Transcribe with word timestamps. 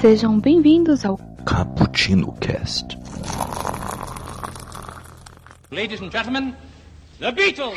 Sejam 0.00 0.38
bem-vindos 0.38 1.04
ao 1.04 1.18
Cappuccino 1.44 2.32
Cast. 2.34 2.96
Ladies 5.72 6.00
and 6.00 6.12
gentlemen, 6.12 6.54
the 7.18 7.32
Beatles! 7.32 7.74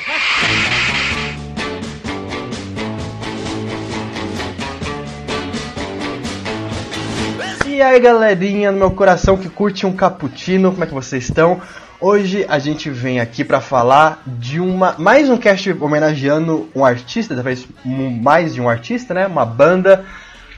E 7.67 7.81
aí 7.81 7.99
galerinha, 7.99 8.71
no 8.71 8.77
meu 8.77 8.91
coração 8.91 9.35
que 9.35 9.49
curte 9.49 9.87
um 9.87 9.93
cappuccino, 9.93 10.71
como 10.71 10.83
é 10.83 10.87
que 10.87 10.93
vocês 10.93 11.23
estão? 11.23 11.59
Hoje 11.99 12.45
a 12.47 12.59
gente 12.59 12.91
vem 12.91 13.19
aqui 13.19 13.43
pra 13.43 13.59
falar 13.59 14.21
de 14.27 14.59
uma 14.59 14.95
mais 14.99 15.27
um 15.27 15.37
cast 15.37 15.71
homenageando 15.71 16.69
um 16.75 16.85
artista, 16.85 17.33
talvez 17.33 17.67
mais 17.83 18.53
de 18.53 18.61
um 18.61 18.69
artista, 18.69 19.11
né? 19.11 19.25
Uma 19.25 19.43
banda. 19.43 20.05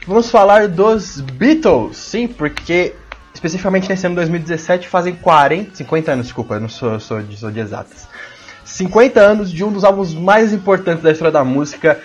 Vamos 0.06 0.30
falar 0.30 0.68
dos 0.68 1.18
Beatles, 1.18 1.96
sim, 1.96 2.28
porque 2.28 2.94
especificamente 3.32 3.88
nesse 3.88 4.06
ano 4.06 4.16
2017 4.16 4.86
fazem 4.86 5.14
40, 5.14 5.76
50 5.76 6.12
anos, 6.12 6.26
desculpa, 6.26 6.54
eu 6.54 6.60
não 6.60 6.68
sou, 6.68 7.00
sou, 7.00 7.22
de, 7.22 7.38
sou 7.38 7.50
de 7.50 7.60
exatas. 7.60 8.06
50 8.66 9.18
anos 9.18 9.50
de 9.50 9.64
um 9.64 9.72
dos 9.72 9.82
álbuns 9.82 10.12
mais 10.14 10.52
importantes 10.52 11.02
da 11.02 11.10
história 11.10 11.32
da 11.32 11.42
música, 11.42 11.98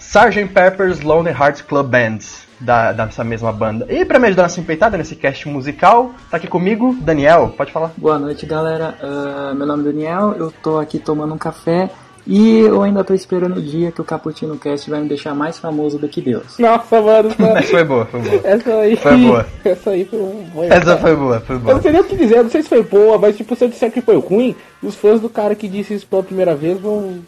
Sgt. 0.00 0.46
Pepper's 0.46 1.00
Lonely 1.00 1.30
Hearts 1.30 1.62
Club 1.62 1.86
Band 1.88 2.18
da, 2.60 2.90
dessa 2.90 3.22
mesma 3.22 3.52
banda. 3.52 3.86
E 3.88 4.04
pra 4.04 4.18
me 4.18 4.26
ajudar 4.26 4.44
nessa 4.44 4.58
empreitada, 4.58 4.98
nesse 4.98 5.14
cast 5.14 5.48
musical, 5.48 6.12
tá 6.28 6.38
aqui 6.38 6.48
comigo, 6.48 6.96
Daniel, 7.00 7.54
pode 7.56 7.70
falar. 7.70 7.92
Boa 7.96 8.18
noite, 8.18 8.44
galera. 8.46 8.96
Uh, 9.00 9.54
meu 9.54 9.66
nome 9.66 9.88
é 9.88 9.92
Daniel, 9.92 10.34
eu 10.36 10.50
tô 10.50 10.80
aqui 10.80 10.98
tomando 10.98 11.34
um 11.34 11.38
café 11.38 11.88
e 12.26 12.60
eu 12.60 12.82
ainda 12.82 13.04
tô 13.04 13.12
esperando 13.14 13.58
o 13.58 13.62
dia 13.62 13.92
que 13.92 14.00
o 14.00 14.04
Cappuccino 14.04 14.56
Cast 14.56 14.88
vai 14.88 15.00
me 15.00 15.08
deixar 15.08 15.34
mais 15.34 15.58
famoso 15.58 15.98
do 15.98 16.08
que 16.08 16.20
Deus. 16.22 16.58
Nossa, 16.58 17.00
mano. 17.00 17.30
mano. 17.38 17.56
Essa 17.58 17.70
foi 17.70 17.84
boa, 17.84 18.06
foi 18.06 18.20
boa. 18.20 18.40
Essa 18.44 18.74
aí. 18.76 18.96
Foi 18.96 19.16
boa. 19.16 19.46
Essa 19.64 19.90
aí 19.90 20.04
foi 20.04 20.18
boa. 20.18 20.66
Essa 20.66 20.96
foi 20.96 21.16
boa, 21.16 21.40
foi 21.40 21.56
Eu 21.56 21.60
boa. 21.60 21.74
não 21.74 21.82
sei 21.82 21.92
nem 21.92 22.00
o 22.00 22.04
que 22.04 22.16
dizer, 22.16 22.38
eu 22.38 22.44
não 22.44 22.50
sei 22.50 22.62
se 22.62 22.68
foi 22.68 22.82
boa, 22.82 23.18
mas 23.18 23.36
tipo, 23.36 23.54
se 23.54 23.64
eu 23.64 23.68
disser 23.68 23.92
que 23.92 24.00
foi 24.00 24.16
ruim, 24.16 24.54
os 24.82 24.94
fãs 24.94 25.20
do 25.20 25.28
cara 25.28 25.54
que 25.54 25.68
disse 25.68 25.94
isso 25.94 26.06
pela 26.06 26.22
primeira 26.22 26.54
vez 26.54 26.80
vão. 26.80 27.18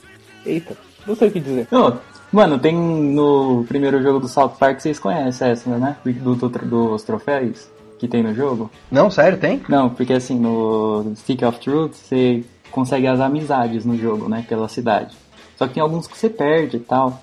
Eita, 0.45 0.77
não 1.07 1.15
sei 1.17 1.29
o 1.29 1.31
que 1.31 1.41
dizer. 1.41 1.67
Não, 1.71 1.99
mano, 2.33 2.59
tem 2.59 2.75
no 2.75 3.65
primeiro 3.69 4.03
jogo 4.03 4.21
do 4.21 4.29
South 4.29 4.55
Park, 4.59 4.81
vocês 4.81 4.99
conhecem 4.99 5.49
essa, 5.49 5.71
né? 5.77 5.97
Do, 6.05 6.35
do- 6.35 6.49
dos 6.49 7.03
troféus 7.03 7.69
que 7.99 8.07
tem 8.07 8.23
no 8.23 8.35
jogo. 8.35 8.71
Não, 8.91 9.11
sério, 9.11 9.39
tem? 9.39 9.63
Não, 9.69 9.89
porque 9.89 10.13
assim, 10.13 10.39
no 10.39 11.13
Stick 11.17 11.43
of 11.43 11.59
Truth 11.61 11.95
você 11.95 12.45
consegue 12.77 13.07
as 13.07 13.21
amizades 13.21 13.87
no 13.87 13.97
jogo, 13.97 14.29
né? 14.29 14.45
Pela 14.47 14.69
cidade. 14.69 15.17
Só 15.57 15.67
que 15.67 15.73
tem 15.73 15.83
alguns 15.83 16.07
que 16.07 16.17
você 16.17 16.29
perde 16.29 16.77
e 16.77 16.81
tal. 16.81 17.23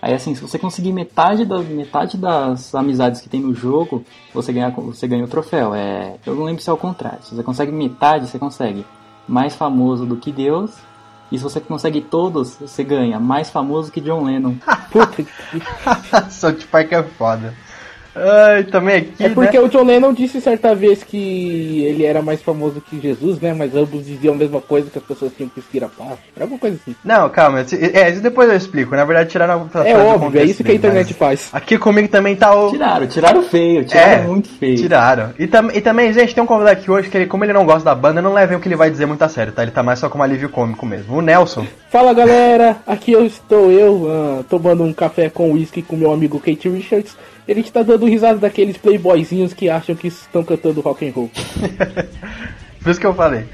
Aí 0.00 0.14
assim, 0.14 0.34
se 0.34 0.40
você 0.40 0.58
conseguir 0.58 0.92
metade, 0.92 1.44
da, 1.44 1.58
metade 1.58 2.16
das 2.16 2.74
amizades 2.74 3.20
que 3.20 3.28
tem 3.28 3.40
no 3.40 3.54
jogo, 3.54 4.02
você 4.32 4.50
ganha, 4.50 4.70
você 4.70 5.06
ganha 5.06 5.24
o 5.24 5.28
troféu. 5.28 5.74
É, 5.74 6.16
eu 6.24 6.34
não 6.34 6.44
lembro 6.44 6.62
se 6.62 6.70
é 6.70 6.72
o 6.72 6.78
contrário. 6.78 7.22
Se 7.22 7.34
você 7.34 7.42
consegue 7.42 7.70
metade, 7.70 8.26
você 8.26 8.38
consegue 8.38 8.86
mais 9.28 9.54
famoso 9.54 10.06
do 10.06 10.16
que 10.16 10.32
Deus. 10.32 10.72
E 11.30 11.36
se 11.36 11.44
você 11.44 11.60
consegue 11.60 12.00
todos, 12.00 12.56
você 12.56 12.82
ganha 12.82 13.20
mais 13.20 13.50
famoso 13.50 13.92
que 13.92 14.00
John 14.00 14.24
Lennon. 14.24 14.54
Puta 14.90 15.22
que. 15.22 15.26
South 16.30 16.66
Park 16.70 16.92
é 16.92 17.02
foda. 17.02 17.54
Ai, 18.16 18.64
também 18.64 18.96
aqui, 18.96 19.24
É 19.24 19.28
porque 19.28 19.58
né? 19.58 19.64
o 19.64 19.68
John 19.68 19.84
Lennon 19.84 20.12
disse 20.12 20.40
certa 20.40 20.74
vez 20.74 21.02
que 21.02 21.84
ele 21.84 22.04
era 22.04 22.22
mais 22.22 22.40
famoso 22.42 22.80
que 22.80 23.00
Jesus, 23.00 23.40
né? 23.40 23.52
Mas 23.52 23.74
ambos 23.74 24.06
diziam 24.06 24.34
a 24.34 24.36
mesma 24.36 24.60
coisa 24.60 24.90
que 24.90 24.98
as 24.98 25.04
pessoas 25.04 25.32
tinham 25.36 25.48
que 25.48 25.60
seguir 25.60 25.84
a 25.84 25.88
paz. 25.88 26.18
Era 26.34 26.44
alguma 26.44 26.58
coisa 26.58 26.76
assim. 26.80 26.94
Não, 27.04 27.28
calma, 27.28 27.60
é, 27.60 28.10
isso 28.10 28.22
depois 28.22 28.48
eu 28.48 28.56
explico. 28.56 28.94
Na 28.94 29.04
verdade, 29.04 29.30
tiraram 29.30 29.68
a 29.72 29.88
É 29.88 29.96
óbvio, 29.96 30.40
é 30.40 30.44
isso 30.44 30.62
que 30.62 30.70
a 30.70 30.74
internet 30.74 31.12
faz. 31.14 31.48
Aqui 31.52 31.78
comigo 31.78 32.08
também 32.08 32.36
tá 32.36 32.54
o. 32.54 32.70
Tiraram, 32.70 33.06
tiraram 33.06 33.42
feio, 33.42 33.84
tiraram 33.84 34.12
É, 34.12 34.22
muito 34.22 34.48
feio. 34.48 34.76
Tiraram. 34.76 35.30
E, 35.38 35.46
tam, 35.46 35.70
e 35.72 35.80
também, 35.80 36.12
gente, 36.12 36.34
tem 36.34 36.42
um 36.42 36.46
convidado 36.46 36.78
aqui 36.78 36.90
hoje 36.90 37.08
que, 37.08 37.16
ele, 37.16 37.26
como 37.26 37.44
ele 37.44 37.52
não 37.52 37.66
gosta 37.66 37.84
da 37.84 37.94
banda, 37.94 38.22
não 38.22 38.32
levem 38.32 38.56
o 38.56 38.60
que 38.60 38.68
ele 38.68 38.76
vai 38.76 38.90
dizer 38.90 39.06
muito 39.06 39.22
a 39.22 39.28
sério, 39.28 39.52
tá? 39.52 39.62
Ele 39.62 39.70
tá 39.72 39.82
mais 39.82 39.98
só 39.98 40.08
como 40.08 40.22
alívio 40.22 40.48
cômico 40.48 40.86
mesmo. 40.86 41.16
O 41.16 41.20
Nelson. 41.20 41.66
Fala 41.94 42.12
galera, 42.12 42.78
aqui 42.88 43.12
eu 43.12 43.24
estou 43.24 43.70
eu, 43.70 44.08
ah, 44.10 44.44
tomando 44.50 44.82
um 44.82 44.92
café 44.92 45.30
com 45.30 45.52
uísque 45.52 45.80
com 45.80 45.94
meu 45.94 46.10
amigo 46.12 46.40
Kate 46.40 46.68
Richards. 46.68 47.16
Ele 47.46 47.60
está 47.60 47.84
dando 47.84 48.04
risada 48.04 48.36
daqueles 48.36 48.76
playboyzinhos 48.76 49.54
que 49.54 49.70
acham 49.70 49.94
que 49.94 50.08
estão 50.08 50.42
cantando 50.42 50.80
rock 50.80 51.06
and 51.08 51.12
roll. 51.12 51.30
Por 52.82 52.90
isso 52.90 52.98
que 52.98 53.06
eu 53.06 53.14
falei. 53.14 53.44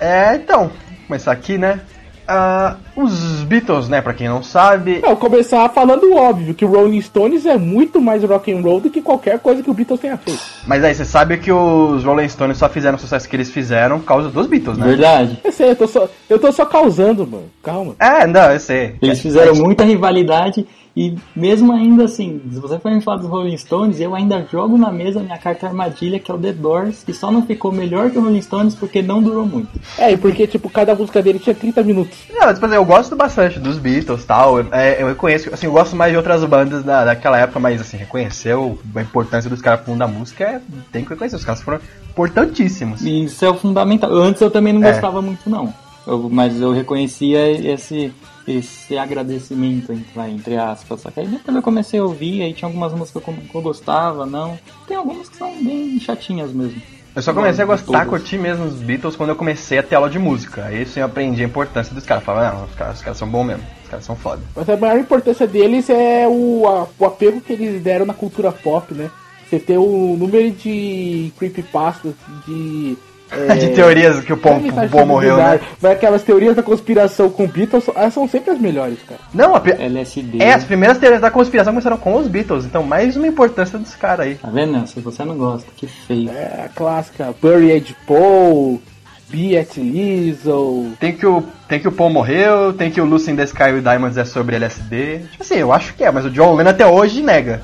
É, 0.00 0.34
então, 0.34 0.72
começar 1.06 1.30
aqui, 1.30 1.56
né? 1.56 1.80
Ah, 2.26 2.76
os 2.96 3.42
Beatles, 3.44 3.88
né, 3.88 4.00
pra 4.00 4.12
quem 4.12 4.28
não 4.28 4.42
sabe. 4.42 5.00
É, 5.02 5.10
eu 5.10 5.16
começar 5.16 5.68
falando 5.68 6.04
o 6.04 6.16
óbvio, 6.16 6.54
que 6.54 6.64
o 6.64 6.68
Rolling 6.68 7.00
Stones 7.00 7.46
é 7.46 7.56
muito 7.56 8.00
mais 8.00 8.24
rock 8.24 8.52
and 8.52 8.60
roll 8.60 8.80
do 8.80 8.90
que 8.90 9.00
qualquer 9.00 9.38
coisa 9.38 9.62
que 9.62 9.70
o 9.70 9.74
Beatles 9.74 10.00
tenha 10.00 10.16
feito. 10.16 10.40
Mas 10.66 10.82
aí, 10.82 10.94
você 10.94 11.04
sabe 11.04 11.38
que 11.38 11.52
os 11.52 12.04
Rolling 12.04 12.28
Stones 12.28 12.58
só 12.58 12.68
fizeram 12.68 12.96
o 12.96 13.00
sucesso 13.00 13.28
que 13.28 13.36
eles 13.36 13.50
fizeram 13.50 14.00
por 14.00 14.06
causa 14.06 14.28
dos 14.28 14.46
Beatles, 14.46 14.78
né? 14.78 14.86
Verdade. 14.86 15.38
Eu 15.44 15.52
sei, 15.52 15.70
eu 15.70 15.76
tô 15.76 15.86
só, 15.86 16.08
eu 16.28 16.38
tô 16.38 16.52
só 16.52 16.66
causando, 16.66 17.26
mano. 17.26 17.50
Calma. 17.62 17.94
É, 17.98 18.26
não, 18.26 18.50
eu 18.50 18.60
sei. 18.60 18.96
Eles 19.00 19.20
fizeram 19.20 19.54
muita 19.54 19.84
rivalidade 19.84 20.66
e 20.96 21.14
mesmo 21.36 21.72
ainda 21.74 22.04
assim, 22.04 22.40
se 22.50 22.58
você 22.58 22.78
for 22.78 22.90
me 22.90 23.02
falar 23.02 23.18
dos 23.18 23.28
Rolling 23.28 23.58
Stones, 23.58 24.00
eu 24.00 24.14
ainda 24.14 24.46
jogo 24.50 24.78
na 24.78 24.90
mesa 24.90 25.20
a 25.20 25.22
minha 25.22 25.36
carta 25.36 25.66
armadilha, 25.66 26.18
que 26.18 26.30
é 26.30 26.34
o 26.34 26.38
The 26.38 26.52
Doors, 26.54 27.04
que 27.04 27.12
só 27.12 27.30
não 27.30 27.42
ficou 27.46 27.70
melhor 27.70 28.10
que 28.10 28.16
o 28.18 28.22
Rolling 28.22 28.40
Stones 28.40 28.74
porque 28.74 29.02
não 29.02 29.22
durou 29.22 29.44
muito. 29.44 29.68
É, 29.98 30.12
e 30.12 30.16
porque, 30.16 30.46
tipo, 30.46 30.70
cada 30.70 30.94
música 30.94 31.22
dele 31.22 31.38
tinha 31.38 31.54
30 31.54 31.82
minutos. 31.82 32.16
Não, 32.30 32.52
tipo 32.54 32.64
assim, 32.64 32.74
eu 32.76 32.84
gosto 32.84 33.14
bastante 33.14 33.58
dos 33.60 33.76
Beatles 33.78 34.22
e 34.22 34.26
tal. 34.26 34.58
Eu, 34.58 34.66
é, 34.72 35.02
eu 35.02 35.08
reconheço, 35.08 35.52
assim, 35.52 35.66
eu 35.66 35.72
gosto 35.72 35.94
mais 35.94 36.10
de 36.12 36.16
outras 36.16 36.42
bandas 36.44 36.82
da, 36.82 37.04
daquela 37.04 37.38
época, 37.38 37.60
mas 37.60 37.78
assim, 37.78 37.98
reconhecer 37.98 38.54
a 38.56 39.02
importância 39.02 39.50
dos 39.50 39.60
caras 39.60 39.80
pro 39.80 39.90
mundo 39.90 39.98
da 40.00 40.08
música 40.08 40.44
é, 40.44 40.60
tem 40.90 41.04
que 41.04 41.10
reconhecer. 41.10 41.36
Os 41.36 41.44
caras 41.44 41.60
foram 41.60 41.78
importantíssimos. 42.10 43.02
E 43.02 43.24
isso 43.24 43.44
é 43.44 43.50
o 43.50 43.54
fundamental. 43.54 44.10
Antes 44.12 44.40
eu 44.40 44.50
também 44.50 44.72
não 44.72 44.82
É. 44.82 44.92
gostava 44.92 45.20
muito, 45.20 45.48
não. 45.48 45.72
Eu- 46.06 46.28
mas 46.32 46.60
eu 46.60 46.72
reconhecia 46.72 47.50
esse, 47.50 48.12
esse 48.46 48.96
agradecimento, 48.96 49.92
entre, 49.92 50.06
vai, 50.14 50.30
entre 50.30 50.56
aspas. 50.56 51.00
Só 51.00 51.10
que 51.10 51.20
aí 51.20 51.26
depois 51.26 51.56
eu 51.56 51.62
comecei 51.62 51.98
a 52.00 52.04
ouvir, 52.04 52.42
aí 52.42 52.52
tinha 52.52 52.68
algumas 52.68 52.92
músicas 52.92 53.22
que 53.22 53.28
eu, 53.30 53.34
que 53.34 53.54
eu 53.54 53.62
gostava, 53.62 54.24
não. 54.26 54.58
Tem 54.86 54.96
algumas 54.96 55.28
que 55.28 55.36
são 55.36 55.50
bem 55.62 55.98
chatinhas 56.00 56.52
mesmo. 56.52 56.80
Eu 57.14 57.22
só 57.22 57.32
comecei 57.32 57.64
a 57.64 57.66
gostar, 57.66 58.04
curtir 58.06 58.36
mesmo 58.36 58.66
os 58.66 58.74
Beatles 58.74 59.16
quando 59.16 59.30
eu 59.30 59.36
comecei 59.36 59.78
a 59.78 59.82
ter 59.82 59.94
aula 59.94 60.10
de 60.10 60.18
música. 60.18 60.66
Aí 60.66 60.84
sim 60.84 61.00
eu 61.00 61.06
aprendi 61.06 61.42
a 61.42 61.46
importância 61.46 61.94
dos 61.94 62.04
caras. 62.04 62.22
Falava, 62.22 62.54
não, 62.58 62.64
os 62.66 62.74
caras, 62.74 62.96
os 62.98 63.02
caras 63.02 63.16
são 63.18 63.26
bons 63.26 63.44
mesmo. 63.44 63.62
Os 63.84 63.88
caras 63.88 64.04
são 64.04 64.14
foda. 64.14 64.42
Mas 64.54 64.68
a 64.68 64.76
maior 64.76 64.98
importância 64.98 65.46
deles 65.46 65.88
é 65.88 66.28
o, 66.28 66.68
a- 66.68 66.86
o 66.98 67.06
apego 67.06 67.40
que 67.40 67.54
eles 67.54 67.82
deram 67.82 68.04
na 68.04 68.12
cultura 68.12 68.52
pop, 68.52 68.92
né? 68.92 69.10
Você 69.48 69.58
ter 69.58 69.78
o 69.78 70.14
número 70.18 70.50
de 70.50 71.32
creepypastas, 71.38 72.12
de... 72.46 72.98
é, 73.30 73.54
de 73.54 73.68
teorias 73.70 74.20
que 74.20 74.32
o 74.32 74.36
Paul, 74.36 74.58
o 74.58 74.88
Paul 74.88 75.06
morreu, 75.06 75.36
né? 75.36 75.60
Mas 75.80 75.92
aquelas 75.92 76.22
teorias 76.22 76.54
da 76.54 76.62
conspiração 76.62 77.28
com 77.28 77.46
Beatles, 77.46 77.88
elas 77.94 78.14
são 78.14 78.28
sempre 78.28 78.50
as 78.50 78.60
melhores, 78.60 78.98
cara. 79.06 79.20
Não, 79.34 79.54
a, 79.54 79.62
LSD. 79.66 80.42
é, 80.42 80.52
as 80.52 80.64
primeiras 80.64 80.98
teorias 80.98 81.20
da 81.20 81.30
conspiração 81.30 81.72
começaram 81.72 81.96
com 81.96 82.16
os 82.16 82.28
Beatles. 82.28 82.64
Então, 82.64 82.82
mais 82.82 83.16
uma 83.16 83.26
importância 83.26 83.78
dos 83.78 83.94
caras 83.94 84.26
aí. 84.26 84.34
Tá 84.36 84.48
vendo? 84.48 84.86
Se 84.86 85.00
você 85.00 85.24
não 85.24 85.36
gosta, 85.36 85.66
que 85.76 85.86
feio. 85.86 86.30
É 86.30 86.66
a 86.66 86.68
clássica 86.68 87.34
Buried 87.40 87.96
Paul, 88.06 88.80
Be 89.28 89.58
at 89.58 89.76
Lizzo... 89.76 90.92
Tem 91.00 91.12
que, 91.12 91.26
o, 91.26 91.42
tem 91.68 91.80
que 91.80 91.88
o 91.88 91.92
Paul 91.92 92.10
morreu, 92.10 92.72
tem 92.72 92.90
que 92.90 93.00
o 93.00 93.04
Lucy 93.04 93.32
in 93.32 93.36
the 93.36 93.44
Sky 93.44 93.72
with 93.72 93.82
Diamonds 93.82 94.16
é 94.16 94.24
sobre 94.24 94.56
LSD. 94.56 95.18
Tipo 95.32 95.42
assim, 95.42 95.56
eu 95.56 95.72
acho 95.72 95.94
que 95.94 96.04
é, 96.04 96.10
mas 96.12 96.24
o 96.24 96.30
John 96.30 96.54
Lennon 96.54 96.70
até 96.70 96.86
hoje 96.86 97.22
nega. 97.22 97.60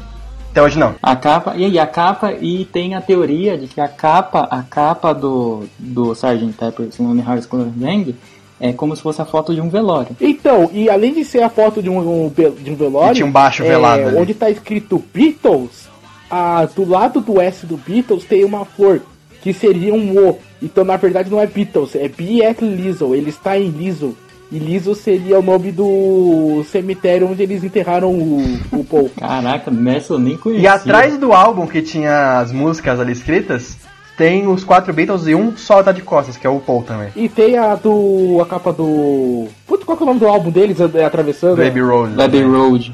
Até 0.52 0.62
hoje 0.62 0.78
não. 0.78 0.94
A 1.02 1.16
capa, 1.16 1.54
e 1.56 1.64
aí 1.64 1.78
a 1.78 1.86
capa, 1.86 2.34
e 2.34 2.66
tem 2.66 2.94
a 2.94 3.00
teoria 3.00 3.56
de 3.56 3.66
que 3.66 3.80
a 3.80 3.88
capa, 3.88 4.46
a 4.50 4.62
capa 4.62 5.14
do, 5.14 5.64
do 5.78 6.12
Sgt. 6.12 6.52
Pepper's 6.58 6.98
Lonely 6.98 7.26
Hearts 7.26 7.46
Club 7.46 7.68
Band 7.74 8.12
é 8.60 8.70
como 8.70 8.94
se 8.94 9.00
fosse 9.02 9.20
a 9.22 9.24
foto 9.24 9.54
de 9.54 9.62
um 9.62 9.70
velório. 9.70 10.14
Então, 10.20 10.70
e 10.72 10.90
além 10.90 11.14
de 11.14 11.24
ser 11.24 11.42
a 11.42 11.48
foto 11.48 11.82
de 11.82 11.88
um, 11.88 12.26
um 12.26 12.28
de 12.28 12.70
um 12.70 12.76
velório, 12.76 13.12
E 13.12 13.14
tinha 13.16 13.26
um 13.26 13.32
baixo 13.32 13.62
é, 13.62 13.66
velado 13.66 14.08
ali. 14.08 14.16
onde 14.16 14.34
tá 14.34 14.50
escrito 14.50 15.02
Beatles, 15.12 15.88
a, 16.30 16.66
do 16.66 16.86
lado 16.86 17.22
do 17.22 17.40
S 17.40 17.64
do 17.64 17.78
Beatles 17.78 18.24
tem 18.24 18.44
uma 18.44 18.66
flor, 18.66 19.00
que 19.40 19.54
seria 19.54 19.94
um 19.94 20.28
O. 20.28 20.38
Então, 20.62 20.84
na 20.84 20.98
verdade, 20.98 21.30
não 21.30 21.40
é 21.40 21.46
Beatles, 21.46 21.96
é 21.96 22.08
Be 22.08 22.44
at 22.44 22.60
Lizzo, 22.60 23.14
ele 23.14 23.30
está 23.30 23.58
em 23.58 23.68
Lizzo. 23.70 24.14
E 24.52 24.58
Lizzo 24.58 24.94
seria 24.94 25.38
o 25.38 25.42
nome 25.42 25.72
do 25.72 26.62
cemitério 26.70 27.26
onde 27.30 27.42
eles 27.42 27.64
enterraram 27.64 28.10
o, 28.12 28.58
o 28.70 28.84
Paul. 28.84 29.10
Caraca, 29.18 29.70
nessa 29.70 30.12
eu 30.12 30.18
nem 30.18 30.36
conhecia. 30.36 30.62
E 30.64 30.66
atrás 30.66 31.16
do 31.16 31.32
álbum 31.32 31.66
que 31.66 31.80
tinha 31.80 32.38
as 32.38 32.52
músicas 32.52 33.00
ali 33.00 33.12
escritas, 33.12 33.78
tem 34.14 34.46
os 34.46 34.62
quatro 34.62 34.92
Beatles 34.92 35.26
e 35.26 35.34
um 35.34 35.56
só 35.56 35.82
tá 35.82 35.90
de 35.90 36.02
costas, 36.02 36.36
que 36.36 36.46
é 36.46 36.50
o 36.50 36.60
Paul 36.60 36.82
também. 36.82 37.08
E 37.16 37.30
tem 37.30 37.56
a 37.56 37.74
do. 37.76 38.40
a 38.42 38.46
capa 38.46 38.72
do. 38.74 39.46
Putz, 39.66 39.84
qual 39.84 39.96
que 39.96 40.02
é 40.02 40.04
o 40.04 40.08
nome 40.08 40.20
do 40.20 40.28
álbum 40.28 40.50
deles? 40.50 40.76
É 40.94 41.02
Atravessando? 41.04 41.56
Baby 41.56 41.80
Rose. 41.80 42.12
Baby 42.14 42.42
Road, 42.42 42.92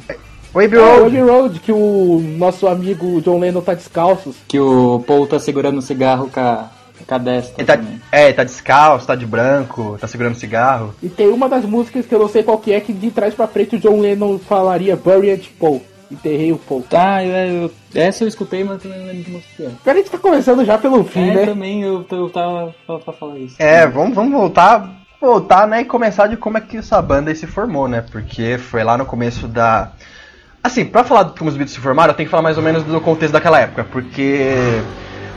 Baby 0.54 0.76
É, 0.76 0.80
Rose. 0.80 1.06
Abbey 1.06 1.20
Road, 1.20 1.60
que 1.60 1.72
o 1.72 2.22
nosso 2.38 2.68
amigo 2.68 3.20
John 3.20 3.40
Lennon 3.40 3.60
tá 3.60 3.74
descalços. 3.74 4.36
que 4.46 4.58
o 4.60 5.02
Paul 5.06 5.26
tá 5.26 5.38
segurando 5.40 5.78
o 5.78 5.82
cigarro 5.82 6.30
com 6.32 6.40
a, 6.40 6.70
com 7.04 7.14
a 7.14 7.18
destra 7.18 7.54
Ele 7.58 7.66
tá, 7.66 7.78
é, 8.12 8.32
tá 8.32 8.44
descalço, 8.44 9.06
tá 9.06 9.14
de 9.14 9.26
branco, 9.26 9.96
tá 10.00 10.06
segurando 10.06 10.34
cigarro. 10.36 10.94
E 11.02 11.08
tem 11.08 11.28
uma 11.28 11.48
das 11.48 11.64
músicas 11.64 12.06
que 12.06 12.14
eu 12.14 12.18
não 12.18 12.28
sei 12.28 12.42
qual 12.42 12.58
que 12.58 12.72
é, 12.72 12.80
que 12.80 12.92
de 12.92 13.10
trás 13.10 13.34
pra 13.34 13.46
frente 13.46 13.76
o 13.76 13.78
John 13.78 14.00
Lennon 14.00 14.38
falaria 14.38 14.96
Buried 14.96 15.50
Paul. 15.58 15.82
enterrei 16.10 16.52
o 16.52 16.56
Paul. 16.58 16.82
Tá, 16.88 17.22
eu, 17.22 17.62
eu- 17.64 17.72
essa 17.94 18.24
eu 18.24 18.28
escutei, 18.28 18.64
mas 18.64 18.82
eu 18.84 18.90
não 18.90 19.06
lembro 19.06 19.22
de 19.24 19.30
música 19.30 19.50
que 19.56 19.62
é. 19.64 19.70
Pera, 19.84 19.98
a 19.98 20.00
gente 20.00 20.10
tá 20.10 20.16
começando 20.18 20.64
já 20.64 20.78
pelo 20.78 21.04
fim, 21.04 21.28
É, 21.30 21.34
né? 21.34 21.44
também 21.46 21.82
eu, 21.82 22.04
eu 22.10 22.30
tava 22.30 22.74
pra, 22.86 22.98
pra 22.98 23.12
falar 23.12 23.38
isso. 23.38 23.56
É, 23.58 23.86
vamos, 23.86 24.14
vamos 24.14 24.32
voltar, 24.32 24.90
voltar, 25.20 25.66
né, 25.68 25.82
e 25.82 25.84
começar 25.84 26.26
de 26.26 26.36
como 26.38 26.56
é 26.56 26.62
que 26.62 26.78
essa 26.78 27.00
banda 27.02 27.30
aí 27.30 27.36
se 27.36 27.46
formou, 27.46 27.86
né? 27.88 28.02
Porque 28.10 28.56
foi 28.56 28.82
lá 28.82 28.96
no 28.96 29.04
começo 29.04 29.46
da. 29.46 29.92
Assim, 30.64 30.84
pra 30.84 31.04
falar 31.04 31.24
de 31.24 31.32
como 31.38 31.50
os 31.50 31.56
Beatles 31.56 31.74
se 31.74 31.80
formaram, 31.80 32.12
eu 32.12 32.16
tenho 32.16 32.26
que 32.26 32.30
falar 32.30 32.42
mais 32.42 32.56
ou 32.56 32.62
menos 32.62 32.82
do 32.84 33.00
contexto 33.02 33.32
daquela 33.34 33.60
época, 33.60 33.84
porque 33.84 34.80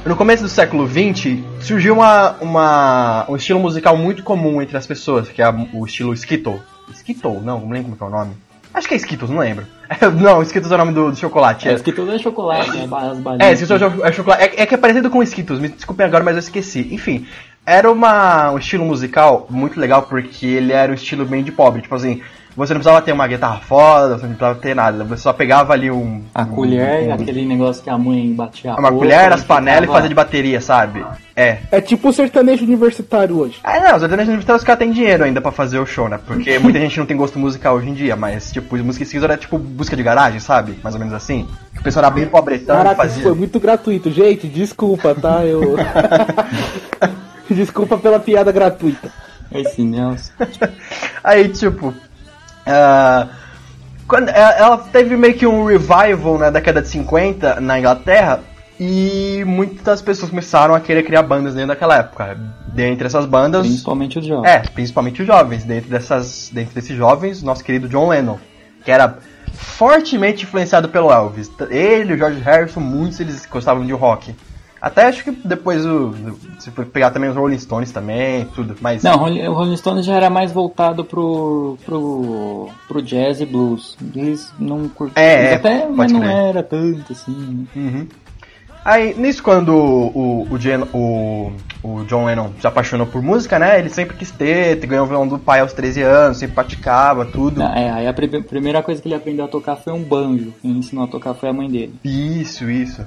no 0.06 0.16
começo 0.16 0.44
do 0.44 0.50
século 0.50 0.88
XX 0.88 1.40
surgiu 1.62 1.94
uma, 1.94 2.32
uma, 2.42 3.26
um 3.30 3.36
estilo 3.36 3.60
musical 3.60 3.96
muito 3.96 4.24
comum 4.24 4.62
entre 4.62 4.76
as 4.76 4.88
pessoas, 4.88 5.30
que 5.30 5.42
é 5.42 5.50
o 5.74 5.86
estilo 5.86 6.14
Skittle. 6.14 6.60
Skittle? 6.92 7.42
Não, 7.42 7.60
não 7.60 7.70
lembro 7.70 7.96
como 7.96 8.16
é 8.16 8.16
o 8.16 8.20
nome. 8.20 8.36
Acho 8.74 8.88
que 8.88 8.94
é 8.94 8.98
Skittles, 8.98 9.30
não 9.30 9.40
lembro. 9.40 9.66
não, 10.20 10.42
Skittles 10.42 10.72
é 10.72 10.76
o 10.76 10.78
nome 10.78 10.94
do, 10.94 11.12
do 11.12 11.18
chocolate. 11.18 11.68
É, 11.68 11.74
é. 11.74 11.78
tudo 11.78 12.12
é 12.12 12.18
chocolate, 12.18 12.72
né? 12.72 12.84
As 12.84 13.20
balinhas. 13.20 13.50
É, 13.50 13.54
Skittles 13.54 13.82
é, 13.82 14.08
é 14.08 14.12
chocolate. 14.12 14.44
É, 14.44 14.62
é 14.64 14.66
que 14.66 14.74
é 14.74 14.78
parecido 14.78 15.10
com 15.10 15.22
Skittles, 15.22 15.60
me 15.60 15.68
desculpem 15.68 16.06
agora, 16.06 16.24
mas 16.24 16.36
eu 16.36 16.40
esqueci. 16.40 16.88
Enfim, 16.92 17.28
era 17.66 17.92
uma, 17.92 18.52
um 18.52 18.58
estilo 18.58 18.86
musical 18.86 19.46
muito 19.50 19.80
legal 19.80 20.04
porque 20.04 20.46
ele 20.46 20.72
era 20.72 20.92
um 20.92 20.96
estilo 20.96 21.26
bem 21.26 21.44
de 21.44 21.52
pobre. 21.52 21.82
Tipo 21.82 21.96
assim, 21.96 22.22
você 22.56 22.74
não 22.74 22.80
precisava 22.82 23.02
ter 23.02 23.12
uma 23.12 23.28
guitarra 23.28 23.60
foda, 23.60 24.16
você 24.18 24.24
não 24.28 24.36
precisava 24.36 24.56
ter 24.60 24.76
nada. 24.76 25.04
Você 25.06 25.24
só 25.24 25.32
pegava 25.34 25.74
ali 25.74 25.90
um. 25.90 26.22
A 26.36 26.42
um- 26.44 26.46
colher, 26.48 27.08
um- 27.10 27.14
aquele 27.14 27.46
negócio 27.46 27.84
que 27.84 27.90
a 27.90 27.98
mãe 27.98 28.34
batia 28.34 28.72
a 28.72 28.76
Uma 28.76 28.90
boca, 28.92 29.04
colher, 29.06 29.32
as 29.34 29.42
ficava- 29.42 29.60
panelas 29.60 29.90
e 29.90 29.92
fazia 29.92 30.10
de 30.10 30.16
bateria, 30.16 30.62
sabe? 30.62 31.06
É. 31.36 31.60
É 31.72 31.82
tipo 31.82 32.10
o 32.10 32.14
sertanejo 32.14 32.64
universitário 32.66 33.38
hoje. 33.40 33.60
Ah, 33.64 33.80
não, 33.80 33.96
os 33.96 34.02
sertanejos 34.02 34.28
universitários 34.30 34.62
os 34.62 34.66
caras 34.66 34.80
têm 34.80 34.92
dinheiro 34.92 35.24
ainda 35.24 35.40
pra 35.42 35.52
fazer 35.52 35.80
o 35.80 35.86
show, 35.86 36.08
né? 36.10 36.20
Porque 36.26 36.60
muita 36.60 36.80
gente 36.80 37.00
não 37.00 37.06
tem 37.06 37.16
gosto 37.18 37.40
musical 37.40 37.76
hoje 37.76 37.90
em 37.90 37.94
dia, 37.94 38.16
mas, 38.16 38.52
tipo, 38.52 38.76
música 38.78 39.04
esquisita 39.04 39.26
era 39.26 39.38
tipo 39.38 39.58
busca 39.58 39.96
de 39.96 40.04
garagem, 40.04 40.40
sabe? 40.40 40.78
Mais 40.84 40.94
ou 40.94 41.00
menos 41.00 41.14
assim. 41.14 41.48
Que 41.74 41.80
o 41.80 41.84
pessoal 41.84 42.06
era 42.06 42.14
bem 42.14 42.28
pobretão 42.28 42.76
e 42.76 42.78
Caraca, 42.84 43.04
isso 43.06 43.14
fazia. 43.16 43.24
foi 43.24 43.34
muito 43.34 43.60
gratuito. 43.60 44.12
Gente, 44.12 44.48
desculpa, 44.48 45.16
tá? 45.16 45.44
Eu. 45.46 45.78
desculpa 47.50 47.98
pela 47.98 48.20
piada 48.20 48.52
gratuita. 48.52 49.10
Esse 49.54 49.82
Nelson. 49.84 50.32
Aí, 51.24 51.50
tipo. 51.50 51.94
Ah, 52.66 53.28
quando, 54.08 54.30
ela 54.30 54.52
ela 54.52 54.78
teve 54.78 55.16
meio 55.16 55.34
que 55.36 55.48
um 55.48 55.66
revival 55.66 56.38
na 56.38 56.50
década 56.50 56.82
de 56.82 56.88
50 56.90 57.62
na 57.62 57.80
Inglaterra. 57.80 58.42
E 58.84 59.44
muitas 59.46 60.02
pessoas 60.02 60.32
começaram 60.32 60.74
a 60.74 60.80
querer 60.80 61.04
criar 61.04 61.22
bandas 61.22 61.54
dentro 61.54 61.68
daquela 61.68 61.98
época. 61.98 62.36
Dentre 62.74 63.06
essas 63.06 63.28
bandas. 63.28 63.62
Principalmente 63.62 64.18
os 64.18 64.26
jovens. 64.26 64.52
É, 64.52 64.60
principalmente 64.60 65.22
os 65.22 65.28
jovens. 65.28 65.64
Dentro, 65.64 65.90
dessas, 65.90 66.50
dentro 66.52 66.74
desses 66.74 66.98
jovens, 66.98 67.44
nosso 67.44 67.64
querido 67.64 67.88
John 67.88 68.10
Lennon. 68.10 68.40
Que 68.84 68.92
era 68.92 69.20
fortemente 69.54 70.46
influenciado 70.46 70.90
pelo 70.90 71.12
Elvis. 71.12 71.52
Ele 71.70 72.14
e 72.14 72.16
o 72.16 72.18
George 72.18 72.42
Harrison, 72.42 72.80
muitos 72.80 73.20
eles 73.20 73.46
gostavam 73.46 73.86
de 73.86 73.94
rock. 73.94 74.34
Até 74.82 75.06
acho 75.06 75.24
que 75.24 75.32
depois 75.32 75.86
o. 75.86 76.14
Se 76.58 76.72
for 76.72 76.86
pegar 76.86 77.12
também 77.12 77.30
os 77.30 77.36
Rolling 77.36 77.60
Stones 77.60 77.92
também, 77.92 78.46
tudo. 78.56 78.76
Mas. 78.82 79.04
Não, 79.04 79.14
o 79.16 79.54
Rolling- 79.54 79.78
Stones 79.78 80.06
já 80.06 80.16
era 80.16 80.30
mais 80.30 80.52
voltado 80.52 81.06
pro, 81.06 81.78
pro, 81.86 82.68
pro 82.88 83.02
jazz 83.02 83.40
e 83.42 83.46
blues. 83.46 83.96
Eles 84.16 84.52
não 84.58 84.88
curtiam. 84.90 85.22
É, 85.24 85.52
é, 85.52 85.54
até, 85.56 85.88
mas 85.88 86.12
não 86.12 86.22
crer. 86.22 86.32
era 86.32 86.64
tanto 86.64 87.12
assim. 87.12 87.68
Uhum. 87.76 88.08
Aí, 88.84 89.14
nisso, 89.14 89.44
quando 89.44 89.70
o, 89.76 90.48
o, 90.50 90.58
o, 90.94 91.52
o 91.84 92.04
John 92.06 92.26
Lennon 92.26 92.50
se 92.60 92.66
apaixonou 92.66 93.06
por 93.06 93.22
música, 93.22 93.60
né? 93.60 93.78
Ele 93.78 93.90
sempre 93.90 94.18
quis 94.18 94.32
ter, 94.32 94.76
ganhou 94.88 95.06
o 95.06 95.08
violão 95.08 95.28
do 95.28 95.38
pai 95.38 95.60
aos 95.60 95.72
13 95.74 96.02
anos, 96.02 96.38
sempre 96.40 96.56
praticava, 96.56 97.24
tudo. 97.24 97.62
É, 97.62 97.92
aí 97.92 98.08
a 98.08 98.14
pri- 98.14 98.42
primeira 98.42 98.82
coisa 98.82 99.00
que 99.00 99.08
ele 99.08 99.14
aprendeu 99.14 99.46
a 99.46 99.48
tocar 99.48 99.76
foi 99.76 99.94
um 99.94 100.02
banjo. 100.02 100.52
Quem 100.64 100.72
ensinou 100.72 101.04
a 101.04 101.08
tocar 101.08 101.36
foi 101.36 101.50
a 101.50 101.54
mãe 101.54 101.70
dele. 101.70 101.94
Isso, 102.04 102.68
isso. 102.72 103.06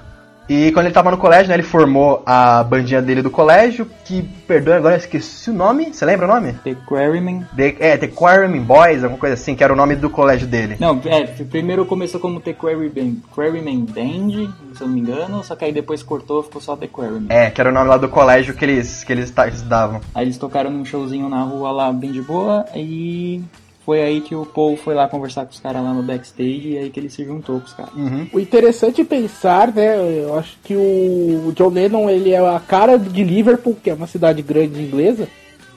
E 0.49 0.71
quando 0.73 0.87
ele 0.87 0.95
tava 0.95 1.11
no 1.11 1.17
colégio, 1.17 1.49
né, 1.49 1.55
ele 1.55 1.63
formou 1.63 2.23
a 2.27 2.63
bandinha 2.63 3.01
dele 3.01 3.23
do 3.23 3.31
colégio, 3.31 3.89
que, 4.05 4.23
perdoe 4.47 4.75
agora, 4.75 4.95
eu 4.95 4.99
esqueci 4.99 5.51
o 5.51 5.55
nome, 5.55 5.93
você 5.93 6.05
lembra 6.05 6.27
o 6.27 6.29
nome? 6.29 6.53
The 6.65 6.75
Quarrymen. 6.87 7.47
The, 7.57 7.77
é, 7.81 7.97
The 7.97 8.09
Quarrymen 8.09 8.63
Boys, 8.63 9.03
alguma 9.03 9.19
coisa 9.19 9.35
assim, 9.35 9.55
que 9.55 9.65
era 9.65 9.73
o 9.73 9.77
nome 9.77 9.97
do 9.97 10.11
colégio 10.11 10.47
dele. 10.47 10.77
Não, 10.79 11.01
é, 11.07 11.25
primeiro 11.45 11.87
começou 11.87 12.21
como 12.21 12.41
The 12.41 12.53
Quarrymen, 12.53 13.23
Quarrymen 13.35 13.87
Band, 13.87 14.53
se 14.75 14.83
eu 14.83 14.87
não 14.87 14.89
me 14.89 15.01
engano, 15.01 15.43
só 15.43 15.57
que 15.57 15.65
aí 15.65 15.73
depois 15.73 16.03
cortou, 16.03 16.43
ficou 16.43 16.61
só 16.61 16.77
The 16.77 16.89
Quarrymen. 16.89 17.27
É, 17.31 17.51
que 17.51 17.61
era 17.61 17.71
o 17.71 17.73
nome 17.73 17.89
lá 17.89 17.97
do 17.97 18.09
colégio 18.09 18.55
que 18.55 18.65
eles, 18.65 19.03
que 19.03 19.13
eles 19.13 19.33
estudavam. 19.53 20.01
Aí 20.15 20.27
eles 20.27 20.37
tocaram 20.37 20.71
num 20.71 20.85
showzinho 20.85 21.29
na 21.29 21.43
rua 21.43 21.71
lá, 21.73 21.93
bem 21.93 22.13
de 22.13 22.21
boa, 22.21 22.67
e 22.75 23.43
foi 23.85 24.03
aí 24.03 24.21
que 24.21 24.35
o 24.35 24.47
Paul 24.47 24.77
foi 24.77 24.95
lá 24.95 25.07
conversar 25.09 25.45
com 25.45 25.53
os 25.53 25.61
caras 25.61 25.83
lá 25.83 25.93
no 25.93 26.03
backstage, 26.03 26.71
e 26.71 26.79
aí 26.79 26.91
que 26.91 26.99
ele 26.99 27.11
se 27.11 27.25
juntou 27.25 27.61
com 27.61 27.67
os 27.67 27.73
caras. 27.73 27.95
Uhum. 27.95 28.27
O 28.33 28.41
interessante 28.41 29.03
é 29.03 29.05
pensar, 29.05 29.73
né? 29.73 29.97
Eu 30.23 30.39
acho 30.39 30.57
que 30.65 30.75
o 30.75 31.53
John 31.55 31.69
Lennon 31.69 32.09
ele 32.09 32.33
é 32.33 32.39
a 32.39 32.59
cara 32.61 32.99
de 32.99 33.23
Liverpool, 33.23 33.77
que 33.83 33.91
é 33.91 33.95
uma 33.95 34.07
cidade 34.07 34.41
grande 34.43 34.81
inglesa. 34.81 35.29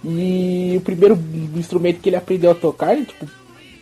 E 0.06 0.76
o 0.78 0.82
primeiro 0.82 1.20
instrumento 1.56 2.00
que 2.00 2.10
ele 2.10 2.16
aprendeu 2.16 2.52
a 2.52 2.56
tocar, 2.56 2.94
ele, 2.94 3.06
tipo, 3.06 3.26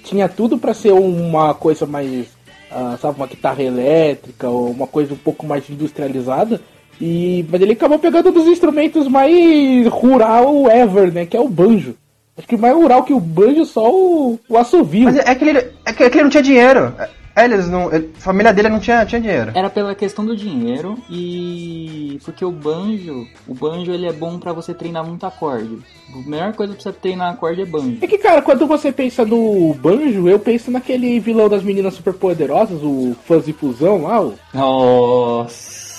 tinha 0.03 0.27
tudo 0.27 0.57
pra 0.57 0.73
ser 0.73 0.91
uma 0.93 1.53
coisa 1.53 1.85
mais, 1.85 2.27
ah, 2.71 2.97
sabe, 2.99 3.17
uma 3.17 3.27
guitarra 3.27 3.61
elétrica 3.61 4.49
ou 4.49 4.71
uma 4.71 4.87
coisa 4.87 5.13
um 5.13 5.17
pouco 5.17 5.45
mais 5.45 5.69
industrializada. 5.69 6.61
E 6.99 7.45
mas 7.51 7.61
ele 7.61 7.73
acabou 7.73 7.99
pegando 7.99 8.29
um 8.29 8.33
dos 8.33 8.47
instrumentos 8.47 9.07
mais 9.07 9.85
rural 9.87 10.69
ever, 10.71 11.11
né? 11.11 11.25
Que 11.25 11.37
é 11.37 11.39
o 11.39 11.49
banjo. 11.49 11.95
Acho 12.37 12.47
que 12.47 12.57
mais 12.57 12.75
rural 12.75 13.03
que 13.03 13.13
o 13.13 13.19
banjo 13.19 13.65
só 13.65 13.89
o, 13.91 14.39
o 14.49 14.57
assovio. 14.57 15.05
Mas 15.05 15.17
é 15.17 15.33
que 15.35 15.45
ele, 15.45 15.59
é 15.85 15.93
que, 15.93 16.03
é 16.03 16.09
que 16.09 16.17
ele 16.17 16.23
não 16.23 16.29
tinha 16.29 16.43
dinheiro. 16.43 16.93
É, 17.37 17.43
eles 17.45 17.69
não, 17.69 17.93
ele- 17.93 18.11
a 18.17 18.21
família 18.21 18.53
dele 18.53 18.69
não 18.69 18.79
tinha, 18.79 19.05
tinha 19.05 19.19
dinheiro. 19.19 19.51
Era 19.53 19.69
pela 19.69 19.93
questão 19.93 20.25
do 20.25 20.35
dinheiro 20.37 20.97
e 21.09 22.17
porque 22.23 22.45
o 22.45 22.51
banjo, 22.51 23.25
o 23.47 23.53
banjo 23.53 23.91
ele 23.91 24.07
é 24.07 24.13
bom 24.13 24.39
pra 24.39 24.53
você 24.53 24.73
treinar 24.73 25.05
muito 25.05 25.25
acorde. 25.25 25.77
A 26.13 26.29
melhor 26.29 26.53
coisa 26.53 26.73
pra 26.73 26.81
você 26.81 26.91
treinar 26.93 27.33
acorde 27.33 27.61
é 27.61 27.65
banjo. 27.65 27.97
É 28.01 28.07
que, 28.07 28.17
cara, 28.17 28.41
quando 28.41 28.65
você 28.65 28.89
pensa 28.91 29.25
no 29.25 29.73
banjo, 29.73 30.29
eu 30.29 30.39
penso 30.39 30.71
naquele 30.71 31.19
vilão 31.19 31.49
das 31.49 31.61
meninas 31.63 31.93
superpoderosas, 31.93 32.81
o 32.81 33.15
Fuzzy 33.25 33.51
Fusão 33.53 34.03
lá. 34.03 34.21
O... 34.21 34.33
Nossa. 34.53 35.94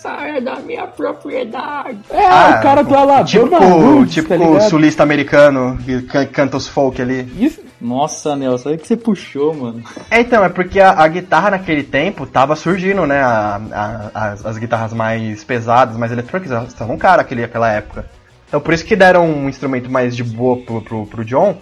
Saia 0.00 0.40
da 0.40 0.56
minha 0.60 0.86
propriedade. 0.86 1.98
É, 2.10 2.24
Ah, 2.26 2.56
o 2.58 2.62
cara 2.62 2.82
do 2.82 2.94
Alabama 2.94 3.24
Tipo, 3.24 3.56
Roots, 3.58 4.14
tipo 4.14 4.28
tá 4.28 4.34
o 4.36 4.60
sulista 4.62 5.02
americano 5.02 5.78
que 5.84 6.02
can- 6.02 6.26
canta 6.26 6.56
os 6.56 6.66
folk 6.68 7.00
ali. 7.02 7.30
Isso, 7.38 7.60
Nossa, 7.80 8.34
Nelson, 8.36 8.70
olha 8.70 8.78
que 8.78 8.86
você 8.86 8.96
puxou, 8.96 9.54
mano. 9.54 9.82
É, 10.10 10.20
então, 10.20 10.44
é 10.44 10.48
porque 10.48 10.80
a, 10.80 10.90
a 10.92 11.08
guitarra 11.08 11.50
naquele 11.50 11.82
tempo 11.82 12.26
tava 12.26 12.54
surgindo, 12.56 13.06
né? 13.06 13.20
a- 13.22 13.60
a- 13.72 14.10
as, 14.32 14.44
as 14.46 14.58
guitarras 14.58 14.92
mais 14.92 15.42
pesadas, 15.44 15.96
mais 15.96 16.12
eletrônicas, 16.12 16.52
elas 16.52 16.68
estavam 16.68 16.96
caras 16.98 17.24
aquele, 17.24 17.44
aquela 17.44 17.70
época. 17.72 18.04
Então 18.48 18.60
por 18.60 18.74
isso 18.74 18.84
que 18.84 18.96
deram 18.96 19.26
um 19.30 19.48
instrumento 19.48 19.90
mais 19.90 20.14
de 20.16 20.24
boa 20.24 20.56
pro, 20.58 20.82
pro, 20.82 21.06
pro 21.06 21.24
John. 21.24 21.56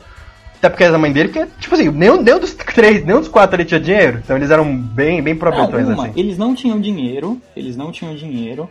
Até 0.58 0.68
porque 0.68 0.84
a 0.84 0.98
mãe 0.98 1.12
dele, 1.12 1.28
porque, 1.28 1.48
tipo 1.60 1.74
assim, 1.74 1.88
nenhum, 1.88 2.20
nenhum 2.20 2.38
dos 2.38 2.52
três, 2.74 3.04
nenhum 3.04 3.20
dos 3.20 3.28
quatro 3.28 3.54
ali 3.54 3.64
tinha 3.64 3.80
dinheiro. 3.80 4.20
Então 4.22 4.36
eles 4.36 4.50
eram 4.50 4.76
bem, 4.76 5.22
bem 5.22 5.34
Não, 5.34 5.40
probetões, 5.40 5.88
assim. 5.88 6.12
eles 6.16 6.36
não 6.36 6.54
tinham 6.54 6.80
dinheiro, 6.80 7.40
eles 7.56 7.76
não 7.76 7.92
tinham 7.92 8.14
dinheiro. 8.14 8.68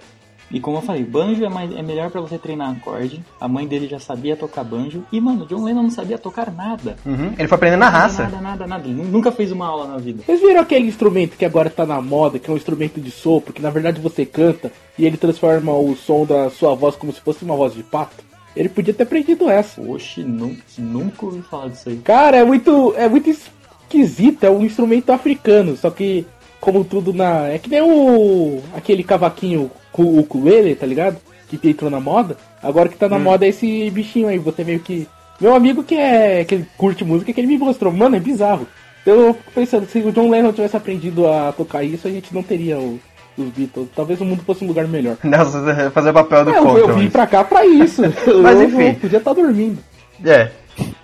E 0.49 0.61
como 0.61 0.77
eu 0.77 0.81
falei, 0.81 1.03
banjo 1.03 1.43
é, 1.43 1.49
mais, 1.49 1.75
é 1.75 1.81
melhor 1.81 2.09
pra 2.09 2.21
você 2.21 2.37
treinar 2.37 2.71
acorde. 2.71 3.21
A 3.39 3.49
mãe 3.49 3.67
dele 3.67 3.85
já 3.87 3.99
sabia 3.99 4.33
tocar 4.35 4.63
banjo. 4.63 5.03
E, 5.11 5.19
mano, 5.19 5.45
John 5.45 5.63
Lennon 5.65 5.83
não 5.83 5.89
sabia 5.89 6.17
tocar 6.17 6.49
nada. 6.51 6.95
Uhum, 7.05 7.33
Ele 7.37 7.47
foi 7.49 7.55
aprendendo 7.57 7.81
na 7.81 7.89
raça. 7.89 8.23
Nada, 8.23 8.39
nada, 8.39 8.67
nada. 8.67 8.87
Ele 8.87 8.93
nunca 9.03 9.29
fez 9.29 9.51
uma 9.51 9.67
aula 9.67 9.87
na 9.87 9.97
vida. 9.97 10.23
Vocês 10.25 10.39
viram 10.39 10.61
aquele 10.61 10.87
instrumento 10.87 11.35
que 11.35 11.43
agora 11.43 11.69
tá 11.69 11.85
na 11.85 12.01
moda, 12.01 12.39
que 12.39 12.49
é 12.49 12.53
um 12.53 12.57
instrumento 12.57 13.01
de 13.01 13.11
sopro, 13.11 13.51
que 13.51 13.61
na 13.61 13.69
verdade 13.69 13.99
você 13.99 14.25
canta 14.25 14.71
e 14.97 15.05
ele 15.05 15.17
transforma 15.17 15.73
o 15.73 15.93
som 15.97 16.25
da 16.25 16.49
sua 16.49 16.73
voz 16.73 16.95
como 16.95 17.11
se 17.11 17.19
fosse 17.19 17.43
uma 17.43 17.55
voz 17.55 17.73
de 17.73 17.83
pato? 17.83 18.23
Ele 18.57 18.69
podia 18.69 18.93
ter 18.93 19.03
aprendido 19.03 19.49
essa. 19.49 19.81
Oxe, 19.81 20.23
nu, 20.23 20.55
nunca 20.77 21.25
ouvi 21.25 21.41
falar 21.41 21.69
disso 21.69 21.89
aí. 21.89 21.97
Cara, 21.97 22.37
é 22.37 22.43
muito, 22.43 22.93
é 22.97 23.07
muito 23.07 23.29
esquisito, 23.29 24.43
é 24.43 24.49
um 24.49 24.63
instrumento 24.65 25.11
africano, 25.11 25.75
só 25.75 25.89
que 25.89 26.25
como 26.59 26.83
tudo 26.83 27.13
na, 27.13 27.47
é 27.49 27.57
que 27.59 27.69
nem 27.69 27.81
o 27.81 28.61
aquele 28.75 29.03
cavaquinho 29.03 29.69
com 29.91 30.03
o 30.03 30.19
ukulele, 30.19 30.75
tá 30.75 30.85
ligado? 30.85 31.17
Que 31.47 31.69
entrou 31.69 31.89
na 31.89 31.99
moda. 31.99 32.35
Agora 32.61 32.89
que 32.89 32.97
tá 32.97 33.07
na 33.07 33.17
moda 33.23 33.45
é 33.45 33.49
esse 33.49 33.89
bichinho 33.91 34.27
aí, 34.27 34.37
você 34.37 34.63
meio 34.63 34.79
que 34.79 35.07
meu 35.39 35.53
amigo 35.55 35.83
que 35.83 35.95
é 35.95 36.43
que 36.43 36.65
curte 36.77 37.05
música, 37.05 37.31
que 37.31 37.39
ele 37.39 37.47
me 37.47 37.57
mostrou, 37.57 37.93
mano, 37.93 38.15
é 38.15 38.19
bizarro. 38.19 38.67
Eu 39.05 39.33
fico 39.35 39.51
pensando, 39.53 39.87
se 39.87 39.99
o 39.99 40.11
John 40.11 40.29
Lennon 40.29 40.51
tivesse 40.51 40.75
aprendido 40.75 41.27
a 41.27 41.53
tocar 41.53 41.83
isso, 41.83 42.07
a 42.07 42.11
gente 42.11 42.33
não 42.33 42.43
teria 42.43 42.77
o- 42.77 42.99
os 43.37 43.49
Beatles. 43.49 43.87
Talvez 43.95 44.19
o 44.21 44.25
mundo 44.25 44.43
fosse 44.45 44.63
um 44.63 44.67
lugar 44.67 44.87
melhor. 44.87 45.17
Nossa, 45.23 45.91
fazer 45.91 46.09
o 46.09 46.13
papel 46.13 46.45
do 46.45 46.51
É, 46.51 46.57
eu, 46.57 46.63
eu 46.77 46.81
contra. 46.87 46.93
vim 46.93 47.09
pra 47.09 47.27
cá 47.27 47.43
pra 47.43 47.65
isso. 47.65 48.01
Mas 48.41 48.59
Eu- 48.59 48.63
enfim. 48.67 48.87
eu 48.89 48.95
podia 48.95 49.17
estar 49.19 49.33
dormindo. 49.33 49.77
É. 50.25 50.49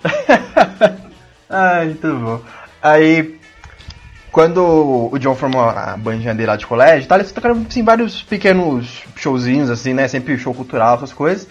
Ai, 1.49 1.85
muito 1.85 2.13
bom. 2.15 2.39
Aí, 2.81 3.35
quando 4.31 5.09
o 5.11 5.17
John 5.19 5.35
formou 5.35 5.61
a 5.61 5.95
bandinha 5.97 6.33
dele 6.33 6.47
lá 6.49 6.55
de 6.55 6.65
colégio, 6.65 7.07
tá, 7.07 7.15
eles 7.15 7.31
tocaram 7.31 7.63
assim, 7.69 7.83
vários 7.83 8.23
pequenos 8.23 9.03
showzinhos, 9.15 9.69
assim, 9.69 9.93
né? 9.93 10.07
Sempre 10.07 10.37
show 10.37 10.53
cultural, 10.53 10.95
essas 10.95 11.13
coisas. 11.13 11.47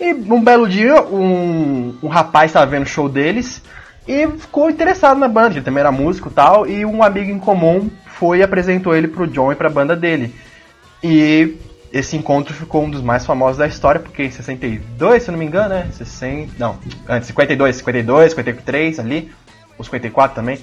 E 0.00 0.12
um 0.12 0.42
belo 0.42 0.68
dia, 0.68 1.00
um, 1.02 1.94
um 2.02 2.08
rapaz 2.08 2.52
tava 2.52 2.66
vendo 2.66 2.82
o 2.82 2.88
show 2.88 3.08
deles 3.08 3.62
E 4.08 4.26
ficou 4.26 4.68
interessado 4.68 5.16
na 5.18 5.28
banda, 5.28 5.54
ele 5.54 5.60
também 5.64 5.80
era 5.80 5.92
músico 5.92 6.28
e 6.28 6.32
tal, 6.32 6.66
e 6.66 6.84
um 6.84 7.04
amigo 7.04 7.30
em 7.30 7.38
comum 7.38 7.88
foi 8.22 8.38
e 8.38 8.42
apresentou 8.44 8.94
ele 8.94 9.08
pro 9.08 9.26
John 9.26 9.50
e 9.50 9.56
pra 9.56 9.68
banda 9.68 9.96
dele. 9.96 10.32
E 11.02 11.56
esse 11.92 12.16
encontro 12.16 12.54
ficou 12.54 12.84
um 12.84 12.88
dos 12.88 13.02
mais 13.02 13.26
famosos 13.26 13.58
da 13.58 13.66
história, 13.66 13.98
porque 14.00 14.22
em 14.22 14.30
62, 14.30 15.24
se 15.24 15.28
eu 15.28 15.32
não 15.32 15.40
me 15.40 15.44
engano, 15.44 15.70
né? 15.70 15.88
60, 15.90 16.52
não, 16.56 16.78
antes, 17.08 17.26
52, 17.26 17.74
52, 17.74 18.30
53 18.30 19.00
ali, 19.00 19.32
os 19.76 19.86
54 19.86 20.36
também. 20.36 20.60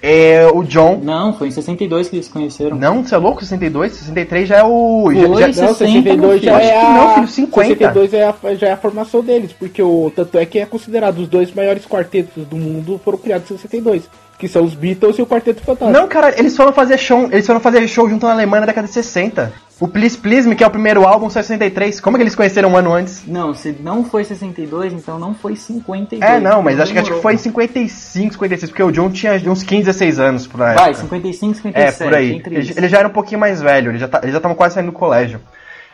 É, 0.00 0.46
o 0.52 0.62
John. 0.64 1.00
Não, 1.02 1.34
foi 1.34 1.48
em 1.48 1.50
62 1.50 2.08
que 2.08 2.16
eles 2.16 2.26
se 2.26 2.32
conheceram. 2.32 2.78
Não, 2.78 3.04
você 3.04 3.14
é 3.14 3.18
louco? 3.18 3.42
62? 3.42 3.92
63 3.92 4.48
já 4.48 4.56
é 4.56 4.64
o. 4.64 5.02
Foi, 5.04 5.14
já, 5.14 5.20
já, 5.20 5.28
Não, 5.28 5.38
Não, 5.38 5.52
60, 5.52 5.74
62 5.74 6.42
já 6.42 6.50
é 6.50 6.54
Acho 6.54 6.70
que 6.70 6.86
a... 6.86 6.94
não, 6.94 7.14
filho, 7.14 7.28
50. 7.28 7.68
62 7.68 8.14
é 8.14 8.24
a, 8.24 8.54
já 8.54 8.68
é 8.68 8.72
a 8.72 8.76
formação 8.78 9.22
deles, 9.22 9.52
porque 9.52 9.82
o 9.82 10.10
tanto 10.16 10.38
é 10.38 10.46
que 10.46 10.58
é 10.58 10.64
considerado 10.64 11.18
os 11.18 11.28
dois 11.28 11.52
maiores 11.52 11.84
quartetos 11.86 12.44
do 12.46 12.56
mundo 12.56 12.98
foram 13.04 13.18
criados 13.18 13.50
em 13.50 13.56
62, 13.56 14.08
que 14.42 14.48
são 14.48 14.64
os 14.64 14.74
Beatles 14.74 15.16
e 15.20 15.22
o 15.22 15.26
Quarteto 15.26 15.62
Fantástico. 15.62 15.96
Não, 15.96 16.08
cara, 16.08 16.36
eles 16.36 16.56
foram 16.56 16.72
fazer 16.72 16.98
show, 16.98 17.28
eles 17.30 17.46
foram 17.46 17.60
fazer 17.60 17.86
show 17.86 18.10
junto 18.10 18.26
na 18.26 18.32
Alemanha 18.32 18.62
na 18.62 18.66
década 18.66 18.88
de 18.88 18.92
60. 18.92 19.52
O 19.78 19.86
Please 19.86 20.18
Please 20.18 20.48
Me, 20.48 20.56
que 20.56 20.64
é 20.64 20.66
o 20.66 20.70
primeiro 20.70 21.06
álbum, 21.06 21.30
saiu 21.30 21.42
em 21.42 21.46
63. 21.46 22.00
Como 22.00 22.16
é 22.16 22.18
que 22.18 22.24
eles 22.24 22.34
conheceram 22.34 22.70
um 22.70 22.76
ano 22.76 22.92
antes? 22.92 23.22
Não, 23.24 23.54
se 23.54 23.70
não 23.78 24.04
foi 24.04 24.24
62, 24.24 24.94
então 24.94 25.16
não 25.16 25.32
foi 25.32 25.54
52. 25.54 26.28
É, 26.28 26.40
não, 26.40 26.60
mas 26.60 26.80
acho 26.80 26.92
que, 26.92 26.98
acho 26.98 27.14
que 27.14 27.20
foi 27.22 27.34
em 27.34 27.38
55, 27.38 28.32
56, 28.32 28.70
porque 28.72 28.82
o 28.82 28.90
John 28.90 29.10
tinha 29.10 29.34
uns 29.46 29.62
15, 29.62 29.84
16 29.84 30.18
anos 30.18 30.46
por 30.48 30.60
aí. 30.60 30.74
Vai, 30.74 30.92
55, 30.92 31.54
57. 31.54 32.02
É, 32.02 32.04
por 32.04 32.14
aí. 32.16 32.32
Entre 32.32 32.56
Ele, 32.56 32.74
ele 32.76 32.88
já 32.88 32.98
era 32.98 33.06
um 33.06 33.12
pouquinho 33.12 33.38
mais 33.38 33.62
velho, 33.62 33.92
ele 33.92 33.98
já, 33.98 34.08
tá, 34.08 34.18
ele 34.24 34.32
já 34.32 34.40
tava 34.40 34.56
quase 34.56 34.74
saindo 34.74 34.90
do 34.90 34.98
colégio. 34.98 35.40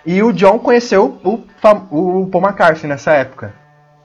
E 0.06 0.22
o 0.22 0.32
John 0.32 0.58
conheceu 0.58 1.20
o, 1.22 1.44
o 1.90 2.26
Paul 2.28 2.44
McCartney 2.44 2.88
nessa 2.88 3.12
época. 3.12 3.52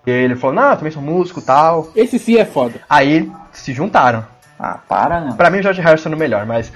E 0.05 0.11
ele 0.11 0.35
falou, 0.35 0.57
não, 0.57 0.69
eu 0.71 0.75
também 0.75 0.91
sou 0.91 1.01
músico 1.01 1.39
e 1.39 1.43
tal. 1.43 1.87
Esse 1.95 2.19
sim 2.19 2.35
é 2.35 2.43
foda. 2.43 2.81
Aí 2.89 3.31
se 3.53 3.71
juntaram. 3.73 4.32
Ah, 4.63 4.79
para, 4.87 5.19
não. 5.19 5.33
Pra 5.35 5.49
mim 5.49 5.59
o 5.59 5.61
George 5.61 5.81
Harrison 5.81 6.09
é 6.09 6.15
o 6.15 6.17
melhor, 6.17 6.45
mas. 6.45 6.71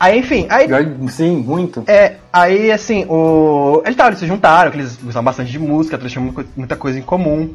Aí, 0.00 0.18
enfim, 0.18 0.46
aí. 0.48 0.66
Sim, 1.10 1.36
muito. 1.36 1.84
É, 1.86 2.14
aí 2.32 2.72
assim, 2.72 3.04
o. 3.10 3.82
Ele 3.84 3.94
tava, 3.94 4.08
eles 4.08 4.20
se 4.20 4.26
juntaram, 4.26 4.70
que 4.70 4.78
eles 4.78 4.96
gostavam 4.96 5.24
bastante 5.24 5.50
de 5.52 5.58
música, 5.58 5.96
eles 5.96 6.10
tinham 6.10 6.32
muita- 6.56 6.76
coisa 6.76 6.98
em 6.98 7.02
comum. 7.02 7.54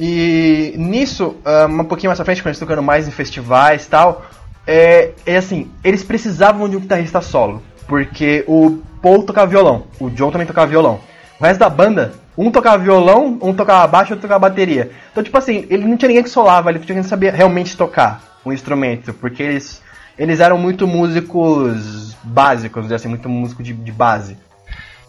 E 0.00 0.72
nisso, 0.78 1.36
ah, 1.44 1.66
um 1.68 1.84
pouquinho 1.84 2.08
mais 2.08 2.18
pra 2.18 2.24
frente, 2.24 2.40
quando 2.40 2.46
eles 2.48 2.58
tocando 2.58 2.82
mais 2.82 3.06
em 3.06 3.10
festivais 3.10 3.84
e 3.84 3.90
tal, 3.90 4.24
é, 4.66 5.10
é 5.26 5.36
assim, 5.36 5.70
eles 5.84 6.02
precisavam 6.02 6.66
de 6.66 6.76
um 6.78 6.80
guitarrista 6.80 7.20
solo. 7.20 7.62
Porque 7.86 8.42
o 8.48 8.78
Paul 9.02 9.22
tocava 9.22 9.46
violão, 9.46 9.84
o 10.00 10.08
John 10.08 10.30
também 10.30 10.46
tocava 10.46 10.66
violão. 10.66 10.98
O 11.38 11.44
resto 11.44 11.60
da 11.60 11.68
banda, 11.68 12.12
um 12.38 12.50
tocava 12.50 12.78
violão, 12.78 13.38
um 13.42 13.52
tocava 13.52 13.86
baixo, 13.86 14.14
outro 14.14 14.22
tocava 14.26 14.48
bateria. 14.48 14.90
Então, 15.12 15.22
tipo 15.22 15.36
assim, 15.36 15.66
ele 15.68 15.86
não 15.86 15.96
tinha 15.98 16.08
ninguém 16.08 16.22
que 16.24 16.30
solava, 16.30 16.70
ele 16.70 16.78
tinha 16.78 16.94
ninguém 16.94 17.02
que 17.02 17.08
sabia 17.10 17.30
realmente 17.32 17.76
tocar 17.76 18.22
um 18.48 18.52
instrumento, 18.52 19.12
porque 19.14 19.42
eles, 19.42 19.82
eles 20.18 20.40
eram 20.40 20.58
muito 20.58 20.86
músicos 20.86 22.16
básicos, 22.22 22.82
dizer 22.82 22.96
assim, 22.96 23.08
muito 23.08 23.28
músico 23.28 23.62
de, 23.62 23.72
de 23.72 23.92
base. 23.92 24.36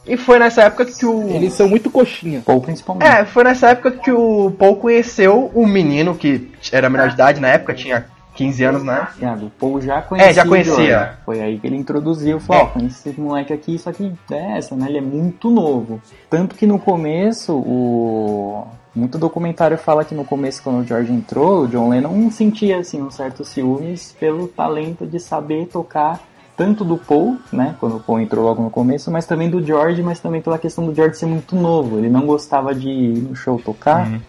E 0.05 0.17
foi 0.17 0.39
nessa 0.39 0.63
época 0.63 0.86
que 0.86 1.05
o. 1.05 1.29
Eles 1.29 1.53
são 1.53 1.67
muito 1.69 1.91
coxinha. 1.91 2.41
Paul 2.43 2.62
principalmente. 2.62 3.08
É, 3.08 3.25
foi 3.25 3.43
nessa 3.43 3.69
época 3.69 3.91
que 3.91 4.12
o 4.12 4.51
Paul 4.51 4.77
conheceu 4.77 5.51
um 5.53 5.67
menino 5.67 6.15
que 6.15 6.50
era 6.72 6.89
menor 6.89 7.10
de 7.10 7.13
idade 7.13 7.39
na 7.39 7.50
época, 7.50 7.74
tinha 7.74 8.05
15 8.39 8.63
anos, 8.63 8.84
né? 8.86 9.05
Thiago, 9.19 9.48
o 9.48 9.50
Paul 9.50 9.81
já 9.81 10.01
conhecia. 10.01 10.29
É, 10.31 10.34
já 10.34 10.46
conhecia. 10.46 11.13
Foi 11.25 11.41
aí 11.41 11.60
que 11.60 11.67
ele 11.67 11.75
introduziu, 11.75 12.39
falou, 12.39 12.62
É. 12.63 12.65
ó, 12.65 12.67
conhece 12.69 13.10
esse 13.10 13.19
moleque 13.19 13.51
aqui, 13.51 13.77
só 13.77 13.91
que 13.91 14.13
é 14.31 14.58
essa, 14.58 14.75
né? 14.77 14.86
Ele 14.88 15.00
é 15.00 15.01
muito 15.01 15.50
novo. 15.51 16.01
Tanto 16.29 16.55
que 16.55 16.65
no 16.65 16.79
começo, 16.79 17.53
o. 17.53 18.65
Muito 18.96 19.17
documentário 19.17 19.77
fala 19.77 20.03
que 20.03 20.15
no 20.15 20.24
começo, 20.25 20.63
quando 20.63 20.79
o 20.79 20.86
George 20.86 21.12
entrou, 21.12 21.63
o 21.63 21.67
John 21.67 21.89
Lennon 21.89 22.31
sentia 22.31 22.79
assim, 22.79 23.01
um 23.01 23.12
certo 23.12 23.43
ciúmes 23.46 24.15
pelo 24.19 24.48
talento 24.48 25.05
de 25.05 25.19
saber 25.19 25.67
tocar 25.67 26.19
tanto 26.58 26.84
do 26.84 26.98
Paul, 26.98 27.38
né, 27.53 27.75
quando 27.79 27.98
o 27.98 28.00
Paul 28.00 28.19
entrou 28.19 28.43
logo 28.43 28.62
no 28.63 28.69
começo, 28.69 29.10
mas 29.12 29.25
também 29.25 29.50
do 29.50 29.63
George, 29.63 30.01
mas 30.01 30.19
também 30.19 30.41
pela 30.41 30.58
questão 30.58 30.86
do 30.86 30.93
George 30.93 31.15
ser 31.17 31.27
muito 31.27 31.55
novo. 31.55 32.00
Ele 32.00 32.10
não 32.10 32.25
gostava 32.25 32.74
de 32.75 32.89
ir 32.89 33.19
no 33.22 33.36
show 33.36 33.62
tocar 33.63 34.08
Uhum. 34.08 34.19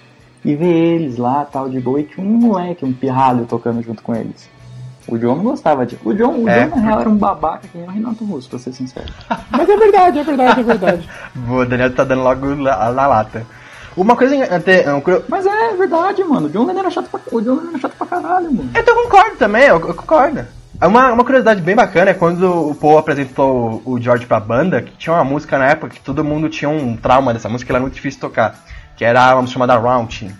E 0.44 0.54
ver 0.54 0.66
eles 0.66 1.16
lá, 1.16 1.44
tal, 1.44 1.68
de 1.68 1.80
boa, 1.80 2.00
e 2.00 2.04
tinha 2.04 2.26
um 2.26 2.30
moleque, 2.30 2.84
um 2.84 2.92
pirralho 2.92 3.44
tocando 3.46 3.82
junto 3.82 4.02
com 4.02 4.14
eles. 4.14 4.48
O 5.08 5.18
John 5.18 5.36
não 5.36 5.44
gostava 5.44 5.84
de. 5.84 5.98
O 6.04 6.12
John, 6.14 6.44
o 6.44 6.48
É, 6.48 6.66
John 6.66 6.76
na 6.76 6.82
real, 6.82 7.00
era 7.00 7.08
um 7.10 7.16
babaca 7.16 7.66
que 7.66 7.76
nem 7.78 7.86
o 7.86 7.90
Renato 7.90 8.24
Russo, 8.24 8.48
pra 8.48 8.58
ser 8.58 8.72
sincero. 8.72 9.12
Mas 9.50 9.68
é 9.68 9.76
verdade, 9.76 10.18
é 10.18 10.22
verdade, 10.22 10.60
é 10.60 10.62
verdade. 10.62 11.08
O 11.48 11.64
Daniel 11.64 11.92
tá 11.94 12.04
dando 12.04 12.22
logo 12.22 12.54
na, 12.54 12.92
na 12.92 13.06
lata. 13.06 13.44
Uma 13.96 14.14
coisa. 14.14 14.36
Até, 14.44 14.84
cur- 15.00 15.24
Mas 15.28 15.44
é 15.46 15.74
verdade, 15.74 16.22
mano. 16.22 16.46
O 16.46 16.50
John 16.50 16.64
Lennon 16.66 16.80
era 16.80 16.90
chato 16.90 17.08
pra, 17.10 17.18
o 17.32 17.40
John 17.40 17.60
era 17.70 17.78
chato 17.78 17.96
pra 17.96 18.06
caralho, 18.06 18.52
mano. 18.52 18.70
eu, 18.74 18.94
concordo 18.94 19.36
também, 19.36 19.62
eu, 19.64 19.80
eu 19.80 19.94
concordo. 19.94 20.44
Uma, 20.80 21.12
uma 21.12 21.24
curiosidade 21.24 21.60
bem 21.60 21.74
bacana 21.74 22.10
é 22.12 22.14
quando 22.14 22.70
o 22.70 22.74
Paul 22.74 22.96
apresentou 22.98 23.82
o 23.84 24.00
George 24.00 24.24
pra 24.26 24.38
banda, 24.40 24.80
que 24.80 24.92
tinha 24.96 25.12
uma 25.14 25.24
música 25.24 25.58
na 25.58 25.66
época 25.66 25.94
que 25.94 26.00
todo 26.00 26.22
mundo 26.24 26.48
tinha 26.48 26.68
um 26.70 26.96
trauma 26.96 27.34
dessa 27.34 27.48
música, 27.50 27.66
que 27.66 27.72
era 27.72 27.80
muito 27.82 27.94
difícil 27.94 28.16
de 28.18 28.20
tocar. 28.22 28.54
Que 28.96 29.04
era 29.04 29.34
uma 29.36 29.46
chamada 29.46 29.76
Rounding. 29.76 30.30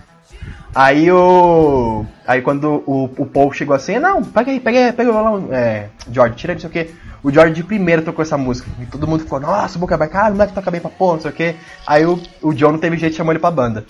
Aí 0.75 1.11
o. 1.11 2.05
Aí 2.27 2.43
quando 2.43 2.83
o, 2.87 3.05
o 3.19 3.27
Paul 3.27 3.53
chegou 3.53 3.75
assim, 3.75 3.99
não, 3.99 4.23
pega 4.23 4.51
aí, 4.51 4.61
pega 4.61 4.79
aí, 4.87 4.93
pega 4.93 5.11
o 5.11 5.13
violão, 5.13 5.49
é, 5.51 5.87
George, 6.11 6.37
tira 6.37 6.53
aí, 6.53 6.57
não 6.57 6.61
sei 6.61 6.71
o 6.71 6.73
que. 6.73 6.95
O 7.23 7.31
George 7.31 7.53
de 7.55 7.65
primeiro 7.65 8.03
tocou 8.03 8.23
essa 8.23 8.39
música. 8.39 8.71
E 8.81 8.87
todo 8.87 9.07
mundo 9.07 9.25
ficou, 9.25 9.39
nossa, 9.41 9.79
Boca 9.79 9.97
vai, 9.97 10.09
cara, 10.09 10.29
o 10.29 10.33
moleque 10.33 10.55
toca 10.55 10.71
bem 10.71 10.81
pra 10.81 10.91
porra, 10.91 11.15
não 11.15 11.21
sei 11.23 11.31
o 11.31 11.35
que. 11.35 11.55
Aí 11.87 12.07
o, 12.07 12.19
o 12.41 12.55
John 12.55 12.73
não 12.73 12.79
teve 12.79 12.97
jeito, 12.97 13.17
chamou 13.17 13.33
ele 13.33 13.41
pra 13.41 13.51
banda. 13.51 13.85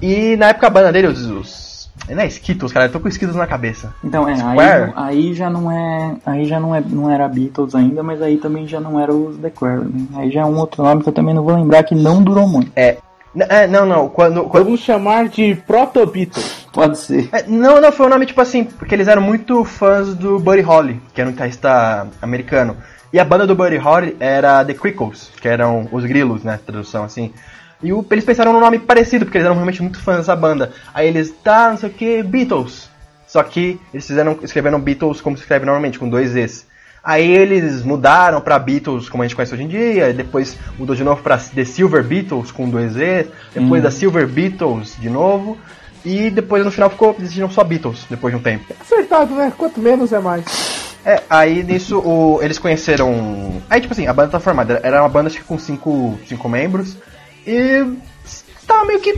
E 0.00 0.36
na 0.36 0.48
época 0.48 0.66
a 0.66 0.70
banda 0.70 0.92
dele, 0.92 1.08
os. 1.08 1.24
os 1.26 1.74
não 2.08 2.20
é 2.22 2.26
Skittles, 2.26 2.72
cara, 2.72 2.86
eu 2.86 2.92
tô 2.92 3.00
com 3.00 3.08
Skittles 3.08 3.36
na 3.36 3.46
cabeça. 3.46 3.94
Então, 4.02 4.28
é, 4.28 4.32
aí, 4.32 4.38
Square? 4.38 4.86
não- 4.94 5.04
aí 5.04 5.34
já 5.34 5.50
não 5.50 5.70
é. 5.70 6.16
Aí 6.26 6.44
já 6.44 6.58
não, 6.60 6.74
é, 6.74 6.80
não 6.80 7.10
era 7.10 7.28
Beatles 7.28 7.74
ainda, 7.74 8.02
mas 8.02 8.20
aí 8.22 8.36
também 8.36 8.66
já 8.66 8.80
não 8.80 8.98
era 8.98 9.12
os 9.12 9.36
The 9.38 9.50
Quarry. 9.50 9.84
né? 9.86 10.06
Aí 10.16 10.30
já 10.30 10.40
é 10.40 10.44
um 10.44 10.58
outro 10.58 10.82
nome 10.82 11.02
que 11.02 11.08
eu 11.08 11.12
também 11.12 11.34
não 11.34 11.42
vou 11.44 11.54
lembrar 11.54 11.82
que 11.84 11.94
não 11.94 12.22
durou 12.22 12.48
muito. 12.48 12.70
É. 12.76 12.98
n- 13.34 13.46
é, 13.48 13.66
não, 13.66 13.84
não, 13.86 14.08
quando. 14.08 14.44
quando 14.44 14.64
Vamos 14.64 14.80
chamar 14.80 15.28
de 15.28 15.54
Proto 15.66 16.04
Beatles. 16.06 16.66
Pode 16.72 16.98
ser. 16.98 17.28
é, 17.32 17.44
não, 17.46 17.80
não, 17.80 17.92
foi 17.92 18.06
um 18.06 18.08
nome 18.10 18.26
tipo 18.26 18.40
assim, 18.40 18.64
porque 18.64 18.94
eles 18.94 19.08
eram 19.08 19.22
muito 19.22 19.64
fãs 19.64 20.14
do 20.14 20.38
Buddy 20.38 20.60
Holly, 20.62 21.00
que 21.12 21.20
era 21.20 21.28
um 21.28 21.32
guitarrista 21.32 22.06
americano. 22.20 22.76
E 23.12 23.18
a 23.20 23.24
banda 23.24 23.46
do 23.46 23.54
Buddy 23.54 23.76
Holly 23.76 24.16
era 24.18 24.64
The 24.64 24.74
Crickles, 24.74 25.30
que 25.40 25.46
eram 25.48 25.88
os 25.92 26.04
grilos, 26.04 26.42
né, 26.42 26.58
tradução 26.64 27.04
assim. 27.04 27.32
E 27.82 27.92
o- 27.92 28.04
eles 28.10 28.24
pensaram 28.24 28.52
num 28.52 28.60
nome 28.60 28.78
parecido, 28.78 29.24
porque 29.24 29.38
eles 29.38 29.44
eram 29.46 29.54
realmente 29.54 29.82
muito 29.82 30.00
fãs 30.00 30.16
dessa 30.18 30.34
banda. 30.34 30.72
Aí 30.92 31.06
eles, 31.06 31.30
tá, 31.44 31.70
não 31.70 31.76
sei 31.76 31.88
o 31.90 31.92
que, 31.92 32.22
Beatles. 32.22 32.88
Só 33.26 33.42
que 33.42 33.78
eles 33.92 34.06
fizeram, 34.06 34.38
escreveram 34.42 34.80
Beatles 34.80 35.20
como 35.20 35.36
se 35.36 35.42
escreve 35.42 35.64
normalmente, 35.64 35.98
com 35.98 36.08
dois 36.08 36.34
Es. 36.34 36.66
Aí 37.04 37.30
eles 37.30 37.82
mudaram 37.82 38.40
pra 38.40 38.58
Beatles, 38.58 39.08
como 39.10 39.22
a 39.22 39.26
gente 39.26 39.36
conhece 39.36 39.52
hoje 39.52 39.62
em 39.64 39.68
dia, 39.68 40.08
e 40.08 40.12
depois 40.14 40.56
mudou 40.78 40.96
de 40.96 41.04
novo 41.04 41.22
pra 41.22 41.36
The 41.36 41.64
Silver 41.64 42.02
Beatles, 42.02 42.50
com 42.50 42.68
dois 42.70 42.96
Es, 42.96 43.26
depois 43.54 43.82
da 43.82 43.90
Silver 43.90 44.26
Beatles 44.26 44.96
de 44.98 45.10
novo, 45.10 45.58
e 46.02 46.30
depois 46.30 46.64
no 46.64 46.70
final 46.70 46.88
ficou, 46.88 47.14
existiram 47.18 47.50
só 47.50 47.62
Beatles, 47.62 48.06
depois 48.08 48.32
de 48.32 48.40
um 48.40 48.42
tempo. 48.42 48.64
Acertado, 48.80 49.34
né? 49.34 49.52
Quanto 49.56 49.80
menos 49.80 50.12
é 50.12 50.18
mais. 50.18 50.44
É, 51.04 51.20
aí 51.28 51.62
nisso 51.62 51.98
o- 51.98 52.38
eles 52.42 52.58
conheceram. 52.58 53.60
Aí 53.68 53.80
tipo 53.82 53.92
assim, 53.92 54.06
a 54.06 54.12
banda 54.14 54.30
tá 54.30 54.40
formada. 54.40 54.80
Era 54.82 55.02
uma 55.02 55.08
banda 55.10 55.26
acho 55.28 55.36
que 55.36 55.44
com 55.44 55.58
cinco, 55.58 56.18
cinco 56.26 56.48
membros. 56.48 56.96
E 57.46 57.84
tava 58.66 58.84
meio 58.84 59.00
que 59.00 59.12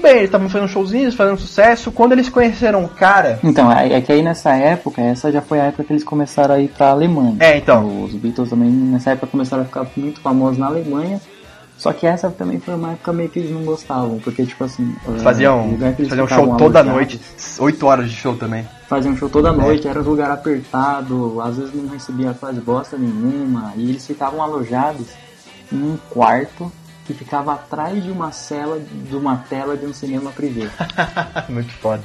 bem. 0.00 0.12
Eles 0.12 0.24
estavam 0.24 0.48
fazendo 0.48 0.68
showzinhos, 0.68 1.14
fazendo 1.14 1.38
sucesso. 1.38 1.92
Quando 1.92 2.12
eles 2.12 2.28
conheceram 2.28 2.84
um 2.84 2.88
cara. 2.88 3.38
Então, 3.42 3.70
é, 3.70 3.92
é 3.92 4.00
que 4.00 4.12
aí 4.12 4.22
nessa 4.22 4.54
época, 4.54 5.00
essa 5.00 5.30
já 5.30 5.40
foi 5.40 5.60
a 5.60 5.64
época 5.64 5.84
que 5.84 5.92
eles 5.92 6.04
começaram 6.04 6.54
a 6.54 6.60
ir 6.60 6.68
pra 6.68 6.90
Alemanha. 6.90 7.36
É, 7.40 7.56
então. 7.56 8.04
Os 8.04 8.14
Beatles 8.14 8.50
também 8.50 8.70
nessa 8.70 9.10
época 9.10 9.26
começaram 9.28 9.62
a 9.62 9.66
ficar 9.66 9.86
muito 9.96 10.20
famosos 10.20 10.58
na 10.58 10.66
Alemanha. 10.66 11.20
Só 11.78 11.92
que 11.92 12.08
essa 12.08 12.28
também 12.28 12.58
foi 12.58 12.74
uma 12.74 12.92
época 12.92 13.12
meio 13.12 13.28
que 13.28 13.38
eles 13.38 13.52
não 13.52 13.62
gostavam, 13.62 14.18
porque 14.18 14.44
tipo 14.44 14.64
assim. 14.64 14.96
É, 15.06 15.20
faziam, 15.20 15.74
o 15.74 15.78
faziam 16.08 16.26
show 16.26 16.56
toda 16.56 16.82
noite. 16.82 17.20
8 17.56 17.86
horas 17.86 18.10
de 18.10 18.16
show 18.16 18.36
também. 18.36 18.66
Faziam 18.88 19.16
show 19.16 19.28
toda 19.28 19.52
noite, 19.52 19.86
era 19.86 20.00
um 20.00 20.02
lugar 20.02 20.28
apertado, 20.28 21.40
às 21.40 21.56
vezes 21.56 21.72
não 21.74 21.88
recebia 21.88 22.34
quase 22.34 22.60
bosta 22.60 22.96
nenhuma, 22.96 23.72
e 23.76 23.90
eles 23.90 24.04
ficavam 24.04 24.42
alojados 24.42 25.06
em 25.72 25.76
um 25.76 25.96
quarto 26.10 26.72
que 27.08 27.14
ficava 27.14 27.54
atrás 27.54 28.04
de 28.04 28.10
uma 28.10 28.30
cela, 28.32 28.78
de 28.78 29.16
uma 29.16 29.38
tela 29.48 29.78
de 29.78 29.86
um 29.86 29.94
cinema 29.94 30.30
privê. 30.30 30.68
Muito 31.48 31.72
foda. 31.72 32.02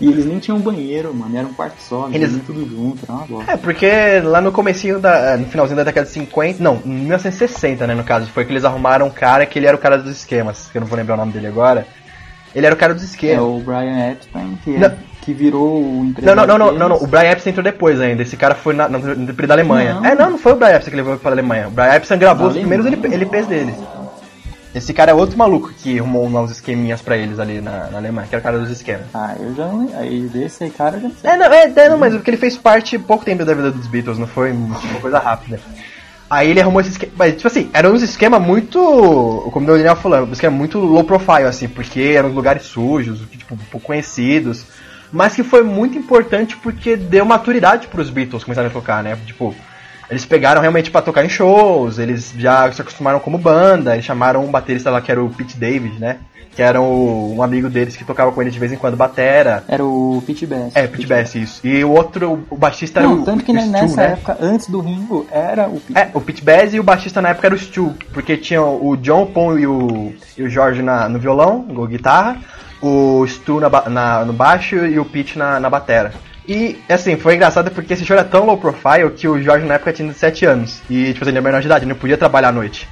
E 0.00 0.08
eles 0.08 0.24
nem 0.24 0.38
tinham 0.38 0.60
banheiro, 0.60 1.12
mano, 1.12 1.36
era 1.36 1.46
um 1.46 1.52
quarto 1.52 1.80
só, 1.80 2.08
eles 2.12 2.40
tudo 2.46 2.68
junto, 2.68 3.04
era 3.04 3.12
uma 3.12 3.26
bosta. 3.26 3.52
É, 3.52 3.56
porque 3.56 4.20
lá 4.22 4.40
no 4.40 4.52
comecinho 4.52 5.00
da. 5.00 5.36
No 5.36 5.46
finalzinho 5.46 5.76
da 5.76 5.82
década 5.84 6.06
de 6.06 6.12
50. 6.12 6.62
Não, 6.62 6.80
em 6.84 6.88
1960, 6.88 7.84
né, 7.86 7.94
no 7.94 8.04
caso. 8.04 8.26
Foi 8.28 8.44
que 8.44 8.52
eles 8.52 8.64
arrumaram 8.64 9.06
um 9.06 9.10
cara 9.10 9.44
que 9.44 9.58
ele 9.58 9.66
era 9.66 9.76
o 9.76 9.80
cara 9.80 9.98
dos 9.98 10.12
esquemas. 10.12 10.68
Que 10.70 10.78
eu 10.78 10.80
não 10.80 10.86
vou 10.86 10.96
lembrar 10.96 11.14
o 11.14 11.18
nome 11.18 11.32
dele 11.32 11.48
agora. 11.48 11.86
Ele 12.54 12.66
era 12.66 12.74
o 12.74 12.78
cara 12.78 12.94
dos 12.94 13.02
É 13.02 13.06
esquemas. 13.06 13.44
o 13.44 13.58
Brian 13.58 14.10
Epstein, 14.10 14.58
que, 14.62 14.76
é- 14.76 14.96
que 15.22 15.32
virou 15.32 15.80
o 15.80 16.04
empresário 16.04 16.36
não, 16.36 16.58
não, 16.58 16.66
não, 16.66 16.78
não, 16.78 16.88
não. 16.90 16.96
O 16.96 17.06
Brian 17.06 17.30
Epstein 17.30 17.52
entrou 17.52 17.64
depois 17.64 18.00
ainda. 18.00 18.22
Esse 18.22 18.36
cara 18.36 18.54
foi 18.54 18.74
na, 18.74 18.88
no, 18.88 19.00
período 19.00 19.46
da 19.46 19.54
Alemanha. 19.54 20.00
É, 20.04 20.14
não, 20.14 20.30
não 20.30 20.38
foi 20.38 20.52
o 20.52 20.56
Brian 20.56 20.74
Epstein 20.74 20.90
que 20.90 20.96
levou 20.96 21.16
para 21.16 21.30
a 21.30 21.34
Alemanha. 21.34 21.68
O 21.68 21.70
Brian 21.70 21.94
Epstein 21.94 22.18
gravou 22.18 22.48
os 22.48 22.54
primeiros. 22.54 22.84
LP, 22.84 23.14
LPs 23.14 23.46
dele. 23.46 23.74
Esse 24.74 24.94
cara 24.94 25.10
é 25.10 25.14
outro 25.14 25.36
maluco 25.36 25.70
que 25.72 25.98
arrumou 25.98 26.26
uns 26.26 26.50
esqueminhas 26.50 27.02
pra 27.02 27.16
eles 27.16 27.38
ali 27.38 27.60
na, 27.60 27.90
na 27.90 27.98
Alemanha, 27.98 28.26
que 28.26 28.34
era 28.34 28.40
o 28.40 28.42
cara 28.42 28.58
dos 28.58 28.70
esquemas. 28.70 29.06
Ah, 29.12 29.34
eu 29.38 29.54
já 29.54 29.66
não. 29.66 29.90
Aí 29.98 30.22
desse 30.22 30.64
aí, 30.64 30.70
cara, 30.70 30.96
eu 30.96 31.02
já 31.02 31.08
não 31.08 31.14
sei. 31.14 31.30
É, 31.30 31.36
não, 31.36 31.46
é, 31.46 31.72
é, 31.76 31.88
não, 31.90 31.98
mas 31.98 32.14
porque 32.14 32.30
ele 32.30 32.38
fez 32.38 32.56
parte 32.56 32.98
pouco 32.98 33.24
tempo 33.24 33.44
da 33.44 33.52
vida 33.52 33.70
dos 33.70 33.86
Beatles, 33.86 34.18
não 34.18 34.26
foi 34.26 34.50
uma 34.52 34.78
coisa 35.00 35.18
rápida. 35.18 35.60
Aí 36.30 36.48
ele 36.48 36.62
arrumou 36.62 36.80
esse 36.80 36.90
esquema. 36.90 37.12
Mas, 37.14 37.34
tipo 37.34 37.46
assim, 37.46 37.68
era 37.74 37.90
um 37.90 37.94
esquema 37.94 38.38
muito. 38.38 38.80
Como 39.52 39.66
o 39.66 39.76
Daniel 39.76 39.96
falando, 39.96 40.30
um 40.30 40.32
esquema 40.32 40.56
muito 40.56 40.78
low 40.78 41.04
profile, 41.04 41.44
assim, 41.44 41.68
porque 41.68 42.00
eram 42.00 42.30
lugares 42.30 42.62
sujos, 42.62 43.20
tipo, 43.30 43.54
pouco 43.70 43.86
conhecidos. 43.86 44.64
Mas 45.12 45.34
que 45.34 45.42
foi 45.42 45.62
muito 45.62 45.98
importante 45.98 46.56
porque 46.56 46.96
deu 46.96 47.26
maturidade 47.26 47.86
pros 47.88 48.08
Beatles 48.08 48.44
começarem 48.44 48.70
a 48.70 48.72
tocar, 48.72 49.02
né? 49.02 49.18
Tipo, 49.26 49.54
eles 50.12 50.24
pegaram 50.26 50.60
realmente 50.60 50.90
pra 50.90 51.00
tocar 51.02 51.24
em 51.24 51.28
shows, 51.28 51.98
eles 51.98 52.32
já 52.36 52.70
se 52.70 52.80
acostumaram 52.82 53.18
como 53.18 53.38
banda, 53.38 53.94
eles 53.94 54.04
chamaram 54.04 54.44
um 54.44 54.50
baterista 54.50 54.90
lá 54.90 55.00
que 55.00 55.10
era 55.10 55.22
o 55.24 55.30
Pete 55.30 55.56
David, 55.56 55.98
né? 55.98 56.18
Que 56.54 56.60
era 56.60 56.78
o- 56.82 57.34
um 57.34 57.42
amigo 57.42 57.70
deles 57.70 57.96
que 57.96 58.04
tocava 58.04 58.30
com 58.30 58.42
eles 58.42 58.52
de 58.52 58.58
vez 58.60 58.70
em 58.70 58.76
quando 58.76 58.94
batera. 58.94 59.64
Era 59.66 59.82
o 59.82 60.22
Pete 60.26 60.44
Best. 60.46 60.72
É, 60.78 60.86
Pete 60.86 61.06
Best, 61.06 61.40
isso. 61.40 61.66
E 61.66 61.82
o 61.82 61.90
outro, 61.92 62.44
o 62.50 62.56
baixista 62.58 63.00
era 63.00 63.08
Não, 63.08 63.22
o, 63.22 63.24
tanto 63.24 63.42
que 63.42 63.52
o 63.52 63.58
Stu, 63.58 63.70
nessa 63.70 63.96
né? 63.96 64.12
época, 64.12 64.36
antes 64.38 64.68
do 64.68 64.80
Ringo, 64.80 65.26
era 65.32 65.66
o 65.66 65.80
Pete 65.80 65.98
É, 65.98 66.10
o 66.12 66.20
Pete 66.20 66.44
Best 66.44 66.76
e 66.76 66.80
o 66.80 66.82
baixista 66.82 67.22
na 67.22 67.30
época 67.30 67.46
era 67.48 67.54
o 67.54 67.58
Stu, 67.58 67.94
porque 68.12 68.36
tinha 68.36 68.60
o 68.62 68.94
John, 68.98 69.22
o 69.22 69.26
Paul 69.28 69.58
e 69.58 69.66
o, 69.66 70.12
e 70.36 70.42
o 70.42 70.50
Jorge 70.50 70.82
na, 70.82 71.08
no 71.08 71.18
violão, 71.18 71.64
guitarra, 71.88 72.36
o 72.82 73.26
Stu 73.26 73.58
na, 73.58 73.70
na- 73.88 74.24
no 74.26 74.34
baixo 74.34 74.76
e 74.76 74.98
o 74.98 75.06
Pete 75.06 75.38
na, 75.38 75.58
na 75.58 75.70
batera. 75.70 76.12
E, 76.48 76.78
assim, 76.88 77.16
foi 77.16 77.36
engraçado 77.36 77.70
porque 77.70 77.92
esse 77.92 78.04
show 78.04 78.16
era 78.16 78.24
tão 78.24 78.44
low 78.44 78.58
profile 78.58 79.10
que 79.16 79.28
o 79.28 79.40
Jorge 79.40 79.64
na 79.66 79.74
época 79.74 79.92
tinha 79.92 80.08
17 80.08 80.44
anos. 80.44 80.82
E, 80.90 81.12
tipo, 81.12 81.24
ele 81.24 81.36
era 81.36 81.40
menor 81.40 81.60
de 81.60 81.66
idade, 81.66 81.86
não 81.86 81.94
podia 81.94 82.18
trabalhar 82.18 82.48
à 82.48 82.52
noite. 82.52 82.88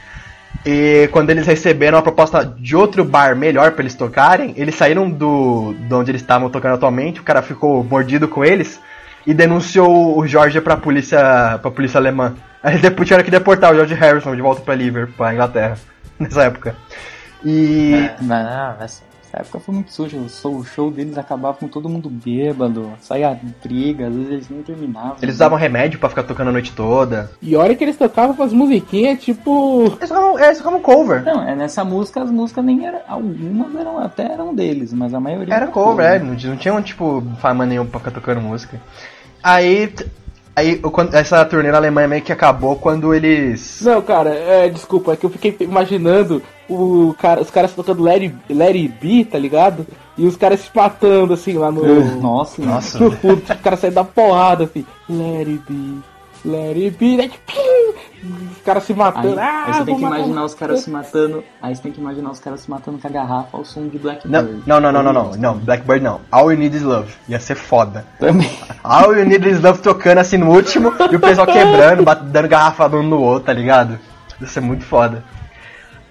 E 0.65 1.09
quando 1.11 1.31
eles 1.31 1.47
receberam 1.47 1.99
a 1.99 2.03
proposta 2.03 2.45
de 2.45 2.77
outro 2.77 3.05
bar 3.05 3.35
melhor 3.35 3.73
pra 3.73 3.83
eles 3.83 3.95
tocarem, 3.95 4.53
eles 4.57 4.75
saíram 4.75 5.09
do 5.09 5.75
de 5.79 5.95
onde 5.95 6.11
eles 6.11 6.21
estavam 6.21 6.51
tocando 6.51 6.75
atualmente, 6.75 7.21
o 7.21 7.25
cara 7.25 7.41
ficou 7.41 7.83
mordido 7.83 8.29
com 8.29 8.45
eles 8.45 8.81
e 9.27 9.33
denunciou 9.33 10.19
o 10.19 10.27
Jorge 10.27 10.61
pra 10.61 10.77
polícia, 10.77 11.59
pra 11.63 11.71
polícia 11.71 11.99
alemã. 11.99 12.35
Aí 12.63 12.79
depois 12.79 13.09
tiveram 13.09 13.25
que 13.25 13.31
deportar 13.31 13.73
o 13.73 13.75
George 13.75 13.95
Harrison 13.95 14.37
de 14.37 14.43
volta 14.43 14.61
pra 14.61 14.75
Liverpool, 14.75 15.15
pra 15.17 15.33
Inglaterra, 15.33 15.79
nessa 16.21 16.43
época. 16.45 16.77
E 17.43 18.11
Mas, 18.21 18.45
não, 18.45 18.77
essa, 18.83 19.03
essa 19.31 19.43
época 19.43 19.61
foi 19.61 19.75
muito 19.75 19.93
suja. 19.93 20.17
O 20.17 20.65
show, 20.65 20.91
deles 20.91 21.17
acabava 21.17 21.57
com 21.57 21.69
todo 21.69 21.89
mundo 21.89 22.11
bêbado, 22.11 22.93
saía 23.01 23.39
briga, 23.63 24.09
às 24.09 24.15
vezes 24.15 24.31
eles 24.31 24.51
nem 24.51 24.63
terminavam. 24.63 25.17
eles 25.23 25.37
usavam 25.37 25.57
remédio 25.57 26.01
pra 26.01 26.09
ficar 26.09 26.25
tocando 26.25 26.49
a 26.49 26.53
noite 26.53 26.73
toda. 26.73 27.31
E 27.41 27.55
olha 27.55 27.77
que 27.77 27.85
eles 27.85 27.97
tocavam 27.97 28.35
umas 28.35 28.53
musiquinhas, 28.53 29.23
tipo. 29.23 29.85
Eles 29.99 30.09
tocavam, 30.09 30.39
é, 30.39 30.47
eles 30.47 30.59
tocavam 30.59 30.81
cover. 30.81 31.23
Não, 31.23 31.49
é 31.49 31.55
nessa 31.55 31.85
música 31.85 32.23
as 32.23 32.31
músicas 32.31 32.65
nem 32.65 32.85
eram. 32.85 32.99
Algumas 33.07 33.75
eram 33.77 33.99
até 33.99 34.33
eram 34.33 34.55
deles, 34.55 34.93
mas 34.93 35.15
a 35.15 35.21
maioria 35.21 35.55
Era 35.55 35.69
cover, 35.69 36.05
é, 36.05 36.19
não, 36.19 36.35
não 36.35 36.57
tinha, 36.57 36.83
tipo, 36.83 37.23
fama 37.41 37.65
nenhum 37.65 37.87
pra 37.87 38.01
ficar 38.01 38.11
tocando 38.11 38.41
música. 38.41 38.81
Aí, 39.43 39.95
aí 40.57 40.81
essa 41.13 41.45
turnê 41.45 41.71
na 41.71 41.79
Alemanha 41.79 42.09
meio 42.09 42.23
que 42.23 42.33
acabou 42.33 42.77
quando 42.77 43.15
eles... 43.15 43.81
Não, 43.83 44.03
cara, 44.03 44.31
é, 44.31 44.69
desculpa, 44.69 45.13
é 45.13 45.17
que 45.17 45.25
eu 45.25 45.31
fiquei 45.31 45.57
imaginando 45.61 46.43
o 46.71 47.15
cara, 47.19 47.41
os 47.43 47.51
caras 47.51 47.73
tocando 47.73 48.03
Larry, 48.03 48.35
Larry 48.49 48.87
B, 48.89 49.25
tá 49.25 49.39
ligado? 49.39 49.87
E 50.17 50.27
os 50.27 50.37
caras 50.37 50.61
se 50.61 50.71
matando 50.75 51.35
assim 51.35 51.55
lá 51.55 51.71
no. 51.73 51.83
Nossa, 52.21 52.63
Nossa. 52.63 52.99
no 52.99 53.11
fundo, 53.11 53.43
os 53.49 53.61
caras 53.61 53.81
saindo 53.81 53.95
da 53.95 54.05
porrada, 54.05 54.65
assim. 54.65 54.87
Larry 55.09 55.61
B, 55.69 55.99
Larry 56.45 56.91
B, 56.91 57.17
né? 57.17 57.31
Os 58.53 58.63
caras 58.63 58.85
se 58.85 58.93
Aí, 58.93 58.99
matando. 58.99 59.41
ah, 59.41 59.65
aí 59.67 59.75
você 59.75 59.85
tem 59.85 59.97
que 59.97 60.03
imaginar 60.05 60.45
os 60.45 60.55
caras 60.55 60.81
se 60.81 60.91
matando. 60.91 61.45
Aí 61.61 61.75
você 61.75 61.83
tem 61.83 61.93
que 61.93 62.01
imaginar 62.01 62.31
os 62.31 62.39
caras 62.39 62.61
se 62.61 62.71
matando 62.71 62.99
com 62.99 63.07
a 63.09 63.11
garrafa 63.11 63.57
ao 63.57 63.65
som 63.65 63.89
de 63.89 63.99
Blackbird. 63.99 64.63
não, 64.67 64.81
não, 64.81 64.93
não, 64.93 65.03
não, 65.03 65.13
não, 65.13 65.33
não, 65.37 65.59
Blackbird 65.59 66.05
não. 66.05 66.21
All 66.31 66.53
You 66.53 66.59
Need 66.59 66.77
Is 66.77 66.83
Love. 66.83 67.13
Ia 67.29 67.41
ser 67.41 67.55
foda. 67.55 68.05
Também. 68.19 68.51
All 68.85 69.15
You 69.17 69.25
Need 69.25 69.49
Is 69.49 69.61
Love 69.63 69.81
tocando 69.81 70.19
assim 70.19 70.37
no 70.37 70.51
último 70.55 70.93
e 71.11 71.17
o 71.17 71.21
pessoal 71.21 71.47
quebrando, 71.47 72.05
dando 72.31 72.49
garrafada 72.49 72.97
um 72.97 73.03
no 73.03 73.21
outro, 73.21 73.47
tá 73.47 73.53
ligado? 73.55 73.99
Ia 74.41 74.47
ser 74.47 74.61
muito 74.61 74.85
foda. 74.85 75.25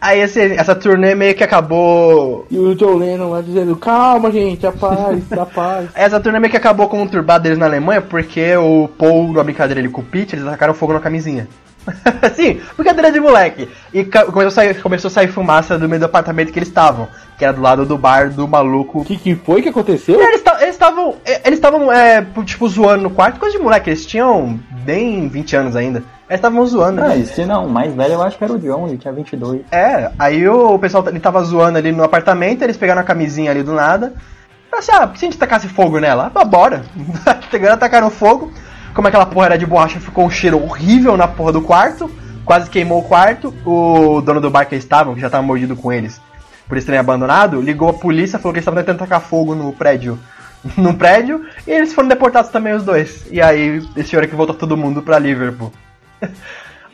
Aí 0.02 0.22
assim, 0.22 0.42
essa 0.54 0.74
turnê 0.76 1.14
meio 1.14 1.36
que 1.36 1.44
acabou 1.44 2.46
E 2.50 2.58
o 2.58 2.74
John 2.74 2.96
Lennon 2.96 3.30
lá 3.32 3.42
dizendo, 3.42 3.76
calma 3.76 4.32
gente, 4.32 4.66
a 4.66 4.72
paz, 4.72 5.32
a 5.34 5.46
paz. 5.48 5.90
Essa 5.94 6.20
turnê 6.20 6.40
meio 6.40 6.52
que 6.52 6.58
acabou 6.58 6.88
com 6.88 7.04
o 7.04 7.10
turbado 7.10 7.44
deles 7.44 7.58
na 7.58 7.66
Alemanha 7.66 8.02
porque 8.02 8.56
o 8.56 8.88
Paul, 8.98 9.28
numa 9.28 9.44
brincadeira 9.44 9.82
ali 9.82 9.90
com 9.90 10.02
o 10.02 10.06
Pete, 10.06 10.36
eles 10.36 10.46
atacaram 10.48 10.74
fogo 10.74 10.94
na 10.94 11.00
camisinha. 11.00 11.48
Sim, 12.36 12.60
brincadeira 12.78 13.12
de 13.12 13.20
moleque. 13.20 13.68
E 13.94 14.04
começou 14.06 14.48
a, 14.48 14.52
sair, 14.52 14.82
começou 14.82 15.08
a 15.10 15.12
sair 15.12 15.28
fumaça 15.28 15.78
do 15.78 15.88
meio 15.90 16.00
do 16.00 16.06
apartamento 16.06 16.52
que 16.52 16.60
eles 16.60 16.70
estavam, 16.70 17.08
que 17.38 17.44
era 17.44 17.54
do 17.54 17.62
lado 17.62 17.86
do 17.86 17.98
bar 17.98 18.30
do 18.30 18.48
maluco. 18.48 19.00
O 19.02 19.06
que, 19.06 19.18
que 19.18 19.36
foi 19.36 19.62
que 19.62 19.70
aconteceu? 19.70 20.22
Eles 20.22 20.42
ta- 20.42 20.60
eles 20.62 20.76
estavam, 20.76 21.16
eles 21.26 21.58
estavam, 21.58 21.92
é, 21.92 22.26
tipo, 22.46 22.68
zoando 22.70 23.04
no 23.04 23.10
quarto, 23.10 23.40
coisa 23.40 23.58
de 23.58 23.64
moleque, 23.64 23.90
eles 23.90 24.06
tinham 24.06 24.60
nem 24.86 25.28
20 25.28 25.56
anos 25.56 25.76
ainda. 25.76 26.04
Eles 26.30 26.38
estavam 26.38 26.64
zoando. 26.68 27.02
Ah, 27.02 27.08
né? 27.08 27.20
esse 27.20 27.44
não, 27.44 27.66
o 27.66 27.70
mais 27.70 27.92
velho 27.94 28.14
eu 28.14 28.22
acho 28.22 28.38
que 28.38 28.44
era 28.44 28.54
o 28.54 28.60
John, 28.60 28.88
ele 28.88 29.00
tinha 29.00 29.12
22. 29.12 29.62
É, 29.72 30.12
aí 30.20 30.48
o 30.48 30.78
pessoal 30.78 31.04
ele 31.08 31.20
tava 31.20 31.44
zoando 31.44 31.80
ali 31.80 31.92
no 31.92 32.04
apartamento, 32.04 32.62
eles 32.62 32.78
pegaram 32.78 33.02
a 33.02 33.04
camisinha 33.04 33.50
ali 33.50 33.64
do 33.64 33.74
nada. 33.74 34.14
Falaram 34.70 34.78
assim, 34.78 34.92
ah, 34.92 35.08
por 35.08 35.14
que 35.14 35.20
se 35.20 35.26
a 35.26 35.30
gente 35.32 35.40
tacasse 35.40 35.68
fogo 35.68 36.00
nela? 36.00 36.32
Ah, 36.36 36.46
bora. 36.46 36.84
Pegaram, 37.50 37.78
tacaram 37.78 38.12
fogo. 38.12 38.54
Como 38.94 39.08
aquela 39.08 39.26
porra 39.26 39.48
era 39.48 39.58
de 39.58 39.66
borracha, 39.66 40.00
ficou 40.00 40.26
um 40.26 40.30
cheiro 40.30 40.62
horrível 40.62 41.18
na 41.18 41.28
porra 41.28 41.54
do 41.54 41.62
quarto. 41.62 42.10
Quase 42.46 42.70
queimou 42.70 43.00
o 43.00 43.04
quarto. 43.04 43.52
O 43.66 44.22
dono 44.22 44.40
do 44.40 44.52
bar 44.52 44.66
que 44.66 44.76
eles 44.76 44.84
estavam, 44.84 45.16
que 45.16 45.22
já 45.22 45.32
tava 45.32 45.42
mordido 45.42 45.76
com 45.76 45.92
eles, 45.92 46.22
por 46.68 46.76
eles 46.76 46.86
terem 46.86 47.00
abandonado, 47.00 47.60
ligou 47.60 47.90
a 47.90 47.94
polícia, 47.94 48.38
falou 48.38 48.54
que 48.54 48.60
eles 48.60 48.64
estavam 48.64 48.80
tentando 48.80 49.00
tacar 49.00 49.22
fogo 49.22 49.56
no 49.56 49.74
prédio. 49.74 50.20
No 50.76 50.94
prédio, 50.94 51.46
e 51.66 51.72
eles 51.72 51.94
foram 51.94 52.10
deportados 52.10 52.52
também 52.52 52.74
os 52.74 52.84
dois. 52.84 53.26
E 53.32 53.42
aí, 53.42 53.82
esse 53.96 54.18
hora 54.18 54.28
que 54.28 54.36
voltou 54.36 54.54
todo 54.54 54.76
mundo 54.76 55.02
pra 55.02 55.18
Liverpool. 55.18 55.72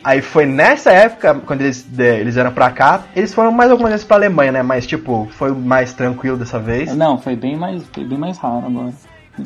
Aí 0.04 0.22
foi 0.22 0.46
nessa 0.46 0.92
época, 0.92 1.34
quando 1.46 1.62
eles, 1.62 1.82
de- 1.82 2.20
eles 2.20 2.34
vieram 2.34 2.52
pra 2.52 2.70
cá, 2.70 3.02
eles 3.14 3.34
foram 3.34 3.50
mais 3.50 3.70
algumas 3.72 3.90
vezes 3.90 4.06
pra 4.06 4.16
Alemanha, 4.16 4.52
né? 4.52 4.62
Mas, 4.62 4.86
tipo, 4.86 5.28
foi 5.32 5.50
mais 5.50 5.92
tranquilo 5.92 6.36
dessa 6.36 6.60
vez. 6.60 6.94
Não, 6.94 7.18
foi 7.18 7.34
bem 7.34 7.56
mais, 7.56 7.82
foi 7.92 8.04
bem 8.04 8.16
mais 8.16 8.38
raro 8.38 8.66
agora. 8.66 8.92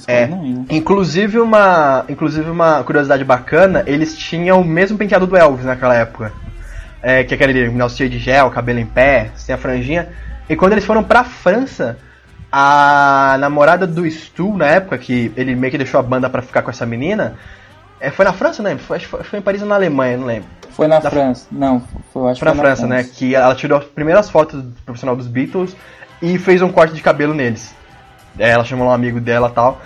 É. 0.06 0.28
ia. 0.28 0.64
Inclusive 0.70 1.40
uma, 1.40 2.04
inclusive 2.08 2.48
uma 2.50 2.84
curiosidade 2.84 3.24
bacana, 3.24 3.82
eles 3.86 4.16
tinham 4.16 4.60
o 4.60 4.64
mesmo 4.64 4.98
penteado 4.98 5.26
do 5.26 5.36
Elvis 5.36 5.64
naquela 5.64 5.94
época. 5.94 6.32
É, 7.02 7.24
que 7.24 7.32
é 7.32 7.36
aquele 7.36 7.68
negócio 7.70 7.96
cheio 7.96 8.10
de 8.10 8.18
gel, 8.18 8.50
cabelo 8.50 8.78
em 8.78 8.86
pé, 8.86 9.30
sem 9.36 9.54
a 9.54 9.58
franjinha. 9.58 10.08
E 10.48 10.54
quando 10.54 10.72
eles 10.72 10.84
foram 10.84 11.02
pra 11.02 11.24
França, 11.24 11.96
a 12.52 13.36
namorada 13.40 13.86
do 13.86 14.08
Stu, 14.10 14.56
na 14.56 14.66
época, 14.66 14.98
que 14.98 15.32
ele 15.36 15.54
meio 15.54 15.70
que 15.70 15.78
deixou 15.78 15.98
a 15.98 16.02
banda 16.02 16.28
pra 16.28 16.42
ficar 16.42 16.60
com 16.62 16.70
essa 16.70 16.84
menina, 16.84 17.34
é, 18.00 18.10
foi 18.10 18.24
na 18.24 18.32
França, 18.32 18.62
né? 18.62 18.76
Foi, 18.78 18.96
acho 18.96 19.08
que 19.08 19.24
foi, 19.24 19.38
em 19.38 19.42
Paris 19.42 19.62
ou 19.62 19.68
na 19.68 19.74
Alemanha, 19.74 20.16
não 20.16 20.26
lembro. 20.26 20.48
Foi 20.70 20.86
na 20.86 20.98
Da- 20.98 21.10
França. 21.10 21.46
Não, 21.50 21.82
foi, 22.12 22.30
acho 22.30 22.40
foi 22.40 22.48
na 22.48 22.54
França, 22.54 22.86
né? 22.86 23.04
Que 23.04 23.34
ela 23.34 23.54
tirou 23.54 23.78
as 23.78 23.84
primeiras 23.84 24.30
fotos 24.30 24.62
do 24.62 24.72
profissional 24.84 25.14
dos 25.16 25.26
Beatles 25.26 25.76
e 26.22 26.38
fez 26.38 26.62
um 26.62 26.70
corte 26.70 26.94
de 26.94 27.02
cabelo 27.02 27.34
neles. 27.34 27.74
É, 28.38 28.50
Ela 28.50 28.64
chamou 28.64 28.88
um 28.88 28.92
amigo 28.92 29.20
dela 29.20 29.48
e 29.48 29.52
tal. 29.54 29.80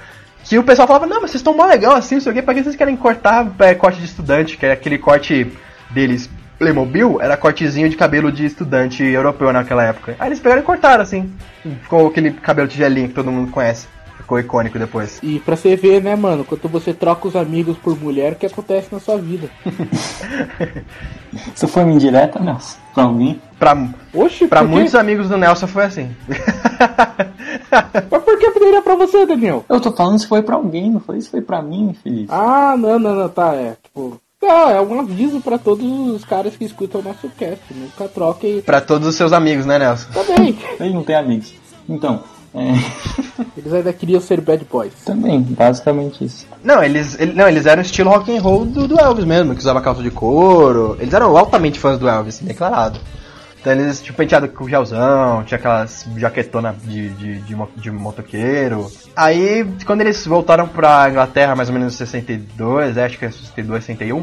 Que 0.45 0.59
o 0.59 0.63
pessoal 0.63 0.87
falava, 0.87 1.07
não, 1.07 1.23
mas 1.23 1.31
vocês 1.31 1.41
estão 1.41 1.57
mó 1.57 1.65
legal 1.65 1.95
assim, 1.97 2.17
não 2.17 2.23
sei 2.23 2.31
o 2.31 2.35
quê, 2.35 2.43
pra 2.43 2.53
que 2.53 2.63
vocês 2.63 2.77
querem 2.77 2.95
cortar 2.97 3.51
é, 3.61 3.75
corte 3.75 3.99
de 3.99 4.05
estudante, 4.05 4.59
que 4.59 4.67
é 4.67 4.73
aquele 4.73 4.99
corte 4.99 5.51
deles 5.91 6.29
Playmobil, 6.59 7.19
era 7.21 7.37
cortezinho 7.37 7.89
de 7.89 7.97
cabelo 7.97 8.31
de 8.31 8.45
estudante 8.45 9.03
europeu 9.03 9.53
naquela 9.53 9.83
época. 9.85 10.15
Aí 10.19 10.29
eles 10.29 10.39
pegaram 10.39 10.61
e 10.61 10.65
cortaram, 10.65 11.03
assim. 11.03 11.33
Ficou 11.83 12.07
aquele 12.07 12.31
cabelo 12.31 12.69
tigelinho 12.69 13.09
que 13.09 13.15
todo 13.15 13.33
mundo 13.33 13.51
conhece. 13.51 13.89
Ficou 14.25 14.41
icônico 14.41 14.79
depois. 14.79 15.21
E 15.23 15.39
pra 15.39 15.55
você 15.55 15.77
ver, 15.77 16.03
né, 16.03 16.17
mano, 16.17 16.47
quando 16.47 16.67
você 16.67 16.95
troca 16.95 17.29
os 17.29 17.37
amigos 17.37 17.77
por 17.77 17.95
mulher, 18.01 18.33
o 18.33 18.37
que 18.37 18.47
acontece 18.47 18.89
na 18.91 18.99
sua 18.99 19.19
vida? 19.19 19.51
Isso 21.55 21.69
foi 21.69 21.85
uma 21.85 21.93
indireta, 21.93 22.41
Nelson? 22.41 22.79
Pra 22.95 23.05
alguém? 23.05 23.39
Pra, 23.59 23.77
Oxi, 24.15 24.49
pra 24.49 24.65
muitos 24.65 24.95
amigos 24.95 25.29
do 25.29 25.37
Nelson 25.37 25.67
foi 25.67 25.85
assim. 25.85 26.11
Mas 28.11 28.23
por 28.23 28.39
que 28.39 28.51
poderia 28.51 28.81
pra 28.81 28.95
você, 28.95 29.27
Daniel? 29.27 29.63
Eu 29.69 29.79
tô 29.79 29.93
falando 29.93 30.19
se 30.19 30.27
foi 30.27 30.43
pra 30.43 30.57
alguém, 30.57 30.91
não 30.91 31.01
foi 31.01 31.21
se 31.21 31.29
foi 31.29 31.43
pra 31.43 31.61
mim, 31.61 31.95
Felipe. 32.03 32.29
Ah, 32.31 32.77
não, 32.79 32.99
não, 32.99 33.15
não, 33.15 33.29
tá, 33.29 33.55
é, 33.55 33.77
tipo... 33.83 34.19
Não, 34.41 34.71
é 34.71 34.81
um 34.81 35.01
aviso 35.01 35.41
pra 35.41 35.59
todos 35.59 35.87
os 35.87 36.25
caras 36.25 36.57
que 36.57 36.65
escutam 36.65 37.03
o 37.03 37.05
nosso 37.05 37.29
cast. 37.31 37.63
Nunca 37.75 38.09
troquem 38.09 38.63
pra 38.63 38.81
todos 38.81 39.07
os 39.07 39.17
seus 39.17 39.35
amigos, 39.35 39.67
né, 39.67 39.79
Nelson? 39.79 40.09
também. 40.13 40.59
Ele 40.81 40.95
não 40.95 41.03
tem 41.03 41.15
amigos. 41.17 41.55
Então, 41.89 42.23
é, 42.55 43.51
Eles 43.57 43.73
ainda 43.73 43.93
queriam 43.93 44.21
ser 44.21 44.41
bad 44.41 44.65
boys. 44.71 44.93
também, 45.05 45.41
basicamente 45.43 46.25
isso. 46.25 46.47
Não, 46.63 46.83
eles, 46.83 47.19
ele- 47.19 47.33
não, 47.33 47.49
eles 47.49 47.67
eram 47.67 47.83
estilo 47.83 48.11
rock 48.11 48.35
and 48.37 48.41
roll 48.41 48.65
do, 48.65 48.87
do 48.89 48.99
Elvis 48.99 49.25
mesmo, 49.25 49.55
que 49.55 49.61
usava 49.61 49.81
calça 49.81 50.03
de 50.03 50.11
couro. 50.11 50.97
Eles 51.01 51.13
eram 51.15 51.37
altamente 51.37 51.79
fãs 51.79 51.99
do 51.99 52.09
Elvis, 52.09 52.39
declarado. 52.39 52.99
Então 53.61 53.73
eles 53.73 54.03
tinham 54.03 54.15
penteado 54.15 54.47
com 54.49 54.69
gelzão, 54.69 55.43
tinha 55.45 55.57
aquelas 55.57 56.07
jaquetona 56.19 56.77
de, 56.85 57.09
de, 57.11 57.41
de, 57.41 57.57
de 57.77 57.91
motoqueiro. 57.91 58.91
Aí, 59.17 59.67
quando 59.87 60.03
eles 60.03 60.27
voltaram 60.27 60.69
pra 60.69 61.09
Inglaterra, 61.09 61.57
mais 61.57 61.71
ou 61.71 61.75
menos 61.75 61.95
em 61.95 61.97
62, 61.97 62.97
é, 62.99 63.05
acho 63.07 63.19
que 63.19 63.25
é 63.25 63.31
62, 63.31 63.85
61, 63.85 64.23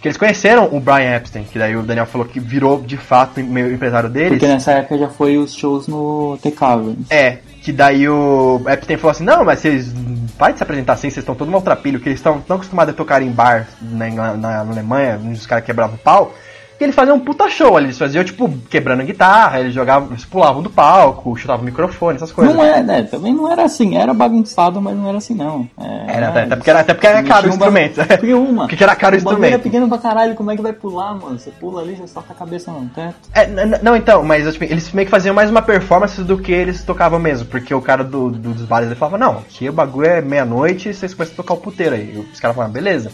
que 0.00 0.08
eles 0.08 0.18
conheceram 0.18 0.68
o 0.70 0.78
Brian 0.78 1.16
Epstein, 1.16 1.44
que 1.44 1.58
daí 1.58 1.74
o 1.74 1.82
Daniel 1.82 2.04
falou 2.04 2.26
que 2.26 2.38
virou 2.38 2.82
de 2.82 2.98
fato 2.98 3.40
meio 3.42 3.72
empresário 3.72 4.10
deles. 4.10 4.30
Porque 4.32 4.46
nessa 4.46 4.72
época 4.72 4.98
já 4.98 5.08
foi 5.08 5.38
os 5.38 5.54
shows 5.54 5.88
no 5.88 6.36
The 6.42 6.50
Caverns. 6.50 7.06
É, 7.08 7.38
que 7.62 7.72
daí 7.72 8.08
o 8.08 8.60
Epstein 8.66 8.96
falou 8.96 9.12
assim, 9.12 9.24
não, 9.24 9.44
mas 9.44 9.60
vocês 9.60 9.92
de 9.92 10.56
se 10.56 10.62
apresentar 10.62 10.94
assim, 10.94 11.08
vocês 11.08 11.18
estão 11.18 11.34
todo 11.36 11.50
maltrapilho, 11.50 12.00
que 12.00 12.08
eles 12.08 12.18
estão 12.18 12.40
tão 12.40 12.56
acostumados 12.56 12.92
a 12.92 12.96
tocar 12.96 13.22
em 13.22 13.30
bar 13.30 13.68
na, 13.80 14.10
na, 14.10 14.36
na 14.36 14.58
Alemanha, 14.60 15.20
onde 15.22 15.38
os 15.38 15.46
caras 15.46 15.64
quebravam 15.64 15.94
o 15.94 15.98
pau, 15.98 16.34
que 16.78 16.84
eles 16.84 16.94
faziam 16.96 17.16
um 17.16 17.20
puta 17.20 17.48
show 17.48 17.76
ali, 17.76 17.86
eles 17.86 17.98
faziam, 17.98 18.24
tipo, 18.24 18.48
quebrando 18.68 19.04
guitarra, 19.04 19.60
eles 19.60 19.72
jogavam, 19.74 20.08
eles 20.10 20.24
pulavam 20.24 20.62
do 20.62 20.70
palco, 20.70 21.36
chutavam 21.36 21.62
o 21.62 21.64
microfone, 21.66 22.16
essas 22.16 22.32
coisas. 22.32 22.54
Não 22.54 22.64
é, 22.64 22.82
né? 22.82 23.02
Também 23.04 23.32
não 23.34 23.50
era 23.50 23.64
assim, 23.64 23.96
era 23.96 24.12
bagunçado, 24.12 24.80
mas 24.82 24.96
não 24.96 25.08
era 25.08 25.18
assim 25.18 25.34
não. 25.34 25.68
É, 25.78 26.16
Era, 26.16 26.28
até, 26.28 26.42
até 26.42 26.56
porque 26.56 26.70
era, 26.70 26.80
até 26.80 26.94
porque 26.94 27.06
era 27.06 27.22
caro 27.22 27.46
o 27.46 27.50
Mexiam 27.50 27.58
ba- 27.72 27.80
instrumento. 27.80 28.08
Porque 28.18 28.34
uma. 28.34 28.66
Porque 28.68 28.82
era 28.84 28.96
caro 28.96 29.14
o 29.14 29.18
o 29.18 29.20
era 29.20 29.28
instrumento. 29.30 29.62
pequeno 29.62 29.88
pra 29.88 29.98
caralho, 29.98 30.34
como 30.34 30.50
é 30.50 30.56
que 30.56 30.62
vai 30.62 30.72
pular, 30.72 31.14
mano? 31.14 31.38
Você 31.38 31.50
pula 31.50 31.82
ali, 31.82 31.94
você 31.96 32.06
solta 32.08 32.32
a 32.32 32.36
cabeça 32.36 32.70
no 32.72 32.88
teto. 32.88 33.14
É, 33.34 33.46
não, 33.82 33.96
então, 33.96 34.22
mas 34.24 34.50
tipo, 34.52 34.64
eles 34.64 34.90
meio 34.92 35.06
que 35.06 35.10
faziam 35.10 35.34
mais 35.34 35.50
uma 35.50 35.62
performance 35.62 36.20
do 36.22 36.36
que 36.38 36.52
eles 36.52 36.82
tocavam 36.84 37.18
mesmo, 37.18 37.46
porque 37.46 37.72
o 37.74 37.80
cara 37.80 38.02
do, 38.02 38.30
do- 38.30 38.52
dos 38.54 38.64
bares 38.66 38.88
ele 38.88 38.96
falava, 38.98 39.18
não, 39.18 39.38
aqui 39.38 39.68
o 39.68 39.72
bagulho 39.72 40.06
é 40.08 40.20
meia-noite 40.20 40.88
e 40.88 40.94
vocês 40.94 41.14
começam 41.14 41.34
a 41.34 41.36
tocar 41.36 41.54
o 41.54 41.58
puteiro 41.58 41.94
aí. 41.94 42.12
E 42.14 42.18
os 42.32 42.40
caras 42.40 42.54
falavam, 42.56 42.72
beleza. 42.72 43.10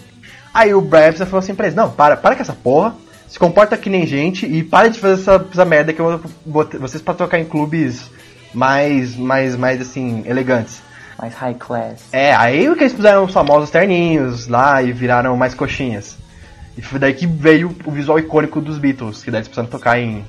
Aí 0.54 0.74
o 0.74 0.80
Brian 0.80 1.08
Epstein 1.08 1.26
falou 1.26 1.40
assim 1.40 1.54
pra 1.54 1.66
eles, 1.66 1.76
não, 1.76 1.90
para, 1.90 2.16
para 2.16 2.34
com 2.34 2.42
essa 2.42 2.52
porra, 2.54 2.94
se 3.28 3.38
comporta 3.38 3.76
que 3.76 3.90
nem 3.90 4.06
gente 4.06 4.46
e 4.46 4.62
para 4.62 4.88
de 4.88 4.98
fazer 4.98 5.20
essa, 5.20 5.46
essa 5.52 5.64
merda 5.64 5.92
que 5.92 6.00
eu 6.00 6.18
vou 6.18 6.30
botar 6.44 6.78
vocês 6.78 7.02
pra 7.02 7.14
tocar 7.14 7.38
em 7.38 7.44
clubes 7.44 8.10
mais, 8.54 9.14
mais, 9.16 9.54
mais 9.56 9.80
assim, 9.80 10.24
elegantes. 10.26 10.80
Mais 11.20 11.34
high 11.34 11.54
class. 11.54 12.08
É, 12.12 12.34
aí 12.34 12.68
o 12.68 12.76
que 12.76 12.84
eles 12.84 12.92
fizeram 12.92 13.24
os 13.24 13.32
famosos 13.32 13.70
terninhos 13.70 14.46
lá 14.46 14.82
e 14.82 14.92
viraram 14.92 15.36
mais 15.36 15.52
coxinhas. 15.52 16.16
E 16.76 16.82
foi 16.82 16.98
daí 16.98 17.12
que 17.12 17.26
veio 17.26 17.74
o 17.84 17.90
visual 17.90 18.18
icônico 18.18 18.60
dos 18.60 18.78
Beatles, 18.78 19.22
que 19.22 19.30
daí 19.30 19.40
eles 19.40 19.48
precisaram 19.48 19.68
tocar 19.68 19.98
em, 19.98 20.24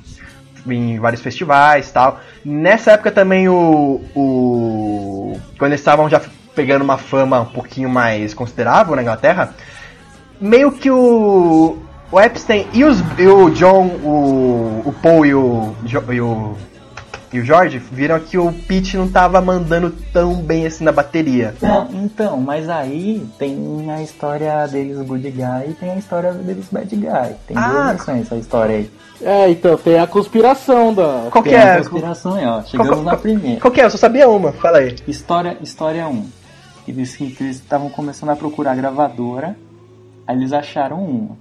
em 0.66 0.98
vários 0.98 1.22
festivais 1.22 1.88
e 1.88 1.92
tal. 1.92 2.20
Nessa 2.44 2.92
época 2.92 3.12
também 3.12 3.48
o. 3.48 4.00
o 4.16 5.40
quando 5.56 5.70
eles 5.70 5.80
estavam 5.80 6.08
já 6.08 6.20
pegando 6.56 6.82
uma 6.82 6.98
fama 6.98 7.40
um 7.40 7.46
pouquinho 7.46 7.88
mais 7.88 8.34
considerável 8.34 8.96
na 8.96 9.02
Inglaterra, 9.02 9.54
meio 10.40 10.72
que 10.72 10.90
o. 10.90 11.78
O 12.12 12.20
Epstein 12.20 12.66
e, 12.72 12.84
os, 12.84 12.98
e 13.18 13.26
o 13.26 13.50
John, 13.50 13.86
o, 14.02 14.82
o 14.86 14.92
Paul 15.02 15.24
e 15.24 15.34
o, 15.34 15.74
e 15.84 16.20
o 16.20 16.56
e 17.32 17.38
o 17.38 17.44
Jorge 17.44 17.78
viram 17.78 18.18
que 18.18 18.36
o 18.36 18.52
Pete 18.52 18.96
não 18.96 19.08
tava 19.08 19.40
mandando 19.40 19.94
tão 20.12 20.34
bem 20.34 20.66
assim 20.66 20.82
na 20.82 20.90
bateria. 20.90 21.54
Não, 21.62 21.88
então, 21.92 22.36
mas 22.40 22.68
aí 22.68 23.24
tem 23.38 23.88
a 23.88 24.02
história 24.02 24.66
deles 24.66 24.98
good 25.06 25.30
guy 25.30 25.68
e 25.70 25.74
tem 25.74 25.90
a 25.92 25.96
história 25.96 26.32
deles 26.32 26.66
bad 26.72 26.96
guy. 26.96 27.34
Tem 27.46 27.56
Ah. 27.56 27.68
duas 27.68 27.86
versões 27.98 28.26
essa 28.26 28.34
história 28.34 28.76
aí. 28.78 28.90
É, 29.22 29.48
então, 29.48 29.76
tem 29.76 29.96
a 30.00 30.08
conspiração 30.08 30.92
da. 30.92 31.28
Qual 31.30 31.44
que 31.44 31.50
Tem 31.50 31.58
a 31.60 31.62
é? 31.74 31.76
conspiração 31.78 32.34
aí, 32.34 32.44
ó. 32.46 32.62
Chegamos 32.62 32.94
Qual- 32.94 33.04
na 33.04 33.16
primeira. 33.16 33.60
Qual 33.60 33.70
que 33.72 33.80
é? 33.80 33.84
Eu 33.84 33.90
só 33.90 33.98
sabia 33.98 34.28
uma, 34.28 34.50
fala 34.50 34.78
aí. 34.78 34.96
História, 35.06 35.56
história 35.62 36.08
1. 36.08 36.26
Eles 36.88 37.14
que 37.14 37.36
eles 37.38 37.56
estavam 37.58 37.88
começando 37.90 38.30
a 38.30 38.36
procurar 38.36 38.74
gravadora, 38.74 39.56
aí 40.26 40.36
eles 40.36 40.52
acharam 40.52 40.98
uma, 41.04 41.36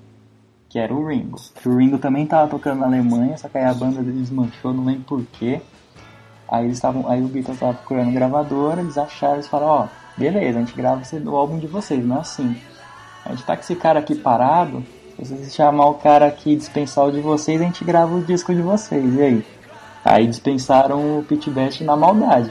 que 0.70 0.78
era 0.78 0.94
o 0.94 1.08
Ringo. 1.08 1.38
O 1.66 1.76
Ringo 1.76 1.98
também 1.98 2.28
tava 2.28 2.48
tocando 2.48 2.80
na 2.80 2.86
Alemanha, 2.86 3.36
só 3.38 3.50
que 3.50 3.58
aí 3.58 3.66
a 3.66 3.74
banda 3.74 4.02
deles 4.04 4.30
desmanchou, 4.30 4.72
não 4.72 4.86
lembro 4.86 5.04
porquê. 5.04 5.60
Aí 6.48 6.66
eles 6.66 6.78
estavam, 6.78 7.10
aí 7.10 7.22
o 7.22 7.28
Beatles 7.28 7.60
tava 7.60 7.74
procurando 7.74 8.12
gravadora, 8.12 8.82
eles 8.82 8.98
acharam, 8.98 9.36
eles 9.36 9.48
falaram, 9.48 9.72
ó, 9.72 9.88
beleza, 10.16 10.60
a 10.60 10.62
gente 10.62 10.76
grava 10.76 11.02
o 11.26 11.36
álbum 11.36 11.58
de 11.58 11.68
vocês, 11.68 12.06
não 12.06 12.18
é 12.18 12.20
assim. 12.20 12.56
A 13.26 13.32
gente 13.32 13.44
tá 13.44 13.56
com 13.56 13.62
esse 13.62 13.76
cara 13.76 14.00
aqui 14.00 14.16
parado, 14.16 14.84
se 15.18 15.36
vocês 15.36 15.54
chamar 15.54 15.88
o 15.88 15.96
cara 15.96 16.28
aqui 16.28 16.52
e 16.54 16.56
dispensar 16.56 17.06
o 17.06 17.12
de 17.12 17.20
vocês, 17.20 17.60
a 17.60 17.66
gente 17.66 17.84
grava 17.84 18.16
o 18.16 18.22
disco 18.22 18.54
de 18.54 18.62
vocês, 18.62 19.16
e 19.16 19.22
aí? 19.22 19.46
Aí 20.04 20.26
dispensaram 20.28 21.20
o 21.20 21.24
Pit 21.24 21.50
Best 21.50 21.84
na 21.84 21.96
maldade. 21.96 22.50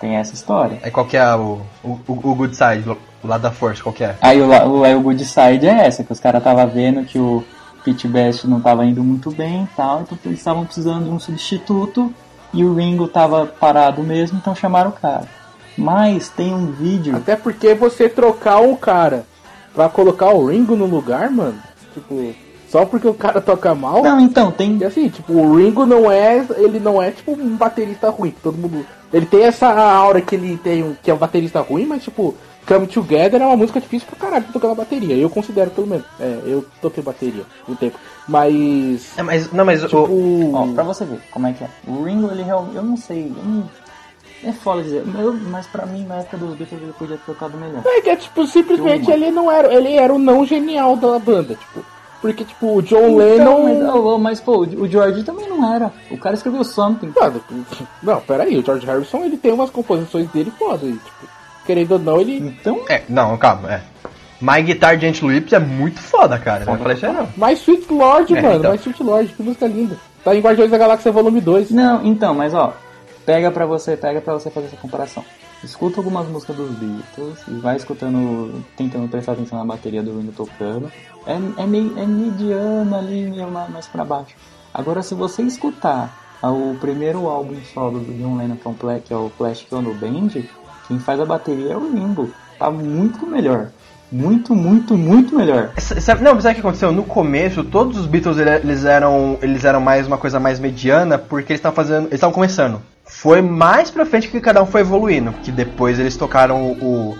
Tem 0.00 0.16
essa 0.16 0.34
história. 0.34 0.78
Aí 0.82 0.90
qual 0.90 1.06
que 1.06 1.16
é 1.16 1.34
o, 1.34 1.60
o, 1.82 1.98
o 2.06 2.34
good 2.34 2.56
side, 2.56 2.88
o 2.88 3.26
lado 3.26 3.42
da 3.42 3.50
força, 3.50 3.82
qual 3.82 3.92
que 3.92 4.04
é? 4.04 4.16
Aí 4.20 4.40
o, 4.40 4.48
o, 4.48 4.84
aí 4.84 4.94
o 4.94 5.00
good 5.00 5.24
side 5.24 5.66
é 5.66 5.86
essa, 5.86 6.04
que 6.04 6.12
os 6.12 6.20
caras 6.20 6.40
estavam 6.40 6.68
vendo 6.68 7.04
que 7.04 7.18
o 7.18 7.44
Pit 7.88 8.06
Best 8.06 8.46
não 8.46 8.60
tava 8.60 8.84
indo 8.84 9.02
muito 9.02 9.30
bem 9.30 9.64
e 9.64 9.76
tal, 9.76 10.02
então 10.02 10.18
eles 10.26 10.38
estavam 10.38 10.64
precisando 10.66 11.04
de 11.04 11.10
um 11.10 11.18
substituto 11.18 12.12
e 12.52 12.62
o 12.62 12.74
Ringo 12.74 13.08
tava 13.08 13.46
parado 13.46 14.02
mesmo, 14.02 14.38
então 14.38 14.54
chamaram 14.54 14.90
o 14.90 14.92
cara. 14.92 15.26
Mas 15.76 16.28
tem 16.28 16.52
um 16.52 16.66
vídeo. 16.72 17.16
Até 17.16 17.34
porque 17.34 17.74
você 17.74 18.08
trocar 18.08 18.60
um 18.60 18.74
cara 18.74 19.24
pra 19.74 19.88
colocar 19.88 20.32
o 20.34 20.46
Ringo 20.46 20.76
no 20.76 20.86
lugar, 20.86 21.30
mano, 21.30 21.58
tipo, 21.94 22.34
só 22.68 22.84
porque 22.84 23.08
o 23.08 23.14
cara 23.14 23.40
toca 23.40 23.74
mal. 23.74 24.02
Não, 24.02 24.20
então, 24.20 24.50
tem. 24.50 24.76
E 24.76 24.84
assim, 24.84 25.08
tipo, 25.08 25.32
o 25.32 25.56
Ringo 25.56 25.86
não 25.86 26.10
é. 26.10 26.44
Ele 26.56 26.78
não 26.78 27.00
é 27.00 27.10
tipo 27.10 27.32
um 27.32 27.56
baterista 27.56 28.10
ruim. 28.10 28.34
Todo 28.42 28.58
mundo. 28.58 28.84
Ele 29.12 29.24
tem 29.24 29.44
essa 29.44 29.68
aura 29.68 30.20
que 30.20 30.34
ele 30.34 30.58
tem, 30.58 30.96
que 31.02 31.10
é 31.10 31.14
um 31.14 31.18
baterista 31.18 31.60
ruim, 31.60 31.86
mas 31.86 32.02
tipo, 32.02 32.34
Come 32.68 32.86
Together 32.86 33.40
é 33.40 33.46
uma 33.46 33.56
música 33.56 33.80
difícil 33.80 34.06
pra 34.08 34.18
caralho 34.18 34.44
pra 34.44 34.52
tocar 34.52 34.68
na 34.68 34.74
bateria. 34.74 35.16
Eu 35.16 35.30
considero 35.30 35.70
pelo 35.70 35.86
menos. 35.86 36.04
É, 36.20 36.40
eu 36.44 36.64
toquei 36.82 37.02
bateria 37.02 37.42
um 37.66 37.74
tempo. 37.74 37.98
Mas. 38.28 39.18
É, 39.18 39.22
mas, 39.22 39.50
não, 39.52 39.64
mas 39.64 39.80
Tipo, 39.82 39.96
o, 40.00 40.52
Ó, 40.54 40.66
pra 40.74 40.84
você 40.84 41.04
ver 41.06 41.18
como 41.30 41.46
é 41.46 41.52
que 41.54 41.64
é. 41.64 41.68
O 41.86 42.02
Ringo, 42.04 42.30
ele 42.30 42.42
realmente. 42.42 42.76
Eu 42.76 42.82
não 42.82 42.96
sei. 42.96 43.32
Eu 43.36 43.42
não, 43.44 43.70
é 44.44 44.52
foda 44.52 44.82
dizer. 44.82 45.02
Mas, 45.06 45.24
eu- 45.24 45.32
mas 45.32 45.66
pra 45.66 45.86
mim, 45.86 46.04
na 46.04 46.16
época 46.16 46.36
dos 46.36 46.54
Beatles, 46.56 46.82
ele 46.82 46.92
podia 46.98 47.16
ter 47.16 47.24
tocado 47.32 47.56
melhor. 47.56 47.82
É 47.86 48.00
que 48.02 48.10
é 48.10 48.16
tipo, 48.16 48.46
simplesmente 48.46 49.10
ele 49.10 49.30
não 49.30 49.50
era. 49.50 49.72
Ele 49.74 49.94
era 49.94 50.12
o 50.12 50.18
não 50.18 50.44
genial 50.44 50.94
da 50.96 51.18
banda, 51.18 51.54
tipo. 51.54 51.84
Porque, 52.20 52.44
tipo, 52.44 52.74
o 52.76 52.82
John 52.82 53.20
Então, 53.20 53.64
Lennon. 53.64 54.18
mas, 54.18 54.20
mas, 54.22 54.40
pô, 54.40 54.58
o 54.58 54.88
George 54.88 55.22
também 55.22 55.48
não 55.48 55.72
era. 55.72 55.92
O 56.10 56.18
cara 56.18 56.34
escreveu 56.34 56.64
Something. 56.64 57.12
Mano, 57.18 57.40
não, 58.02 58.20
peraí, 58.20 58.58
o 58.58 58.62
George 58.64 58.84
Harrison 58.84 59.18
ele 59.24 59.36
tem 59.36 59.52
umas 59.52 59.70
composições 59.70 60.28
dele 60.32 60.52
foda. 60.58 60.84
e, 60.84 60.92
Tipo, 60.92 61.37
querendo 61.68 61.92
ou 61.92 61.98
não, 61.98 62.18
ele. 62.20 62.38
Então, 62.38 62.80
É, 62.88 63.02
não, 63.08 63.36
calma, 63.36 63.74
é. 63.74 63.80
My 64.40 64.62
Guitar 64.62 64.98
Gentle 64.98 65.30
Lips 65.30 65.52
é 65.52 65.58
muito 65.58 66.00
foda, 66.00 66.38
cara. 66.38 66.64
Não 66.64 66.78
falei 66.78 66.96
isso 66.96 67.04
aí 67.06 67.12
não. 67.12 67.28
Mais 67.36 67.58
Sweet 67.60 67.92
Lord, 67.92 68.34
É, 68.36 68.40
mano, 68.40 68.56
então. 68.56 68.70
mais 68.70 68.80
Sweet 68.80 69.02
Lord, 69.02 69.32
que 69.34 69.42
música 69.42 69.66
linda. 69.66 69.96
Tá 70.24 70.34
em 70.34 70.40
Guardiões 70.40 70.70
da 70.70 70.78
Galáxia 70.78 71.12
Volume 71.12 71.40
2. 71.40 71.70
Não, 71.72 72.04
então, 72.06 72.34
mas 72.34 72.54
ó, 72.54 72.72
pega 73.26 73.50
pra 73.50 73.66
você, 73.66 73.96
pega 73.96 74.20
pra 74.20 74.34
você 74.34 74.48
fazer 74.48 74.68
essa 74.68 74.76
comparação. 74.76 75.24
Escuta 75.62 75.98
algumas 75.98 76.26
músicas 76.28 76.54
dos 76.54 76.70
Beatles 76.70 77.38
e 77.48 77.54
vai 77.54 77.76
escutando, 77.76 78.62
tentando 78.76 79.08
prestar 79.08 79.32
atenção 79.32 79.58
na 79.58 79.64
bateria 79.64 80.02
do 80.04 80.16
Ringo 80.16 80.30
tocando. 80.32 80.90
É, 81.26 81.32
é, 81.62 81.66
meio, 81.66 81.98
é 81.98 82.06
mediano 82.06 82.96
ali, 82.96 83.28
meio 83.28 83.50
ma- 83.50 83.66
mais 83.68 83.86
pra 83.88 84.04
baixo. 84.04 84.36
Agora, 84.72 85.02
se 85.02 85.14
você 85.16 85.42
escutar 85.42 86.16
o 86.40 86.76
primeiro 86.80 87.26
álbum 87.28 87.56
solo 87.74 87.98
do 87.98 88.12
John 88.14 88.36
Lennon, 88.36 88.54
que 88.54 88.68
é, 88.68 88.70
um 88.70 89.00
que 89.00 89.12
é 89.12 89.16
o 89.16 89.30
Plastic 89.36 89.72
Ono 89.72 89.92
Band, 89.94 90.28
quem 90.88 90.98
faz 90.98 91.20
a 91.20 91.24
bateria 91.24 91.72
é 91.74 91.76
o 91.76 91.92
Ringo. 91.92 92.30
Tá 92.58 92.70
muito 92.70 93.24
melhor. 93.26 93.68
Muito, 94.10 94.54
muito, 94.54 94.96
muito 94.96 95.36
melhor. 95.36 95.70
Sa- 95.76 96.00
Sabe, 96.00 96.24
não, 96.24 96.32
sabe 96.40 96.52
o 96.52 96.54
que 96.54 96.60
aconteceu? 96.60 96.90
No 96.90 97.04
começo, 97.04 97.62
todos 97.62 97.98
os 97.98 98.06
Beatles 98.06 98.38
ele- 98.38 98.50
eles 98.50 98.84
eram, 98.86 99.38
eles 99.42 99.64
eram 99.66 99.80
mais 99.80 100.06
uma 100.06 100.16
coisa 100.16 100.40
mais 100.40 100.58
mediana 100.58 101.18
porque 101.18 101.52
eles 101.52 101.58
estavam 101.60 101.76
fazendo, 101.76 102.04
eles 102.04 102.14
estavam 102.14 102.32
começando. 102.32 102.80
Foi 103.04 103.42
mais 103.42 103.90
pra 103.90 104.06
frente 104.06 104.28
que 104.28 104.40
cada 104.40 104.62
um 104.62 104.66
foi 104.66 104.80
evoluindo, 104.80 105.32
que 105.42 105.52
depois 105.52 105.98
eles 105.98 106.16
tocaram 106.16 106.72
o, 106.72 107.16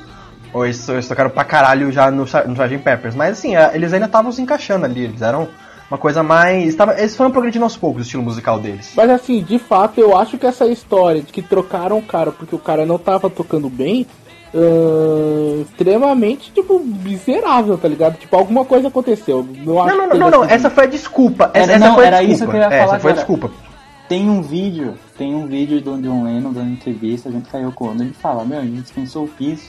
o 0.54 0.64
eles, 0.64 0.88
eles 0.88 1.07
tocaram 1.07 1.28
pra 1.31 1.44
caralho 1.44 1.92
já 1.92 2.11
no, 2.11 2.24
no 2.46 2.52
Sgt. 2.54 2.78
Peppers, 2.78 3.14
mas 3.14 3.38
assim, 3.38 3.52
eles 3.74 3.92
ainda 3.92 4.07
estavam 4.07 4.33
se 4.33 4.40
encaixando 4.40 4.87
ali, 4.87 5.04
eles 5.04 5.20
eram 5.20 5.46
uma 5.90 5.98
coisa 5.98 6.22
mais, 6.22 6.74
tava, 6.74 6.98
eles 6.98 7.16
foram 7.16 7.31
progredindo 7.31 7.64
aos 7.64 7.77
poucos 7.77 8.03
o 8.03 8.05
estilo 8.05 8.22
musical 8.22 8.59
deles. 8.61 8.92
Mas 8.96 9.09
assim, 9.11 9.42
de 9.42 9.59
fato, 9.59 9.98
eu 10.01 10.16
acho 10.16 10.37
que 10.38 10.46
essa 10.46 10.66
história 10.66 11.22
de 11.22 11.33
que 11.33 11.40
trocaram 11.42 11.98
o 11.98 12.03
cara 12.03 12.31
porque 12.31 12.55
o 12.55 12.59
cara 12.59 12.85
não 12.85 12.98
tava 12.98 13.31
tocando 13.31 13.68
bem. 13.70 14.07
ahn, 14.55 15.62
extremamente, 15.62 16.51
tipo, 16.53 16.79
miserável, 16.81 17.77
tá 17.79 17.88
ligado? 17.88 18.16
Tipo, 18.18 18.37
alguma 18.37 18.64
coisa 18.64 18.88
aconteceu. 18.88 19.46
Não, 19.64 19.83
acho 19.83 19.96
Não, 19.96 20.07
não, 20.09 20.16
não, 20.16 20.31
não, 20.31 20.44
essa 20.44 20.70
foi 20.70 20.85
a 20.85 20.87
desculpa. 20.87 21.51
Essa, 21.55 21.64
Era- 21.64 21.72
essa 21.74 21.88
não, 21.88 21.94
foi 21.94 22.05
a 22.05 22.07
era 22.09 22.16
desculpa. 22.18 22.35
isso 22.42 22.51
que 22.51 22.57
eu 22.57 22.61
ia 22.61 22.66
É, 22.66 22.81
falar 22.81 22.92
Essa 22.94 23.01
foi 23.01 23.11
a 23.11 23.14
desculpa. 23.14 23.51
Tem 24.09 24.29
um 24.31 24.40
vídeo, 24.40 24.94
tem 25.18 25.35
um 25.35 25.46
vídeo 25.46 25.83
do 25.83 26.01
John 26.01 26.24
Lennon 26.24 26.51
dando 26.53 26.70
entrevista 26.72 27.31
a 27.53 27.59
Yoko 27.59 27.88
Ono, 27.90 28.03
ele 28.03 28.14
fala, 28.14 28.42
meu, 28.44 28.59
a 28.59 28.62
gente 28.62 28.81
dispensou 28.83 29.24
o 29.24 29.29
Kiss 29.29 29.68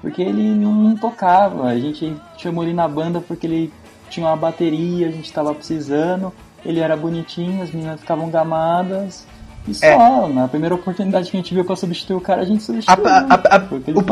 porque 0.00 0.20
ele 0.20 0.52
não 0.52 0.96
tocava, 0.96 1.68
a 1.68 1.78
gente 1.78 2.12
chamou 2.36 2.64
ele 2.64 2.72
na 2.74 2.88
banda 2.88 3.20
porque 3.20 3.46
ele 3.46 3.72
tinha 4.12 4.26
uma 4.26 4.36
bateria, 4.36 5.08
a 5.08 5.10
gente 5.10 5.32
tava 5.32 5.54
precisando, 5.54 6.32
ele 6.64 6.80
era 6.80 6.96
bonitinho, 6.96 7.62
as 7.62 7.70
meninas 7.70 7.98
ficavam 8.00 8.28
gamadas, 8.30 9.26
e 9.66 9.74
só, 9.74 9.86
É. 9.86 10.28
na 10.28 10.48
primeira 10.48 10.74
oportunidade 10.74 11.30
que 11.30 11.36
a 11.36 11.40
gente 11.40 11.54
viu 11.54 11.64
pra 11.64 11.76
substituir 11.76 12.16
o 12.16 12.20
cara, 12.20 12.42
a 12.42 12.44
gente 12.44 12.62
substituiu. 12.62 13.06
a- 13.06 13.18
a- 13.30 13.56
a- 13.56 13.62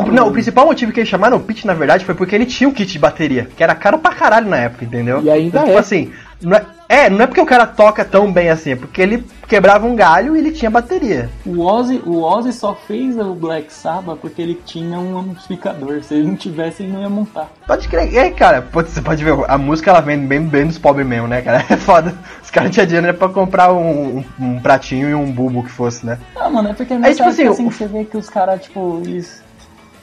o 0.07 0.13
não, 0.13 0.29
o 0.29 0.33
principal 0.33 0.65
motivo 0.67 0.93
que 0.93 1.01
eles 1.01 1.09
chamaram 1.09 1.37
o 1.37 1.41
Pete, 1.41 1.67
na 1.67 1.75
verdade, 1.75 2.05
foi 2.05 2.15
porque 2.15 2.35
ele 2.35 2.47
tinha 2.47 2.69
um 2.69 2.73
kit 2.73 2.91
de 2.91 2.99
bateria, 2.99 3.49
que 3.57 3.63
era 3.63 3.75
caro 3.75 3.99
pra 3.99 4.15
caralho 4.15 4.49
na 4.49 4.57
época, 4.57 4.85
entendeu? 4.85 5.21
E 5.23 5.29
ainda 5.31 5.61
tipo 5.61 5.73
é. 5.73 5.79
assim, 5.79 6.13
Não 6.42 6.57
é, 6.57 6.64
é, 6.88 7.11
não 7.11 7.22
é 7.22 7.26
porque 7.26 7.40
o 7.40 7.46
cara 7.46 7.66
toca 7.66 8.05
tão 8.05 8.33
bem 8.33 8.48
assim, 8.50 8.72
é 8.72 8.76
porque 8.76 9.00
ele 9.03 9.24
quebrava 9.46 9.87
um 9.87 9.94
galho 9.94 10.35
e 10.35 10.38
ele 10.38 10.50
tinha 10.53 10.70
bateria. 10.70 11.29
O 11.44 11.61
Ozzy, 11.61 12.00
o 12.07 12.22
Ozzy 12.22 12.53
só 12.53 12.74
fez 12.74 13.16
o 13.18 13.35
Black 13.35 13.72
Sabbath 13.72 14.18
porque 14.20 14.40
ele 14.40 14.61
tinha 14.64 14.98
um 14.98 15.18
amplificador. 15.18 16.03
Se 16.03 16.14
ele 16.14 16.29
não 16.29 16.37
tivesse, 16.37 16.83
ele 16.83 16.92
não 16.92 17.00
ia 17.03 17.09
montar. 17.11 17.50
Pode 17.66 17.87
crer. 17.88 18.12
E 18.12 18.18
aí, 18.18 18.31
cara, 18.31 18.62
pô, 18.62 18.81
você 18.83 19.03
pode 19.03 19.22
ver, 19.22 19.35
a 19.48 19.59
música 19.59 19.90
ela 19.90 20.00
vem 20.00 20.18
bem, 20.26 20.40
bem 20.42 20.66
dos 20.66 20.79
pobres 20.79 21.07
mesmo, 21.07 21.29
né, 21.29 21.42
cara? 21.42 21.64
É 21.70 21.76
foda. 21.76 22.14
Os 22.42 22.50
caras 22.50 22.70
tinham 22.70 22.87
dinheiro 22.87 23.14
pra 23.14 23.29
comprar 23.29 23.72
um, 23.72 24.18
um, 24.18 24.24
um 24.40 24.61
pratinho 24.61 25.09
e 25.11 25.14
um 25.14 25.31
bulbo 25.31 25.62
que 25.62 25.70
fosse, 25.70 26.05
né? 26.07 26.18
Ah, 26.35 26.48
mano, 26.48 26.70
é 26.70 26.72
porque 26.72 26.94
nessa 26.94 27.14
tipo 27.14 27.29
época, 27.29 27.42
assim, 27.42 27.48
assim, 27.48 27.66
o- 27.66 27.70
você 27.70 27.87
vê 27.87 28.05
que 28.05 28.16
os 28.16 28.29
caras, 28.31 28.62
tipo, 28.62 29.00
eles. 29.05 29.42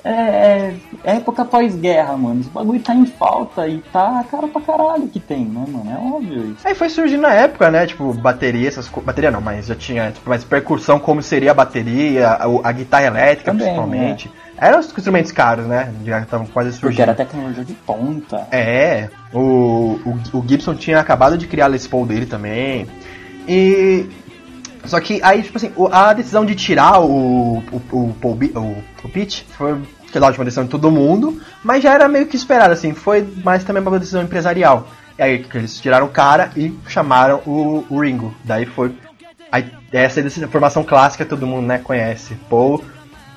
É, 0.04 0.12
é, 0.12 0.76
é 1.04 1.16
época 1.18 1.46
pós-guerra, 1.46 2.16
mano. 2.18 2.42
Os 2.42 2.48
bagulho 2.48 2.80
tá 2.80 2.94
em 2.96 3.06
falta 3.06 3.68
e 3.68 3.80
tá 3.92 4.24
caro 4.30 4.48
pra 4.48 4.62
caralho 4.62 5.08
que 5.08 5.20
tem, 5.20 5.46
né, 5.46 5.66
mano? 5.68 5.92
É 5.92 6.16
óbvio 6.16 6.52
isso. 6.52 6.68
Aí 6.68 6.76
foi 6.76 6.90
surgindo 6.90 7.22
na 7.22 7.34
época, 7.34 7.70
né? 7.70 7.86
Tipo, 7.86 8.14
bateria, 8.14 8.68
essas 8.68 8.88
coisas. 8.88 9.06
Bateria 9.06 9.32
não, 9.32 9.42
mas 9.42 9.68
já 9.68 9.76
tinha 9.76 10.12
tipo, 10.12 10.30
mais 10.30 10.44
percussão, 10.44 11.00
como 11.00 11.22
seria 11.22 11.52
a 11.52 11.54
bateria, 11.54 12.30
a, 12.30 12.46
a 12.64 12.72
guitarra 12.72 13.06
elétrica, 13.08 13.52
Também, 13.52 13.68
principalmente. 13.68 14.32
Eram 14.60 14.80
os 14.80 14.88
instrumentos 14.88 15.32
caros, 15.32 15.68
né? 15.68 15.94
Já 16.04 16.20
estavam 16.22 16.48
quase 16.48 16.72
Porque 16.72 16.82
surgindo. 16.82 17.02
era 17.04 17.14
tecnologia 17.14 17.64
de 17.64 17.74
ponta. 17.74 18.48
É, 18.52 19.10
o, 19.32 20.00
o, 20.04 20.20
o 20.34 20.48
Gibson 20.48 20.74
tinha 20.74 21.00
acabado 21.00 21.38
de 21.38 21.46
criar 21.48 21.66
a 21.66 21.68
Les 21.68 21.86
Paul 21.86 22.06
dele 22.06 22.26
também. 22.26 22.88
E. 23.48 24.08
Só 24.86 25.00
que 25.00 25.20
aí, 25.24 25.44
tipo 25.44 25.58
assim, 25.58 25.72
a 25.92 26.14
decisão 26.14 26.46
de 26.46 26.56
tirar 26.56 27.02
o, 27.02 27.58
o, 27.60 27.82
o, 27.92 28.16
Paul 28.22 28.38
o, 28.56 28.84
o 29.04 29.10
Pete 29.10 29.46
foi 29.58 29.78
que 30.12 30.18
é 30.18 30.22
a 30.22 30.26
última 30.26 30.46
decisão 30.46 30.64
de 30.64 30.70
todo 30.70 30.90
mundo, 30.90 31.42
mas 31.64 31.84
já 31.84 31.94
era 31.94 32.08
meio 32.08 32.28
que 32.28 32.36
esperado, 32.36 32.74
assim, 32.74 32.94
foi 32.94 33.28
mais 33.44 33.64
também 33.64 33.84
uma 33.84 34.00
decisão 34.00 34.22
empresarial. 34.22 34.88
E 35.18 35.22
aí 35.22 35.46
eles 35.54 35.80
tiraram 35.80 36.06
o 36.06 36.10
cara 36.10 36.52
e 36.56 36.74
chamaram 36.88 37.42
o, 37.46 37.86
o 37.90 38.00
Ringo. 38.00 38.34
Daí 38.44 38.66
foi. 38.66 38.96
Aí, 39.52 39.72
essa 39.92 40.20
é 40.20 40.24
a 40.24 40.48
formação 40.48 40.84
clássica 40.84 41.26
todo 41.26 41.48
mundo 41.48 41.66
né, 41.66 41.80
conhece. 41.80 42.36
Paul, 42.50 42.84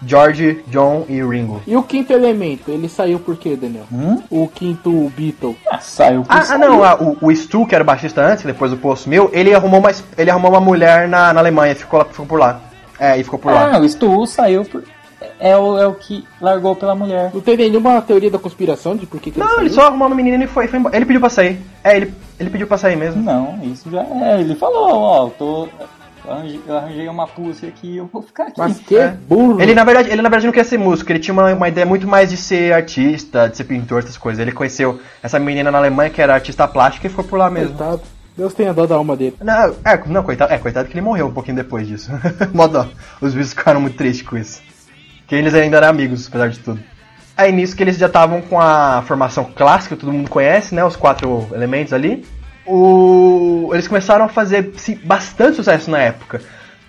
George, 0.04 0.64
John 0.68 1.04
e 1.08 1.22
Ringo. 1.22 1.60
E 1.66 1.76
o 1.76 1.82
quinto 1.82 2.12
elemento, 2.12 2.70
ele 2.70 2.88
saiu 2.88 3.18
por 3.18 3.36
quê, 3.36 3.56
Daniel? 3.56 3.84
Hum? 3.92 4.22
O 4.30 4.48
quinto 4.48 5.12
Beatle. 5.16 5.56
Ah, 5.70 5.78
saiu 5.78 6.22
por 6.22 6.32
Ah, 6.32 6.38
ah, 6.38 6.42
saiu. 6.44 6.58
não, 6.60 6.84
ah, 6.84 6.96
o, 7.00 7.16
o 7.26 7.36
Stu, 7.36 7.66
que 7.66 7.74
era 7.74 7.84
o 7.84 7.86
baixista 7.86 8.22
antes, 8.22 8.44
depois 8.44 8.72
o 8.72 8.76
Paul 8.76 8.94
assumiu, 8.94 9.28
ele 9.32 9.54
arrumou 9.54 9.80
uma, 9.80 9.90
ele 10.16 10.30
arrumou 10.30 10.50
uma 10.50 10.60
mulher 10.60 11.08
na, 11.08 11.32
na 11.32 11.40
Alemanha, 11.40 11.74
ficou, 11.74 11.98
lá, 11.98 12.04
ficou 12.06 12.26
por 12.26 12.38
lá. 12.38 12.60
É, 12.98 13.18
e 13.18 13.24
ficou 13.24 13.38
por 13.38 13.52
lá. 13.52 13.76
Ah, 13.76 13.78
o 13.78 13.88
Stu 13.88 14.26
saiu 14.26 14.64
por. 14.64 14.82
É 15.38 15.54
o, 15.56 15.78
é 15.78 15.86
o 15.86 15.92
que 15.94 16.24
largou 16.40 16.74
pela 16.74 16.94
mulher. 16.94 17.30
Não 17.32 17.40
tem 17.42 17.56
nenhuma 17.56 18.00
teoria 18.00 18.30
da 18.30 18.38
conspiração 18.38 18.96
de 18.96 19.04
por 19.06 19.20
que, 19.20 19.30
que 19.30 19.38
Não, 19.38 19.56
ele 19.58 19.66
ele 19.66 19.70
só 19.70 19.86
arrumou 19.86 20.06
uma 20.08 20.16
menina 20.16 20.42
e 20.42 20.46
foi, 20.46 20.66
foi 20.66 20.78
embora. 20.78 20.96
Ele 20.96 21.04
pediu 21.04 21.20
pra 21.20 21.28
sair. 21.28 21.58
É, 21.84 21.96
ele, 21.96 22.14
ele 22.38 22.48
pediu 22.50 22.66
pra 22.66 22.78
sair 22.78 22.96
mesmo. 22.96 23.22
Não, 23.22 23.58
isso 23.64 23.90
já 23.90 24.02
é. 24.02 24.40
Ele 24.40 24.54
falou, 24.54 24.88
ó, 24.98 25.26
eu 25.26 25.30
tô. 25.38 25.68
Eu 26.24 26.32
arranjei- 26.32 26.60
Eu 26.66 26.76
arranjei 26.76 27.08
uma 27.08 27.26
pulse 27.26 27.66
aqui 27.66 27.96
eu 27.96 28.08
vou 28.12 28.22
ficar 28.22 28.44
aqui. 28.44 28.58
Mas 28.58 28.78
que 28.78 28.96
É. 28.96 29.08
burro. 29.28 29.60
Ele 29.60 29.74
na, 29.74 29.84
verdade, 29.84 30.08
ele 30.10 30.22
na 30.22 30.28
verdade 30.28 30.46
não 30.46 30.52
queria 30.52 30.68
ser 30.68 30.78
músico, 30.78 31.10
ele 31.10 31.18
tinha 31.18 31.32
uma, 31.32 31.52
uma 31.52 31.68
ideia 31.68 31.86
muito 31.86 32.06
mais 32.06 32.30
de 32.30 32.36
ser 32.36 32.72
artista, 32.72 33.48
de 33.48 33.56
ser 33.56 33.64
pintor, 33.64 34.00
essas 34.00 34.16
coisas. 34.16 34.40
Ele 34.40 34.52
conheceu 34.52 35.00
essa 35.22 35.38
menina 35.38 35.70
na 35.70 35.78
Alemanha 35.78 36.10
que 36.10 36.20
era 36.22 36.34
artista 36.34 36.66
plástica 36.68 37.06
e 37.06 37.10
foi 37.10 37.24
por 37.24 37.38
lá 37.38 37.50
mesmo. 37.50 37.76
Coitado. 37.76 38.02
Deus 38.36 38.54
tenha 38.54 38.72
dó 38.72 38.86
da 38.86 38.94
alma 38.94 39.16
dele. 39.16 39.36
Não, 39.42 39.74
é, 39.84 40.00
não, 40.06 40.22
coitado, 40.22 40.52
é, 40.52 40.58
coitado 40.58 40.88
que 40.88 40.94
ele 40.94 41.00
morreu 41.02 41.26
um 41.26 41.32
pouquinho 41.32 41.56
depois 41.56 41.86
disso. 41.86 42.10
Mó 42.54 42.66
dó. 42.66 42.86
Os 43.20 43.34
bichos 43.34 43.50
ficaram 43.50 43.80
muito 43.80 43.96
tristes 43.96 44.26
com 44.26 44.36
isso. 44.38 44.62
Que 45.26 45.34
eles 45.34 45.52
ainda 45.52 45.76
eram 45.76 45.88
amigos, 45.88 46.26
apesar 46.26 46.48
de 46.48 46.58
tudo. 46.60 46.80
Aí 47.36 47.52
nisso 47.52 47.74
que 47.76 47.82
eles 47.82 47.96
já 47.98 48.06
estavam 48.06 48.40
com 48.40 48.60
a 48.60 49.02
formação 49.06 49.44
clássica, 49.44 49.96
todo 49.96 50.12
mundo 50.12 50.28
conhece, 50.30 50.74
né? 50.74 50.84
Os 50.84 50.96
quatro 50.96 51.48
elementos 51.52 51.92
ali. 51.92 52.24
O... 52.66 53.70
Eles 53.72 53.88
começaram 53.88 54.24
a 54.24 54.28
fazer 54.28 54.72
bastante 55.04 55.56
sucesso 55.56 55.90
na 55.90 55.98
época. 55.98 56.40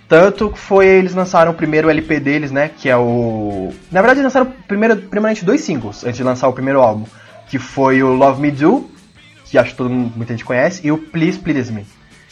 Tanto 0.08 0.50
que 0.50 0.58
foi, 0.58 0.86
eles 0.86 1.14
lançaram 1.14 1.52
o 1.52 1.54
primeiro 1.54 1.88
LP 1.88 2.20
deles, 2.20 2.50
né? 2.50 2.70
Que 2.76 2.88
é 2.88 2.96
o. 2.96 3.72
Na 3.90 4.00
verdade, 4.02 4.20
eles 4.20 4.24
lançaram 4.34 4.52
primeiro, 4.68 4.96
primeiramente 4.96 5.44
dois 5.44 5.62
singles 5.62 6.04
antes 6.04 6.16
de 6.18 6.22
lançar 6.22 6.48
o 6.48 6.52
primeiro 6.52 6.80
álbum. 6.80 7.06
Que 7.48 7.58
foi 7.58 8.02
o 8.02 8.12
Love 8.12 8.40
Me 8.42 8.50
Do, 8.50 8.90
que 9.46 9.56
acho 9.56 9.70
que 9.70 9.76
todo 9.76 9.88
mundo, 9.88 10.12
muita 10.14 10.32
gente 10.34 10.44
conhece, 10.44 10.86
e 10.86 10.92
o 10.92 10.98
Please 10.98 11.38
Please 11.38 11.72
Me. 11.72 11.86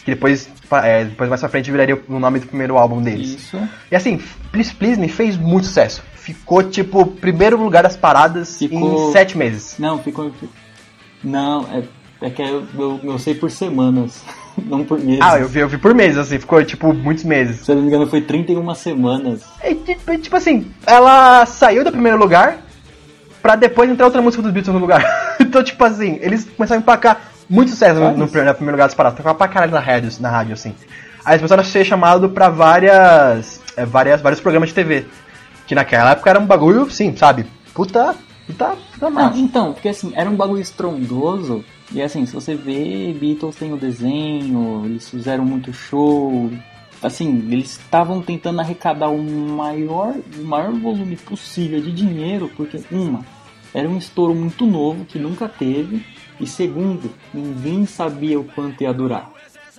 Que 0.05 0.11
depois, 0.14 0.48
é, 0.83 1.05
depois 1.05 1.29
mais 1.29 1.40
pra 1.40 1.48
frente 1.48 1.70
viraria 1.70 1.98
o 2.09 2.18
nome 2.18 2.40
do 2.40 2.46
primeiro 2.46 2.76
álbum 2.76 3.00
deles. 3.03 3.29
Isso. 3.35 3.59
E 3.90 3.96
assim, 3.96 4.20
Please 4.53 4.74
Please 4.74 5.00
Me 5.00 5.09
fez 5.09 5.37
muito 5.38 5.66
sucesso. 5.66 6.03
Ficou, 6.14 6.62
tipo, 6.62 7.07
primeiro 7.07 7.57
lugar 7.62 7.83
das 7.83 7.96
paradas 7.96 8.59
Ficou- 8.59 9.09
em 9.09 9.12
sete 9.12 9.37
meses. 9.38 9.76
Não, 9.79 9.98
ficou. 9.98 10.31
Não, 11.24 11.66
é, 11.72 11.83
é 12.20 12.30
que 12.30 12.42
eu, 12.42 12.64
eu, 12.78 13.00
eu 13.02 13.18
sei 13.18 13.35
por 13.35 13.50
semanas, 13.50 14.22
não 14.66 14.85
por 14.85 14.98
meses. 14.98 15.20
Ah, 15.22 15.38
eu 15.38 15.48
vi, 15.48 15.61
eu 15.61 15.68
vi 15.68 15.78
por 15.78 15.94
meses, 15.94 16.18
assim, 16.18 16.38
ficou, 16.38 16.62
tipo, 16.64 16.92
muitos 16.92 17.24
meses. 17.24 17.61
Se 17.61 17.70
eu 17.70 17.76
não 17.76 17.83
me 17.83 17.88
engano, 17.88 18.06
foi 18.06 18.20
31 18.20 18.74
semanas. 18.74 19.42
E, 19.64 19.74
tipo, 19.74 20.18
tipo 20.18 20.37
assim, 20.37 20.70
ela 20.87 21.46
saiu 21.46 21.85
do 21.85 21.90
primeiro 21.90 22.18
lugar 22.18 22.59
pra 23.40 23.56
depois 23.56 23.88
entrar 23.88 24.06
outra 24.06 24.20
música 24.22 24.42
dos 24.42 24.52
Beatles 24.52 24.74
no 24.74 24.80
lugar. 24.80 25.02
então, 25.40 25.62
tipo 25.62 25.83
assim, 25.85 26.18
eles 26.20 26.44
começaram 26.56 26.80
a 26.80 26.83
empacar 26.83 27.20
muito 27.48 27.70
sucesso 27.70 27.98
no, 27.98 28.16
no, 28.16 28.28
primeiro 28.28 28.72
lugar 28.72 28.87
das 28.87 28.94
paradas. 28.94 29.16
Tocava 29.16 29.37
pra 29.37 29.48
caralho 29.48 29.72
na 29.72 29.80
rádio, 29.80 30.11
na 30.20 30.30
rádio, 30.30 30.52
assim. 30.54 30.74
Aí 31.24 31.33
eles 31.33 31.40
começaram 31.40 31.62
a 31.62 31.66
ser 31.66 31.85
chamados 31.85 32.30
pra 32.33 32.48
várias, 32.48 33.61
é, 33.76 33.85
várias. 33.85 34.20
vários 34.20 34.40
programas 34.40 34.68
de 34.68 34.74
TV. 34.74 35.06
Que 35.66 35.74
naquela 35.74 36.12
época 36.12 36.30
era 36.30 36.38
um 36.38 36.46
bagulho, 36.46 36.90
sim, 36.90 37.14
sabe? 37.16 37.46
Puta. 37.74 38.14
Puta. 38.46 38.76
puta 38.92 39.11
Não, 39.11 39.11
massa. 39.11 39.38
então, 39.38 39.72
porque 39.72 39.88
assim, 39.88 40.12
era 40.14 40.28
um 40.28 40.37
bagulho 40.37 40.61
estrondoso. 40.61 41.64
E 41.92 42.00
assim, 42.00 42.24
se 42.24 42.33
você 42.33 42.55
vê, 42.55 43.12
Beatles 43.12 43.57
tem 43.57 43.72
o 43.72 43.76
desenho, 43.76 44.83
eles 44.85 45.09
fizeram 45.09 45.44
muito 45.44 45.72
show. 45.72 46.50
Assim, 47.03 47.48
eles 47.50 47.79
estavam 47.79 48.22
tentando 48.22 48.61
arrecadar 48.61 49.09
o 49.09 49.20
maior, 49.20 50.14
o 50.38 50.44
maior 50.44 50.72
volume 50.72 51.16
possível 51.16 51.81
de 51.81 51.90
dinheiro, 51.90 52.50
porque, 52.57 52.81
uma, 52.92 53.24
era 53.74 53.88
um 53.88 53.96
estouro 53.96 54.35
muito 54.35 54.66
novo 54.66 55.05
que 55.05 55.18
nunca 55.18 55.48
teve. 55.48 56.05
E 56.38 56.46
segundo, 56.46 57.11
ninguém 57.35 57.85
sabia 57.87 58.38
o 58.38 58.44
quanto 58.44 58.83
ia 58.83 58.92
durar. 58.92 59.31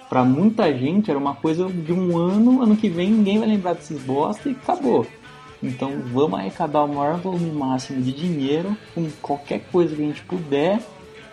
Pra 0.09 0.25
muita 0.25 0.73
gente 0.77 1.09
era 1.09 1.17
uma 1.17 1.33
coisa 1.33 1.69
de 1.69 1.93
um 1.93 2.17
ano, 2.17 2.61
ano 2.61 2.75
que 2.75 2.89
vem 2.89 3.09
ninguém 3.09 3.39
vai 3.39 3.47
lembrar 3.47 3.73
desses 3.73 4.01
bosta 4.03 4.49
e 4.49 4.51
acabou. 4.51 5.07
Então 5.63 6.01
vamos 6.11 6.39
arrecadar 6.39 6.83
o 6.83 6.93
maior 6.93 7.17
volume 7.17 7.51
máximo 7.51 8.01
de 8.01 8.11
dinheiro 8.11 8.75
com 8.93 9.09
qualquer 9.21 9.61
coisa 9.71 9.95
que 9.95 10.01
a 10.01 10.05
gente 10.05 10.21
puder, 10.23 10.81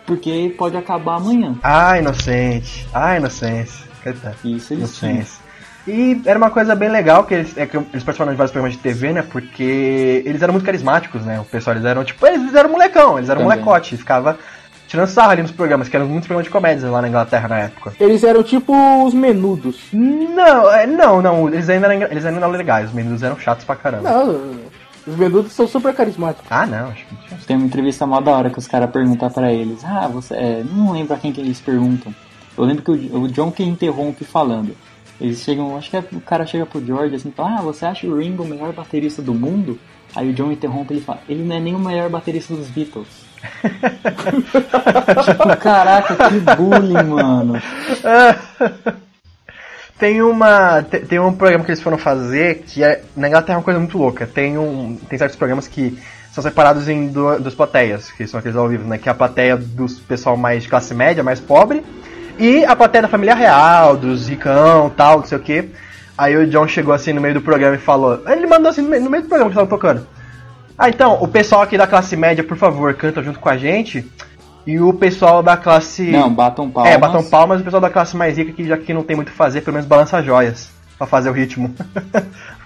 porque 0.09 0.55
pode 0.57 0.75
acabar 0.75 1.17
amanhã. 1.17 1.55
Ah, 1.61 1.99
inocente. 1.99 2.87
Ah, 2.91 3.15
inocência. 3.15 3.85
Coitado. 4.01 4.35
Isso 4.43 4.67
tinham. 4.69 4.79
Inocência. 4.79 5.39
E 5.87 6.19
era 6.25 6.37
uma 6.37 6.49
coisa 6.49 6.75
bem 6.75 6.89
legal 6.89 7.23
que 7.23 7.35
eles, 7.35 7.55
é 7.55 7.67
que 7.67 7.77
eles 7.77 8.03
participaram 8.03 8.31
de 8.31 8.37
vários 8.37 8.51
programas 8.51 8.75
de 8.75 8.81
TV, 8.81 9.13
né? 9.13 9.21
Porque 9.21 10.23
eles 10.25 10.41
eram 10.41 10.53
muito 10.53 10.65
carismáticos, 10.65 11.23
né? 11.23 11.39
O 11.39 11.45
pessoal, 11.45 11.75
eles 11.75 11.85
eram 11.85 12.03
tipo, 12.03 12.25
eles 12.25 12.55
eram 12.55 12.71
molecão, 12.71 13.17
eles 13.17 13.29
eram 13.29 13.41
Também. 13.43 13.59
molecote, 13.59 13.97
ficava 13.97 14.37
tirando 14.87 15.07
sarro 15.07 15.29
ali 15.29 15.43
nos 15.43 15.51
programas, 15.51 15.87
que 15.87 15.95
eram 15.95 16.07
muitos 16.07 16.25
programas 16.25 16.45
de 16.45 16.51
comédia 16.51 16.89
lá 16.89 17.01
na 17.03 17.07
Inglaterra 17.07 17.47
na 17.47 17.59
época. 17.59 17.93
Eles 17.99 18.23
eram 18.23 18.41
tipo 18.41 18.73
os 19.05 19.13
menudos. 19.13 19.79
Não, 19.93 20.71
é, 20.71 20.87
não, 20.87 21.21
não, 21.21 21.47
eles 21.47 21.69
ainda 21.69 21.93
eram, 21.93 22.07
eles 22.11 22.25
ainda 22.25 22.39
eram 22.39 22.49
legais, 22.49 22.87
os 22.87 22.93
meninos 22.93 23.21
eram 23.21 23.37
chatos 23.37 23.63
pra 23.63 23.75
caramba. 23.75 24.09
Não, 24.09 24.59
os 25.05 25.15
menudos 25.15 25.51
são 25.53 25.67
super 25.67 25.93
carismáticos. 25.93 26.47
Ah, 26.49 26.65
não, 26.65 26.89
acho 26.89 27.05
que. 27.05 27.28
Tem 27.49 27.57
uma 27.57 27.65
entrevista 27.65 28.05
mó 28.05 28.21
da 28.21 28.29
hora 28.29 28.51
que 28.51 28.59
os 28.59 28.67
caras 28.67 28.91
perguntam 28.91 29.27
pra 29.27 29.51
eles. 29.51 29.83
Ah, 29.83 30.07
você. 30.07 30.35
É, 30.35 30.63
não 30.63 30.91
lembro 30.91 31.15
a 31.15 31.17
quem 31.17 31.33
que 31.33 31.41
eles 31.41 31.59
perguntam. 31.59 32.13
Eu 32.55 32.63
lembro 32.63 32.83
que 32.83 32.91
o, 32.91 33.21
o 33.23 33.27
John 33.27 33.51
que 33.51 33.63
interrompe 33.63 34.23
falando. 34.23 34.77
Eles 35.19 35.39
chegam, 35.41 35.75
acho 35.75 35.89
que 35.89 35.97
é- 35.97 36.03
o 36.11 36.21
cara 36.21 36.45
chega 36.45 36.63
pro 36.67 36.85
George 36.85 37.15
assim 37.15 37.29
e 37.29 37.31
fala, 37.31 37.57
ah, 37.57 37.61
você 37.63 37.87
acha 37.87 38.05
o 38.05 38.15
Ringo 38.15 38.43
o 38.43 38.47
melhor 38.47 38.71
baterista 38.71 39.23
do 39.23 39.33
mundo? 39.33 39.79
Aí 40.15 40.29
o 40.29 40.33
John 40.33 40.51
interrompe 40.51 40.93
ele 40.93 41.01
fala, 41.01 41.21
ele 41.27 41.43
não 41.43 41.55
é 41.55 41.59
nem 41.59 41.73
o 41.73 41.79
melhor 41.79 42.07
baterista 42.07 42.53
dos 42.53 42.67
Beatles. 42.67 43.07
tipo, 45.25 45.57
caraca, 45.57 46.15
que 46.29 46.39
bullying, 46.55 47.03
mano. 47.03 47.59
Tem 49.97 50.21
uma. 50.21 50.83
Tem, 50.83 51.01
tem 51.01 51.19
um 51.19 51.33
programa 51.33 51.65
que 51.65 51.71
eles 51.71 51.81
foram 51.81 51.97
fazer 51.97 52.63
que 52.67 52.83
é. 52.83 53.01
Na 53.17 53.27
Inglaterra 53.27 53.55
é 53.55 53.57
uma 53.57 53.63
coisa 53.63 53.79
muito 53.79 53.97
louca. 53.97 54.27
Tem 54.27 54.57
um. 54.57 54.95
Tem 55.09 55.17
certos 55.17 55.35
programas 55.35 55.67
que 55.67 55.97
são 56.31 56.43
separados 56.43 56.87
em 56.87 57.07
du- 57.07 57.39
duas 57.39 57.55
plateias, 57.55 58.11
que 58.11 58.25
são 58.27 58.39
aqueles 58.39 58.57
ao 58.57 58.67
vivo, 58.67 58.87
né? 58.87 58.97
Que 58.97 59.09
é 59.09 59.11
a 59.11 59.15
plateia 59.15 59.57
do 59.57 59.85
pessoal 60.07 60.37
mais 60.37 60.63
de 60.63 60.69
classe 60.69 60.93
média, 60.93 61.23
mais 61.23 61.39
pobre, 61.39 61.83
e 62.37 62.63
a 62.65 62.75
plateia 62.75 63.01
da 63.03 63.07
família 63.07 63.35
real, 63.35 63.97
dos 63.97 64.27
ricão 64.29 64.89
tal, 64.89 65.19
não 65.19 65.25
sei 65.25 65.37
o 65.37 65.41
quê. 65.41 65.69
Aí 66.17 66.35
o 66.35 66.45
John 66.47 66.67
chegou 66.67 66.93
assim 66.93 67.13
no 67.13 67.21
meio 67.21 67.33
do 67.33 67.41
programa 67.41 67.75
e 67.75 67.79
falou. 67.79 68.21
Ele 68.27 68.45
mandou 68.45 68.69
assim 68.69 68.81
no 68.81 68.89
meio, 68.89 69.03
no 69.03 69.09
meio 69.09 69.23
do 69.23 69.29
programa 69.29 69.49
que 69.51 69.55
tava 69.55 69.69
tocando. 69.69 70.05
Ah, 70.77 70.89
então, 70.89 71.21
o 71.21 71.27
pessoal 71.27 71.61
aqui 71.61 71.77
da 71.77 71.87
classe 71.87 72.15
média, 72.15 72.43
por 72.43 72.57
favor, 72.57 72.93
canta 72.93 73.21
junto 73.23 73.39
com 73.39 73.49
a 73.49 73.57
gente. 73.57 74.05
E 74.67 74.79
o 74.79 74.93
pessoal 74.93 75.41
da 75.41 75.57
classe. 75.57 76.03
Não, 76.11 76.29
batam 76.31 76.69
palmas. 76.69 76.93
É, 76.93 76.97
batam 76.97 77.23
palmas, 77.23 77.61
o 77.61 77.63
pessoal 77.63 77.81
da 77.81 77.89
classe 77.89 78.15
mais 78.15 78.37
rica 78.37 78.51
que 78.51 78.65
já 78.67 78.77
que 78.77 78.93
não 78.93 79.01
tem 79.03 79.15
muito 79.15 79.29
o 79.29 79.31
fazer, 79.31 79.61
pelo 79.61 79.73
menos 79.75 79.87
balança 79.87 80.21
joias 80.21 80.69
pra 80.97 81.07
fazer 81.07 81.29
o 81.29 81.33
ritmo. 81.33 81.73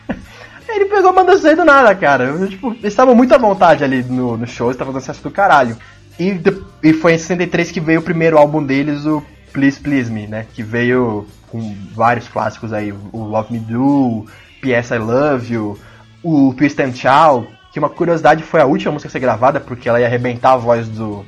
Ele 0.73 0.85
pegou 0.85 1.11
e 1.11 1.15
mandou 1.15 1.35
aí 1.35 1.55
do 1.55 1.63
nada, 1.63 1.93
cara. 1.95 2.25
Eu, 2.25 2.47
tipo, 2.47 2.71
eles 2.71 2.85
estavam 2.85 3.13
muito 3.13 3.33
à 3.33 3.37
vontade 3.37 3.83
ali 3.83 4.03
no, 4.03 4.35
no 4.35 4.47
show, 4.47 4.71
estavam 4.71 4.93
sucesso 4.93 5.21
do 5.21 5.31
caralho. 5.31 5.77
E, 6.19 6.39
e 6.83 6.93
foi 6.93 7.13
em 7.13 7.17
63 7.17 7.71
que 7.71 7.79
veio 7.79 7.99
o 7.99 8.03
primeiro 8.03 8.37
álbum 8.37 8.63
deles, 8.63 9.05
o 9.05 9.23
Please 9.51 9.79
Please 9.79 10.11
Me, 10.11 10.27
né? 10.27 10.45
Que 10.53 10.63
veio 10.63 11.27
com 11.49 11.75
vários 11.93 12.27
clássicos 12.27 12.73
aí, 12.73 12.91
o 12.91 13.23
Love 13.23 13.53
Me 13.53 13.59
Do, 13.59 14.25
P.S. 14.61 14.93
I 14.93 14.97
Love 14.97 15.53
You, 15.53 15.79
o 16.23 16.53
Twist 16.57 16.81
and 16.81 16.93
Shout, 16.93 17.47
que 17.71 17.79
uma 17.79 17.89
curiosidade 17.89 18.43
foi 18.43 18.61
a 18.61 18.65
última 18.65 18.91
música 18.91 19.07
a 19.07 19.11
ser 19.11 19.19
gravada, 19.19 19.59
porque 19.59 19.87
ela 19.87 19.99
ia 19.99 20.07
arrebentar 20.07 20.53
a 20.53 20.57
voz 20.57 20.87
do... 20.87 21.25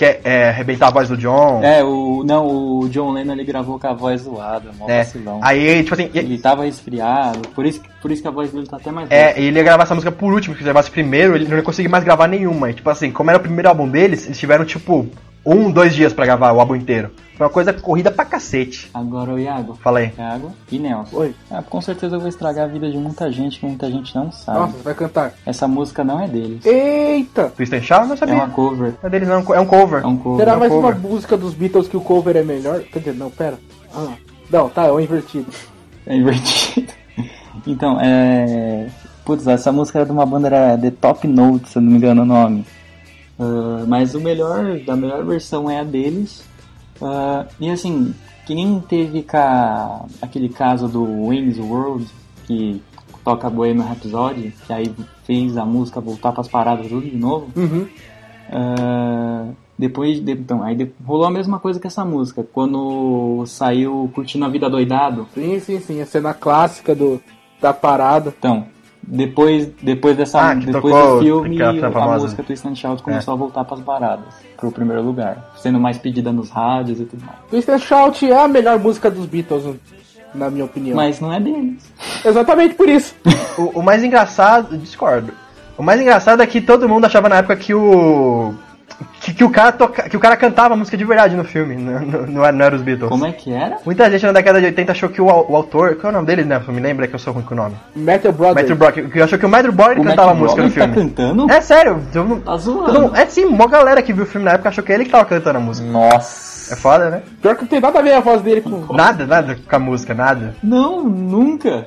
Que 0.00 0.18
é, 0.24 0.48
arrebentar 0.48 0.86
a 0.88 0.90
voz 0.90 1.10
do 1.10 1.16
John. 1.18 1.60
É, 1.62 1.84
o. 1.84 2.24
Não, 2.24 2.46
o 2.46 2.88
John 2.88 3.12
Lennon 3.12 3.34
ele 3.34 3.44
gravou 3.44 3.78
com 3.78 3.86
a 3.86 3.92
voz 3.92 4.22
zoada, 4.22 4.70
mó 4.78 4.88
É. 4.88 5.00
vacilão. 5.04 5.40
Aí, 5.42 5.82
tipo 5.82 5.92
assim, 5.92 6.08
e- 6.14 6.18
Ele 6.20 6.38
tava 6.38 6.64
resfriado, 6.64 7.40
por 7.54 7.66
isso, 7.66 7.82
por 8.00 8.10
isso 8.10 8.22
que 8.22 8.28
a 8.28 8.30
voz 8.30 8.50
dele 8.50 8.66
tá 8.66 8.78
até 8.78 8.90
mais 8.90 9.10
É, 9.10 9.26
rouca. 9.26 9.40
ele 9.40 9.58
ia 9.58 9.62
gravar 9.62 9.82
essa 9.82 9.94
música 9.94 10.10
por 10.10 10.32
último, 10.32 10.54
que 10.54 10.60
se 10.60 10.64
gravasse 10.64 10.90
primeiro, 10.90 11.34
ele 11.36 11.46
não 11.46 11.54
ia 11.58 11.62
conseguir 11.62 11.88
mais 11.88 12.02
gravar 12.02 12.28
nenhuma. 12.28 12.70
E, 12.70 12.72
tipo 12.72 12.88
assim, 12.88 13.12
como 13.12 13.28
era 13.28 13.38
o 13.38 13.42
primeiro 13.42 13.68
álbum 13.68 13.86
deles, 13.86 14.24
eles 14.24 14.38
tiveram, 14.38 14.64
tipo, 14.64 15.06
um, 15.44 15.70
dois 15.70 15.94
dias 15.94 16.14
pra 16.14 16.24
gravar 16.24 16.50
o 16.52 16.60
álbum 16.60 16.76
inteiro. 16.76 17.10
Foi 17.40 17.46
uma 17.46 17.52
coisa 17.54 17.72
corrida 17.72 18.10
pra 18.10 18.26
cacete. 18.26 18.90
Agora 18.92 19.32
o 19.32 19.38
Iago. 19.38 19.74
Fala 19.82 20.00
aí. 20.00 20.12
Iago 20.18 20.52
e 20.70 20.78
Nelson. 20.78 21.16
Oi. 21.16 21.34
Ah, 21.50 21.62
com 21.62 21.80
certeza 21.80 22.16
eu 22.16 22.20
vou 22.20 22.28
estragar 22.28 22.66
a 22.66 22.68
vida 22.70 22.90
de 22.90 22.98
muita 22.98 23.32
gente 23.32 23.58
que 23.58 23.64
muita 23.64 23.90
gente 23.90 24.14
não 24.14 24.30
sabe. 24.30 24.58
Nossa, 24.58 24.76
vai 24.84 24.92
cantar. 24.92 25.32
Essa 25.46 25.66
música 25.66 26.04
não 26.04 26.20
é 26.20 26.28
deles. 26.28 26.66
Eita! 26.66 27.48
Twist 27.56 27.74
and 27.74 27.80
Shout? 27.80 28.06
Não 28.08 28.12
É 28.12 28.16
sabia. 28.18 28.34
uma 28.34 28.50
cover. 28.50 28.92
Não 29.02 29.06
é 29.06 29.08
deles 29.08 29.26
não, 29.26 29.38
é 29.54 29.58
um 29.58 29.64
cover. 29.64 30.02
É 30.02 30.06
um 30.06 30.18
cover. 30.18 30.38
Será 30.40 30.52
é 30.52 30.56
um 30.56 30.58
mais 30.58 30.70
uma 30.70 30.92
cover. 30.92 31.00
música 31.10 31.36
dos 31.38 31.54
Beatles 31.54 31.88
que 31.88 31.96
o 31.96 32.02
cover 32.02 32.36
é 32.36 32.42
melhor? 32.42 32.80
Quer 32.82 32.98
dizer, 32.98 33.14
não, 33.14 33.30
pera. 33.30 33.58
Ah, 33.94 34.12
não, 34.50 34.68
tá, 34.68 34.84
é 34.84 34.92
o 34.92 35.00
invertido. 35.00 35.46
É 36.06 36.14
invertido. 36.16 36.92
Então, 37.66 37.98
é. 38.00 38.86
Putz, 39.24 39.46
essa 39.46 39.72
música 39.72 39.98
era 39.98 40.06
de 40.06 40.12
uma 40.12 40.24
banda, 40.26 40.46
era 40.48 40.76
The 40.78 40.90
Top 40.90 41.26
Notes, 41.26 41.72
se 41.72 41.78
eu 41.78 41.82
não 41.82 41.90
me 41.90 41.96
engano 41.96 42.22
o 42.22 42.26
nome. 42.26 42.66
Ah, 43.38 43.84
mas 43.86 44.14
o 44.14 44.20
melhor, 44.20 44.78
da 44.80 44.94
melhor 44.94 45.24
versão 45.24 45.70
é 45.70 45.80
a 45.80 45.84
deles. 45.84 46.42
Ah, 47.02 47.46
e 47.58 47.70
assim, 47.70 48.14
que 48.46 48.54
nem 48.54 48.80
teve 48.80 49.22
ca... 49.22 50.04
aquele 50.20 50.48
caso 50.48 50.88
do 50.88 51.26
Wayne's 51.26 51.58
World, 51.58 52.06
que 52.46 52.82
toca 53.24 53.48
Bohemian 53.50 53.84
Rhapsody, 53.84 54.54
que 54.66 54.72
aí 54.72 54.94
fez 55.24 55.56
a 55.56 55.64
música 55.64 56.00
voltar 56.00 56.32
pras 56.32 56.48
paradas 56.48 56.88
tudo 56.88 57.02
de 57.08 57.16
novo. 57.16 57.48
Uhum. 57.56 57.86
Ah, 58.50 59.46
depois, 59.78 60.20
de- 60.20 60.32
então, 60.32 60.62
aí 60.62 60.74
de- 60.74 60.90
rolou 61.06 61.26
a 61.26 61.30
mesma 61.30 61.58
coisa 61.58 61.80
que 61.80 61.86
essa 61.86 62.04
música. 62.04 62.46
Quando 62.52 63.44
saiu 63.46 64.10
Curtindo 64.14 64.44
a 64.44 64.48
Vida 64.48 64.68
Doidado, 64.68 65.26
Sim, 65.34 65.58
sim, 65.60 65.80
sim. 65.80 66.00
A 66.00 66.06
cena 66.06 66.34
clássica 66.34 66.94
do, 66.94 67.20
da 67.60 67.72
parada. 67.72 68.34
Então, 68.36 68.66
depois, 69.02 69.68
depois 69.82 70.16
dessa 70.16 70.50
Ah, 70.50 70.56
que 70.56 70.66
depois 70.66 70.94
tocou 70.94 71.18
do 71.18 71.24
filme, 71.24 71.62
a 71.62 71.90
famosa. 71.90 72.24
música 72.24 72.42
Twist 72.42 72.66
and 72.68 72.74
Shout 72.74 73.02
começou 73.02 73.34
a 73.34 73.36
voltar 73.36 73.64
pras 73.64 73.80
baradas, 73.80 74.26
pro 74.56 74.70
primeiro 74.70 75.02
lugar, 75.02 75.50
sendo 75.56 75.80
mais 75.80 75.98
pedida 75.98 76.32
nos 76.32 76.50
rádios 76.50 77.00
e 77.00 77.04
tudo 77.04 77.24
mais. 77.24 77.38
Twist 77.50 77.70
and 77.70 77.78
Shout 77.78 78.30
é 78.30 78.36
a 78.36 78.46
melhor 78.48 78.78
música 78.78 79.10
dos 79.10 79.26
Beatles, 79.26 79.64
na 80.34 80.50
minha 80.50 80.64
opinião. 80.64 80.94
Mas 80.96 81.18
não 81.20 81.32
é 81.32 81.40
deles. 81.40 81.92
Exatamente 82.24 82.74
por 82.74 82.88
isso. 82.88 83.14
O, 83.58 83.80
o 83.80 83.82
mais 83.82 84.02
engraçado, 84.02 84.78
discordo. 84.78 85.32
O 85.76 85.82
mais 85.82 86.00
engraçado 86.00 86.40
é 86.42 86.46
que 86.46 86.60
todo 86.62 86.88
mundo 86.88 87.04
achava 87.04 87.28
na 87.28 87.36
época 87.36 87.56
que 87.56 87.74
o. 87.74 88.54
Que, 89.20 89.34
que 89.34 89.44
o, 89.44 89.50
cara 89.50 89.70
toca, 89.72 90.08
que 90.08 90.16
o 90.16 90.20
cara 90.20 90.36
cantava 90.36 90.74
a 90.74 90.76
música 90.76 90.96
de 90.96 91.04
verdade 91.04 91.36
no 91.36 91.44
filme, 91.44 91.76
não, 91.76 92.00
não, 92.00 92.26
não 92.26 92.44
era, 92.44 92.52
não 92.56 92.64
era 92.64 92.74
os 92.76 92.82
Beatles. 92.82 93.08
Como 93.10 93.24
é 93.26 93.32
que 93.32 93.52
era? 93.52 93.76
Muita 93.84 94.10
gente 94.10 94.24
na 94.26 94.32
década 94.32 94.58
de 94.60 94.66
80 94.66 94.92
achou 94.92 95.08
que 95.08 95.20
o, 95.20 95.26
o 95.26 95.56
autor. 95.56 95.96
Qual 95.96 96.06
é 96.06 96.08
o 96.08 96.12
nome 96.16 96.26
dele, 96.26 96.44
né? 96.44 96.60
Me 96.68 96.80
lembra 96.80 97.06
que 97.06 97.14
eu 97.14 97.18
sou 97.18 97.32
ruim 97.32 97.42
com 97.44 97.54
o 97.54 97.56
nome. 97.56 97.74
Matthew 97.94 98.32
Brothers. 98.32 98.54
Matthew 98.70 98.76
Brock. 98.76 99.10
Que 99.12 99.20
achou 99.22 99.38
que 99.38 99.46
o 99.46 99.48
Matthew 99.48 99.72
Brock 99.72 99.98
O 99.98 100.04
cantava 100.04 100.30
a 100.30 100.34
Matt 100.34 100.42
música 100.42 100.62
no 100.62 100.68
Brogdon 100.68 100.88
tá 100.88 100.94
filme. 100.94 101.08
cantando? 101.10 101.50
É 101.50 101.60
sério, 101.60 102.00
todo 102.12 102.26
mundo- 102.28 102.42
Tá 102.42 102.56
zoando. 102.56 103.16
é 103.16 103.26
sim, 103.26 103.44
uma 103.44 103.66
galera 103.68 104.02
que 104.02 104.12
viu 104.12 104.24
o 104.24 104.26
filme 104.26 104.44
na 104.44 104.52
época 104.52 104.68
achou 104.70 104.82
que 104.84 104.92
ele 104.92 105.04
que 105.04 105.10
tava 105.10 105.24
cantando 105.24 105.58
a 105.58 105.60
música. 105.60 105.88
Nossa. 105.88 106.74
É 106.74 106.76
foda, 106.76 107.10
né? 107.10 107.22
Pior 107.42 107.54
que 107.56 107.62
não 107.62 107.68
tem 107.68 107.80
nada 107.80 107.98
a 107.98 108.02
ver 108.02 108.12
a 108.14 108.20
voz 108.20 108.40
dele 108.42 108.60
com. 108.60 108.94
Nada, 108.94 109.26
nada 109.26 109.58
com 109.68 109.76
a 109.76 109.78
música, 109.78 110.14
nada. 110.14 110.54
Não, 110.62 111.02
nunca. 111.04 111.86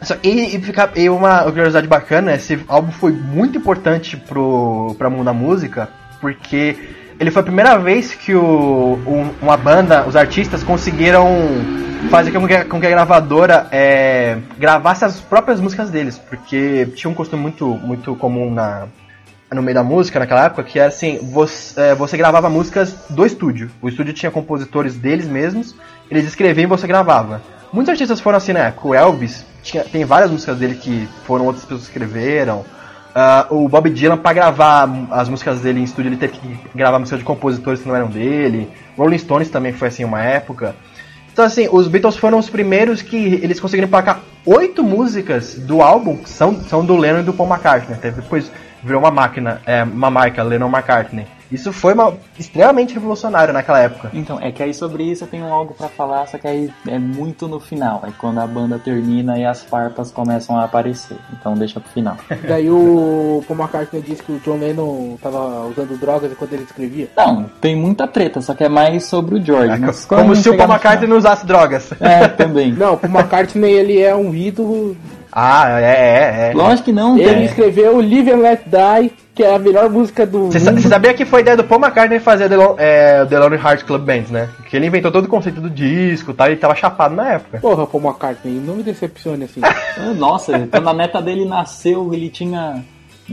Só- 0.00 0.16
E, 0.22 0.56
e, 0.56 0.60
fica- 0.60 0.90
e 0.96 1.08
uma 1.08 1.42
curiosidade 1.44 1.86
bacana, 1.86 2.34
esse 2.34 2.58
álbum 2.66 2.90
foi 2.90 3.12
muito 3.12 3.58
importante 3.58 4.16
pro, 4.16 4.94
pra 4.98 5.08
mundo 5.10 5.24
da 5.24 5.32
música, 5.32 5.88
porque 6.22 6.76
ele 7.20 7.30
foi 7.30 7.40
a 7.40 7.44
primeira 7.44 7.76
vez 7.76 8.14
que 8.14 8.34
o, 8.34 8.98
um- 9.06 9.30
uma 9.42 9.56
banda, 9.56 10.06
os 10.06 10.16
artistas 10.16 10.62
conseguiram 10.62 11.26
fazer 12.10 12.30
com 12.32 12.46
que, 12.46 12.54
a- 12.54 12.64
com 12.64 12.80
que 12.80 12.86
a 12.86 12.90
gravadora 12.90 13.66
é, 13.70 14.38
gravasse 14.58 15.04
as 15.04 15.20
próprias 15.20 15.60
músicas 15.60 15.90
deles, 15.90 16.16
porque 16.18 16.86
tinha 16.94 17.10
um 17.10 17.14
costume 17.14 17.42
muito, 17.42 17.66
muito 17.66 18.14
comum 18.16 18.50
na, 18.50 18.86
no 19.52 19.62
meio 19.62 19.74
da 19.74 19.82
música 19.84 20.18
naquela 20.18 20.46
época, 20.46 20.62
que 20.62 20.78
era 20.78 20.88
assim, 20.88 21.18
você, 21.20 21.78
é, 21.80 21.94
você 21.94 22.16
gravava 22.16 22.48
músicas 22.48 22.94
do 23.10 23.26
estúdio. 23.26 23.70
O 23.82 23.88
estúdio 23.88 24.14
tinha 24.14 24.30
compositores 24.30 24.94
deles 24.96 25.26
mesmos, 25.26 25.74
eles 26.10 26.24
escreviam 26.26 26.64
e 26.64 26.66
você 26.66 26.86
gravava. 26.86 27.42
Muitos 27.72 27.90
artistas 27.90 28.20
foram 28.20 28.36
assim, 28.38 28.52
né? 28.52 28.72
O 28.82 28.94
Elvis, 28.94 29.44
tinha, 29.62 29.82
tem 29.84 30.04
várias 30.04 30.30
músicas 30.30 30.58
dele 30.58 30.74
que 30.76 31.08
foram 31.24 31.46
outras 31.46 31.64
pessoas 31.64 31.82
que 31.82 31.88
escreveram. 31.88 32.64
Ah, 33.14 33.46
o 33.50 33.68
Bob 33.68 33.90
Dylan, 33.90 34.16
pra 34.16 34.32
gravar 34.32 34.88
as 35.10 35.28
músicas 35.28 35.60
dele 35.60 35.80
em 35.80 35.84
estúdio, 35.84 36.08
ele 36.08 36.16
teve 36.16 36.32
que 36.34 36.58
gravar 36.74 36.98
músicas 36.98 37.20
de 37.20 37.24
compositores 37.24 37.82
que 37.82 37.88
não 37.88 37.94
eram 37.94 38.08
dele. 38.08 38.68
Rolling 38.96 39.18
Stones 39.18 39.50
também 39.50 39.72
foi 39.72 39.88
assim 39.88 40.04
uma 40.04 40.22
época. 40.22 40.74
Então, 41.32 41.44
assim, 41.44 41.68
os 41.70 41.88
Beatles 41.88 42.16
foram 42.16 42.38
os 42.38 42.50
primeiros 42.50 43.00
que 43.00 43.16
eles 43.16 43.58
conseguiram 43.58 43.86
emplacar 43.86 44.20
oito 44.44 44.82
músicas 44.82 45.54
do 45.54 45.80
álbum 45.80 46.16
que 46.16 46.28
são, 46.28 46.60
são 46.62 46.84
do 46.84 46.96
Lennon 46.96 47.20
e 47.20 47.22
do 47.22 47.32
Paul 47.32 47.48
McCartney. 47.48 47.96
Até 47.96 48.10
depois 48.10 48.50
virou 48.82 49.00
uma 49.00 49.10
máquina, 49.10 49.60
é, 49.66 49.82
uma 49.82 50.10
marca, 50.10 50.42
Lennon 50.42 50.68
McCartney. 50.68 51.26
Isso 51.52 51.72
foi 51.72 51.92
uma, 51.92 52.14
extremamente 52.38 52.94
revolucionário 52.94 53.52
naquela 53.52 53.78
época. 53.78 54.10
Então, 54.14 54.38
é 54.40 54.50
que 54.50 54.62
aí 54.62 54.72
sobre 54.72 55.04
isso 55.04 55.24
eu 55.24 55.28
tenho 55.28 55.46
algo 55.46 55.74
pra 55.74 55.88
falar, 55.88 56.26
só 56.26 56.38
que 56.38 56.48
aí 56.48 56.72
é 56.86 56.98
muito 56.98 57.46
no 57.46 57.60
final. 57.60 58.02
É 58.06 58.10
quando 58.18 58.38
a 58.38 58.46
banda 58.46 58.78
termina 58.78 59.38
e 59.38 59.44
as 59.44 59.62
farpas 59.62 60.10
começam 60.10 60.56
a 60.56 60.64
aparecer. 60.64 61.16
Então 61.32 61.54
deixa 61.54 61.80
pro 61.80 61.90
final. 61.90 62.16
Daí 62.48 62.70
o 62.70 63.42
Paul 63.46 63.60
McCartney 63.60 64.02
disse 64.02 64.22
que 64.22 64.32
o 64.32 64.40
John 64.40 64.58
Lennon 64.58 65.16
tava 65.20 65.66
usando 65.66 65.98
drogas 65.98 66.32
enquanto 66.32 66.52
ele 66.52 66.64
escrevia. 66.64 67.08
Não, 67.16 67.44
tem 67.60 67.76
muita 67.76 68.06
treta, 68.06 68.40
só 68.40 68.54
que 68.54 68.64
é 68.64 68.68
mais 68.68 69.04
sobre 69.04 69.36
o 69.36 69.44
George. 69.44 69.82
É, 69.84 70.06
como 70.06 70.34
se 70.34 70.48
o 70.48 70.56
Paul 70.56 70.70
McCartney 70.70 71.08
não 71.08 71.16
usasse 71.16 71.46
drogas. 71.46 71.90
É, 72.00 72.28
também. 72.28 72.72
Não, 72.72 72.94
o 72.94 72.96
Paul 72.96 73.12
McCartney 73.12 73.72
ele 73.72 74.00
é 74.00 74.14
um 74.14 74.34
ídolo. 74.34 74.96
Ah, 75.32 75.80
é, 75.80 75.84
é, 75.84 76.50
é. 76.50 76.54
Lógico 76.54 76.84
que 76.86 76.92
não, 76.92 77.16
Ele 77.16 77.26
cara. 77.26 77.44
escreveu 77.44 77.96
Live 78.00 78.30
and 78.32 78.36
Let 78.36 78.60
Die, 78.66 79.12
que 79.34 79.42
é 79.42 79.54
a 79.54 79.58
melhor 79.58 79.88
música 79.88 80.26
do 80.26 80.46
Você 80.52 80.60
sa- 80.60 80.70
mundo. 80.70 80.82
você 80.82 80.88
sabia 80.88 81.14
que 81.14 81.24
foi 81.24 81.40
ideia 81.40 81.56
do 81.56 81.64
Paul 81.64 81.80
McCartney 81.80 82.20
fazer 82.20 82.50
The, 82.50 82.56
Lon 82.56 82.74
é, 82.76 83.24
The 83.24 83.38
Lonely 83.38 83.62
Hearts 83.62 83.82
Club 83.82 84.02
Bands, 84.04 84.30
né? 84.30 84.50
Que 84.68 84.76
ele 84.76 84.86
inventou 84.86 85.10
todo 85.10 85.24
o 85.24 85.28
conceito 85.28 85.60
do 85.60 85.70
disco 85.70 86.32
e 86.32 86.34
tal, 86.34 86.48
e 86.48 86.50
ele 86.50 86.60
tava 86.60 86.74
chapado 86.74 87.14
na 87.14 87.32
época. 87.32 87.58
Porra, 87.60 87.86
Paul 87.86 88.04
McCartney, 88.04 88.60
não 88.60 88.74
me 88.74 88.82
decepcione 88.82 89.44
assim. 89.44 89.60
Ah, 89.98 90.12
Nossa, 90.14 90.68
quando 90.70 90.88
a 90.88 90.92
neta 90.94 91.22
dele 91.22 91.44
nasceu, 91.46 92.12
ele 92.12 92.28
tinha 92.28 92.84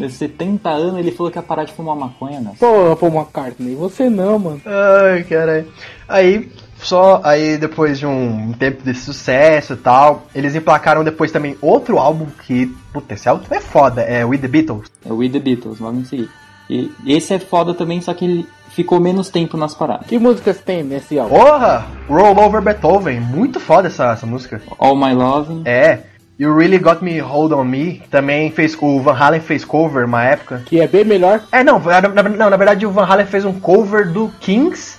70 0.07 0.69
anos, 0.69 0.99
ele 0.99 1.11
falou 1.11 1.31
que 1.31 1.37
ia 1.37 1.43
parar 1.43 1.63
de 1.65 1.73
fumar 1.73 1.95
maconha, 1.95 2.39
né? 2.39 2.51
Porra, 2.59 2.95
Paul 2.95 3.11
McCartney, 3.13 3.75
você 3.75 4.09
não, 4.09 4.39
mano. 4.39 4.61
Ai, 4.65 5.23
caralho. 5.23 5.67
Aí, 6.07 6.49
só 6.81 7.21
aí 7.23 7.57
depois 7.57 7.99
de 7.99 8.05
um 8.05 8.51
tempo 8.53 8.83
de 8.83 8.93
sucesso 8.93 9.73
e 9.73 9.77
tal, 9.77 10.27
eles 10.33 10.55
emplacaram 10.55 11.03
depois 11.03 11.31
também 11.31 11.57
outro 11.61 11.97
álbum 11.99 12.27
que, 12.45 12.67
puta, 12.93 13.13
esse 13.13 13.27
álbum 13.27 13.45
é 13.51 13.59
foda, 13.59 14.01
é 14.01 14.23
We 14.25 14.37
The 14.37 14.47
Beatles. 14.47 14.87
É 15.05 15.11
We 15.11 15.29
The 15.29 15.39
Beatles, 15.39 15.79
logo 15.79 15.97
em 15.99 16.05
seguida. 16.05 16.29
E 16.69 16.91
esse 17.07 17.33
é 17.33 17.39
foda 17.39 17.73
também, 17.73 17.99
só 17.99 18.13
que 18.13 18.25
ele 18.25 18.47
ficou 18.69 18.99
menos 18.99 19.29
tempo 19.29 19.57
nas 19.57 19.73
paradas. 19.73 20.05
Que 20.07 20.19
músicas 20.19 20.59
tem 20.59 20.83
nesse 20.83 21.17
álbum? 21.17 21.35
Porra! 21.35 21.85
Roll 22.07 22.37
Over 22.37 22.61
Beethoven, 22.61 23.19
muito 23.19 23.59
foda 23.59 23.87
essa, 23.87 24.11
essa 24.11 24.25
música. 24.27 24.61
All 24.77 24.95
My 24.95 25.13
Love, 25.13 25.61
É. 25.65 25.99
You 26.37 26.55
Really 26.55 26.77
Got 26.77 27.03
Me 27.03 27.19
Hold 27.19 27.51
On 27.51 27.65
Me, 27.65 28.01
também 28.09 28.49
fez, 28.51 28.77
o 28.79 29.01
Van 29.01 29.11
Halen 29.13 29.41
fez 29.41 29.65
cover 29.65 30.05
uma 30.05 30.23
época. 30.23 30.61
Que 30.65 30.79
é 30.79 30.87
bem 30.87 31.03
melhor. 31.03 31.41
É, 31.51 31.65
não, 31.65 31.79
na, 31.79 31.99
na- 32.01 32.23
não, 32.23 32.49
na 32.49 32.55
verdade 32.55 32.85
o 32.85 32.91
Van 32.91 33.03
Halen 33.03 33.25
fez 33.25 33.43
um 33.43 33.59
cover 33.59 34.09
do 34.09 34.29
Kings, 34.39 34.98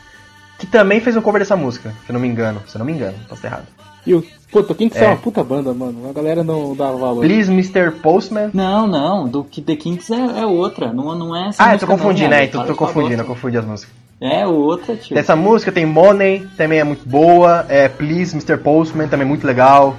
que 0.60 0.66
também 0.66 1.00
fez 1.00 1.16
um 1.16 1.22
cover 1.22 1.40
dessa 1.40 1.56
música, 1.56 1.90
se 2.04 2.10
eu 2.10 2.12
não 2.12 2.20
me 2.20 2.28
engano. 2.28 2.60
Se 2.66 2.76
eu 2.76 2.78
não 2.78 2.86
me 2.86 2.92
engano, 2.92 3.16
posso 3.28 3.34
estar 3.36 3.48
errado. 3.48 3.66
E 4.06 4.14
o 4.14 4.22
Puta, 4.50 4.74
Kings 4.74 4.98
é. 4.98 5.04
É. 5.04 5.08
uma 5.08 5.16
puta 5.16 5.44
banda, 5.44 5.72
mano. 5.72 6.08
A 6.08 6.12
galera 6.12 6.42
não 6.42 6.74
dá 6.74 6.90
valor. 6.90 7.20
Please, 7.20 7.50
Mr. 7.50 7.92
Postman. 8.02 8.50
Não, 8.52 8.86
não, 8.86 9.28
do 9.28 9.44
que 9.44 9.62
The 9.62 9.76
Kinks 9.76 10.10
é, 10.10 10.40
é 10.40 10.46
outra, 10.46 10.92
não, 10.92 11.14
não 11.14 11.36
é 11.36 11.48
essa 11.48 11.64
Ah, 11.64 11.74
eu 11.74 11.78
tô 11.78 11.86
não, 11.86 11.96
confundindo, 11.96 12.30
né? 12.30 12.46
Tô, 12.48 12.64
tô 12.64 12.74
confundindo, 12.74 13.22
eu 13.22 13.26
confundi 13.26 13.56
as 13.56 13.64
músicas. 13.64 13.94
É, 14.20 14.46
outra, 14.46 14.96
tio. 14.96 15.16
Essa 15.16 15.34
música 15.34 15.72
tem 15.72 15.86
Money, 15.86 16.46
também 16.56 16.78
é 16.78 16.84
muito 16.84 17.08
boa. 17.08 17.64
É 17.68 17.88
Please, 17.88 18.34
Mr. 18.34 18.58
Postman, 18.58 19.08
também 19.08 19.24
é 19.24 19.28
muito 19.28 19.46
legal. 19.46 19.96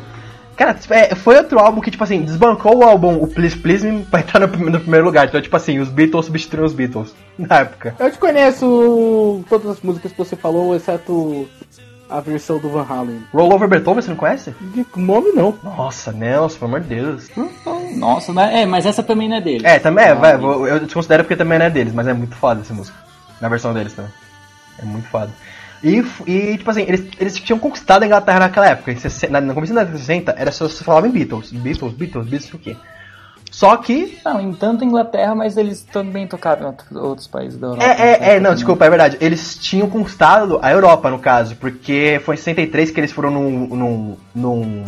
Cara, 0.55 0.77
é, 0.91 1.15
foi 1.15 1.37
outro 1.37 1.57
álbum 1.57 1.81
que, 1.81 1.89
tipo 1.89 2.03
assim, 2.03 2.21
desbancou 2.21 2.79
o 2.79 2.83
álbum, 2.83 3.15
o 3.15 3.27
Please 3.27 3.57
Please 3.57 3.89
Me, 3.89 4.03
pra 4.11 4.19
entrar 4.19 4.39
no, 4.39 4.47
no 4.47 4.79
primeiro 4.79 5.05
lugar. 5.05 5.27
Então, 5.27 5.41
tipo 5.41 5.55
assim, 5.55 5.79
os 5.79 5.89
Beatles 5.89 6.25
substituíram 6.25 6.65
os 6.65 6.73
Beatles 6.73 7.15
na 7.39 7.59
época. 7.59 7.95
Eu 7.99 8.11
te 8.11 8.17
conheço 8.17 9.43
todas 9.49 9.71
as 9.71 9.81
músicas 9.81 10.11
que 10.11 10.17
você 10.17 10.35
falou, 10.35 10.75
exceto 10.75 11.47
a 12.09 12.19
versão 12.19 12.59
do 12.59 12.69
Van 12.69 12.85
Halen. 12.87 13.21
Roll 13.33 13.53
Over 13.53 13.69
Beethoven, 13.69 14.01
você 14.01 14.09
não 14.09 14.17
conhece? 14.17 14.53
De 14.59 14.85
nome 14.97 15.31
não. 15.31 15.57
Nossa, 15.63 16.11
Nelson, 16.11 16.59
pelo 16.59 16.71
amor 16.75 16.81
de 16.81 16.87
Deus. 16.95 17.29
Nossa, 17.95 18.33
né? 18.33 18.61
é, 18.61 18.65
mas 18.65 18.85
essa 18.85 19.01
também 19.01 19.29
não 19.29 19.37
é 19.37 19.41
dele. 19.41 19.65
É, 19.65 19.79
também 19.79 20.05
é, 20.05 20.13
vai, 20.13 20.37
vou- 20.37 20.67
eu 20.67 20.79
desconsidero 20.81 21.23
porque 21.23 21.37
também 21.37 21.57
não 21.57 21.65
é 21.67 21.69
deles, 21.69 21.93
mas 21.93 22.07
é 22.07 22.13
muito 22.13 22.35
foda 22.35 22.61
essa 22.61 22.73
música. 22.73 22.97
Na 23.39 23.47
versão 23.47 23.73
deles 23.73 23.93
também. 23.93 24.11
É 24.77 24.83
muito 24.85 25.07
foda. 25.07 25.31
E, 25.83 26.03
e 26.27 26.57
tipo 26.57 26.69
assim, 26.69 26.81
eles, 26.81 27.03
eles 27.17 27.39
tinham 27.39 27.57
conquistado 27.57 28.03
a 28.03 28.05
Inglaterra 28.05 28.39
naquela 28.39 28.67
época. 28.69 28.91
Em 28.91 28.97
60, 28.97 29.31
na- 29.31 29.41
no 29.41 29.53
começo 29.53 29.73
da 29.73 29.79
década 29.81 29.97
de 29.97 30.05
60, 30.05 30.35
era 30.37 30.51
só 30.51 30.67
se 30.67 30.83
falava 30.83 31.07
em 31.07 31.11
Beatles. 31.11 31.51
Beatles, 31.51 31.93
Beatles, 31.93 32.27
Beatles, 32.27 32.53
o 32.53 32.57
quê? 32.59 32.75
Só 33.61 33.77
que. 33.77 34.17
Não, 34.25 34.41
em 34.41 34.53
tanto 34.53 34.83
Inglaterra, 34.83 35.35
mas 35.35 35.55
eles 35.55 35.83
também 35.83 36.25
tocaram 36.25 36.73
em 36.91 36.97
outros, 36.97 37.27
países 37.27 37.59
da 37.59 37.67
Europa. 37.67 37.85
É, 37.85 38.31
é, 38.31 38.35
é, 38.35 38.39
não, 38.39 38.55
desculpa, 38.55 38.85
é 38.85 38.89
verdade. 38.89 39.17
Eles 39.21 39.55
tinham 39.55 39.87
conquistado 39.87 40.57
a 40.63 40.71
Europa, 40.71 41.11
no 41.11 41.19
caso, 41.19 41.55
porque 41.57 42.19
foi 42.25 42.33
em 42.33 42.37
63 42.39 42.89
que 42.89 42.99
eles 42.99 43.11
foram 43.11 43.29
num. 43.29 43.67
num. 43.67 44.17
num, 44.33 44.85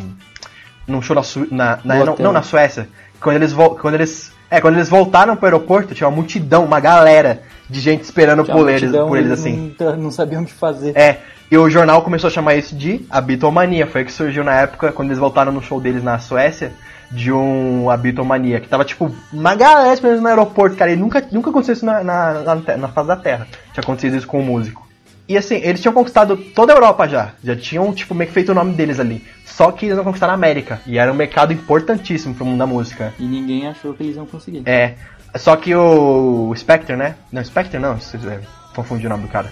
num 0.88 1.02
show 1.04 1.16
na, 1.16 1.22
Su- 1.22 1.48
na, 1.52 1.78
na- 1.84 2.04
não, 2.04 2.16
não, 2.18 2.32
na 2.32 2.42
Suécia. 2.42 2.90
Quando 3.22 3.36
eles, 3.36 3.54
quando 3.80 3.94
eles. 3.94 4.34
É, 4.50 4.60
quando 4.60 4.74
eles 4.74 4.90
voltaram 4.90 5.36
pro 5.36 5.46
aeroporto, 5.46 5.94
tinha 5.94 6.08
uma 6.10 6.16
multidão, 6.16 6.66
uma 6.66 6.80
galera 6.80 7.44
de 7.70 7.80
gente 7.80 8.02
esperando 8.02 8.44
por 8.44 8.68
eles, 8.68 8.92
por 8.92 9.20
eles 9.20 9.32
assim. 9.34 9.76
Não, 9.80 9.98
não 9.98 10.12
sabiam 10.12 10.42
o 10.42 10.46
que 10.48 10.52
fazer. 10.52 10.98
É, 10.98 11.20
e 11.52 11.56
o 11.56 11.70
jornal 11.70 12.02
começou 12.02 12.28
a 12.28 12.32
chamar 12.32 12.56
isso 12.56 12.76
de 12.76 13.06
a 13.08 13.22
Beatlemania. 13.22 13.86
Foi 13.86 14.04
que 14.04 14.12
surgiu 14.12 14.44
na 14.44 14.62
época, 14.62 14.92
quando 14.92 15.10
eles 15.10 15.20
voltaram 15.20 15.52
no 15.52 15.62
show 15.62 15.80
deles 15.80 16.04
na 16.04 16.18
Suécia, 16.18 16.74
de 17.14 17.32
um 17.32 17.90
a 17.90 17.96
Beatlemania. 17.96 18.60
Que 18.60 18.68
tava, 18.68 18.84
tipo, 18.84 19.14
uma 19.32 19.56
galera 19.56 19.94
esperando 19.94 20.22
no 20.22 20.28
aeroporto, 20.28 20.76
cara. 20.76 20.92
E 20.92 20.96
nunca, 20.96 21.26
nunca 21.32 21.50
aconteceu 21.50 21.74
isso 21.74 21.86
na, 21.86 22.04
na, 22.04 22.34
na, 22.44 22.78
na 22.78 22.88
face 22.88 23.08
da 23.08 23.16
Terra. 23.16 23.48
Tinha 23.72 23.84
acontecido 23.84 24.18
isso 24.18 24.28
com 24.28 24.40
o 24.40 24.46
músico. 24.46 24.84
E 25.28 25.38
assim, 25.38 25.56
eles 25.56 25.80
tinham 25.80 25.94
conquistado 25.94 26.36
toda 26.36 26.74
a 26.74 26.76
Europa 26.76 27.08
já. 27.08 27.32
Já 27.44 27.56
tinham, 27.56 27.94
tipo, 27.94 28.14
meio 28.14 28.28
que 28.28 28.34
feito 28.34 28.52
o 28.52 28.56
nome 28.56 28.74
deles 28.74 29.00
ali. 29.00 29.24
Só 29.46 29.72
que 29.72 29.86
eles 29.86 29.96
não 29.96 30.04
conquistaram 30.04 30.34
a 30.34 30.36
América. 30.36 30.82
E 30.86 30.98
era 30.98 31.12
um 31.12 31.16
mercado 31.16 31.54
importantíssimo 31.54 32.34
pro 32.34 32.46
mundo 32.46 32.58
da 32.58 32.68
música. 32.68 33.14
E 33.18 33.24
ninguém 33.24 33.68
achou 33.68 33.94
que 33.94 34.04
eles 34.04 34.16
iam 34.16 34.26
conseguir. 34.26 34.64
É. 34.66 34.96
Só 35.36 35.56
que 35.56 35.74
o, 35.74 36.54
Spectre, 36.56 36.96
né? 36.96 37.16
Não, 37.32 37.44
Spectre 37.44 37.80
não, 37.80 37.94
é, 37.94 38.40
confundi 38.76 39.06
o 39.06 39.10
nome 39.10 39.24
do 39.24 39.30
cara. 39.30 39.52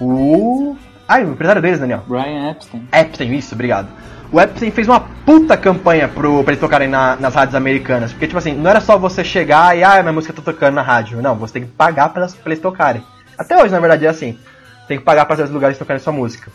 O. 0.00 0.76
Ai, 1.06 1.24
o 1.24 1.32
empresário 1.32 1.62
deles, 1.62 1.78
Daniel. 1.78 2.02
Brian 2.06 2.50
Epstein. 2.50 2.88
Epstein, 2.92 3.34
isso, 3.36 3.54
obrigado. 3.54 3.88
O 4.32 4.40
Epstein 4.40 4.70
fez 4.70 4.88
uma 4.88 4.98
puta 5.00 5.56
campanha 5.58 6.08
pro, 6.08 6.42
pra 6.42 6.52
eles 6.52 6.60
tocarem 6.60 6.88
na- 6.88 7.16
nas 7.16 7.34
rádios 7.34 7.54
americanas. 7.54 8.12
Porque, 8.12 8.26
tipo 8.26 8.38
assim, 8.38 8.54
não 8.54 8.70
era 8.70 8.80
só 8.80 8.96
você 8.96 9.22
chegar 9.22 9.76
e, 9.76 9.84
ah, 9.84 10.00
minha 10.02 10.12
música 10.12 10.32
tá 10.32 10.40
tocando 10.40 10.74
na 10.74 10.82
rádio. 10.82 11.20
Não, 11.20 11.34
você 11.36 11.52
tem 11.54 11.62
que 11.64 11.68
pagar 11.72 12.08
pra, 12.08 12.26
pra 12.26 12.36
eles 12.46 12.60
tocarem. 12.60 13.02
Até 13.36 13.56
hoje, 13.62 13.70
na 13.72 13.78
verdade, 13.80 14.06
é 14.06 14.08
assim. 14.08 14.38
Tem 14.88 14.96
que 14.98 15.04
pagar 15.04 15.26
pra 15.26 15.34
esses 15.36 15.50
lugares 15.50 15.76
tocarem 15.78 16.02
sua 16.02 16.12
música. 16.14 16.50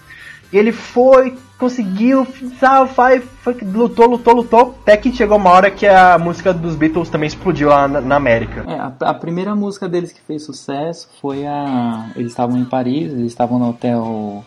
E 0.52 0.58
ele 0.58 0.72
foi, 0.72 1.38
conseguiu, 1.60 2.26
sabe, 2.60 2.90
foi, 2.94 3.20
foi, 3.20 3.58
lutou, 3.62 4.08
lutou, 4.08 4.34
lutou. 4.34 4.78
Até 4.82 4.96
que 4.98 5.12
chegou 5.12 5.38
uma 5.38 5.50
hora 5.52 5.70
que 5.70 5.86
a 5.86 6.18
música 6.18 6.54
dos 6.54 6.74
Beatles 6.76 7.10
também 7.10 7.28
explodiu 7.28 7.70
lá 7.70 7.88
na, 7.88 8.00
na 8.02 8.16
América. 8.16 8.64
É, 8.66 8.74
a, 8.80 8.92
a 9.10 9.14
primeira 9.14 9.54
música 9.56 9.88
deles 9.90 10.12
que 10.14 10.22
fez 10.22 10.44
sucesso 10.46 11.10
foi 11.22 11.46
a. 11.46 12.10
Eles 12.16 12.32
estavam 12.32 12.58
em 12.58 12.64
Paris, 12.66 13.12
eles 13.12 13.28
estavam 13.28 13.60
no 13.60 13.70
hotel 13.70 14.44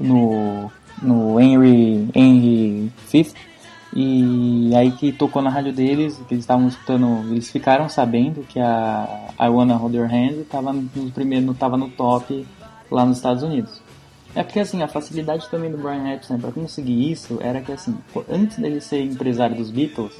no. 0.00 0.70
No 1.02 1.40
Henry. 1.40 2.08
Henry 2.14 2.92
V. 3.10 3.26
E 3.94 4.72
aí 4.74 4.90
que 4.90 5.10
tocou 5.10 5.40
na 5.40 5.48
rádio 5.48 5.72
deles, 5.72 6.20
que 6.28 6.34
eles 6.34 6.44
estavam 6.44 6.68
escutando. 6.68 7.24
Eles 7.30 7.50
ficaram 7.50 7.88
sabendo 7.88 8.42
que 8.46 8.60
a 8.60 9.30
I 9.40 9.48
Wanna 9.48 9.76
Hold 9.76 9.94
Your 9.94 10.06
Hand 10.12 10.44
tava 10.50 10.72
no 10.72 11.10
primeiro, 11.12 11.54
tava 11.54 11.76
no 11.76 11.88
top 11.88 12.46
lá 12.90 13.06
nos 13.06 13.16
Estados 13.16 13.42
Unidos. 13.42 13.80
É 14.34 14.42
porque 14.42 14.60
assim, 14.60 14.82
a 14.82 14.88
facilidade 14.88 15.48
também 15.48 15.70
do 15.70 15.78
Brian 15.78 16.12
Epstein 16.12 16.38
para 16.38 16.52
conseguir 16.52 17.10
isso 17.10 17.38
era 17.40 17.62
que 17.62 17.72
assim, 17.72 17.96
antes 18.28 18.58
dele 18.58 18.82
ser 18.82 19.00
empresário 19.02 19.56
dos 19.56 19.70
Beatles, 19.70 20.12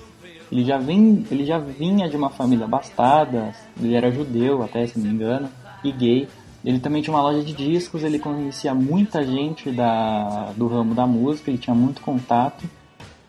ele 0.50 0.64
já, 0.64 0.78
vem, 0.78 1.26
ele 1.30 1.44
já 1.44 1.58
vinha 1.58 2.08
de 2.08 2.16
uma 2.16 2.30
família 2.30 2.64
abastada, 2.64 3.52
ele 3.78 3.94
era 3.94 4.10
judeu 4.10 4.62
até, 4.62 4.86
se 4.86 4.98
não 4.98 5.06
me 5.06 5.14
engano, 5.14 5.48
e 5.84 5.92
gay. 5.92 6.28
Ele 6.66 6.80
também 6.80 7.00
tinha 7.00 7.14
uma 7.14 7.22
loja 7.22 7.44
de 7.44 7.52
discos, 7.52 8.02
ele 8.02 8.18
conhecia 8.18 8.74
muita 8.74 9.22
gente 9.24 9.70
da, 9.70 10.48
do 10.56 10.66
ramo 10.66 10.94
da 10.96 11.06
música, 11.06 11.48
ele 11.48 11.58
tinha 11.58 11.74
muito 11.76 12.00
contato. 12.02 12.64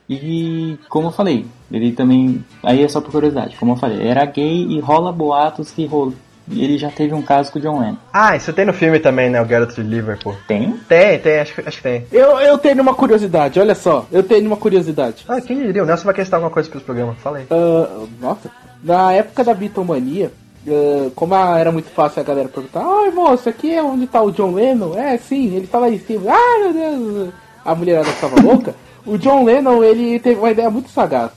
E, 0.09 0.77
como 0.89 1.09
eu 1.09 1.11
falei, 1.11 1.45
ele 1.71 1.91
também. 1.91 2.43
Aí 2.63 2.83
é 2.83 2.87
só 2.87 2.99
por 2.99 3.11
curiosidade, 3.11 3.55
como 3.57 3.73
eu 3.73 3.75
falei, 3.75 4.07
era 4.07 4.25
gay 4.25 4.65
e 4.67 4.79
rola 4.79 5.11
boatos 5.11 5.69
que 5.71 5.85
rola. 5.85 6.13
Ele 6.49 6.77
já 6.77 6.89
teve 6.89 7.13
um 7.13 7.21
caso 7.21 7.51
com 7.51 7.59
o 7.59 7.61
John 7.61 7.79
Lennon. 7.81 7.97
Ah, 8.13 8.33
isso 8.37 8.53
tem 8.53 8.65
no 8.65 8.71
filme 8.71 8.99
também, 8.99 9.29
né? 9.29 9.41
O 9.41 9.45
Garot 9.45 9.75
de 9.75 9.81
Liverpool. 9.81 10.33
Tem? 10.47 10.71
Tem, 10.87 11.19
tem, 11.19 11.39
acho, 11.41 11.53
que- 11.53 11.59
acho 11.67 11.77
que 11.77 11.83
tem. 11.83 12.05
Eu, 12.09 12.39
eu 12.39 12.57
tenho 12.57 12.81
uma 12.81 12.95
curiosidade, 12.95 13.59
olha 13.59 13.75
só. 13.75 14.05
Eu 14.09 14.23
tenho 14.23 14.47
uma 14.47 14.55
curiosidade. 14.55 15.25
Ah, 15.27 15.41
quem 15.41 15.57
diria? 15.61 15.83
O 15.83 15.85
Nelson 15.85 16.05
vai 16.05 16.13
querer 16.13 16.33
alguma 16.33 16.49
coisa 16.49 16.69
pros 16.69 16.83
programas. 16.83 17.17
Fala 17.17 17.39
aí. 17.39 17.47
Ah, 17.51 18.05
nossa, 18.21 18.49
na 18.81 19.11
época 19.11 19.43
da 19.43 19.53
Beatlemania, 19.53 20.31
ah, 20.69 21.11
como 21.15 21.35
era 21.35 21.71
muito 21.71 21.89
fácil 21.89 22.21
a 22.21 22.23
galera 22.23 22.49
perguntar, 22.49 22.81
ai 22.85 23.11
moço, 23.11 23.47
aqui 23.47 23.73
é 23.73 23.81
onde 23.81 24.07
tá 24.07 24.21
o 24.21 24.31
John 24.31 24.53
Lennon? 24.53 24.97
É, 24.97 25.17
sim, 25.17 25.55
ele 25.55 25.67
tá 25.67 25.79
lá 25.79 25.89
em 25.89 25.99
cima. 25.99 26.31
Ah, 26.31 26.59
meu 26.59 26.73
Deus, 26.73 27.33
a 27.63 27.75
mulherada 27.75 28.09
ficava 28.11 28.41
louca. 28.41 28.75
O 29.05 29.17
John 29.17 29.45
Lennon, 29.45 29.83
ele 29.83 30.19
teve 30.19 30.39
uma 30.39 30.51
ideia 30.51 30.69
muito 30.69 30.89
sagaz. 30.89 31.31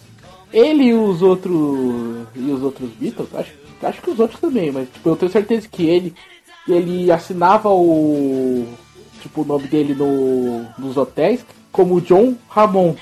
Ele 0.53 0.85
e 0.85 0.95
os 0.95 1.22
outros 1.22 2.26
e 2.35 2.51
os 2.51 2.62
outros 2.62 2.91
Beatles, 2.99 3.28
acho, 3.35 3.53
acho 3.83 4.03
que 4.03 4.11
os 4.11 4.18
outros 4.18 4.41
também, 4.41 4.72
mas 4.72 4.89
tipo, 4.89 5.09
eu 5.09 5.16
tenho 5.16 5.31
certeza 5.31 5.68
que 5.70 5.87
ele 5.87 6.14
ele 6.68 7.11
assinava 7.11 7.68
o 7.70 8.66
tipo 9.22 9.43
o 9.43 9.45
nome 9.45 9.68
dele 9.68 9.95
no, 9.95 10.66
nos 10.78 10.97
hotéis 10.97 11.45
como 11.70 12.01
John 12.01 12.35
Ramon. 12.49 12.95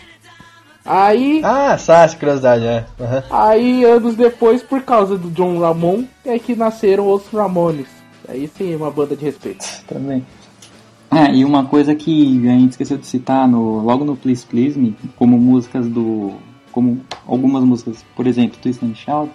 Aí 0.88 1.42
Ah, 1.44 1.76
só 1.76 1.92
essa 1.96 2.16
curiosidade, 2.16 2.64
é. 2.64 2.86
Aham. 2.98 3.22
Aí, 3.30 3.84
anos 3.84 4.16
depois, 4.16 4.62
por 4.62 4.82
causa 4.82 5.18
do 5.18 5.30
John 5.30 5.58
Ramon, 5.58 6.04
é 6.24 6.38
que 6.38 6.56
nasceram 6.56 7.12
os 7.12 7.28
Ramones. 7.28 7.88
Aí 8.26 8.48
sim, 8.48 8.74
uma 8.74 8.90
banda 8.90 9.14
de 9.14 9.24
respeito. 9.24 9.64
Também. 9.86 10.24
Ah, 11.10 11.30
e 11.30 11.44
uma 11.44 11.64
coisa 11.64 11.94
que 11.94 12.38
a 12.48 12.52
gente 12.52 12.72
esqueceu 12.72 12.96
de 12.98 13.06
citar 13.06 13.46
no, 13.48 13.80
logo 13.82 14.04
no 14.04 14.16
Please 14.16 14.46
Please 14.46 14.78
Me, 14.78 14.96
como 15.16 15.38
músicas 15.38 15.86
do. 15.88 16.34
como 16.72 17.00
algumas 17.26 17.64
músicas, 17.64 18.04
por 18.14 18.26
exemplo, 18.26 18.58
Twist 18.60 18.84
and 18.84 18.94
Shout, 18.94 19.30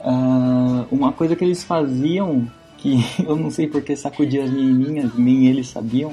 ah, 0.00 0.84
uma 0.90 1.12
coisa 1.12 1.36
que 1.36 1.44
eles 1.44 1.62
faziam, 1.64 2.46
que 2.78 3.04
eu 3.26 3.36
não 3.36 3.50
sei 3.50 3.66
porque 3.66 3.94
sacudia 3.96 4.44
as 4.44 4.50
menininhas, 4.50 5.10
nem 5.16 5.46
eles 5.46 5.68
sabiam, 5.68 6.12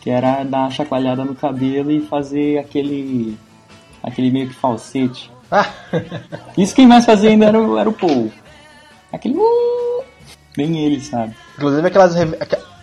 que 0.00 0.10
era 0.10 0.44
dar 0.44 0.60
uma 0.60 0.70
chacoalhada 0.70 1.24
no 1.24 1.34
cabelo 1.34 1.90
e 1.90 2.00
fazer 2.00 2.58
aquele. 2.58 3.36
Aquele 4.02 4.30
meio 4.30 4.48
que 4.48 4.54
falsete. 4.54 5.30
Ah, 5.50 5.66
Isso 6.56 6.74
quem 6.74 6.86
mais 6.86 7.04
fazia 7.06 7.30
ainda 7.30 7.46
era, 7.46 7.58
o- 7.60 7.78
era 7.78 7.88
o 7.88 7.92
Paul. 7.92 8.30
Aquele. 9.12 9.34
Nem 10.56 10.78
ele, 10.84 11.00
sabe? 11.00 11.34
inclusive 11.56 11.86
aquelas, 11.86 12.14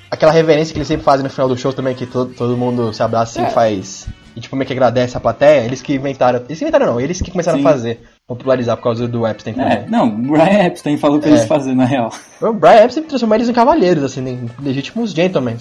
aquela 0.09 0.31
reverência 0.31 0.73
que 0.73 0.79
eles 0.79 0.87
sempre 0.87 1.03
fazem 1.03 1.23
no 1.23 1.29
final 1.29 1.47
do 1.47 1.57
show 1.57 1.71
também, 1.73 1.93
que 1.93 2.05
todo, 2.05 2.33
todo 2.33 2.57
mundo 2.57 2.93
se 2.93 3.03
abraça 3.03 3.41
É. 3.41 3.47
e 3.47 3.51
faz. 3.51 4.07
E 4.35 4.39
tipo, 4.41 4.55
meio 4.55 4.65
que 4.67 4.73
agradece 4.73 5.15
a 5.15 5.19
plateia, 5.19 5.61
eles 5.63 5.81
que 5.81 5.93
inventaram. 5.95 6.39
Eles 6.47 6.57
que 6.57 6.63
inventaram 6.65 6.85
não, 6.87 6.99
eles 6.99 7.21
que 7.21 7.31
começaram 7.31 7.59
Sim. 7.59 7.65
a 7.65 7.69
fazer, 7.71 8.01
popularizar 8.27 8.75
por 8.77 8.83
causa 8.83 9.07
do 9.07 9.25
Epstein 9.27 9.53
também. 9.53 9.77
É, 9.77 9.85
não, 9.87 10.07
o 10.07 10.17
Brian 10.31 10.65
Epstein 10.65 10.97
falou 10.97 11.19
pra 11.19 11.29
É. 11.29 11.33
eles 11.33 11.45
fazerem, 11.45 11.77
na 11.77 11.85
real. 11.85 12.11
O 12.41 12.51
Brian 12.53 12.83
Epstein 12.83 13.03
transformou 13.03 13.35
eles 13.35 13.47
em 13.49 13.53
cavalheiros, 13.53 14.03
assim, 14.03 14.27
em 14.27 14.49
legítimos 14.61 15.11
gentlemen. 15.11 15.57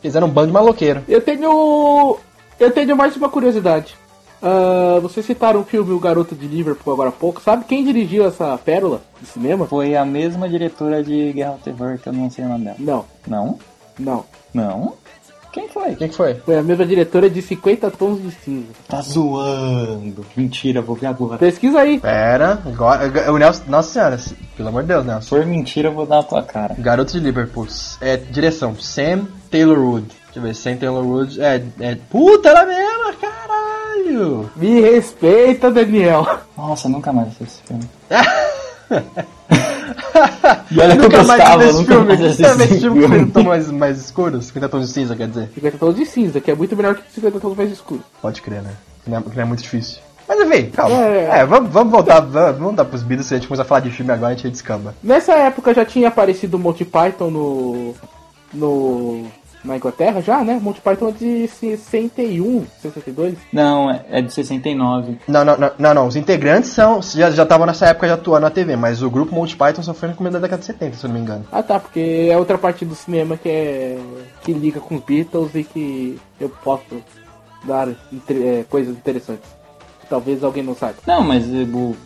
Fizeram 0.00 0.26
um 0.26 0.30
bando 0.30 0.48
de 0.48 0.52
maloqueiro. 0.52 1.02
Eu 1.08 1.20
tenho. 1.20 2.18
Eu 2.58 2.70
tenho 2.72 2.96
mais 2.96 3.16
uma 3.16 3.28
curiosidade. 3.28 3.94
Ah, 4.42 4.98
vocês 5.00 5.24
citaram 5.24 5.60
o 5.60 5.64
filme 5.64 5.92
O 5.92 6.00
Garoto 6.00 6.34
de 6.34 6.46
Liverpool 6.46 6.92
agora 6.92 7.10
há 7.10 7.12
pouco. 7.12 7.40
Sabe 7.40 7.64
quem 7.64 7.84
dirigiu 7.84 8.26
essa 8.26 8.58
pérola 8.58 9.00
de 9.20 9.26
cinema? 9.28 9.66
Foi 9.66 9.94
a 9.96 10.04
mesma 10.04 10.48
diretora 10.48 11.02
de 11.02 11.32
Guerra 11.32 11.50
ao 11.52 11.58
Terror, 11.58 11.98
que 11.98 12.08
eu 12.08 12.12
não 12.12 12.28
sei 12.30 12.44
o 12.44 12.48
nome 12.48 12.64
dela. 12.64 12.76
Não, 12.80 13.04
Não? 13.26 13.58
não. 13.98 14.24
Não? 14.52 14.94
Quem 15.52 15.68
foi? 15.68 15.94
Quem 15.96 16.08
que 16.08 16.14
foi? 16.14 16.34
Foi 16.34 16.56
a 16.58 16.62
mesma 16.62 16.84
diretora 16.86 17.28
de 17.28 17.42
50 17.42 17.90
Tons 17.90 18.22
de 18.22 18.30
Cinza. 18.30 18.68
Tá 18.88 19.02
zoando. 19.02 20.24
Mentira, 20.34 20.80
vou 20.80 20.96
ver 20.96 21.06
agora. 21.06 21.36
Pesquisa 21.38 21.80
aí. 21.80 22.00
Pera, 22.00 22.62
agora. 22.64 23.30
O 23.30 23.36
Nelson. 23.36 23.62
Nossa 23.68 23.92
senhora, 23.92 24.18
pelo 24.56 24.68
amor 24.70 24.82
de 24.82 24.88
Deus, 24.88 25.02
Se 25.02 25.08
Nelson. 25.08 25.28
for 25.36 25.44
mentira, 25.46 25.88
eu 25.88 25.92
vou 25.92 26.06
dar 26.06 26.16
na 26.16 26.22
tua 26.22 26.42
cara. 26.42 26.74
Garoto 26.78 27.12
de 27.12 27.20
Liverpool. 27.20 27.66
É, 28.00 28.16
direção, 28.16 28.74
Sam 28.78 29.26
Taylor 29.50 29.78
Wood. 29.78 30.06
Deixa 30.32 30.38
eu 30.38 30.42
ver, 30.42 30.54
Sam 30.54 30.76
Taylor 30.76 31.04
Wood. 31.04 31.42
É, 31.42 31.62
é. 31.80 31.94
Puta, 32.08 32.48
ela 32.48 32.64
mesma, 32.64 33.12
caralho! 33.20 34.50
Me 34.56 34.80
respeita, 34.80 35.70
Daniel. 35.70 36.26
Nossa, 36.56 36.88
nunca 36.88 37.12
mais 37.12 37.28
assisti 37.28 37.44
esse 37.44 37.62
filme. 37.62 37.88
E 40.70 40.80
olha 40.80 40.96
que 40.96 41.00
eu 41.00 41.08
nunca 41.08 41.24
mais 41.24 41.40
gostava, 41.40 41.72
nunca 41.72 41.92
filme. 41.92 42.06
mais 42.06 42.20
assisti 42.22 42.62
esse 42.62 42.80
filme 42.80 43.02
com 43.02 43.08
filme. 43.08 43.30
tons 43.30 43.44
mais, 43.44 43.70
mais 43.70 43.98
escuros? 43.98 44.46
50 44.46 44.68
tons 44.70 44.86
de 44.86 44.92
cinza, 44.92 45.16
quer 45.16 45.28
dizer? 45.28 45.50
50 45.54 45.78
Tons 45.78 45.96
de 45.96 46.06
Cinza, 46.06 46.40
que 46.40 46.50
é 46.50 46.54
muito 46.54 46.74
melhor 46.74 46.94
que 46.94 47.12
50 47.12 47.40
Tons 47.40 47.56
mais 47.56 47.70
escuros. 47.70 48.04
Pode 48.22 48.40
crer, 48.40 48.62
né? 48.62 48.72
Que 49.04 49.10
não 49.10 49.18
é, 49.18 49.22
que 49.22 49.36
não 49.36 49.42
é 49.42 49.46
muito 49.46 49.62
difícil. 49.62 50.00
Mas 50.26 50.40
enfim, 50.40 50.70
calma. 50.70 50.96
É. 50.96 51.40
É, 51.40 51.44
vamos, 51.44 51.70
vamos 51.70 51.92
voltar, 51.92 52.20
vamos, 52.20 52.58
vamos 52.58 52.74
dar 52.76 52.86
pros 52.86 53.02
Beatles, 53.02 53.26
se 53.26 53.34
a 53.34 53.36
gente 53.36 53.48
começar 53.48 53.64
a 53.64 53.66
falar 53.66 53.80
de 53.80 53.90
filme 53.90 54.12
agora, 54.12 54.32
a 54.32 54.36
gente 54.36 54.48
descamba. 54.50 54.94
Nessa 55.02 55.34
época 55.34 55.74
já 55.74 55.84
tinha 55.84 56.08
aparecido 56.08 56.56
o 56.56 56.60
Monty 56.60 56.86
Python 56.86 57.30
no. 57.30 57.94
no. 58.54 59.26
Na 59.64 59.76
Inglaterra 59.76 60.20
já, 60.20 60.42
né? 60.42 60.58
Monty 60.60 60.80
Python 60.80 61.08
é 61.08 61.12
de 61.12 61.48
61, 61.48 62.64
62. 62.82 63.34
Não, 63.52 63.90
é- 63.90 64.04
é 64.10 64.22
de 64.22 64.32
69. 64.32 65.18
Não, 65.28 65.44
não, 65.44 65.56
não, 65.56 65.70
não, 65.78 65.94
não, 65.94 66.06
Os 66.06 66.16
integrantes 66.16 66.70
são. 66.70 67.00
Já 67.02 67.30
já 67.30 67.42
estavam 67.44 67.66
nessa 67.66 67.86
época 67.86 68.08
já 68.08 68.14
atuando 68.14 68.40
na 68.42 68.50
TV, 68.50 68.76
mas 68.76 69.02
o 69.02 69.10
grupo 69.10 69.34
Monty 69.34 69.56
Python 69.56 69.82
só 69.82 69.94
foi 69.94 70.08
no 70.08 70.14
começo 70.14 70.34
da 70.34 70.40
década 70.40 70.60
de 70.60 70.66
70, 70.66 70.96
se 70.96 71.04
eu 71.04 71.08
não 71.08 71.14
me 71.16 71.22
engano. 71.22 71.44
Ah 71.52 71.62
tá, 71.62 71.78
porque 71.78 72.28
é 72.30 72.36
outra 72.36 72.58
parte 72.58 72.84
do 72.84 72.94
cinema 72.94 73.36
que 73.36 73.48
é. 73.48 73.98
que 74.42 74.52
liga 74.52 74.80
com 74.80 74.96
os 74.96 75.02
Beatles 75.04 75.54
e 75.54 75.62
que 75.64 76.18
eu 76.40 76.48
posso 76.48 76.82
dar 77.64 77.88
entre- 78.12 78.44
é, 78.46 78.64
coisas 78.68 78.96
interessantes. 78.96 79.48
Talvez 80.10 80.42
alguém 80.42 80.62
não 80.64 80.74
saiba. 80.74 80.96
Não, 81.06 81.22
mas, 81.22 81.44
o- 81.46 81.96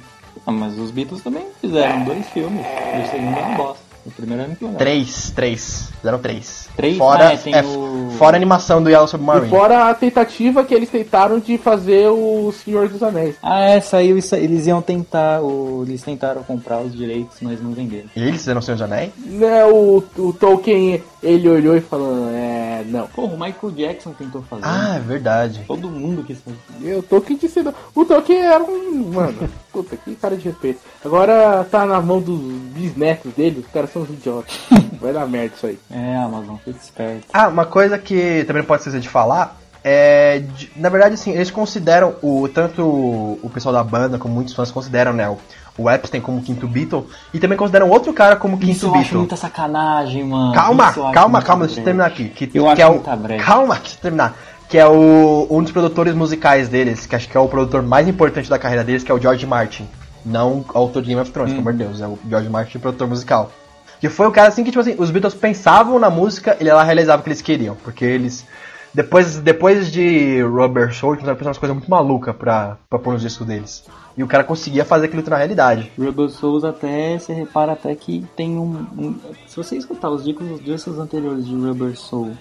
mas 0.46 0.78
os 0.78 0.90
Beatles 0.90 1.22
também 1.22 1.46
fizeram 1.60 2.04
dois 2.04 2.26
filmes. 2.28 2.60
O 2.64 3.10
segundo 3.10 3.36
é 3.38 3.42
uma 3.42 3.56
bosta. 3.56 3.85
O 4.06 4.10
primeiro 4.12 4.44
é 4.44 4.46
muito 4.46 4.62
legal. 4.64 4.78
Três, 4.78 5.30
três. 5.34 5.88
Fizeram 5.96 6.18
três. 6.20 6.68
Três? 6.76 6.96
Fora, 6.96 7.28
Ah, 7.28 7.32
é, 7.32 7.36
tem 7.36 7.54
é, 7.54 7.62
o- 7.64 8.10
fora 8.16 8.36
a 8.36 8.38
animação 8.38 8.80
do 8.82 8.88
Yellow 8.88 9.08
Submarine. 9.08 9.46
E 9.46 9.50
fora 9.50 9.90
a 9.90 9.94
tentativa 9.94 10.62
que 10.64 10.72
eles 10.72 10.88
tentaram 10.88 11.40
de 11.40 11.58
fazer 11.58 12.08
o 12.08 12.52
Senhor 12.52 12.88
dos 12.88 13.02
Anéis. 13.02 13.34
Ah, 13.42 13.60
é, 13.60 13.80
saiu 13.80 14.16
isso. 14.16 14.34
Eles 14.36 14.66
iam 14.68 14.80
tentar. 14.80 15.40
O, 15.42 15.84
eles 15.88 16.02
tentaram 16.02 16.42
comprar 16.44 16.80
os 16.80 16.92
direitos, 16.96 17.36
mas 17.42 17.60
não 17.60 17.72
venderam. 17.72 18.08
E 18.14 18.20
eles 18.22 18.36
fizeram 18.36 18.60
o 18.60 18.62
Senhor 18.62 18.76
dos 18.76 18.82
Anéis? 18.82 19.10
Né, 19.24 19.64
o, 19.64 20.02
o 20.18 20.32
Tolkien, 20.32 21.02
ele 21.22 21.48
olhou 21.48 21.76
e 21.76 21.80
falou, 21.80 22.28
é, 22.30 22.84
não. 22.86 23.08
Porra, 23.08 23.34
o 23.34 23.38
Michael 23.40 23.72
Jackson 23.74 24.12
tentou 24.12 24.42
fazer. 24.42 24.62
Ah, 24.64 24.94
é 24.96 25.00
verdade. 25.00 25.64
Todo 25.66 25.88
mundo 25.90 26.22
quis 26.22 26.38
fazer. 26.40 26.94
O 26.96 27.02
Tolkien 27.02 27.38
disse 27.38 27.60
não. 27.62 27.74
O 27.94 28.04
Tolkien 28.04 28.40
era 28.40 28.62
um. 28.62 29.10
Mano, 29.12 29.48
puta, 29.82 29.96
que 29.96 30.14
cara 30.14 30.36
de 30.36 30.44
respeito. 30.48 30.80
Agora 31.04 31.64
tá 31.70 31.84
na 31.84 32.00
mão 32.00 32.20
dos 32.20 32.40
bisnetos 32.72 33.32
dele, 33.34 33.60
os 33.60 33.70
caras 33.72 33.92
são 33.92 34.02
os 34.02 34.08
idiotas. 34.10 34.54
Vai 35.00 35.12
dar 35.12 35.26
merda 35.26 35.54
isso 35.56 35.66
aí. 35.66 35.78
É, 35.90 36.16
Amazon, 36.16 36.56
fica 36.64 36.78
esperto. 36.78 37.26
Ah, 37.32 37.48
uma 37.48 37.66
coisa 37.66 37.98
que 37.98 38.44
também 38.46 38.62
não 38.62 38.66
pode 38.66 38.80
esquecer 38.80 39.00
de 39.00 39.08
falar 39.08 39.58
é. 39.84 40.38
de- 40.38 40.70
na 40.76 40.88
verdade, 40.88 41.14
assim, 41.14 41.30
eles 41.32 41.50
consideram 41.50 42.14
o. 42.22 42.48
Tanto 42.48 42.82
o 42.82 43.50
pessoal 43.52 43.72
da 43.74 43.84
banda 43.84 44.18
como 44.18 44.34
muitos 44.34 44.54
fãs 44.54 44.70
consideram, 44.70 45.12
né? 45.12 45.28
O, 45.28 45.36
o 45.78 45.90
Epstein 45.90 46.22
como 46.22 46.40
quinto 46.42 46.66
Beatle 46.66 47.06
e 47.34 47.38
também 47.38 47.58
consideram 47.58 47.90
outro 47.90 48.10
cara 48.14 48.34
como 48.36 48.56
quinto 48.58 48.72
Isso 48.72 48.86
eu 48.86 48.90
acho 48.92 48.98
Beatle. 49.00 49.18
muita 49.18 49.36
sacanagem, 49.36 50.24
mano. 50.24 50.54
Calma, 50.54 50.88
Isso 50.90 51.00
calma, 51.12 51.28
muita 51.28 51.46
calma, 51.46 51.66
deixa 51.66 51.80
eu 51.80 51.84
terminar 51.84 52.06
aqui. 52.06 52.28
Que, 52.30 52.50
Eu 52.54 52.64
que 52.64 52.70
acho 52.70 52.80
é 52.82 52.86
o. 52.86 53.00
Calma, 53.44 53.74
deixa 53.76 53.96
eu 53.96 54.00
terminar. 54.00 54.34
Que 54.68 54.78
é 54.78 54.86
o, 54.86 55.46
um 55.48 55.62
dos 55.62 55.70
produtores 55.70 56.14
musicais 56.14 56.68
deles, 56.68 57.06
que 57.06 57.14
acho 57.14 57.28
que 57.28 57.36
é 57.36 57.40
o 57.40 57.48
produtor 57.48 57.82
mais 57.82 58.08
importante 58.08 58.50
da 58.50 58.58
carreira 58.58 58.82
deles, 58.82 59.04
que 59.04 59.10
é 59.12 59.14
o 59.14 59.20
George 59.20 59.46
Martin. 59.46 59.86
Não 60.24 60.64
o 60.74 60.78
autor 60.78 61.02
de 61.02 61.08
Game 61.08 61.20
of 61.20 61.30
Thrones, 61.30 61.52
Hum. 61.52 61.56
pelo 61.62 61.68
amor 61.68 61.78
de 61.78 61.84
Deus, 61.84 62.00
é 62.00 62.06
o 62.06 62.18
George 62.28 62.48
Martin, 62.48 62.78
produtor 62.80 63.06
musical. 63.06 63.52
Que 64.00 64.08
foi 64.08 64.26
o 64.26 64.32
cara 64.32 64.48
assim 64.48 64.64
que, 64.64 64.70
tipo 64.70 64.80
assim, 64.80 64.96
os 64.98 65.10
Beatles 65.10 65.34
pensavam 65.34 65.98
na 65.98 66.10
música, 66.10 66.56
ele 66.60 66.70
lá 66.72 66.82
realizava 66.82 67.20
o 67.20 67.22
que 67.22 67.28
eles 67.30 67.40
queriam. 67.40 67.76
Porque 67.76 68.04
eles. 68.04 68.44
Depois, 68.92 69.38
depois 69.38 69.90
de 69.92 70.40
Rubber 70.42 70.92
Soul, 70.94 71.12
eles 71.12 71.20
começaram 71.20 71.32
a 71.32 71.36
pensar 71.36 71.48
umas 71.50 71.58
coisas 71.58 71.76
muito 71.76 71.90
malucas 71.90 72.34
pra, 72.34 72.76
pra 72.88 72.98
pôr 72.98 73.12
nos 73.12 73.22
discos 73.22 73.46
deles. 73.46 73.84
E 74.16 74.22
o 74.22 74.26
cara 74.26 74.42
conseguia 74.42 74.84
fazer 74.86 75.06
aquilo 75.06 75.22
na 75.28 75.36
realidade. 75.36 75.92
Rebel 75.98 76.28
Souls 76.30 76.64
até, 76.64 77.18
você 77.18 77.32
repara 77.34 77.72
até 77.72 77.94
que 77.94 78.24
tem 78.34 78.56
um, 78.58 78.86
um- 78.98 79.14
Se 79.46 79.54
você 79.56 79.76
escutar 79.76 80.08
os 80.10 80.24
discos, 80.24 80.50
os 80.50 80.64
discos 80.64 80.98
anteriores 80.98 81.46
de 81.46 81.54
Rubber 81.54 81.94
Soul 81.96 82.32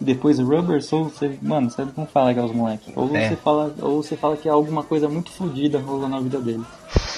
e 0.00 0.04
depois 0.04 0.38
Rubber 0.38 0.82
Soul, 0.82 1.04
você, 1.10 1.36
mano, 1.42 1.70
sabe 1.70 1.92
como 1.92 2.06
fala 2.06 2.32
que 2.32 2.40
é 2.40 2.42
os 2.42 2.52
moleques? 2.52 2.92
Ou, 2.96 3.14
É. 3.16 3.28
você 3.28 3.36
fala, 3.36 3.74
ou 3.80 4.02
você 4.02 4.16
fala 4.16 4.36
que 4.36 4.48
é 4.48 4.52
alguma 4.52 4.82
coisa 4.82 5.08
muito 5.08 5.30
fodida 5.30 5.78
rolando 5.78 6.08
na 6.08 6.20
vida 6.20 6.38
deles. 6.40 6.66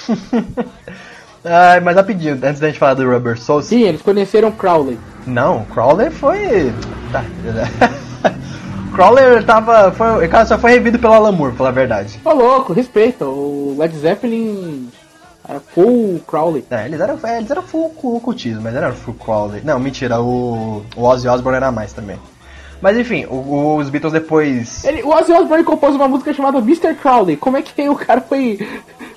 Ai, 1.45 1.81
mas 1.81 1.97
rapidinho, 1.97 2.35
antes 2.43 2.61
da 2.61 2.69
gente 2.69 2.79
falar 2.79 2.95
do 2.95 3.09
Rubber 3.11 3.41
Soul, 3.41 3.63
Sim, 3.63 3.83
eles 3.83 4.01
conheceram 4.03 4.53
Crowley. 4.53 4.99
Não, 5.27 5.65
Crawler 5.67 6.11
foi. 6.13 6.73
Tá. 7.11 7.25
Crawler 8.95 9.45
tava. 9.45 9.91
Foi, 9.93 10.27
o 10.27 10.31
cara 10.31 10.47
só 10.47 10.59
foi 10.59 10.73
revido 10.73 10.99
pelo 10.99 11.15
Alan 11.15 11.33
Moore, 11.33 11.51
pra 11.53 11.59
falar 11.59 11.71
a 11.71 11.73
verdade. 11.73 12.21
Ô 12.25 12.33
louco, 12.33 12.73
respeita. 12.73 13.25
O 13.25 13.75
Led 13.79 13.97
Zeppelin 13.97 14.89
era 15.49 15.59
full 15.61 16.21
Crowley. 16.29 16.65
É, 16.71 16.85
eles 16.87 17.01
eram, 17.01 17.19
é, 17.25 17.39
eles 17.39 17.51
eram 17.51 17.63
full 17.63 17.91
cu- 17.91 18.21
cultismo, 18.21 18.61
mas 18.63 18.75
eram 18.75 18.93
full 18.93 19.15
Crawler. 19.15 19.65
Não, 19.65 19.79
mentira, 19.81 20.21
o, 20.21 20.85
o 20.95 21.03
Ozzy 21.05 21.27
Osbourne 21.27 21.57
era 21.57 21.73
mais 21.73 21.93
também. 21.93 22.19
Mas 22.83 22.99
enfim, 22.99 23.25
o- 23.31 23.77
os 23.77 23.89
Beatles 23.89 24.13
depois. 24.13 24.85
Ele, 24.85 25.03
o 25.05 25.09
Ozzy 25.11 25.33
Osbourne 25.33 25.65
compôs 25.65 25.95
uma 25.95 26.09
música 26.09 26.35
chamada 26.35 26.59
Mr. 26.59 26.95
Crowley. 26.97 27.37
Como 27.37 27.57
é 27.57 27.63
que 27.63 27.89
o 27.89 27.95
cara 27.95 28.21
foi. 28.21 28.59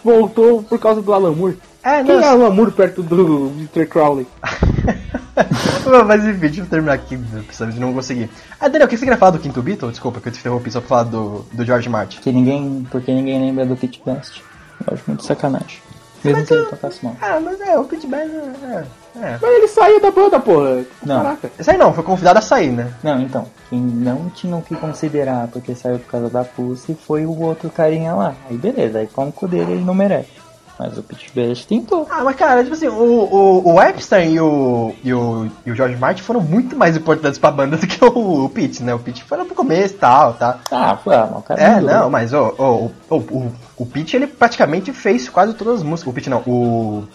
voltou 0.03 0.61
por 0.63 0.77
causa 0.79 1.01
do 1.01 1.11
Alan 1.11 1.31
Moore? 1.31 1.57
É, 1.83 2.03
Quem 2.03 2.15
não. 2.15 2.23
é 2.23 2.27
Alan 2.27 2.49
Moore 2.51 2.71
perto 2.71 3.01
do 3.01 3.51
Mr. 3.57 3.87
Crowley? 3.87 4.27
mas 6.07 6.23
enfim, 6.25 6.39
deixa 6.39 6.61
eu 6.61 6.65
terminar 6.65 6.93
aqui, 6.93 7.17
de 7.17 7.79
não 7.79 7.93
conseguir. 7.93 8.29
Ah, 8.59 8.67
Daniel, 8.67 8.85
o 8.85 8.89
que 8.89 8.97
você 8.97 9.05
queria 9.05 9.17
falar 9.17 9.31
do 9.31 9.39
quinto 9.39 9.61
Beatle? 9.61 9.89
Desculpa 9.89 10.19
que 10.21 10.27
eu 10.29 10.31
te 10.31 10.39
interrompi 10.39 10.71
só 10.71 10.79
pra 10.79 10.87
falar 10.89 11.03
do, 11.03 11.45
do 11.51 11.65
George 11.65 11.89
Martin. 11.89 12.17
Porque 12.17 12.31
ninguém, 12.31 12.87
porque 12.91 13.11
ninguém 13.11 13.39
lembra 13.41 13.65
do 13.65 13.75
Pit 13.75 14.01
Best. 14.05 14.41
Eu 14.87 14.93
acho 14.93 15.03
muito 15.07 15.23
sacanagem. 15.23 15.79
Mesmo 16.23 16.45
se 16.45 16.53
ele 16.53 16.65
tocasse 16.65 17.03
mal. 17.05 17.15
Ah, 17.21 17.39
mas 17.43 17.59
é, 17.61 17.77
o 17.77 17.83
Pete 17.85 18.07
Best 18.07 18.31
é. 18.63 18.83
É. 19.21 19.37
Mas 19.41 19.51
ele 19.51 19.67
saiu 19.67 20.01
da 20.01 20.11
banda, 20.11 20.39
porra. 20.39 20.83
Não. 21.05 21.23
Caraca. 21.23 21.51
Aí 21.67 21.77
não, 21.77 21.93
foi 21.93 22.03
convidado 22.03 22.39
a 22.39 22.41
sair, 22.41 22.71
né? 22.71 22.91
Não, 23.03 23.19
então, 23.21 23.45
quem 23.69 23.79
não 23.79 24.29
tinham 24.29 24.61
que 24.61 24.75
considerar 24.75 25.47
porque 25.47 25.73
saiu 25.75 25.99
por 25.99 26.11
causa 26.11 26.29
da 26.29 26.43
Pussy 26.43 26.95
foi 27.07 27.25
o 27.25 27.39
outro 27.41 27.69
carinha 27.69 28.13
lá. 28.13 28.33
Aí 28.49 28.57
beleza, 28.57 28.99
aí 28.99 29.07
como 29.07 29.33
o 29.41 29.47
dele 29.47 29.73
ele 29.73 29.83
não 29.85 29.93
merece. 29.93 30.29
Mas 30.77 30.97
o 30.97 31.03
Pit 31.03 31.31
Best 31.33 31.67
tentou. 31.67 32.05
Ah, 32.11 32.21
mas 32.25 32.35
cara, 32.35 32.61
tipo 32.61 32.75
assim, 32.75 32.89
o, 32.89 32.91
o, 32.93 33.73
o 33.75 33.81
Epstein 33.81 34.33
e 34.33 34.41
o, 34.41 34.93
e, 35.01 35.13
o, 35.13 35.47
e 35.65 35.71
o 35.71 35.75
George 35.75 35.95
Martin 35.95 36.21
foram 36.21 36.41
muito 36.41 36.75
mais 36.75 36.97
importantes 36.97 37.39
pra 37.39 37.49
banda 37.49 37.77
do 37.77 37.87
que 37.87 38.03
o, 38.03 38.43
o 38.43 38.49
Pete, 38.49 38.83
né? 38.83 38.93
O 38.93 38.99
Pete 38.99 39.23
foi 39.23 39.37
lá 39.37 39.45
pro 39.45 39.55
começo 39.55 39.93
e 39.93 39.97
tal, 39.97 40.33
tá? 40.33 40.59
Ah, 40.69 40.97
foi, 41.01 41.15
ah, 41.15 41.29
mas 41.31 41.39
o 41.39 41.43
cara 41.43 41.61
É, 41.61 41.75
mudou. 41.79 41.89
não, 41.89 42.09
mas 42.09 42.33
o, 42.33 42.39
o, 42.57 42.91
o, 43.09 43.15
o, 43.15 43.51
o 43.77 43.85
Pete, 43.85 44.17
ele 44.17 44.27
praticamente 44.27 44.91
fez 44.91 45.29
quase 45.29 45.53
todas 45.53 45.75
as 45.75 45.83
músicas. 45.83 46.11
O 46.11 46.13
Pete 46.13 46.29
não, 46.29 46.39
o. 46.45 47.05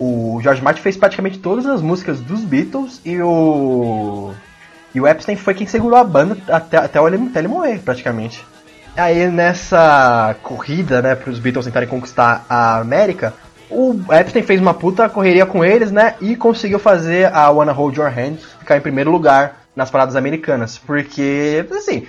O 0.00 0.40
George 0.42 0.62
Martin 0.62 0.80
fez 0.80 0.96
praticamente 0.96 1.38
todas 1.38 1.66
as 1.66 1.82
músicas 1.82 2.20
dos 2.20 2.40
Beatles 2.40 3.02
e 3.04 3.20
o. 3.20 4.32
E 4.94 5.00
o 5.00 5.06
Epstein 5.06 5.36
foi 5.36 5.52
quem 5.52 5.66
segurou 5.66 5.98
a 5.98 6.02
banda 6.02 6.38
até, 6.48 6.78
até, 6.78 6.98
ele, 6.98 7.28
até 7.28 7.38
ele 7.38 7.48
morrer, 7.48 7.78
praticamente. 7.80 8.44
Aí 8.96 9.28
nessa 9.28 10.34
corrida, 10.42 11.02
né, 11.02 11.14
pros 11.14 11.38
Beatles 11.38 11.66
tentarem 11.66 11.88
conquistar 11.88 12.44
a 12.48 12.78
América, 12.78 13.34
o 13.70 13.94
Epstein 14.10 14.42
fez 14.42 14.60
uma 14.60 14.74
puta 14.74 15.08
correria 15.08 15.46
com 15.46 15.64
eles, 15.64 15.92
né, 15.92 16.14
e 16.20 16.34
conseguiu 16.34 16.78
fazer 16.78 17.32
a 17.32 17.48
Wanna 17.50 17.72
Hold 17.72 17.96
Your 17.98 18.08
Hand 18.08 18.38
ficar 18.58 18.78
em 18.78 18.80
primeiro 18.80 19.10
lugar 19.10 19.60
nas 19.76 19.90
paradas 19.90 20.16
americanas. 20.16 20.78
Porque, 20.78 21.64
assim, 21.70 22.06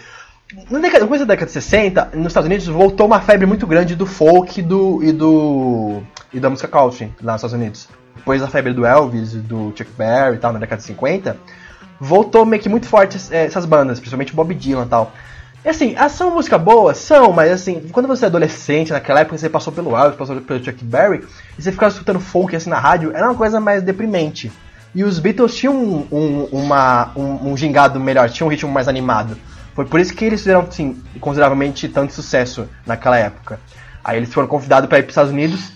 na 0.69 0.79
década, 0.79 1.01
no 1.01 1.07
começo 1.07 1.25
da 1.25 1.33
década 1.33 1.47
de 1.47 1.53
60, 1.53 2.11
nos 2.13 2.27
Estados 2.27 2.47
Unidos 2.47 2.67
voltou 2.67 3.05
uma 3.05 3.21
febre 3.21 3.45
muito 3.45 3.65
grande 3.65 3.95
do 3.95 4.05
folk 4.05 4.59
e 4.59 4.63
do, 4.63 5.03
e 5.03 5.11
do 5.11 6.01
e 6.33 6.39
da 6.39 6.49
música 6.49 6.67
country 6.67 7.11
lá 7.21 7.33
nos 7.33 7.39
Estados 7.39 7.53
Unidos. 7.53 7.87
Depois 8.15 8.41
da 8.41 8.47
febre 8.47 8.73
do 8.73 8.85
Elvis, 8.85 9.33
do 9.33 9.73
Chuck 9.75 9.89
Berry 9.97 10.35
e 10.35 10.39
tal, 10.39 10.51
na 10.51 10.59
década 10.59 10.79
de 10.79 10.87
50, 10.87 11.37
voltou 11.99 12.45
meio 12.45 12.61
que 12.61 12.69
muito 12.69 12.85
forte 12.85 13.17
eh, 13.31 13.45
essas 13.45 13.65
bandas, 13.65 13.99
principalmente 13.99 14.33
Bob 14.33 14.53
Dylan 14.53 14.85
e 14.85 14.89
tal. 14.89 15.11
E 15.63 15.69
assim, 15.69 15.95
ah, 15.97 16.09
são 16.09 16.33
músicas 16.33 16.61
boas? 16.61 16.97
São, 16.97 17.31
mas 17.31 17.51
assim, 17.51 17.87
quando 17.91 18.07
você 18.07 18.25
é 18.25 18.27
adolescente, 18.27 18.91
naquela 18.91 19.21
época 19.21 19.37
você 19.37 19.47
passou 19.47 19.71
pelo 19.71 19.95
Elvis, 19.95 20.17
passou 20.17 20.41
pelo 20.41 20.63
Chuck 20.63 20.83
Berry, 20.83 21.23
e 21.57 21.61
você 21.61 21.71
ficava 21.71 21.91
escutando 21.91 22.19
folk 22.19 22.55
assim 22.55 22.69
na 22.69 22.79
rádio, 22.79 23.11
era 23.15 23.27
uma 23.27 23.35
coisa 23.35 23.59
mais 23.59 23.83
deprimente. 23.83 24.51
E 24.93 25.03
os 25.03 25.19
Beatles 25.19 25.55
tinham 25.55 25.73
um, 25.73 26.07
um, 26.11 26.43
uma, 26.51 27.11
um, 27.15 27.51
um 27.51 27.57
gingado 27.57 27.99
melhor, 27.99 28.29
tinham 28.29 28.47
um 28.47 28.51
ritmo 28.51 28.71
mais 28.71 28.87
animado. 28.87 29.37
Foi 29.81 29.85
por 29.89 29.99
isso 29.99 30.13
que 30.13 30.23
eles 30.23 30.41
fizeram, 30.41 30.61
assim, 30.61 31.01
consideravelmente 31.19 31.89
tanto 31.89 32.13
sucesso 32.13 32.67
naquela 32.85 33.17
época. 33.17 33.59
Aí 34.03 34.17
eles 34.17 34.31
foram 34.31 34.47
convidados 34.47 34.87
para 34.87 34.99
ir 34.99 35.01
para 35.01 35.09
os 35.09 35.13
Estados 35.13 35.31
Unidos 35.31 35.71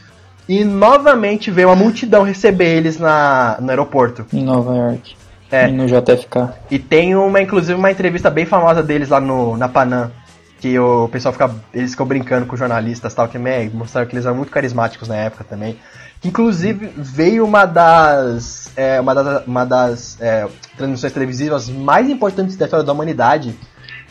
e 0.47 0.64
novamente 0.64 1.49
veio 1.49 1.70
uma 1.70 1.76
multidão 1.76 2.22
receber 2.22 2.78
eles 2.78 2.99
na, 2.99 3.58
no 3.60 3.70
aeroporto. 3.72 4.24
Em 4.32 4.43
Nova 4.43 4.76
York. 4.76 5.16
É. 5.51 5.70
E 5.70 5.72
no 5.72 5.88
JFK. 5.88 6.49
E 6.70 6.78
tem 6.78 7.16
uma, 7.16 7.41
inclusive, 7.41 7.74
uma 7.74 7.89
entrevista 7.89 8.30
bem 8.30 8.45
famosa 8.45 8.84
deles 8.84 9.10
lá 9.10 9.20
no, 9.20 9.58
na 9.58 9.68
Panam. 9.68 10.12
Que 10.60 10.78
o 10.78 11.10
pessoal 11.10 11.34
fica. 11.34 11.49
Eles 11.74 11.91
ficam 11.91 12.06
brincando 12.06 12.45
com 12.45 12.56
jornalistas 12.56 13.12
e 13.12 13.16
tal, 13.16 13.28
que 13.28 13.38
é, 13.38 13.70
mostraram 13.74 14.08
que 14.08 14.16
eles 14.16 14.26
eram 14.26 14.38
muito 14.38 14.51
carismáticos 14.51 15.08
na 15.08 15.16
época 15.16 15.43
também. 15.43 15.78
Que, 16.22 16.30
inclusive 16.30 16.91
veio 16.95 17.43
uma 17.43 17.66
das. 17.66 18.72
é, 18.76 18.99
uma 19.01 19.14
das, 19.14 19.47
uma 19.47 19.66
das 19.66 20.18
é, 20.22 20.47
transmissões 20.78 21.14
televisivas 21.14 21.70
mais 21.70 22.10
importantes 22.10 22.56
da 22.56 22.66
história 22.66 22.86
da 22.86 22.93
humanidade. 22.93 23.56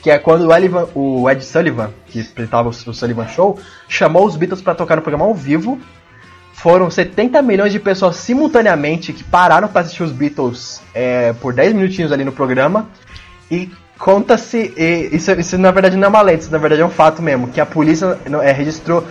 Que 0.05 0.11
é 0.11 0.18
quando 0.18 0.46
o, 0.48 0.55
Elivan- 0.55 0.86
o 0.94 1.30
Ed 1.30 1.42
Sullivan, 1.42 1.88
que 2.09 2.20
apresentava 2.20 2.68
o, 2.68 2.72
Sullivan 2.74 3.26
Show, 3.26 3.59
chamou 3.88 4.26
os 4.26 4.36
Beatles 4.36 4.61
para 4.61 4.74
tocar 4.74 4.96
no 4.96 5.02
programa 5.02 5.24
ao 5.24 5.34
vivo. 5.34 5.80
Foram 6.52 6.90
70 6.90 7.40
milhões 7.40 7.72
de 7.72 7.80
pessoas 7.80 8.16
simultaneamente 8.16 9.14
que 9.14 9.24
pararam 9.24 9.66
para 9.66 9.80
assistir 9.80 10.02
os 10.02 10.12
Beatles 10.12 10.82
é, 10.94 11.32
por 11.32 11.55
10 11.55 11.72
minutinhos 11.72 12.12
ali 12.12 12.22
no 12.22 12.32
programa. 12.32 12.86
E 13.50 13.70
conta-se, 13.98 14.74
isso, 15.11 15.32
isso 15.32 15.57
na 15.57 15.70
verdade 15.70 15.96
não 15.96 16.05
é 16.05 16.09
uma 16.09 16.20
lenda, 16.20 16.40
isso 16.40 16.52
na 16.52 16.59
verdade 16.59 16.82
é 16.82 16.84
um 16.86 16.90
fato 16.90 17.22
mesmo, 17.22 17.48
que 17.48 17.59
a 17.59 17.64
polícia 17.64 18.18
não- 18.28 18.42
é, 18.42 18.52
registrou 18.52 19.07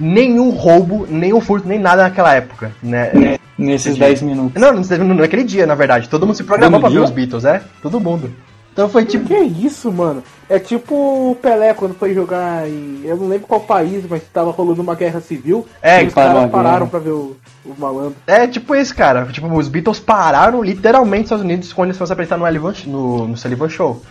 nenhum 0.00 0.50
roubo, 0.50 1.06
nenhum 1.08 1.40
furto, 1.40 1.68
nem 1.68 1.78
nada 1.78 2.02
naquela 2.02 2.34
época, 2.34 2.72
né? 2.82 3.38
Nesses 3.56 3.86
Entendi. 3.94 4.00
10 4.00 4.22
minutos. 4.22 4.60
Não, 4.60 4.72
não, 4.72 4.82
não 5.04 5.14
naquele 5.14 5.44
dia, 5.44 5.64
na 5.64 5.76
verdade. 5.76 6.08
Todo 6.08 6.26
mundo 6.26 6.34
se 6.34 6.42
programou 6.42 6.80
pra 6.80 6.88
ver 6.88 6.98
os 6.98 7.10
Beatles, 7.10 7.44
é? 7.44 7.62
Todo 7.80 8.00
mundo. 8.00 8.34
Então 8.74 8.88
foi 8.88 9.04
tipo. 9.04 9.24
Que 9.26 9.38
isso, 9.38 9.90
mano? 9.92 10.20
É 10.48 10.58
tipo 10.58 10.94
o 11.30 11.36
Pelé 11.36 11.72
quando 11.72 11.94
foi 11.94 12.12
jogar 12.12 12.68
em. 12.68 13.02
Eu 13.04 13.16
não 13.16 13.28
lembro 13.28 13.46
qual 13.46 13.60
país, 13.60 14.04
mas 14.10 14.20
tava 14.32 14.50
rolando 14.50 14.82
uma 14.82 14.96
guerra 14.96 15.20
civil. 15.20 15.64
É, 15.80 16.02
e 16.02 16.08
os 16.08 16.12
caras 16.14 16.34
guerra. 16.34 16.48
pararam 16.48 16.88
pra 16.88 16.98
ver 16.98 17.10
o, 17.12 17.36
o 17.64 17.72
malandro. 17.78 18.16
É 18.26 18.46
tipo 18.48 18.74
isso, 18.74 18.92
cara. 18.94 19.24
Tipo, 19.26 19.46
os 19.56 19.68
Beatles 19.68 20.00
pararam 20.00 20.60
literalmente 20.60 21.20
nos 21.20 21.26
Estados 21.26 21.44
Unidos 21.44 21.72
quando 21.72 21.86
eles 21.90 21.96
foram 21.98 22.08
se 22.08 22.12
apresentar 22.12 22.36
no, 22.36 22.44
Sullivan- 22.44 22.74
no, 22.88 23.28
no 23.28 23.36
Sullivan 23.36 23.68
Show. 23.68 24.02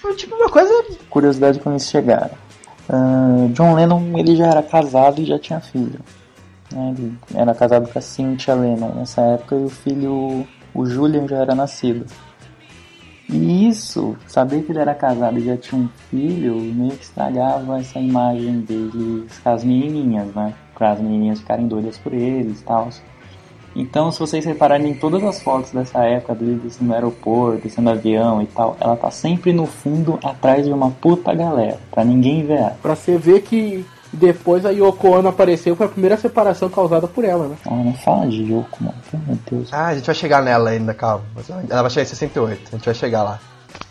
Foi 0.00 0.14
tipo 0.14 0.36
uma 0.36 0.50
coisa. 0.50 0.70
Curiosidade 1.08 1.58
quando 1.58 1.76
eles 1.76 1.88
chegaram. 1.88 2.30
Ah, 2.88 3.46
John 3.52 3.74
Lennon 3.74 4.18
ele 4.18 4.36
já 4.36 4.48
era 4.48 4.62
casado 4.62 5.20
e 5.22 5.24
já 5.24 5.38
tinha 5.38 5.60
filho. 5.60 5.98
né? 6.72 6.94
Ele 6.98 7.14
era 7.34 7.54
casado 7.54 7.88
com 7.88 7.98
a 7.98 8.02
Cynthia 8.02 8.54
Lennon 8.54 8.92
nessa 8.96 9.22
época 9.22 9.54
e 9.56 9.64
o 9.64 9.70
filho, 9.70 10.46
o 10.74 10.84
Julian, 10.86 11.26
já 11.26 11.36
era 11.38 11.54
nascido. 11.54 12.04
E 13.32 13.68
isso, 13.68 14.16
saber 14.26 14.62
que 14.62 14.72
ele 14.72 14.80
era 14.80 14.94
casado 14.94 15.38
e 15.38 15.44
já 15.44 15.56
tinha 15.56 15.80
um 15.80 15.88
filho, 16.10 16.56
meio 16.56 16.96
que 16.96 17.04
estragava 17.04 17.78
essa 17.78 18.00
imagem 18.00 18.60
deles 18.60 19.38
com 19.38 19.50
as 19.50 19.62
menininhas, 19.62 20.34
né? 20.34 20.52
Para 20.74 20.92
as 20.92 21.00
menininhas 21.00 21.38
ficarem 21.38 21.68
doidas 21.68 21.96
por 21.96 22.12
eles 22.12 22.60
e 22.60 22.64
tal. 22.64 22.88
Então, 23.76 24.10
se 24.10 24.18
vocês 24.18 24.44
repararem 24.44 24.90
em 24.90 24.94
todas 24.94 25.22
as 25.22 25.40
fotos 25.40 25.70
dessa 25.70 26.02
época, 26.04 26.34
dele 26.34 26.60
descendo 26.62 26.88
no 26.88 26.94
aeroporto, 26.94 27.62
descendo 27.62 27.90
avião 27.90 28.42
e 28.42 28.46
tal, 28.46 28.76
ela 28.80 28.96
tá 28.96 29.12
sempre 29.12 29.52
no 29.52 29.64
fundo, 29.64 30.18
atrás 30.24 30.66
de 30.66 30.72
uma 30.72 30.90
puta 30.90 31.32
galera, 31.32 31.78
pra 31.88 32.04
ninguém 32.04 32.44
ver. 32.44 32.72
Pra 32.82 32.96
você 32.96 33.16
ver 33.16 33.42
que 33.42 33.86
depois 34.12 34.64
a 34.66 34.70
Yoko 34.70 35.08
Ono 35.10 35.28
apareceu, 35.28 35.76
foi 35.76 35.86
a 35.86 35.88
primeira 35.88 36.16
separação 36.16 36.68
causada 36.68 37.06
por 37.06 37.24
ela, 37.24 37.46
né? 37.48 37.56
Ah, 37.66 37.70
não 37.74 37.94
fala 37.94 38.26
de 38.26 38.42
Yoko, 38.42 38.82
mano, 38.84 38.94
pelo 39.10 39.22
amor 39.22 39.36
de 39.36 39.42
Deus. 39.56 39.68
Ah, 39.72 39.86
a 39.88 39.94
gente 39.94 40.06
vai 40.06 40.14
chegar 40.14 40.42
nela 40.42 40.70
ainda, 40.70 40.92
calma. 40.94 41.24
Ela 41.68 41.82
vai 41.82 41.90
chegar 41.90 42.02
em 42.02 42.06
68, 42.08 42.60
a 42.72 42.76
gente 42.76 42.84
vai 42.84 42.94
chegar 42.94 43.22
lá. 43.22 43.38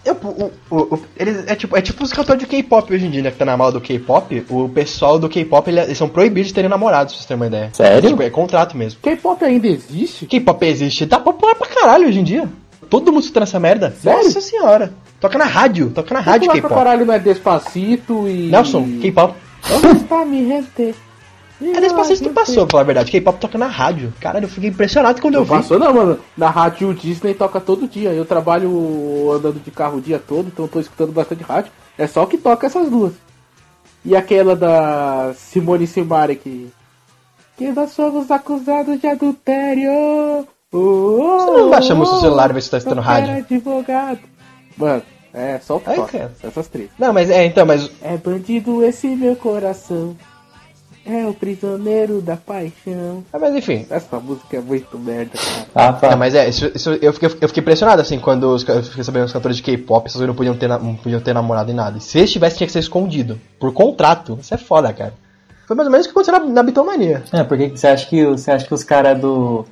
Eu, 0.03 0.13
o, 0.15 0.51
o, 0.69 0.95
o- 0.95 0.99
eles, 1.17 1.45
é, 1.47 1.55
tipo, 1.55 1.75
é 1.77 1.81
tipo 1.81 2.03
os 2.03 2.11
cantores 2.11 2.41
de 2.41 2.47
K-pop 2.47 2.93
hoje 2.93 3.05
em 3.05 3.09
dia, 3.09 3.21
né? 3.21 3.31
Que 3.31 3.37
tá 3.37 3.45
na 3.45 3.55
moda 3.55 3.73
do 3.73 3.81
K-pop. 3.81 4.45
O 4.49 4.67
pessoal 4.67 5.17
do 5.17 5.29
K-pop, 5.29 5.69
ele- 5.69 5.79
eles 5.79 5.97
são 5.97 6.07
proibidos 6.09 6.49
de 6.49 6.53
terem 6.53 6.69
namorados, 6.69 7.13
pra 7.13 7.17
vocês 7.19 7.25
terem 7.25 7.39
uma 7.41 7.47
ideia. 7.47 7.69
Sério? 7.73 8.09
Tipo, 8.09 8.21
é 8.21 8.29
contrato 8.29 8.75
mesmo. 8.77 8.99
K-pop 9.01 9.43
ainda 9.43 9.67
existe? 9.67 10.25
K-pop 10.25 10.65
existe, 10.65 11.05
tá 11.07 11.17
popular 11.19 11.55
pra 11.55 11.67
caralho 11.67 12.07
hoje 12.07 12.19
em 12.19 12.23
dia. 12.23 12.47
Todo 12.89 13.11
mundo 13.11 13.21
escutando 13.21 13.43
essa 13.43 13.59
merda. 13.59 13.93
Sério? 14.01 14.23
Nossa 14.25 14.41
senhora. 14.41 14.91
Toca 15.19 15.37
na 15.37 15.45
rádio, 15.45 15.89
toca 15.91 16.13
na 16.13 16.19
rádio 16.19 16.49
K-pop. 16.51 16.73
caralho 16.73 17.05
não 17.05 17.13
é 17.13 17.19
Despacito 17.19 18.27
e... 18.27 18.49
Nelson, 18.49 18.85
K-pop. 19.01 19.33
Vamos 19.69 20.03
pra 20.03 20.25
me 20.25 20.43
render. 20.43 20.95
É 21.61 21.81
Despacito 21.81 22.23
não 22.23 22.33
passou, 22.33 22.65
pra 22.65 22.71
falar 22.71 22.81
a 22.81 22.85
verdade. 22.85 23.11
K-pop 23.11 23.37
toca 23.39 23.57
na 23.57 23.67
rádio. 23.67 24.13
Caralho, 24.21 24.45
eu 24.45 24.49
fiquei 24.49 24.69
impressionado 24.69 25.21
quando 25.21 25.33
eu 25.35 25.39
Não 25.41 25.45
vi. 25.45 25.51
passou 25.51 25.77
não, 25.77 25.93
mano. 25.93 26.19
Na 26.37 26.49
rádio 26.49 26.93
Disney 26.93 27.33
toca 27.33 27.59
todo 27.59 27.85
dia. 27.87 28.11
Eu 28.13 28.23
trabalho 28.25 29.29
andando 29.33 29.61
de 29.61 29.69
carro 29.69 29.97
o 29.97 30.01
dia 30.01 30.17
todo, 30.25 30.47
então 30.47 30.65
eu 30.65 30.69
tô 30.69 30.79
escutando 30.79 31.11
bastante 31.11 31.43
rádio. 31.43 31.71
É 31.97 32.07
só 32.07 32.25
que 32.25 32.37
toca 32.37 32.65
essas 32.65 32.89
duas. 32.89 33.11
E 34.05 34.15
aquela 34.15 34.55
da 34.55 35.33
Simone 35.35 35.85
Simari 35.85 36.37
que... 36.37 36.69
Que 37.57 37.67
nós 37.73 37.91
somos 37.91 38.31
acusados 38.31 38.97
de 39.01 39.07
adultério. 39.07 40.47
Oh, 40.71 41.37
Você 41.39 41.51
não 41.51 41.69
baixa 41.69 41.93
muito 41.93 42.13
o 42.13 42.19
celular 42.21 42.49
e 42.51 42.53
vê 42.53 42.61
se 42.61 42.71
tá 42.71 42.77
escutando 42.77 42.99
eu 42.99 43.03
rádio? 43.03 43.33
advogado. 43.33 44.19
Mano, 44.77 45.01
é 45.33 45.59
só 45.59 45.77
o 45.77 45.79
que 45.79 45.89
Ai, 45.89 46.05
cara. 46.05 46.31
Essas 46.43 46.67
três. 46.67 46.89
Não, 46.97 47.13
mas 47.13 47.29
é, 47.29 47.45
então, 47.45 47.65
mas 47.65 47.89
É 48.01 48.17
bandido 48.17 48.83
esse 48.83 49.07
meu 49.07 49.35
coração. 49.35 50.15
É 51.05 51.25
o 51.25 51.33
prisioneiro 51.33 52.21
da 52.21 52.35
paixão. 52.35 53.23
Ah, 53.33 53.39
Mas 53.39 53.55
enfim. 53.55 53.85
Essa 53.89 54.19
música 54.19 54.57
é 54.57 54.59
muito 54.59 54.99
merda, 54.99 55.31
cara. 55.33 55.65
Ah, 55.89 55.93
tá. 55.93 56.11
Não, 56.11 56.17
mas 56.17 56.35
é, 56.35 56.47
isso, 56.47 56.69
isso- 56.75 56.91
eu, 57.01 57.11
fiquei, 57.13 57.29
eu 57.41 57.47
fiquei 57.47 57.61
impressionado, 57.61 57.99
assim, 58.01 58.19
quando 58.19 58.43
os, 58.53 58.67
eu 58.67 58.83
fiquei 58.83 59.03
sabendo 59.03 59.23
que 59.23 59.27
os 59.27 59.33
cantores 59.33 59.57
de 59.57 59.63
K-pop, 59.63 60.05
essas 60.05 60.17
coisas 60.17 60.27
não 60.27 60.35
podiam, 60.35 60.55
ter, 60.55 60.67
não 60.67 60.95
podiam 60.95 61.19
ter 61.21 61.33
namorado 61.33 61.71
em 61.71 61.73
nada. 61.73 61.97
E 61.97 62.01
se 62.01 62.17
eles 62.19 62.31
tivessem, 62.31 62.57
tinha 62.59 62.67
que 62.67 62.73
ser 62.73 62.79
escondido. 62.79 63.39
Por 63.59 63.73
contrato. 63.73 64.37
Isso 64.39 64.53
é 64.53 64.57
foda, 64.57 64.93
cara. 64.93 65.13
Foi 65.65 65.75
mais 65.75 65.87
ou 65.87 65.91
menos 65.91 66.05
o 66.05 66.09
que 66.09 66.11
aconteceu 66.19 66.39
na, 66.39 66.45
na 66.45 66.63
Bitomania. 66.63 67.23
É, 67.31 67.43
por 67.43 67.57
que 67.57 67.69
que 67.69 67.79
você 67.79 67.87
acha 67.87 68.05
que, 68.07 68.25
você 68.25 68.51
acha 68.51 68.67
que 68.67 68.73
os 68.73 68.83
caras 68.83 69.19
do, 69.19 69.65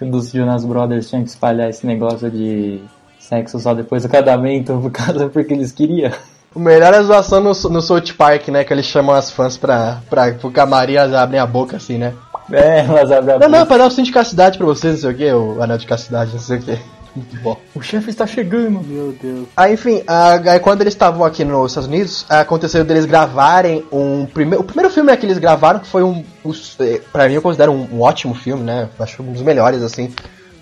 dos 0.00 0.30
Jonas 0.30 0.64
Brothers 0.64 1.08
tinham 1.08 1.24
que 1.24 1.30
espalhar 1.30 1.70
esse 1.70 1.84
negócio 1.86 2.30
de 2.30 2.80
sexo 3.28 3.58
só 3.58 3.74
depois 3.74 4.02
do 4.02 4.08
casamento 4.08 4.78
por 4.82 4.90
causa 4.90 5.28
porque 5.28 5.54
eles 5.54 5.72
queriam? 5.72 6.12
O 6.54 6.60
melhor 6.60 6.94
é 6.94 6.98
a 6.98 7.02
zoação 7.02 7.40
no, 7.40 7.48
no 7.50 7.82
South 7.82 8.14
Park, 8.16 8.48
né? 8.48 8.62
Que 8.62 8.72
eles 8.72 8.86
chamam 8.86 9.14
as 9.14 9.30
fãs 9.30 9.56
pra, 9.56 9.98
pra, 10.08 10.32
pro 10.34 10.50
camarim 10.52 10.92
e 10.92 10.96
elas 10.96 11.12
abrem 11.14 11.40
a 11.40 11.46
boca 11.46 11.76
assim, 11.76 11.98
né? 11.98 12.12
É, 12.52 12.80
elas 12.80 13.10
abrem 13.10 13.34
a 13.34 13.38
Não, 13.40 13.48
não, 13.48 13.58
boca. 13.60 13.66
pra 13.66 13.78
dar 13.78 13.86
o 13.86 13.90
cinto 13.90 14.06
de 14.06 14.12
castidade 14.12 14.56
pra 14.56 14.66
vocês, 14.66 14.94
não 14.94 15.00
sei 15.00 15.10
o 15.10 15.14
que, 15.16 15.32
o 15.32 15.62
anel 15.62 15.78
de 15.78 15.86
castidade, 15.86 16.32
não 16.32 16.38
sei 16.38 16.58
o 16.58 16.62
que. 16.62 16.78
Muito 17.16 17.36
bom. 17.42 17.56
O 17.74 17.80
chefe 17.80 18.10
está 18.10 18.26
chegando. 18.26 18.80
Meu 18.84 19.14
Deus. 19.20 19.46
Aí, 19.56 19.74
enfim, 19.74 20.02
a- 20.06 20.34
aí 20.50 20.58
quando 20.60 20.80
eles 20.80 20.94
estavam 20.94 21.24
aqui 21.24 21.44
nos 21.44 21.70
Estados 21.72 21.88
Unidos, 21.88 22.26
aconteceu 22.28 22.84
deles 22.84 23.04
gravarem 23.04 23.84
um 23.90 24.26
primeiro. 24.26 24.62
O 24.62 24.64
primeiro 24.64 24.92
filme 24.92 25.16
que 25.16 25.24
eles 25.26 25.38
gravaram 25.38 25.78
que 25.80 25.86
foi 25.86 26.02
um. 26.02 26.24
os- 26.44 26.76
eh, 26.80 27.00
Pra 27.12 27.28
mim, 27.28 27.34
eu 27.34 27.42
considero 27.42 27.70
um, 27.72 27.86
um 27.94 28.00
ótimo 28.00 28.34
filme, 28.34 28.62
né? 28.64 28.88
Acho 28.98 29.22
um 29.22 29.32
dos 29.32 29.42
melhores, 29.42 29.80
assim. 29.82 30.12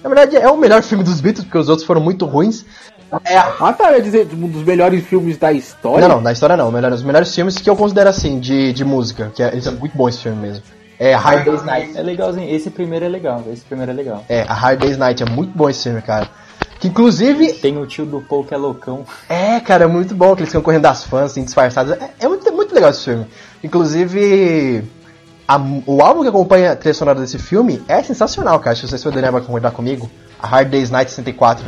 Na 0.03 0.09
verdade, 0.09 0.37
é 0.37 0.51
o 0.51 0.57
melhor 0.57 0.83
filme 0.83 1.05
dos 1.05 1.21
Beatles, 1.21 1.45
porque 1.45 1.59
os 1.59 1.69
outros 1.69 1.87
foram 1.87 2.01
muito 2.01 2.27
ruins. 2.27 2.65
É 3.25 3.37
a 3.37 3.55
Ah, 3.61 3.73
tá, 3.73 3.91
eu 3.91 3.97
ia 3.97 4.03
dizer, 4.03 4.29
um 4.33 4.49
dos 4.49 4.65
melhores 4.65 5.05
filmes 5.05 5.37
da 5.37 5.53
história. 5.53 6.09
Não, 6.09 6.17
não, 6.17 6.23
da 6.23 6.33
história 6.33 6.57
não. 6.57 6.73
Melhor, 6.73 6.93
os 6.93 7.03
melhores 7.03 7.35
filmes 7.35 7.57
que 7.59 7.69
eu 7.69 7.77
considero 7.77 8.09
assim, 8.09 8.41
de, 8.41 8.73
de 8.73 8.85
música. 8.85 9.31
Que 9.35 9.43
é, 9.43 9.49
eles 9.49 9.65
são 9.65 9.75
muito 9.75 9.97
bons 9.97 10.15
esse 10.15 10.23
filme 10.23 10.41
mesmo. 10.41 10.63
É 10.99 11.15
Hard 11.15 11.45
Day's 11.45 11.65
Night. 11.65 11.99
É 11.99 12.03
legalzinho. 12.03 12.49
Esse 12.55 12.71
primeiro 12.71 13.05
é 13.05 13.09
legal. 13.09 13.45
Esse 13.53 13.63
primeiro 13.63 13.93
é 13.93 13.95
legal. 13.95 14.25
É, 14.29 14.43
a 14.43 14.55
Hard 14.55 14.81
Day's 14.81 14.97
Night 14.97 15.23
é 15.23 15.27
muito 15.27 15.57
bom 15.57 15.69
esse 15.69 15.83
filme, 15.83 16.01
cara. 16.01 16.29
Que 16.79 16.89
inclusive. 16.89 17.53
Tem 17.55 17.77
o 17.79 17.87
tio 17.87 18.07
do 18.07 18.21
Paul 18.21 18.45
que 18.45 18.55
é 18.55 18.57
loucão. 18.57 19.05
É, 19.29 19.61
cara, 19.61 19.85
é 19.85 19.87
muito 19.87 20.15
bom 20.15 20.35
que 20.35 20.43
eles 20.43 20.49
ficam 20.49 20.63
correndo 20.63 20.83
das 20.83 21.05
fãs, 21.05 21.33
assim, 21.33 21.45
disfarçados. 21.45 21.93
É, 21.93 22.11
é 22.21 22.29
muito, 22.29 22.51
muito 22.53 22.75
legal 22.75 22.91
esse 22.91 23.05
filme. 23.05 23.27
Inclusive. 23.63 24.85
A- 25.47 25.61
o 25.87 26.03
álbum 26.03 26.23
que 26.23 26.29
acompanha 26.29 26.73
a 26.73 26.77
trilha 26.77 26.95
sonora 26.95 27.21
desse 27.21 27.39
filme 27.39 27.83
é 27.89 28.03
sensacional, 28.03 28.59
cara. 28.61 28.73
Acho 28.73 28.83
que 28.83 28.89
vocês 28.89 29.03
poderiam 29.03 29.33
concordar 29.41 29.71
comigo. 29.73 30.11
A 30.41 30.47
Hard 30.47 30.69
Day's 30.71 30.91
Night 30.91 31.11
64. 31.11 31.65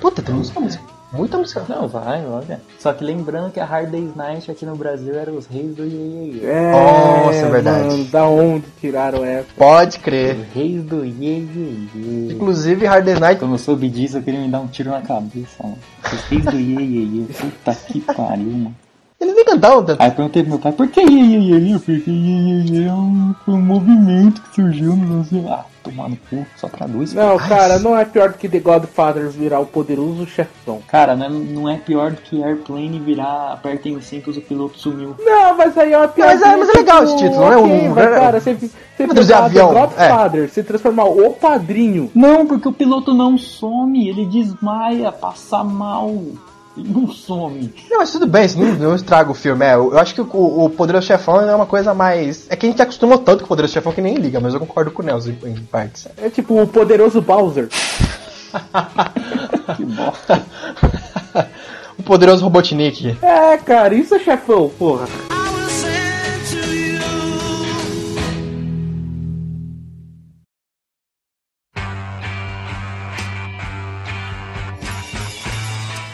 Puta, 0.00 0.22
tem 0.22 0.34
muita 0.34 0.58
música. 0.60 0.82
Muita 1.12 1.38
música. 1.38 1.64
Não, 1.68 1.86
vai, 1.88 2.26
olha. 2.26 2.60
Só 2.78 2.92
que 2.92 3.02
lembrando 3.04 3.50
que 3.52 3.60
a 3.60 3.64
Hard 3.64 3.90
Day's 3.90 4.14
Night 4.14 4.50
aqui 4.50 4.66
no 4.66 4.74
Brasil 4.76 5.14
era 5.14 5.30
os 5.32 5.46
reis 5.46 5.74
do 5.74 5.84
Iê. 5.84 6.40
É, 6.44 6.72
Nossa, 6.72 7.38
é 7.38 7.48
verdade. 7.50 7.86
Mano, 7.86 8.04
da 8.06 8.24
onde 8.26 8.64
tiraram 8.80 9.24
essa? 9.24 9.46
Pode 9.56 9.98
crer. 10.00 10.36
Os 10.36 10.54
reis 10.54 10.82
do 10.82 11.04
Iê. 11.04 11.46
Inclusive, 12.32 12.86
Hard 12.86 13.04
Day's 13.04 13.20
Night 13.20 13.38
Quando 13.38 13.52
eu 13.52 13.58
soube 13.58 13.88
disso, 13.88 14.18
eu 14.18 14.22
queria 14.22 14.40
me 14.40 14.48
dar 14.48 14.60
um 14.60 14.66
tiro 14.66 14.90
na 14.90 15.00
cabeça, 15.00 15.62
mano. 15.62 15.78
Os 16.12 16.20
reis 16.24 16.44
do 16.44 16.58
Iê. 16.58 17.24
Puta 17.32 17.74
que 17.86 18.00
pariu, 18.00 18.50
mano. 18.50 18.74
Eles 19.26 19.34
nem 19.36 19.44
cantavam 19.44 19.84
tanto. 19.84 20.00
Aí 20.00 20.08
eu 20.08 20.14
perguntei 20.14 20.42
pro 20.42 20.50
meu 20.50 20.58
pai, 20.60 20.72
por 20.72 20.86
que 20.88 21.00
Iê, 21.00 21.06
Iê, 21.08 21.38
Iê, 21.38 21.58
Iê? 21.70 21.78
Porque 21.78 22.10
Iê, 22.10 22.10
Iê, 22.10 22.62
Iê 22.82 22.84
é 22.86 22.92
um, 22.92 23.34
um 23.48 23.60
movimento 23.60 24.40
que 24.42 24.54
surgiu 24.54 24.94
no 24.94 25.06
Brasil. 25.06 25.44
Ah, 25.48 25.64
tomar 25.82 26.08
no 26.08 26.16
cu, 26.30 26.46
só 26.56 26.68
traduz. 26.68 27.12
Não, 27.12 27.36
cara. 27.36 27.48
cara, 27.48 27.78
não 27.78 27.96
é 27.98 28.04
pior 28.04 28.30
do 28.30 28.38
que 28.38 28.48
The 28.48 28.58
Godfather 28.60 29.28
virar 29.30 29.60
o 29.60 29.66
poderoso 29.66 30.26
chefão. 30.26 30.80
Cara, 30.88 31.14
não 31.16 31.26
é, 31.26 31.28
não 31.28 31.68
é 31.68 31.76
pior 31.76 32.10
do 32.12 32.20
que 32.22 32.42
Airplane 32.42 32.98
virar 33.00 33.52
apertem 33.52 33.96
os 33.96 34.04
cintos, 34.04 34.36
o 34.36 34.40
piloto 34.40 34.78
sumiu. 34.78 35.14
Não, 35.18 35.56
mas 35.56 35.76
aí 35.78 35.92
é 35.92 35.98
uma 35.98 36.08
piada. 36.08 36.32
mas 36.34 36.42
é- 36.42 36.56
mas 36.56 36.68
é 36.68 36.72
legal 36.78 37.04
esse 37.04 37.16
título, 37.16 37.40
não 37.40 37.52
é 37.52 37.56
um- 37.56 37.94
Mas, 37.94 38.04
é- 38.06 38.10
cara, 38.20 38.40
você, 38.40 38.54
você 38.54 39.06
pegar 39.06 39.38
avião, 39.44 39.68
The 39.74 39.80
Godfather, 39.80 40.48
você 40.48 40.62
transformar 40.62 41.04
o 41.04 41.30
padrinho. 41.34 42.10
Não, 42.14 42.46
porque 42.46 42.68
o 42.68 42.72
piloto 42.72 43.12
não 43.14 43.36
some, 43.38 44.08
ele 44.08 44.24
desmaia, 44.26 45.10
passa 45.12 45.62
mal. 45.64 46.12
Ele 46.76 46.88
não 46.88 47.08
some. 47.08 47.72
Não, 47.90 47.98
mas 47.98 48.12
tudo 48.12 48.26
bem, 48.26 48.44
isso 48.44 48.58
não, 48.58 48.74
não 48.74 48.94
estraga 48.94 49.30
o 49.30 49.34
filme. 49.34 49.64
É, 49.64 49.74
eu, 49.74 49.92
eu 49.92 49.98
acho 49.98 50.14
que 50.14 50.20
o, 50.20 50.26
o 50.64 50.70
Poderoso 50.70 51.06
Chefão 51.06 51.40
é 51.40 51.54
uma 51.54 51.66
coisa 51.66 51.94
mais. 51.94 52.46
É 52.50 52.56
que 52.56 52.66
a 52.66 52.70
gente 52.70 52.82
acostumou 52.82 53.18
tanto 53.18 53.40
com 53.40 53.46
o 53.46 53.48
Poderoso 53.48 53.72
Chefão 53.72 53.92
que 53.92 54.00
nem 54.00 54.14
liga, 54.14 54.40
mas 54.40 54.54
eu 54.54 54.60
concordo 54.60 54.90
com 54.90 55.02
o 55.02 55.06
Nelson 55.06 55.30
em, 55.42 55.50
em 55.50 55.56
partes. 55.56 56.06
É 56.18 56.28
tipo 56.28 56.60
o 56.60 56.66
poderoso 56.66 57.20
Bowser. 57.20 57.68
Que 59.76 59.84
bosta. 59.84 60.42
o 61.98 62.02
Poderoso 62.02 62.44
Robotnik. 62.44 63.18
É, 63.20 63.56
cara, 63.58 63.94
isso 63.94 64.14
é 64.14 64.18
chefão, 64.18 64.70
porra. 64.78 65.06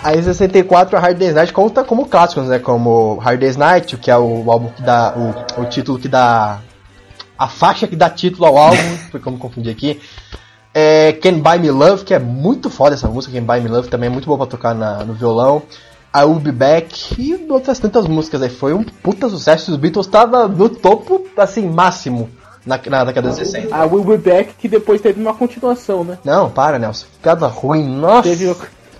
Aí 0.03 0.19
em 0.19 0.23
64 0.23 0.97
a 0.97 1.01
Hard 1.01 1.17
Day's 1.19 1.35
Night 1.35 1.53
conta 1.53 1.85
como 1.85 2.07
clássicos, 2.07 2.49
né? 2.49 2.59
Como 2.59 3.17
Hard 3.19 3.39
Day's 3.41 3.57
Night, 3.57 3.97
que 3.97 4.11
é 4.11 4.17
o 4.19 4.51
álbum 4.51 4.69
que 4.69 4.83
dá. 4.83 5.15
O, 5.17 5.63
o 5.63 5.65
título 5.67 5.99
que 5.99 6.09
dá. 6.09 6.59
A 7.39 7.49
faixa 7.49 7.87
que 7.87 7.97
dá 7.97 8.11
título 8.11 8.47
ao 8.47 8.57
álbum, 8.59 8.97
foi 9.11 9.21
como 9.21 9.39
confundir 9.39 9.71
aqui. 9.73 10.01
É 10.75 11.13
Can 11.13 11.39
Buy 11.39 11.59
Me 11.59 11.71
Love, 11.71 12.05
que 12.05 12.15
é 12.15 12.19
muito 12.19 12.71
foda 12.71 12.95
essa 12.95 13.07
música, 13.09 13.39
Can 13.39 13.45
Buy 13.45 13.61
Me 13.61 13.69
Love 13.69 13.89
também 13.89 14.09
é 14.09 14.11
muito 14.13 14.27
boa 14.27 14.39
pra 14.39 14.47
tocar 14.47 14.75
na- 14.75 15.05
no 15.05 15.13
violão. 15.15 15.63
I 16.15 16.25
Will 16.25 16.41
Be 16.41 16.53
Back 16.53 17.15
e 17.21 17.47
outras 17.51 17.79
tantas 17.79 18.07
músicas 18.07 18.43
aí. 18.43 18.49
Foi 18.51 18.75
um 18.75 18.83
puta 18.83 19.29
sucesso. 19.31 19.71
Os 19.71 19.77
Beatles 19.79 20.07
tava 20.07 20.47
no 20.49 20.69
topo, 20.69 21.27
assim, 21.37 21.67
máximo 21.69 22.29
na, 22.67 22.79
na 22.87 23.05
década 23.05 23.31
de 23.31 23.37
60. 23.37 23.75
A 23.75 23.85
Will 23.87 24.05
Be 24.05 24.19
Back, 24.19 24.55
que 24.59 24.69
depois 24.69 25.01
teve 25.01 25.21
uma 25.21 25.33
continuação, 25.33 26.05
né? 26.05 26.19
Não, 26.25 26.51
para, 26.51 26.79
Nelson. 26.79 27.07
Piada 27.23 27.47
ruim, 27.47 27.83
nossa. 27.89 28.25
Teve, 28.29 28.55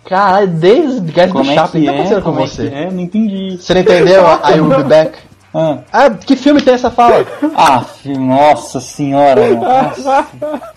Caralho, 0.09 0.49
desde 0.49 0.99
o 0.99 1.13
Guys 1.13 1.27
do 1.29 1.33
Como 1.33 1.51
é 1.51 1.55
Shopping, 1.55 1.81
que 1.81 1.87
tá 1.87 1.93
é? 1.93 1.95
acontecendo 1.95 2.23
com 2.23 2.31
Como 2.33 2.45
é 2.45 2.47
você? 2.47 2.67
é? 2.69 2.91
Não 2.91 3.01
entendi. 3.01 3.57
Você 3.59 3.75
não 3.75 3.81
entendeu? 3.81 4.23
I 4.45 4.61
will 4.61 4.77
be 4.77 4.85
back. 4.85 5.19
Ah, 5.55 5.79
Ah, 5.93 6.11
que 6.11 6.35
filme 6.35 6.61
tem 6.63 6.75
essa 6.75 6.91
fala? 6.91 7.27
ah 7.55 7.85
nossa 8.19 8.81
senhora. 8.81 9.55
Nossa. 9.55 10.27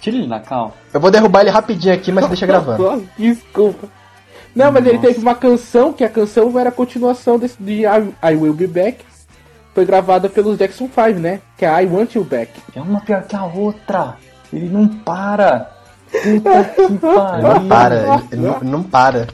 Tira 0.02 0.18
ele 0.18 0.28
da 0.28 0.40
cal. 0.40 0.74
Eu 0.94 1.00
vou 1.00 1.10
derrubar 1.10 1.42
ele 1.42 1.50
rapidinho 1.50 1.94
aqui, 1.94 2.12
mas 2.12 2.28
deixa 2.28 2.46
gravando. 2.46 3.08
Desculpa. 3.18 3.88
Não, 4.56 4.72
mas 4.72 4.86
ele 4.86 4.96
Nossa. 4.98 5.08
teve 5.08 5.20
uma 5.20 5.36
canção, 5.36 5.92
que 5.92 6.04
a 6.04 6.10
canção 6.10 6.58
era 6.58 6.70
a 6.70 6.72
continuação 6.72 7.38
desse, 7.38 7.56
de 7.62 7.84
I, 7.86 8.14
I 8.24 8.36
Will 8.36 8.54
Be 8.54 8.68
Back. 8.68 9.00
Foi 9.74 9.86
gravada 9.86 10.30
pelos 10.30 10.58
Jackson 10.58 10.88
5, 10.94 11.20
né? 11.20 11.42
Que 11.58 11.66
é 11.66 11.84
I 11.84 11.88
Want 11.88 12.16
You 12.16 12.24
Back. 12.24 12.52
É 12.74 12.80
uma 12.82 13.02
pior 13.02 13.24
que 13.24 13.36
a 13.36 13.44
outra. 13.44 14.16
Ele 14.54 14.70
não 14.70 14.88
para. 14.88 15.70
Puta 16.12 16.64
que 16.64 16.98
pariu. 17.00 17.48
Não 17.48 17.68
para, 17.68 18.22
não, 18.32 18.60
não 18.62 18.84
para. 18.84 19.28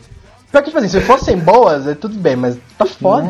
Pior 0.51 0.61
que, 0.61 0.69
tipo 0.69 0.77
assim, 0.79 0.89
se 0.89 1.01
fossem 1.01 1.37
boas, 1.37 1.87
é 1.87 1.95
tudo 1.95 2.17
bem, 2.17 2.35
mas 2.35 2.57
tá 2.77 2.85
foda. 2.85 3.29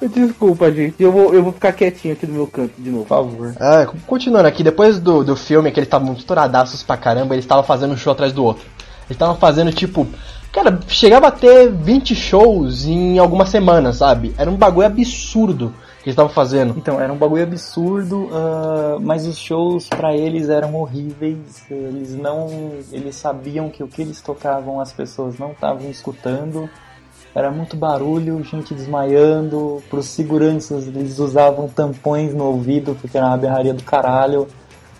Desculpa, 0.00 0.70
gente. 0.72 1.02
Eu 1.02 1.10
vou, 1.10 1.34
eu 1.34 1.42
vou 1.42 1.52
ficar 1.52 1.72
quietinho 1.72 2.14
aqui 2.14 2.26
no 2.26 2.34
meu 2.34 2.46
canto 2.46 2.72
de 2.78 2.90
novo. 2.90 3.04
Por 3.04 3.08
favor. 3.08 3.54
Ah, 3.60 3.86
continuando 4.06 4.48
aqui, 4.48 4.62
depois 4.62 4.98
do, 4.98 5.24
do 5.24 5.36
filme, 5.36 5.70
que 5.70 5.78
eles 5.78 5.88
estavam 5.88 6.12
estouradaços 6.14 6.82
pra 6.82 6.96
caramba, 6.96 7.34
eles 7.34 7.44
estavam 7.44 7.64
fazendo 7.64 7.92
um 7.92 7.96
show 7.96 8.12
atrás 8.12 8.32
do 8.32 8.44
outro. 8.44 8.64
Eles 9.06 9.16
estavam 9.16 9.36
fazendo, 9.36 9.72
tipo... 9.72 10.06
Cara, 10.52 10.80
chegava 10.88 11.28
a 11.28 11.30
ter 11.30 11.70
20 11.70 12.14
shows 12.14 12.86
em 12.86 13.18
algumas 13.18 13.50
semanas, 13.50 13.96
sabe? 13.96 14.34
Era 14.38 14.50
um 14.50 14.56
bagulho 14.56 14.86
absurdo 14.86 15.74
que 16.02 16.10
estavam 16.10 16.30
fazendo. 16.32 16.74
Então, 16.76 17.00
era 17.00 17.12
um 17.12 17.16
bagulho 17.16 17.42
absurdo, 17.42 18.28
ah, 18.32 18.98
mas 19.00 19.26
os 19.26 19.38
shows 19.38 19.88
pra 19.88 20.14
eles 20.14 20.48
eram 20.48 20.74
horríveis. 20.74 21.62
Eles 21.70 22.14
não. 22.14 22.48
Eles 22.92 23.16
sabiam 23.16 23.68
que 23.68 23.82
o 23.82 23.88
que 23.88 24.02
eles 24.02 24.20
tocavam 24.20 24.80
as 24.80 24.92
pessoas 24.92 25.38
não 25.38 25.52
estavam 25.52 25.90
escutando. 25.90 26.68
Era 27.34 27.50
muito 27.50 27.76
barulho, 27.76 28.42
gente 28.42 28.74
desmaiando. 28.74 29.82
Pros 29.90 30.06
seguranças, 30.06 30.86
eles 30.86 31.18
usavam 31.18 31.68
tampões 31.68 32.34
no 32.34 32.44
ouvido, 32.44 32.96
porque 33.00 33.16
era 33.16 33.26
uma 33.26 33.36
berraria 33.36 33.74
do 33.74 33.82
caralho. 33.82 34.48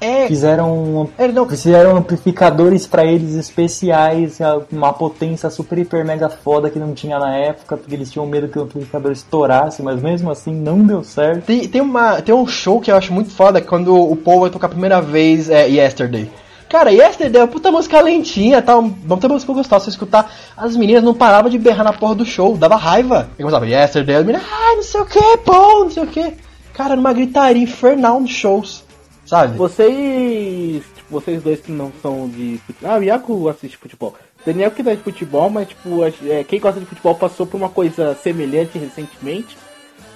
É, 0.01 0.29
Fizeram, 0.29 1.11
é, 1.19 1.27
não, 1.29 1.49
fizeram 1.49 1.97
amplificadores 1.97 2.87
pra 2.87 3.05
eles 3.05 3.35
especiais, 3.35 4.39
uma 4.71 4.93
potência 4.93 5.51
super 5.51 5.77
hiper 5.79 6.05
mega 6.05 6.29
foda 6.29 6.71
que 6.71 6.79
não 6.79 6.95
tinha 6.95 7.19
na 7.19 7.37
época, 7.37 7.77
porque 7.77 7.95
eles 7.95 8.11
tinham 8.11 8.27
medo 8.27 8.49
que 8.49 8.59
o 8.59 8.63
amplificador 8.63 9.11
estourasse, 9.11 9.83
mas 9.83 10.01
mesmo 10.01 10.31
assim 10.31 10.55
não 10.55 10.81
deu 10.81 11.03
certo. 11.03 11.47
Tem, 11.47 11.67
tem, 11.67 11.81
uma, 11.81 12.23
tem 12.23 12.35
um 12.35 12.47
show 12.47 12.81
que 12.81 12.93
eu 12.93 12.97
acho 12.97 13.13
muito 13.13 13.31
foda 13.31 13.61
quando 13.61 13.95
o 13.95 14.15
Paul 14.17 14.41
vai 14.41 14.51
tocar 14.51 14.69
a 14.69 14.71
primeira 14.71 15.01
vez 15.01 15.51
é, 15.51 15.69
Yesterday. 15.69 16.31
Cara, 16.69 16.93
Yesterday 16.93 17.41
é 17.41 17.45
uma 17.45 17.51
puta 17.51 17.73
música 17.73 18.01
lentinha, 18.01 18.61
tá? 18.61 18.77
Uma 18.77 19.17
puta 19.17 19.29
música 19.29 19.53
gostosa. 19.53 19.87
Você 19.87 19.91
escutar, 19.91 20.31
as 20.55 20.77
meninas 20.77 21.03
não 21.03 21.15
paravam 21.15 21.51
de 21.51 21.59
berrar 21.59 21.83
na 21.83 21.95
porra 21.95 22.15
do 22.15 22.27
show, 22.27 22.57
dava 22.59 22.77
raiva. 22.77 23.31
Eu 23.39 23.47
começava 23.47 23.67
Yesterday, 23.67 24.17
as 24.17 24.27
meninas, 24.27 24.47
ai, 24.53 24.77
não 24.77 24.83
sei 24.83 25.01
o 25.01 25.07
que, 25.07 25.37
Paul, 25.39 25.85
não 25.85 25.91
sei 25.91 26.03
o 26.03 26.07
que. 26.07 26.35
Cara, 26.75 26.95
numa 26.95 27.13
gritaria 27.13 27.63
infernal 27.63 28.21
nos 28.21 28.31
shows, 28.31 28.85
sabe? 29.29 29.57
Vocês. 29.57 30.83
Tipo, 30.97 31.11
vocês 31.11 31.43
dois 31.43 31.61
que 31.61 31.71
não 31.71 31.93
são 32.03 32.29
de. 32.29 32.61
Ah, 32.83 32.99
o 32.99 33.03
Iaco 33.03 33.49
assiste 33.49 33.77
futebol. 33.77 34.15
Daniel 34.45 34.71
que 34.71 34.83
dá 34.83 34.95
de 34.95 35.03
futebol, 35.03 35.51
mas 35.51 35.69
tipo, 35.69 36.01
é, 36.05 36.45
quem 36.45 36.61
gosta 36.61 36.81
de 36.81 36.87
futebol 36.87 37.15
passou 37.15 37.47
por 37.47 37.57
uma 37.57 37.69
coisa 37.69 38.15
semelhante 38.23 38.79
recentemente. 38.79 39.57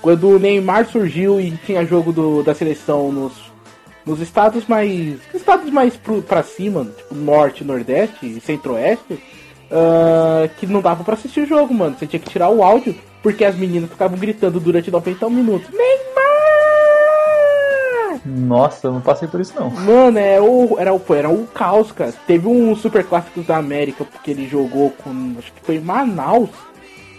Quando 0.01 0.29
o 0.31 0.39
Neymar 0.39 0.87
surgiu 0.87 1.41
e 1.41 1.51
tinha 1.65 1.85
jogo 1.85 2.13
do, 2.13 2.43
da 2.43 2.55
seleção 2.55 3.13
nos, 3.13 3.33
nos 4.07 4.21
estados 4.21 4.67
mais. 4.67 5.21
estados 5.35 5.71
mais 5.71 5.97
pro, 5.97 6.23
pra 6.23 6.43
cima, 6.43 6.85
tipo 6.97 7.15
norte, 7.15 7.63
nordeste 7.63 8.27
e 8.27 8.41
centro-oeste. 8.41 9.23
ah, 9.71 10.49
que 10.59 10.67
não 10.67 10.81
dava 10.81 11.05
pra 11.05 11.15
assistir 11.15 11.41
o 11.41 11.47
jogo, 11.47 11.75
mano. 11.75 11.97
Você 11.99 12.07
tinha 12.07 12.21
que 12.21 12.31
tirar 12.31 12.49
o 12.49 12.63
áudio, 12.63 12.95
porque 13.23 13.45
as 13.45 13.55
meninas 13.55 13.91
ficavam 13.91 14.19
gritando 14.19 14.59
durante 14.59 14.91
90 14.91 15.29
minutos. 15.29 15.69
Neymar! 15.71 16.32
Nossa, 18.25 18.87
eu 18.87 18.93
não 18.93 19.01
passei 19.01 19.27
por 19.29 19.41
isso 19.41 19.53
não. 19.59 19.68
Mano, 19.70 20.18
é 20.18 20.41
o, 20.41 20.77
era, 20.79 20.93
o, 20.95 21.03
era 21.14 21.29
o 21.29 21.47
caos, 21.49 21.91
cara. 21.93 22.12
Teve 22.27 22.47
um 22.47 22.75
Super 22.77 23.05
Clássicos 23.05 23.47
da 23.47 23.57
América, 23.57 24.05
porque 24.05 24.31
ele 24.31 24.47
jogou 24.49 24.91
com. 25.03 25.35
Acho 25.39 25.53
que 25.53 25.61
foi 25.64 25.77
em 25.77 25.81
Manaus, 25.81 26.51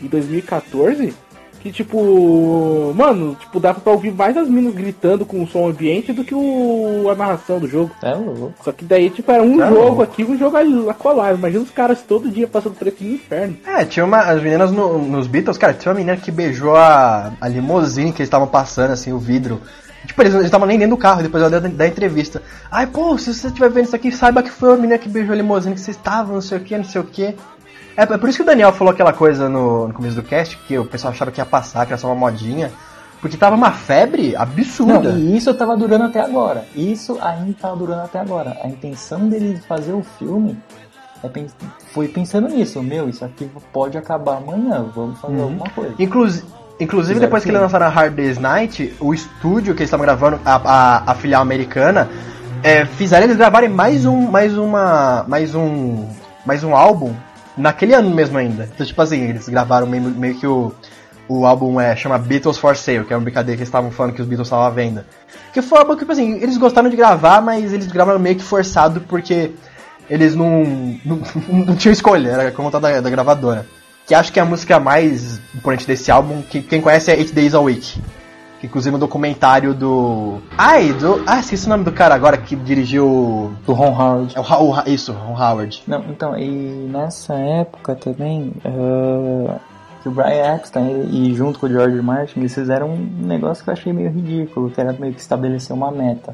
em 0.01 0.07
2014. 0.07 1.13
Que 1.61 1.71
tipo. 1.71 2.93
Mano, 2.95 3.35
tipo, 3.39 3.57
dava 3.59 3.79
pra 3.79 3.93
ouvir 3.93 4.11
mais 4.11 4.35
as 4.35 4.49
minas 4.49 4.73
gritando 4.73 5.25
com 5.25 5.41
o 5.43 5.47
som 5.47 5.67
ambiente 5.69 6.11
do 6.11 6.23
que 6.23 6.35
o, 6.35 7.07
a 7.09 7.15
narração 7.15 7.57
do 7.59 7.67
jogo. 7.67 7.91
É 8.01 8.13
louco. 8.13 8.53
Só 8.63 8.71
que 8.73 8.83
daí, 8.83 9.09
tipo, 9.09 9.31
era 9.31 9.41
um 9.41 9.57
Tá 9.57 9.69
jogo 9.69 9.81
louco. 9.81 10.01
aqui, 10.01 10.23
um 10.25 10.37
jogo 10.37 10.57
ali, 10.57 10.73
lá 10.73 10.93
colar. 10.93 11.33
Imagina 11.35 11.63
os 11.63 11.71
caras 11.71 12.01
todo 12.01 12.29
dia 12.29 12.47
passando 12.47 12.75
por 12.75 12.87
esse 12.87 13.05
inferno. 13.05 13.55
É, 13.65 13.85
tinha 13.85 14.05
uma. 14.05 14.19
As 14.19 14.41
meninas 14.43 14.71
no- 14.71 14.97
nos 14.99 15.25
Beatles, 15.27 15.57
cara, 15.57 15.73
tinha 15.73 15.91
uma 15.91 15.97
menina 15.99 16.17
que 16.17 16.31
beijou 16.31 16.75
a, 16.75 17.31
a 17.39 17.47
limusine 17.47 18.11
que 18.11 18.17
eles 18.21 18.27
estavam 18.27 18.47
passando, 18.47 18.91
assim, 18.91 19.13
o 19.13 19.19
vidro. 19.19 19.61
Tipo, 20.05 20.21
eles 20.21 20.33
eles 20.33 20.45
estavam 20.45 20.67
nem 20.67 20.77
dentro 20.77 20.95
do 20.95 20.99
carro, 20.99 21.23
depois 21.23 21.49
deu 21.49 21.61
da 21.61 21.87
entrevista. 21.87 22.41
Ai, 22.71 22.87
pô, 22.87 23.17
se 23.17 23.33
você 23.33 23.47
estiver 23.47 23.69
vendo 23.69 23.85
isso 23.85 23.95
aqui, 23.95 24.11
saiba 24.11 24.43
que 24.43 24.51
foi 24.51 24.73
a 24.73 24.75
menina 24.75 24.97
que 24.97 25.07
beijou 25.07 25.33
a 25.33 25.35
limusine 25.37 25.75
que 25.75 25.81
vocês 25.81 25.95
estavam, 25.95 26.35
não 26.35 26.41
sei 26.41 26.57
o 26.57 26.61
que, 26.61 26.77
não 26.77 26.83
sei 26.83 27.01
o 27.01 27.05
que. 27.05 27.35
É, 27.95 28.03
é 28.03 28.17
por 28.17 28.27
isso 28.27 28.37
que 28.37 28.43
o 28.43 28.45
Daniel 28.45 28.73
falou 28.73 28.91
aquela 28.91 29.13
coisa 29.13 29.47
no, 29.47 29.87
no 29.87 29.93
começo 29.93 30.15
do 30.15 30.23
cast, 30.23 30.57
que 30.67 30.77
o 30.77 30.85
pessoal 30.85 31.13
achava 31.13 31.31
que 31.31 31.39
ia 31.39 31.45
passar, 31.45 31.85
que 31.85 31.93
era 31.93 31.97
só 31.99 32.07
uma 32.07 32.15
modinha. 32.15 32.71
Porque 33.21 33.37
tava 33.37 33.55
uma 33.55 33.71
febre 33.71 34.35
absurda. 34.35 35.13
Não, 35.13 35.17
e 35.17 35.37
isso 35.37 35.53
tava 35.53 35.77
durando 35.77 36.03
até 36.03 36.19
agora. 36.19 36.65
Isso 36.75 37.17
ainda 37.21 37.53
tava 37.53 37.77
durando 37.77 38.01
até 38.01 38.19
agora. 38.19 38.57
A 38.61 38.67
intenção 38.67 39.29
deles 39.29 39.65
fazer 39.65 39.93
o 39.93 40.03
filme 40.19 40.57
é 41.23 41.45
foi 41.93 42.09
pensando 42.09 42.49
nisso. 42.49 42.83
Meu, 42.83 43.07
isso 43.07 43.23
aqui 43.23 43.49
pode 43.71 43.97
acabar 43.97 44.37
amanhã. 44.37 44.85
Vamos 44.93 45.17
fazer 45.21 45.35
Uhum. 45.35 45.43
alguma 45.43 45.69
coisa. 45.69 45.95
Inclusive, 45.97 46.45
inclusive 46.79 47.15
Fizeram 47.15 47.27
depois 47.27 47.43
que 47.43 47.49
eles 47.49 47.61
lançaram 47.61 47.85
a 47.85 47.89
Hard 47.89 48.13
Day's 48.13 48.37
Night, 48.37 48.95
o 48.99 49.13
estúdio 49.13 49.73
que 49.73 49.81
eles 49.81 49.87
estavam 49.87 50.05
gravando, 50.05 50.39
a, 50.43 50.55
a, 50.55 51.11
a 51.11 51.15
filial 51.15 51.41
americana, 51.41 52.09
é, 52.63 52.85
fizeram 52.85 53.25
eles 53.25 53.37
gravarem 53.37 53.69
mais 53.69 54.05
um, 54.05 54.21
mais 54.21 54.57
uma, 54.57 55.25
mais 55.27 55.53
um, 55.53 56.07
mais 56.45 56.63
um 56.63 56.75
álbum 56.75 57.13
naquele 57.57 57.93
ano 57.93 58.09
mesmo 58.09 58.37
ainda. 58.37 58.69
Então, 58.73 58.85
tipo 58.85 59.01
assim, 59.01 59.21
eles 59.21 59.47
gravaram 59.47 59.85
meio, 59.85 60.03
meio 60.03 60.35
que 60.35 60.47
o, 60.47 60.73
o 61.27 61.45
álbum 61.45 61.79
é, 61.79 61.95
chama 61.95 62.17
Beatles 62.17 62.57
for 62.57 62.75
Sale, 62.75 63.05
que 63.05 63.13
é 63.13 63.17
uma 63.17 63.23
brincadeira 63.23 63.57
que 63.57 63.61
eles 63.61 63.69
estavam 63.69 63.91
falando 63.91 64.13
que 64.13 64.21
os 64.21 64.27
Beatles 64.27 64.47
estavam 64.47 64.65
à 64.65 64.69
venda. 64.69 65.05
Que 65.53 65.61
foi 65.61 65.77
um 65.77 65.81
álbum 65.81 65.93
que, 65.93 65.99
tipo 65.99 66.11
assim, 66.11 66.33
eles 66.41 66.57
gostaram 66.57 66.89
de 66.89 66.95
gravar, 66.95 67.41
mas 67.41 67.73
eles 67.73 67.87
gravaram 67.87 68.19
meio 68.19 68.35
que 68.35 68.43
forçado 68.43 69.01
porque 69.01 69.51
eles 70.09 70.35
não, 70.35 70.63
não, 71.05 71.21
não 71.65 71.75
tinham 71.75 71.93
escolha, 71.93 72.29
era 72.29 72.51
como 72.51 72.71
tá 72.71 72.79
da, 72.79 73.01
da 73.01 73.09
gravadora. 73.09 73.65
Que 74.07 74.13
acho 74.13 74.31
que 74.33 74.39
é 74.39 74.41
a 74.43 74.45
música 74.45 74.79
mais 74.79 75.39
importante 75.55 75.87
desse 75.87 76.11
álbum, 76.11 76.41
que 76.41 76.61
quem 76.61 76.81
conhece 76.81 77.09
é 77.11 77.17
Eight 77.17 77.33
Days 77.33 77.53
a 77.55 77.59
Week. 77.61 78.01
Que 78.59 78.67
inclusive 78.67 78.95
um 78.95 78.99
documentário 78.99 79.73
do. 79.73 80.39
Ai, 80.57 80.91
do. 80.93 81.23
Ah, 81.27 81.39
esqueci 81.39 81.65
o 81.65 81.69
nome 81.69 81.83
do 81.83 81.91
cara 81.91 82.13
agora 82.15 82.37
que 82.37 82.55
dirigiu. 82.55 83.53
Do 83.65 83.73
Ron 83.73 83.91
Howard. 83.97 84.33
É 84.37 84.39
o, 84.39 84.73
Ha- 84.73 84.83
isso, 84.87 85.11
Ron 85.13 85.33
Howard. 85.41 85.83
Não, 85.87 85.99
então, 86.09 86.37
e 86.37 86.47
nessa 86.89 87.33
época 87.35 87.95
também, 87.95 88.53
que 90.01 90.09
o 90.09 90.11
Brian 90.11 90.55
Epstein 90.55 91.09
e 91.11 91.33
junto 91.33 91.59
com 91.59 91.65
o 91.65 91.69
George 91.69 92.01
Martin, 92.01 92.39
eles 92.39 92.53
fizeram 92.53 92.89
um 92.89 93.09
negócio 93.25 93.63
que 93.63 93.69
eu 93.69 93.73
achei 93.73 93.91
meio 93.93 94.11
ridículo, 94.11 94.69
que 94.69 94.79
era 94.79 94.93
meio 94.93 95.13
que 95.13 95.21
estabelecer 95.21 95.73
uma 95.75 95.91
meta. 95.91 96.33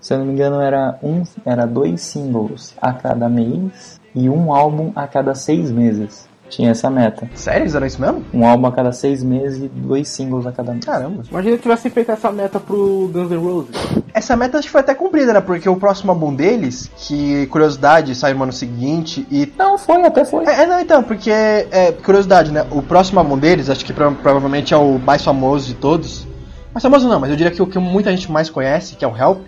Se 0.00 0.14
eu 0.14 0.18
não 0.18 0.26
me 0.26 0.32
engano, 0.32 0.60
era, 0.62 0.98
um, 1.02 1.22
era 1.44 1.66
dois 1.66 2.00
singles 2.02 2.74
a 2.80 2.92
cada 2.92 3.28
mês 3.28 4.00
e 4.14 4.30
um 4.30 4.54
álbum 4.54 4.92
a 4.96 5.06
cada 5.06 5.34
seis 5.34 5.70
meses. 5.70 6.26
Tinha 6.50 6.72
essa 6.72 6.90
meta. 6.90 7.26
Sério, 7.34 7.62
eles 7.62 7.74
eram 7.74 7.86
isso 7.86 8.00
mesmo? 8.00 8.24
Um 8.34 8.44
álbum 8.46 8.66
a 8.66 8.72
cada 8.72 8.92
seis 8.92 9.22
meses 9.22 9.62
e 9.62 9.68
dois 9.68 10.08
singles 10.08 10.46
a 10.46 10.52
cada 10.52 10.72
mês. 10.72 10.84
Caramba. 10.84 11.22
Imagina 11.30 11.56
se 11.56 11.62
tivesse 11.62 11.88
feito 11.90 12.10
essa 12.10 12.30
meta 12.30 12.58
pro 12.60 13.08
Guns 13.14 13.30
N' 13.30 13.36
Roses. 13.38 13.70
Essa 14.12 14.36
meta 14.36 14.58
acho 14.58 14.66
que 14.66 14.72
foi 14.72 14.80
até 14.80 14.92
cumprida, 14.94 15.32
né? 15.32 15.40
Porque 15.40 15.68
o 15.68 15.76
próximo 15.76 16.10
álbum 16.10 16.34
deles, 16.34 16.90
que 16.96 17.46
curiosidade, 17.46 18.14
saiu 18.14 18.36
no 18.36 18.42
ano 18.42 18.52
seguinte 18.52 19.26
e 19.30 19.50
Não, 19.56 19.78
foi, 19.78 20.02
até 20.04 20.24
foi. 20.24 20.44
É, 20.44 20.62
é, 20.62 20.66
não, 20.66 20.80
então, 20.80 21.02
porque, 21.02 21.30
é, 21.30 21.92
curiosidade, 22.04 22.50
né? 22.52 22.66
O 22.72 22.82
próximo 22.82 23.20
álbum 23.20 23.38
deles, 23.38 23.70
acho 23.70 23.84
que 23.84 23.92
pro- 23.92 24.12
provavelmente 24.16 24.74
é 24.74 24.76
o 24.76 24.98
mais 24.98 25.22
famoso 25.24 25.68
de 25.68 25.74
todos. 25.74 26.26
Mais 26.74 26.82
famoso 26.82 27.08
não, 27.08 27.20
mas 27.20 27.30
eu 27.30 27.36
diria 27.36 27.52
que 27.52 27.62
o 27.62 27.66
que 27.66 27.78
muita 27.78 28.10
gente 28.10 28.30
mais 28.30 28.50
conhece, 28.50 28.96
que 28.96 29.04
é 29.04 29.08
o 29.08 29.16
Help, 29.16 29.38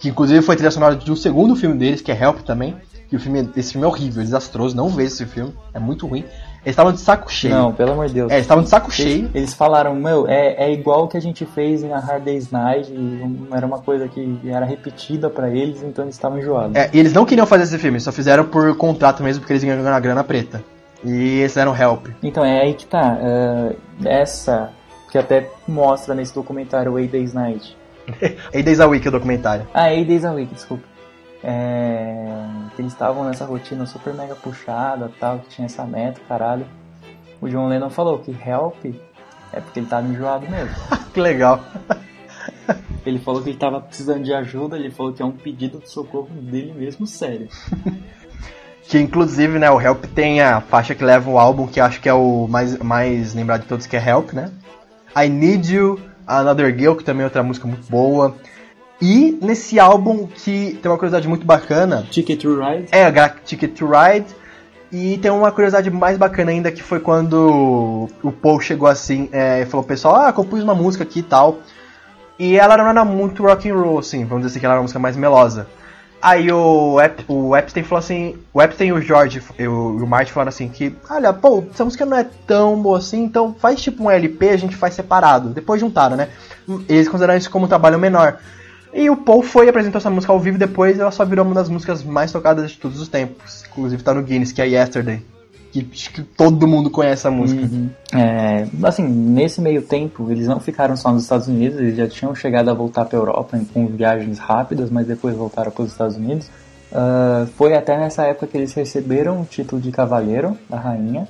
que 0.00 0.08
inclusive 0.08 0.40
foi 0.42 0.56
trilha 0.56 0.70
sonora 0.70 0.96
de 0.96 1.12
um 1.12 1.16
segundo 1.16 1.54
filme 1.54 1.76
deles, 1.76 2.00
que 2.00 2.10
é 2.10 2.20
Help 2.20 2.40
também. 2.40 2.74
E 3.10 3.16
o 3.16 3.20
filme, 3.20 3.50
esse 3.56 3.72
filme 3.72 3.84
é 3.84 3.88
horrível, 3.88 4.22
é 4.22 4.24
desastroso, 4.24 4.76
não 4.76 4.88
vejo 4.88 5.08
esse 5.08 5.26
filme, 5.26 5.52
é 5.74 5.78
muito 5.78 6.06
ruim. 6.06 6.24
Eles 6.62 6.74
estavam 6.74 6.92
de 6.92 7.00
saco 7.00 7.32
cheio. 7.32 7.54
Não, 7.54 7.72
pelo 7.72 7.92
amor 7.92 8.06
de 8.06 8.14
Deus. 8.14 8.30
É, 8.30 8.34
eles 8.34 8.44
estavam 8.44 8.62
de 8.62 8.68
saco 8.68 8.88
Eles, 8.88 8.94
cheio. 8.96 9.30
eles 9.34 9.54
falaram, 9.54 9.94
meu, 9.94 10.28
é, 10.28 10.66
é 10.66 10.72
igual 10.72 11.04
o 11.04 11.08
que 11.08 11.16
a 11.16 11.20
gente 11.20 11.46
fez 11.46 11.82
na 11.82 11.98
Hard 11.98 12.22
Day's 12.22 12.50
Night, 12.50 12.92
era 13.50 13.66
uma 13.66 13.78
coisa 13.78 14.06
que 14.06 14.38
era 14.44 14.66
repetida 14.66 15.30
pra 15.30 15.48
eles, 15.48 15.82
então 15.82 16.04
eles 16.04 16.14
estavam 16.14 16.38
enjoados. 16.38 16.76
É, 16.76 16.90
e 16.92 16.98
eles 16.98 17.12
não 17.14 17.24
queriam 17.24 17.46
fazer 17.46 17.64
esse 17.64 17.78
filme, 17.78 17.98
só 17.98 18.12
fizeram 18.12 18.44
por 18.44 18.76
contrato 18.76 19.22
mesmo, 19.22 19.40
porque 19.40 19.54
eles 19.54 19.62
iam 19.62 19.82
ganhar 19.82 19.98
grana 20.00 20.22
preta. 20.22 20.62
E 21.02 21.40
eles 21.40 21.56
eram 21.56 21.74
Help. 21.74 22.08
Então 22.22 22.44
é 22.44 22.60
aí 22.60 22.74
que 22.74 22.84
tá. 22.84 23.18
é, 23.22 23.76
essa 24.04 24.70
que 25.10 25.16
até 25.18 25.48
mostra 25.66 26.14
nesse 26.14 26.34
documentário 26.34 26.96
Eight 26.98 27.10
Days 27.10 27.32
Night. 27.32 27.76
Eight 28.52 28.62
Days 28.62 28.80
a 28.80 28.86
Week, 28.86 29.06
o 29.08 29.10
documentário. 29.10 29.66
Ah, 29.72 29.92
Eight 29.92 30.06
Days 30.06 30.24
a 30.24 30.32
Week, 30.32 30.52
desculpa. 30.54 30.84
É, 31.42 32.46
que 32.74 32.82
eles 32.82 32.92
estavam 32.92 33.24
nessa 33.24 33.44
rotina 33.44 33.86
super 33.86 34.14
mega 34.14 34.34
puxada, 34.34 35.10
tal, 35.18 35.38
que 35.40 35.48
tinha 35.48 35.66
essa 35.66 35.84
meta, 35.84 36.20
caralho. 36.28 36.66
O 37.40 37.48
John 37.48 37.68
Lennon 37.68 37.90
falou 37.90 38.18
que 38.18 38.30
help 38.30 38.84
é 39.52 39.60
porque 39.60 39.80
ele 39.80 39.86
tava 39.86 40.06
enjoado 40.06 40.48
mesmo. 40.48 40.74
que 41.12 41.20
legal. 41.20 41.60
Ele 43.04 43.18
falou 43.18 43.42
que 43.42 43.50
ele 43.50 43.58
tava 43.58 43.80
precisando 43.80 44.22
de 44.22 44.32
ajuda, 44.32 44.76
ele 44.76 44.90
falou 44.90 45.12
que 45.12 45.22
é 45.22 45.24
um 45.24 45.32
pedido 45.32 45.78
de 45.78 45.90
socorro 45.90 46.28
dele 46.30 46.72
mesmo, 46.72 47.06
sério. 47.06 47.48
Que 48.90 48.98
inclusive, 48.98 49.56
né, 49.56 49.70
o 49.70 49.80
Help 49.80 50.04
tem 50.06 50.40
a 50.40 50.60
faixa 50.60 50.96
que 50.96 51.04
leva 51.04 51.30
o 51.30 51.38
álbum, 51.38 51.68
que 51.68 51.78
acho 51.78 52.00
que 52.00 52.08
é 52.08 52.12
o 52.12 52.48
mais, 52.48 52.76
mais 52.78 53.34
lembrado 53.34 53.60
de 53.60 53.68
todos, 53.68 53.86
que 53.86 53.96
é 53.96 54.04
Help, 54.04 54.32
né? 54.32 54.50
I 55.16 55.28
Need 55.28 55.72
You, 55.72 56.00
Another 56.26 56.76
Girl, 56.76 56.96
que 56.96 57.04
também 57.04 57.22
é 57.22 57.26
outra 57.26 57.40
música 57.40 57.68
muito 57.68 57.88
boa. 57.88 58.34
E 59.00 59.38
nesse 59.40 59.80
álbum 59.80 60.26
que 60.26 60.78
tem 60.82 60.90
uma 60.90 60.98
curiosidade 60.98 61.26
muito 61.26 61.46
bacana. 61.46 62.06
Ticket 62.10 62.42
to 62.42 62.60
Ride? 62.60 62.88
É, 62.92 63.04
a 63.06 63.28
Ticket 63.28 63.74
to 63.74 63.86
Ride. 63.86 64.26
E 64.92 65.18
tem 65.18 65.30
uma 65.30 65.52
curiosidade 65.52 65.88
mais 65.90 66.18
bacana 66.18 66.50
ainda 66.50 66.70
que 66.72 66.82
foi 66.82 66.98
quando 66.98 68.08
o 68.22 68.32
Paul 68.32 68.60
chegou 68.60 68.88
assim 68.88 69.28
é, 69.32 69.62
e 69.62 69.66
falou 69.66 69.86
pessoal, 69.86 70.16
ah, 70.16 70.32
compus 70.32 70.62
uma 70.62 70.74
música 70.74 71.04
aqui 71.04 71.20
e 71.20 71.22
tal. 71.22 71.58
E 72.38 72.58
ela 72.58 72.76
não 72.76 72.88
era 72.88 73.04
muito 73.04 73.42
rock 73.42 73.70
and 73.70 73.76
roll, 73.76 73.98
assim, 73.98 74.24
vamos 74.24 74.44
dizer 74.44 74.52
assim, 74.52 74.60
que 74.60 74.66
ela 74.66 74.74
era 74.74 74.80
uma 74.80 74.84
música 74.84 74.98
mais 74.98 75.16
melosa. 75.16 75.68
Aí 76.22 76.50
o, 76.52 77.00
Ep, 77.00 77.24
o 77.28 77.56
Epstein 77.56 77.82
falou 77.82 77.98
assim, 78.00 78.36
o 78.52 78.60
Epstein 78.60 78.88
e 78.88 78.92
o 78.92 79.00
George 79.00 79.42
e 79.58 79.66
o, 79.66 79.96
o 79.96 80.06
Martin 80.06 80.32
falaram 80.32 80.50
assim 80.50 80.68
que, 80.68 80.94
olha, 81.08 81.32
pô, 81.32 81.64
essa 81.72 81.84
música 81.84 82.04
não 82.04 82.16
é 82.16 82.26
tão 82.46 82.80
boa 82.80 82.98
assim, 82.98 83.24
então 83.24 83.54
faz 83.58 83.80
tipo 83.80 84.02
um 84.02 84.10
LP, 84.10 84.50
a 84.50 84.56
gente 84.56 84.76
faz 84.76 84.94
separado. 84.94 85.50
Depois 85.50 85.80
juntaram, 85.80 86.16
né? 86.16 86.28
Eles 86.88 87.08
consideraram 87.08 87.38
isso 87.38 87.50
como 87.50 87.64
um 87.64 87.68
trabalho 87.68 87.98
menor. 87.98 88.38
E 88.92 89.08
o 89.08 89.16
Paul 89.16 89.42
foi 89.42 89.66
e 89.66 89.68
apresentou 89.68 89.98
essa 89.98 90.10
música 90.10 90.32
ao 90.32 90.40
vivo 90.40 90.58
depois 90.58 90.98
ela 90.98 91.10
só 91.10 91.24
virou 91.24 91.44
uma 91.44 91.54
das 91.54 91.68
músicas 91.68 92.02
mais 92.02 92.32
tocadas 92.32 92.72
de 92.72 92.78
todos 92.78 93.00
os 93.00 93.08
tempos. 93.08 93.64
Inclusive 93.70 94.02
tá 94.02 94.12
no 94.12 94.22
Guinness, 94.22 94.52
que 94.52 94.60
é 94.60 94.66
Yesterday. 94.66 95.22
Que, 95.72 95.84
que 95.84 96.22
todo 96.22 96.66
mundo 96.66 96.90
conhece 96.90 97.28
a 97.28 97.30
música. 97.30 97.62
Uhum. 97.62 97.88
É, 98.12 98.66
assim, 98.82 99.04
nesse 99.04 99.60
meio 99.60 99.82
tempo, 99.82 100.28
eles 100.28 100.48
não 100.48 100.58
ficaram 100.58 100.96
só 100.96 101.12
nos 101.12 101.22
Estados 101.22 101.46
Unidos, 101.46 101.78
eles 101.78 101.96
já 101.96 102.08
tinham 102.08 102.34
chegado 102.34 102.68
a 102.70 102.74
voltar 102.74 103.04
para 103.04 103.16
Europa 103.16 103.60
com 103.72 103.86
viagens 103.86 104.40
rápidas, 104.40 104.90
mas 104.90 105.06
depois 105.06 105.36
voltaram 105.36 105.70
para 105.70 105.84
os 105.84 105.92
Estados 105.92 106.16
Unidos. 106.16 106.48
Uh, 106.90 107.46
foi 107.56 107.74
até 107.76 107.96
nessa 107.96 108.24
época 108.24 108.48
que 108.48 108.56
eles 108.56 108.74
receberam 108.74 109.42
o 109.42 109.44
título 109.44 109.80
de 109.80 109.92
cavaleiro 109.92 110.58
da 110.68 110.76
rainha, 110.76 111.28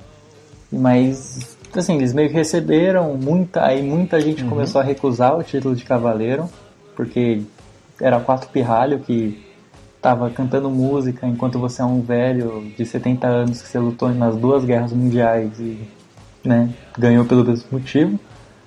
mas 0.71 1.55
assim, 1.79 1.97
eles 1.97 2.13
meio 2.13 2.29
que 2.29 2.35
receberam, 2.35 3.15
muita, 3.15 3.63
aí 3.63 3.83
muita 3.83 4.19
gente 4.19 4.43
uhum. 4.43 4.49
começou 4.49 4.81
a 4.81 4.83
recusar 4.83 5.37
o 5.37 5.43
título 5.43 5.75
de 5.75 5.83
cavaleiro, 5.83 6.49
porque 7.01 7.41
era 7.99 8.19
quatro 8.19 8.47
pirralho 8.49 8.99
que 8.99 9.43
tava 9.99 10.29
cantando 10.29 10.69
música 10.69 11.25
enquanto 11.25 11.57
você 11.57 11.81
é 11.81 11.85
um 11.85 11.99
velho 11.99 12.71
de 12.77 12.85
70 12.85 13.25
anos 13.25 13.59
que 13.59 13.67
você 13.67 13.79
lutou 13.79 14.09
nas 14.09 14.35
duas 14.35 14.63
guerras 14.63 14.93
mundiais 14.93 15.59
e 15.59 15.79
né, 16.45 16.69
ganhou 16.95 17.25
pelo 17.25 17.43
mesmo 17.43 17.67
motivo. 17.71 18.19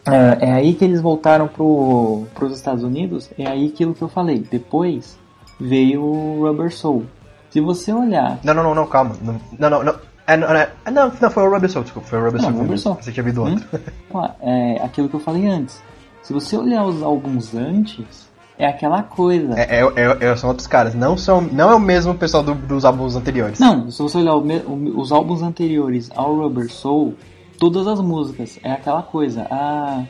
É, 0.04 0.48
é 0.48 0.52
aí 0.52 0.74
que 0.74 0.84
eles 0.84 1.00
voltaram 1.00 1.46
pro, 1.46 2.24
pros 2.34 2.52
Estados 2.52 2.82
Unidos, 2.82 3.30
é 3.38 3.46
aí 3.46 3.68
aquilo 3.68 3.94
que 3.94 4.02
eu 4.02 4.08
falei. 4.08 4.44
Depois 4.50 5.16
veio 5.60 6.02
o 6.02 6.42
Rubber 6.44 6.74
Soul. 6.74 7.06
Se 7.50 7.60
você 7.60 7.92
olhar. 7.92 8.40
Não, 8.42 8.52
não, 8.52 8.64
não, 8.64 8.74
não 8.74 8.86
calma. 8.88 9.14
Não, 9.22 9.70
não, 9.70 9.84
não. 9.84 9.94
É, 10.26 10.36
não, 10.36 10.48
é, 10.48 10.72
não, 10.90 11.12
não, 11.20 11.30
foi 11.30 11.44
o 11.44 11.50
Rubber 11.50 11.70
Soul, 11.70 11.84
desculpa, 11.84 12.08
foi 12.08 12.18
o 12.18 12.24
Rubber 12.24 12.42
não, 12.42 12.50
Soul. 12.50 12.62
Rubber 12.62 12.78
Soul. 12.80 12.98
Você 13.00 13.12
tinha 13.12 13.40
outro. 13.40 13.80
Hum? 14.12 14.28
é 14.40 14.82
aquilo 14.82 15.08
que 15.08 15.14
eu 15.14 15.20
falei 15.20 15.46
antes. 15.46 15.80
Se 16.24 16.32
você 16.32 16.56
olhar 16.56 16.84
os 16.84 17.02
álbuns 17.02 17.54
antes, 17.54 18.23
é 18.58 18.66
aquela 18.66 19.02
coisa. 19.02 19.54
É, 19.58 19.80
é, 19.80 20.26
é, 20.26 20.36
são 20.36 20.50
outros 20.50 20.66
caras. 20.66 20.94
Não, 20.94 21.16
são, 21.16 21.40
não 21.40 21.70
é 21.70 21.74
o 21.74 21.80
mesmo 21.80 22.14
pessoal 22.14 22.42
do, 22.42 22.54
dos 22.54 22.84
álbuns 22.84 23.16
anteriores. 23.16 23.58
Não, 23.58 23.90
se 23.90 24.00
você 24.00 24.18
olhar 24.18 24.36
o, 24.36 25.00
os 25.00 25.10
álbuns 25.10 25.42
anteriores 25.42 26.10
ao 26.14 26.36
Rubber 26.36 26.70
Soul, 26.70 27.14
todas 27.58 27.86
as 27.86 28.00
músicas 28.00 28.58
é 28.62 28.72
aquela 28.72 29.02
coisa. 29.02 29.46
Ah, 29.50 30.04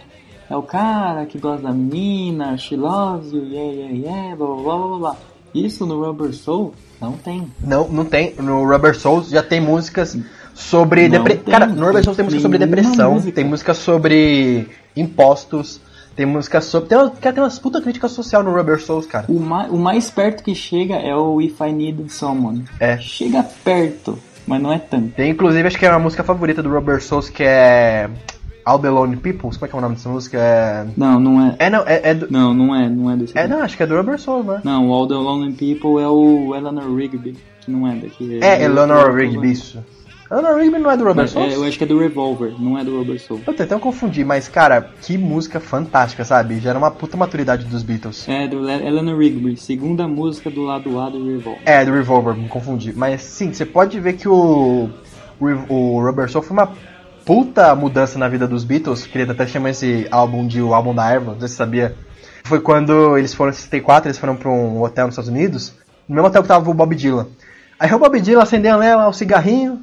é 0.48 0.56
o 0.56 0.62
cara 0.62 1.24
que 1.26 1.38
gosta 1.38 1.62
da 1.62 1.72
menina, 1.72 2.56
she 2.58 2.76
loves 2.76 3.32
you, 3.32 3.44
yeah, 3.44 3.72
yeah, 3.72 3.94
yeah, 3.94 4.36
blá 4.36 4.46
blá 4.46 4.76
blá 4.76 4.98
blá. 4.98 5.16
Isso 5.54 5.86
no 5.86 6.04
Rubber 6.04 6.34
Soul 6.34 6.74
não 7.00 7.12
tem. 7.12 7.50
Não, 7.60 7.88
não 7.88 8.04
tem. 8.04 8.34
No 8.38 8.68
Rubber 8.68 8.98
Soul 8.98 9.22
já 9.22 9.42
tem 9.42 9.60
músicas 9.60 10.18
sobre 10.54 11.08
depressão. 11.08 11.44
Cara, 11.44 11.66
no 11.66 11.86
Rubber 11.86 12.04
Soul 12.04 12.16
tem 12.16 12.24
música 12.24 12.42
sobre 12.42 12.58
depressão, 12.58 13.14
música. 13.14 13.32
tem 13.32 13.44
música 13.44 13.72
sobre 13.72 14.68
impostos 14.96 15.80
tem 16.14 16.26
música 16.26 16.60
sobre. 16.60 16.88
Tem, 16.88 16.98
uma, 16.98 17.10
tem 17.10 17.32
umas 17.38 17.58
puta 17.58 17.80
crítica 17.80 18.08
social 18.08 18.42
no 18.42 18.52
Rubber 18.52 18.80
Souls, 18.80 19.06
cara. 19.06 19.26
O, 19.28 19.40
ma, 19.40 19.66
o 19.66 19.76
mais 19.76 20.10
perto 20.10 20.42
que 20.42 20.54
chega 20.54 20.94
é 20.94 21.14
o 21.14 21.40
If 21.40 21.60
I 21.60 21.72
Needed 21.72 22.12
Someone. 22.12 22.64
É. 22.78 22.98
Chega 22.98 23.42
perto, 23.42 24.18
mas 24.46 24.62
não 24.62 24.72
é 24.72 24.78
tanto. 24.78 25.12
Tem 25.14 25.30
inclusive, 25.30 25.66
acho 25.66 25.78
que 25.78 25.86
é 25.86 25.90
uma 25.90 25.98
música 25.98 26.22
favorita 26.22 26.62
do 26.62 26.70
Rubber 26.70 27.02
Souls 27.02 27.28
que 27.28 27.42
é. 27.42 28.08
All 28.64 28.78
the 28.78 28.88
Lone 28.88 29.16
People? 29.16 29.50
Como 29.50 29.64
é 29.64 29.68
que 29.68 29.74
é 29.74 29.78
o 29.78 29.80
nome 29.80 29.96
dessa 29.96 30.08
música? 30.08 30.38
É... 30.38 30.86
Não, 30.96 31.20
não 31.20 31.46
é. 31.46 31.56
É, 31.58 31.68
não, 31.68 31.82
é, 31.86 32.00
é 32.02 32.14
do... 32.14 32.30
Não, 32.30 32.54
não 32.54 32.74
é, 32.74 32.88
não 32.88 33.10
é 33.10 33.16
desse. 33.16 33.36
É, 33.36 33.46
não, 33.46 33.60
acho 33.60 33.76
que 33.76 33.82
é 33.82 33.86
do 33.86 33.94
Rubber 33.94 34.18
Souls, 34.18 34.46
né? 34.46 34.60
Não, 34.64 34.88
o 34.88 34.92
All 34.92 35.06
the 35.06 35.14
Lone 35.14 35.52
People 35.52 36.02
é 36.02 36.08
o 36.08 36.54
Eleanor 36.54 36.94
Rigby, 36.94 37.36
que 37.60 37.70
não 37.70 37.86
é 37.86 37.96
daqui. 37.96 38.38
É, 38.40 38.62
é 38.62 38.64
Eleanor 38.64 39.14
Rigby, 39.14 39.52
isso. 39.52 39.84
Eleanor 40.30 40.56
Rigby 40.56 40.78
não 40.78 40.90
é 40.90 40.96
do 40.96 41.04
Rubber 41.04 41.28
Soul? 41.28 41.44
É, 41.44 41.54
eu 41.54 41.64
acho 41.64 41.76
que 41.76 41.84
é 41.84 41.86
do 41.86 41.98
Revolver, 41.98 42.54
não 42.58 42.78
é 42.78 42.84
do 42.84 42.96
Rubber 42.96 43.20
Soul. 43.20 43.40
Eu 43.46 43.54
tentei 43.54 43.78
confundir, 43.78 44.24
mas 44.24 44.48
cara, 44.48 44.90
que 45.02 45.18
música 45.18 45.60
fantástica, 45.60 46.24
sabe? 46.24 46.60
Já 46.60 46.70
era 46.70 46.78
uma 46.78 46.90
puta 46.90 47.16
maturidade 47.16 47.64
dos 47.66 47.82
Beatles. 47.82 48.26
É, 48.28 48.48
do 48.48 48.68
Eleanor 48.68 49.18
Rigby, 49.18 49.56
segunda 49.56 50.08
música 50.08 50.50
do 50.50 50.62
lado 50.62 50.98
A 50.98 51.10
do 51.10 51.24
Revolver. 51.24 51.62
É, 51.64 51.84
do 51.84 51.92
Revolver, 51.92 52.34
me 52.34 52.48
confundi. 52.48 52.92
Mas 52.96 53.22
sim, 53.22 53.52
você 53.52 53.66
pode 53.66 54.00
ver 54.00 54.14
que 54.14 54.28
o, 54.28 54.88
o, 55.38 55.46
o 55.68 56.04
Rubber 56.04 56.28
Soul 56.30 56.42
foi 56.42 56.56
uma 56.56 56.72
puta 57.24 57.74
mudança 57.74 58.18
na 58.18 58.28
vida 58.28 58.46
dos 58.46 58.64
Beatles. 58.64 59.06
Queria 59.06 59.30
até 59.30 59.46
chamar 59.46 59.70
esse 59.70 60.06
álbum 60.10 60.46
de 60.46 60.60
o 60.60 60.74
álbum 60.74 60.94
da 60.94 61.10
erva, 61.10 61.32
não 61.32 61.40
sei 61.40 61.48
se 61.48 61.54
você 61.54 61.58
sabia. 61.58 61.94
Foi 62.44 62.60
quando 62.60 63.16
eles 63.16 63.32
foram 63.34 63.50
em 63.50 63.54
64, 63.54 64.08
eles 64.08 64.18
foram 64.18 64.36
pra 64.36 64.50
um 64.50 64.82
hotel 64.82 65.06
nos 65.06 65.14
Estados 65.14 65.30
Unidos. 65.30 65.74
No 66.08 66.14
mesmo 66.14 66.28
hotel 66.28 66.42
que 66.42 66.48
tava 66.48 66.70
o 66.70 66.74
Bob 66.74 66.94
Dylan. 66.94 67.26
Aí 67.78 67.92
o 67.92 67.98
Bob 67.98 68.20
Dylan 68.20 68.42
acendeu 68.42 68.78
né, 68.78 68.94
lá 68.94 69.08
o 69.08 69.12
cigarrinho, 69.12 69.80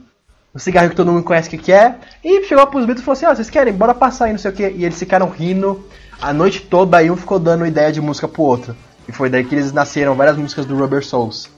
o 0.54 0.60
cigarro 0.60 0.90
que 0.90 0.96
todo 0.96 1.12
mundo 1.12 1.24
conhece 1.24 1.50
que, 1.50 1.58
que 1.58 1.72
é. 1.72 1.96
E 2.24 2.44
chegou 2.44 2.66
pros 2.68 2.86
Beatles 2.86 3.02
e 3.02 3.06
falou 3.06 3.14
assim: 3.14 3.26
Ó, 3.26 3.32
oh, 3.32 3.36
vocês 3.36 3.50
querem? 3.50 3.74
Bora 3.74 3.94
passar 3.94 4.26
aí, 4.26 4.32
não 4.32 4.40
sei 4.40 4.52
o 4.52 4.54
que. 4.54 4.68
E 4.70 4.84
eles 4.84 5.00
ficaram 5.00 5.30
rindo 5.30 5.86
a 6.22 6.34
noite 6.34 6.62
toda, 6.62 6.98
aí 6.98 7.10
um 7.10 7.16
ficou 7.16 7.40
dando 7.40 7.66
ideia 7.66 7.92
de 7.92 8.02
música 8.02 8.28
pro 8.28 8.44
outro. 8.44 8.76
E 9.08 9.12
foi 9.12 9.30
daí 9.30 9.44
que 9.44 9.56
eles 9.56 9.72
nasceram 9.72 10.16
várias 10.16 10.38
músicas 10.38 10.66
do 10.66 10.78
Rubber 10.78 11.04
Souls. 11.06 11.50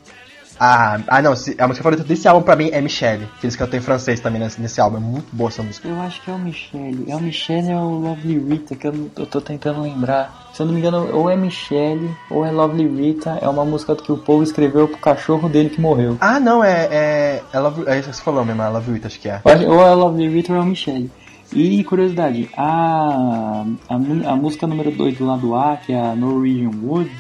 Ah, 0.60 0.99
ah 1.08 1.22
não, 1.22 1.32
a 1.32 1.34
música 1.34 1.84
favorita 1.84 2.04
desse 2.04 2.28
álbum 2.28 2.43
pra 2.43 2.56
mim 2.56 2.70
é 2.72 2.80
Michelle, 2.82 3.28
que 3.39 3.45
eles 3.45 3.56
cantam 3.56 3.80
em 3.80 3.82
francês 3.82 4.20
também 4.20 4.41
nesse, 4.41 4.62
nesse 4.62 4.80
álbum, 4.80 4.97
é 4.97 4.99
muito 4.99 5.28
boa 5.34 5.49
essa 5.49 5.64
música. 5.64 5.88
Eu 5.88 5.99
acho 6.01 6.22
que 6.22 6.30
é 6.30 6.34
o 6.34 6.39
Michelle, 6.39 7.06
é 7.08 7.16
o 7.16 7.20
Michelle 7.20 7.74
ou 7.74 7.74
é 7.74 7.82
o 7.82 7.99
Lovely 7.99 8.39
Rita, 8.39 8.76
que 8.76 8.88
eu, 8.88 9.12
eu 9.18 9.26
tô 9.26 9.41
tentando 9.41 9.82
lembrar. 9.82 10.51
Se 10.54 10.62
eu 10.62 10.66
não 10.66 10.74
me 10.74 10.80
engano, 10.80 11.10
ou 11.16 11.30
é 11.30 11.36
Michelle 11.36 12.10
ou 12.30 12.45
é 12.45 12.51
Lovely 12.51 12.88
Rita, 12.88 13.39
é 13.41 13.49
uma 13.49 13.66
música 13.66 13.95
que 13.95 14.12
o 14.12 14.18
povo 14.18 14.43
escreveu 14.43 14.88
pro 14.88 14.97
cachorro 14.97 15.49
dele 15.49 15.70
que 15.70 15.82
morreu. 15.82 16.18
Ah, 16.22 16.39
não, 16.39 16.64
é. 16.64 16.88
É, 16.91 17.43
é, 17.51 17.60
Love, 17.60 17.84
é 17.88 17.99
isso 17.99 18.10
que 18.10 18.16
você 18.16 18.24
falou 18.24 18.45
mesmo, 18.45 18.62
é 18.62 18.70
Lovely 18.70 18.93
Rita, 18.93 19.08
acho 19.08 19.20
que 19.20 19.30
é. 19.30 19.41
Ou 19.43 19.82
é 19.82 19.93
Lovely 19.93 20.30
Rita 20.30 20.54
ou 20.54 20.60
é 20.60 20.62
o 20.62 20.66
Michelle. 20.66 21.12
E 21.51 21.84
curiosidade, 21.84 22.49
a, 22.58 23.64
a, 23.88 23.95
a 23.95 24.36
música 24.36 24.66
número 24.66 24.91
2 24.91 25.18
do 25.18 25.26
lado 25.26 25.56
A, 25.56 25.78
que 25.78 25.93
é 25.93 25.99
a 25.99 26.16
Norwegian 26.16 26.72
Wood, 26.82 27.12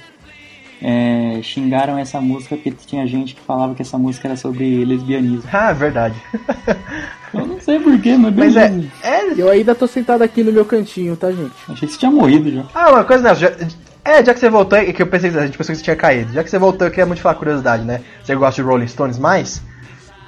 é, 0.83 1.39
xingaram 1.41 1.97
essa 1.97 2.19
música 2.19 2.57
porque 2.57 2.71
tinha 2.85 3.07
gente 3.07 3.33
que 3.33 3.41
falava 3.41 3.73
que 3.73 3.81
essa 3.81 3.97
música 3.97 4.27
era 4.27 4.35
sobre 4.35 4.83
lesbianismo. 4.83 5.49
Ah, 5.51 5.71
verdade. 5.71 6.15
Eu 7.33 7.47
não 7.47 7.59
sei 7.59 7.79
porquê, 7.79 8.15
mas, 8.15 8.35
mas 8.35 8.55
é, 8.55 8.71
é, 9.01 9.33
Eu 9.35 9.49
ainda 9.49 9.73
tô 9.73 9.87
sentado 9.87 10.21
aqui 10.21 10.43
no 10.43 10.51
meu 10.51 10.65
cantinho, 10.65 11.15
tá, 11.15 11.31
gente? 11.31 11.53
Achei 11.67 11.87
que 11.87 11.93
você 11.93 11.99
tinha 11.99 12.11
morrido 12.11 12.51
já. 12.51 12.65
Ah, 12.75 12.91
uma 12.91 13.03
coisa, 13.03 13.23
né? 13.23 13.33
Já, 13.33 13.51
é, 14.05 14.23
já 14.23 14.33
que 14.33 14.39
você 14.39 14.49
voltou, 14.49 14.77
que 14.79 15.01
eu 15.01 15.07
pensei, 15.07 15.29
a 15.29 15.45
gente 15.45 15.57
pensou 15.57 15.73
que 15.73 15.77
você 15.77 15.83
tinha 15.83 15.95
caído. 15.95 16.33
Já 16.33 16.43
que 16.43 16.49
você 16.49 16.59
voltou, 16.59 16.85
eu 16.85 16.91
queria 16.91 17.05
muito 17.05 17.21
falar 17.21 17.35
curiosidade, 17.35 17.83
né? 17.83 18.01
Você 18.23 18.35
gosta 18.35 18.61
de 18.61 18.67
Rolling 18.67 18.87
Stones 18.87 19.17
mais? 19.17 19.63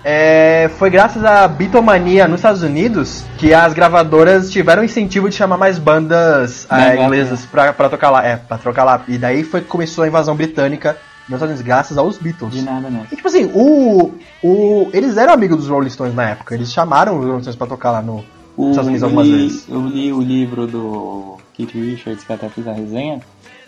É, 0.08 0.70
foi 0.78 0.91
graças 0.91 1.26
à 1.26 1.47
Beatlemania 1.47 2.28
nos 2.28 2.38
Estados 2.38 2.62
Unidos 2.62 3.24
que 3.39 3.56
as 3.56 3.74
gravadoras 3.74 4.51
tiveram 4.51 4.84
incentivo 4.84 5.28
de 5.28 5.34
chamar 5.34 5.58
mais 5.58 5.80
bandas 5.80 6.68
é, 6.70 7.03
inglesas 7.03 7.43
pra, 7.47 7.74
pra 7.74 7.89
tocar 7.89 8.12
lá. 8.12 8.24
É, 8.24 8.36
pra 8.36 8.60
trocar 8.60 8.84
lá. 8.84 9.03
E 9.08 9.18
daí 9.18 9.43
foi 9.43 9.62
que 9.62 9.68
começou 9.68 10.03
a 10.03 10.08
invasão 10.08 10.36
britânica 10.36 10.95
nos 11.28 11.38
Estados 11.38 11.56
Unidos, 11.56 11.62
graças 11.64 11.97
aos 11.97 12.20
Beatles. 12.20 12.53
De 12.53 12.62
nada, 12.62 12.88
não. 12.88 13.03
E 13.12 13.16
tipo 13.16 13.28
assim, 13.28 13.49
o, 13.51 14.14
o, 14.43 14.89
eles 14.93 15.18
eram 15.18 15.34
amigos 15.34 15.58
dos 15.58 15.70
Rolling 15.70 15.89
Stones 15.89 16.14
na 16.14 16.30
época. 16.30 16.53
Eles 16.53 16.72
chamaram 16.72 17.18
os 17.18 17.26
Rolling 17.26 17.41
Stones 17.41 17.56
pra 17.56 17.66
tocar 17.66 17.89
lá 17.89 18.03
no, 18.03 18.24
nos 18.56 18.70
Estados 18.70 18.88
Unidos 18.88 19.01
algumas 19.01 19.26
li, 19.26 19.36
vezes. 19.36 19.66
Eu 19.68 19.88
li 19.88 20.14
o 20.14 20.22
livro 20.22 20.68
do 20.68 21.38
Keith 21.56 21.74
Richards, 21.74 22.24
que 22.24 22.32
até 22.32 22.47
fiz 22.49 22.68
a 22.68 22.74
resenha. 22.74 23.22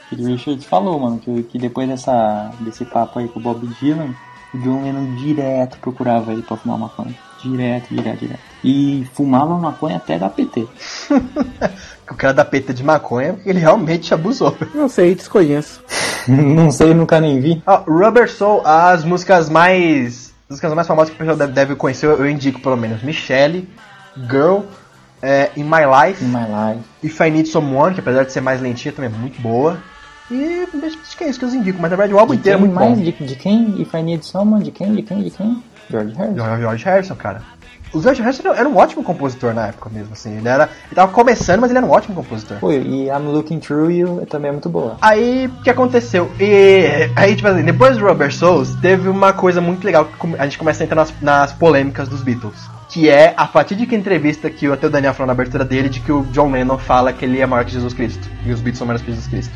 Keith 0.08 0.24
Richards 0.24 0.66
falou, 0.66 1.00
mano, 1.00 1.18
que, 1.18 1.42
que 1.42 1.58
depois 1.58 1.90
dessa, 1.90 2.52
desse 2.60 2.86
papo 2.86 3.18
aí 3.18 3.28
com 3.28 3.40
o 3.40 3.42
Bob 3.42 3.66
Dylan 3.82 4.14
o 4.54 4.58
John 4.60 4.84
Lennon 4.84 5.16
direto 5.16 5.78
procurava 5.80 6.32
ele 6.32 6.42
pra 6.42 6.58
fumar 6.58 6.78
maconha. 6.78 7.16
Direto, 7.42 7.94
direto, 7.94 8.20
direto. 8.20 8.40
E 8.64 9.08
fumava 9.14 9.58
maconha 9.58 9.98
até 9.98 10.18
da 10.18 10.30
PT. 10.30 10.68
O 12.10 12.16
cara 12.16 12.34
da 12.34 12.46
peta 12.46 12.74
de 12.74 12.84
maconha, 12.84 13.38
ele 13.46 13.60
realmente 13.60 14.14
abusou. 14.14 14.56
Não 14.74 14.88
sei, 14.88 15.14
desconheço. 15.14 15.84
Não 16.26 16.72
sei, 16.72 16.94
nunca 16.94 17.20
nem 17.20 17.40
vi. 17.40 17.62
Ó, 17.66 17.84
Rubber 17.86 18.32
Soul, 18.32 18.62
as 18.66 19.04
músicas 19.04 19.50
mais. 19.50 20.34
As 20.46 20.52
músicas 20.52 20.74
mais 20.74 20.88
famosas 20.88 21.10
que 21.10 21.16
o 21.16 21.20
pessoal 21.20 21.36
deve, 21.36 21.52
deve 21.52 21.76
conhecer, 21.76 22.06
eu 22.06 22.30
indico 22.30 22.62
pelo 22.62 22.78
menos. 22.78 23.04
Michelle, 23.04 23.68
Girl, 24.30 24.62
é, 25.22 25.52
In 25.58 25.64
My 25.64 25.84
Life, 25.86 26.24
In 26.24 26.30
My 26.30 26.46
Life. 26.46 26.84
If 27.04 27.20
I 27.20 27.30
Need 27.30 27.50
Someone, 27.50 27.94
que 27.94 28.00
apesar 28.00 28.24
de 28.24 28.32
ser 28.32 28.40
mais 28.40 28.62
lentinha, 28.62 28.94
também 28.94 29.12
é 29.14 29.14
muito 29.14 29.42
boa. 29.42 29.78
E 30.30 30.68
acho 30.86 31.18
que 31.18 31.24
é 31.24 31.30
isso 31.30 31.40
que 31.40 31.46
eu 31.46 31.50
indico, 31.50 31.80
mas 31.82 31.90
na 31.90 31.98
verdade 31.98 32.14
o 32.14 32.20
álbum 32.20 32.34
De 32.34 32.40
inteiro 32.40 32.58
é 32.58 32.60
muito 32.60 32.74
mais? 32.74 32.98
bom. 32.98 33.04
De, 33.04 33.12
de 33.12 33.36
quem? 33.36 33.82
If 33.82 33.94
I 33.94 34.04
Need 34.04 34.26
Someone? 34.26 34.64
De 34.64 34.72
quem? 34.72 34.94
De 34.94 35.02
quem? 35.02 35.22
De 35.24 35.32
quem? 35.32 35.64
George 35.90 36.14
Harrison. 36.16 36.58
George 36.60 36.86
Harrison, 36.86 37.16
cara. 37.16 37.42
O 37.94 38.02
George 38.02 38.22
Harrison 38.22 38.54
era 38.54 38.68
um 38.68 38.76
ótimo 38.76 39.02
compositor 39.02 39.54
na 39.54 39.68
época 39.68 39.90
mesmo, 39.90 40.12
assim. 40.12 40.38
Ele 40.38 40.48
era. 40.48 40.66
Ele 40.88 40.96
tava 40.96 41.12
começando, 41.14 41.62
mas 41.62 41.70
ele 41.70 41.78
era 41.78 41.88
um 41.88 41.92
ótimo 41.92 42.16
compositor. 42.16 42.58
Foi, 42.60 42.76
e 42.76 43.08
I'm 43.08 43.32
Looking 43.32 43.60
Through 43.60 43.92
You 43.92 44.26
também 44.30 44.50
é 44.50 44.52
muito 44.52 44.68
boa. 44.68 44.98
Aí, 45.02 45.48
o 45.48 45.64
que 45.64 45.70
aconteceu? 45.70 46.30
E, 46.38 47.10
aí, 47.16 47.36
tipo 47.36 47.48
assim, 47.48 47.64
depois 47.64 47.98
do 47.98 48.06
Rubber 48.06 48.34
Souls, 48.34 48.76
teve 48.82 49.08
uma 49.08 49.32
coisa 49.32 49.62
muito 49.62 49.86
legal 49.86 50.06
que 50.06 50.36
a 50.38 50.44
gente 50.44 50.58
começa 50.58 50.84
a 50.84 50.86
entrar 50.86 50.98
nas, 50.98 51.14
nas 51.22 51.54
polêmicas 51.54 52.10
dos 52.10 52.22
Beatles. 52.22 52.60
Que 52.90 53.10
é 53.10 53.34
a 53.38 53.48
fatídica 53.48 53.96
entrevista 53.96 54.50
que 54.50 54.68
até 54.68 54.88
o 54.88 54.90
Daniel 54.90 55.14
falou 55.14 55.28
na 55.28 55.34
abertura 55.34 55.64
dele, 55.64 55.88
de 55.88 56.02
que 56.02 56.12
o 56.12 56.24
John 56.26 56.52
Lennon 56.52 56.78
fala 56.78 57.14
que 57.14 57.24
ele 57.24 57.40
é 57.40 57.46
maior 57.46 57.64
que 57.64 57.72
Jesus 57.72 57.94
Cristo. 57.94 58.30
E 58.46 58.52
os 58.52 58.60
Beatles 58.60 58.80
são 58.80 58.88
maiores 58.88 59.02
que 59.02 59.12
Jesus 59.12 59.28
Cristo. 59.28 59.54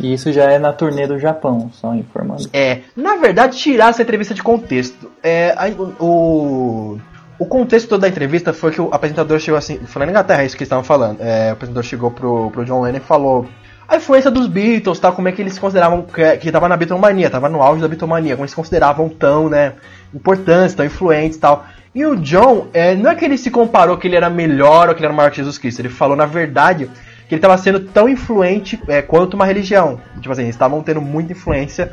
E 0.00 0.12
isso 0.12 0.32
já 0.32 0.44
é 0.44 0.58
na 0.58 0.72
turnê 0.72 1.06
do 1.06 1.18
Japão, 1.18 1.70
só 1.72 1.94
informando. 1.94 2.48
É, 2.52 2.80
na 2.96 3.16
verdade, 3.16 3.58
tirar 3.58 3.90
essa 3.90 4.02
entrevista 4.02 4.34
de 4.34 4.42
contexto. 4.42 5.10
É, 5.22 5.54
o, 5.98 6.98
o, 7.38 7.46
contexto 7.46 7.88
todo 7.88 8.00
da 8.00 8.08
entrevista 8.08 8.52
foi 8.52 8.70
que 8.70 8.80
o 8.80 8.88
apresentador 8.92 9.38
chegou 9.40 9.58
assim, 9.58 9.78
falando 9.78 10.08
na 10.08 10.12
Inglaterra, 10.12 10.42
é 10.42 10.46
isso 10.46 10.56
que 10.56 10.62
eles 10.62 10.68
estavam 10.68 10.84
falando. 10.84 11.20
É, 11.20 11.50
o 11.50 11.52
apresentador 11.54 11.82
chegou 11.82 12.10
pro, 12.10 12.50
pro 12.50 12.64
John 12.64 12.82
Lennon 12.82 12.98
e 12.98 13.00
falou 13.00 13.46
a 13.88 13.96
influência 13.96 14.30
dos 14.30 14.48
Beatles, 14.48 14.98
tal, 14.98 15.12
como 15.12 15.28
é 15.28 15.32
que 15.32 15.40
eles 15.40 15.58
consideravam 15.58 16.02
que, 16.02 16.36
que 16.38 16.50
tava 16.50 16.68
na 16.68 16.76
Beatlemania, 16.76 17.30
tava 17.30 17.48
no 17.48 17.62
auge 17.62 17.80
da 17.80 17.86
Beatlemania, 17.86 18.34
como 18.34 18.44
eles 18.44 18.54
consideravam 18.54 19.08
tão, 19.08 19.48
né, 19.48 19.74
importantes, 20.12 20.74
tão 20.74 20.84
influentes 20.84 21.38
tal. 21.38 21.64
E 21.94 22.04
o 22.04 22.16
John, 22.16 22.66
é, 22.74 22.94
não 22.94 23.10
é 23.10 23.14
que 23.14 23.24
ele 23.24 23.38
se 23.38 23.50
comparou 23.50 23.96
que 23.96 24.08
ele 24.08 24.16
era 24.16 24.28
melhor 24.28 24.88
ou 24.88 24.94
que 24.94 25.00
ele 25.00 25.06
era 25.06 25.14
maior 25.14 25.30
que 25.30 25.36
Jesus 25.36 25.56
Cristo, 25.56 25.80
ele 25.80 25.88
falou, 25.88 26.16
na 26.16 26.26
verdade, 26.26 26.90
que 27.28 27.34
ele 27.34 27.38
estava 27.38 27.58
sendo 27.58 27.80
tão 27.80 28.08
influente 28.08 28.80
é, 28.88 29.02
quanto 29.02 29.34
uma 29.34 29.44
religião. 29.44 30.00
Tipo 30.20 30.32
assim, 30.32 30.42
eles 30.42 30.54
estavam 30.54 30.82
tendo 30.82 31.00
muita 31.00 31.32
influência 31.32 31.92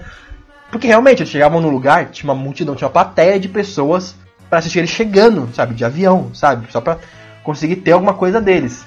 porque 0.72 0.88
realmente 0.88 1.22
eles 1.22 1.30
chegavam 1.32 1.62
no 1.62 1.70
lugar, 1.70 2.08
tinha 2.08 2.32
uma 2.32 2.40
multidão, 2.40 2.76
tinha 2.76 2.88
uma 2.88 2.94
plateia 2.94 3.40
de 3.40 3.48
pessoas 3.48 4.16
pra 4.50 4.58
assistir 4.60 4.80
eles 4.80 4.90
chegando, 4.90 5.48
sabe, 5.54 5.76
de 5.76 5.86
avião, 5.86 6.32
sabe, 6.34 6.66
só 6.72 6.82
pra 6.82 6.98
conseguir 7.44 7.76
ter 7.78 7.92
alguma 7.92 8.14
coisa 8.16 8.42
deles. 8.42 8.86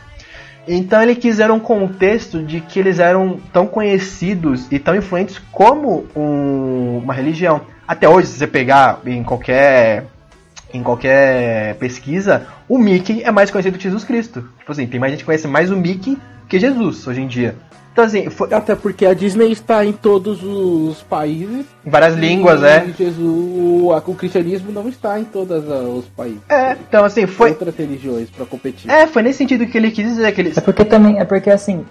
Então 0.67 1.01
ele 1.01 1.15
quis 1.15 1.39
um 1.39 1.61
contexto 1.61 2.43
de 2.43 2.61
que 2.61 2.81
eles 2.81 2.99
eram 2.99 3.39
tão 3.53 3.69
conhecidos 3.69 4.67
e 4.71 4.81
tão 4.81 4.97
influentes 4.97 5.41
como 5.53 6.07
um- 6.17 6.99
uma 7.05 7.15
religião. 7.15 7.61
Até 7.87 8.09
hoje, 8.09 8.27
se 8.27 8.39
você 8.39 8.49
pegar 8.49 8.99
em 9.07 9.23
qualquer 9.23 10.07
em 10.73 10.83
qualquer 10.83 11.77
pesquisa, 11.77 12.47
o 12.69 12.79
Mickey 12.79 13.23
é 13.23 13.31
mais 13.31 13.51
conhecido 13.51 13.79
que 13.79 13.85
Jesus 13.85 14.05
Cristo. 14.05 14.45
Tipo 14.59 14.73
assim, 14.73 14.87
tem 14.87 15.01
mais 15.01 15.13
gente 15.13 15.21
que 15.21 15.27
conhece 15.27 15.47
mais 15.49 15.71
o 15.71 15.77
Mickey 15.77 16.19
que 16.49 16.59
Jesus 16.59 17.07
hoje 17.07 17.21
em 17.21 17.27
dia. 17.27 17.57
Então 17.93 18.05
assim, 18.05 18.29
foi, 18.29 18.53
Até 18.53 18.75
porque 18.75 19.07
a 19.07 19.15
Disney 19.15 19.51
está 19.51 19.83
em 19.83 19.93
todos 19.93 20.43
os 20.43 21.03
países. 21.03 21.65
em 21.85 21.89
várias 21.89 22.15
línguas, 22.15 22.63
é. 22.63 22.87
Jesus, 22.93 23.19
o 24.07 24.15
cristianismo 24.15 24.71
não 24.71 24.87
está 24.87 25.19
em 25.19 25.25
todos 25.25 25.65
os 25.67 26.05
países. 26.15 26.43
É, 26.47 26.73
então 26.73 27.07
assim, 27.07 27.27
foi, 27.27 27.51
Outras 27.51 27.75
religiões 27.75 28.29
para 28.29 28.45
competir. 28.45 28.91
É, 28.91 29.07
foi 29.07 29.23
nesse 29.23 29.39
sentido 29.39 29.67
que 29.67 29.79
ele 29.79 29.91
quis 29.91 30.05
dizer 30.05 30.31
que 30.33 30.41
eles. 30.43 30.59
É 30.59 30.61
porque 30.61 30.85
também, 30.85 31.19
é 31.19 31.25
porque 31.25 31.49
assim, 31.49 31.87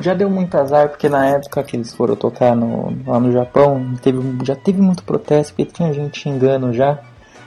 já 0.00 0.14
deu 0.14 0.28
muito 0.30 0.56
azar, 0.56 0.88
porque 0.88 1.08
na 1.08 1.26
época 1.26 1.62
que 1.62 1.76
eles 1.76 1.92
foram 1.92 2.16
tocar 2.16 2.54
no, 2.54 2.96
lá 3.06 3.18
no 3.18 3.32
Japão, 3.32 3.94
teve, 4.00 4.18
já 4.44 4.54
teve 4.54 4.80
muito 4.80 5.02
protesto, 5.02 5.54
porque 5.54 5.72
tinha 5.72 5.92
gente 5.92 6.20
xingando 6.20 6.72
já, 6.72 6.98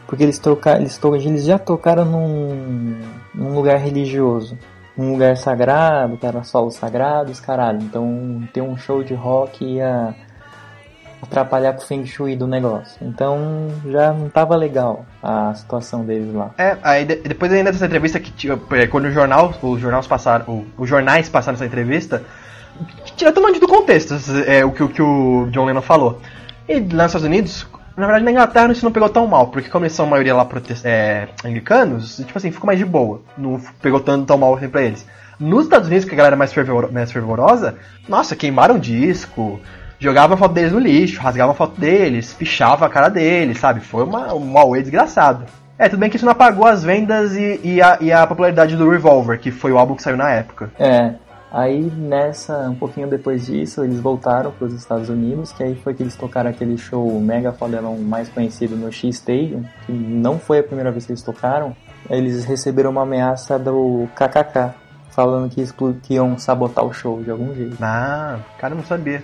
porque 0.07 0.23
eles, 0.23 0.39
trocar, 0.39 0.79
eles, 0.79 0.99
eles 1.23 1.43
já 1.45 1.59
tocaram 1.59 2.05
num, 2.05 2.97
num 3.35 3.53
lugar 3.53 3.77
religioso, 3.77 4.57
num 4.97 5.11
lugar 5.11 5.35
sagrado, 5.37 6.17
que 6.17 6.25
era 6.25 6.43
solos 6.43 6.75
sagrados, 6.75 7.39
caralho. 7.39 7.79
Então 7.81 8.41
ter 8.53 8.61
um 8.61 8.77
show 8.77 9.03
de 9.03 9.13
rock 9.13 9.63
ia 9.65 10.15
atrapalhar 11.21 11.73
com 11.73 11.81
o 11.81 11.85
Feng 11.85 12.05
Shui 12.05 12.35
do 12.35 12.47
negócio. 12.47 12.97
Então 13.01 13.67
já 13.85 14.13
não 14.13 14.29
tava 14.29 14.55
legal 14.55 15.05
a 15.21 15.53
situação 15.53 16.05
deles 16.05 16.33
lá. 16.33 16.51
É, 16.57 16.77
aí 16.83 17.05
de- 17.05 17.15
depois 17.17 17.51
ainda 17.51 17.71
dessa 17.71 17.85
entrevista 17.85 18.19
que 18.19 18.49
é, 18.71 18.87
quando 18.87 19.05
o 19.05 19.11
jornal, 19.11 19.53
os 19.61 19.79
jornais 19.79 20.07
passaram, 20.07 20.65
os 20.77 20.87
jornais 20.87 21.27
passaram 21.27 21.55
essa 21.55 21.65
entrevista, 21.65 22.23
tira 23.15 23.31
totalmente 23.31 23.59
do 23.59 23.67
contexto 23.67 24.15
é, 24.45 24.63
o, 24.63 24.71
que, 24.71 24.83
o 24.83 24.89
que 24.89 25.01
o 25.01 25.47
John 25.51 25.65
Lennon 25.65 25.81
falou. 25.81 26.21
E 26.69 26.75
lá 26.79 27.03
nos 27.03 27.05
Estados 27.07 27.23
Unidos, 27.23 27.67
na 27.97 28.05
verdade 28.05 28.23
na 28.23 28.31
Inglaterra 28.31 28.71
isso 28.71 28.85
não 28.85 28.91
pegou 28.91 29.09
tão 29.09 29.25
mal, 29.25 29.47
porque 29.47 29.69
como 29.69 29.83
eles 29.83 29.93
são 29.93 30.05
a 30.05 30.09
maioria 30.09 30.35
lá 30.35 30.47
é, 30.83 31.27
anglicanos, 31.43 32.17
tipo 32.17 32.37
assim, 32.37 32.51
ficou 32.51 32.67
mais 32.67 32.77
de 32.77 32.85
boa. 32.85 33.21
Não 33.35 33.59
pegou 33.81 33.99
tanto 33.99 34.25
tão 34.25 34.37
mal 34.37 34.55
assim 34.55 34.69
pra 34.69 34.83
eles. 34.83 35.05
Nos 35.39 35.65
Estados 35.65 35.87
Unidos, 35.87 36.05
que 36.05 36.13
a 36.13 36.17
galera 36.17 36.35
é 36.35 36.37
mais, 36.37 36.53
fervor, 36.53 36.91
mais 36.91 37.11
fervorosa, 37.11 37.75
nossa, 38.07 38.35
queimaram 38.35 38.77
disco, 38.77 39.59
jogavam 39.99 40.35
a 40.35 40.37
foto 40.37 40.53
deles 40.53 40.71
no 40.71 40.79
lixo, 40.79 41.19
rasgavam 41.19 41.53
a 41.53 41.57
foto 41.57 41.79
deles, 41.79 42.33
pichavam 42.33 42.87
a 42.87 42.89
cara 42.89 43.09
deles, 43.09 43.59
sabe? 43.59 43.79
Foi 43.79 44.03
uma, 44.03 44.33
um 44.33 44.57
auê 44.57 44.81
desgraçado. 44.81 45.45
É, 45.79 45.89
tudo 45.89 45.99
bem 45.99 46.09
que 46.09 46.15
isso 46.15 46.25
não 46.25 46.31
apagou 46.31 46.65
as 46.65 46.83
vendas 46.83 47.35
e, 47.35 47.59
e, 47.63 47.81
a, 47.81 47.97
e 48.01 48.11
a 48.11 48.25
popularidade 48.25 48.75
do 48.75 48.89
Revolver, 48.89 49.39
que 49.39 49.51
foi 49.51 49.71
o 49.71 49.77
álbum 49.77 49.95
que 49.95 50.01
saiu 50.01 50.17
na 50.17 50.29
época. 50.31 50.71
É, 50.79 51.13
aí 51.51 51.81
nessa, 51.83 52.69
um 52.69 52.75
pouquinho 52.75 53.07
depois 53.07 53.45
disso, 53.45 53.83
eles 53.83 53.99
voltaram 53.99 54.51
para 54.51 54.67
os 54.67 54.73
Estados 54.73 55.09
Unidos, 55.09 55.51
que 55.51 55.63
aí 55.63 55.75
foi 55.75 55.93
que 55.93 56.03
eles 56.03 56.15
tocaram 56.15 56.49
aquele 56.49 56.77
show 56.77 57.19
mega 57.19 57.51
fodelão 57.51 57.97
mais 57.97 58.29
conhecido 58.29 58.75
no 58.75 58.91
X 58.91 59.15
Stadium, 59.17 59.63
que 59.85 59.91
não 59.91 60.37
foi 60.39 60.59
a 60.59 60.63
primeira 60.63 60.91
vez 60.91 61.05
que 61.05 61.11
eles 61.11 61.21
tocaram. 61.23 61.75
Eles 62.09 62.45
receberam 62.45 62.91
uma 62.91 63.01
ameaça 63.03 63.57
do 63.59 64.07
KKK, 64.15 64.73
falando 65.09 65.49
que, 65.49 65.65
que 66.03 66.13
iam 66.13 66.37
sabotar 66.37 66.85
o 66.85 66.93
show 66.93 67.21
de 67.21 67.29
algum 67.31 67.53
jeito. 67.53 67.75
Ah, 67.81 68.39
cara, 68.59 68.73
não 68.75 68.83
sabia. 68.83 69.23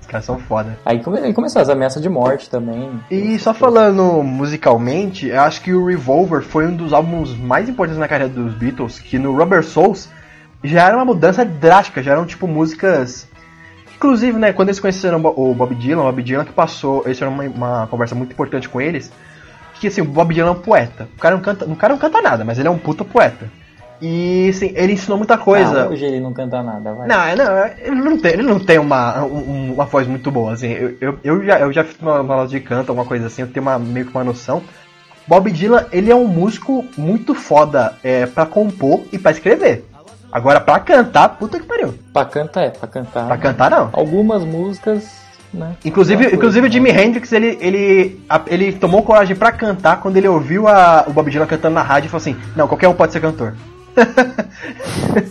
Os 0.00 0.06
caras 0.06 0.26
são 0.26 0.38
foda. 0.38 0.76
Aí 0.84 1.02
come- 1.02 1.32
começou 1.32 1.62
as 1.62 1.68
ameaças 1.70 2.02
de 2.02 2.08
morte 2.08 2.50
também. 2.50 2.90
E 3.10 3.38
só 3.38 3.54
falando 3.54 4.22
musicalmente, 4.22 5.28
eu 5.28 5.40
acho 5.40 5.62
que 5.62 5.72
o 5.72 5.86
Revolver 5.86 6.42
foi 6.42 6.66
um 6.66 6.76
dos 6.76 6.92
álbuns 6.92 7.34
mais 7.36 7.68
importantes 7.68 7.98
na 7.98 8.06
carreira 8.08 8.32
dos 8.32 8.52
Beatles, 8.54 8.98
que 8.98 9.18
no 9.18 9.34
Rubber 9.36 9.64
Souls 9.64 10.08
já 10.64 10.86
era 10.88 10.96
uma 10.96 11.04
mudança 11.04 11.44
drástica, 11.44 12.02
já 12.02 12.12
eram 12.12 12.26
tipo 12.26 12.46
músicas. 12.48 13.28
Inclusive, 13.96 14.38
né, 14.38 14.52
quando 14.52 14.68
eles 14.68 14.80
conheceram 14.80 15.18
o 15.24 15.54
Bob 15.54 15.74
Dylan, 15.74 16.02
o 16.02 16.06
Bob 16.06 16.22
Dylan 16.22 16.44
que 16.44 16.52
passou, 16.52 17.02
eles 17.04 17.16
tiveram 17.16 17.32
uma, 17.34 17.44
uma 17.44 17.86
conversa 17.86 18.14
muito 18.14 18.32
importante 18.32 18.68
com 18.68 18.80
eles, 18.80 19.10
que 19.80 19.86
assim, 19.86 20.00
o 20.00 20.04
Bob 20.04 20.34
Dylan 20.34 20.48
é 20.48 20.52
um 20.52 20.54
poeta. 20.60 21.08
O 21.16 21.20
cara 21.20 21.36
não 21.36 21.42
canta, 21.42 21.64
o 21.64 21.76
cara 21.76 21.92
não 21.94 22.00
canta 22.00 22.20
nada, 22.20 22.44
mas 22.44 22.58
ele 22.58 22.68
é 22.68 22.70
um 22.70 22.78
puta 22.78 23.04
poeta. 23.04 23.48
E 24.02 24.48
assim, 24.50 24.72
ele 24.74 24.92
ensinou 24.94 25.16
muita 25.16 25.38
coisa. 25.38 25.84
Ah, 25.84 25.88
hoje 25.88 26.04
ele 26.04 26.20
não 26.20 26.32
canta 26.32 26.62
nada, 26.62 26.92
vai. 26.92 27.06
Não, 27.08 27.36
não, 27.36 27.66
ele 27.78 27.94
não 28.02 28.18
tem, 28.18 28.32
ele 28.32 28.42
não 28.42 28.58
tem 28.58 28.78
uma, 28.78 29.22
um- 29.24 29.72
uma 29.74 29.84
voz 29.84 30.06
muito 30.06 30.30
boa, 30.30 30.52
assim. 30.52 30.72
Eu, 30.72 30.96
eu, 31.00 31.18
eu 31.22 31.44
já, 31.44 31.60
eu 31.60 31.72
já 31.72 31.84
fiz 31.84 31.96
uma, 32.02 32.20
uma 32.20 32.34
aula 32.34 32.48
de 32.48 32.58
canto, 32.60 32.90
alguma 32.90 33.06
coisa 33.06 33.28
assim, 33.28 33.42
eu 33.42 33.48
tenho 33.48 33.64
uma, 33.64 33.78
meio 33.78 34.04
que 34.06 34.12
uma 34.14 34.24
noção. 34.24 34.62
Bob 35.26 35.50
Dylan, 35.50 35.86
ele 35.92 36.10
é 36.10 36.14
um 36.14 36.26
músico 36.26 36.84
muito 36.98 37.34
foda 37.34 37.94
é, 38.02 38.26
pra 38.26 38.44
compor 38.44 39.02
e 39.12 39.18
pra 39.18 39.30
escrever. 39.30 39.84
Agora, 40.34 40.60
pra 40.60 40.80
cantar, 40.80 41.28
puta 41.28 41.60
que 41.60 41.64
pariu. 41.64 41.94
Pra 42.12 42.24
cantar 42.24 42.64
é, 42.64 42.70
pra 42.70 42.88
cantar. 42.88 43.26
Pra 43.28 43.38
cantar, 43.38 43.70
não. 43.70 43.88
Algumas 43.92 44.42
músicas, 44.42 45.04
né? 45.52 45.76
Inclusive, 45.84 46.22
coisa, 46.24 46.36
inclusive 46.36 46.66
o 46.66 46.68
né? 46.68 46.72
Jimi 46.72 46.90
Hendrix, 46.90 47.30
ele, 47.30 47.56
ele, 47.60 48.20
a- 48.28 48.42
ele 48.48 48.72
tomou 48.72 49.04
coragem 49.04 49.36
pra 49.36 49.52
cantar 49.52 50.00
quando 50.00 50.16
ele 50.16 50.26
ouviu 50.26 50.66
a, 50.66 51.04
o 51.06 51.12
Bob 51.12 51.30
Dylan 51.30 51.46
cantando 51.46 51.76
na 51.76 51.82
rádio 51.82 52.08
e 52.08 52.10
falou 52.10 52.20
assim, 52.20 52.36
não, 52.56 52.66
qualquer 52.66 52.88
um 52.88 52.94
pode 52.94 53.12
ser 53.12 53.20
cantor. 53.20 53.54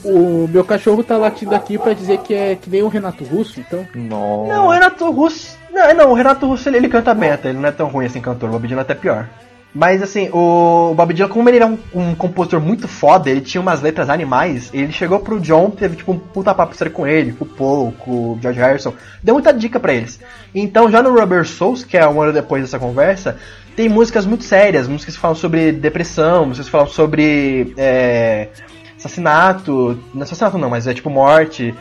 O 0.05 0.47
meu 0.47 0.63
cachorro 0.63 1.03
tá 1.03 1.17
latindo 1.17 1.53
aqui 1.55 1.77
pra 1.77 1.93
dizer 1.93 2.19
que 2.19 2.33
é 2.33 2.55
que 2.55 2.69
nem 2.69 2.81
o 2.83 2.87
Renato 2.87 3.23
Russo, 3.23 3.59
então. 3.59 3.85
Nossa. 3.93 4.53
Não, 4.53 4.67
o 4.67 4.71
Renato 4.71 5.11
Russo. 5.11 5.57
Não, 5.71 5.93
não, 5.93 6.11
o 6.11 6.13
Renato 6.13 6.45
Russo 6.47 6.69
ele, 6.69 6.77
ele 6.77 6.87
canta 6.89 7.13
bem 7.13 7.31
até, 7.31 7.49
ele 7.49 7.57
não 7.57 7.67
é 7.67 7.71
tão 7.71 7.87
ruim 7.87 8.05
assim 8.05 8.21
cantor, 8.21 8.49
o 8.49 8.51
Bob 8.53 8.67
Dylan 8.67 8.81
é 8.81 8.83
até 8.83 8.95
pior. 8.95 9.27
Mas 9.73 10.03
assim, 10.03 10.29
o 10.31 10.93
Bob 10.95 11.13
Dylan, 11.13 11.29
como 11.29 11.49
ele 11.49 11.57
era 11.57 11.65
um, 11.65 11.79
um 11.95 12.13
compositor 12.13 12.61
muito 12.61 12.87
foda, 12.87 13.29
ele 13.29 13.41
tinha 13.41 13.59
umas 13.59 13.81
letras 13.81 14.07
animais, 14.07 14.69
ele 14.71 14.91
chegou 14.91 15.19
pro 15.19 15.39
John, 15.39 15.71
teve 15.71 15.95
tipo 15.95 16.11
um 16.11 16.19
puta 16.19 16.53
papo 16.53 16.75
sério 16.75 16.93
com 16.93 17.07
ele, 17.07 17.33
com 17.33 17.43
o 17.43 17.47
Paul, 17.47 17.91
com 17.93 18.11
o 18.11 18.39
George 18.39 18.59
Harrison, 18.59 18.93
deu 19.23 19.33
muita 19.33 19.51
dica 19.51 19.79
pra 19.79 19.93
eles. 19.93 20.19
Então 20.53 20.91
já 20.91 21.01
no 21.01 21.11
Rubber 21.19 21.43
Souls, 21.47 21.83
que 21.83 21.97
é 21.97 22.07
um 22.07 22.21
ano 22.21 22.31
depois 22.31 22.61
dessa 22.61 22.77
conversa, 22.77 23.37
tem 23.75 23.89
músicas 23.89 24.27
muito 24.27 24.43
sérias, 24.43 24.87
músicas 24.87 25.15
que 25.15 25.21
falam 25.21 25.35
sobre 25.35 25.71
depressão, 25.71 26.45
músicas 26.45 26.67
que 26.67 26.71
falam 26.71 26.87
sobre 26.87 27.73
é, 27.75 28.49
assassinato, 28.95 29.99
não 30.13 30.21
é 30.21 30.23
assassinato 30.23 30.59
não, 30.59 30.69
mas 30.69 30.85
é 30.85 30.93
tipo 30.93 31.09
morte. 31.09 31.73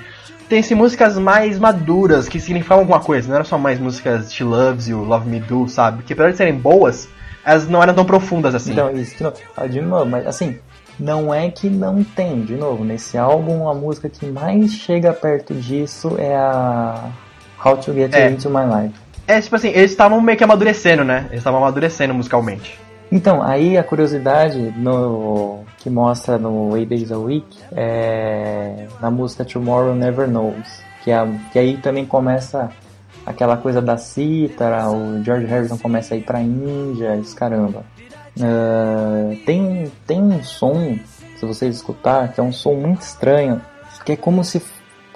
Tem 0.49 0.61
assim, 0.61 0.75
músicas 0.75 1.19
mais 1.19 1.59
maduras, 1.59 2.27
que 2.27 2.41
significavam 2.41 2.85
alguma 2.85 3.01
coisa, 3.01 3.29
não 3.29 3.35
era 3.35 3.45
só 3.45 3.59
mais 3.59 3.79
músicas 3.79 4.33
She 4.33 4.45
Loves 4.45 4.89
You, 4.89 5.05
Love 5.05 5.29
Me 5.29 5.41
Do, 5.41 5.69
sabe? 5.69 6.03
Que 6.03 6.15
apesar 6.15 6.31
de 6.31 6.37
serem 6.39 6.55
boas, 6.55 7.07
elas 7.45 7.69
não 7.69 7.83
eram 7.83 7.95
tão 7.95 8.05
profundas 8.05 8.55
assim. 8.55 8.73
Então, 8.73 8.91
isso, 8.91 9.17
de 9.17 9.23
novo, 9.23 9.37
ah, 9.57 9.67
de 9.67 9.81
novo, 9.81 10.07
mas 10.07 10.27
assim, 10.27 10.59
não 10.99 11.35
é 11.35 11.51
que 11.51 11.69
não 11.69 12.05
tem, 12.05 12.43
de 12.43 12.55
novo, 12.55 12.85
nesse 12.85 13.19
álbum 13.19 13.69
a 13.69 13.75
música 13.75 14.09
que 14.09 14.27
mais 14.27 14.73
chega 14.73 15.13
perto 15.13 15.55
disso 15.55 16.17
é 16.19 16.35
a 16.35 17.11
How 17.65 17.77
to 17.77 17.93
Get 17.93 18.15
É. 18.15 18.31
Into 18.31 18.51
My 18.51 18.65
Life. 18.65 18.95
É, 19.27 19.41
tipo 19.41 19.57
assim, 19.57 19.69
eles 19.69 19.93
estavam 19.93 20.21
meio 20.21 20.37
que 20.37 20.45
amadurecendo, 20.45 21.05
né? 21.05 21.27
Eles 21.29 21.39
estavam 21.39 21.61
amadurecendo 21.61 22.13
musicalmente. 22.13 22.79
Então, 23.11 23.43
aí 23.43 23.77
a 23.77 23.85
curiosidade 23.85 24.59
no, 24.77 25.61
que 25.79 25.91
mostra 25.91 26.39
no 26.39 26.77
Eight 26.77 26.89
Days 26.89 27.13
a 27.13 27.19
Week 27.19 27.59
é 27.73 28.87
na 29.01 29.11
música 29.11 29.45
Tomorrow 29.45 29.95
Never 29.95 30.27
Knows, 30.27 30.83
que, 31.05 31.11
é, 31.11 31.29
que 31.53 31.59
aí 31.59 31.77
também 31.77 32.07
começa 32.07 32.71
aquela 33.27 33.57
coisa 33.57 33.81
da 33.81 33.97
cítara, 33.97 34.91
o 34.91 35.23
George 35.23 35.47
Harrison 35.47 35.79
começa 35.79 36.15
a 36.15 36.17
ir 36.17 36.23
pra 36.23 36.41
Índia, 36.41 37.17
esse 37.17 37.35
caramba. 37.35 37.85
Ah, 38.41 39.35
tem, 39.45 39.91
tem 40.07 40.23
um 40.23 40.43
som, 40.43 40.99
se 41.37 41.45
vocês 41.45 41.77
escutar, 41.77 42.33
que 42.33 42.41
é 42.41 42.43
um 42.43 42.53
som 42.53 42.75
muito 42.75 43.03
estranho, 43.03 43.61
que 44.05 44.13
é 44.13 44.17
como 44.17 44.43
se, 44.45 44.63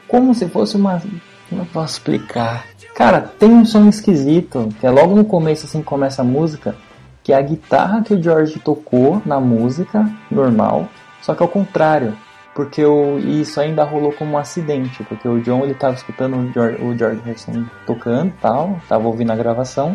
como 0.07 0.35
se 0.35 0.49
fosse 0.49 0.77
uma. 0.77 1.03
Como 1.49 1.63
eu 1.63 1.67
posso 1.67 1.95
explicar? 1.95 2.65
Cara, 2.95 3.21
tem 3.21 3.49
um 3.51 3.65
som 3.65 3.89
esquisito, 3.89 4.69
que 4.81 4.87
é 4.87 4.91
logo 4.91 5.15
no 5.15 5.25
começo 5.25 5.67
assim 5.67 5.83
começa 5.83 6.23
a 6.23 6.25
música, 6.25 6.75
que 7.23 7.33
é 7.33 7.37
a 7.37 7.43
guitarra 7.43 8.03
que 8.03 8.15
o 8.15 8.23
George 8.23 8.59
tocou 8.59 9.23
na 9.25 9.39
música 9.39 10.11
normal, 10.31 10.89
só 11.23 11.35
que 11.35 11.43
ao 11.43 11.49
contrário, 11.49 12.17
porque 12.57 12.83
o, 12.83 13.19
isso 13.19 13.61
ainda 13.61 13.85
rolou 13.85 14.11
como 14.13 14.33
um 14.33 14.39
acidente, 14.39 15.05
porque 15.05 15.29
o 15.29 15.39
John 15.43 15.63
ele 15.63 15.75
tava 15.75 15.95
escutando 15.95 16.39
o 16.39 16.53
George, 16.55 16.83
o 16.83 16.97
George 16.97 17.21
Harrison 17.23 17.67
tocando 17.87 18.33
tal, 18.41 18.81
tava 18.89 19.07
ouvindo 19.07 19.31
a 19.31 19.37
gravação, 19.37 19.95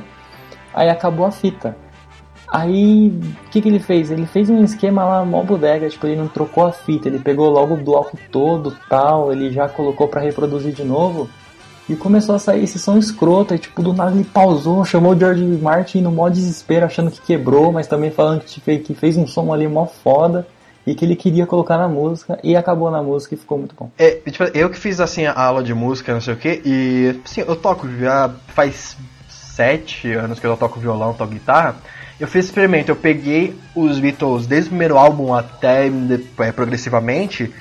aí 0.72 0.88
acabou 0.88 1.26
a 1.26 1.32
fita. 1.32 1.76
Aí, 2.48 3.08
o 3.48 3.50
que, 3.50 3.62
que 3.62 3.68
ele 3.68 3.80
fez? 3.80 4.12
Ele 4.12 4.28
fez 4.28 4.48
um 4.50 4.64
esquema 4.64 5.04
lá, 5.04 5.26
mó 5.26 5.42
bodega, 5.42 5.90
tipo, 5.90 6.06
ele 6.06 6.18
não 6.18 6.28
trocou 6.28 6.68
a 6.68 6.72
fita, 6.72 7.08
ele 7.08 7.18
pegou 7.18 7.50
logo 7.50 7.74
o 7.74 7.84
bloco 7.84 8.16
todo 8.32 8.78
tal, 8.88 9.32
ele 9.32 9.52
já 9.52 9.68
colocou 9.68 10.08
pra 10.08 10.22
reproduzir 10.22 10.72
de 10.72 10.84
novo, 10.84 11.28
e 11.90 11.96
começou 11.96 12.36
a 12.36 12.40
sair 12.40 12.66
esse 12.66 12.78
som 12.78 12.96
escroto, 12.96 13.56
e 13.56 13.58
tipo, 13.58 13.82
do 13.82 13.92
nada 13.92 14.12
ele 14.12 14.24
pausou, 14.24 14.86
chamou 14.86 15.14
o 15.14 15.20
George 15.20 15.44
Martin 15.44 16.02
no 16.02 16.12
mó 16.12 16.30
desespero, 16.30 16.86
achando 16.86 17.10
que 17.10 17.22
quebrou, 17.22 17.72
mas 17.72 17.88
também 17.88 18.12
falando 18.12 18.42
que 18.42 18.78
que 18.78 18.94
fez 18.94 19.18
um 19.18 19.26
som 19.26 19.52
ali 19.52 19.68
mó 19.68 19.88
foda, 19.88 20.46
e 20.86 20.96
que 20.96 21.06
ele 21.06 21.16
queria 21.16 21.46
colocar 21.46 21.78
na 21.78 21.88
música, 21.88 22.40
e 22.44 22.56
acabou 22.56 22.90
na 22.90 23.02
música 23.04 23.36
e 23.36 23.38
ficou 23.38 23.58
muito 23.58 23.76
bom. 23.78 23.90
É, 23.98 24.20
tipo, 24.30 24.44
eu 24.54 24.70
que 24.70 24.78
fiz 24.78 25.00
assim 25.00 25.26
a 25.26 25.34
aula 25.34 25.64
de 25.64 25.74
música, 25.74 26.14
não 26.14 26.22
sei 26.22 26.34
o 26.34 26.38
que, 26.38 26.62
e 26.66 27.20
assim, 27.24 27.42
eu 27.42 27.56
toco 27.56 27.88
já 28.00 28.32
faz 28.48 28.98
sete 29.28 30.12
anos 30.14 30.40
que 30.40 30.48
eu 30.48 30.58
toco 30.58 30.80
violão, 30.80 31.14
toco 31.14 31.32
guitarra. 31.32 31.76
Eu 32.20 32.28
fiz 32.28 32.46
esse 32.46 32.50
experimento, 32.50 32.90
eu 32.92 32.96
peguei 32.96 33.56
os 33.76 34.00
Beatles 34.00 34.46
desde 34.46 34.68
o 34.68 34.72
primeiro 34.72 34.98
álbum 34.98 35.34
até 35.34 35.88
é, 36.40 36.52
progressivamente, 36.52 37.52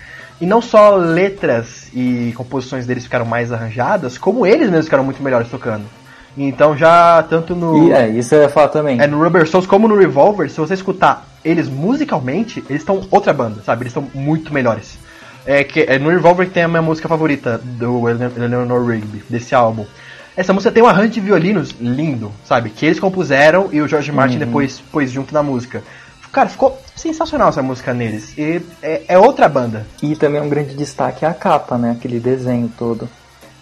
e 0.41 0.47
não 0.47 0.62
só 0.62 0.97
letras 0.97 1.89
e 1.95 2.33
composições 2.37 2.87
deles 2.87 3.05
ficaram 3.05 3.25
mais 3.25 3.53
arranjadas, 3.53 4.16
como 4.16 4.47
eles 4.47 4.68
mesmos 4.68 4.87
ficaram 4.87 5.05
muito 5.05 5.23
melhores 5.23 5.49
tocando. 5.49 5.85
Então 6.37 6.77
já 6.77 7.23
tanto 7.29 7.55
no 7.55 7.89
E 7.89 7.93
é, 7.93 8.09
isso 8.09 8.35
eu 8.35 8.43
ia 8.43 8.49
falar 8.49 8.68
também. 8.68 9.01
é, 9.01 9.07
no 9.07 9.23
Rubber 9.23 9.47
Souls 9.47 9.66
como 9.66 9.89
no 9.89 9.97
Revolver, 9.97 10.49
se 10.49 10.59
você 10.59 10.75
escutar 10.75 11.27
eles 11.45 11.68
musicalmente, 11.68 12.62
eles 12.68 12.82
estão 12.82 13.07
outra 13.11 13.32
banda, 13.32 13.62
sabe? 13.62 13.82
Eles 13.82 13.91
estão 13.97 14.09
muito 14.14 14.53
melhores. 14.53 14.99
É, 15.47 15.64
que, 15.64 15.80
é 15.80 15.99
no 15.99 16.11
Revolver 16.11 16.47
que 16.47 16.53
tem 16.53 16.62
a 16.62 16.68
minha 16.68 16.82
música 16.82 17.09
favorita 17.09 17.59
do 17.59 18.09
Ele- 18.09 18.24
Eleanor 18.36 18.86
Rigby, 18.86 19.22
desse 19.28 19.55
álbum. 19.55 19.86
Essa 20.36 20.53
música 20.53 20.70
tem 20.70 20.82
um 20.82 20.86
arranjo 20.86 21.11
de 21.11 21.20
violinos 21.20 21.74
lindo, 21.80 22.30
sabe? 22.45 22.70
Que 22.70 22.86
eles 22.86 23.01
compuseram 23.01 23.68
e 23.72 23.80
o 23.80 23.88
George 23.88 24.12
Martin 24.12 24.38
depois 24.38 24.80
pôs 24.93 25.11
junto 25.11 25.32
na 25.34 25.43
música. 25.43 25.82
Cara, 26.30 26.49
ficou 26.49 26.80
sensacional 26.95 27.49
essa 27.49 27.61
música 27.62 27.93
neles. 27.93 28.36
E 28.38 28.62
é, 28.80 29.03
é 29.09 29.18
outra 29.18 29.49
banda. 29.49 29.84
E 30.01 30.14
também 30.14 30.41
um 30.41 30.49
grande 30.49 30.76
destaque 30.76 31.24
é 31.24 31.28
a 31.28 31.34
capa, 31.34 31.76
né? 31.76 31.91
Aquele 31.99 32.20
desenho 32.20 32.70
todo. 32.78 33.09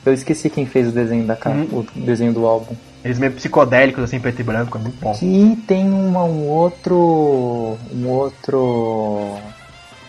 Eu 0.04 0.12
esqueci 0.12 0.50
quem 0.50 0.66
fez 0.66 0.88
o 0.88 0.92
desenho 0.92 1.24
da 1.24 1.34
capa, 1.34 1.56
Uhum. 1.56 1.86
o 1.96 2.00
desenho 2.00 2.32
do 2.34 2.44
álbum. 2.46 2.74
Eles 3.04 3.18
meio 3.18 3.32
psicodélicos, 3.32 4.02
assim, 4.04 4.18
preto 4.20 4.40
e 4.40 4.42
branco, 4.42 4.76
é 4.76 4.80
muito 4.80 5.00
bom. 5.00 5.12
Que 5.14 5.56
tem 5.66 5.88
uma, 5.88 6.24
um 6.24 6.46
outro. 6.48 7.78
um 7.94 8.08
outro. 8.08 9.36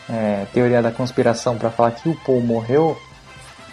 é, 0.09 0.45
teoria 0.53 0.81
da 0.81 0.91
conspiração 0.91 1.55
pra 1.57 1.69
falar 1.69 1.91
que 1.91 2.09
o 2.09 2.15
Paul 2.25 2.41
morreu. 2.41 2.97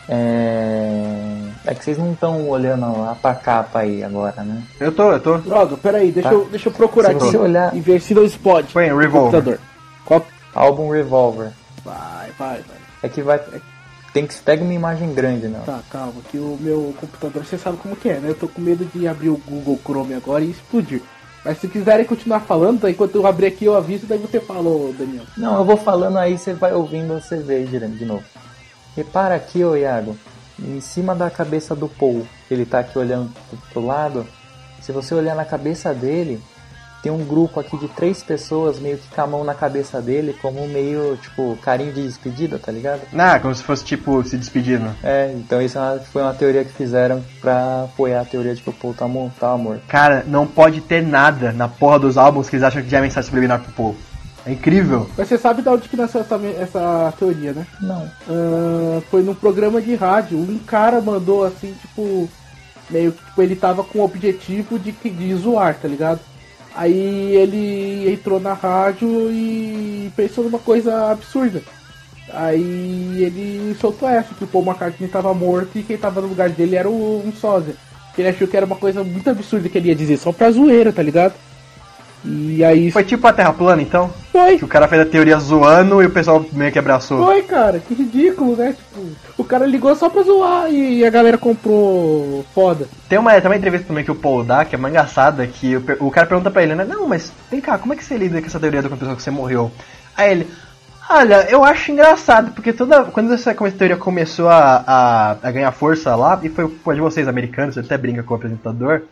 É, 0.09 1.41
é 1.67 1.75
que 1.75 1.85
vocês 1.85 1.99
não 1.99 2.13
estão 2.13 2.49
olhando 2.49 3.01
lá 3.01 3.17
pra 3.21 3.35
capa 3.35 3.81
aí 3.81 4.05
agora, 4.05 4.43
né? 4.43 4.63
Eu 4.79 4.93
tô, 4.93 5.11
eu 5.13 5.21
tô. 5.21 5.39
Droga, 5.39 5.77
peraí, 5.77 6.13
deixa, 6.13 6.29
Tá. 6.29 6.35
eu, 6.35 6.45
deixa 6.47 6.69
eu 6.69 6.73
procurar 6.73 7.09
Se 7.11 7.17
aqui. 7.17 7.25
você 7.25 7.37
olhar- 7.37 7.75
E 7.75 7.81
ver 7.81 8.01
se 8.01 8.15
não 8.15 8.23
explode. 8.25 8.73
Põe, 8.73 8.93
o 8.93 8.99
Revolver. 8.99 9.59
Qual... 10.05 10.25
Álbum 10.55 10.91
Revolver. 10.91 11.51
Vai, 11.85 12.31
vai, 12.39 12.57
vai. 12.59 12.77
É 13.03 13.09
que 13.09 13.21
vai. 13.23 13.41
Tem 14.17 14.27
que 14.27 14.35
pega 14.37 14.65
uma 14.65 14.73
imagem 14.73 15.13
grande, 15.13 15.47
não. 15.47 15.61
Tá, 15.61 15.83
calma, 15.91 16.15
que 16.31 16.39
o 16.39 16.57
meu 16.59 16.95
computador, 16.99 17.45
você 17.45 17.59
sabe 17.59 17.77
como 17.77 17.95
que 17.95 18.09
é, 18.09 18.19
né? 18.19 18.31
Eu 18.31 18.35
tô 18.35 18.49
com 18.49 18.63
medo 18.63 18.83
de 18.87 19.07
abrir 19.07 19.29
o 19.29 19.37
Google 19.37 19.79
Chrome 19.85 20.15
agora 20.15 20.43
e 20.43 20.51
explodir. 20.53 21.03
Mas 21.45 21.59
se 21.59 21.69
quiserem 21.69 22.07
continuar 22.07 22.41
falando, 22.41 22.81
tá? 22.81 22.91
enquanto 22.91 23.15
eu 23.15 23.27
abrir 23.27 23.49
aqui 23.49 23.67
eu 23.67 23.77
aviso, 23.77 24.07
daí 24.07 24.17
você 24.17 24.41
falou, 24.41 24.91
Daniel. 24.95 25.25
Não, 25.37 25.59
eu 25.59 25.67
vou 25.67 25.77
falando 25.77 26.17
aí, 26.17 26.39
você 26.39 26.55
vai 26.55 26.73
ouvindo, 26.73 27.21
você 27.21 27.37
vê 27.37 27.65
de, 27.65 27.79
de 27.79 28.05
novo. 28.07 28.25
Repara 28.97 29.35
aqui, 29.35 29.63
ô 29.63 29.77
Iago, 29.77 30.17
em 30.59 30.81
cima 30.81 31.15
da 31.15 31.29
cabeça 31.29 31.77
do 31.77 31.87
Paul, 31.87 32.27
ele 32.51 32.65
tá 32.65 32.79
aqui 32.79 32.99
olhando 32.99 33.31
pro, 33.51 33.59
pro 33.71 33.87
lado. 33.87 34.27
Se 34.81 34.93
você 34.93 35.15
olhar 35.15 35.37
na 35.37 35.45
cabeça 35.45 35.93
dele, 35.93 36.41
tem 37.03 37.13
um 37.13 37.25
grupo 37.25 37.61
aqui 37.61 37.77
de 37.79 37.87
três 37.89 38.23
pessoas 38.23 38.79
meio 38.81 38.99
que 38.99 39.09
com 39.15 39.21
a 39.21 39.27
mão 39.27 39.45
na 39.45 39.55
cabeça 39.55 40.01
dele, 40.03 40.35
como 40.43 40.67
meio, 40.67 41.17
tipo, 41.23 41.57
carinho 41.63 41.93
de 41.93 42.03
despedida, 42.03 42.59
tá 42.59 42.73
ligado? 42.73 43.01
Ah, 43.17 43.39
como 43.39 43.55
se 43.55 43.63
fosse 43.63 43.85
tipo 43.85 44.23
se 44.25 44.37
despedindo. 44.37 44.91
É, 45.05 45.33
então 45.35 45.63
isso 45.63 45.79
é 45.79 45.81
uma- 45.81 45.99
foi 46.01 46.23
uma 46.23 46.35
teoria 46.35 46.65
que 46.65 46.73
fizeram 46.73 47.23
pra 47.41 47.85
apoiar 47.85 48.23
a 48.23 48.25
teoria 48.25 48.55
de 48.55 48.63
que 48.63 48.71
o 48.71 48.73
Paul 48.73 48.93
tá, 48.95 49.07
tava 49.39 49.59
morto. 49.59 49.83
Cara, 49.87 50.25
não 50.27 50.47
pode 50.47 50.81
ter 50.81 51.03
nada 51.03 51.53
na 51.53 51.69
porra 51.69 51.99
dos 52.01 52.17
álbuns 52.19 52.49
que 52.49 52.57
eles 52.57 52.65
acham 52.65 52.83
que 52.83 52.89
já 52.91 52.99
é 52.99 53.03
mensagem 53.03 53.27
subliminar 53.29 53.61
pro 53.61 53.73
povo. 53.73 53.97
É 54.45 54.53
incrível. 54.53 55.09
Mas 55.19 55.27
você 55.29 55.37
sabe 55.39 55.61
de 55.63 55.69
onde 55.69 55.89
que 55.89 55.97
nasceu 55.97 56.21
essa, 56.21 56.37
essa 56.61 57.13
teoria, 57.19 57.53
né? 57.53 57.67
Não. 57.81 58.09
Ah, 58.29 59.01
foi 59.11 59.23
num 59.23 59.35
programa 59.35 59.81
de 59.83 59.95
rádio. 59.97 60.39
Um 60.39 60.59
cara 60.59 61.01
mandou 61.01 61.45
assim, 61.45 61.75
tipo. 61.81 62.29
Meio 62.89 63.11
que 63.11 63.25
tipo, 63.25 63.43
ele 63.43 63.57
tava 63.57 63.83
com 63.83 63.99
o 63.99 64.05
objetivo 64.05 64.79
de, 64.79 64.93
que- 64.93 65.11
de 65.11 65.35
zoar, 65.35 65.75
tá 65.75 65.89
ligado? 65.89 66.21
Aí 66.77 67.35
ele 67.35 68.13
entrou 68.13 68.39
na 68.39 68.53
rádio 68.53 69.31
e 69.31 70.13
pensou 70.15 70.45
numa 70.45 70.59
coisa 70.59 71.11
absurda. 71.11 71.63
Aí 72.33 73.23
ele 73.23 73.75
soltou 73.81 74.07
essa, 74.07 74.35
que 74.35 74.45
o 74.45 74.47
Paul 74.47 74.65
McCartney 74.67 75.09
tava 75.09 75.33
morto 75.33 75.79
e 75.79 75.83
quem 75.83 75.97
tava 75.97 76.21
no 76.21 76.29
lugar 76.29 76.51
dele 76.51 76.77
era 76.77 76.89
um 76.89 77.33
sósia. 77.33 77.75
Ele 78.19 78.29
achou 78.29 78.47
que 78.49 78.57
era 78.57 78.67
uma 78.67 78.77
coisa 78.77 79.03
muito 79.03 79.29
absurda 79.29 79.69
que 79.69 79.79
ele 79.79 79.89
ia 79.89 79.95
dizer, 79.95 80.19
só 80.19 80.33
pra 80.33 80.51
zoeira, 80.51 80.93
tá 80.93 81.03
ligado? 81.03 81.35
E 82.27 82.65
aí 82.65 82.91
Foi 82.91 83.05
tipo 83.05 83.27
a 83.27 83.33
Terra 83.33 83.53
plana, 83.53 83.81
então? 83.81 84.13
foi. 84.33 84.59
Que 84.59 84.65
o 84.65 84.69
cara 84.69 84.89
fez 84.89 85.01
a 85.01 85.07
teoria 85.07 85.39
zoando 85.39 86.03
e 86.03 86.07
o 86.07 86.11
pessoal 86.11 86.45
meio 86.53 86.73
que 86.73 86.79
abraçou. 86.79 87.25
Foi, 87.25 87.43
cara, 87.43 87.79
que 87.79 87.95
ridículo, 87.95 88.57
né? 88.57 88.75
Tipo, 88.75 89.07
o 89.39 89.45
cara 89.45 89.65
ligou 89.65 89.95
só 89.95 90.09
pra 90.11 90.23
zoar 90.23 90.71
e 90.71 91.05
a 91.05 91.11
galera 91.11 91.39
comprou 91.39 92.45
foda. 92.55 92.89
Tem 93.09 93.19
uma, 93.19 93.33
tem 93.41 93.51
uma 93.51 93.57
entrevista 93.57 93.87
também 93.87 94.05
que 94.05 94.11
o 94.11 94.17
Paul 94.17 94.45
dá, 94.45 94.65
que 94.65 94.75
é 94.75 94.79
uma 94.79 94.91
engraçada, 94.91 95.47
que 95.47 95.77
o, 95.77 95.85
o 96.01 96.11
cara 96.11 96.27
pergunta 96.27 96.51
pra 96.51 96.63
ele, 96.63 96.75
né? 96.75 96.85
Não, 96.85 97.09
mas 97.09 97.33
vem 97.51 97.61
cá, 97.61 97.79
como 97.79 97.93
é 97.93 97.97
que 97.97 98.05
você 98.05 98.17
lida 98.17 98.41
com 98.41 98.47
essa 98.47 98.61
teoria 98.61 98.83
da 98.83 98.91
pessoa 98.91 99.17
que 99.17 99.23
você 99.23 99.31
morreu? 99.31 99.71
Aí 100.17 100.33
ele, 100.33 100.49
olha, 101.09 101.47
eu 101.49 101.65
acho 101.65 101.93
engraçado, 101.93 102.51
porque 102.53 102.73
toda. 102.73 103.05
Quando 103.05 103.33
essa, 103.33 103.55
teoria 103.55 103.97
começou 103.97 104.49
a, 104.49 104.85
a, 104.87 105.31
a 105.43 105.51
ganhar 105.51 105.73
força 105.73 106.15
lá, 106.15 106.39
e 106.43 106.49
foi 106.49 106.69
foi 106.83 106.95
de 106.95 107.01
vocês 107.01 107.29
americanos, 107.29 107.77
ele 107.77 107.87
até 107.87 107.97
brinca 107.97 108.23
com 108.23 108.35
o 108.35 108.37
apresentador. 108.37 109.03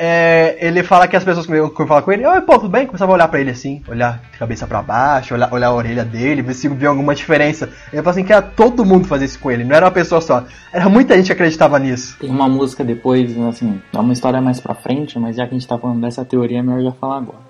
É, 0.00 0.56
ele 0.60 0.84
fala 0.84 1.08
que 1.08 1.16
as 1.16 1.24
pessoas 1.24 1.44
que 1.44 1.86
falam 1.86 2.02
com 2.02 2.12
ele, 2.12 2.24
oi, 2.24 2.40
pô, 2.42 2.52
tudo 2.52 2.68
bem? 2.68 2.86
Começava 2.86 3.10
a 3.10 3.14
olhar 3.14 3.26
pra 3.26 3.40
ele 3.40 3.50
assim, 3.50 3.82
olhar 3.88 4.22
de 4.30 4.38
cabeça 4.38 4.64
pra 4.64 4.80
baixo, 4.80 5.34
olhar, 5.34 5.52
olhar 5.52 5.66
a 5.66 5.74
orelha 5.74 6.04
dele, 6.04 6.40
ver 6.40 6.54
se 6.54 6.68
via 6.68 6.88
alguma 6.88 7.16
diferença. 7.16 7.68
Ele 7.92 8.00
falou 8.00 8.10
assim 8.10 8.22
que 8.22 8.32
era 8.32 8.40
todo 8.40 8.84
mundo 8.84 9.08
fazer 9.08 9.24
isso 9.24 9.40
com 9.40 9.50
ele, 9.50 9.64
não 9.64 9.74
era 9.74 9.86
uma 9.86 9.92
pessoa 9.92 10.20
só. 10.20 10.44
Era 10.72 10.88
muita 10.88 11.16
gente 11.16 11.26
que 11.26 11.32
acreditava 11.32 11.80
nisso. 11.80 12.16
Tem 12.20 12.30
uma 12.30 12.48
música 12.48 12.84
depois, 12.84 13.36
assim, 13.40 13.82
é 13.92 13.98
uma 13.98 14.12
história 14.12 14.40
mais 14.40 14.60
pra 14.60 14.72
frente, 14.72 15.18
mas 15.18 15.34
já 15.34 15.46
que 15.48 15.54
a 15.54 15.58
gente 15.58 15.66
tá 15.66 15.76
falando 15.76 16.00
dessa 16.00 16.24
teoria, 16.24 16.60
é 16.60 16.62
melhor 16.62 16.80
já 16.80 16.92
falar 16.92 17.16
agora. 17.16 17.48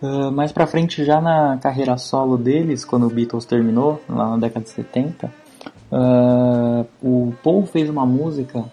Ah, 0.00 0.30
mais 0.30 0.52
pra 0.52 0.66
frente, 0.66 1.04
já 1.04 1.20
na 1.20 1.58
carreira 1.60 1.96
solo 1.96 2.36
deles, 2.36 2.84
quando 2.84 3.06
o 3.06 3.10
Beatles 3.10 3.44
terminou, 3.44 4.00
lá 4.08 4.30
na 4.30 4.36
década 4.36 4.64
de 4.64 4.70
70, 4.70 5.28
ah, 5.90 6.84
o 7.02 7.34
Paul 7.42 7.66
fez 7.66 7.90
uma 7.90 8.06
música 8.06 8.64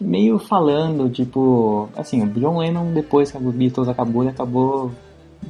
meio 0.00 0.38
falando, 0.38 1.08
tipo, 1.08 1.88
assim, 1.96 2.22
o 2.22 2.26
John 2.26 2.58
Lennon, 2.58 2.92
depois 2.92 3.30
que 3.30 3.38
o 3.38 3.52
Beatles 3.52 3.88
acabou, 3.88 4.22
ele 4.22 4.30
acabou 4.30 4.90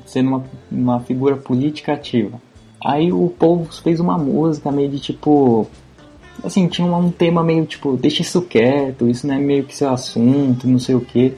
sendo 0.05 0.29
uma, 0.29 0.45
uma 0.71 1.01
figura 1.01 1.37
política 1.37 1.93
ativa. 1.93 2.41
Aí 2.85 3.13
o 3.13 3.29
Paul 3.29 3.67
fez 3.83 3.99
uma 4.01 4.19
música 4.19 4.71
meio 4.71 4.91
de 4.91 4.99
tipo, 4.99 5.67
assim, 6.43 6.69
tinha 6.69 6.87
um 6.87 7.11
tema 7.11 7.43
meio 7.43 7.65
tipo, 7.65 7.97
deixa 7.97 8.23
isso 8.23 8.43
quieto, 8.43 9.09
isso 9.09 9.27
não 9.27 9.35
é 9.35 9.39
meio 9.39 9.65
que 9.65 9.75
seu 9.75 9.89
assunto, 9.89 10.69
não 10.69 10.79
sei 10.79 10.95
o 10.95 11.01
que. 11.01 11.35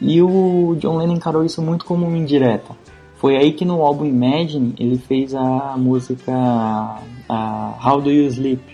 E 0.00 0.20
o 0.20 0.76
John 0.80 0.96
Lennon 0.96 1.14
encarou 1.14 1.44
isso 1.44 1.62
muito 1.62 1.84
como 1.84 2.06
uma 2.06 2.18
indireta. 2.18 2.74
Foi 3.16 3.36
aí 3.36 3.52
que 3.52 3.64
no 3.64 3.80
álbum 3.82 4.04
Imagine 4.04 4.74
ele 4.78 4.98
fez 4.98 5.34
a 5.34 5.76
música 5.78 6.32
a 7.28 7.78
How 7.82 8.00
Do 8.00 8.10
You 8.10 8.26
Sleep? 8.26 8.73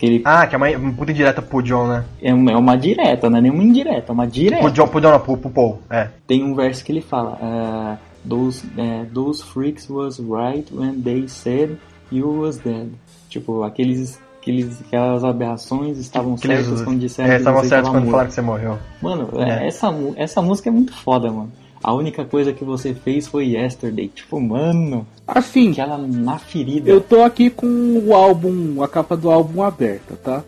Ele 0.00 0.22
Ah, 0.24 0.46
que 0.46 0.54
é 0.54 0.58
uma, 0.58 0.68
uma 0.70 0.92
puta 0.92 1.10
indireta 1.10 1.42
pro 1.42 1.62
John, 1.62 1.88
né? 1.88 2.04
é 2.22 2.32
uma, 2.32 2.52
é 2.52 2.56
uma 2.56 2.76
direta, 2.76 3.28
não 3.28 3.38
é 3.38 3.40
nenhuma 3.40 3.62
indireta, 3.62 4.10
é 4.10 4.12
uma 4.12 4.26
direta. 4.26 4.62
Pro 4.62 4.70
John, 4.70 4.88
pro 4.88 5.00
John, 5.00 5.10
não, 5.10 5.20
pro, 5.20 5.36
pro 5.36 5.50
Paul. 5.50 5.78
É. 5.90 6.08
Tem 6.26 6.42
um 6.44 6.54
verso 6.54 6.84
que 6.84 6.92
ele 6.92 7.00
fala: 7.00 7.38
eh, 7.42 7.98
those, 8.28 8.64
eh, 8.78 9.06
those 9.12 9.42
freaks 9.42 9.88
was 9.90 10.18
right 10.20 10.66
when 10.72 11.00
they 11.02 11.26
said 11.28 11.76
you 12.10 12.28
was 12.40 12.58
dead. 12.58 12.90
Tipo, 13.28 13.62
aqueles, 13.64 14.20
aqueles, 14.40 14.80
aquelas 14.82 15.24
aberrações 15.24 15.98
estavam 15.98 16.36
Que 16.36 16.46
eles- 16.46 16.64
certas 16.66 16.82
quando 16.82 17.00
disseram 17.00 17.30
É, 17.30 17.32
que 17.34 17.38
estavam 17.40 17.68
tava 17.68 17.82
quando 17.82 17.94
morto. 17.94 18.10
falaram 18.10 18.28
que 18.28 18.34
você 18.34 18.42
morreu. 18.42 18.78
Mano, 19.00 19.28
É. 19.40 19.66
essa, 19.66 19.88
essa 20.16 20.42
música 20.42 20.68
é 20.68 20.72
muito 20.72 20.92
foda, 20.92 21.30
mano. 21.30 21.50
A 21.82 21.92
única 21.92 22.24
coisa 22.24 22.52
que 22.52 22.64
você 22.64 22.94
fez 22.94 23.26
foi 23.26 23.48
Yesterday. 23.54 24.08
Tipo, 24.08 24.40
mano, 24.40 25.06
Assim, 25.26 25.72
aquela 25.72 25.98
na 25.98 26.38
ferida. 26.38 26.88
eu 26.90 27.00
tô 27.00 27.22
aqui 27.22 27.50
com 27.50 27.66
o 27.66 28.14
álbum, 28.14 28.82
a 28.82 28.88
capa 28.88 29.16
do 29.16 29.30
álbum 29.30 29.62
aberta, 29.62 30.14
tá? 30.22 30.44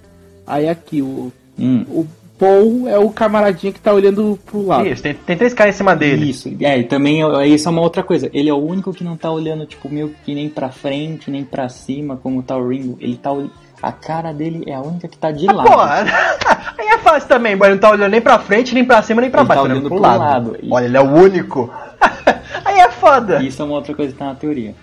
Aí 0.46 0.68
aqui, 0.68 1.00
o, 1.02 1.32
Hum, 1.58 1.84
o 1.88 2.06
Paul 2.38 2.88
é 2.88 2.98
o 2.98 3.10
camaradinha 3.10 3.72
que 3.72 3.78
tá 3.80 3.92
olhando 3.92 4.36
pro 4.44 4.66
lado. 4.66 4.86
Isso, 4.88 5.02
tem, 5.02 5.14
tem 5.14 5.36
três 5.36 5.54
caras 5.54 5.74
em 5.74 5.78
cima 5.78 5.94
dele. 5.94 6.28
Isso, 6.30 6.52
é, 6.60 6.78
e 6.80 6.84
também 6.84 7.22
é- 7.22 7.46
isso 7.46 7.68
é 7.68 7.70
uma 7.70 7.80
outra 7.80 8.02
coisa. 8.02 8.28
Ele 8.32 8.48
é 8.48 8.52
o 8.52 8.56
único 8.58 8.92
que 8.92 9.04
não 9.04 9.16
tá 9.16 9.30
olhando, 9.30 9.64
tipo, 9.66 9.88
meio 9.88 10.12
que 10.24 10.34
nem 10.34 10.48
pra 10.48 10.68
frente, 10.70 11.30
nem 11.30 11.44
pra 11.44 11.68
cima, 11.68 12.16
como 12.16 12.42
tá 12.42 12.56
o 12.56 12.68
Ringo. 12.68 12.98
Ele 13.00 13.16
tá 13.16 13.30
A 13.84 13.92
cara 13.92 14.32
dele 14.32 14.64
é 14.66 14.74
a 14.74 14.80
única 14.80 15.06
que 15.06 15.18
tá 15.18 15.30
de 15.30 15.46
lado. 15.46 15.70
Pô, 15.70 15.78
aí 16.80 16.88
é 16.88 16.98
fácil 16.98 17.28
também, 17.28 17.54
boy. 17.54 17.68
Ele 17.68 17.74
não 17.74 17.80
tá 17.82 17.90
olhando 17.90 18.10
nem 18.10 18.20
pra 18.20 18.38
frente, 18.38 18.72
nem 18.74 18.82
pra 18.82 19.02
cima, 19.02 19.20
nem 19.20 19.30
pra 19.30 19.42
Ele 19.42 19.48
baixo. 19.48 19.62
tá 19.62 19.68
tá 19.68 19.72
olhando 19.74 19.88
pro 19.88 19.98
pro 20.00 20.08
lado. 20.08 20.20
lado. 20.20 20.58
Olha, 20.70 20.84
ele 20.86 20.96
é 20.96 21.00
o 21.02 21.04
único. 21.04 21.70
aí 22.64 22.78
é 22.78 22.90
foda. 22.90 23.42
Isso 23.42 23.60
é 23.60 23.64
uma 23.66 23.74
outra 23.74 23.94
coisa 23.94 24.10
que 24.12 24.18
tá 24.18 24.24
na 24.24 24.34
teoria. 24.34 24.74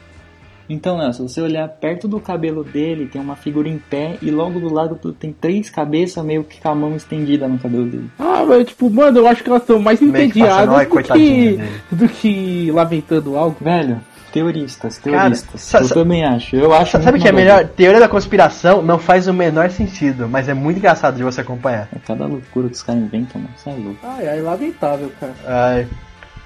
Então, 0.69 0.99
né, 0.99 1.11
se 1.11 1.22
você 1.22 1.41
olhar 1.41 1.68
perto 1.68 2.07
do 2.07 2.19
cabelo 2.19 2.64
dele, 2.64 3.07
tem 3.07 3.19
uma 3.19 3.36
figura 3.36 3.68
em 3.68 3.80
pé 3.80 4.18
e 4.22 4.30
logo 4.30 4.60
do 4.60 4.72
lado 4.72 4.95
tem 5.14 5.34
três 5.34 5.69
cabeças 5.69 6.23
meio 6.23 6.44
que 6.44 6.61
com 6.61 6.69
a 6.69 6.76
mão 6.76 6.95
estendida 6.95 7.48
no 7.48 7.57
cabelo 7.57 7.86
dele. 7.88 8.10
Ah, 8.19 8.45
mas 8.48 8.68
tipo, 8.68 8.88
mano, 8.90 9.18
eu 9.18 9.28
acho 9.28 9.44
que 9.44 9.49
elas 9.49 9.64
estão 9.64 9.80
mais 9.80 9.99
Meio 9.99 10.30
que 10.32 10.40
passando, 10.40 10.73
entediadas 10.73 10.76
ai, 10.76 10.86
do, 10.86 11.03
que, 11.14 11.60
do 11.91 12.07
que 12.07 12.72
lamentando 12.72 13.36
algo. 13.36 13.57
Velho, 13.60 13.99
teoristas, 14.31 14.97
Cara, 14.97 15.17
teoristas. 15.21 15.61
sa- 15.61 15.79
eu 15.81 15.89
também 15.89 16.23
acho. 16.25 16.55
Eu 16.55 16.73
acho 16.73 17.01
Sabe 17.01 17.19
que 17.19 17.27
é 17.27 17.31
melhor? 17.31 17.65
Teoria 17.67 17.99
da 17.99 18.07
conspiração 18.07 18.81
não 18.81 18.97
faz 18.97 19.27
o 19.27 19.33
menor 19.33 19.69
sentido, 19.69 20.27
mas 20.27 20.47
é 20.49 20.53
muito 20.53 20.77
engraçado 20.77 21.15
de 21.17 21.23
você 21.23 21.41
acompanhar. 21.41 21.87
É 21.95 21.99
cada 21.99 22.25
loucura 22.25 22.67
que 22.67 22.73
os 22.75 22.83
caras 22.83 23.01
inventam, 23.01 23.41
mano. 23.41 23.53
Isso 23.57 23.69
é 23.69 23.73
louco. 23.73 23.99
Ai, 24.03 24.27
ai, 24.29 24.41
lamentável, 24.41 25.11
cara. 25.19 25.33
Ai. 25.45 25.87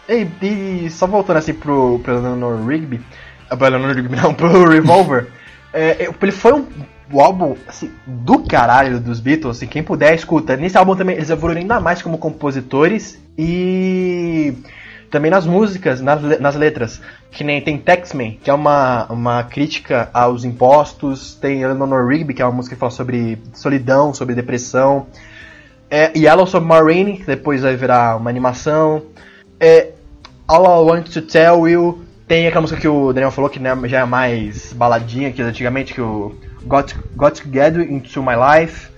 E, 0.08 0.28
e 0.86 0.90
só 0.90 1.08
voltando 1.08 1.38
assim 1.38 1.54
pro, 1.54 2.00
pro 2.00 2.14
Eleanor 2.18 2.66
Rigby, 2.68 3.02
ah, 3.50 3.58
pro 3.58 3.68
Eleanor 3.68 3.96
Rigby 3.96 4.16
não, 4.16 4.34
pro 4.36 4.70
Revolver, 4.70 5.28
é, 5.74 6.10
ele 6.22 6.32
foi 6.32 6.54
um, 6.54 6.68
o 7.12 7.20
álbum 7.22 7.56
assim, 7.68 7.92
do 8.06 8.40
caralho 8.40 9.00
dos 9.00 9.20
Beatles, 9.20 9.58
assim, 9.58 9.68
quem 9.68 9.82
puder 9.84 10.14
escuta. 10.14 10.56
Nesse 10.56 10.78
álbum 10.78 10.96
também 10.96 11.16
eles 11.16 11.30
evoluíram 11.30 11.62
ainda 11.62 11.80
mais 11.80 12.02
como 12.04 12.18
compositores 12.20 13.20
e 13.38 14.54
também 15.16 15.32
nas 15.32 15.46
músicas, 15.46 16.02
nas, 16.02 16.22
nas 16.42 16.56
letras. 16.58 17.02
Que 17.32 17.42
nem 17.42 17.62
tem 17.62 17.78
Taxman, 17.78 18.38
que 18.44 18.50
é 18.50 18.54
uma, 18.54 19.06
uma 19.06 19.44
crítica 19.44 20.10
aos 20.14 20.44
impostos, 20.44 21.36
tem 21.36 21.62
Eleanor 21.62 22.06
Rigby, 22.06 22.34
que 22.34 22.42
é 22.42 22.46
uma 22.46 22.52
música 22.52 22.76
que 22.76 22.80
fala 22.80 22.92
sobre 22.92 23.38
solidão, 23.54 24.14
sobre 24.14 24.36
depressão. 24.36 25.08
É, 25.90 26.12
Yellow 26.18 26.46
Submarine, 26.46 27.20
que 27.20 27.26
depois 27.26 27.62
vai 27.62 27.78
virar 27.78 28.18
uma 28.18 28.30
animação. 28.30 29.04
É, 29.58 29.92
All 30.46 30.66
I 30.66 30.92
Want 30.92 31.08
to 31.14 31.22
Tell 31.22 31.66
You. 31.66 32.04
Tem 32.28 32.46
aquela 32.48 32.64
música 32.64 32.82
que 32.82 32.88
o 32.88 33.14
Daniel 33.14 33.32
falou 33.32 33.50
que 33.50 33.60
né, 33.60 33.74
já 33.86 34.02
é 34.02 34.06
mais 34.06 34.74
baladinha 34.74 35.32
que 35.32 35.42
antigamente, 35.42 35.94
que 35.94 36.02
o 36.02 36.36
Got, 36.64 36.94
Got 37.16 37.42
Together 37.42 37.90
Into 37.90 38.22
My 38.22 38.34
Life. 38.36 38.90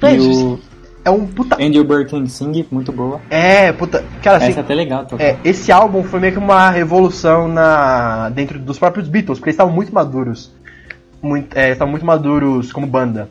Véi, 0.00 0.18
o 0.18 0.58
É 1.04 1.10
um 1.10 1.26
puta. 1.26 1.56
Andrew 1.56 1.84
Birkin 1.84 2.26
Sing, 2.26 2.64
muito 2.70 2.92
boa. 2.92 3.20
É, 3.28 3.72
puta. 3.72 4.04
Cara, 4.22 4.36
assim, 4.36 4.50
Essa 4.50 4.60
é 4.60 4.62
até 4.62 4.74
legal, 4.74 5.04
tocar. 5.04 5.22
é, 5.22 5.36
esse 5.44 5.72
álbum 5.72 6.04
foi 6.04 6.20
meio 6.20 6.32
que 6.32 6.38
uma 6.38 6.70
revolução 6.70 7.48
na 7.48 8.28
dentro 8.30 8.58
dos 8.58 8.78
próprios 8.78 9.08
Beatles, 9.08 9.38
porque 9.38 9.50
eles 9.50 9.54
estavam 9.54 9.72
muito 9.72 9.92
maduros. 9.92 10.52
Muito, 11.20 11.56
é, 11.56 11.72
estavam 11.72 11.90
muito 11.90 12.06
maduros 12.06 12.72
como 12.72 12.86
banda. 12.86 13.28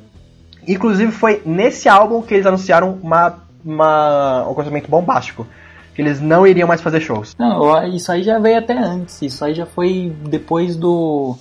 Inclusive 0.68 1.12
foi 1.12 1.42
nesse 1.46 1.88
álbum 1.90 2.22
que 2.22 2.34
eles 2.34 2.46
anunciaram 2.46 3.00
uma, 3.02 3.36
uma, 3.64 4.48
um 4.48 4.52
acontecimento 4.52 4.90
bombástico. 4.90 5.48
Que 5.94 6.02
eles 6.02 6.22
não 6.22 6.48
iriam 6.48 6.68
mais 6.68 6.80
fazer 6.80 7.02
shows. 7.02 7.36
Não, 7.38 7.86
isso 7.88 8.12
aí 8.12 8.24
já 8.24 8.40
veio 8.40 8.60
até 8.60 8.78
antes. 8.78 9.22
Isso 9.22 9.44
aí 9.44 9.54
já 9.54 9.66
foi 9.66 10.14
depois 10.30 10.76
do. 10.78 11.36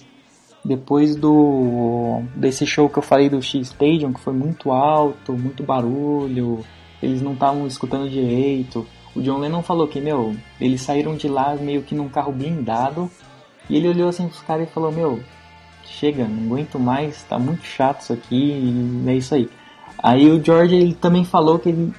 Depois 0.65 1.17
do. 1.17 2.23
desse 2.37 2.67
show 2.67 2.89
que 2.89 2.99
eu 2.99 3.03
falei 3.03 3.31
do 3.31 3.41
X 3.41 3.69
Stadium, 3.69 4.13
que 4.13 4.21
foi 4.21 4.33
muito 4.33 4.71
alto, 4.71 5.33
muito 5.33 5.63
barulho, 5.63 6.65
eles 7.03 7.23
não 7.23 7.33
estavam 7.33 7.67
escutando 7.67 8.11
direito. 8.11 8.87
O 9.15 9.23
John 9.23 9.39
Lennon 9.39 9.63
falou 9.63 9.89
que, 9.89 10.01
meu, 10.01 10.37
eles 10.61 10.83
saíram 10.83 11.17
de 11.17 11.29
lá 11.29 11.57
meio 11.57 11.83
que 11.83 11.95
num 11.95 12.09
carro 12.09 12.33
blindado. 12.33 13.11
E 13.69 13.77
ele 13.77 13.89
olhou 13.89 14.09
assim 14.09 14.29
pros 14.29 14.43
caras 14.43 14.69
e 14.69 14.73
falou, 14.73 14.93
meu, 14.93 15.21
chega, 15.85 16.27
não 16.27 16.45
aguento 16.45 16.79
mais, 16.79 17.23
tá 17.23 17.39
muito 17.39 17.65
chato 17.65 18.03
isso 18.03 18.13
aqui, 18.13 19.05
é 19.07 19.15
isso 19.15 19.35
aí. 19.35 19.49
Aí 20.03 20.31
o 20.31 20.43
George 20.43 20.75
ele 20.75 20.95
também 20.95 21.25
falou 21.25 21.59
que 21.59 21.69
ele 21.69 21.93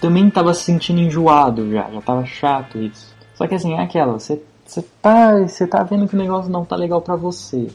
também 0.00 0.28
tava 0.30 0.54
se 0.54 0.64
sentindo 0.64 1.00
enjoado 1.00 1.70
já, 1.72 1.90
já 1.90 2.00
tava 2.00 2.24
chato 2.24 2.78
isso. 2.78 3.14
Só 3.34 3.46
que 3.46 3.54
assim, 3.54 3.74
é 3.74 3.82
aquela, 3.82 4.12
você 4.12 4.40
você 4.68 4.84
tá, 5.00 5.38
você 5.46 5.66
tá 5.66 5.82
vendo 5.82 6.06
que 6.06 6.14
o 6.14 6.18
negócio 6.18 6.52
não 6.52 6.62
tá 6.62 6.76
legal 6.76 7.00
pra 7.00 7.16
você. 7.16 7.68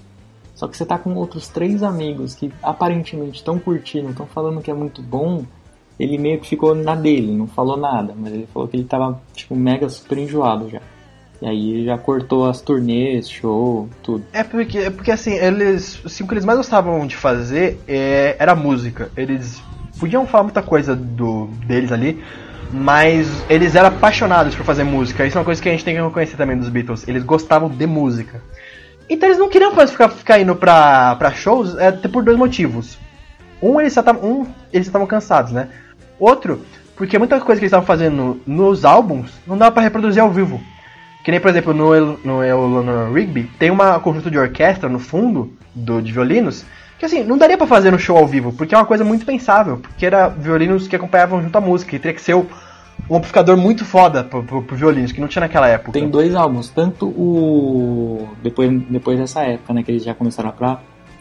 Só 0.64 0.68
que 0.70 0.78
você 0.78 0.86
tá 0.86 0.98
com 0.98 1.14
outros 1.16 1.50
três 1.50 1.84
amigos 1.84 2.36
que 2.36 2.50
aparentemente 2.64 3.36
estão 3.40 3.60
curtindo, 3.60 4.12
estão 4.12 4.26
falando 4.26 4.62
que 4.62 4.72
é 4.72 4.74
muito 4.74 5.02
bom. 5.02 5.44
Ele 6.00 6.18
meio 6.18 6.40
que 6.40 6.48
ficou 6.48 6.74
na 6.74 6.96
dele, 6.96 7.36
não 7.36 7.48
falou 7.48 7.76
nada, 7.76 8.14
mas 8.18 8.32
ele 8.32 8.48
falou 8.54 8.70
que 8.70 8.78
ele 8.78 8.86
tava 8.86 9.22
tipo 9.36 9.58
mega 9.58 9.90
super 9.90 10.18
enjoado 10.18 10.70
já. 10.70 10.80
E 11.42 11.46
aí 11.46 11.84
já 11.84 11.98
cortou 11.98 12.50
as 12.50 12.62
turnês, 12.62 13.30
show, 13.30 13.90
tudo. 14.02 14.24
É 14.32 14.42
porque, 14.42 14.78
é 14.78 14.90
porque 14.90 15.12
assim, 15.12 15.34
eles. 15.34 16.02
Assim, 16.06 16.24
o 16.24 16.28
que 16.30 16.34
eles 16.34 16.46
mais 16.46 16.58
gostavam 16.58 17.06
de 17.06 17.18
fazer 17.18 17.78
é, 17.86 18.38
era 18.40 18.56
música. 18.56 19.12
Eles 19.18 19.62
podiam 20.00 20.26
falar 20.26 20.46
muita 20.46 20.64
coisa 20.64 20.96
do, 20.96 21.48
deles 21.68 21.92
ali, 21.92 22.24
mas 22.72 23.28
eles 23.50 23.76
eram 23.76 23.90
apaixonados 23.90 24.56
por 24.56 24.66
fazer 24.66 24.86
música. 24.86 25.28
Isso 25.28 25.38
é 25.38 25.42
uma 25.42 25.46
coisa 25.46 25.62
que 25.62 25.68
a 25.68 25.74
gente 25.74 25.84
tem 25.84 25.94
que 25.94 26.02
reconhecer 26.02 26.38
também 26.38 26.58
dos 26.58 26.70
Beatles. 26.70 27.06
Eles 27.06 27.24
gostavam 27.24 27.68
de 27.68 27.86
música. 27.86 28.42
Então 29.10 29.28
eles 29.28 29.38
não 29.38 29.50
queriam 29.50 29.74
mais 29.74 29.92
ficar, 29.92 30.10
ficar 30.10 30.40
indo 30.40 30.56
pra, 30.56 31.16
pra 31.16 31.32
shows 31.32 31.78
é, 31.78 31.92
por 31.92 32.24
dois 32.24 32.38
motivos. 32.38 32.98
Um, 33.62 33.80
eles 33.80 33.96
estavam 33.96 34.22
um, 34.24 34.48
eles 34.72 34.88
estavam 34.88 35.08
cansados, 35.08 35.52
né? 35.52 35.70
Outro, 36.20 36.62
porque 36.96 37.18
muita 37.18 37.40
coisa 37.40 37.60
que 37.60 37.66
eles 37.66 37.70
estavam 37.72 37.86
fazendo 37.86 38.42
nos 38.46 38.86
álbuns 38.86 39.32
não 39.48 39.58
dava 39.58 39.72
pra 39.72 39.84
reproduzir 39.84 40.22
ao 40.22 40.32
vivo. 40.32 40.62
Que 41.24 41.32
nem, 41.32 41.40
por 41.40 41.50
exemplo, 41.50 41.74
no, 41.74 42.18
no 42.18 42.44
Eleanor 42.44 43.14
Rigby, 43.14 43.50
tem 43.58 43.72
uma 43.72 44.00
conjunto 44.00 44.30
de 44.30 44.38
orquestra 44.38 44.90
no 44.90 45.00
fundo 45.00 45.54
do, 45.74 46.02
de 46.02 46.12
violinos, 46.12 46.66
que 47.00 47.06
assim, 47.06 47.24
não 47.24 47.38
daria 47.38 47.58
pra 47.58 47.66
fazer 47.66 47.92
no 47.92 48.00
show 48.00 48.18
ao 48.18 48.28
vivo, 48.28 48.52
porque 48.52 48.76
é 48.76 48.78
uma 48.78 48.86
coisa 48.86 49.06
muito 49.06 49.26
pensável, 49.26 49.78
porque 49.78 50.06
era 50.06 50.28
violinos 50.28 50.88
que 50.88 50.96
acompanhavam 50.96 51.42
junto 51.42 51.58
à 51.58 51.62
música, 51.62 51.96
e 51.96 52.00
teria 52.00 52.14
que 52.16 52.22
ser 52.22 52.34
o- 52.34 52.46
um 53.10 53.18
amplificador 53.18 53.58
muito 53.58 53.84
foda 53.84 54.24
pro, 54.24 54.44
pro, 54.44 54.64
pro 54.64 54.76
violinos, 54.76 55.12
que 55.12 55.20
não 55.20 55.28
tinha 55.28 55.42
naquela 55.42 55.68
época. 55.68 55.92
Tem 55.92 56.10
dois 56.10 56.36
álbuns, 56.36 56.70
tanto 56.70 57.08
o. 57.08 58.30
Depois, 58.42 58.72
depois 58.90 59.20
dessa 59.20 59.44
época, 59.44 59.74
né, 59.74 59.84
que 59.84 59.92
eles 59.92 60.04
já 60.04 60.14
começaram 60.14 60.50
a 60.50 60.54
pra. 60.54 60.80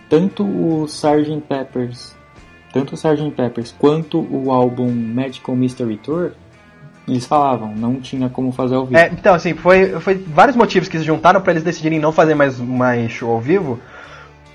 Tanto 0.09 0.45
o 0.45 0.85
Sgt. 0.85 1.43
Peppers. 1.49 2.15
Tanto 2.73 2.93
o 2.93 2.95
Sgt. 2.95 3.31
Peppers 3.31 3.75
quanto 3.79 4.21
o 4.21 4.53
álbum 4.53 4.91
Magical 4.91 5.57
Mystery 5.57 5.97
Tour. 5.97 6.33
Eles 7.09 7.27
falavam, 7.27 7.75
não 7.75 7.97
tinha 7.97 8.29
como 8.29 8.53
fazer 8.53 8.77
ao 8.77 8.87
vivo. 8.87 8.97
É, 8.97 9.09
então, 9.09 9.35
assim, 9.35 9.55
foi, 9.55 9.99
foi 9.99 10.15
vários 10.15 10.57
motivos 10.57 10.89
que 10.89 10.97
se 10.99 11.05
juntaram 11.05 11.41
pra 11.41 11.53
eles 11.53 11.65
decidirem 11.65 11.99
não 11.99 12.13
fazer 12.13 12.37
mais, 12.37 12.61
mais 12.61 13.11
show 13.11 13.33
ao 13.33 13.41
vivo, 13.41 13.81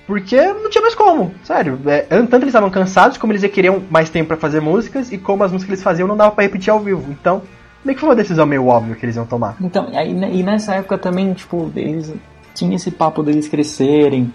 porque 0.08 0.40
não 0.40 0.68
tinha 0.70 0.82
mais 0.82 0.94
como, 0.96 1.30
sério. 1.44 1.78
É, 1.86 2.00
tanto 2.00 2.34
eles 2.36 2.48
estavam 2.48 2.70
cansados, 2.70 3.16
como 3.18 3.32
eles 3.32 3.44
queriam 3.52 3.80
mais 3.90 4.10
tempo 4.10 4.26
pra 4.28 4.36
fazer 4.36 4.60
músicas, 4.60 5.12
e 5.12 5.18
como 5.18 5.44
as 5.44 5.52
músicas 5.52 5.66
que 5.66 5.72
eles 5.74 5.82
faziam 5.84 6.08
não 6.08 6.16
dava 6.16 6.32
pra 6.32 6.42
repetir 6.42 6.72
ao 6.72 6.80
vivo. 6.80 7.04
Então, 7.12 7.42
meio 7.84 7.94
que 7.94 8.00
foi 8.00 8.08
uma 8.08 8.16
decisão 8.16 8.44
meio 8.46 8.66
óbvia 8.66 8.96
que 8.96 9.04
eles 9.04 9.14
iam 9.14 9.26
tomar. 9.26 9.54
Então, 9.60 9.88
ne- 9.90 10.34
e 10.34 10.42
nessa 10.42 10.74
época 10.74 10.96
também, 10.98 11.32
tipo, 11.34 11.70
eles 11.76 12.12
tinha 12.54 12.74
esse 12.74 12.90
papo 12.90 13.22
deles 13.22 13.46
crescerem, 13.46 14.32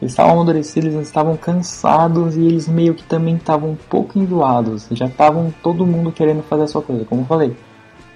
eles 0.00 0.12
estavam 0.12 0.34
amadurecidos, 0.34 0.94
eles 0.94 1.08
estavam 1.08 1.36
cansados 1.36 2.36
e 2.36 2.40
eles 2.46 2.68
meio 2.68 2.94
que 2.94 3.02
também 3.02 3.34
estavam 3.34 3.70
um 3.70 3.76
pouco 3.90 4.18
enjoados. 4.18 4.86
Já 4.92 5.06
estavam 5.06 5.52
todo 5.62 5.84
mundo 5.84 6.12
querendo 6.12 6.42
fazer 6.44 6.62
a 6.62 6.66
sua 6.68 6.82
coisa, 6.82 7.04
como 7.04 7.22
eu 7.22 7.26
falei. 7.26 7.56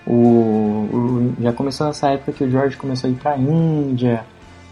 O, 0.06 0.12
o- 0.12 1.32
já 1.40 1.52
começou 1.52 1.86
nessa 1.86 2.08
época 2.10 2.32
que 2.32 2.44
o 2.44 2.50
George 2.50 2.76
começou 2.76 3.08
a 3.08 3.12
ir 3.12 3.16
pra 3.16 3.36
Índia, 3.36 4.24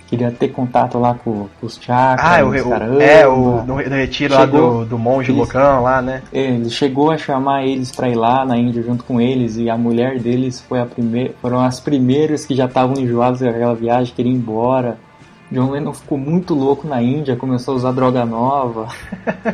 queria 0.09 0.31
ter 0.31 0.49
contato 0.49 0.99
lá 0.99 1.15
com, 1.15 1.49
com 1.61 1.67
os 1.67 1.79
chakras. 1.81 2.27
Ah, 2.41 2.45
o, 2.45 2.49
os 2.51 2.63
o- 2.63 2.69
caramba. 2.71 3.03
é, 3.03 3.27
o 3.29 3.63
no, 3.63 3.75
no 3.77 3.79
retiro 3.79 4.35
lá 4.35 4.41
Chegou. 4.41 4.79
do, 4.81 4.85
do 4.87 4.99
monge 4.99 5.31
Isso. 5.31 5.39
loucão 5.39 5.83
lá, 5.83 6.01
né? 6.03 6.23
Ele 6.33 6.71
chegou 6.71 7.11
a 7.11 7.19
chamar 7.19 7.65
eles 7.65 7.93
pra 7.93 8.09
ir 8.09 8.15
lá 8.17 8.45
na 8.45 8.57
Índia 8.57 8.83
junto 8.83 9.05
com 9.05 9.21
eles 9.21 9.57
e 9.57 9.69
a 9.69 9.77
mulher 9.77 10.19
deles 10.19 10.61
foi 10.69 10.81
a 10.81 10.87
primeira, 10.87 11.33
foram 11.43 11.61
as 11.61 11.79
primeiras 11.81 12.45
que 12.47 12.55
já 12.55 12.65
estavam 12.65 12.99
enjoadas 12.99 13.41
daquela 13.41 13.75
viagem, 13.75 14.15
queriam 14.15 14.33
ir 14.35 14.37
embora. 14.39 14.97
John 15.51 15.71
Lennon 15.71 15.95
ficou 15.95 16.19
muito 16.19 16.53
louco 16.53 16.87
na 16.87 17.01
Índia, 17.01 17.35
começou 17.35 17.73
a 17.73 17.77
usar 17.79 17.93
droga 17.93 18.25
nova. 18.27 18.89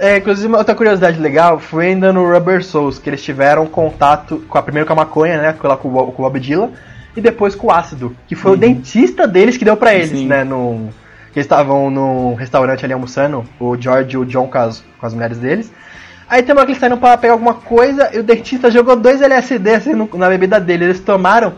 É, 0.00 0.18
inclusive, 0.18 0.46
uma 0.48 0.58
outra 0.58 0.74
curiosidade 0.74 1.18
legal 1.20 1.58
foi 1.58 1.88
ainda 1.88 2.12
no 2.12 2.30
Rubber 2.32 2.64
Souls, 2.64 2.98
que 2.98 3.10
eles 3.10 3.22
tiveram 3.22 3.66
contato 3.66 4.42
com 4.48 4.56
a 4.58 4.62
primeiro 4.62 4.86
com 4.86 4.92
a 4.92 4.96
maconha, 4.96 5.40
né? 5.40 5.52
com- 5.52 5.66
Lá 5.68 5.76
com 5.76 5.88
o 5.88 6.10
Bob 6.16 6.40
Dylan, 6.40 6.70
e 7.16 7.20
depois 7.20 7.54
com 7.54 7.68
o 7.68 7.70
ácido, 7.72 8.14
que 8.28 8.34
foi 8.34 8.52
o 8.52 8.56
dentista 8.56 9.26
deles 9.26 9.56
que 9.56 9.64
deu 9.64 9.76
pra 9.76 9.94
eles, 9.94 10.10
Sim. 10.10 10.26
né? 10.26 10.44
No, 10.44 10.88
que 11.32 11.38
eles 11.38 11.46
estavam 11.46 11.90
num 11.90 12.34
restaurante 12.34 12.84
ali 12.84 12.92
almoçando, 12.92 13.44
o 13.58 13.76
George 13.76 14.14
e 14.14 14.18
o 14.18 14.24
John 14.24 14.46
com 14.48 14.58
as, 14.58 14.82
com 14.98 15.06
as 15.06 15.14
mulheres 15.14 15.38
deles. 15.38 15.72
Aí 16.28 16.42
tem 16.42 16.52
uma 16.54 16.60
hora 16.60 16.66
que 16.66 16.72
eles 16.72 16.80
saíram 16.80 16.98
pra 16.98 17.16
pegar 17.16 17.34
alguma 17.34 17.54
coisa 17.54 18.10
e 18.14 18.18
o 18.18 18.22
dentista 18.22 18.70
jogou 18.70 18.96
dois 18.96 19.22
LSD 19.22 19.70
assim 19.74 19.92
no- 19.94 20.08
na 20.14 20.28
bebida 20.28 20.58
dele. 20.60 20.84
Eles 20.86 21.00
tomaram 21.00 21.54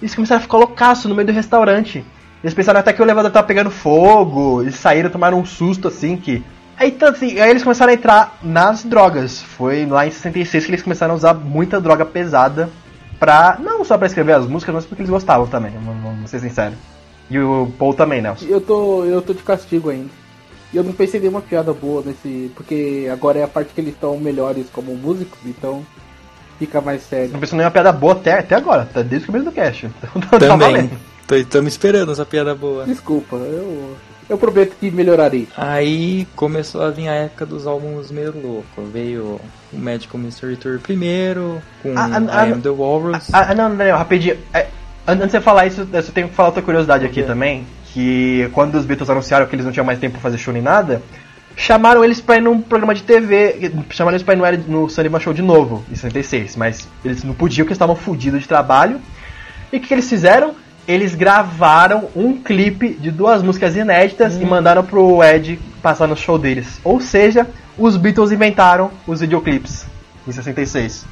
e 0.00 0.04
eles 0.04 0.14
começaram 0.14 0.38
a 0.38 0.42
ficar 0.42 0.56
loucaço 0.56 1.08
no 1.08 1.14
meio 1.14 1.26
do 1.26 1.32
restaurante. 1.32 2.04
Eles 2.42 2.54
pensaram 2.54 2.80
até 2.80 2.92
que 2.92 3.00
o 3.00 3.04
elevador 3.04 3.30
tava 3.30 3.46
pegando 3.46 3.70
fogo, 3.70 4.62
eles 4.62 4.74
saíram, 4.76 5.10
tomaram 5.10 5.38
um 5.38 5.44
susto 5.44 5.88
assim 5.88 6.16
que. 6.16 6.42
Aí, 6.78 6.88
então, 6.90 7.08
assim, 7.08 7.40
aí 7.40 7.50
eles 7.50 7.62
começaram 7.62 7.90
a 7.90 7.94
entrar 7.94 8.38
nas 8.42 8.84
drogas. 8.84 9.40
Foi 9.42 9.84
lá 9.86 10.06
em 10.06 10.10
66 10.10 10.64
que 10.64 10.70
eles 10.70 10.82
começaram 10.82 11.12
a 11.14 11.16
usar 11.16 11.34
muita 11.34 11.80
droga 11.80 12.04
pesada 12.04 12.68
pra. 13.18 13.58
Não 13.60 13.84
só 13.84 13.96
pra 13.96 14.06
escrever 14.06 14.32
as 14.32 14.46
músicas, 14.46 14.74
mas 14.74 14.84
porque 14.84 15.02
eles 15.02 15.10
gostavam 15.10 15.46
também, 15.46 15.72
vamos 15.72 16.30
ser 16.30 16.40
sinceros. 16.40 16.76
E 17.30 17.38
o 17.38 17.72
Paul 17.78 17.94
também, 17.94 18.22
Nelson. 18.22 18.46
Eu 18.46 18.60
tô, 18.60 19.04
eu 19.04 19.20
tô 19.20 19.32
de 19.32 19.42
castigo 19.42 19.90
ainda. 19.90 20.10
E 20.72 20.76
eu 20.76 20.84
não 20.84 20.92
pensei 20.92 21.18
em 21.18 21.22
nenhuma 21.22 21.40
piada 21.40 21.72
boa 21.72 22.02
nesse. 22.04 22.50
Porque 22.54 23.08
agora 23.12 23.38
é 23.38 23.42
a 23.42 23.48
parte 23.48 23.72
que 23.74 23.80
eles 23.80 23.94
estão 23.94 24.16
melhores 24.18 24.66
como 24.72 24.94
músicos, 24.94 25.38
então 25.44 25.84
fica 26.58 26.80
mais 26.80 27.02
sério. 27.02 27.32
Não 27.32 27.40
pensou 27.40 27.56
nenhuma 27.56 27.70
piada 27.72 27.92
boa 27.92 28.12
até, 28.12 28.38
até 28.38 28.54
agora, 28.54 28.88
tá 28.92 29.02
desde 29.02 29.24
o 29.24 29.32
começo 29.32 29.44
do 29.44 29.52
cast. 29.52 29.86
Então, 30.16 30.22
tá 30.22 30.38
Também. 30.38 30.58
valendo. 30.72 30.98
Estamos 31.32 31.72
esperando 31.72 32.12
essa 32.12 32.24
piada 32.24 32.54
boa. 32.54 32.84
Desculpa, 32.84 33.36
eu. 33.36 33.96
Eu 34.28 34.36
prometo 34.36 34.74
que 34.80 34.90
melhorarei. 34.90 35.46
Aí 35.56 36.26
começou 36.34 36.82
a 36.82 36.90
vir 36.90 37.08
a 37.08 37.14
época 37.14 37.46
dos 37.46 37.66
álbuns 37.66 38.10
meio 38.10 38.32
loucos. 38.34 38.92
Veio 38.92 39.40
o 39.72 39.78
Magical 39.78 40.20
Mystery 40.20 40.56
Tour 40.56 40.80
primeiro, 40.80 41.62
com 41.82 41.92
Ah, 41.96 42.08
ah, 42.12 42.20
I 42.20 42.50
ah, 42.50 42.54
Am 42.54 42.60
The 42.60 42.68
Walrus. 42.70 43.28
Ah, 43.32 43.54
não, 43.54 43.74
Daniel, 43.76 43.96
rapidinho. 43.96 44.36
É, 44.52 44.66
an- 45.06 45.12
antes 45.12 45.26
de 45.26 45.30
você 45.32 45.40
falar 45.40 45.66
isso, 45.66 45.86
eu 45.92 46.02
só 46.02 46.10
tenho 46.12 46.28
que 46.28 46.34
falar 46.34 46.48
outra 46.48 46.62
curiosidade 46.62 47.06
aqui 47.06 47.22
também. 47.22 47.64
Que 47.92 48.50
quando 48.52 48.74
os 48.74 48.84
Beatles 48.84 49.08
anunciaram 49.08 49.46
que 49.46 49.54
eles 49.54 49.64
não 49.64 49.72
tinham 49.72 49.86
mais 49.86 49.98
tempo 50.00 50.14
pra 50.14 50.22
fazer 50.22 50.38
show 50.38 50.52
nem 50.52 50.62
nada, 50.62 51.00
chamaram 51.56 52.04
eles 52.04 52.20
pra 52.20 52.36
ir 52.36 52.42
num 52.42 52.60
programa 52.60 52.94
de 52.94 53.04
TV. 53.04 53.72
Chamaram 53.90 54.16
eles 54.16 54.24
pra 54.24 54.34
ir 54.34 54.58
no, 54.66 54.82
no 54.82 54.90
Sunday 54.90 55.20
Show 55.20 55.32
de 55.32 55.40
novo, 55.42 55.84
em 55.90 55.94
66. 55.94 56.56
Mas 56.56 56.88
eles 57.04 57.22
não 57.22 57.32
podiam 57.32 57.64
porque 57.64 57.70
eles 57.72 57.76
estavam 57.76 57.94
fodidos 57.94 58.40
de 58.42 58.48
trabalho. 58.48 59.00
E 59.72 59.76
o 59.76 59.80
que, 59.80 59.86
que 59.86 59.94
eles 59.94 60.08
fizeram? 60.08 60.54
Eles 60.86 61.14
gravaram 61.14 62.08
um 62.14 62.36
clipe 62.36 62.90
de 62.90 63.10
duas 63.10 63.42
músicas 63.42 63.74
inéditas 63.74 64.40
e 64.40 64.44
mandaram 64.44 64.84
pro 64.84 65.22
Ed 65.22 65.58
passar 65.82 66.06
no 66.06 66.16
show 66.16 66.38
deles. 66.38 66.80
Ou 66.84 67.00
seja, 67.00 67.46
os 67.76 67.96
Beatles 67.96 68.30
inventaram 68.30 68.90
os 69.06 69.20
videoclipes 69.20 69.86
em 70.26 70.32
66. 70.32 71.04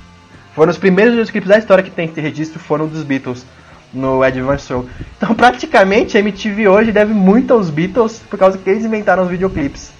Foram 0.55 0.71
os 0.71 0.79
primeiros 0.79 1.15
videoclipes 1.15 1.49
da 1.49 1.59
história 1.59 1.83
que 1.83 1.91
tem 1.91 2.07
esse 2.07 2.21
registro, 2.21 2.61
foram 2.61 2.87
dos 2.87 3.03
Beatles 3.03 3.45
no 3.93 4.25
Ed 4.25 4.41
Van 4.41 4.59
Show. 4.59 4.87
Então, 5.17 5.35
praticamente, 5.37 6.17
a 6.17 6.21
MTV 6.21 6.69
hoje 6.69 6.93
deve 6.93 7.13
muito 7.13 7.53
aos 7.53 7.71
Beatles 7.71 8.23
por 8.31 8.39
causa 8.39 8.59
que 8.59 8.69
eles 8.69 8.85
inventaram 8.85 9.25
os 9.25 9.31
videoclipes. 9.31 9.93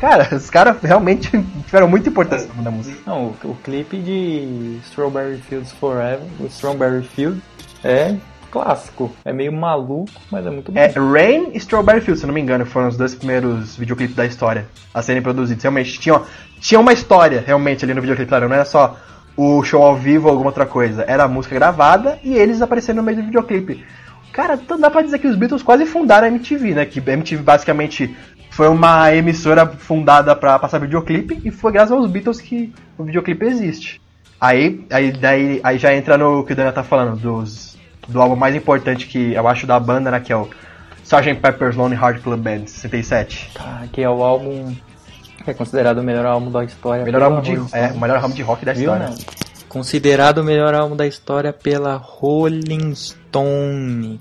Cara, 0.00 0.34
os 0.34 0.48
caras 0.48 0.76
realmente 0.82 1.30
tiveram 1.66 1.88
muita 1.88 2.08
importância 2.08 2.48
da 2.56 2.70
música. 2.70 2.98
Não, 3.06 3.34
o, 3.44 3.50
o 3.50 3.56
clipe 3.62 3.98
de 3.98 4.78
Strawberry 4.84 5.38
Fields 5.38 5.72
Forever, 5.72 6.26
o 6.38 6.46
Strawberry 6.46 7.02
Field, 7.02 7.40
é 7.84 8.16
clássico. 8.50 9.10
É 9.24 9.32
meio 9.32 9.52
maluco, 9.52 10.10
mas 10.30 10.46
é 10.46 10.50
muito 10.50 10.72
bom. 10.72 10.78
É 10.78 10.88
Rain 10.88 11.50
e 11.54 11.58
Strawberry 11.58 12.00
Fields, 12.00 12.20
se 12.20 12.26
não 12.26 12.34
me 12.34 12.40
engano, 12.40 12.66
foram 12.66 12.88
os 12.88 12.96
dois 12.96 13.14
primeiros 13.14 13.76
videoclipes 13.76 14.16
da 14.16 14.26
história 14.26 14.66
a 14.92 15.02
serem 15.02 15.22
produzidos. 15.22 15.62
Realmente, 15.62 15.98
tinha, 15.98 16.20
tinha 16.60 16.80
uma 16.80 16.92
história 16.92 17.42
realmente 17.46 17.84
ali 17.84 17.94
no 17.94 18.00
videoclipe, 18.00 18.28
claro, 18.28 18.48
não 18.48 18.54
era 18.54 18.64
só 18.64 18.96
o 19.36 19.62
show 19.62 19.82
ao 19.82 19.96
vivo 19.96 20.26
ou 20.26 20.32
alguma 20.32 20.50
outra 20.50 20.66
coisa. 20.66 21.04
Era 21.06 21.24
a 21.24 21.28
música 21.28 21.54
gravada 21.54 22.18
e 22.22 22.34
eles 22.34 22.60
aparecendo 22.60 22.96
no 22.96 23.02
meio 23.02 23.18
do 23.18 23.24
videoclipe. 23.24 23.84
Cara, 24.32 24.58
dá 24.78 24.90
pra 24.90 25.02
dizer 25.02 25.18
que 25.18 25.26
os 25.26 25.36
Beatles 25.36 25.62
quase 25.62 25.86
fundaram 25.86 26.26
a 26.26 26.30
MTV, 26.30 26.74
né? 26.74 26.86
Que 26.86 27.00
a 27.00 27.12
MTV 27.12 27.42
basicamente 27.42 28.14
foi 28.50 28.68
uma 28.68 29.14
emissora 29.14 29.66
fundada 29.66 30.34
pra 30.36 30.58
passar 30.58 30.78
videoclipe 30.78 31.40
e 31.44 31.50
foi 31.50 31.72
graças 31.72 31.92
aos 31.92 32.10
Beatles 32.10 32.40
que 32.40 32.72
o 32.98 33.04
videoclipe 33.04 33.44
existe. 33.44 34.00
Aí, 34.40 34.86
aí, 34.90 35.12
daí, 35.12 35.60
aí 35.62 35.78
já 35.78 35.94
entra 35.94 36.16
no 36.16 36.44
que 36.44 36.52
o 36.52 36.56
Daniel 36.56 36.74
tá 36.74 36.82
falando, 36.82 37.16
dos, 37.16 37.76
do 38.08 38.20
álbum 38.20 38.36
mais 38.36 38.54
importante 38.54 39.06
que 39.06 39.34
eu 39.34 39.46
acho 39.48 39.66
da 39.66 39.78
banda, 39.78 40.10
né? 40.10 40.20
Que 40.20 40.32
é 40.32 40.36
o 40.36 40.48
Sgt. 41.04 41.34
Pepper's 41.36 41.76
Lonely 41.76 42.00
Heart 42.00 42.22
Club 42.22 42.40
Band, 42.40 42.66
67. 42.66 43.50
Ah, 43.58 43.84
que 43.92 44.02
é 44.02 44.08
o 44.08 44.22
álbum 44.22 44.74
que 45.44 45.50
é 45.50 45.54
considerado 45.54 45.98
o 45.98 46.02
melhor 46.02 46.26
álbum 46.26 46.50
da 46.50 46.64
história. 46.64 47.04
Melhor 47.04 47.22
álbum 47.22 47.40
de, 47.40 47.56
de 47.56 47.76
é, 47.76 47.92
o 47.92 48.00
melhor 48.00 48.18
álbum 48.22 48.34
de 48.34 48.42
rock 48.42 48.64
da 48.64 48.72
Viu, 48.72 48.82
história. 48.82 49.08
né? 49.08 49.16
Considerado 49.68 50.38
o 50.38 50.44
melhor 50.44 50.74
álbum 50.74 50.96
da 50.96 51.06
história 51.06 51.52
pela 51.52 51.96
Rolling 51.96 52.94
Stone. 52.94 54.20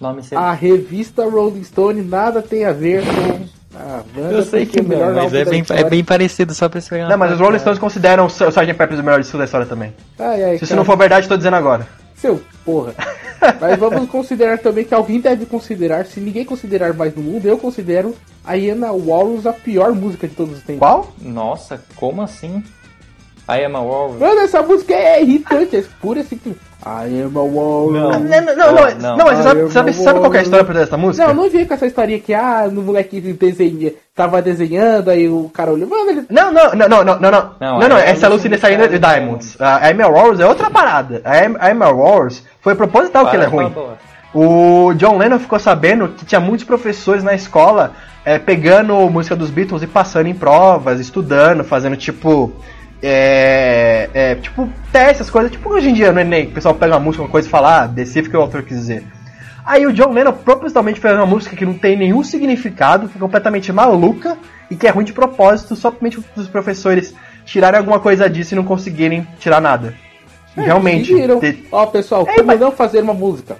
Nome. 0.00 0.22
A 0.34 0.52
revista 0.52 1.24
Rolling 1.24 1.64
Stone 1.64 2.02
nada 2.02 2.42
tem 2.42 2.64
a 2.64 2.72
ver 2.72 3.02
com 3.02 3.46
a 3.78 4.02
banda. 4.14 4.34
Eu 4.34 4.42
sei 4.44 4.64
que 4.66 4.80
melhor 4.82 5.12
Não, 5.12 5.24
mas 5.24 5.34
é 5.34 5.44
bem, 5.44 5.64
é 5.70 5.84
bem 5.84 6.04
parecido, 6.04 6.54
só 6.54 6.68
pra 6.68 6.80
você 6.80 7.04
Não, 7.04 7.16
mas 7.18 7.32
os 7.32 7.40
Rolling. 7.40 7.58
Stones 7.58 7.78
consideram 7.78 8.24
o 8.24 8.28
Sgt. 8.28 8.74
Pepper's 8.74 9.00
o 9.00 9.02
melhor 9.02 9.20
disco 9.20 9.38
da 9.38 9.44
história 9.44 9.66
também. 9.66 9.92
Ai, 10.18 10.42
ai, 10.44 10.50
Se 10.58 10.64
isso 10.64 10.66
cara, 10.68 10.76
não 10.76 10.84
for 10.84 10.96
verdade, 10.96 11.28
tô 11.28 11.36
dizendo 11.36 11.56
agora. 11.56 11.86
Seu 12.14 12.40
porra. 12.66 12.94
Mas 13.60 13.78
vamos 13.78 14.10
considerar 14.10 14.58
também 14.58 14.84
que 14.84 14.92
alguém 14.92 15.20
deve 15.20 15.46
considerar, 15.46 16.04
se 16.04 16.20
ninguém 16.20 16.44
considerar 16.44 16.92
mais 16.92 17.14
no 17.14 17.22
mundo, 17.22 17.46
eu 17.46 17.56
considero 17.56 18.14
a 18.44 18.54
Iana 18.54 18.92
Walrus 18.92 19.46
a 19.46 19.52
pior 19.52 19.92
música 19.92 20.26
de 20.26 20.34
todos 20.34 20.58
os 20.58 20.62
tempos. 20.64 20.80
Qual? 20.80 21.12
Nossa, 21.20 21.80
como 21.94 22.20
assim? 22.22 22.62
I 23.48 23.64
Am 23.64 23.76
a 23.76 23.80
Walrus. 23.80 24.18
Mano, 24.18 24.40
essa 24.40 24.62
música 24.62 24.92
é 24.92 25.22
irritante, 25.22 25.76
é 25.76 25.84
pura 26.00 26.22
simples. 26.24 26.56
I 26.84 27.22
am 27.22 27.36
a 27.38 27.42
walrus. 27.42 27.92
Não. 27.94 28.10
Não, 28.10 28.20
não, 28.20 28.56
não, 28.56 28.72
não, 28.74 29.00
não. 29.00 29.16
não, 29.16 29.26
mas 29.26 29.38
você 29.38 29.42
sabe, 29.44 29.70
sabe, 29.72 29.92
sabe 29.92 30.20
qual 30.20 30.34
é 30.34 30.38
a 30.38 30.42
história 30.42 30.64
por 30.64 30.72
trás 30.72 30.86
dessa 30.88 30.96
música? 30.96 31.26
Não, 31.26 31.34
não 31.34 31.50
vi 31.50 31.64
com 31.66 31.74
essa 31.74 31.86
historinha 31.86 32.18
que, 32.18 32.34
ah, 32.34 32.68
no 32.70 32.82
moleque 32.82 33.20
desenha, 33.20 33.92
tava 34.14 34.42
desenhando, 34.42 35.10
aí 35.10 35.28
o 35.28 35.48
cara 35.52 35.72
olhou, 35.72 35.88
mano, 35.88 36.10
ele. 36.10 36.26
Não, 36.28 36.52
não, 36.52 36.72
não, 36.74 36.88
não, 36.88 37.04
não, 37.04 37.18
não, 37.18 37.30
não, 37.30 37.50
Não, 37.60 37.78
não, 37.80 37.88
não, 37.88 37.98
é 37.98 38.10
essa 38.10 38.26
a 38.26 38.28
Lucy 38.28 38.48
Lucy 38.48 38.60
saindo 38.60 38.88
de 38.88 38.98
Diamonds. 38.98 39.56
A 39.60 39.90
Emma 39.90 40.06
Wars 40.08 40.40
é 40.40 40.46
outra 40.46 40.70
parada. 40.70 41.20
A 41.24 41.44
Em- 41.44 41.56
a 41.58 41.70
Emma 41.70 41.88
Wars 41.90 42.42
foi 42.60 42.74
proposital 42.74 43.28
que 43.28 43.36
ela 43.36 43.44
é 43.44 43.48
ruim. 43.48 43.72
O 44.34 44.92
John 44.94 45.16
Lennon 45.16 45.38
ficou 45.38 45.58
sabendo 45.58 46.08
que 46.08 46.24
tinha 46.26 46.40
muitos 46.40 46.64
professores 46.66 47.24
na 47.24 47.34
escola 47.34 47.92
é, 48.24 48.38
pegando 48.38 48.94
música 49.08 49.34
dos 49.34 49.50
Beatles 49.50 49.82
e 49.82 49.86
passando 49.86 50.26
em 50.26 50.34
provas, 50.34 51.00
estudando, 51.00 51.64
fazendo 51.64 51.96
tipo. 51.96 52.52
É, 53.02 54.08
é, 54.14 54.34
tipo, 54.36 54.68
testes, 54.92 55.16
essas 55.20 55.30
coisas. 55.30 55.52
Tipo 55.52 55.68
hoje 55.70 55.90
em 55.90 55.92
dia 55.92 56.12
no 56.12 56.20
Enem, 56.20 56.46
o 56.46 56.50
pessoal 56.52 56.74
pega 56.74 56.94
uma 56.94 57.00
música, 57.00 57.22
uma 57.22 57.28
coisa 57.30 57.46
e 57.46 57.50
fala, 57.50 57.82
ah, 57.82 57.86
decifra 57.86 58.28
o 58.28 58.30
que 58.30 58.36
o 58.36 58.40
autor 58.40 58.62
quis 58.62 58.76
dizer. 58.78 59.04
Aí 59.64 59.84
o 59.86 59.92
John 59.92 60.12
Lennon 60.12 60.32
propositalmente 60.32 61.00
fez 61.00 61.14
uma 61.14 61.26
música 61.26 61.56
que 61.56 61.64
não 61.66 61.74
tem 61.74 61.96
nenhum 61.96 62.22
significado, 62.22 63.08
que 63.08 63.16
é 63.16 63.20
completamente 63.20 63.72
maluca 63.72 64.36
e 64.70 64.76
que 64.76 64.86
é 64.86 64.90
ruim 64.90 65.04
de 65.04 65.12
propósito, 65.12 65.74
somente 65.74 66.18
os 66.36 66.48
professores 66.48 67.12
tirarem 67.44 67.78
alguma 67.78 67.98
coisa 67.98 68.30
disso 68.30 68.54
e 68.54 68.56
não 68.56 68.64
conseguirem 68.64 69.26
tirar 69.40 69.60
nada. 69.60 69.94
E 70.56 70.60
realmente. 70.60 71.12
Ter- 71.40 71.66
Ó, 71.70 71.84
pessoal, 71.86 72.24
É, 72.28 72.34
como 72.36 72.46
mas- 72.46 72.60
não 72.60 72.70
fazer 72.72 73.02
uma 73.02 73.12
música? 73.14 73.56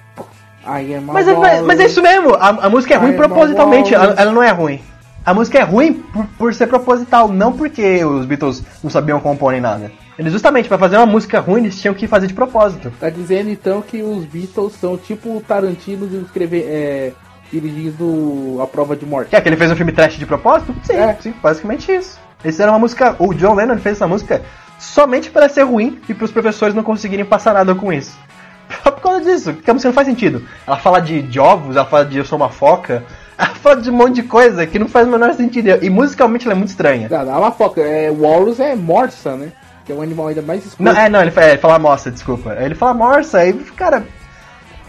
I 0.65 0.95
a 0.95 1.01
Mas, 1.01 1.29
é- 1.29 1.35
mas, 1.35 1.63
mas 1.63 1.81
é 1.81 1.87
isso 1.87 2.03
mesmo, 2.03 2.35
a, 2.35 2.49
a 2.49 2.69
música 2.71 2.95
é 2.95 2.97
ruim 2.97 3.11
Ai, 3.11 3.17
propositalmente, 3.17 3.93
Mamonas. 3.93 4.13
ela, 4.15 4.23
ela 4.23 4.33
não 4.33 4.43
é 4.43 4.51
ruim. 4.51 4.81
A 5.27 5.35
música 5.35 5.59
é 5.59 5.62
ruim 5.62 5.93
por, 5.93 6.24
por 6.39 6.55
ser 6.55 6.69
proposital, 6.69 7.27
não 7.27 7.53
porque 7.53 8.05
os 8.05 8.24
Beatles 8.24 8.62
não 8.81 8.89
sabiam 8.89 9.19
compor 9.19 9.51
nem 9.51 9.61
nada. 9.61 9.90
Eles 10.16 10.32
justamente, 10.32 10.69
pra 10.69 10.78
fazer 10.78 10.97
uma 10.97 11.05
música 11.05 11.40
ruim, 11.40 11.62
eles 11.62 11.81
tinham 11.81 11.93
que 11.93 12.07
fazer 12.07 12.28
de 12.28 12.32
propósito. 12.32 12.93
Tá 13.01 13.11
dizendo 13.11 13.51
então 13.51 13.82
que 13.82 14.01
os 14.03 14.24
Beatles 14.24 14.74
são 14.74 14.97
tipo 14.97 15.36
o 15.36 15.40
Tarantino 15.40 16.07
de 16.07 16.19
escrever, 16.19 16.65
é, 16.69 17.12
dirigindo 17.53 18.61
a 18.62 18.69
prova 18.69 18.94
de 18.94 19.05
morte. 19.05 19.31
Quer 19.31 19.40
que 19.40 19.48
ele 19.48 19.57
fez 19.57 19.70
um 19.70 19.74
filme 19.77 19.90
trash 19.90 20.15
de 20.16 20.24
propósito? 20.24 20.73
Sim, 20.85 20.94
É. 20.94 21.16
sim, 21.20 21.35
basicamente 21.43 21.90
isso. 21.90 22.19
Eles 22.44 22.55
fizeram 22.55 22.73
uma 22.74 22.78
música, 22.78 23.16
o 23.19 23.35
John 23.35 23.55
Lennon 23.55 23.78
fez 23.78 23.97
essa 23.97 24.07
música 24.07 24.43
somente 24.78 25.28
para 25.31 25.48
ser 25.48 25.62
ruim 25.65 26.01
e 26.09 26.15
pros 26.15 26.31
professores 26.31 26.73
não 26.73 26.85
conseguirem 26.85 27.24
passar 27.24 27.53
nada 27.53 27.74
com 27.74 27.93
isso. 27.93 28.16
Só 28.85 28.93
por 28.93 29.03
causa 29.03 29.20
disso, 29.23 29.55
porque 29.55 29.69
a 29.70 29.74
música 29.74 29.89
não 29.89 29.94
faz 29.94 30.07
sentido. 30.07 30.47
Ela 30.65 30.77
fala 30.77 31.01
de, 31.01 31.20
de 31.23 31.40
ovos, 31.40 31.74
ela 31.74 31.85
fala 31.85 32.05
de 32.05 32.19
eu 32.19 32.24
sou 32.24 32.36
uma 32.39 32.48
foca, 32.48 33.05
ela 33.39 33.55
fala 33.55 33.81
de 33.81 33.91
um 33.91 33.95
monte 33.95 34.15
de 34.17 34.23
coisa 34.23 34.67
que 34.67 34.79
não 34.79 34.89
faz 34.89 35.07
o 35.07 35.11
menor 35.11 35.35
sentido. 35.35 35.69
E 35.83 35.91
musicalmente 35.91 36.47
ela 36.47 36.55
é 36.55 36.57
muito 36.57 36.69
estranha. 36.71 37.09
Não, 37.09 37.21
é 37.21 37.37
uma 37.37 37.53
foca, 37.53 37.81
é, 37.81 38.11
Walrus 38.11 38.61
é 38.61 38.75
morsa, 38.75 39.37
né? 39.37 39.53
Que 39.85 39.93
é 39.93 39.95
um 39.95 40.03
animal 40.03 40.29
ainda 40.29 40.43
mais 40.43 40.65
escuro. 40.65 40.91
Não, 40.91 40.99
é, 41.01 41.09
não, 41.09 41.21
ele, 41.23 41.31
fa- 41.31 41.45
ele 41.47 41.59
fala 41.59 41.79
morsa, 41.79 42.11
desculpa. 42.11 42.55
Ele 42.59 42.75
fala 42.75 42.95
morsa, 42.95 43.39
aí, 43.39 43.53
cara. 43.53 44.05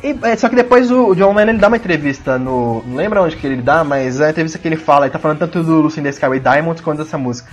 E, 0.04 0.18
é, 0.24 0.36
só 0.36 0.48
que 0.48 0.56
depois 0.56 0.92
o 0.92 1.14
John 1.16 1.34
Lennon 1.34 1.52
ele 1.52 1.60
dá 1.60 1.68
uma 1.68 1.78
entrevista 1.78 2.38
no. 2.38 2.84
Não 2.86 2.96
lembro 2.96 3.22
onde 3.24 3.36
que 3.36 3.46
ele 3.48 3.62
dá, 3.62 3.84
mas 3.84 4.20
é 4.20 4.28
a 4.28 4.30
entrevista 4.30 4.58
que 4.60 4.68
ele 4.68 4.78
fala, 4.78 5.06
ele 5.06 5.12
tá 5.14 5.20
falando 5.20 5.40
tanto 5.40 5.64
do 5.64 5.82
Lucy 5.82 6.00
in 6.00 6.04
the 6.04 6.10
Skyway 6.10 6.40
Diamonds 6.40 6.82
quanto 6.82 7.04
dessa 7.04 7.18
música. 7.18 7.52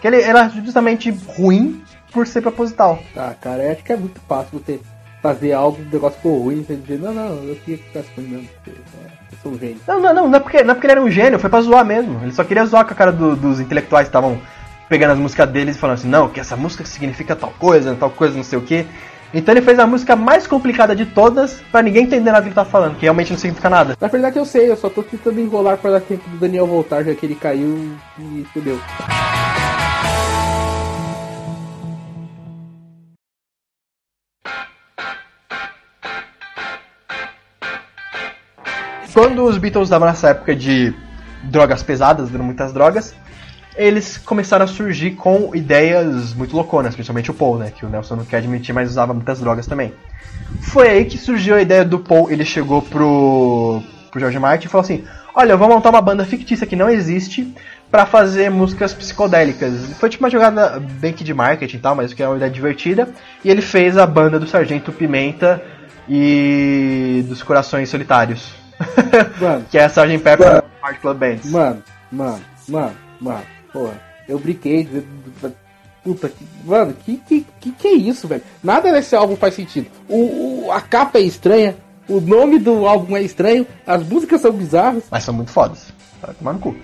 Que 0.00 0.06
ele 0.06 0.20
era 0.22 0.48
justamente 0.48 1.10
ruim 1.36 1.82
por 2.12 2.26
ser 2.26 2.40
proposital. 2.40 2.98
Ah, 3.16 3.34
cara, 3.40 3.64
eu 3.64 3.72
acho 3.72 3.84
que 3.84 3.92
é 3.92 3.96
muito 3.96 4.20
fácil 4.28 4.58
você 4.60 4.80
fazer 5.22 5.52
algo, 5.52 5.78
um 5.80 5.92
negócio 5.92 6.16
ficou 6.16 6.42
ruim, 6.42 6.64
você 6.66 6.74
dizer, 6.76 6.98
não, 6.98 7.12
não, 7.12 7.28
eu 7.44 7.54
queria 7.56 7.76
que 7.78 7.84
ficasse 7.84 8.08
ruim 8.16 8.26
mesmo, 8.26 8.48
porque 8.54 8.70
é, 8.70 9.06
eu 9.32 9.38
sou 9.42 9.52
um 9.52 9.58
gênio. 9.58 9.76
Não, 9.86 10.00
não, 10.00 10.14
não, 10.14 10.28
não 10.28 10.36
é, 10.36 10.40
porque, 10.40 10.62
não 10.62 10.70
é 10.70 10.74
porque 10.74 10.86
ele 10.86 10.92
era 10.92 11.02
um 11.02 11.10
gênio, 11.10 11.38
foi 11.38 11.50
pra 11.50 11.60
zoar 11.60 11.84
mesmo. 11.84 12.20
Ele 12.22 12.32
só 12.32 12.42
queria 12.44 12.64
zoar 12.64 12.84
com 12.86 12.92
a 12.92 12.96
cara 12.96 13.12
do- 13.12 13.36
dos 13.36 13.60
intelectuais 13.60 14.06
que 14.06 14.10
estavam 14.10 14.40
pegando 14.88 15.12
as 15.12 15.18
músicas 15.18 15.48
deles 15.50 15.76
e 15.76 15.78
falando 15.78 15.98
assim, 15.98 16.08
não, 16.08 16.28
que 16.28 16.40
essa 16.40 16.56
música 16.56 16.84
significa 16.84 17.36
tal 17.36 17.52
coisa, 17.58 17.94
tal 17.98 18.10
coisa, 18.10 18.36
não 18.36 18.42
sei 18.44 18.58
o 18.58 18.62
que. 18.62 18.86
Então 19.32 19.54
ele 19.54 19.62
fez 19.62 19.78
a 19.78 19.86
música 19.86 20.16
mais 20.16 20.46
complicada 20.48 20.96
de 20.96 21.06
todas 21.06 21.60
pra 21.70 21.80
ninguém 21.82 22.02
entender 22.02 22.32
nada 22.32 22.42
que 22.42 22.48
ele 22.48 22.54
tá 22.54 22.64
falando, 22.64 22.96
que 22.96 23.02
realmente 23.02 23.30
não 23.30 23.38
significa 23.38 23.70
nada. 23.70 23.96
Na 24.00 24.08
verdade 24.08 24.36
eu 24.38 24.44
sei, 24.44 24.68
eu 24.68 24.76
só 24.76 24.88
tô 24.90 25.02
tentando 25.04 25.38
enrolar 25.38 25.76
pra 25.76 25.90
dar 25.92 26.00
tempo 26.00 26.28
do 26.28 26.36
Daniel 26.38 26.66
voltar, 26.66 27.04
já 27.04 27.14
que 27.14 27.24
ele 27.26 27.36
caiu 27.36 27.92
e 28.18 28.44
fudeu. 28.52 28.80
Quando 39.12 39.44
os 39.44 39.58
Beatles 39.58 39.86
estavam 39.88 40.08
nessa 40.08 40.28
época 40.28 40.54
de 40.54 40.94
drogas 41.42 41.82
pesadas, 41.82 42.30
dando 42.30 42.44
muitas 42.44 42.72
drogas, 42.72 43.14
eles 43.76 44.18
começaram 44.18 44.64
a 44.64 44.68
surgir 44.68 45.12
com 45.12 45.54
ideias 45.54 46.34
muito 46.34 46.54
louconas, 46.54 46.94
principalmente 46.94 47.30
o 47.30 47.34
Paul, 47.34 47.58
né? 47.58 47.70
Que 47.70 47.84
o 47.84 47.88
Nelson 47.88 48.16
não 48.16 48.24
quer 48.24 48.38
admitir, 48.38 48.74
mas 48.74 48.90
usava 48.90 49.14
muitas 49.14 49.40
drogas 49.40 49.66
também. 49.66 49.92
Foi 50.60 50.88
aí 50.88 51.04
que 51.04 51.18
surgiu 51.18 51.54
a 51.54 51.62
ideia 51.62 51.84
do 51.84 51.98
Paul, 51.98 52.30
ele 52.30 52.44
chegou 52.44 52.82
pro, 52.82 53.82
pro 54.10 54.20
George 54.20 54.38
Martin 54.38 54.66
e 54.66 54.70
falou 54.70 54.84
assim: 54.84 55.04
Olha, 55.34 55.52
eu 55.52 55.58
vou 55.58 55.68
montar 55.68 55.90
uma 55.90 56.02
banda 56.02 56.24
fictícia 56.24 56.66
que 56.66 56.76
não 56.76 56.90
existe 56.90 57.54
pra 57.90 58.06
fazer 58.06 58.50
músicas 58.50 58.92
psicodélicas. 58.92 59.72
Foi 59.98 60.08
tipo 60.08 60.24
uma 60.24 60.30
jogada 60.30 60.78
bem 60.78 61.12
que 61.12 61.24
de 61.24 61.34
marketing 61.34 61.76
e 61.76 61.80
tal, 61.80 61.94
mas 61.94 62.12
que 62.12 62.22
é 62.22 62.28
uma 62.28 62.36
ideia 62.36 62.50
divertida. 62.50 63.08
E 63.44 63.50
ele 63.50 63.62
fez 63.62 63.96
a 63.96 64.06
banda 64.06 64.38
do 64.38 64.46
Sargento 64.46 64.92
Pimenta 64.92 65.62
e 66.08 67.24
dos 67.28 67.42
Corações 67.42 67.88
Solitários. 67.88 68.59
Mano. 69.40 69.64
que 69.70 69.78
é 69.78 69.84
a 69.84 69.86
Sgt. 69.88 70.18
Pepper 70.18 70.62
Heart 70.82 71.00
Club 71.00 71.18
Bands. 71.18 71.50
Mano, 71.50 71.82
mano, 72.10 72.40
mano, 72.68 72.96
mano, 73.20 73.42
porra, 73.72 74.00
eu 74.28 74.38
brinquei, 74.38 74.88
puta, 76.02 76.28
que, 76.28 76.46
mano, 76.64 76.94
que, 77.04 77.16
que, 77.18 77.46
que 77.60 77.72
que 77.72 77.88
é 77.88 77.92
isso, 77.94 78.26
velho? 78.26 78.42
Nada 78.62 78.90
nesse 78.92 79.14
álbum 79.14 79.36
faz 79.36 79.54
sentido. 79.54 79.86
O, 80.08 80.66
o- 80.66 80.72
a 80.72 80.80
capa 80.80 81.18
é 81.18 81.22
estranha, 81.22 81.76
o 82.08 82.20
nome 82.20 82.58
do 82.58 82.86
álbum 82.86 83.16
é 83.16 83.22
estranho, 83.22 83.66
as 83.86 84.02
músicas 84.02 84.40
são 84.40 84.52
bizarras. 84.52 85.04
Mas 85.10 85.24
são 85.24 85.34
muito 85.34 85.50
fodas. 85.50 85.92
Vai 86.22 86.34
tomar 86.34 86.52
no 86.54 86.58
cu. 86.58 86.74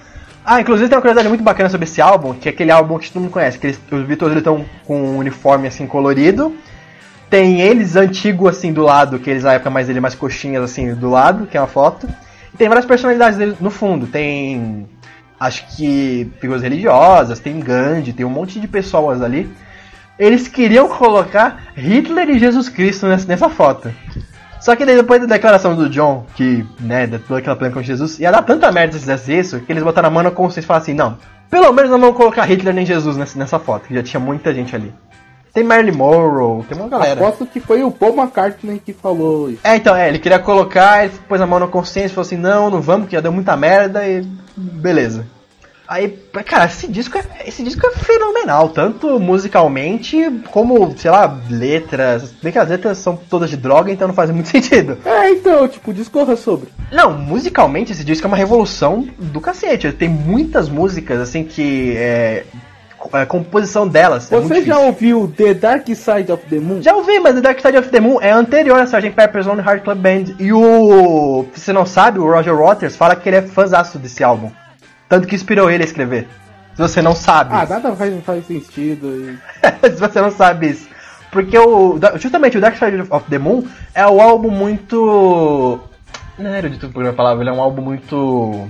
Ah, 0.44 0.60
inclusive 0.60 0.89
tem 0.89 0.97
uma 0.97 1.02
curiosidade 1.02 1.28
muito 1.28 1.43
bacana 1.43 1.68
sobre 1.68 1.86
esse 1.86 2.01
álbum, 2.01 2.32
que 2.35 2.48
é 2.48 2.52
aquele 2.52 2.70
álbum 2.70 2.98
que 2.98 3.10
todo 3.10 3.20
mundo 3.23 3.32
conhece, 3.32 3.59
que 3.59 3.66
eles, 3.66 3.81
os 3.90 4.06
Beatles 4.06 4.36
estão 4.36 4.64
com 4.86 4.97
um 5.01 5.18
uniforme 5.18 5.66
assim 5.66 5.86
colorido. 5.89 6.56
Tem 7.28 7.61
eles 7.61 7.97
antigo 7.97 8.48
assim 8.48 8.73
do 8.73 8.82
lado, 8.82 9.19
que 9.19 9.28
eles 9.28 9.43
na 9.43 9.55
época 9.55 9.70
mais 9.70 9.89
ele 9.89 10.01
mais 10.01 10.15
coxinhas 10.15 10.62
assim 10.62 10.94
do 10.94 11.11
lado, 11.11 11.47
que 11.47 11.57
é 11.57 11.61
uma 11.61 11.66
foto. 11.66 12.09
E 12.55 12.57
tem 12.57 12.69
várias 12.69 12.86
personalidades 12.86 13.39
deles 13.39 13.57
no 13.61 13.70
fundo. 13.70 14.07
Tem 14.07 14.86
acho 15.39 15.77
que 15.77 16.31
figuras 16.40 16.62
religiosas, 16.62 17.40
tem 17.40 17.61
Gandhi, 17.61 18.12
tem 18.12 18.24
um 18.24 18.31
monte 18.31 18.61
de 18.61 18.69
pessoas 18.69 19.20
ali. 19.23 19.51
Eles 20.19 20.48
queriam 20.48 20.89
colocar 20.89 21.73
Hitler 21.77 22.31
e 22.31 22.39
Jesus 22.39 22.69
Cristo 22.69 23.07
nessa, 23.07 23.27
nessa 23.27 23.48
foto. 23.48 23.93
Só 24.61 24.74
que 24.74 24.86
daí 24.86 24.97
depois 24.97 25.20
da 25.20 25.27
declaração 25.27 25.77
do 25.77 25.90
John, 25.90 26.24
que, 26.35 26.66
né, 26.81 27.07
toda 27.07 27.39
aquela 27.39 27.55
polêmica 27.55 27.81
com 27.81 27.86
Jesus, 27.86 28.19
ia 28.19 28.32
dar 28.32 28.43
tanta 28.43 28.73
merda 28.73 28.94
se 28.94 29.01
fizesse 29.01 29.39
isso, 29.39 29.61
que 29.61 29.70
eles 29.70 29.82
botaram 29.82 30.09
a 30.09 30.11
mão 30.11 30.23
na 30.23 30.31
consciência 30.31 30.61
e 30.61 30.66
falaram 30.66 30.82
assim, 30.82 30.94
não, 30.94 31.19
pelo 31.51 31.70
menos 31.73 31.90
não 31.90 32.01
vamos 32.01 32.16
colocar 32.16 32.44
Hitler 32.44 32.74
nem 32.74 32.86
Jesus 32.86 33.16
nessa, 33.16 33.39
nessa 33.39 33.59
foto, 33.59 33.86
que 33.86 33.94
já 33.94 34.03
tinha 34.03 34.19
muita 34.19 34.55
gente 34.55 34.74
ali. 34.74 34.93
Tem 35.57 35.65
Marilyn 35.65 35.97
Monroe, 35.97 36.65
tem 36.65 36.77
uma 36.77 36.87
galera. 36.87 37.19
Aposto 37.19 37.47
que 37.47 37.61
foi 37.61 37.83
o 37.83 37.91
Paul 37.91 38.15
McCartney 38.15 38.78
que 38.78 38.93
falou 38.93 39.49
isso. 39.49 39.61
É, 39.65 39.74
então, 39.74 39.97
é, 39.97 40.07
ele 40.07 40.19
queria 40.19 40.39
colocar, 40.39 41.07
ele 41.07 41.15
pôs 41.27 41.41
a 41.41 41.47
mão 41.47 41.59
na 41.59 41.66
consciência 41.66 42.09
e 42.09 42.15
falou 42.15 42.27
assim, 42.27 42.37
não, 42.37 42.69
não 42.69 42.83
vamos, 42.83 43.09
que 43.09 43.15
já 43.15 43.23
deu 43.23 43.33
muita 43.33 43.57
merda 43.57 44.07
e 44.07 44.23
beleza. 44.55 45.27
Aí, 45.89 46.09
cara, 46.45 46.66
esse 46.66 46.87
disco, 46.89 47.16
é, 47.16 47.49
esse 47.49 47.62
disco 47.62 47.87
é 47.87 47.91
fenomenal, 47.93 48.69
tanto 48.69 49.19
musicalmente 49.19 50.19
como, 50.51 50.95
sei 50.99 51.11
lá, 51.11 51.41
letras. 51.49 52.33
Bem 52.43 52.53
que 52.53 52.59
as 52.59 52.69
letras 52.69 52.99
são 52.99 53.16
todas 53.16 53.49
de 53.49 53.57
droga, 53.57 53.91
então 53.91 54.09
não 54.09 54.15
faz 54.15 54.31
muito 54.31 54.51
sentido. 54.53 54.99
É, 55.07 55.31
então, 55.31 55.66
tipo, 55.69 55.95
discorra 55.95 56.37
sobre. 56.37 56.69
Não, 56.93 57.16
musicalmente 57.16 57.93
esse 57.93 58.05
disco 58.05 58.27
é 58.27 58.28
uma 58.28 58.37
revolução 58.37 59.09
do 59.19 59.41
cacete. 59.41 59.91
Tem 59.93 60.09
muitas 60.09 60.69
músicas, 60.69 61.19
assim, 61.19 61.45
que 61.45 61.95
é. 61.97 62.45
A 63.12 63.27
composição 63.27 63.87
delas. 63.87 64.31
é 64.31 64.37
muito 64.37 64.49
Você 64.49 64.62
já 64.65 64.78
ouviu 64.78 65.33
The 65.37 65.55
Dark 65.55 65.87
Side 65.87 66.31
of 66.33 66.45
the 66.49 66.59
Moon? 66.59 66.83
Já 66.83 66.95
ouvi, 66.95 67.19
mas 67.20 67.35
The 67.35 67.41
Dark 67.41 67.61
Side 67.61 67.77
of 67.78 67.89
the 67.89 68.01
Moon 68.01 68.19
é 68.20 68.31
anterior 68.31 68.78
a 68.78 68.85
Sgt. 68.85 69.11
Pepper's 69.11 69.47
Lonely 69.47 69.66
Heart 69.69 69.85
Club 69.85 69.99
Band. 69.99 70.35
E 70.39 70.53
o. 70.53 71.47
Se 71.55 71.61
você 71.61 71.73
não 71.73 71.87
sabe, 71.87 72.19
o 72.19 72.31
Roger 72.31 72.55
Waters 72.57 72.97
fala 72.97 73.16
que 73.16 73.28
ele 73.28 73.37
é 73.37 73.43
fãzaço 73.43 73.99
desse 73.99 74.23
álbum. 74.24 74.51
Tanto 75.09 75.27
que 75.28 75.35
inspirou 75.35 75.70
ele 75.70 75.83
a 75.83 75.87
escrever. 75.87 76.27
Se 76.74 76.83
você 76.83 77.01
não 77.01 77.15
sabe. 77.15 77.55
Ah, 77.55 77.66
nada 77.69 77.95
faz, 77.97 78.15
faz 78.24 78.47
sentido. 78.47 79.07
e- 79.09 79.39
Se 79.91 80.01
você 80.01 80.20
não 80.20 80.31
sabe 80.31 80.70
isso. 80.70 80.89
Porque 81.31 81.59
o. 81.59 81.99
Justamente 82.16 82.59
o 82.59 82.61
Dark 82.61 82.77
Side 82.77 83.05
of 83.11 83.31
the 83.31 83.39
Moon 83.39 83.65
é 83.95 84.07
o 84.07 84.20
álbum 84.20 84.51
muito. 84.51 85.81
Não 86.39 86.53
era 86.53 86.69
de 86.69 86.78
tudo 86.78 87.09
a 87.09 87.12
palavra, 87.12 87.43
ele 87.43 87.51
é 87.51 87.53
um 87.53 87.61
álbum 87.62 87.81
muito. 87.83 88.69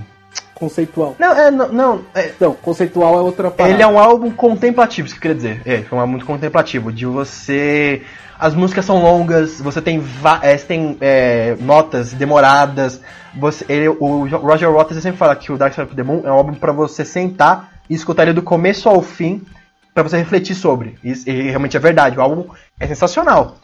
Conceitual. 0.57 1.15
Não, 1.19 1.31
é. 1.37 1.51
Não, 1.51 1.67
não 1.71 2.01
é, 2.15 2.31
Não, 2.39 2.53
conceitual 2.53 3.15
é 3.19 3.21
outra 3.21 3.51
parada. 3.51 3.73
Ele 3.73 3.83
é 3.83 3.87
um 3.87 3.99
álbum 3.99 4.31
contemplativo, 4.31 5.05
isso 5.07 5.15
que 5.15 5.19
eu 5.27 5.35
queria 5.35 5.35
dizer. 5.35 5.61
É, 5.65 5.83
foi 5.83 5.97
um 5.97 6.01
álbum 6.01 6.11
muito 6.13 6.25
contemplativo. 6.25 6.91
De 6.91 7.05
você. 7.05 8.01
As 8.39 8.53
músicas 8.53 8.85
são 8.85 9.01
longas, 9.01 9.59
você 9.59 9.81
tem, 9.81 10.03
é, 10.41 10.57
você 10.57 10.65
tem 10.65 10.97
é, 11.01 11.55
notas 11.59 12.13
demoradas. 12.13 13.01
Você, 13.39 13.65
ele- 13.69 13.89
o 13.89 14.25
Roger 14.37 14.71
Waters 14.71 15.01
sempre 15.01 15.17
fala 15.17 15.35
que 15.35 15.51
o 15.51 15.57
Dark 15.57 15.73
Side 15.73 15.85
of 15.87 15.95
the 15.95 16.03
Moon 16.03 16.21
é 16.23 16.31
um 16.31 16.35
álbum 16.35 16.53
pra 16.53 16.71
você 16.71 17.03
sentar 17.05 17.71
e 17.89 17.93
escutar 17.95 18.23
ele 18.23 18.33
do 18.33 18.41
começo 18.41 18.89
ao 18.89 19.01
fim 19.01 19.43
pra 19.93 20.03
você 20.03 20.17
refletir 20.17 20.55
sobre. 20.55 20.95
Isso, 21.03 21.27
e 21.29 21.49
realmente 21.49 21.75
é 21.77 21.79
verdade, 21.79 22.17
o 22.17 22.21
álbum 22.21 22.45
é 22.79 22.85
sensacional. 22.87 23.55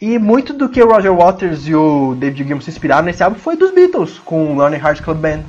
E 0.00 0.18
muito 0.18 0.52
do 0.52 0.68
que 0.68 0.82
o 0.82 0.88
Roger 0.92 1.14
Waters 1.14 1.66
e 1.68 1.74
o 1.74 2.14
David 2.16 2.44
Gilmour 2.44 2.62
se 2.62 2.70
inspiraram 2.70 3.04
nesse 3.04 3.22
álbum 3.22 3.38
foi 3.38 3.56
dos 3.56 3.70
Beatles, 3.72 4.18
com 4.24 4.52
o 4.52 4.54
Lonely 4.56 4.76
Hearts 4.82 5.00
Club 5.04 5.18
Band. 5.18 5.40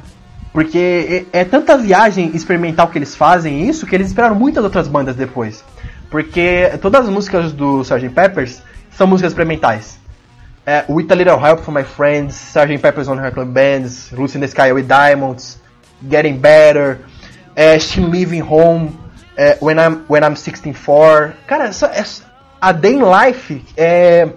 Porque 0.58 1.28
é, 1.32 1.42
é 1.42 1.46
tanta 1.46 1.78
viagem 1.78 2.32
experimental 2.34 2.88
que 2.88 2.98
eles 2.98 3.16
fazem 3.16 3.70
isso 3.70 3.86
que 3.86 3.94
eles 3.94 4.08
inspiraram 4.08 4.34
muitas 4.34 4.64
outras 4.64 4.88
bandas 4.88 5.16
depois. 5.16 5.64
Porque 6.10 6.72
todas 6.82 7.06
as 7.06 7.10
músicas 7.12 7.54
do 7.54 7.82
Sgt. 7.82 8.10
Peppers 8.10 8.64
são 8.90 9.06
músicas 9.06 9.34
experimentais. 9.34 10.00
É, 10.66 10.84
With 10.90 11.12
a 11.12 11.14
Little 11.14 11.40
Help 11.40 11.60
from 11.60 11.74
My 11.74 11.84
Friends, 11.84 12.34
Sgt. 12.34 12.80
Pepper's 12.80 13.08
on 13.08 13.20
Her 13.20 13.32
Club 13.32 13.50
Bands, 13.50 14.12
Lucy 14.12 14.40
in 14.40 14.42
the 14.42 14.48
Sky 14.48 14.74
with 14.74 14.88
Diamonds, 14.88 15.62
Getting 16.10 16.40
Better, 16.40 17.02
é, 17.56 17.78
Still 17.78 18.10
Living 18.10 18.42
Home, 18.42 18.98
é, 19.38 19.60
When, 19.62 19.78
I'm, 19.78 20.06
When 20.10 20.24
I'm 20.24 20.36
16 20.36 20.74
Cara, 21.46 21.66
essa, 21.66 21.86
essa, 21.94 22.24
a 22.60 22.72
Day 22.72 22.96
in 22.96 23.04
Life 23.04 23.64
é. 23.78 24.28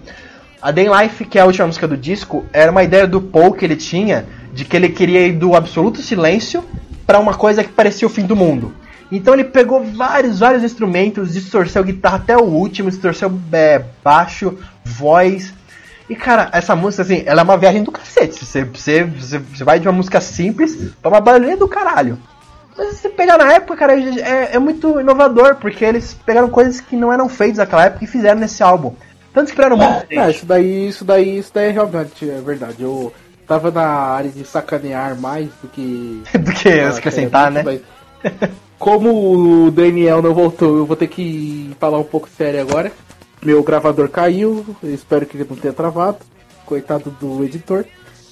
A 0.61 0.69
Day 0.69 0.85
in 0.85 0.91
Life, 0.91 1.25
que 1.25 1.39
é 1.39 1.41
a 1.41 1.45
última 1.45 1.65
música 1.65 1.87
do 1.87 1.97
disco, 1.97 2.45
era 2.53 2.71
uma 2.71 2.83
ideia 2.83 3.07
do 3.07 3.19
Paul 3.19 3.53
que 3.53 3.65
ele 3.65 3.75
tinha 3.75 4.27
de 4.53 4.65
que 4.65 4.75
ele 4.75 4.89
queria 4.89 5.27
ir 5.27 5.33
do 5.33 5.55
absoluto 5.55 6.01
silêncio 6.01 6.63
pra 7.05 7.19
uma 7.19 7.33
coisa 7.33 7.63
que 7.63 7.69
parecia 7.69 8.07
o 8.07 8.11
fim 8.11 8.25
do 8.25 8.35
mundo. 8.35 8.73
Então 9.11 9.33
ele 9.33 9.43
pegou 9.43 9.83
vários, 9.83 10.39
vários 10.39 10.63
instrumentos, 10.63 11.33
distorceu 11.33 11.83
guitarra 11.83 12.15
até 12.15 12.37
o 12.37 12.43
último, 12.43 12.89
distorceu 12.89 13.31
é, 13.51 13.83
baixo, 14.01 14.57
voz. 14.85 15.53
E 16.09 16.15
cara, 16.15 16.49
essa 16.53 16.75
música, 16.75 17.03
assim, 17.03 17.23
ela 17.25 17.41
é 17.41 17.43
uma 17.43 17.57
viagem 17.57 17.83
do 17.83 17.91
cacete. 17.91 18.45
Você, 18.45 18.63
você, 18.63 19.03
você, 19.03 19.63
vai 19.63 19.79
de 19.79 19.87
uma 19.87 19.93
música 19.93 20.21
simples 20.21 20.93
pra 21.01 21.09
uma 21.09 21.19
barulhinha 21.19 21.57
do 21.57 21.67
caralho. 21.67 22.17
Mas 22.77 22.95
se 22.95 23.01
você 23.01 23.09
pegar 23.09 23.37
na 23.37 23.51
época, 23.51 23.75
cara, 23.75 23.99
é, 23.99 24.55
é 24.55 24.59
muito 24.59 24.99
inovador, 24.99 25.55
porque 25.55 25.83
eles 25.83 26.13
pegaram 26.25 26.49
coisas 26.49 26.79
que 26.79 26.95
não 26.95 27.11
eram 27.11 27.27
feitas 27.27 27.57
naquela 27.57 27.85
época 27.85 28.05
e 28.05 28.07
fizeram 28.07 28.39
nesse 28.39 28.63
álbum. 28.63 28.93
Tanto 29.33 29.47
que 29.47 29.51
esperaram 29.51 29.77
muito. 29.77 30.05
É, 30.09 30.29
isso 30.29 30.45
daí, 30.45 30.87
isso 30.87 31.05
daí, 31.05 31.37
isso 31.37 31.51
daí 31.53 31.71
realmente 31.71 32.29
é 32.29 32.41
verdade. 32.41 32.81
Eu 32.81 33.13
tava 33.47 33.71
na 33.71 33.85
área 33.85 34.29
de 34.29 34.45
sacanear 34.45 35.19
mais 35.19 35.49
do 35.61 35.67
que. 35.67 36.23
do 36.37 36.53
que 36.53 36.69
Ah, 36.69 36.89
acrescentar, 36.89 37.55
é, 37.55 37.63
né? 37.63 37.81
Como 38.77 39.65
o 39.65 39.71
Daniel 39.71 40.21
não 40.21 40.33
voltou, 40.33 40.77
eu 40.77 40.85
vou 40.85 40.95
ter 40.95 41.07
que 41.07 41.75
falar 41.79 41.99
um 41.99 42.03
pouco 42.03 42.27
sério 42.29 42.61
agora. 42.61 42.91
Meu 43.43 43.61
gravador 43.63 44.09
caiu, 44.09 44.65
espero 44.83 45.25
que 45.25 45.37
ele 45.37 45.47
não 45.49 45.55
tenha 45.55 45.73
travado. 45.73 46.19
Coitado 46.65 47.09
do 47.19 47.43
editor. 47.43 47.85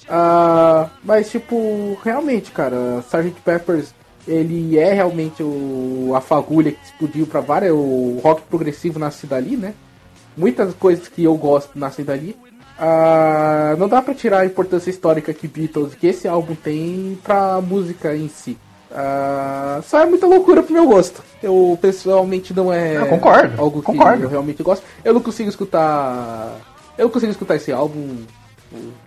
Ah, 0.08 0.90
mas, 1.04 1.30
tipo, 1.30 1.98
realmente, 2.04 2.52
cara, 2.52 3.04
Sgt. 3.08 3.42
Peppers, 3.46 3.94
ele 4.28 4.78
é 4.78 4.94
realmente 4.94 5.44
o, 5.44 6.14
a 6.16 6.22
fagulha 6.22 6.72
que 6.72 6.84
explodiu 6.84 7.28
pra 7.28 7.42
várias. 7.42 7.72
O 7.74 8.20
rock 8.24 8.42
progressivo 8.44 8.98
nasce 8.98 9.28
dali, 9.28 9.56
né? 9.56 9.74
Muitas 10.36 10.74
coisas 10.74 11.08
que 11.08 11.24
eu 11.24 11.36
gosto 11.36 11.78
nascem 11.78 12.04
dali. 12.06 12.36
Ah, 12.80 13.76
não 13.78 13.90
dá 13.90 14.02
pra 14.02 14.14
tirar 14.14 14.40
a 14.40 14.46
importância 14.46 14.90
histórica 14.90 15.34
que 15.34 15.48
Beatles, 15.48 15.96
que 15.96 16.08
esse 16.08 16.28
álbum 16.28 16.56
tem 16.56 17.20
pra 17.24 17.60
música 17.62 18.16
em 18.16 18.30
si. 18.30 18.58
Ah, 18.92 19.82
só 19.84 20.00
é 20.00 20.06
muita 20.06 20.26
loucura 20.26 20.64
pro 20.64 20.74
meu 20.74 20.88
gosto. 20.88 21.22
Eu 21.44 21.78
pessoalmente 21.82 22.54
não 22.54 22.72
é 22.74 22.96
Eu 22.98 23.08
concordo, 23.08 23.62
algo 23.62 23.80
que 23.82 23.86
concordo. 23.86 24.24
eu 24.24 24.30
realmente 24.30 24.64
gosto. 24.64 24.84
Eu 25.04 25.14
não 25.14 25.22
consigo 25.22 25.50
escutar. 25.50 26.56
Eu 26.98 27.06
não 27.06 27.12
consigo 27.12 27.32
escutar 27.32 27.56
esse 27.56 27.72
álbum 27.72 28.18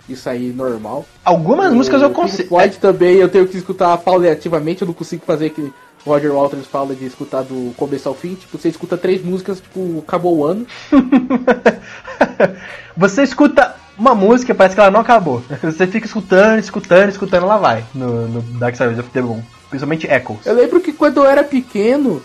isso 0.09 0.29
aí 0.29 0.53
normal. 0.53 1.05
Algumas 1.25 1.73
músicas 1.73 2.03
eu 2.03 2.09
Pink 2.11 2.21
consigo. 2.21 2.49
Floyd 2.49 2.79
também 2.79 3.17
eu 3.17 3.29
tenho 3.29 3.47
que 3.47 3.57
escutar 3.57 3.97
pauliativamente, 3.99 4.83
eu 4.83 4.87
não 4.87 4.95
consigo 4.95 5.25
fazer 5.25 5.51
Roger 6.05 6.33
Waters 6.33 6.67
fala 6.67 6.95
de 6.95 7.07
escutar 7.07 7.43
do 7.43 7.73
começo 7.77 8.09
ao 8.09 8.15
fim. 8.15 8.35
Tipo, 8.35 8.59
você 8.59 8.69
escuta 8.69 8.97
três 8.97 9.25
músicas, 9.25 9.61
tipo, 9.61 10.03
acabou 10.07 10.39
o 10.39 10.45
ano. 10.45 10.67
Você 12.97 13.23
escuta 13.23 13.75
uma 13.97 14.15
música, 14.15 14.55
parece 14.55 14.75
que 14.75 14.81
ela 14.81 14.91
não 14.91 15.01
acabou. 15.01 15.43
Você 15.63 15.87
fica 15.87 16.07
escutando, 16.07 16.59
escutando, 16.59 17.09
escutando, 17.09 17.45
ela 17.45 17.57
vai 17.57 17.85
no, 17.95 18.29
no 18.29 18.43
Dark 18.59 18.77
Side 18.77 19.01
of 19.01 19.11
the 19.11 19.23
Moon. 19.23 19.43
Principalmente 19.71 20.07
Echoes. 20.07 20.45
Eu 20.45 20.55
lembro 20.55 20.81
que 20.81 20.93
quando 20.93 21.19
eu 21.19 21.25
era 21.25 21.43
pequeno, 21.43 22.23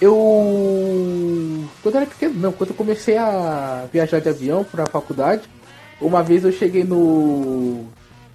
eu. 0.00 1.64
Quando 1.82 1.94
eu 1.94 2.00
era 2.00 2.10
pequeno, 2.10 2.34
não, 2.34 2.52
quando 2.52 2.70
eu 2.70 2.76
comecei 2.76 3.16
a 3.16 3.84
viajar 3.92 4.20
de 4.20 4.28
avião 4.28 4.64
pra 4.64 4.86
faculdade, 4.86 5.42
uma 6.00 6.22
vez 6.22 6.44
eu 6.44 6.52
cheguei 6.52 6.82
no. 6.82 7.84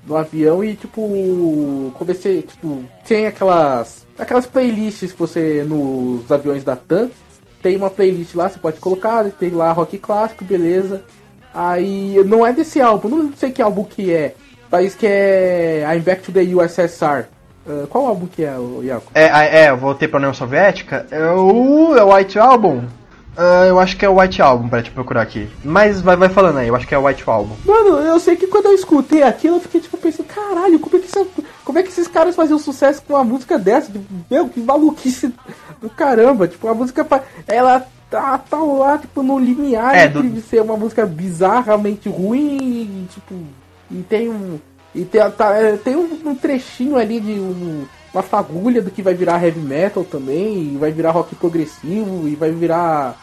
no 0.05 0.15
avião 0.15 0.63
e, 0.63 0.75
tipo, 0.75 1.91
comecei, 1.95 2.43
tipo, 2.43 2.83
tem 3.05 3.27
aquelas. 3.27 4.02
Aquelas 4.17 4.45
playlists 4.45 5.11
que 5.11 5.19
você. 5.19 5.65
nos 5.67 6.31
aviões 6.31 6.63
da 6.63 6.75
TAM. 6.75 7.09
Tem 7.61 7.77
uma 7.77 7.89
playlist 7.89 8.35
lá, 8.35 8.49
você 8.49 8.59
pode 8.59 8.77
colocar, 8.79 9.23
tem 9.39 9.49
lá 9.51 9.71
rock 9.71 9.97
clássico, 9.97 10.43
beleza. 10.43 11.01
Aí 11.53 12.21
não 12.25 12.45
é 12.45 12.51
desse 12.51 12.81
álbum, 12.81 13.07
não 13.09 13.33
sei 13.37 13.51
que 13.51 13.61
álbum 13.61 13.83
que 13.83 14.11
é, 14.11 14.35
mas 14.71 14.95
que 14.95 15.05
é 15.07 15.85
I'm 15.95 16.01
Back 16.01 16.23
to 16.23 16.31
the 16.31 16.41
USSR. 16.41 17.25
Ah, 17.65 17.85
qual 17.89 18.07
álbum 18.07 18.25
que 18.27 18.43
é, 18.43 18.57
o 18.57 18.81
Iaco? 18.83 19.11
É, 19.15 19.23
é, 19.25 19.63
é, 19.65 19.69
eu 19.69 19.77
voltei 19.77 20.07
pra 20.07 20.17
União 20.17 20.33
Soviética. 20.33 21.05
É 21.11 21.23
o, 21.31 21.95
é 21.95 22.03
o 22.03 22.13
White 22.13 22.37
Album? 22.37 22.83
Ah, 23.37 23.65
eu 23.67 23.79
acho 23.79 23.95
que 23.95 24.05
é 24.05 24.09
o 24.09 24.19
White 24.19 24.41
Album, 24.41 24.67
pra 24.67 24.83
te 24.83 24.91
procurar 24.91 25.21
aqui. 25.21 25.47
Mas 25.63 26.01
vai, 26.01 26.15
vai 26.17 26.27
falando 26.29 26.57
aí, 26.57 26.67
eu 26.67 26.75
acho 26.75 26.87
que 26.87 26.93
é 26.93 26.97
o 26.97 27.05
White 27.05 27.23
Album. 27.25 27.55
Mano, 27.65 27.97
eu 27.99 28.19
sei 28.19 28.35
que 28.35 28.47
quando 28.47 28.65
eu 28.65 28.73
escutei 28.73 29.23
aquilo, 29.23 29.55
eu 29.57 29.61
fiquei 29.61 29.79
tipo 29.79 29.95
pensando, 29.97 30.27
caralho, 30.27 30.79
como 30.79 30.97
é 30.97 30.99
que, 30.99 31.05
essa- 31.05 31.25
como 31.63 31.79
é 31.79 31.83
que 31.83 31.89
esses 31.89 32.07
caras 32.07 32.35
faziam 32.35 32.59
sucesso 32.59 33.01
com 33.01 33.13
uma 33.13 33.23
música 33.23 33.57
dessa? 33.57 33.91
Tipo, 33.91 34.05
meu, 34.29 34.49
que 34.49 34.59
maluquice 34.59 35.33
do 35.81 35.89
caramba. 35.89 36.47
Tipo, 36.47 36.67
a 36.67 36.73
música, 36.73 37.05
ela 37.47 37.85
tá, 38.09 38.37
tá 38.37 38.57
lá, 38.57 38.97
tipo, 38.97 39.23
no 39.23 39.39
limiar 39.39 39.95
É, 39.95 40.05
entre 40.05 40.23
do- 40.29 40.41
ser 40.41 40.61
uma 40.61 40.77
música 40.77 41.05
bizarramente 41.05 42.07
ruim 42.09 42.57
e, 42.57 43.07
tipo, 43.13 43.33
e 43.91 44.01
tem 44.03 44.29
um. 44.29 44.59
E 44.95 45.03
tem, 45.05 45.21
tá, 45.31 45.55
é, 45.55 45.75
tem 45.77 45.95
um, 45.95 46.35
trechinho 46.35 46.97
ali 46.97 47.19
de 47.19 47.31
um- 47.39 47.85
uma 48.13 48.21
fagulha 48.21 48.79
do 48.81 48.91
que 48.91 49.01
vai 49.01 49.15
virar 49.15 49.43
heavy 49.43 49.59
metal 49.59 50.03
também, 50.03 50.73
e 50.73 50.77
vai 50.77 50.91
virar 50.91 51.09
rock 51.11 51.33
progressivo, 51.35 52.27
e 52.27 52.35
vai 52.35 52.51
virar. 52.51 53.15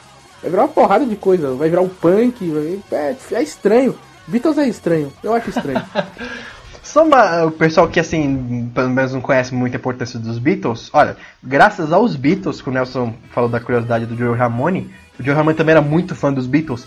Vai 0.43 0.51
virar 0.51 0.63
uma 0.63 0.69
porrada 0.69 1.05
de 1.07 1.15
coisa, 1.17 1.53
vai 1.55 1.69
virar 1.69 1.83
um 1.83 1.89
punk, 1.89 2.49
vai- 2.51 2.81
é, 2.99 3.17
é 3.33 3.43
estranho. 3.43 3.95
Beatles 4.27 4.59
é 4.59 4.67
estranho, 4.69 5.13
eu 5.23 5.33
acho 5.35 5.51
estranho. 5.51 5.83
Só 6.83 7.05
uma- 7.05 7.45
o 7.45 7.51
pessoal 7.51 7.87
que, 7.89 8.01
assim, 8.01 8.71
pelo 8.75 8.89
menos 8.91 9.13
não 9.13 9.21
conhece 9.21 9.55
muito 9.55 9.75
a 9.75 9.77
importância 9.77 10.19
dos 10.19 10.39
Beatles. 10.39 10.91
Olha, 10.93 11.17
graças 11.43 11.93
aos 11.93 12.17
Beatles, 12.17 12.61
que 12.63 12.69
o 12.69 12.73
Nelson 12.73 13.15
falou 13.33 13.51
da 13.51 13.61
curiosidade 13.61 14.07
do 14.07 14.17
Joe 14.17 14.37
Ramone, 14.37 14.91
o 15.19 15.23
Joe 15.23 15.35
Ramone 15.35 15.57
também 15.57 15.73
era 15.73 15.83
muito 15.83 16.15
fã 16.15 16.33
dos 16.33 16.47
Beatles. 16.47 16.87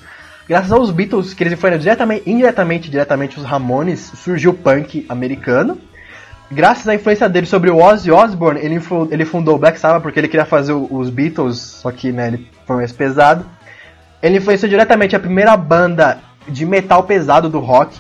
Graças 0.50 0.72
aos 0.72 0.92
Beatles, 0.92 1.34
que 1.34 1.44
eles 1.44 1.54
influenciaram 1.54 1.82
diretamente, 1.82 2.30
indiretamente, 2.30 2.90
diretamente 2.90 3.38
os 3.40 3.46
Ramones, 3.46 4.12
surgiu 4.16 4.52
o 4.52 4.54
punk 4.54 5.06
americano. 5.08 5.78
Graças 6.52 6.88
à 6.88 6.96
influência 6.96 7.30
dele 7.30 7.46
sobre 7.46 7.70
o 7.70 7.78
Ozzy 7.78 8.12
Osbourne, 8.12 8.60
ele, 8.60 8.80
ele 9.10 9.26
fundou 9.26 9.56
o 9.56 9.58
Black 9.58 9.80
Sabbath 9.80 10.02
porque 10.02 10.20
ele 10.20 10.28
queria 10.28 10.46
fazer 10.46 10.74
os 10.74 11.10
Beatles, 11.10 11.58
só 11.58 11.92
que 11.92 12.12
né, 12.12 12.28
ele 12.28 12.48
foi 12.68 12.76
mais 12.76 12.92
pesado. 12.92 13.46
Ele 14.22 14.38
influenciou 14.38 14.70
diretamente 14.70 15.16
a 15.16 15.20
primeira 15.20 15.56
banda 15.56 16.20
de 16.48 16.66
metal 16.66 17.04
pesado 17.04 17.50
do 17.50 17.60
rock. 17.60 17.98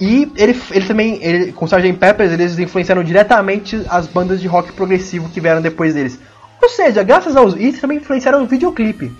E 0.00 0.30
ele, 0.36 0.60
ele 0.70 0.86
também, 0.86 1.18
ele, 1.22 1.52
com 1.52 1.64
o 1.64 1.68
Sgt. 1.68 1.92
Peppers, 1.94 2.32
eles 2.32 2.58
influenciaram 2.58 3.02
diretamente 3.02 3.84
as 3.88 4.06
bandas 4.06 4.40
de 4.40 4.46
rock 4.46 4.72
progressivo 4.72 5.28
que 5.28 5.40
vieram 5.40 5.60
depois 5.60 5.94
deles. 5.94 6.18
Ou 6.62 6.68
seja, 6.68 7.02
graças 7.02 7.36
aos. 7.36 7.54
E 7.56 7.72
também 7.72 7.98
influenciaram 7.98 8.42
o 8.42 8.46
videoclipe. 8.46 9.12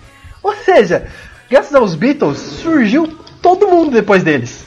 Ou 0.42 0.54
seja, 0.54 1.06
graças 1.50 1.74
aos 1.74 1.94
Beatles, 1.96 2.38
surgiu 2.38 3.08
todo 3.42 3.66
mundo 3.68 3.90
depois 3.90 4.22
deles. 4.22 4.66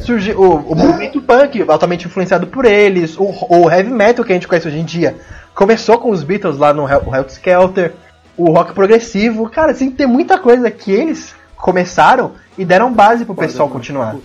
Surgiu 0.00 0.38
o, 0.38 0.56
o 0.72 0.74
movimento 0.76 1.20
punk, 1.20 1.64
altamente 1.66 2.06
influenciado 2.06 2.46
por 2.46 2.64
eles, 2.64 3.16
o, 3.18 3.24
o 3.48 3.70
heavy 3.70 3.90
metal 3.90 4.24
que 4.24 4.32
a 4.32 4.34
gente 4.36 4.46
conhece 4.46 4.68
hoje 4.68 4.78
em 4.78 4.84
dia. 4.84 5.16
Começou 5.54 5.98
com 5.98 6.10
os 6.10 6.22
Beatles 6.22 6.58
lá 6.58 6.72
no 6.72 6.88
Hel- 6.88 7.02
Helter 7.12 7.32
Skelter, 7.32 7.94
o 8.36 8.50
rock 8.50 8.72
progressivo. 8.74 9.48
Cara, 9.48 9.72
assim, 9.72 9.90
tem 9.90 10.06
muita 10.06 10.38
coisa 10.38 10.70
que 10.70 10.92
eles 10.92 11.34
começaram 11.56 12.32
e 12.58 12.64
deram 12.64 12.92
base 12.92 13.24
pro 13.24 13.34
pessoal 13.34 13.68
continuar. 13.68 14.16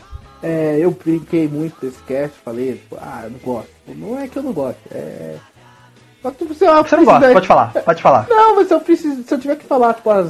É, 0.41 0.77
eu 0.79 0.91
brinquei 0.91 1.47
muito 1.47 1.79
desse 1.81 2.01
cast, 2.03 2.37
falei, 2.43 2.73
tipo, 2.73 2.97
ah, 3.01 3.21
eu 3.25 3.31
não 3.31 3.39
gosto. 3.39 3.69
Não 3.87 4.19
é 4.19 4.27
que 4.27 4.37
eu 4.37 4.43
não 4.43 4.53
gosto, 4.53 4.79
é. 4.91 5.35
Só 6.21 6.31
que 6.31 6.45
se 6.53 6.65
eu 6.65 6.83
Você 6.83 6.95
não 6.97 7.05
gosta, 7.05 7.31
pode 7.31 7.47
falar, 7.47 7.73
pode 7.73 8.01
falar. 8.01 8.27
Não, 8.29 8.55
mas 8.55 8.67
se 8.67 8.73
eu, 8.73 8.79
preciso, 8.79 9.23
se 9.23 9.33
eu 9.33 9.39
tiver 9.39 9.55
que 9.57 9.65
falar, 9.65 9.93
tipo, 9.93 10.09
as 10.09 10.29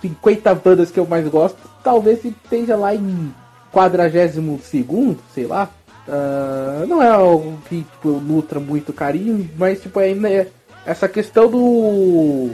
50 0.00 0.54
bandas 0.54 0.90
que 0.90 0.98
eu 0.98 1.06
mais 1.06 1.26
gosto, 1.28 1.58
talvez 1.82 2.24
esteja 2.24 2.76
lá 2.76 2.94
em 2.94 3.34
42 3.72 4.62
segundo, 4.62 5.18
sei 5.34 5.46
lá. 5.46 5.68
Ah, 6.08 6.84
não 6.86 7.02
é 7.02 7.08
algo 7.08 7.58
que 7.68 7.82
tipo, 7.82 8.08
eu 8.08 8.20
nutra 8.20 8.60
muito 8.60 8.92
carinho, 8.92 9.48
mas 9.56 9.80
tipo, 9.80 9.98
ainda 9.98 10.30
é 10.30 10.48
essa 10.84 11.08
questão 11.08 11.50
do. 11.50 12.50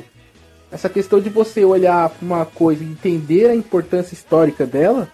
Essa 0.71 0.89
questão 0.89 1.21
de 1.21 1.29
você 1.29 1.63
olhar 1.65 2.09
pra 2.09 2.25
uma 2.25 2.47
coisa 2.47 2.83
e 2.83 2.87
entender 2.87 3.51
a 3.51 3.55
importância 3.55 4.15
histórica 4.15 4.65
dela. 4.65 5.07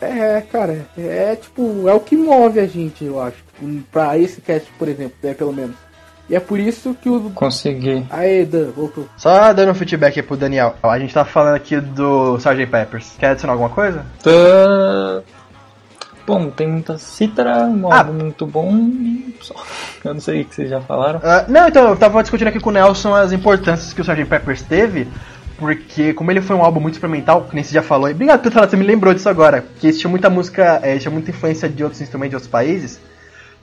É, 0.00 0.40
cara, 0.50 0.86
é, 0.96 1.36
tipo, 1.36 1.88
é 1.88 1.92
o 1.92 2.00
que 2.00 2.16
move 2.16 2.58
a 2.58 2.66
gente, 2.66 3.04
eu 3.04 3.20
acho. 3.20 3.36
Pra 3.92 4.16
esse 4.16 4.40
cast, 4.40 4.70
por 4.78 4.88
exemplo, 4.88 5.12
é 5.22 5.34
pelo 5.34 5.52
menos. 5.52 5.76
E 6.28 6.34
é 6.36 6.40
por 6.40 6.58
isso 6.58 6.94
que 7.02 7.08
o. 7.10 7.28
Consegui. 7.30 8.06
Aê, 8.08 8.44
Dan, 8.46 8.70
voltou. 8.70 9.06
Só 9.16 9.52
dando 9.52 9.72
um 9.72 9.74
feedback 9.74 10.12
aqui 10.12 10.22
pro 10.22 10.36
Daniel. 10.36 10.74
A 10.82 10.98
gente 10.98 11.12
tá 11.12 11.24
falando 11.24 11.56
aqui 11.56 11.78
do 11.80 12.36
Sgt. 12.36 12.66
Peppers. 12.66 13.12
Quer 13.18 13.30
adicionar 13.30 13.54
alguma 13.54 13.68
coisa? 13.70 14.06
Tá... 14.22 15.22
Bom, 16.26 16.48
tem 16.50 16.68
muita 16.68 16.96
cítara, 16.96 17.64
um 17.64 17.90
Ah. 17.92 17.98
álbum 17.98 18.12
muito 18.12 18.46
bom 18.46 18.72
e 18.72 19.34
só. 19.40 19.54
Eu 20.04 20.14
não 20.14 20.20
sei 20.20 20.42
o 20.42 20.44
que 20.44 20.54
vocês 20.54 20.70
já 20.70 20.80
falaram. 20.80 21.20
Ah, 21.24 21.44
não, 21.48 21.66
então, 21.68 21.88
eu 21.88 21.96
tava 21.96 22.22
discutindo 22.22 22.48
aqui 22.48 22.60
com 22.60 22.70
o 22.70 22.72
Nelson 22.72 23.14
as 23.14 23.32
importâncias 23.32 23.92
que 23.92 24.00
o 24.00 24.02
Sgt. 24.04 24.24
Peppers 24.26 24.62
teve, 24.62 25.08
porque 25.60 26.14
como 26.14 26.30
ele 26.30 26.40
foi 26.40 26.56
um 26.56 26.64
álbum 26.64 26.80
muito 26.80 26.94
experimental, 26.94 27.44
que 27.44 27.54
nem 27.54 27.62
você 27.62 27.74
já 27.74 27.82
falou, 27.82 28.08
e 28.08 28.12
obrigado 28.12 28.40
por 28.40 28.50
falar, 28.50 28.66
você 28.66 28.78
me 28.78 28.84
lembrou 28.84 29.12
disso 29.12 29.28
agora, 29.28 29.62
que 29.78 29.86
existia 29.86 30.08
muita 30.08 30.30
música, 30.30 30.80
é, 30.82 30.96
tinha 30.96 31.10
muita 31.10 31.30
influência 31.30 31.68
de 31.68 31.84
outros 31.84 32.00
instrumentos 32.00 32.30
de 32.30 32.36
outros 32.36 32.50
países, 32.50 32.98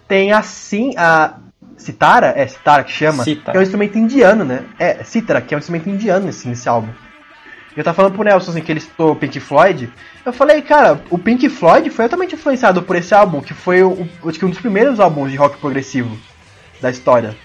tem 0.07 0.31
assim, 0.31 0.93
a 0.95 1.33
citara, 1.75 2.33
é 2.35 2.45
citara 2.45 2.83
que 2.83 2.91
chama, 2.91 3.23
Cítara. 3.23 3.51
que 3.51 3.57
é 3.57 3.59
um 3.59 3.63
instrumento 3.63 3.97
indiano, 3.97 4.45
né? 4.45 4.63
É, 4.77 5.03
cítara, 5.03 5.41
que 5.41 5.55
é 5.55 5.57
um 5.57 5.59
instrumento 5.59 5.89
indiano 5.89 6.29
assim, 6.29 6.49
nesse 6.49 6.69
álbum. 6.69 6.89
Eu 7.75 7.83
tava 7.83 7.95
falando 7.95 8.13
pro 8.13 8.23
Nelson 8.23 8.51
assim, 8.51 8.61
que 8.61 8.71
ele 8.71 8.79
citou 8.79 9.11
o 9.11 9.15
Pink 9.15 9.39
Floyd. 9.39 9.91
Eu 10.23 10.33
falei, 10.33 10.61
cara, 10.61 11.01
o 11.09 11.17
Pink 11.17 11.49
Floyd 11.49 11.89
foi 11.89 12.05
altamente 12.05 12.35
influenciado 12.35 12.81
por 12.83 12.95
esse 12.95 13.13
álbum, 13.13 13.41
que 13.41 13.53
foi 13.53 13.83
o, 13.83 14.07
acho 14.25 14.37
que 14.37 14.45
um 14.45 14.49
dos 14.49 14.59
primeiros 14.59 14.99
álbuns 14.99 15.31
de 15.31 15.37
rock 15.37 15.57
progressivo 15.57 16.15
da 16.79 16.91
história. 16.91 17.35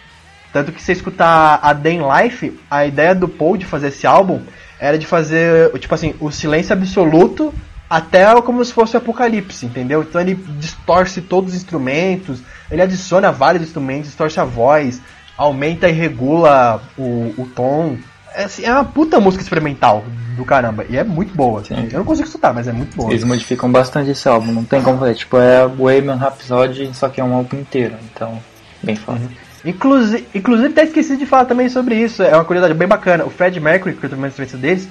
Tanto 0.53 0.73
que 0.73 0.81
se 0.81 0.87
você 0.87 0.93
escutar 0.93 1.61
a 1.63 1.73
Day 1.73 1.97
in 1.97 2.03
Life, 2.03 2.61
a 2.71 2.85
ideia 2.85 3.15
do 3.15 3.29
Paul 3.29 3.57
de 3.57 3.65
fazer 3.65 3.89
esse 3.89 4.07
álbum 4.07 4.43
era 4.79 4.99
de 4.99 5.07
fazer, 5.07 5.71
tipo 5.79 5.95
assim, 5.95 6.15
o 6.21 6.31
silêncio 6.31 6.73
absoluto 6.73 7.55
até 7.89 8.25
como 8.41 8.65
se 8.65 8.73
fosse 8.73 8.97
o 8.97 8.99
apocalipse, 8.99 9.67
entendeu? 9.67 10.03
Então 10.03 10.19
ele 10.19 10.35
distorce 10.59 11.21
todos 11.21 11.51
os 11.51 11.57
instrumentos, 11.57 12.41
ele 12.71 12.81
adiciona 12.81 13.31
vários 13.31 13.63
instrumentos, 13.63 14.07
distorce 14.07 14.41
a 14.41 14.45
voz, 14.45 15.01
aumenta 15.37 15.91
e 15.91 15.93
regula 15.93 16.83
o, 16.97 17.35
o 17.37 17.47
tom. 17.55 17.99
É, 18.35 18.45
assim, 18.45 18.65
é 18.65 18.73
uma 18.73 18.85
puta 18.85 19.21
música 19.21 19.43
experimental 19.43 20.03
do 20.37 20.45
caramba, 20.45 20.87
e 20.89 20.97
é 20.97 21.05
muito 21.05 21.35
boa. 21.35 21.63
Sim. 21.63 21.89
Eu 21.93 21.99
não 21.99 22.05
consigo 22.07 22.27
escutar, 22.27 22.55
mas 22.55 22.67
é 22.67 22.73
muito 22.73 22.97
boa. 22.97 23.11
Eles 23.11 23.25
modificam 23.25 23.71
bastante 23.71 24.11
esse 24.11 24.27
álbum, 24.27 24.53
não 24.53 24.65
tem 24.65 24.81
como 24.81 24.99
fazer. 24.99 25.15
Tipo, 25.15 25.37
é 25.37 25.65
o 25.67 25.69
Bohemian 25.69 26.17
Rhapsody, 26.17 26.91
só 26.95 27.11
que 27.11 27.21
é 27.21 27.25
um 27.25 27.35
álbum 27.35 27.59
inteiro, 27.59 27.95
então, 28.11 28.39
bem 28.83 28.97
fácil. 28.97 29.29
Inclusive, 29.65 30.27
inclusive 30.35 30.69
até 30.69 30.85
esqueci 30.85 31.17
de 31.17 31.27
falar 31.27 31.45
também 31.45 31.69
sobre 31.69 31.95
isso, 31.95 32.23
é 32.23 32.35
uma 32.35 32.45
curiosidade 32.45 32.77
bem 32.79 32.89
bacana. 32.89 33.25
O 33.25 33.31
Fred 33.31 33.59
Mercury, 33.61 33.95
que 33.95 34.07
é 34.07 34.09
também 34.09 34.27
influência 34.27 34.59
deles, 34.59 34.89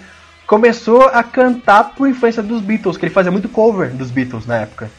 começou 0.48 1.04
a 1.04 1.24
cantar 1.24 1.92
por 1.96 2.08
influência 2.08 2.42
dos 2.42 2.62
Beatles, 2.62 2.98
que 2.98 3.06
ele 3.06 3.14
fazia 3.14 3.32
muito 3.32 3.50
cover 3.50 3.90
dos 3.90 4.10
Beatles 4.12 4.46
na 4.46 4.58
época. 4.58 4.90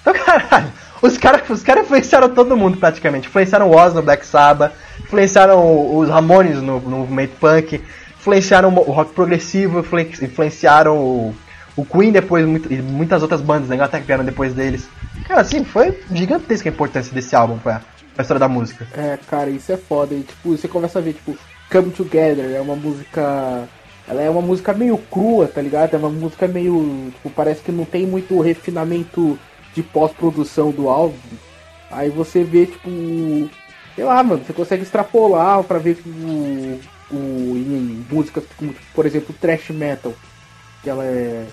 Então, 0.00 0.12
caralho, 0.24 0.72
os 1.02 1.18
caras 1.18 1.48
os 1.50 1.62
cara 1.62 1.80
influenciaram 1.80 2.28
todo 2.30 2.56
mundo 2.56 2.78
praticamente. 2.78 3.28
Influenciaram 3.28 3.68
o 3.70 3.76
Oz 3.76 3.92
no 3.94 4.02
Black 4.02 4.24
Sabbath, 4.26 4.72
influenciaram 5.00 5.96
os 5.98 6.08
Ramones 6.08 6.56
no, 6.62 6.80
no 6.80 6.98
movimento 6.98 7.36
punk, 7.38 7.82
influenciaram 8.18 8.70
o 8.74 8.90
rock 8.92 9.12
progressivo, 9.12 9.80
influen- 9.80 10.08
influenciaram 10.22 10.96
o, 10.96 11.34
O 11.76 11.84
Queen 11.84 12.10
depois, 12.12 12.46
muito- 12.46 12.72
e 12.72 12.80
muitas 12.80 13.20
outras 13.20 13.40
bandas, 13.42 13.68
né? 13.68 13.78
Até 13.82 14.00
que 14.00 14.06
vieram 14.06 14.24
depois 14.24 14.54
deles. 14.54 14.88
Cara, 15.28 15.40
assim, 15.42 15.62
foi 15.64 15.98
gigantesca 16.12 16.68
a 16.68 16.72
importância 16.72 17.12
desse 17.12 17.34
álbum 17.34 17.58
pra, 17.58 17.80
pra 18.14 18.22
história 18.22 18.40
da 18.40 18.48
música. 18.48 18.86
É, 18.96 19.18
cara, 19.28 19.50
isso 19.50 19.72
é 19.72 19.76
foda. 19.76 20.14
E, 20.14 20.22
tipo, 20.22 20.56
você 20.56 20.68
começa 20.68 20.98
a 20.98 21.02
ver, 21.02 21.14
tipo, 21.14 21.36
Come 21.70 21.90
Together 21.90 22.54
é 22.54 22.60
uma 22.60 22.76
música. 22.76 23.68
Ela 24.06 24.22
é 24.22 24.30
uma 24.30 24.42
música 24.42 24.72
meio 24.72 24.98
crua, 24.98 25.48
tá 25.48 25.60
ligado? 25.60 25.94
É 25.94 25.96
uma 25.96 26.10
música 26.10 26.46
meio. 26.46 27.10
Tipo, 27.14 27.30
parece 27.30 27.62
que 27.62 27.72
não 27.72 27.84
tem 27.84 28.06
muito 28.06 28.40
refinamento 28.40 29.38
de 29.74 29.82
pós-produção 29.82 30.70
do 30.70 30.88
álbum. 30.88 31.16
Aí 31.90 32.10
você 32.10 32.44
vê, 32.44 32.66
tipo. 32.66 32.90
Sei 33.94 34.04
lá, 34.04 34.22
mano, 34.22 34.44
você 34.44 34.52
consegue 34.52 34.82
extrapolar 34.82 35.62
pra 35.64 35.78
ver 35.78 35.96
tipo, 35.96 36.10
o. 36.10 36.82
em 37.12 38.04
músicas 38.10 38.44
como, 38.56 38.74
por 38.94 39.06
exemplo, 39.06 39.34
Thrash 39.40 39.70
Metal. 39.70 40.12
Que 40.82 40.90
ela 40.90 41.04
é. 41.04 41.46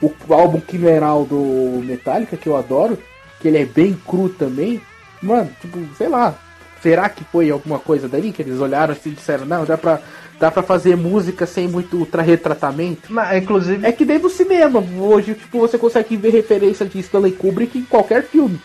O 0.00 0.12
álbum 0.32 0.60
Quimeral 0.60 1.24
do 1.24 1.82
Metallica, 1.84 2.36
que 2.36 2.46
eu 2.46 2.56
adoro, 2.56 2.98
que 3.40 3.48
ele 3.48 3.58
é 3.58 3.64
bem 3.64 3.98
cru 4.06 4.28
também. 4.28 4.80
Mano, 5.22 5.50
tipo, 5.60 5.78
sei 5.96 6.08
lá. 6.08 6.34
Será 6.82 7.08
que 7.08 7.24
foi 7.24 7.50
alguma 7.50 7.78
coisa 7.78 8.06
dali 8.08 8.32
que 8.32 8.42
eles 8.42 8.60
olharam 8.60 8.92
assim 8.92 9.10
e 9.10 9.14
disseram, 9.14 9.46
não, 9.46 9.64
dá 9.64 9.76
pra, 9.76 10.00
dá 10.38 10.50
pra 10.50 10.62
fazer 10.62 10.96
música 10.96 11.46
sem 11.46 11.66
muito 11.66 11.96
ultra 11.96 12.22
retratamento? 12.22 13.12
Mas, 13.12 13.42
inclusive, 13.42 13.84
É 13.84 13.90
que 13.90 14.04
nem 14.04 14.18
no 14.18 14.28
cinema, 14.30 14.84
hoje 14.98 15.34
tipo, 15.34 15.58
você 15.58 15.78
consegue 15.78 16.16
ver 16.16 16.30
referência 16.30 16.86
de 16.86 16.98
Stanley 17.00 17.32
Kubrick 17.32 17.78
em 17.78 17.84
qualquer 17.84 18.22
filme. 18.24 18.60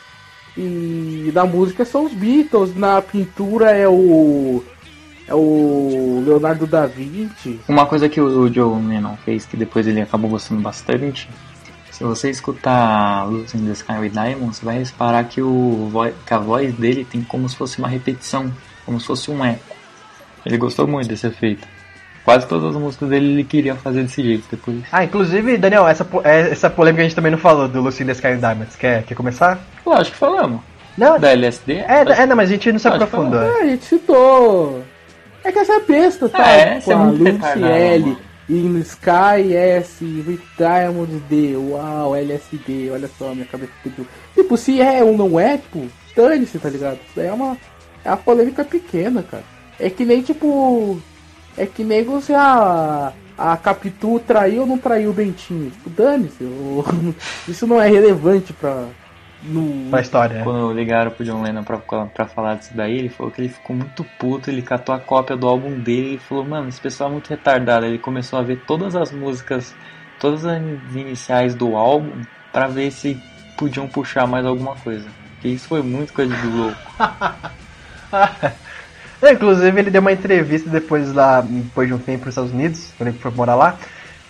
E 0.58 1.32
na 1.34 1.46
música 1.46 1.86
são 1.86 2.06
os 2.06 2.14
Beatles, 2.14 2.76
na 2.76 3.02
pintura 3.02 3.72
é 3.72 3.88
o. 3.88 4.64
É 5.28 5.34
o 5.34 6.22
Leonardo 6.26 6.68
da 6.68 6.86
Vinci. 6.86 7.58
Uma 7.70 7.86
coisa 7.86 8.10
que 8.10 8.20
o 8.20 8.54
Joe 8.54 8.82
Lennon 8.84 9.16
fez, 9.24 9.46
que 9.46 9.56
depois 9.56 9.88
ele 9.88 10.02
acabou 10.02 10.30
gostando 10.30 10.60
bastante, 10.60 11.30
se 12.02 12.08
você 12.08 12.30
escutar 12.32 13.26
Lucy 13.30 13.58
in 13.58 13.66
the 13.68 13.74
Sky 13.74 13.94
with 14.00 14.10
Diamonds, 14.10 14.58
você 14.58 14.66
vai 14.66 14.80
reparar 14.80 15.24
que, 15.26 15.40
o 15.40 15.92
que 16.26 16.34
a 16.34 16.40
voz 16.40 16.74
dele 16.74 17.06
tem 17.06 17.22
como 17.22 17.48
se 17.48 17.56
fosse 17.56 17.78
uma 17.78 17.88
repetição, 17.88 18.52
como 18.86 19.00
se 19.00 19.06
fosse 19.06 19.30
um 19.30 19.46
eco. 19.46 19.76
Ele 20.44 20.58
gostou 20.58 20.88
muito 20.88 21.08
desse 21.08 21.28
efeito. 21.28 21.68
Quase 22.26 22.48
todas 22.48 22.76
as 22.76 22.82
músicas 22.82 23.08
dele 23.10 23.34
ele 23.34 23.44
queria 23.44 23.76
fazer 23.76 24.02
desse 24.02 24.24
jeito 24.24 24.46
depois. 24.50 24.78
Ah, 24.92 25.04
inclusive, 25.04 25.58
Daniel, 25.58 25.88
essa, 25.88 26.08
é- 26.24 26.50
essa 26.50 26.72
polêmica 26.72 27.02
a 27.02 27.06
gente 27.06 27.16
também 27.16 27.32
não 27.32 27.38
falou 27.38 27.68
do 27.68 27.82
Lucy 27.82 28.02
in 28.02 28.08
the 28.08 28.14
Sky 28.14 28.28
and 28.30 28.38
Diamonds. 28.40 28.76
Quer, 28.76 29.04
quer 29.04 29.14
começar? 29.14 29.60
Eu 29.86 29.94
acho 29.94 30.12
que 30.12 30.18
falamos. 30.18 30.62
Não, 30.98 31.20
Da 31.20 31.30
LSD? 31.32 31.74
é, 31.74 32.02
é, 32.24 32.26
não, 32.26 32.36
mas 32.36 32.50
a 32.50 32.54
gente 32.54 32.72
não 32.72 32.80
se 32.80 32.88
aprofundou. 32.88 33.42
É, 33.42 33.62
a 33.62 33.66
gente 33.68 33.86
citou. 33.86 34.84
É 35.44 35.52
que 35.52 35.60
essa 35.60 35.74
é 35.74 35.80
besta, 35.82 36.28
tá? 36.30 36.44
Ah, 36.44 36.52
é? 36.52 36.80
Você 36.82 36.92
é 36.92 36.96
Lucy 36.96 37.64
L, 37.64 38.18
in 38.52 38.84
Sky 38.84 39.54
S, 39.56 40.04
with 40.04 40.42
Diamond 40.58 41.24
D, 41.30 41.56
uau, 41.56 42.16
LSD, 42.16 42.90
olha 42.92 43.10
só, 43.18 43.34
minha 43.34 43.46
cabeça 43.46 43.72
pediu. 43.82 44.06
Tipo, 44.36 44.58
se 44.58 44.82
é 44.82 45.02
ou 45.02 45.18
não 45.18 45.40
é, 45.40 45.58
tipo, 45.58 45.88
dane-se, 46.16 46.60
tá 46.60 46.70
ligado? 46.70 46.96
Isso 46.96 47.14
daí 47.16 47.28
é 47.28 47.34
uma, 47.34 47.58
é 48.04 48.10
uma 48.10 48.18
polêmica 48.18 48.66
pequena, 48.66 49.24
cara. 49.24 49.44
É 49.80 49.90
que 49.90 50.04
nem, 50.04 50.22
tipo, 50.22 51.02
é 51.58 51.66
que 51.66 51.84
nem 51.84 52.04
você, 52.04 52.34
a, 52.34 53.14
a 53.38 53.56
Capitu 53.56 54.20
traiu 54.20 54.62
ou 54.62 54.68
não 54.68 54.78
traiu 54.78 55.12
o 55.12 55.14
Bentinho. 55.14 55.72
Tipo, 55.72 55.90
dane-se, 55.90 56.44
isso 57.48 57.66
não 57.66 57.82
é 57.82 57.90
relevante 57.90 58.52
pra... 58.52 58.86
No, 59.44 59.90
Pra 59.90 60.02
história. 60.02 60.38
né? 60.38 60.44
Quando 60.44 60.72
ligaram 60.74 61.10
pro 61.12 61.26
John 61.26 61.42
Lennon 61.42 61.64
pra, 61.64 61.78
pra 61.80 62.26
falar 62.28 62.56
disso 62.56 62.72
daí, 62.76 62.98
ele 62.98 63.10
falou 63.10 63.32
que 63.32 63.42
ele 63.42 63.50
ficou 63.50 63.76
muito 63.76 64.04
puto, 64.20 64.50
ele 64.50 64.62
catou 64.62 64.94
a 64.94 65.00
cópia 65.00 65.36
do 65.36 65.48
álbum 65.48 65.80
dele 65.80 66.16
e 66.16 66.20
falou, 66.20 66.46
mano, 66.46 66.70
esse 66.70 66.80
pessoal 66.80 67.10
é 67.10 67.14
muito 67.14 67.30
retardado. 67.30 67.86
Ele 67.86 67.98
começou 67.98 68.38
a 68.38 68.44
ver 68.44 68.62
todas 68.68 68.96
as 68.96 69.12
músicas, 69.12 69.74
todas 70.20 70.46
as 70.46 70.62
iniciais 70.94 71.56
do 71.56 71.76
álbum, 71.76 72.22
pra 72.54 72.68
ver 72.68 72.92
se 72.92 73.20
podiam 73.58 73.88
puxar 73.88 74.28
mais 74.28 74.46
alguma 74.46 74.76
coisa. 74.76 75.08
Porque 75.34 75.48
isso 75.48 75.68
foi 75.68 75.82
muito 75.82 76.14
coisa 76.14 76.36
de 76.36 76.48
louco. 76.48 76.78
É, 79.22 79.34
Inclusive, 79.34 79.80
ele 79.80 79.92
deu 79.92 80.02
uma 80.02 80.12
entrevista 80.12 80.68
depois 80.70 81.14
lá, 81.14 81.42
depois 81.42 81.88
de 81.88 81.94
um 81.94 82.00
tempo 82.00 82.26
nos 82.26 82.30
Estados 82.34 82.52
Unidos, 82.52 82.92
quando 82.98 83.10
ele 83.10 83.18
foi 83.20 83.30
morar 83.32 83.54
lá, 83.56 83.78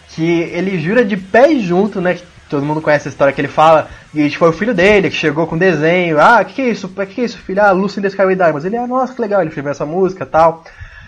que 0.10 0.22
ele 0.22 0.78
jura 0.80 1.06
de 1.06 1.16
pé 1.16 1.56
junto, 1.60 2.02
né? 2.02 2.16
Que 2.16 2.24
todo 2.52 2.66
mundo 2.66 2.82
conhece 2.82 3.08
a 3.08 3.12
história 3.12 3.34
que 3.34 3.42
ele 3.42 3.48
fala, 3.48 3.90
e 4.14 4.30
foi 4.32 4.50
o 4.50 4.54
filho 4.54 4.74
dele 4.74 5.10
que 5.10 5.16
chegou 5.16 5.48
com 5.48 5.58
desenho. 5.58 6.20
Ah, 6.20 6.44
que 6.44 6.54
que 6.54 6.62
é 6.62 6.70
isso? 6.70 6.88
Que 6.88 7.06
que 7.06 7.22
é 7.22 7.24
isso, 7.24 7.38
filho? 7.40 7.62
Ah, 7.62 7.72
Lucy 7.72 8.00
in 8.00 8.04
the 8.04 8.10
Sky 8.10 8.24
with 8.24 8.36
Diamonds. 8.36 8.66
Ele, 8.66 8.78
ah, 8.78 8.86
nossa, 8.86 9.14
que 9.14 9.22
legal, 9.22 9.42
ele 9.42 9.50
escreveu 9.50 9.72
essa 9.72 9.86
música 9.86 10.26
tal. 10.26 10.64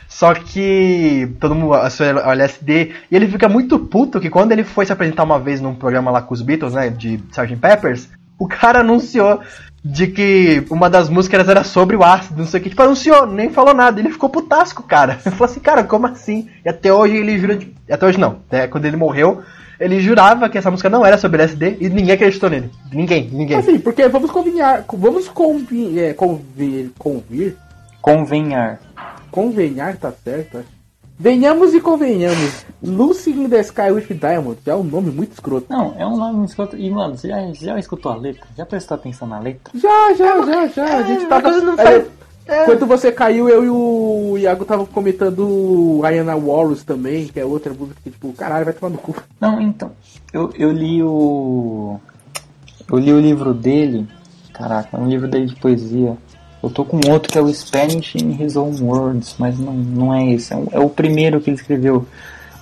Só 0.07 0.33
que 0.33 1.35
todo 1.39 1.55
mundo 1.55 1.73
associou 1.73 2.19
ao 2.19 2.31
LSD, 2.31 2.93
e 3.09 3.15
ele 3.15 3.27
fica 3.27 3.49
muito 3.49 3.79
puto 3.79 4.19
que 4.19 4.29
quando 4.29 4.51
ele 4.51 4.63
foi 4.63 4.85
se 4.85 4.93
apresentar 4.93 5.23
uma 5.23 5.39
vez 5.39 5.59
num 5.59 5.75
programa 5.75 6.11
lá 6.11 6.21
com 6.21 6.33
os 6.33 6.41
Beatles, 6.41 6.73
né, 6.73 6.89
de 6.89 7.19
Sgt. 7.31 7.55
Peppers, 7.55 8.09
o 8.37 8.47
cara 8.47 8.81
anunciou 8.81 9.41
de 9.83 10.07
que 10.07 10.65
uma 10.69 10.89
das 10.89 11.09
músicas 11.09 11.47
era 11.49 11.63
sobre 11.63 11.95
o 11.95 12.03
ácido, 12.03 12.39
não 12.39 12.47
sei 12.47 12.59
o 12.59 12.63
que, 12.63 12.69
tipo, 12.69 12.81
anunciou, 12.81 13.25
nem 13.27 13.49
falou 13.49 13.73
nada, 13.73 13.99
ele 13.99 14.09
ficou 14.11 14.29
putasco, 14.29 14.81
cara. 14.83 15.19
Ele 15.25 15.35
falou 15.35 15.51
assim, 15.51 15.59
cara, 15.59 15.83
como 15.83 16.07
assim? 16.07 16.47
E 16.63 16.69
até 16.69 16.93
hoje 16.93 17.17
ele 17.17 17.37
jura 17.37 17.57
de... 17.57 17.73
Até 17.91 18.05
hoje 18.05 18.17
não, 18.17 18.39
até 18.47 18.67
quando 18.67 18.85
ele 18.85 18.95
morreu, 18.95 19.41
ele 19.79 19.99
jurava 19.99 20.47
que 20.47 20.57
essa 20.57 20.71
música 20.71 20.89
não 20.89 21.05
era 21.05 21.17
sobre 21.17 21.41
LSD 21.41 21.77
e 21.81 21.89
ninguém 21.89 22.13
acreditou 22.15 22.49
nele. 22.49 22.71
Ninguém, 22.93 23.29
ninguém. 23.29 23.57
Assim, 23.57 23.77
porque 23.77 24.07
vamos 24.07 24.31
convenhar, 24.31 24.85
vamos 24.93 25.27
convir, 25.27 25.99
é, 25.99 26.13
convir, 26.13 26.91
convir, 26.97 27.57
Convenhar. 28.01 28.79
convenhar, 29.31 29.97
tá 29.97 30.11
certo, 30.23 30.59
acho. 30.59 30.82
Venhamos 31.17 31.73
e 31.73 31.79
convenhamos. 31.79 32.65
Lucy 32.81 33.31
in 33.31 33.47
the 33.47 33.59
Sky 33.61 33.91
with 33.91 34.07
Diamond, 34.13 34.57
que 34.63 34.69
é 34.69 34.75
um 34.75 34.83
nome 34.83 35.11
muito 35.11 35.33
escroto. 35.33 35.67
Não, 35.69 35.93
é 35.97 36.05
um 36.05 36.17
nome 36.17 36.37
muito 36.39 36.49
escroto. 36.49 36.75
E, 36.75 36.89
mano, 36.89 37.15
você 37.17 37.29
já, 37.29 37.53
já 37.53 37.79
escutou 37.79 38.11
a 38.11 38.15
letra? 38.15 38.45
Já 38.57 38.65
prestou 38.65 38.95
atenção 38.95 39.27
na 39.27 39.39
letra? 39.39 39.71
Já, 39.79 40.13
já, 40.15 40.45
já, 40.45 40.67
já. 40.67 40.97
a 40.97 41.03
gente 41.03 41.25
tava. 41.27 41.43
coisa 41.43 41.61
não 41.65 41.73
é, 41.75 41.77
faz- 41.83 42.05
é. 42.45 42.65
Quando 42.65 42.85
você 42.85 43.11
caiu, 43.11 43.47
eu 43.47 43.63
e 43.63 43.69
o 43.69 44.37
Iago 44.37 44.65
tava 44.65 44.85
comentando 44.85 46.01
Ayana 46.03 46.35
Walrus 46.35 46.83
também, 46.83 47.27
que 47.27 47.39
é 47.39 47.45
outra 47.45 47.73
música 47.73 47.95
que, 48.03 48.09
tipo, 48.11 48.33
caralho, 48.33 48.65
vai 48.65 48.73
tomar 48.73 48.89
no 48.91 48.97
cu. 48.97 49.15
Não, 49.39 49.61
então. 49.61 49.91
Eu, 50.33 50.51
eu 50.57 50.71
li 50.71 51.01
o. 51.01 51.99
Eu 52.91 52.97
li 52.97 53.13
o 53.13 53.19
livro 53.19 53.53
dele. 53.53 54.07
Caraca, 54.51 54.97
é 54.97 54.99
um 54.99 55.07
livro 55.07 55.27
dele 55.27 55.45
de 55.45 55.55
poesia. 55.55 56.17
Eu 56.63 56.69
tô 56.69 56.85
com 56.85 56.97
outro 57.11 57.29
que 57.31 57.37
é 57.37 57.41
o 57.41 57.53
Spanish 57.53 58.15
in 58.15 58.41
His 58.41 58.55
Own 58.55 58.73
Words, 58.81 59.35
mas 59.37 59.59
não, 59.59 59.73
não 59.73 60.13
é 60.13 60.31
esse. 60.31 60.53
É, 60.53 60.55
um- 60.55 60.67
é 60.71 60.79
o 60.79 60.89
primeiro 60.89 61.41
que 61.41 61.49
ele 61.49 61.57
escreveu. 61.57 62.07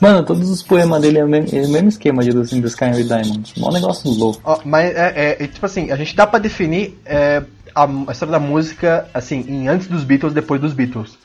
Mano, 0.01 0.23
todos 0.25 0.49
os 0.49 0.63
poemas 0.63 0.99
dele 0.99 1.19
é 1.19 1.23
o 1.23 1.27
mesmo, 1.29 1.55
é 1.55 1.61
o 1.61 1.69
mesmo 1.69 1.89
esquema 1.89 2.23
de 2.23 2.31
Lucy 2.31 2.59
the 2.59 2.67
Sky 2.67 2.85
with 2.85 3.03
Diamonds. 3.03 3.53
Um 3.55 3.71
negócio 3.71 4.09
louco. 4.09 4.41
Ó, 4.43 4.59
mas 4.65 4.95
é, 4.95 5.13
é- 5.15 5.43
é, 5.43 5.47
tipo 5.47 5.63
assim, 5.63 5.91
a 5.91 5.95
gente 5.95 6.15
dá 6.15 6.25
pra 6.25 6.39
definir 6.39 6.99
é, 7.05 7.43
a, 7.75 7.83
a 8.07 8.11
história 8.11 8.31
da 8.31 8.39
música 8.39 9.07
assim, 9.13 9.45
em 9.47 9.67
antes 9.67 9.85
dos 9.87 10.03
Beatles, 10.03 10.33
depois 10.33 10.59
dos 10.59 10.73
Beatles. 10.73 11.15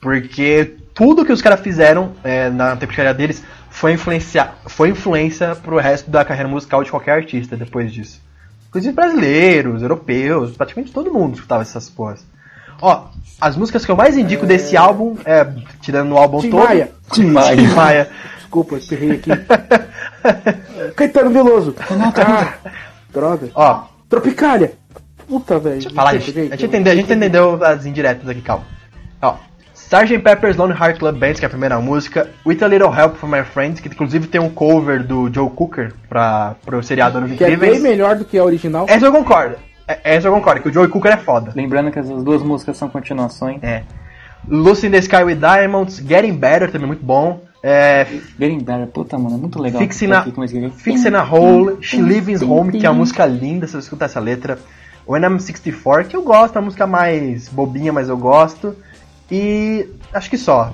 Porque 0.00 0.74
tudo 0.94 1.24
que 1.24 1.32
os 1.32 1.42
caras 1.42 1.60
fizeram 1.60 2.12
é, 2.24 2.48
na 2.48 2.76
tempo 2.76 2.92
de 2.92 2.96
carreira 2.96 3.12
deles 3.16 3.42
foi, 3.70 3.92
influencia, 3.92 4.50
foi 4.66 4.88
influência 4.90 5.54
pro 5.54 5.76
resto 5.78 6.10
da 6.10 6.24
carreira 6.24 6.48
musical 6.48 6.82
de 6.82 6.90
qualquer 6.90 7.12
artista 7.12 7.56
depois 7.56 7.92
disso. 7.92 8.20
Inclusive 8.68 8.94
brasileiros, 8.94 9.82
europeus, 9.82 10.56
praticamente 10.56 10.92
todo 10.92 11.12
mundo 11.12 11.34
escutava 11.34 11.62
essas 11.62 11.88
porras. 11.88 12.24
Ó, 12.80 13.06
as 13.40 13.56
músicas 13.56 13.84
que 13.84 13.90
eu 13.90 13.96
mais 13.96 14.16
indico 14.16 14.46
desse 14.46 14.76
álbum, 14.76 15.16
é, 15.24 15.46
tirando 15.80 16.12
o 16.12 16.18
álbum 16.18 16.40
Tim 16.40 16.50
todo. 16.50 16.64
Maia. 16.64 16.90
Tim 17.12 17.26
Maia. 17.26 17.56
Tim 17.56 17.66
Maia. 17.68 18.10
Desculpa, 18.36 18.76
esperrei 18.76 19.12
aqui. 19.12 19.30
Caetano 20.94 21.30
Veloso. 21.30 21.74
Ah, 21.80 22.54
droga. 23.12 23.50
Ó, 23.54 23.84
Tropicália. 24.08 24.72
Puta, 25.26 25.58
velho. 25.58 25.92
Fala, 25.92 26.10
a 26.10 26.18
gente, 26.18 26.38
a 26.38 26.42
gente 26.44 26.66
entendeu, 26.66 26.92
a 26.92 26.96
gente 26.96 27.12
entendeu 27.12 27.64
as 27.64 27.84
indiretas 27.84 28.28
aqui, 28.28 28.40
calma. 28.40 28.64
Sgt. 29.88 30.18
Pepper's 30.18 30.56
Lonely 30.56 30.76
Heart 30.76 30.98
Club 30.98 31.16
Band, 31.16 31.34
que 31.34 31.44
é 31.44 31.46
a 31.46 31.50
primeira 31.50 31.78
música, 31.78 32.28
With 32.44 32.62
a 32.62 32.66
Little 32.66 32.92
Help 32.92 33.16
from 33.16 33.28
My 33.28 33.44
Friends, 33.44 33.78
que 33.78 33.88
inclusive 33.88 34.26
tem 34.26 34.40
um 34.40 34.48
cover 34.50 35.04
do 35.04 35.32
Joe 35.32 35.48
Cooker 35.50 35.92
pra, 36.08 36.56
pro 36.64 36.82
seriado 36.82 37.18
Anos 37.18 37.36
Que 37.36 37.44
é 37.44 37.46
bem 37.46 37.54
Incríveis. 37.56 37.82
melhor 37.82 38.16
do 38.16 38.24
que 38.24 38.36
a 38.36 38.42
original. 38.44 38.86
Essa 38.88 39.06
eu 39.06 39.12
concordo. 39.12 39.54
É- 39.86 40.16
Essa 40.16 40.26
eu 40.26 40.32
concordo, 40.32 40.60
que 40.62 40.68
o 40.68 40.72
Joe 40.72 40.88
Cooker 40.88 41.12
é 41.12 41.16
foda. 41.16 41.52
Lembrando 41.54 41.92
que 41.92 41.98
essas 42.00 42.24
duas 42.24 42.42
músicas 42.42 42.76
são 42.76 42.88
continuações. 42.88 43.62
É. 43.62 43.82
Lucy 44.48 44.88
in 44.88 44.90
the 44.90 44.98
Sky 44.98 45.22
with 45.22 45.36
Diamonds, 45.36 46.02
Getting 46.04 46.34
Better, 46.34 46.70
também 46.70 46.88
muito 46.88 47.04
bom. 47.04 47.40
É, 47.62 48.04
Getting 48.38 48.58
Better, 48.64 48.86
puta, 48.88 49.16
mano, 49.16 49.36
é 49.36 49.38
muito 49.38 49.60
legal. 49.62 49.80
Fixing 49.80 50.10
a? 50.12 50.22
Fixing 50.72 51.14
a 51.14 51.22
Hole, 51.24 51.78
She 51.80 52.00
Lives 52.00 52.42
Home, 52.42 52.72
que 52.72 52.84
é 52.86 52.90
uma 52.90 52.98
música 52.98 53.24
linda, 53.24 53.66
se 53.66 53.72
você 53.74 53.78
escutar 53.78 54.06
essa 54.06 54.18
letra. 54.20 54.58
When 55.06 55.22
I'm 55.22 55.38
64, 55.38 56.08
que 56.08 56.16
eu 56.16 56.22
gosto, 56.22 56.56
é 56.56 56.58
uma 56.58 56.64
música 56.64 56.86
mais 56.86 57.48
bobinha, 57.48 57.92
mas 57.92 58.08
eu 58.08 58.16
gosto. 58.16 58.74
E 59.30 59.88
acho 60.12 60.30
que 60.30 60.38
só. 60.38 60.72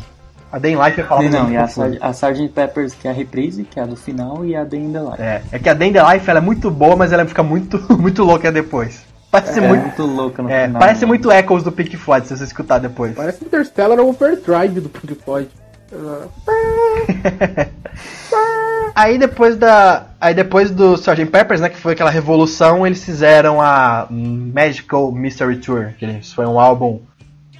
A 0.50 0.58
Day 0.58 0.74
in 0.74 0.76
Life 0.76 1.00
eu 1.00 1.06
falo 1.06 1.22
Não, 1.30 1.44
não, 1.44 1.52
e 1.52 1.56
a, 1.56 1.64
a 1.64 2.10
Sgt. 2.10 2.48
Peppers, 2.54 2.92
que 2.94 3.08
é 3.08 3.10
a 3.10 3.14
reprise, 3.14 3.64
que 3.64 3.80
é 3.80 3.82
a 3.82 3.86
do 3.86 3.96
final, 3.96 4.44
e 4.44 4.54
a 4.54 4.64
Day 4.64 4.80
in 4.80 4.92
the 4.92 5.00
Life. 5.00 5.22
É, 5.22 5.42
é 5.50 5.58
que 5.58 5.68
a 5.68 5.72
Day 5.74 5.88
in 5.88 5.92
the 5.94 6.12
Life 6.12 6.28
ela 6.28 6.40
é 6.40 6.42
muito 6.42 6.70
boa, 6.70 6.94
mas 6.94 7.10
ela 7.10 7.24
fica 7.24 7.42
muito, 7.42 7.78
muito 7.98 8.22
louca 8.22 8.52
depois. 8.52 9.02
Parece 9.30 9.60
É 9.60 9.66
muito. 9.66 9.80
muito 9.82 10.02
louca 10.04 10.42
no 10.42 10.50
É, 10.50 10.66
final. 10.66 10.78
parece 10.78 11.00
né? 11.02 11.06
muito 11.06 11.32
Echoes 11.32 11.64
do 11.64 11.72
Pink 11.72 11.96
Floyd, 11.96 12.26
se 12.26 12.36
você 12.36 12.44
escutar 12.44 12.78
depois. 12.78 13.14
Parece 13.14 13.42
Interstellar 13.42 13.98
Overdrive 13.98 14.78
do 14.80 14.90
Pink 14.90 15.14
Floyd. 15.24 15.48
Aí 18.94 19.18
depois 19.18 19.56
da. 19.56 20.06
Aí 20.20 20.34
depois 20.34 20.70
do 20.70 20.94
Sgt. 20.94 21.26
Peppers, 21.26 21.60
né? 21.60 21.68
Que 21.70 21.78
foi 21.78 21.92
aquela 21.94 22.10
revolução, 22.10 22.86
eles 22.86 23.02
fizeram 23.04 23.60
a 23.60 24.06
Magical 24.10 25.10
Mystery 25.12 25.56
Tour. 25.56 25.92
Que 25.98 26.20
foi 26.34 26.46
um 26.46 26.60
álbum. 26.60 27.00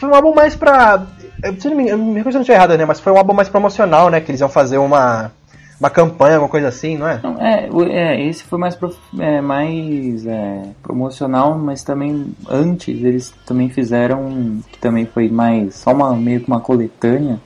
Foi 0.02 0.10
um 0.10 0.14
álbum 0.16 0.34
mais 0.34 0.56
pra. 0.56 1.06
eu- 1.44 1.60
Se 1.60 1.68
não 1.68 1.76
me 1.76 1.84
engano, 1.84 2.04
me 2.04 2.14
recordo 2.14 2.32
se 2.32 2.38
eu 2.50 2.54
não 2.54 2.54
errado, 2.60 2.76
né? 2.76 2.84
Mas 2.84 2.98
foi 2.98 3.12
um 3.12 3.16
álbum 3.16 3.32
mais 3.32 3.48
promocional, 3.48 4.10
né? 4.10 4.20
Que 4.20 4.32
eles 4.32 4.40
iam 4.40 4.48
fazer 4.48 4.78
uma. 4.78 5.30
Uma 5.78 5.90
campanha, 5.90 6.34
alguma 6.36 6.48
coisa 6.48 6.68
assim, 6.68 6.96
não 6.96 7.08
é? 7.08 7.18
Não, 7.22 7.40
é, 7.40 7.68
é, 7.90 8.28
esse 8.28 8.44
foi 8.44 8.56
mais, 8.56 8.76
prof- 8.76 8.96
é, 9.18 9.40
mais 9.40 10.24
é, 10.26 10.62
promocional, 10.80 11.58
mas 11.58 11.82
também 11.82 12.32
antes 12.48 13.02
eles 13.02 13.34
também 13.44 13.68
fizeram, 13.68 14.60
que 14.70 14.78
também 14.78 15.06
foi 15.06 15.28
mais, 15.28 15.74
só 15.74 15.90
uma, 15.92 16.14
meio 16.14 16.40
que 16.40 16.46
uma 16.46 16.60
coletânea. 16.60 17.40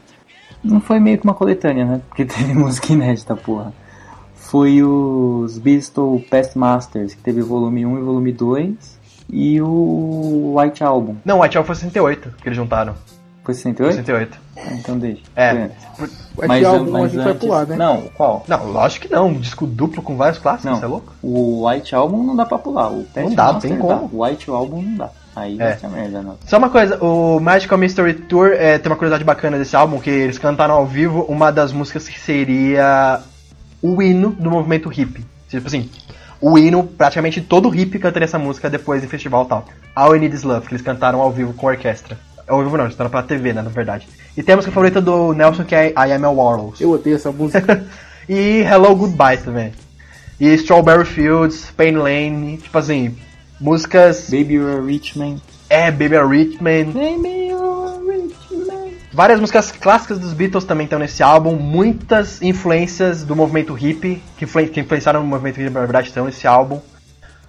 Não 0.62 0.83
foi 0.83 1.01
meio 1.01 1.16
que 1.16 1.24
uma 1.24 1.33
coletânea, 1.33 1.87
né? 1.87 2.01
Porque 2.09 2.24
teve 2.27 2.53
música 2.53 2.93
inédita, 2.93 3.35
porra. 3.35 3.73
Foi 4.35 4.83
os 4.83 5.57
Beastle 5.59 6.23
Past 6.31 6.59
Masters, 6.59 7.15
que 7.15 7.23
teve 7.23 7.41
volume 7.41 7.87
1 7.87 7.99
e 7.99 8.03
volume 8.03 8.33
2, 8.33 8.95
e 9.31 9.61
o 9.61 10.55
White 10.57 10.82
Album. 10.85 11.16
Não, 11.24 11.39
o 11.39 11.43
White 11.43 11.57
Album 11.57 11.66
foi 11.66 11.74
68 11.77 12.31
que 12.43 12.48
eles 12.48 12.57
juntaram. 12.57 12.94
Foi 13.44 13.55
68? 13.55 13.90
68. 13.97 14.39
Ah, 14.57 14.61
Então 14.74 14.98
deixa. 14.98 15.23
É. 15.36 15.69
Vai 16.35 16.48
Mas, 16.48 16.61
ter 16.61 16.65
algum, 16.66 16.89
a 16.97 17.01
mas 17.01 17.12
gente 17.12 17.23
vai 17.23 17.32
antes- 17.32 17.40
pular, 17.47 17.66
né? 17.66 17.77
Não, 17.77 18.03
qual? 18.16 18.44
Não, 18.48 18.66
lógico 18.73 19.07
que 19.07 19.12
não. 19.12 19.28
Um 19.28 19.35
disco 19.40 19.66
duplo 19.66 20.03
com 20.03 20.16
vários 20.16 20.39
clássicos, 20.39 20.65
Não. 20.73 20.78
você 20.78 20.85
é 20.85 20.89
louco? 20.89 21.12
O 21.23 21.69
White 21.69 21.94
Album 21.94 22.24
não 22.24 22.35
dá 22.35 22.44
pra 22.44 22.59
pular. 22.59 22.89
O 22.90 23.07
Não 23.15 23.35
dá, 23.35 23.53
não 23.53 23.61
tem 23.61 23.73
dá. 23.74 23.78
como. 23.78 24.11
O 24.12 24.24
White 24.24 24.51
Album 24.51 24.82
não 24.82 24.97
dá. 24.97 25.11
Aí 25.36 25.55
É. 25.55 25.59
vai 25.59 25.78
ser 25.78 25.89
merda, 25.89 26.23
não. 26.23 26.36
Só 26.47 26.59
uma 26.59 26.70
coisa, 26.70 26.98
o 27.05 27.39
Magical 27.39 27.78
Mystery 27.78 28.15
Tour 28.15 28.48
é, 28.53 28.78
tem 28.78 28.90
uma 28.90 28.97
curiosidade 28.97 29.23
bacana 29.23 29.59
desse 29.59 29.77
álbum, 29.77 30.01
que 30.01 30.11
eles 30.11 30.39
cantaram 30.39 30.74
ao 30.74 30.86
vivo 30.86 31.23
uma 31.28 31.53
das 31.53 31.73
músicas 31.73 32.09
que 32.09 32.19
seria 32.19 33.20
o 33.82 34.03
hino 34.03 34.31
do 34.31 34.51
movimento 34.51 34.89
hippie. 34.89 35.24
Tipo 35.48 35.66
assim, 35.69 35.89
o 36.41 36.59
hino, 36.59 36.85
praticamente 36.85 37.41
todo 37.41 37.69
hippie 37.69 37.99
cantaria 37.99 38.25
essa 38.25 38.39
música 38.39 38.69
depois 38.69 39.03
em 39.03 39.09
festival 39.09 39.45
tal. 39.47 39.67
All 39.95 40.15
I 40.15 40.19
Need 40.19 40.35
Is 40.35 40.43
Love, 40.43 40.67
que 40.67 40.75
eles 40.75 40.83
cantaram 40.83 41.21
ao 41.21 41.31
vivo 41.31 41.55
com 41.55 41.67
orquestra. 41.67 42.19
Ao 42.47 42.63
vivo 42.63 42.77
não, 42.77 42.85
eles 42.85 42.95
cantaram 42.95 43.11
pela 43.11 43.23
TV, 43.23 43.53
né, 43.53 43.63
na 43.63 43.71
verdade. 43.71 44.07
E 44.37 44.43
tem 44.43 44.53
a 44.53 44.57
música 44.57 44.73
favorita 44.73 45.01
do 45.01 45.33
Nelson, 45.33 45.65
que 45.65 45.75
é 45.75 45.89
I 45.89 46.13
Am 46.13 46.25
a 46.25 46.31
Warlows. 46.31 46.81
Eu 46.81 46.91
odeio 46.91 47.17
essa 47.17 47.33
música. 47.33 47.85
e 48.29 48.61
Hello 48.61 48.95
Goodbye 48.95 49.39
também. 49.39 49.73
E 50.39 50.53
Strawberry 50.55 51.07
Fields, 51.07 51.73
Pain 51.77 51.97
Lane, 51.97 52.59
tipo 52.59 52.77
assim, 52.77 53.17
músicas... 53.59 54.29
Baby 54.31 54.55
You're 54.55 54.79
a 54.79 54.85
Rich 54.85 55.19
Man. 55.19 55.37
É, 55.69 55.91
Baby 55.91 56.17
a 56.17 56.25
Rich 56.25 56.63
Man, 56.63 56.93
Baby 56.93 57.49
You're 57.49 57.89
a 57.89 58.13
Rich 58.13 58.55
Man. 58.55 58.97
Várias 59.16 59.40
músicas 59.40 59.72
clássicas 59.72 60.18
dos 60.18 60.34
Beatles 60.34 60.64
também 60.64 60.84
estão 60.84 60.98
nesse 60.98 61.22
álbum, 61.22 61.56
muitas 61.56 62.43
influências 62.43 63.24
do 63.24 63.34
movimento 63.34 63.72
hippie, 63.72 64.22
que, 64.36 64.44
influen- 64.44 64.68
que 64.68 64.78
influenciaram 64.78 65.20
no 65.22 65.26
movimento 65.26 65.56
hippie, 65.56 65.70
na 65.72 65.80
verdade, 65.80 66.09
estão 66.09 66.26
nesse 66.26 66.47
álbum. 66.47 66.82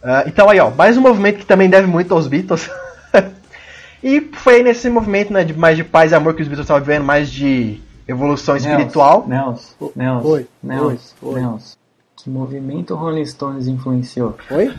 Ah, 0.01 0.23
então 0.25 0.49
aí, 0.49 0.61
ó, 0.61 0.69
mais 0.69 0.95
um 0.95 1.01
movimento 1.01 1.39
que 1.39 1.45
também 1.45 1.69
deve 1.69 1.85
muito 1.85 2.13
aos 2.13 2.25
Beatles. 2.25 2.69
e 4.01 4.21
foi 4.31 4.63
nesse 4.63 4.89
movimento, 4.89 5.33
né, 5.33 5.43
de 5.43 5.53
mais 5.53 5.75
de 5.75 5.83
paz 5.83 6.13
e 6.13 6.15
amor 6.15 6.35
que 6.35 6.41
os 6.41 6.47
Beatles 6.47 6.63
estavam 6.63 6.81
vivendo, 6.81 7.03
mais 7.03 7.29
de 7.29 7.81
evolução 8.07 8.55
espiritual. 8.55 9.25
Nelson, 9.27 9.91
Nelson, 9.93 10.25
Oi, 10.29 10.47
Nelson, 10.63 11.15
oi. 11.21 11.41
Nelson. 11.41 11.75
Que 12.15 12.29
movimento 12.29 12.93
o 12.93 12.97
Rolling 12.97 13.25
Stones 13.25 13.67
influenciou? 13.67 14.37
Oi? 14.49 14.73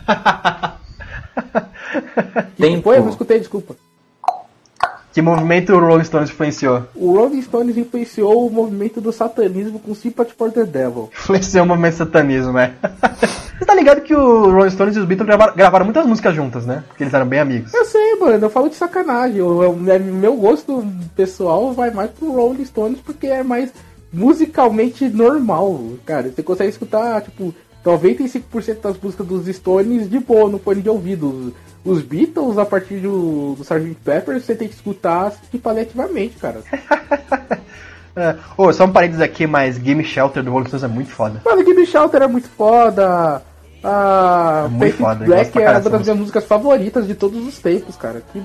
Tempo. 2.57 2.81
Foi? 2.89 2.97
Eu 2.97 3.03
não 3.03 3.09
escutei, 3.11 3.37
desculpa. 3.37 3.75
Que 5.19 5.23
movimento 5.23 5.73
o 5.73 5.79
Rolling 5.81 6.05
Stones 6.05 6.29
influenciou? 6.29 6.83
O 6.95 7.11
Rolling 7.17 7.41
Stones 7.41 7.75
influenciou 7.77 8.47
o 8.47 8.49
movimento 8.49 9.01
do 9.01 9.11
satanismo 9.11 9.77
com 9.77 9.93
Sympathy 9.93 10.31
for 10.33 10.49
the 10.49 10.63
Devil. 10.63 11.09
Influenciou 11.11 11.65
o 11.65 11.67
movimento 11.67 11.95
satanismo, 11.95 12.57
é. 12.57 12.71
Você 13.59 13.65
tá 13.65 13.75
ligado 13.75 13.99
que 13.99 14.15
o 14.15 14.49
Rolling 14.49 14.69
Stones 14.69 14.95
e 14.95 14.99
os 14.99 15.05
Beatles 15.05 15.27
gravaram, 15.27 15.53
gravaram 15.57 15.83
muitas 15.83 16.05
músicas 16.05 16.33
juntas, 16.33 16.65
né? 16.65 16.85
Porque 16.87 17.03
eles 17.03 17.13
eram 17.13 17.25
bem 17.27 17.41
amigos. 17.41 17.73
Eu 17.73 17.83
sei, 17.83 18.15
mano, 18.15 18.45
eu 18.45 18.49
falo 18.49 18.69
de 18.69 18.75
sacanagem. 18.75 19.39
Eu, 19.39 19.61
eu- 19.61 19.75
né, 19.75 19.99
meu 19.99 20.37
gosto 20.37 20.85
pessoal 21.17 21.73
vai 21.73 21.91
mais 21.91 22.11
pro 22.11 22.31
Rolling 22.31 22.63
Stones 22.63 22.99
porque 23.03 23.27
é 23.27 23.43
mais 23.43 23.73
musicalmente 24.13 25.09
normal, 25.09 25.81
cara. 26.05 26.31
Você 26.33 26.41
consegue 26.41 26.69
escutar, 26.69 27.21
tipo, 27.23 27.53
95% 27.85 28.81
das 28.81 28.97
músicas 28.97 29.27
dos 29.27 29.45
Stones 29.53 30.09
de 30.09 30.17
boa 30.19 30.49
no 30.49 30.59
fone 30.59 30.81
de 30.81 30.89
ouvido. 30.89 31.53
Os 31.83 32.01
Beatles, 32.01 32.57
a 32.57 32.65
partir 32.65 32.97
do, 32.99 33.55
do 33.55 33.61
Sgt. 33.61 33.95
Pepper, 34.03 34.39
você 34.39 34.53
tem 34.55 34.67
que 34.67 34.75
escutar 34.75 35.31
tipo, 35.31 35.59
paliativamente, 35.59 36.37
cara. 36.37 36.61
É. 38.15 38.35
Ô, 38.57 38.73
só 38.73 38.85
um 38.85 38.91
parênteses 38.91 39.21
aqui, 39.21 39.47
mas 39.47 39.77
Game 39.77 40.03
Shelter 40.03 40.43
do 40.43 40.51
Rolling 40.51 40.67
Stones 40.67 40.83
é 40.83 40.87
muito 40.87 41.09
foda. 41.09 41.41
Mano, 41.45 41.63
Give 41.63 41.85
Shelter 41.85 42.23
é 42.23 42.27
muito 42.27 42.49
foda. 42.49 43.41
A 43.81 44.63
É 44.65 44.67
muito 44.67 44.97
foda, 44.97 45.25
Black 45.25 45.57
é 45.57 45.71
uma 45.71 45.79
das 45.79 46.01
minhas 46.01 46.17
músicas 46.17 46.43
favoritas 46.43 47.07
de 47.07 47.15
todos 47.15 47.47
os 47.47 47.59
tempos, 47.59 47.95
cara. 47.95 48.21
Que 48.33 48.43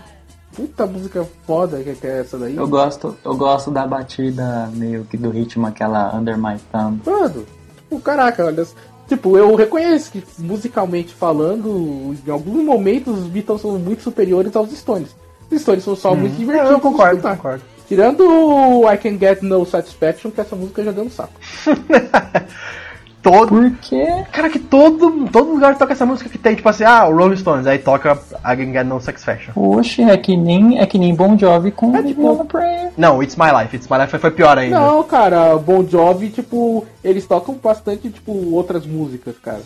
puta 0.54 0.86
música 0.86 1.26
foda 1.44 1.78
que 1.82 2.06
é 2.06 2.20
essa 2.20 2.38
daí. 2.38 2.56
Eu 2.56 2.68
gosto, 2.68 3.16
eu 3.24 3.36
gosto 3.36 3.70
da 3.72 3.84
batida 3.84 4.70
meio 4.74 5.04
que 5.04 5.16
do 5.16 5.30
ritmo, 5.30 5.66
aquela 5.66 6.14
Under 6.14 6.38
My 6.38 6.56
Thumb. 6.70 7.00
Mano, 7.04 7.44
tipo, 7.76 8.00
caraca, 8.00 8.44
olha. 8.44 8.64
Tipo, 9.06 9.36
eu 9.36 9.54
reconheço 9.54 10.10
que 10.10 10.22
musicalmente 10.38 11.12
falando, 11.12 12.16
em 12.26 12.30
alguns 12.30 12.64
momentos 12.64 13.18
os 13.18 13.26
Beatles 13.26 13.60
são 13.60 13.78
muito 13.78 14.02
superiores 14.02 14.54
aos 14.56 14.72
Stones. 14.72 15.14
Os 15.50 15.60
Stones 15.60 15.84
são 15.84 15.94
só 15.94 16.14
muito 16.14 16.36
divertidos. 16.36 16.70
Hum. 16.70 16.74
Eu 16.74 16.80
concordo, 16.80 17.22
concordo. 17.22 17.62
Tirando 17.86 18.20
o 18.22 18.90
I 18.90 18.96
Can 18.96 19.18
Get 19.18 19.42
No 19.42 19.66
Satisfaction, 19.66 20.30
que 20.30 20.40
essa 20.40 20.56
música 20.56 20.82
já 20.82 20.90
deu 20.90 21.04
no 21.04 21.10
saco. 21.10 21.34
Todo. 23.24 23.48
Por 23.48 23.70
quê? 23.80 24.06
Cara, 24.30 24.48
que 24.50 24.58
todo, 24.58 25.28
todo 25.32 25.50
lugar 25.50 25.76
toca 25.78 25.94
essa 25.94 26.04
música 26.06 26.28
que 26.28 26.36
tem, 26.38 26.54
tipo 26.54 26.68
assim, 26.68 26.84
ah, 26.84 27.06
o 27.08 27.16
Rolling 27.16 27.36
Stones, 27.36 27.66
aí 27.66 27.78
toca 27.78 28.12
I 28.44 28.56
Can 28.56 28.72
Get 28.72 28.84
No 28.86 29.00
Satisfaction. 29.00 29.52
Oxe, 29.56 30.02
é 30.02 30.16
que 30.16 30.36
nem, 30.36 30.78
é 30.78 30.84
que 30.86 30.98
nem 30.98 31.14
Bon 31.14 31.36
Jovi 31.36 31.70
com 31.70 31.96
É, 31.96 32.02
tipo- 32.02 32.44
Prayer. 32.44 32.92
Não, 32.96 33.22
It's 33.22 33.34
My 33.36 33.46
Life, 33.58 33.74
It's 33.74 33.88
My 33.88 33.96
Life 33.98 34.18
foi 34.18 34.30
pior 34.30 34.58
ainda. 34.58 34.78
Não, 34.78 35.02
cara, 35.04 35.56
Bon 35.56 35.82
Jovi, 35.84 36.28
tipo, 36.28 36.84
eles 37.02 37.26
tocam 37.26 37.56
bastante, 37.60 38.10
tipo, 38.10 38.32
outras 38.54 38.86
músicas, 38.86 39.34
cara. 39.42 39.60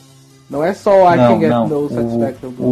Não 0.48 0.64
é 0.64 0.72
só 0.72 1.12
I 1.12 1.16
não, 1.18 1.28
Can 1.34 1.40
Get 1.40 1.50
não. 1.50 1.68
No 1.68 1.88
Satisfaction. 1.90 2.48
O, 2.58 2.62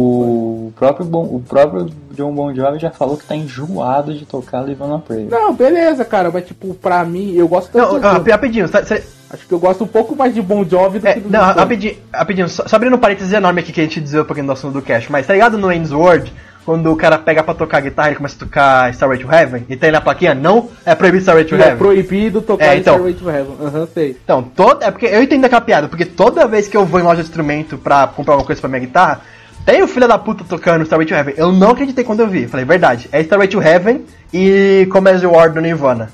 o, 0.69 0.73
próprio 0.75 1.05
bon, 1.05 1.23
o 1.25 1.43
próprio 1.47 1.87
John 2.13 2.33
Bon 2.33 2.51
Jovi 2.55 2.79
já 2.79 2.89
falou 2.89 3.17
que 3.17 3.25
tá 3.25 3.35
enjoado 3.35 4.13
de 4.15 4.25
tocar 4.25 4.61
Live 4.61 4.81
on 4.81 4.95
a 4.95 4.99
Prayer. 4.99 5.27
Não, 5.29 5.53
beleza, 5.53 6.03
cara, 6.03 6.31
mas 6.33 6.47
tipo, 6.47 6.73
pra 6.73 7.03
mim, 7.03 7.33
eu 7.35 7.47
gosto 7.47 7.71
tanto 7.71 7.93
Não, 7.93 7.99
de- 7.99 8.05
ah, 8.07 8.13
rapi- 8.13 8.31
rapidinho, 8.31 8.67
cê- 8.67 8.83
cê- 8.85 9.03
Acho 9.29 9.45
que 9.45 9.53
eu 9.53 9.59
gosto 9.59 9.83
um 9.83 9.87
pouco 9.87 10.15
mais 10.15 10.33
de 10.33 10.41
Bon 10.41 10.63
Jovi 10.63 10.99
do 10.99 11.07
é, 11.07 11.13
que 11.15 11.19
do 11.19 11.29
não, 11.29 11.41
rapidinho, 11.41 11.97
rapidinho, 12.13 12.47
só, 12.47 12.65
só 12.65 12.77
abrindo 12.77 12.95
um 12.95 12.99
parênteses 12.99 13.33
enorme 13.33 13.59
aqui 13.59 13.73
que 13.73 13.81
a 13.81 13.83
gente 13.83 13.99
desviou 13.99 14.23
um 14.23 14.27
pouquinho 14.27 14.47
do 14.47 14.53
assunto 14.53 14.73
do 14.73 14.81
cast, 14.81 15.11
mas 15.11 15.27
tá 15.27 15.33
ligado 15.33 15.57
no 15.57 15.71
Ends 15.71 15.91
World, 15.91 16.31
quando 16.65 16.91
o 16.91 16.95
cara 16.95 17.17
pega 17.17 17.43
pra 17.43 17.53
tocar 17.53 17.81
guitarra, 17.81 18.09
ele 18.09 18.17
começa 18.17 18.35
a 18.35 18.39
tocar 18.39 18.89
Starway 18.91 19.19
to 19.19 19.31
Heaven, 19.31 19.65
e 19.67 19.75
tem 19.75 19.91
na 19.91 19.99
plaquinha, 19.99 20.33
não 20.33 20.69
é 20.85 20.95
proibido 20.95 21.21
Starway 21.21 21.43
to 21.43 21.55
é 21.55 21.59
Heaven. 21.59 21.77
proibido 21.77 22.41
tocar 22.41 22.65
É, 22.65 22.77
então. 22.77 22.95
Stairway 22.95 23.13
to 23.13 23.29
Heaven. 23.29 23.67
Aham, 23.67 23.87
sei. 23.93 24.17
Então, 24.23 24.43
todo, 24.43 24.83
é 24.83 24.91
porque 24.91 25.05
eu 25.07 25.21
entendo 25.21 25.43
aquela 25.43 25.61
piada, 25.61 25.87
porque 25.89 26.05
toda 26.05 26.47
vez 26.47 26.67
que 26.69 26.77
eu 26.77 26.85
vou 26.85 26.99
em 26.99 27.03
loja 27.03 27.21
de 27.21 27.27
instrumento 27.27 27.77
pra 27.77 28.07
comprar 28.07 28.35
alguma 28.35 28.47
coisa 28.47 28.61
pra 28.61 28.69
minha 28.69 28.81
guitarra, 28.81 29.21
tem 29.65 29.83
o 29.83 29.87
filho 29.87 30.07
da 30.07 30.17
puta 30.17 30.45
tocando 30.47 30.83
Starway 30.83 31.05
to 31.05 31.13
Heaven. 31.13 31.33
Eu 31.35 31.51
não 31.51 31.71
acreditei 31.71 32.05
quando 32.05 32.21
eu 32.21 32.27
vi. 32.27 32.47
Falei, 32.47 32.65
verdade, 32.65 33.09
é 33.11 33.19
Starway 33.19 33.49
to 33.49 33.61
Heaven 33.61 34.05
e 34.33 34.87
Come 34.89 35.09
As 35.09 35.21
You 35.21 35.37
Are 35.37 35.51
do 35.51 35.59
Nirvana. 35.59 36.09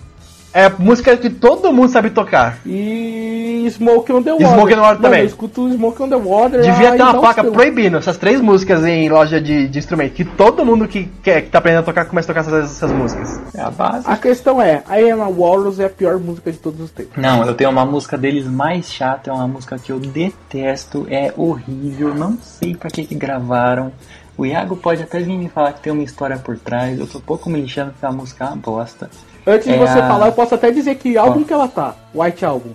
É 0.53 0.69
música 0.69 1.17
que 1.17 1.29
todo 1.29 1.73
mundo 1.73 1.89
sabe 1.89 2.11
tocar. 2.11 2.59
E 2.65 3.65
Smoke 3.71 4.11
on 4.11 4.21
the 4.21 4.33
Water. 4.33 4.47
Smoke 4.47 4.61
on 4.61 4.75
the 4.75 4.75
Water 4.75 4.81
Mano, 4.81 5.01
também. 5.01 5.19
Eu 5.21 5.25
escuto 5.25 5.69
Smoke 5.71 6.03
on 6.03 6.09
the 6.09 6.15
Water. 6.15 6.61
Devia 6.61 6.91
ter 6.91 7.01
uma 7.01 7.19
placa 7.19 7.43
proibindo 7.43 7.97
essas 7.97 8.17
três 8.17 8.39
músicas 8.39 8.85
em 8.85 9.09
loja 9.09 9.41
de, 9.41 9.67
de 9.67 9.79
instrumento. 9.79 10.13
Que 10.13 10.23
todo 10.23 10.63
mundo 10.63 10.87
que, 10.87 11.05
quer, 11.23 11.41
que 11.41 11.49
tá 11.49 11.57
aprendendo 11.57 11.81
a 11.81 11.85
tocar 11.85 12.05
começa 12.05 12.31
a 12.31 12.35
tocar 12.35 12.47
essas, 12.47 12.71
essas 12.71 12.91
músicas. 12.91 13.41
É 13.55 13.61
a 13.61 13.71
base. 13.71 14.05
A 14.07 14.15
questão 14.15 14.61
é, 14.61 14.83
a 14.87 15.27
Walrus 15.27 15.79
é 15.79 15.85
a 15.85 15.89
pior 15.89 16.19
música 16.19 16.51
de 16.51 16.57
todos 16.59 16.79
os 16.79 16.91
tempos. 16.91 17.21
Não, 17.21 17.45
eu 17.45 17.55
tenho 17.55 17.69
uma 17.69 17.85
música 17.85 18.17
deles 18.17 18.45
mais 18.45 18.91
chata, 18.91 19.31
é 19.31 19.33
uma 19.33 19.47
música 19.47 19.79
que 19.79 19.91
eu 19.91 19.99
detesto, 19.99 21.07
é 21.09 21.33
horrível, 21.35 22.13
não 22.13 22.37
sei 22.37 22.75
pra 22.75 22.89
que 22.89 23.03
que 23.03 23.15
gravaram. 23.15 23.91
O 24.37 24.45
Iago 24.45 24.75
pode 24.75 25.01
até 25.03 25.19
vir 25.19 25.37
me 25.37 25.47
falar 25.47 25.73
que 25.73 25.81
tem 25.81 25.93
uma 25.93 26.03
história 26.03 26.37
por 26.37 26.57
trás, 26.57 26.99
eu 26.99 27.05
tô 27.05 27.19
pouco 27.19 27.49
me 27.49 27.61
lixando 27.61 27.93
que 27.99 28.05
a 28.05 28.11
música 28.11 28.45
é 28.45 28.47
uma 28.47 28.57
bosta. 28.57 29.09
Antes 29.45 29.67
de 29.67 29.73
É 29.73 29.77
você 29.77 29.99
a- 29.99 30.07
falar, 30.07 30.27
eu 30.27 30.31
posso 30.31 30.55
até 30.55 30.71
dizer 30.71 30.95
que 30.95 31.17
álbum 31.17 31.43
que 31.43 31.51
ela 31.53 31.67
tá. 31.67 31.95
White 32.15 32.45
Album. 32.45 32.69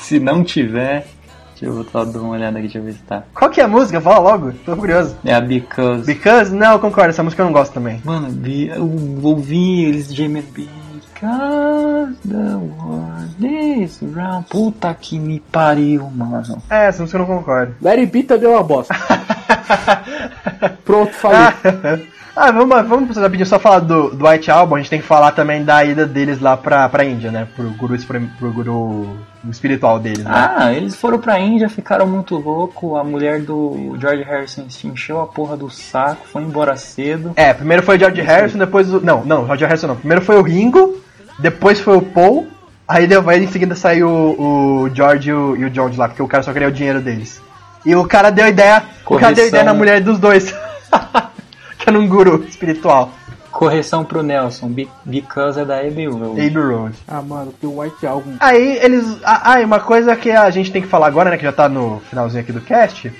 Se 0.00 0.18
não 0.18 0.42
tiver, 0.42 1.06
deixa 1.50 1.66
eu 1.66 1.84
só 1.84 2.04
dar 2.04 2.18
uma 2.20 2.30
olhada 2.32 2.58
aqui, 2.58 2.62
deixa 2.68 2.78
eu 2.78 2.82
ver 2.84 2.92
se 2.92 3.02
tá. 3.02 3.24
Qual 3.34 3.50
que 3.50 3.60
é 3.60 3.64
a 3.64 3.68
música? 3.68 4.00
Fala 4.00 4.18
logo, 4.18 4.52
tô 4.64 4.76
curioso. 4.76 5.16
É 5.24 5.34
a 5.34 5.40
Because. 5.40 6.06
Because? 6.06 6.54
Não, 6.54 6.72
eu 6.72 6.78
concordo, 6.78 7.10
essa 7.10 7.22
música 7.22 7.42
eu 7.42 7.46
não 7.46 7.52
gosto 7.52 7.72
também. 7.72 8.00
Mano, 8.04 8.28
vi- 8.30 8.68
eu 8.68 8.90
ouvi 9.22 9.84
eles 9.84 10.14
gemendo 10.14 10.46
Because 10.52 12.16
the 12.28 12.56
world 12.56 13.46
is 13.82 13.98
round. 14.14 14.46
Puta 14.48 14.92
que 14.94 15.18
me 15.18 15.40
pariu, 15.40 16.10
mano. 16.10 16.62
É, 16.70 16.86
essa 16.86 17.02
música 17.02 17.18
eu 17.22 17.26
não 17.26 17.36
concordo. 17.38 17.74
Larry 17.82 18.06
B 18.06 18.22
também 18.24 18.46
é 18.50 18.52
uma 18.52 18.62
bosta. 18.62 18.94
Pronto, 20.84 21.12
falei. 21.14 22.08
Ah, 22.36 22.50
vamos, 22.50 22.88
vamos 22.88 23.16
rapidinho 23.16 23.46
só 23.46 23.60
falar 23.60 23.78
do, 23.78 24.10
do 24.10 24.28
White 24.28 24.50
Album, 24.50 24.74
a 24.74 24.78
gente 24.78 24.90
tem 24.90 25.00
que 25.00 25.06
falar 25.06 25.30
também 25.30 25.64
da 25.64 25.84
ida 25.84 26.04
deles 26.04 26.40
lá 26.40 26.56
pra, 26.56 26.88
pra 26.88 27.04
Índia, 27.04 27.30
né? 27.30 27.46
Pro 27.54 27.70
guru, 27.70 27.96
pro 28.38 28.52
guru 28.52 29.16
espiritual 29.48 30.00
deles, 30.00 30.24
né? 30.24 30.30
Ah, 30.34 30.72
eles 30.72 30.96
foram 30.96 31.20
pra 31.20 31.38
Índia, 31.38 31.68
ficaram 31.68 32.08
muito 32.08 32.36
loucos. 32.36 32.98
A 32.98 33.04
mulher 33.04 33.40
do 33.40 33.96
George 34.00 34.24
Harrison 34.24 34.68
se 34.68 34.88
encheu 34.88 35.20
a 35.20 35.26
porra 35.28 35.56
do 35.56 35.70
saco, 35.70 36.26
foi 36.26 36.42
embora 36.42 36.76
cedo. 36.76 37.32
É, 37.36 37.54
primeiro 37.54 37.84
foi 37.84 37.96
o 37.96 37.98
George 38.00 38.20
Harrison, 38.20 38.58
depois 38.58 38.92
o. 38.92 39.00
Não, 39.00 39.24
não, 39.24 39.46
George 39.46 39.64
Harrison 39.66 39.86
não. 39.86 39.96
Primeiro 39.96 40.24
foi 40.24 40.36
o 40.36 40.42
Ringo, 40.42 40.98
depois 41.38 41.78
foi 41.78 41.96
o 41.96 42.02
Paul, 42.02 42.48
aí, 42.88 43.06
aí 43.28 43.44
em 43.44 43.48
seguida 43.48 43.76
saiu 43.76 44.08
o, 44.08 44.82
o 44.82 44.90
George 44.92 45.30
e 45.30 45.32
o, 45.32 45.56
e 45.56 45.64
o 45.66 45.72
George 45.72 45.96
lá, 45.96 46.08
porque 46.08 46.22
o 46.22 46.28
cara 46.28 46.42
só 46.42 46.52
queria 46.52 46.68
o 46.68 46.72
dinheiro 46.72 47.00
deles. 47.00 47.40
E 47.86 47.94
o 47.94 48.04
cara 48.08 48.30
deu 48.30 48.48
ideia. 48.48 48.78
O 49.06 49.18
cara 49.18 49.32
deu 49.32 49.44
Correção. 49.44 49.46
ideia 49.46 49.64
na 49.64 49.74
mulher 49.74 50.00
dos 50.00 50.18
dois. 50.18 50.52
que 51.84 51.90
era 51.90 51.98
um 51.98 52.08
guru 52.08 52.44
espiritual. 52.48 53.10
Correção 53.52 54.04
pro 54.04 54.22
Nelson, 54.22 54.68
be- 54.68 54.88
because 55.04 55.60
é 55.60 55.64
da 55.64 55.78
Abbey 55.78 56.06
Road. 56.08 56.40
Abbey 56.40 56.50
Road. 56.62 56.94
Ah, 57.06 57.22
mano, 57.22 57.52
tem 57.60 57.70
o 57.70 57.80
White 57.80 58.04
Album. 58.04 58.34
Aí 58.40 58.78
eles. 58.82 59.18
Ah, 59.24 59.52
ah, 59.52 59.60
e 59.60 59.64
uma 59.64 59.78
coisa 59.78 60.16
que 60.16 60.30
a 60.32 60.50
gente 60.50 60.72
tem 60.72 60.82
que 60.82 60.88
falar 60.88 61.06
agora, 61.06 61.30
né? 61.30 61.36
Que 61.36 61.44
já 61.44 61.52
tá 61.52 61.68
no 61.68 62.00
finalzinho 62.10 62.42
aqui 62.42 62.50
do 62.50 62.60
cast. 62.60 63.12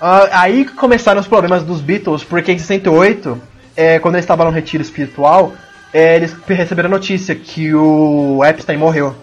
ah, 0.00 0.28
aí 0.30 0.64
começaram 0.64 1.20
os 1.20 1.26
problemas 1.28 1.62
dos 1.62 1.80
Beatles, 1.82 2.24
porque 2.24 2.52
em 2.52 2.58
68, 2.58 3.38
é, 3.76 3.98
quando 3.98 4.14
eles 4.14 4.24
estavam 4.24 4.46
no 4.46 4.52
retiro 4.52 4.82
espiritual, 4.82 5.52
é, 5.92 6.16
eles 6.16 6.34
receberam 6.46 6.88
a 6.88 6.92
notícia 6.92 7.34
que 7.34 7.74
o 7.74 8.42
Epstein 8.44 8.78
morreu. 8.78 9.14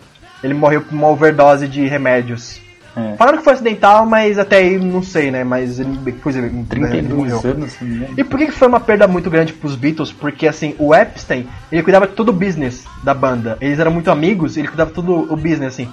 Ele 0.44 0.54
morreu 0.54 0.82
por 0.82 0.94
uma 0.94 1.08
overdose 1.08 1.68
de 1.68 1.88
remédios. 1.88 2.62
É. 2.96 3.16
Falaram 3.16 3.40
que 3.40 3.44
foi 3.44 3.54
acidental, 3.54 4.06
mas 4.06 4.38
até 4.38 4.58
aí 4.58 4.78
não 4.78 5.02
sei, 5.02 5.32
né? 5.32 5.44
Mas 5.44 5.80
ele, 5.80 6.14
pois 6.22 6.36
é, 6.36 6.40
ele 6.40 6.50
morreu. 6.50 6.66
32 6.70 7.46
anos, 7.46 7.82
engano. 7.82 8.14
E 8.16 8.24
por 8.24 8.40
que 8.40 8.52
foi 8.52 8.68
uma 8.68 8.80
perda 8.80 9.08
muito 9.08 9.30
grande 9.30 9.52
pros 9.52 9.76
Beatles? 9.76 10.12
Porque 10.12 10.48
assim, 10.48 10.76
o 10.78 10.94
Epstein, 10.94 11.48
ele 11.72 11.82
cuidava 11.82 12.08
de 12.08 12.14
todo 12.14 12.30
o 12.30 12.34
business 12.34 12.86
da 13.04 13.14
banda. 13.14 13.58
Eles 13.60 13.80
eram 13.80 13.92
muito 13.92 14.12
amigos, 14.12 14.58
ele 14.58 14.68
cuidava 14.68 14.90
de 14.90 14.96
todo 14.96 15.32
o 15.32 15.36
business, 15.36 15.74
assim. 15.74 15.90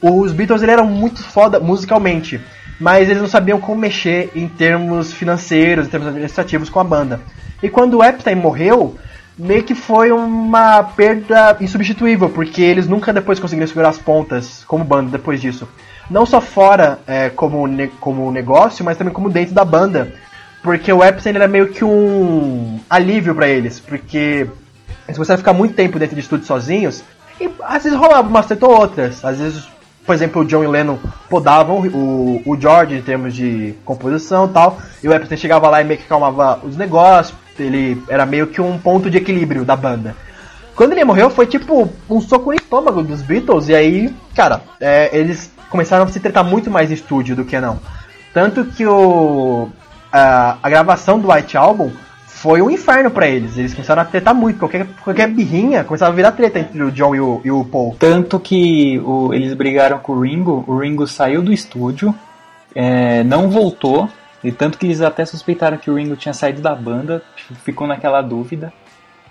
Os 0.00 0.32
Beatles 0.32 0.62
ele 0.62 0.72
eram 0.72 0.86
muito 0.86 1.22
foda 1.22 1.60
musicalmente, 1.60 2.40
mas 2.80 3.08
eles 3.08 3.22
não 3.22 3.28
sabiam 3.28 3.60
como 3.60 3.80
mexer 3.80 4.32
em 4.34 4.48
termos 4.48 5.12
financeiros, 5.12 5.86
em 5.86 5.90
termos 5.90 6.08
administrativos 6.08 6.68
com 6.68 6.80
a 6.80 6.84
banda. 6.84 7.20
E 7.62 7.68
quando 7.68 7.98
o 7.98 8.04
Epstein 8.04 8.34
morreu, 8.34 8.96
meio 9.38 9.62
que 9.62 9.76
foi 9.76 10.10
uma 10.10 10.82
perda 10.82 11.56
insubstituível, 11.60 12.28
porque 12.28 12.60
eles 12.60 12.88
nunca 12.88 13.12
depois 13.12 13.38
conseguiram 13.38 13.68
segurar 13.68 13.90
as 13.90 13.98
pontas 13.98 14.64
como 14.66 14.82
banda 14.82 15.12
depois 15.12 15.40
disso. 15.40 15.68
Não 16.10 16.26
só 16.26 16.40
fora 16.40 16.98
é, 17.06 17.30
como, 17.30 17.66
ne 17.66 17.88
como 17.88 18.30
negócio, 18.30 18.84
mas 18.84 18.96
também 18.96 19.12
como 19.12 19.30
dentro 19.30 19.54
da 19.54 19.64
banda. 19.64 20.12
Porque 20.62 20.92
o 20.92 21.02
Epstein 21.02 21.34
era 21.34 21.48
meio 21.48 21.68
que 21.68 21.84
um 21.84 22.78
alívio 22.88 23.34
pra 23.34 23.48
eles, 23.48 23.80
porque 23.80 24.46
eles 25.06 25.16
começaram 25.16 25.34
a 25.34 25.38
ficar 25.38 25.52
muito 25.52 25.74
tempo 25.74 25.98
dentro 25.98 26.14
de 26.14 26.20
estúdio 26.20 26.46
sozinhos, 26.46 27.02
e 27.40 27.50
às 27.62 27.82
vezes 27.82 27.98
rolava 27.98 28.28
umas 28.28 28.46
treta 28.46 28.66
ou 28.66 28.78
outras. 28.78 29.24
Às 29.24 29.38
vezes, 29.38 29.68
por 30.06 30.14
exemplo, 30.14 30.42
o 30.42 30.44
John 30.44 30.62
e 30.62 30.68
Lennon 30.68 30.98
podavam 31.28 31.80
o, 31.80 32.42
o 32.46 32.60
George 32.60 32.94
em 32.94 33.02
termos 33.02 33.34
de 33.34 33.74
composição 33.84 34.46
e 34.46 34.50
tal, 34.50 34.78
e 35.02 35.08
o 35.08 35.12
Epstein 35.12 35.36
chegava 35.36 35.68
lá 35.68 35.80
e 35.80 35.84
meio 35.84 35.98
que 35.98 36.06
calmava 36.06 36.60
os 36.62 36.76
negócios, 36.76 37.36
ele 37.58 38.00
era 38.08 38.24
meio 38.24 38.46
que 38.46 38.60
um 38.60 38.78
ponto 38.78 39.10
de 39.10 39.18
equilíbrio 39.18 39.64
da 39.64 39.74
banda. 39.74 40.14
Quando 40.74 40.92
ele 40.92 41.04
morreu, 41.04 41.28
foi 41.28 41.46
tipo 41.46 41.90
um 42.08 42.20
soco 42.20 42.50
no 42.50 42.54
estômago 42.54 43.02
dos 43.02 43.20
Beatles, 43.20 43.68
e 43.68 43.74
aí, 43.74 44.14
cara, 44.34 44.62
é, 44.80 45.10
eles 45.12 45.51
começaram 45.72 46.04
a 46.04 46.08
se 46.08 46.20
tratar 46.20 46.44
muito 46.44 46.70
mais 46.70 46.90
em 46.90 46.94
estúdio 46.94 47.34
do 47.34 47.44
que 47.44 47.58
não. 47.58 47.80
Tanto 48.32 48.64
que 48.66 48.86
o, 48.86 49.68
a, 50.12 50.56
a 50.62 50.70
gravação 50.70 51.18
do 51.18 51.32
White 51.32 51.56
Album 51.56 51.90
foi 52.26 52.60
um 52.62 52.70
inferno 52.70 53.10
pra 53.10 53.26
eles. 53.26 53.56
Eles 53.56 53.72
começaram 53.74 54.02
a 54.02 54.04
tretar 54.04 54.34
muito. 54.34 54.58
Qualquer, 54.58 54.86
qualquer 55.02 55.28
birrinha 55.28 55.82
começava 55.84 56.12
a 56.12 56.14
virar 56.14 56.32
treta 56.32 56.58
entre 56.58 56.82
o 56.82 56.90
John 56.92 57.14
e 57.14 57.20
o, 57.20 57.40
e 57.44 57.50
o 57.50 57.64
Paul. 57.64 57.96
Tanto 57.98 58.38
que 58.38 58.98
o- 59.04 59.32
eles 59.32 59.54
brigaram 59.54 59.98
com 59.98 60.12
o 60.12 60.20
Ringo, 60.20 60.62
o 60.66 60.76
Ringo 60.78 61.06
saiu 61.06 61.40
do 61.42 61.52
estúdio, 61.52 62.14
é, 62.74 63.22
não 63.24 63.48
voltou, 63.50 64.08
e 64.42 64.50
tanto 64.52 64.76
que 64.78 64.86
eles 64.86 65.00
até 65.00 65.24
suspeitaram 65.24 65.76
que 65.78 65.90
o 65.90 65.94
Ringo 65.94 66.16
tinha 66.16 66.34
saído 66.34 66.60
da 66.60 66.74
banda, 66.74 67.22
ficou 67.64 67.86
naquela 67.86 68.20
dúvida. 68.22 68.72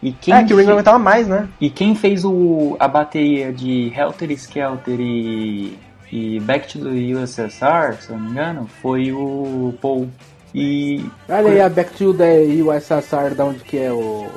E 0.01 0.11
quem, 0.11 0.33
é, 0.33 0.43
que 0.43 0.53
o 0.53 0.57
Ringo 0.57 0.71
aguentava 0.71 0.97
mais, 0.97 1.27
né? 1.27 1.47
e 1.59 1.69
quem 1.69 1.93
fez 1.93 2.25
o, 2.25 2.75
a 2.79 2.87
bateria 2.87 3.51
de 3.53 3.91
Helter 3.95 4.31
Skelter 4.31 4.99
e, 4.99 5.77
e 6.11 6.39
Back 6.41 6.67
to 6.67 6.79
the 6.83 6.89
USSR, 7.15 7.95
se 8.01 8.09
eu 8.09 8.17
não 8.17 8.25
me 8.25 8.31
engano, 8.31 8.69
foi 8.81 9.11
o 9.11 9.73
Paul. 9.81 10.09
E 10.53 11.05
Olha 11.29 11.49
aí 11.51 11.61
a 11.61 11.69
Back 11.69 11.93
to 11.97 12.13
the 12.13 12.39
USSR, 12.61 13.33
da 13.35 13.45
onde 13.45 13.59
que 13.59 13.77
é 13.77 13.91
o. 13.91 14.27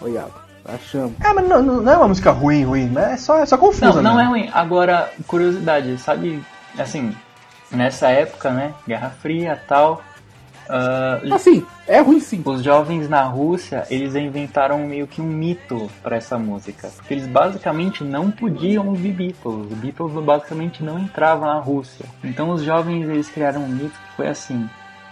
O 0.00 0.08
Iago. 0.08 0.44
Achamos. 0.66 1.12
É, 1.22 1.32
mas 1.32 1.46
não, 1.48 1.62
não 1.62 1.92
é 1.92 1.96
uma 1.96 2.08
música 2.08 2.30
ruim, 2.30 2.64
ruim. 2.64 2.88
mas 2.92 3.12
É 3.12 3.16
só, 3.16 3.38
é 3.38 3.46
só 3.46 3.56
confusa, 3.56 3.86
Não, 3.86 4.02
não 4.02 4.16
né? 4.16 4.24
é 4.24 4.26
ruim. 4.26 4.50
Agora, 4.52 5.10
curiosidade, 5.26 5.96
sabe, 5.98 6.42
assim, 6.78 7.14
nessa 7.70 8.08
época, 8.08 8.50
né, 8.50 8.72
Guerra 8.86 9.10
Fria 9.20 9.62
tal, 9.68 10.02
ah, 10.68 11.20
Assim, 11.32 11.64
é 11.86 12.00
ruim 12.00 12.20
sim. 12.20 12.42
os 12.44 12.62
jovens 12.62 13.08
na 13.08 13.22
Rússia, 13.24 13.84
eles 13.90 14.14
inventaram 14.14 14.78
meio 14.86 15.06
que 15.06 15.20
um 15.20 15.26
mito 15.26 15.90
para 16.02 16.16
essa 16.16 16.38
música. 16.38 16.88
Porque 16.96 17.14
eles 17.14 17.26
basicamente 17.26 18.02
não 18.02 18.30
podiam 18.30 18.88
ouvir 18.88 19.12
Beatles. 19.12 19.70
Os 19.70 19.78
Beatles 19.78 20.12
basicamente 20.24 20.82
não 20.82 20.98
entravam 20.98 21.46
na 21.46 21.58
Rússia. 21.58 22.06
Então 22.22 22.50
os 22.50 22.62
jovens, 22.62 23.08
eles 23.08 23.28
criaram 23.28 23.62
um 23.62 23.68
mito 23.68 23.98
que 24.08 24.16
foi 24.16 24.28
assim. 24.28 24.68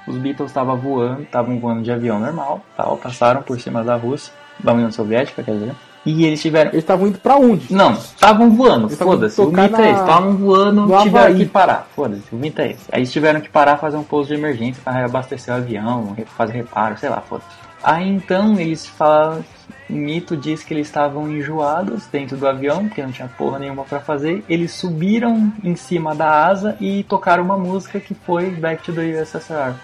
Os 0.07 0.17
Beatles 0.17 0.51
estavam 0.51 0.77
voando, 0.77 1.23
estavam 1.23 1.59
voando 1.59 1.83
de 1.83 1.93
avião 1.93 2.19
normal, 2.19 2.61
tal, 2.77 2.97
passaram 2.97 3.43
por 3.43 3.61
cima 3.61 3.85
da 3.85 3.95
Rússia, 3.95 4.33
da 4.59 4.73
União 4.73 4.91
Soviética, 4.91 5.43
quer 5.43 5.53
dizer. 5.53 5.75
E 6.05 6.25
eles 6.27 6.43
tiveram 6.43 6.71
Eles 6.71 6.83
estavam 6.83 7.07
indo 7.07 7.19
pra 7.19 7.37
onde? 7.37 7.73
não, 7.73 7.93
estavam 7.93 8.51
voando, 8.51 8.89
foda-se. 8.91 9.41
O 9.41 9.47
mito 9.53 9.61
é 9.81 9.91
esse, 9.91 9.93
na- 9.93 10.01
estavam 10.01 10.37
voando, 10.37 10.83
tiveram 11.03 11.27
Havaí. 11.27 11.37
que 11.37 11.47
parar, 11.47 11.87
foda-se, 11.95 12.25
o 12.33 12.37
mito 12.37 12.61
é 12.61 12.71
esse. 12.73 12.83
Aí 12.91 13.01
eles 13.01 13.13
tiveram 13.13 13.41
que 13.41 13.49
parar, 13.49 13.77
fazer 13.77 13.97
um 13.97 14.03
pouso 14.03 14.29
de 14.29 14.35
emergência 14.35 14.83
para 14.83 14.95
reabastecer 14.95 15.55
o 15.55 15.57
avião, 15.59 16.17
fazer 16.37 16.55
reparo, 16.55 16.99
sei 16.99 17.09
lá, 17.09 17.21
foda-se. 17.21 17.49
Aí 17.85 18.09
então 18.09 18.59
eles 18.59 18.85
falam, 18.87 19.45
o 19.89 19.93
mito 19.93 20.37
diz 20.37 20.63
que 20.65 20.75
eles 20.75 20.87
estavam 20.89 21.29
enjoados 21.31 22.07
dentro 22.11 22.37
do 22.37 22.47
avião, 22.49 22.87
porque 22.89 23.03
não 23.03 23.11
tinha 23.13 23.29
porra 23.29 23.59
nenhuma 23.61 23.85
para 23.85 24.01
fazer. 24.01 24.45
Eles 24.49 24.73
subiram 24.73 25.53
em 25.63 25.75
cima 25.77 26.15
da 26.17 26.47
asa 26.47 26.77
e 26.81 27.03
tocaram 27.05 27.45
uma 27.45 27.57
música 27.59 27.99
que 28.01 28.15
foi 28.15 28.51
Back 28.51 28.83
to 28.85 28.93
the 28.93 29.21
USSR. 29.21 29.75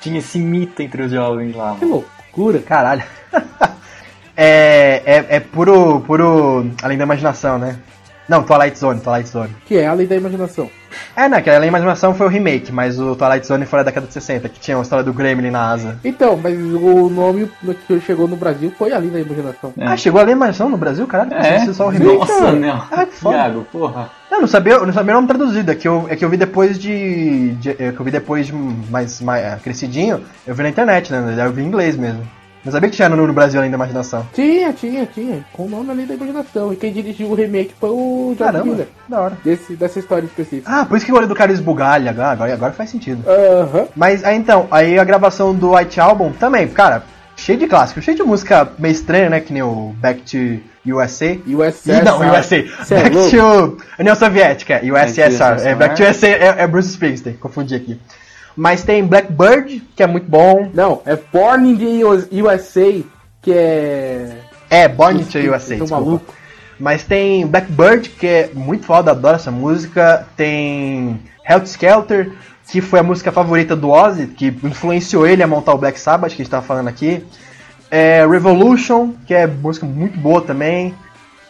Tinha 0.00 0.18
esse 0.18 0.38
mito 0.38 0.82
entre 0.82 1.02
os 1.02 1.12
jovens 1.12 1.54
lá. 1.54 1.76
Que 1.78 1.84
mano. 1.84 2.04
loucura. 2.32 2.58
Caralho. 2.60 3.02
é, 4.36 5.02
é, 5.04 5.26
é 5.36 5.40
puro, 5.40 6.00
puro 6.00 6.66
além 6.82 6.98
da 6.98 7.04
imaginação, 7.04 7.58
né? 7.58 7.76
Não, 8.28 8.42
Twilight 8.44 8.78
Zone, 8.78 9.00
Twilight 9.00 9.28
Zone. 9.28 9.50
Que 9.66 9.76
é 9.78 9.86
além 9.86 10.06
da 10.06 10.14
imaginação. 10.16 10.70
É, 11.16 11.28
né? 11.28 11.42
Que 11.42 11.50
além 11.50 11.62
da 11.62 11.66
imaginação 11.66 12.14
foi 12.14 12.26
o 12.26 12.30
remake, 12.30 12.70
mas 12.72 12.98
o 12.98 13.16
Twilight 13.16 13.46
Zone 13.46 13.66
foi 13.66 13.80
da 13.80 13.82
década 13.82 14.06
de 14.06 14.12
60, 14.12 14.48
que 14.48 14.60
tinha 14.60 14.78
a 14.78 14.80
história 14.80 15.04
do 15.04 15.12
Gremlin 15.12 15.50
na 15.50 15.70
asa. 15.72 15.98
Então, 16.04 16.38
mas 16.42 16.56
o 16.56 17.10
nome 17.10 17.50
que 17.86 18.00
chegou 18.00 18.28
no 18.28 18.36
Brasil 18.36 18.72
foi 18.78 18.92
além 18.92 19.10
da 19.10 19.20
imaginação. 19.20 19.72
É. 19.76 19.86
Ah, 19.86 19.96
chegou 19.96 20.20
a 20.20 20.30
imaginação 20.30 20.68
no 20.68 20.76
Brasil? 20.78 21.06
Caralho, 21.06 21.34
É, 21.34 21.56
é, 21.56 21.72
só 21.72 21.86
o 21.86 21.90
remake. 21.90 22.16
nossa, 22.18 22.52
não. 22.52 22.82
Ah, 22.90 23.04
que 23.06 23.16
foda. 23.16 23.36
Thiago, 23.36 23.66
porra. 23.72 24.08
Eu 24.30 24.40
não 24.40 24.46
sabia, 24.48 24.74
eu 24.74 24.86
não 24.86 24.94
sabia 24.94 25.12
o 25.12 25.16
nome 25.16 25.28
traduzido, 25.28 25.72
é 25.72 25.74
que 25.74 25.88
eu, 25.88 26.06
é 26.08 26.16
que 26.16 26.24
eu 26.24 26.30
vi 26.30 26.36
depois 26.36 26.78
de. 26.78 27.50
de- 27.56 27.70
é 27.70 27.92
que 27.92 28.00
eu 28.00 28.04
vi 28.04 28.10
depois 28.12 28.46
de 28.46 28.52
mais, 28.54 29.20
mais 29.20 29.44
é, 29.44 29.56
crescidinho, 29.62 30.22
eu 30.46 30.54
vi 30.54 30.62
na 30.62 30.68
internet, 30.70 31.12
né? 31.12 31.34
Eu 31.44 31.52
vi 31.52 31.62
em 31.62 31.66
inglês 31.66 31.96
mesmo. 31.96 32.22
Não 32.64 32.70
sabia 32.70 32.88
que 32.88 32.96
tinha 32.96 33.08
no, 33.08 33.26
no 33.26 33.32
Brasil 33.32 33.58
além 33.58 33.70
da 33.70 33.76
imaginação. 33.76 34.26
Tinha, 34.32 34.72
tinha, 34.72 35.04
tinha. 35.06 35.44
Com 35.52 35.66
o 35.66 35.68
nome 35.68 35.90
além 35.90 36.06
da 36.06 36.14
imaginação. 36.14 36.72
E 36.72 36.76
quem 36.76 36.92
dirigiu 36.92 37.28
o 37.28 37.34
remake 37.34 37.74
foi 37.78 37.90
o 37.90 38.34
George 38.38 38.52
Caramba, 38.52 38.64
Miller. 38.64 38.88
da 39.08 39.20
hora. 39.20 39.38
Desse, 39.44 39.74
dessa 39.74 39.98
história 39.98 40.26
específica. 40.26 40.70
Ah, 40.70 40.84
por 40.84 40.96
isso 40.96 41.04
que 41.04 41.10
eu 41.10 41.16
olhei 41.16 41.28
do 41.28 41.34
cara 41.34 41.50
esbugalha 41.52 42.10
agora, 42.10 42.54
agora, 42.54 42.72
faz 42.72 42.90
sentido. 42.90 43.24
Aham. 43.28 43.88
Mas 43.96 44.24
aí 44.24 44.36
então, 44.36 44.68
aí 44.70 44.98
a 44.98 45.04
gravação 45.04 45.52
do 45.54 45.74
White 45.74 46.00
Album 46.00 46.32
também, 46.32 46.68
cara, 46.68 47.02
cheio 47.36 47.58
de 47.58 47.66
clássico, 47.66 48.00
cheio 48.00 48.16
de 48.16 48.22
música 48.22 48.70
meio 48.78 48.92
estranha, 48.92 49.28
né? 49.28 49.40
Que 49.40 49.52
nem 49.52 49.62
o 49.62 49.92
Back 49.98 50.22
to 50.22 50.62
USA. 50.86 51.38
USA. 51.46 52.02
Não, 52.02 52.20
USA. 52.20 52.64
Cê 52.84 52.94
é 52.94 53.02
Back 53.02 53.16
louco? 53.16 53.30
to 53.30 53.84
União 53.98 54.14
Soviética, 54.14 54.80
USSR. 54.82 55.28
USSR. 55.28 55.66
É, 55.68 55.74
Back 55.74 55.96
to 55.96 56.02
USA 56.02 56.28
é, 56.28 56.54
é 56.58 56.66
Bruce 56.66 56.90
Springsteen, 56.90 57.36
confundi 57.36 57.74
aqui. 57.74 57.98
Mas 58.56 58.82
tem 58.82 59.04
Blackbird, 59.04 59.82
que 59.96 60.02
é 60.02 60.06
muito 60.06 60.28
bom. 60.28 60.70
Não, 60.74 61.00
é 61.06 61.16
Born 61.16 61.70
in 61.70 61.76
the 61.76 62.04
US- 62.06 62.28
USA, 62.30 63.02
que 63.40 63.52
é. 63.52 64.36
É, 64.68 64.88
Born 64.88 65.24
to 65.24 65.38
USA, 65.38 65.74
Eu 65.74 65.78
tô 65.78 65.84
desculpa. 65.84 65.94
maluco. 66.04 66.34
Mas 66.78 67.04
tem 67.04 67.46
Blackbird, 67.46 68.08
que 68.10 68.26
é 68.26 68.50
muito 68.54 68.84
foda, 68.86 69.10
adoro 69.12 69.36
essa 69.36 69.50
música. 69.50 70.26
Tem 70.36 71.20
Helter 71.48 71.68
Skelter, 71.68 72.32
que 72.68 72.80
foi 72.80 72.98
a 72.98 73.02
música 73.02 73.30
favorita 73.30 73.76
do 73.76 73.90
Ozzy, 73.90 74.26
que 74.28 74.46
influenciou 74.64 75.26
ele 75.26 75.42
a 75.42 75.46
montar 75.46 75.74
o 75.74 75.78
Black 75.78 76.00
Sabbath, 76.00 76.30
que 76.30 76.42
a 76.42 76.44
gente 76.44 76.50
tava 76.50 76.66
falando 76.66 76.88
aqui. 76.88 77.24
É, 77.90 78.26
Revolution, 78.26 79.12
que 79.26 79.34
é 79.34 79.46
música 79.46 79.84
muito 79.86 80.18
boa 80.18 80.40
também. 80.40 80.94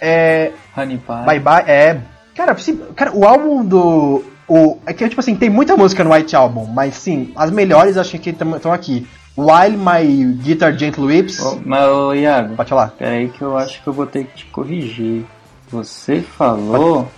É, 0.00 0.50
Honey 0.76 0.98
Pie. 0.98 1.24
Bye 1.24 1.38
Bye, 1.40 1.64
é. 1.68 2.00
Cara, 2.34 2.56
se- 2.58 2.74
cara, 2.96 3.12
o 3.14 3.24
álbum 3.24 3.64
do. 3.64 4.24
O. 4.52 4.78
É 4.84 4.92
que, 4.92 5.08
tipo 5.08 5.20
assim, 5.20 5.34
tem 5.34 5.48
muita 5.48 5.76
música 5.76 6.04
no 6.04 6.12
White 6.12 6.36
Album, 6.36 6.66
mas 6.66 6.94
sim, 6.94 7.32
as 7.34 7.50
melhores 7.50 7.96
acho 7.96 8.18
que 8.18 8.30
estão 8.30 8.72
aqui. 8.72 9.06
While 9.36 9.78
My 9.78 10.34
Guitar 10.42 10.76
Gently 10.76 11.04
Whips. 11.06 11.40
Ô, 11.40 11.58
mas, 11.64 11.88
ô, 11.88 12.12
Iago, 12.12 12.54
Pode 12.54 12.68
falar. 12.68 12.88
peraí 12.98 13.30
que 13.30 13.40
eu 13.40 13.56
acho 13.56 13.82
que 13.82 13.88
eu 13.88 13.92
vou 13.92 14.06
ter 14.06 14.24
que 14.24 14.36
te 14.36 14.46
corrigir. 14.46 15.24
Você 15.70 16.20
falou 16.20 17.08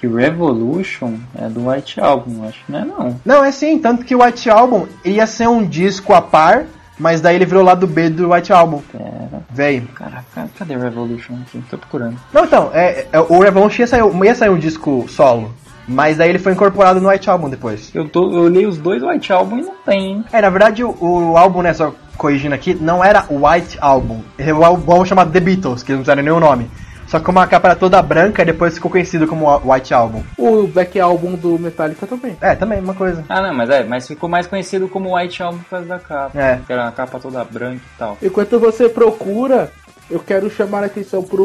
que 0.00 0.08
Revolution 0.08 1.14
é 1.38 1.48
do 1.48 1.68
White 1.68 2.00
Album, 2.00 2.42
acho 2.48 2.58
que 2.64 2.72
não 2.72 2.78
é 2.80 2.84
não. 2.84 3.20
Não, 3.24 3.44
é 3.44 3.52
sim, 3.52 3.78
tanto 3.78 4.04
que 4.04 4.16
o 4.16 4.24
White 4.24 4.50
Album 4.50 4.88
ia 5.04 5.28
ser 5.28 5.48
um 5.48 5.64
disco 5.64 6.12
a 6.12 6.20
par, 6.20 6.64
mas 6.98 7.20
daí 7.20 7.36
ele 7.36 7.46
virou 7.46 7.62
lado 7.62 7.86
B 7.86 8.10
do 8.10 8.32
White 8.32 8.52
Album. 8.52 8.82
Pera, 8.90 9.44
Véi. 9.48 9.80
caraca, 9.94 10.50
cadê 10.58 10.76
Revolution 10.76 11.34
aqui? 11.46 11.62
Tô 11.70 11.78
procurando. 11.78 12.16
Não, 12.32 12.44
então, 12.44 12.70
é, 12.74 13.06
é, 13.12 13.20
o 13.20 13.38
Revolution 13.38 13.82
ia 13.82 13.86
sair, 13.86 14.02
ia 14.24 14.34
sair 14.34 14.50
um 14.50 14.58
disco 14.58 15.06
solo, 15.08 15.54
mas 15.90 16.16
daí 16.16 16.30
ele 16.30 16.38
foi 16.38 16.52
incorporado 16.52 17.00
no 17.00 17.08
White 17.08 17.28
Album 17.28 17.50
depois. 17.50 17.90
Eu, 17.92 18.08
tô, 18.08 18.32
eu 18.32 18.42
olhei 18.42 18.64
os 18.64 18.78
dois 18.78 19.02
White 19.02 19.32
Album 19.32 19.58
e 19.58 19.62
não 19.62 19.74
tem, 19.84 20.12
hein? 20.12 20.24
É, 20.32 20.40
na 20.40 20.48
verdade, 20.48 20.84
o, 20.84 20.96
o 21.00 21.36
álbum, 21.36 21.62
né, 21.62 21.74
só 21.74 21.92
corrigindo 22.16 22.54
aqui, 22.54 22.74
não 22.74 23.02
era 23.02 23.26
o 23.28 23.44
White 23.44 23.76
Album. 23.80 24.20
Era 24.38 24.54
o 24.54 24.64
álbum 24.64 25.04
chamado 25.04 25.32
The 25.32 25.40
Beatles, 25.40 25.82
que 25.82 25.92
não 25.92 25.98
fizeram 25.98 26.22
nenhum 26.22 26.38
nome. 26.38 26.70
Só 27.08 27.18
que 27.18 27.24
como 27.24 27.40
a 27.40 27.46
capa 27.48 27.68
era 27.68 27.76
toda 27.76 28.00
branca, 28.00 28.44
depois 28.44 28.74
ficou 28.74 28.88
conhecido 28.88 29.26
como 29.26 29.48
White 29.64 29.92
Album. 29.92 30.22
O 30.38 30.68
Black 30.68 31.00
Album 31.00 31.34
do 31.34 31.58
Metallica 31.58 32.06
também. 32.06 32.36
É, 32.40 32.54
também, 32.54 32.78
uma 32.78 32.94
coisa. 32.94 33.24
Ah, 33.28 33.42
não, 33.42 33.52
mas 33.52 33.68
é, 33.68 33.82
mas 33.82 34.06
ficou 34.06 34.28
mais 34.28 34.46
conhecido 34.46 34.86
como 34.86 35.16
White 35.16 35.42
Album 35.42 35.58
por 35.58 35.70
causa 35.70 35.86
da 35.86 35.98
capa. 35.98 36.40
É. 36.40 36.60
Que 36.64 36.72
era 36.72 36.84
uma 36.84 36.92
capa 36.92 37.18
toda 37.18 37.42
branca 37.42 37.82
e 37.82 37.98
tal. 37.98 38.16
Enquanto 38.22 38.60
você 38.60 38.88
procura, 38.88 39.72
eu 40.08 40.20
quero 40.20 40.48
chamar 40.48 40.84
a 40.84 40.86
atenção 40.86 41.20
pros 41.20 41.40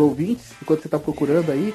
ouvintes, 0.00 0.52
enquanto 0.60 0.82
você 0.82 0.88
tá 0.88 0.98
procurando 0.98 1.52
aí, 1.52 1.72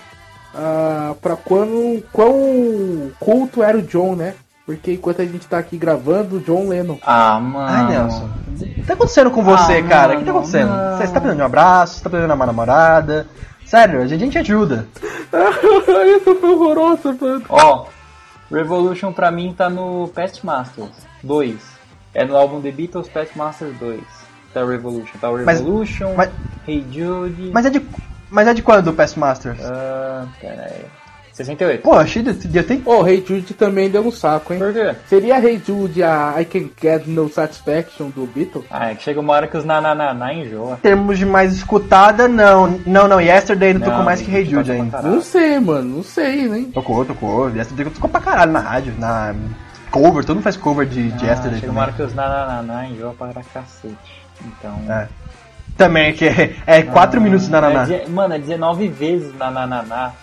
ah, 0.53 1.13
pra 1.21 1.35
quando, 1.35 2.03
quão 2.11 3.11
culto 3.19 3.63
era 3.63 3.77
o 3.77 3.81
John, 3.81 4.15
né? 4.15 4.35
Porque 4.65 4.93
enquanto 4.93 5.21
a 5.21 5.25
gente 5.25 5.45
tá 5.45 5.57
aqui 5.57 5.77
gravando, 5.77 6.37
o 6.37 6.39
John 6.39 6.69
Lennon. 6.69 6.97
Ah, 7.05 7.37
mano. 7.39 7.67
Ai, 7.67 7.89
Nelson. 7.89 8.29
O 8.49 8.55
que 8.65 8.83
tá 8.83 8.93
acontecendo 8.93 9.29
com 9.31 9.43
você, 9.43 9.73
Ah, 9.79 9.83
cara? 9.87 10.15
O 10.15 10.19
que 10.19 10.25
tá 10.25 10.31
acontecendo? 10.31 10.69
não. 10.69 10.97
Você 10.97 11.03
tá 11.07 11.11
precisando 11.11 11.35
de 11.35 11.41
um 11.41 11.45
abraço? 11.45 11.95
Você 11.95 12.03
tá 12.03 12.09
precisando 12.09 12.29
de 12.31 12.35
uma 12.39 12.45
namorada? 12.45 13.27
Sério, 13.65 14.01
a 14.01 14.07
gente 14.07 14.37
ajuda. 14.37 14.87
Isso 16.15 16.35
foi 16.35 16.49
horroroso, 16.53 17.17
mano. 17.19 17.43
Ó, 17.49 17.85
Revolution 18.51 19.11
pra 19.11 19.31
mim 19.31 19.53
tá 19.57 19.69
no 19.69 20.07
Past 20.15 20.45
Masters 20.45 20.91
2. 21.23 21.55
É 22.13 22.23
no 22.23 22.37
álbum 22.37 22.61
The 22.61 22.71
Beatles 22.71 23.09
Past 23.09 23.37
Masters 23.37 23.75
2. 23.79 23.99
Tá 24.53 24.63
Revolution. 24.63 25.17
Tá 25.19 25.29
o 25.31 25.43
Mas- 25.43 25.59
Revolution, 25.59 26.13
mas- 26.15 26.29
Hey 26.67 26.85
Jude. 26.91 27.49
Mas 27.53 27.65
é 27.65 27.69
de, 27.71 27.81
mas 28.33 28.47
é 28.47 28.53
de 28.53 28.61
quando 28.63 28.87
o 28.87 28.93
Past 28.93 29.17
Masters? 29.19 29.59
Ah, 29.63 30.25
pera 30.41 30.63
aí. 30.63 30.85
68. 31.33 31.81
Pô, 31.81 31.93
achei 31.95 32.21
de, 32.21 32.31
de, 32.33 32.63
tem... 32.63 32.81
Ô, 32.85 33.05
Hey 33.07 33.23
Jude 33.27 33.55
também 33.55 33.89
deu 33.89 34.05
um 34.05 34.11
saco, 34.11 34.53
hein? 34.53 34.59
Por 34.59 34.71
quê? 34.71 34.95
Seria 35.07 35.39
Hey 35.43 35.59
Jude 35.65 36.03
a 36.03 36.35
I 36.39 36.45
Can 36.45 36.69
Get 36.79 37.07
No 37.07 37.27
Satisfaction 37.27 38.09
do 38.09 38.27
Beatles? 38.27 38.65
Ah, 38.69 38.91
é 38.91 38.95
que 38.95 39.01
chega 39.01 39.19
uma 39.19 39.33
hora 39.33 39.47
que 39.47 39.57
os 39.57 39.65
nanananá 39.65 40.31
enjoa. 40.31 40.73
Em 40.73 40.81
termos 40.81 41.17
de 41.17 41.25
mais 41.25 41.51
escutada, 41.53 42.27
não. 42.27 42.79
Não, 42.85 43.07
não, 43.07 43.19
Yesterday 43.19 43.69
ainda 43.69 43.79
tocou 43.79 43.97
Não, 43.97 44.05
mais 44.05 44.21
que 44.21 44.29
Hey 44.31 44.45
Jude 44.45 44.71
ainda. 44.71 45.01
Não 45.01 45.21
sei, 45.21 45.59
mano, 45.59 45.97
não 45.97 46.03
sei, 46.03 46.47
né? 46.47 46.67
Tocou, 46.71 47.03
tocou. 47.03 47.49
Yesterday 47.49 47.85
tocou 47.91 48.09
pra 48.11 48.21
caralho 48.21 48.51
na 48.51 48.59
rádio, 48.59 48.93
na 48.99 49.33
cover, 49.89 50.23
todo 50.23 50.35
mundo 50.35 50.43
faz 50.43 50.55
cover 50.57 50.85
de, 50.85 51.11
de 51.13 51.25
Ah, 51.25 51.29
Yesterday 51.31 51.59
chega 51.59 51.71
uma 51.71 51.81
hora 51.81 51.91
também. 51.93 52.05
que 52.07 52.11
os 52.11 52.15
nanananá 52.15 52.85
enjoa 52.85 53.13
pra 53.13 53.33
cacete. 53.51 53.95
Então... 54.45 54.79
É. 54.87 55.07
Também, 55.77 56.13
que 56.13 56.25
é, 56.25 56.55
é 56.65 56.83
quatro 56.83 57.19
minutos 57.19 57.47
na 57.49 57.61
naná. 57.61 57.93
É, 57.93 58.07
mano, 58.07 58.33
é 58.35 58.39
19 58.39 58.87
vezes 58.87 59.35
na 59.37 59.49
naná. 59.49 60.13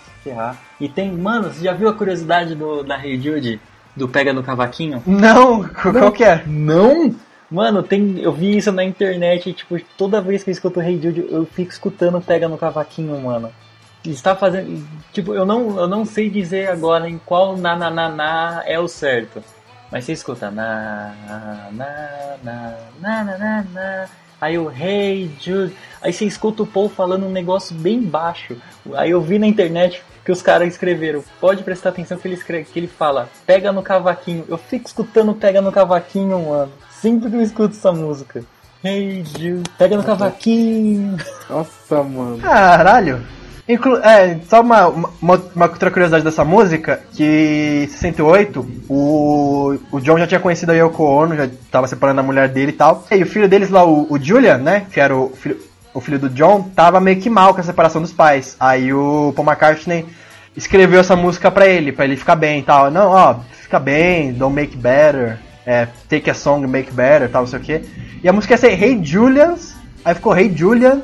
E 0.79 0.87
tem, 0.87 1.11
mano, 1.11 1.51
você 1.51 1.63
já 1.63 1.73
viu 1.73 1.89
a 1.89 1.93
curiosidade 1.93 2.55
do, 2.55 2.83
da 2.83 3.03
Hey 3.03 3.19
Jude? 3.19 3.59
Do 3.95 4.07
Pega 4.07 4.31
no 4.31 4.43
Cavaquinho? 4.43 5.03
Não, 5.05 5.63
qual 5.67 5.93
não, 5.93 6.11
que 6.11 6.23
é? 6.23 6.43
Não? 6.45 7.13
Mano, 7.49 7.83
tem, 7.83 8.19
eu 8.19 8.31
vi 8.31 8.55
isso 8.55 8.71
na 8.71 8.83
internet 8.83 9.49
e, 9.49 9.53
tipo, 9.53 9.77
toda 9.97 10.21
vez 10.21 10.43
que 10.43 10.49
eu 10.49 10.53
escuto 10.53 10.81
Hey 10.81 11.01
Jude, 11.01 11.27
eu 11.29 11.45
fico 11.45 11.71
escutando 11.71 12.21
Pega 12.21 12.47
no 12.47 12.57
Cavaquinho, 12.57 13.19
mano. 13.21 13.51
Está 14.05 14.35
fazendo. 14.35 14.83
Tipo, 15.11 15.33
eu 15.33 15.45
não, 15.45 15.79
eu 15.79 15.87
não 15.87 16.05
sei 16.05 16.29
dizer 16.29 16.69
agora 16.69 17.07
em 17.09 17.19
qual 17.19 17.57
nanananá 17.57 18.63
é 18.65 18.79
o 18.79 18.87
certo. 18.87 19.43
Mas 19.91 20.05
você 20.05 20.13
escuta 20.13 20.49
na 20.49 21.13
na 21.71 21.97
na 22.41 22.77
na 23.01 23.23
na 23.23 23.37
na 23.37 23.63
na 23.63 24.05
Aí 24.41 24.57
o 24.57 24.71
Hey 24.71 25.29
Jude. 25.39 25.75
Aí 26.01 26.11
você 26.11 26.25
escuta 26.25 26.63
o 26.63 26.67
Paul 26.67 26.89
falando 26.89 27.27
um 27.27 27.31
negócio 27.31 27.75
bem 27.75 28.01
baixo. 28.01 28.57
Aí 28.95 29.11
eu 29.11 29.21
vi 29.21 29.37
na 29.37 29.45
internet 29.45 30.01
que 30.25 30.31
os 30.31 30.41
caras 30.41 30.67
escreveram. 30.67 31.23
Pode 31.39 31.61
prestar 31.61 31.89
atenção 31.89 32.17
que 32.17 32.27
ele 32.27 32.33
escreve, 32.33 32.65
que 32.65 32.79
ele 32.79 32.87
fala, 32.87 33.29
pega 33.45 33.71
no 33.71 33.83
cavaquinho. 33.83 34.43
Eu 34.47 34.57
fico 34.57 34.87
escutando 34.87 35.35
pega 35.35 35.61
no 35.61 35.71
cavaquinho, 35.71 36.49
mano. 36.49 36.71
Sempre 36.89 37.29
que 37.29 37.35
eu 37.35 37.41
escuto 37.41 37.75
essa 37.75 37.91
música. 37.91 38.43
Hey 38.83 39.23
Jude, 39.23 39.69
pega 39.77 39.95
no 39.95 40.03
cavaquinho. 40.03 41.17
Nossa, 41.47 42.01
mano. 42.01 42.39
Caralho. 42.39 43.23
Inclu 43.73 43.97
é, 43.97 44.39
só 44.49 44.61
uma, 44.61 44.87
uma, 44.87 45.41
uma 45.55 45.65
outra 45.65 45.89
curiosidade 45.89 46.23
dessa 46.23 46.43
música, 46.43 47.01
que 47.13 47.83
em 47.83 47.87
68, 47.87 48.67
o, 48.89 49.77
o 49.91 49.99
John 49.99 50.17
já 50.17 50.27
tinha 50.27 50.39
conhecido 50.39 50.71
a 50.71 50.75
Yoko 50.75 51.03
Ono, 51.03 51.35
já 51.35 51.49
tava 51.71 51.87
separando 51.87 52.19
a 52.19 52.23
mulher 52.23 52.49
dele 52.49 52.71
e 52.71 52.75
tal. 52.75 53.05
E 53.11 53.23
o 53.23 53.25
filho 53.25 53.47
deles 53.47 53.69
lá, 53.69 53.85
o, 53.85 54.11
o 54.11 54.19
Julian, 54.19 54.57
né, 54.57 54.85
que 54.91 54.99
era 54.99 55.15
o 55.15 55.29
filho, 55.29 55.57
o 55.93 56.01
filho 56.01 56.19
do 56.19 56.29
John, 56.29 56.69
tava 56.75 56.99
meio 56.99 57.19
que 57.19 57.29
mal 57.29 57.53
com 57.53 57.61
a 57.61 57.63
separação 57.63 58.01
dos 58.01 58.13
pais. 58.13 58.55
Aí 58.59 58.93
o 58.93 59.33
Paul 59.35 59.47
McCartney 59.47 60.05
escreveu 60.55 60.99
essa 60.99 61.15
música 61.15 61.49
pra 61.49 61.67
ele, 61.67 61.91
pra 61.91 62.05
ele 62.05 62.15
ficar 62.15 62.35
bem 62.35 62.59
e 62.59 62.63
tal. 62.63 62.91
Não, 62.91 63.09
ó, 63.09 63.35
fica 63.53 63.79
bem, 63.79 64.33
don't 64.33 64.53
make 64.53 64.75
better, 64.75 65.39
é, 65.65 65.87
take 66.09 66.29
a 66.29 66.33
song, 66.33 66.65
make 66.67 66.91
better, 66.91 67.29
tal, 67.29 67.43
não 67.43 67.47
sei 67.47 67.59
o 67.59 67.61
que. 67.61 67.81
E 68.23 68.29
a 68.29 68.33
música 68.33 68.53
ia 68.53 68.57
ser 68.57 68.81
Hey 68.81 68.99
Julians, 69.03 69.75
aí 70.03 70.13
ficou 70.13 70.37
Hey 70.37 70.51
Julian, 70.55 71.01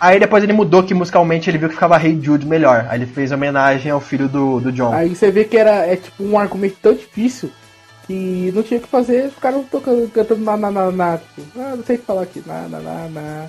Aí 0.00 0.18
depois 0.18 0.42
ele 0.42 0.54
mudou 0.54 0.82
que 0.82 0.94
musicalmente 0.94 1.50
ele 1.50 1.58
viu 1.58 1.68
que 1.68 1.74
ficava 1.74 2.02
Hey 2.02 2.18
Jude 2.22 2.46
melhor. 2.46 2.86
Aí 2.88 2.98
ele 2.98 3.06
fez 3.06 3.30
homenagem 3.30 3.92
ao 3.92 4.00
filho 4.00 4.28
do, 4.28 4.58
do 4.58 4.72
John. 4.72 4.94
Aí 4.94 5.14
você 5.14 5.30
vê 5.30 5.44
que 5.44 5.58
era 5.58 5.86
é 5.86 5.96
tipo 5.96 6.24
um 6.24 6.38
argumento 6.38 6.76
tão 6.80 6.94
difícil 6.94 7.50
que 8.06 8.50
não 8.54 8.62
tinha 8.62 8.80
o 8.80 8.82
que 8.82 8.88
fazer, 8.88 9.30
ficaram 9.30 9.62
tocando, 9.62 10.10
cantando 10.10 10.42
na 10.42 10.56
na 10.56 10.70
na, 10.70 10.90
na 10.90 11.18
tipo, 11.18 11.60
ah, 11.60 11.76
não 11.76 11.84
sei 11.84 11.96
o 11.96 11.98
que 11.98 12.06
falar 12.06 12.22
aqui, 12.22 12.42
na 12.46 12.62
na 12.62 12.80
na 12.80 13.08
na. 13.08 13.46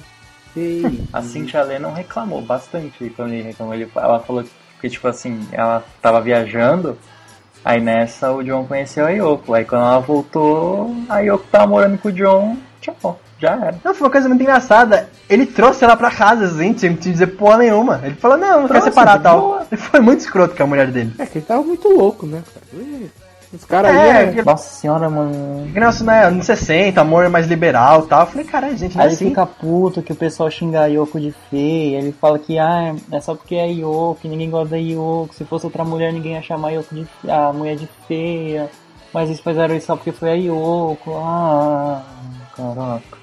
Ei. 0.55 1.01
A 1.13 1.21
Cintia 1.21 1.63
Lennon 1.63 1.93
reclamou 1.93 2.41
bastante 2.41 3.09
quando 3.15 3.33
ele 3.33 3.43
reclamou. 3.43 3.73
Ele, 3.73 3.89
ela 3.95 4.19
falou 4.19 4.43
que, 4.81 4.89
tipo 4.89 5.07
assim, 5.07 5.47
ela 5.51 5.83
tava 6.01 6.19
viajando, 6.19 6.97
aí 7.63 7.79
nessa 7.79 8.31
o 8.33 8.43
John 8.43 8.65
conheceu 8.65 9.05
a 9.05 9.09
Yoko. 9.09 9.53
Aí 9.53 9.63
quando 9.63 9.83
ela 9.83 9.99
voltou, 9.99 10.93
a 11.07 11.19
Yoko 11.19 11.45
tava 11.49 11.67
morando 11.67 11.97
com 11.97 12.09
o 12.09 12.11
John, 12.11 12.57
tchau, 12.81 13.19
já 13.39 13.51
era. 13.51 13.75
Não, 13.83 13.93
foi 13.93 14.07
uma 14.07 14.11
coisa 14.11 14.27
muito 14.27 14.41
engraçada. 14.41 15.07
Ele 15.29 15.45
trouxe 15.45 15.83
ela 15.83 15.95
pra 15.95 16.11
casa, 16.11 16.45
assim, 16.45 16.77
sem 16.77 16.93
dizer 16.95 17.27
porra 17.37 17.57
nenhuma. 17.59 18.01
Ele 18.03 18.15
falou, 18.15 18.37
não, 18.37 18.61
não 18.61 18.67
quer 18.67 18.81
separar 18.81 19.19
tal. 19.21 19.39
boa. 19.39 19.67
Ele 19.71 19.79
foi 19.79 19.99
muito 19.99 20.19
escroto 20.19 20.55
com 20.55 20.63
a 20.63 20.67
mulher 20.67 20.87
dele. 20.91 21.13
É 21.19 21.25
que 21.25 21.37
ele 21.37 21.45
tava 21.45 21.61
muito 21.63 21.87
louco, 21.87 22.25
né, 22.25 22.41
cara? 22.53 23.11
Os 23.53 23.65
caras 23.65 23.93
É, 23.93 24.11
aí. 24.17 24.33
que- 24.33 24.43
Nossa 24.43 24.69
senhora, 24.79 25.09
mano. 25.09 25.67
Que 25.73 25.77
negócio, 25.77 26.05
né, 26.05 26.23
anos 26.25 26.45
60, 26.45 27.01
amor 27.01 27.27
mais 27.29 27.47
liberal 27.47 28.03
e 28.05 28.07
tal. 28.07 28.21
Eu 28.21 28.25
falei, 28.27 28.45
caralho, 28.45 28.77
gente, 28.77 28.95
não 28.95 29.01
é 29.01 29.03
Aí 29.03 29.09
ele 29.09 29.15
assim. 29.15 29.27
fica 29.27 29.45
puto 29.45 30.01
que 30.01 30.13
o 30.13 30.15
pessoal 30.15 30.49
xinga 30.49 30.83
a 30.83 30.85
Yoko 30.85 31.19
de 31.19 31.33
feia. 31.49 31.97
Ele 31.97 32.13
fala 32.13 32.39
que 32.39 32.57
ah, 32.57 32.95
é 33.11 33.19
só 33.19 33.35
porque 33.35 33.55
é 33.55 33.63
a 33.63 33.65
Yoko, 33.65 34.19
que 34.21 34.29
ninguém 34.29 34.49
gosta 34.49 34.69
da 34.69 34.77
Yoko. 34.77 35.31
Se 35.33 35.43
fosse 35.43 35.65
outra 35.65 35.83
mulher, 35.83 36.13
ninguém 36.13 36.35
ia 36.35 36.41
chamar 36.41 36.69
a, 36.69 36.71
Yoko 36.71 36.95
de, 36.95 37.05
a 37.29 37.51
mulher 37.51 37.75
de 37.75 37.89
feia. 38.07 38.69
Mas 39.13 39.27
eles 39.27 39.41
fizeram 39.41 39.75
isso 39.75 39.87
só 39.87 39.97
porque 39.97 40.13
foi 40.13 40.29
a 40.31 40.35
Yoko. 40.35 41.11
Ah, 41.17 42.01
caraca. 42.61 43.17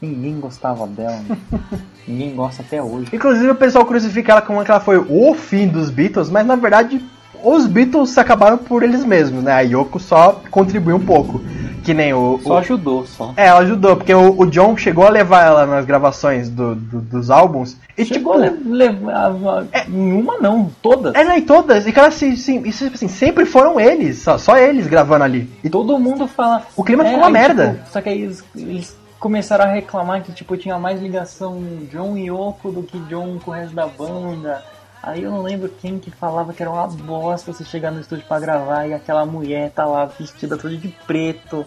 Ninguém 0.00 0.40
gostava 0.40 0.86
dela. 0.86 1.22
ninguém 2.08 2.34
gosta 2.34 2.62
até 2.62 2.82
hoje. 2.82 3.10
Inclusive 3.12 3.50
o 3.50 3.54
pessoal 3.54 3.84
crucifica 3.84 4.32
ela 4.32 4.42
como 4.42 4.64
que 4.64 4.70
ela 4.70 4.80
foi 4.80 4.98
o 4.98 5.34
fim 5.34 5.68
dos 5.68 5.90
Beatles, 5.90 6.30
mas 6.30 6.46
na 6.46 6.56
verdade 6.56 7.04
os 7.42 7.66
Beatles 7.66 8.16
acabaram 8.18 8.58
por 8.58 8.82
eles 8.82 9.04
mesmos, 9.04 9.42
né? 9.42 9.52
A 9.52 9.60
Yoko 9.60 9.98
só 9.98 10.40
contribuiu 10.50 10.96
um 10.96 11.04
pouco. 11.04 11.40
Que 11.82 11.94
nem 11.94 12.12
o. 12.12 12.38
Só 12.42 12.54
o- 12.54 12.58
ajudou, 12.58 13.06
só. 13.06 13.32
É, 13.38 13.46
ela 13.46 13.60
ajudou, 13.60 13.96
porque 13.96 14.12
o, 14.12 14.38
o 14.38 14.44
John 14.46 14.76
chegou 14.76 15.06
a 15.06 15.08
levar 15.10 15.46
ela 15.46 15.64
nas 15.66 15.86
gravações 15.86 16.50
do- 16.50 16.74
do- 16.74 17.00
dos 17.00 17.30
álbuns. 17.30 17.74
E 17.96 18.04
Chegou 18.04 18.34
a 18.34 18.50
tipo. 18.50 18.68
le- 18.68 18.76
levar. 18.76 19.64
Nenhuma 19.88 20.36
não, 20.38 20.70
todas. 20.82 21.14
É, 21.14 21.24
não, 21.24 21.34
e 21.38 21.40
todas. 21.40 21.86
E 21.86 21.92
cara, 21.92 22.10
sim, 22.10 22.36
sim, 22.36 22.62
isso, 22.66 22.84
assim, 22.92 23.08
sempre 23.08 23.46
foram 23.46 23.80
eles, 23.80 24.18
só, 24.18 24.36
só 24.36 24.58
eles 24.58 24.86
gravando 24.86 25.24
ali. 25.24 25.48
E 25.64 25.70
Todo 25.70 25.98
mundo 25.98 26.26
fala. 26.28 26.62
O 26.76 26.84
clima 26.84 27.02
ficou 27.02 27.18
uma 27.20 27.28
aí, 27.28 27.32
merda. 27.32 27.70
tipo, 27.78 27.90
só 27.92 28.00
que 28.02 28.08
aí 28.10 28.22
eles, 28.22 28.44
eles 28.54 28.94
começaram 29.18 29.64
a 29.64 29.68
reclamar 29.68 30.22
que 30.22 30.32
tipo, 30.32 30.56
tinha 30.58 30.78
mais 30.78 31.00
ligação 31.00 31.62
John 31.90 32.14
e 32.14 32.26
Yoko 32.28 32.70
do 32.70 32.82
que 32.82 32.98
John 33.00 33.38
com 33.42 33.50
o 33.52 33.54
resto 33.54 33.74
da 33.74 33.86
banda. 33.86 34.62
Aí 35.02 35.22
eu 35.22 35.30
não 35.30 35.42
lembro 35.42 35.70
quem 35.80 35.98
que 35.98 36.10
falava 36.10 36.52
que 36.52 36.62
era 36.62 36.70
uma 36.70 36.86
bosta 36.86 37.52
você 37.52 37.64
chegar 37.64 37.90
no 37.90 38.00
estúdio 38.00 38.24
pra 38.28 38.38
gravar 38.38 38.86
e 38.86 38.92
aquela 38.92 39.24
mulher 39.24 39.70
tá 39.70 39.86
lá 39.86 40.04
vestida 40.04 40.58
toda 40.58 40.76
de 40.76 40.88
preto, 41.06 41.64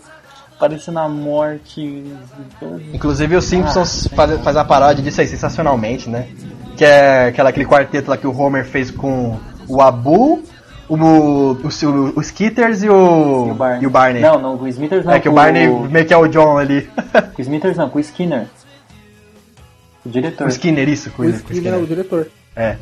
parecendo 0.60 0.99
a 0.99 1.10
morte. 1.10 2.03
Inclusive 2.93 3.35
o 3.35 3.41
Simpsons 3.41 4.07
Ah, 4.11 4.15
faz, 4.15 4.41
faz 4.41 4.57
a 4.57 4.64
paródia 4.64 5.03
disso 5.03 5.19
aí 5.19 5.27
sensacionalmente, 5.27 6.07
né? 6.10 6.27
Que 6.77 6.85
é 6.85 7.27
aquela, 7.27 7.49
aquele 7.49 7.65
quarteto 7.65 8.10
lá 8.10 8.18
que 8.18 8.27
o 8.27 8.38
Homer 8.38 8.65
fez 8.65 8.91
com 8.91 9.39
o 9.68 9.81
Abu, 9.81 10.43
O, 10.88 10.95
o, 10.95 11.51
o, 11.53 12.14
o 12.18 12.22
Skitters 12.22 12.84
e 12.84 12.89
o, 12.89 13.47
E 13.47 13.51
o 13.51 13.55
Barney. 13.55 13.81
e 13.84 13.88
o 13.88 13.89
Barney. 13.89 14.22
Não, 14.22 14.39
não, 14.39 14.57
com 14.60 14.65
o 14.65 14.68
Smithers 14.68 15.05
não. 15.05 15.14
é 15.14 15.19
que 15.19 15.27
o 15.27 15.31
com 15.31 15.35
Barney 15.38 15.68
O... 15.69 15.80
meio 15.89 16.05
que 16.05 16.14
é 16.14 16.18
o 16.18 16.27
John 16.27 16.57
ali. 16.60 16.88
Com 17.34 17.39
o 17.39 17.41
Smithers 17.41 17.77
não, 17.77 17.89
com 17.89 17.97
o 17.97 18.01
Skinner. 18.01 18.45
O 20.05 20.10
diretor. 20.10 20.45
o 20.45 20.49
Skinner, 20.49 20.88
isso. 20.89 21.10
O 21.10 21.14
Com, 21.14 21.23
com 21.23 21.30
Skinner 21.30 21.73
é 21.73 21.77
o 21.77 21.88
diretor. 21.88 22.27
É. 22.55 22.76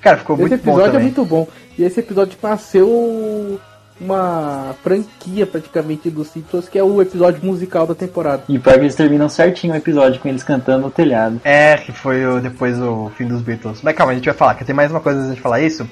Cara, 0.00 0.16
ficou 0.18 0.36
Esse 0.36 0.48
muito 0.48 0.64
bom 0.64 0.70
episódio 0.72 0.98
é 0.98 1.02
muito 1.02 1.24
bom. 1.24 1.48
E 1.78 1.84
esse 1.84 2.00
episódio 2.00 2.36
nasceu 2.42 3.58
uma 4.00 4.74
franquia 4.82 5.46
praticamente 5.46 6.08
dos 6.08 6.28
Simpsons, 6.28 6.68
que 6.68 6.78
é 6.78 6.82
o 6.82 7.02
episódio 7.02 7.44
musical 7.44 7.86
da 7.86 7.94
temporada. 7.94 8.42
E 8.48 8.58
pior 8.58 8.74
que 8.74 8.80
eles 8.80 8.94
terminam 8.94 9.28
certinho 9.28 9.74
o 9.74 9.76
episódio 9.76 10.18
com 10.20 10.28
eles 10.28 10.42
cantando 10.42 10.84
no 10.86 10.90
telhado. 10.90 11.40
É, 11.44 11.76
que 11.76 11.92
foi 11.92 12.24
o- 12.26 12.40
depois 12.40 12.78
o 12.80 13.10
fim 13.16 13.26
dos 13.26 13.42
Beatles. 13.42 13.80
Mas 13.82 13.94
calma, 13.94 14.12
a 14.12 14.14
gente 14.14 14.24
vai 14.24 14.34
falar, 14.34 14.54
que 14.54 14.64
tem 14.64 14.74
mais 14.74 14.90
uma 14.90 15.00
coisa 15.00 15.20
antes 15.20 15.34
de 15.34 15.40
falar 15.40 15.60
isso. 15.60 15.86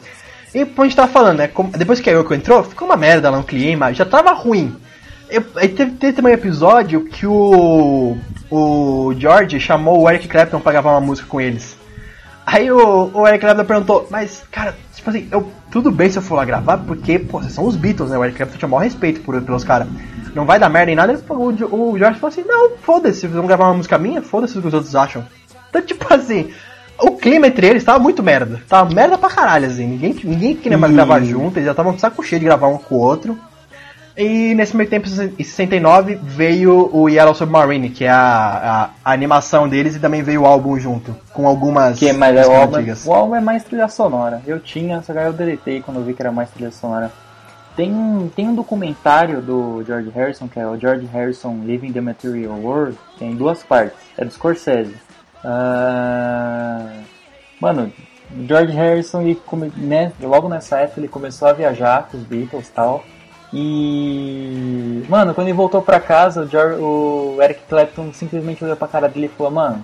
E 0.55 0.64
como 0.64 0.82
a 0.82 0.85
gente 0.86 0.97
tava 0.97 1.12
falando, 1.12 1.39
né? 1.39 1.48
como- 1.48 1.70
depois 1.70 2.01
que 2.01 2.09
a 2.09 2.14
Yoko 2.14 2.32
entrou, 2.32 2.64
ficou 2.64 2.89
uma 2.89 2.97
merda 2.97 3.28
lá 3.28 3.36
no 3.36 3.44
clima, 3.44 3.93
já 3.93 4.06
tava 4.06 4.32
ruim. 4.32 4.74
Eu- 5.28 5.44
aí 5.56 5.68
teve, 5.68 5.90
teve 5.93 6.14
também 6.14 6.32
um 6.32 6.35
episódio 6.35 7.05
que 7.05 7.26
o. 7.26 8.16
O 8.51 9.12
George 9.18 9.60
chamou 9.60 10.01
o 10.01 10.09
Eric 10.09 10.26
Clapton 10.26 10.59
pra 10.59 10.72
gravar 10.72 10.93
uma 10.93 11.02
música 11.02 11.28
com 11.28 11.39
eles. 11.39 11.76
Aí 12.50 12.70
o, 12.72 13.10
o 13.12 13.28
Eric 13.28 13.40
Clapton 13.44 13.64
perguntou, 13.66 14.06
mas, 14.10 14.42
cara, 14.50 14.74
tipo 14.94 15.10
assim, 15.10 15.28
eu, 15.30 15.52
tudo 15.70 15.90
bem 15.90 16.08
se 16.10 16.16
eu 16.16 16.22
for 16.22 16.36
lá 16.36 16.46
gravar, 16.46 16.78
porque, 16.78 17.18
pô, 17.18 17.40
vocês 17.40 17.52
são 17.52 17.66
os 17.66 17.76
Beatles, 17.76 18.08
né? 18.10 18.16
O 18.16 18.24
Eric 18.24 18.38
Clapton 18.38 18.56
tinha 18.56 18.66
o 18.66 18.70
maior 18.70 18.84
respeito 18.84 19.20
por, 19.20 19.38
pelos 19.42 19.64
caras. 19.64 19.86
Não 20.34 20.46
vai 20.46 20.58
dar 20.58 20.70
merda 20.70 20.86
nem 20.86 20.96
nada. 20.96 21.18
Falou- 21.18 21.52
O, 21.70 21.92
o 21.92 21.98
George 21.98 22.18
falou 22.18 22.32
assim, 22.32 22.44
não, 22.48 22.70
foda-se, 22.78 23.20
vocês 23.20 23.32
vão 23.32 23.46
gravar 23.46 23.66
uma 23.66 23.74
música 23.74 23.98
minha, 23.98 24.22
foda-se 24.22 24.56
o 24.56 24.62
que 24.62 24.68
os 24.68 24.72
outros 24.74 24.96
acham. 24.96 25.24
Então, 25.68 25.82
tipo 25.82 26.06
assim, 26.12 26.50
o 26.98 27.10
clima 27.18 27.46
entre 27.48 27.66
eles 27.66 27.84
tava 27.84 27.98
muito 27.98 28.22
merda. 28.22 28.62
Tava 28.66 28.94
merda 28.94 29.18
pra 29.18 29.28
caralho, 29.28 29.66
assim. 29.66 29.86
Ninguém, 29.86 30.16
ninguém 30.24 30.56
queria 30.56 30.78
mais 30.78 30.92
gravar 30.94 31.20
junto, 31.30 31.56
eles 31.58 31.66
já 31.66 31.72
estavam 31.72 31.92
com 31.92 31.98
saco 31.98 32.22
cheio 32.22 32.38
de 32.40 32.46
gravar 32.46 32.68
um 32.68 32.78
com 32.78 32.94
o 32.94 32.98
outro. 32.98 33.38
E 34.18 34.52
nesse 34.52 34.76
meio 34.76 34.90
tempo, 34.90 35.06
em 35.38 35.44
69, 35.44 36.16
veio 36.16 36.90
o 36.92 37.08
Yellow 37.08 37.36
Submarine, 37.36 37.88
que 37.88 38.04
é 38.04 38.10
a, 38.10 38.90
a, 39.04 39.10
a 39.10 39.12
animação 39.12 39.68
deles, 39.68 39.94
e 39.94 40.00
também 40.00 40.24
veio 40.24 40.42
o 40.42 40.46
álbum 40.46 40.76
junto, 40.76 41.14
com 41.32 41.46
algumas 41.46 42.00
Que, 42.00 42.12
mas 42.12 42.36
é, 42.36 42.44
o, 42.44 42.52
álbum, 42.52 42.76
antigas. 42.78 43.06
o 43.06 43.12
álbum 43.12 43.36
é 43.36 43.40
mais 43.40 43.62
trilha 43.62 43.86
sonora. 43.86 44.42
Eu 44.44 44.58
tinha, 44.58 45.00
só 45.02 45.12
que 45.12 45.20
eu 45.20 45.32
deletei 45.32 45.80
quando 45.80 45.98
eu 45.98 46.04
vi 46.04 46.14
que 46.14 46.20
era 46.20 46.32
mais 46.32 46.50
trilha 46.50 46.72
sonora. 46.72 47.12
Tem 47.76 47.94
um, 47.94 48.28
tem 48.28 48.48
um 48.48 48.56
documentário 48.56 49.40
do 49.40 49.84
George 49.86 50.10
Harrison, 50.10 50.48
que 50.48 50.58
é 50.58 50.66
o 50.66 50.76
George 50.76 51.06
Harrison 51.06 51.60
Living 51.64 51.92
the 51.92 52.00
Material 52.00 52.54
World, 52.54 52.98
tem 53.20 53.36
duas 53.36 53.62
partes, 53.62 53.98
é 54.16 54.24
do 54.24 54.32
Scorsese. 54.32 54.96
Ah, 55.44 56.90
mano, 57.60 57.92
George 58.48 58.72
Harrison, 58.72 59.22
ele 59.22 59.36
come, 59.46 59.72
né, 59.76 60.10
logo 60.20 60.48
nessa 60.48 60.78
época 60.80 60.98
ele 60.98 61.06
começou 61.06 61.46
a 61.46 61.52
viajar 61.52 62.08
com 62.10 62.16
os 62.18 62.24
Beatles 62.24 62.66
e 62.66 62.72
tal. 62.72 63.04
E. 63.52 65.04
Mano, 65.08 65.34
quando 65.34 65.46
ele 65.48 65.56
voltou 65.56 65.80
pra 65.82 65.98
casa, 66.00 66.42
o, 66.42 66.46
Geor- 66.46 66.78
o 66.80 67.38
Eric 67.42 67.60
Clapton 67.68 68.12
simplesmente 68.12 68.62
olhou 68.64 68.76
pra 68.76 68.88
cara 68.88 69.08
dele 69.08 69.26
e 69.26 69.36
falou: 69.36 69.52
Mano, 69.52 69.82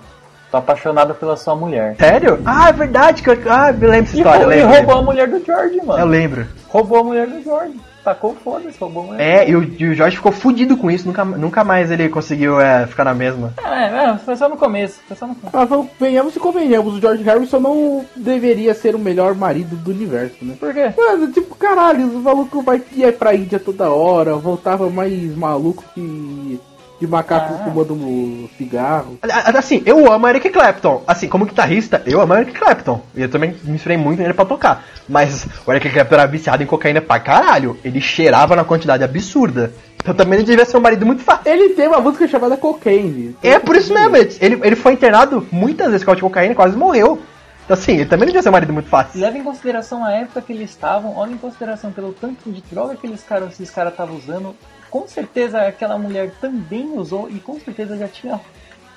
tô 0.51 0.57
apaixonado 0.57 1.15
pela 1.15 1.36
sua 1.36 1.55
mulher. 1.57 1.97
Sério? 1.99 2.41
Ah, 2.45 2.69
é 2.69 2.73
verdade, 2.73 3.23
que 3.23 3.31
eu, 3.31 3.39
ah, 3.49 3.70
eu 3.70 3.89
lembro 3.89 4.03
dessa 4.12 4.16
E, 4.16 4.19
história, 4.20 4.43
e 4.45 4.47
lembro. 4.47 4.69
roubou 4.77 4.99
a 4.99 5.03
mulher 5.03 5.28
do 5.28 5.45
George, 5.45 5.81
mano. 5.85 6.01
Eu 6.01 6.07
lembro. 6.07 6.47
Roubou 6.69 6.99
a 7.01 7.05
mulher 7.05 7.27
do 7.27 7.43
George. 7.43 7.74
Tacou 8.05 8.37
foda-se, 8.45 8.79
roubou 8.79 9.03
a 9.05 9.07
mulher. 9.07 9.21
É, 9.47 9.49
e 9.51 9.57
o, 9.57 9.63
e 9.63 9.87
o 9.87 9.95
Jorge 9.95 10.17
ficou 10.17 10.31
fudido 10.31 10.77
com 10.77 10.91
isso, 10.91 11.07
nunca, 11.07 11.25
nunca 11.25 11.65
mais 11.65 11.91
ele 11.91 12.09
conseguiu 12.11 12.61
é, 12.61 12.87
ficar 12.87 13.05
na 13.05 13.15
mesma. 13.15 13.55
É, 13.65 14.11
é, 14.11 14.19
foi 14.19 14.37
só 14.37 14.49
no 14.49 14.57
começo. 14.57 15.01
Foi 15.09 15.17
só 15.17 15.27
no 15.27 15.35
começo. 15.35 15.57
Mas 15.57 15.69
vamos- 15.69 15.87
venhamos 15.99 16.37
e 16.37 16.39
convenhamos, 16.41 16.95
o 16.95 17.01
George 17.01 17.23
Harrison 17.23 17.61
não 17.61 18.05
deveria 18.15 18.75
ser 18.75 18.95
o 18.95 18.99
melhor 18.99 19.35
marido 19.35 19.75
do 19.77 19.91
universo, 19.91 20.37
né? 20.43 20.55
Por 20.61 20.73
quê? 20.75 20.93
Mano, 20.97 21.33
tipo, 21.33 21.55
caralho, 21.55 22.07
o 22.07 22.21
maluco 22.21 22.61
vai 22.63 22.83
ia 22.93 23.13
pra 23.13 23.35
Índia 23.35 23.59
toda 23.59 23.89
hora, 23.91 24.35
voltava 24.37 24.91
mais 24.91 25.35
maluco 25.37 25.83
que 25.95 26.61
de 27.01 27.07
macaco 27.07 27.55
Ah. 27.55 27.65
fumando 27.65 27.93
um 27.95 28.49
cigarro. 28.57 29.19
Assim, 29.57 29.83
eu 29.85 30.11
amo 30.12 30.29
Eric 30.29 30.49
Clapton. 30.51 31.03
Assim, 31.07 31.29
como 31.29 31.45
guitarrista, 31.45 32.03
eu 32.07 32.21
amo 32.21 32.35
Eric 32.35 32.53
Clapton. 32.53 33.01
E 33.15 33.23
eu 33.23 33.29
também 33.29 33.55
me 33.65 33.75
inspirei 33.75 33.97
muito 33.97 34.21
nele 34.21 34.33
pra 34.35 34.45
tocar. 34.45 34.85
Mas 35.09 35.47
o 35.66 35.73
Eric 35.73 35.91
Clapton 35.91 36.15
era 36.15 36.27
viciado 36.27 36.62
em 36.62 36.66
cocaína 36.66 37.01
pra 37.01 37.19
caralho. 37.21 37.77
Ele 37.85 38.01
cheirava 38.01 38.55
na 38.57 38.65
quantidade 38.65 39.03
absurda. 39.05 39.73
Então 40.03 40.15
também 40.15 40.39
ele 40.39 40.47
devia 40.47 40.65
ser 40.65 40.77
um 40.77 40.81
marido 40.81 41.05
muito 41.07 41.23
fácil. 41.23 41.51
Ele 41.51 41.71
tem 41.71 41.89
uma 41.89 42.01
música 42.01 42.29
chamada 42.29 42.57
Cocaine. 42.57 43.37
É 43.43 43.59
por 43.59 43.75
isso 43.75 43.93
mesmo, 43.93 44.15
ele, 44.16 44.37
ele- 44.41 44.61
ele 44.62 44.77
foi 44.77 44.93
internado 44.93 45.47
muitas 45.51 45.89
vezes 45.91 46.05
com 46.05 46.11
a 46.12 46.16
cocaína 46.21 46.53
e 46.53 46.57
quase 46.57 46.77
morreu. 46.77 47.21
Então 47.65 47.75
assim, 47.75 47.93
ele 47.95 48.05
também 48.05 48.27
não 48.27 48.33
devia 48.33 48.43
ser 48.43 48.51
um 48.51 48.53
marido 48.53 48.73
muito 48.75 48.91
fácil. 48.91 49.19
Leva 49.19 49.39
em 49.39 49.43
consideração 49.43 50.05
a 50.05 50.12
época 50.12 50.43
que 50.43 50.53
eles 50.53 50.69
estavam, 50.69 51.16
olha 51.16 51.33
em 51.33 51.39
consideração 51.39 51.91
pelo 51.91 52.12
tanto 52.12 52.51
de 52.53 52.62
droga 52.71 52.95
que 52.97 53.07
eles 53.07 53.23
caras, 53.23 53.53
esses 53.55 53.71
caras 53.71 53.93
estavam 53.93 54.15
usando. 54.16 54.55
Com 54.95 55.09
certeza 55.09 55.61
aquela 55.61 55.99
mulher 55.99 56.31
também 56.41 56.97
usou 56.97 57.29
e 57.29 57.41
com 57.41 57.59
certeza 57.59 57.99
já 57.99 58.07
tinha 58.07 58.39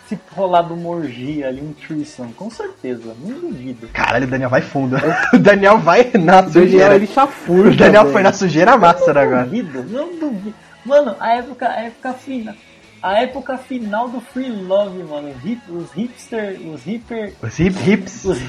se 0.08 0.16
rolado 0.36 0.76
uma 0.76 0.90
orgia 0.90 1.48
ali, 1.48 1.60
um 1.60 1.74
threesome. 1.74 2.34
Com 2.34 2.52
certeza, 2.52 3.16
não 3.20 3.40
duvido. 3.40 3.88
Caralho, 3.88 4.28
o 4.28 4.30
Daniel 4.30 4.52
vai 4.52 4.62
fundo. 4.62 4.96
o 5.34 5.40
Daniel 5.40 5.80
vai 5.80 6.04
na 6.14 6.42
O 6.42 6.44
Daniel, 6.44 6.52
sujeira. 6.52 6.94
ele 6.96 7.08
chafurda. 7.08 7.72
O 7.72 7.76
Daniel 7.76 8.12
foi 8.12 8.22
na 8.22 8.32
sujeira 8.32 8.78
master 8.78 9.16
Não 9.16 9.22
agora. 9.24 9.44
duvido, 9.46 9.84
não 9.86 10.20
duvido. 10.20 10.54
Mano, 10.86 11.16
a 11.20 11.34
época, 11.34 11.68
a 11.68 11.82
época 11.82 12.14
final. 12.14 12.54
A 13.02 13.22
época 13.22 13.58
final 13.58 14.10
do 14.10 14.20
Free 14.20 14.50
Love, 14.50 15.04
mano. 15.04 15.34
Hip, 15.44 15.62
os 15.70 15.92
hipster, 15.92 16.60
os 16.68 16.84
hipper. 16.84 17.34
Os 17.42 17.60
hip 17.60 17.90
hips. 17.90 18.26
Os, 18.26 18.40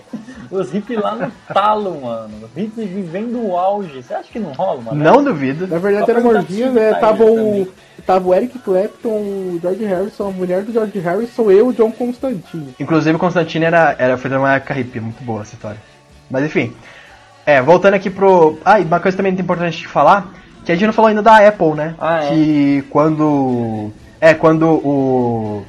os 0.50 0.74
hip 0.74 0.94
lá 0.96 1.14
no 1.14 1.32
talo, 1.52 2.02
mano. 2.02 2.30
Os 2.44 2.56
hip 2.56 2.72
vivendo 2.76 3.42
o 3.42 3.56
auge. 3.56 4.02
Você 4.02 4.14
acha 4.14 4.30
que 4.30 4.38
não 4.38 4.52
rola, 4.52 4.82
mano? 4.82 5.02
Não 5.02 5.24
duvido. 5.24 5.66
Na 5.66 5.78
verdade 5.78 6.06
Só 6.06 6.12
era 6.12 6.42
se 6.42 6.64
né? 6.68 6.94
Tava 6.94 7.24
o, 7.24 7.66
tava 8.06 8.28
o 8.28 8.34
Eric 8.34 8.58
Clapton, 8.58 9.08
o 9.08 9.58
George 9.60 9.84
Harrison, 9.84 10.28
a 10.28 10.32
mulher 10.32 10.62
do 10.62 10.72
George 10.72 10.98
Harrison, 10.98 11.50
eu 11.50 11.58
e 11.58 11.62
o 11.62 11.72
John 11.72 11.90
Constantine. 11.90 12.74
Inclusive 12.78 13.16
o 13.16 13.18
Constantino 13.18 13.64
era, 13.64 13.96
era, 13.98 14.18
foi 14.18 14.30
uma 14.30 14.56
época 14.56 14.74
hippie, 14.74 15.00
muito 15.00 15.24
boa 15.24 15.42
essa 15.42 15.54
história. 15.54 15.80
Mas 16.30 16.44
enfim. 16.44 16.74
É, 17.46 17.60
voltando 17.60 17.94
aqui 17.94 18.08
pro. 18.08 18.58
Ah, 18.64 18.80
e 18.80 18.84
uma 18.84 19.00
coisa 19.00 19.16
também 19.16 19.32
importante 19.32 19.78
de 19.78 19.86
falar, 19.86 20.32
que 20.64 20.72
a 20.72 20.74
gente 20.74 20.86
não 20.86 20.92
falou 20.92 21.08
ainda 21.08 21.22
da 21.22 21.46
Apple, 21.46 21.74
né? 21.74 21.94
Ah, 21.98 22.24
é. 22.24 22.28
Que 22.28 22.84
quando. 22.90 23.90
É, 24.20 24.32
quando 24.34 24.66
o 24.68 25.64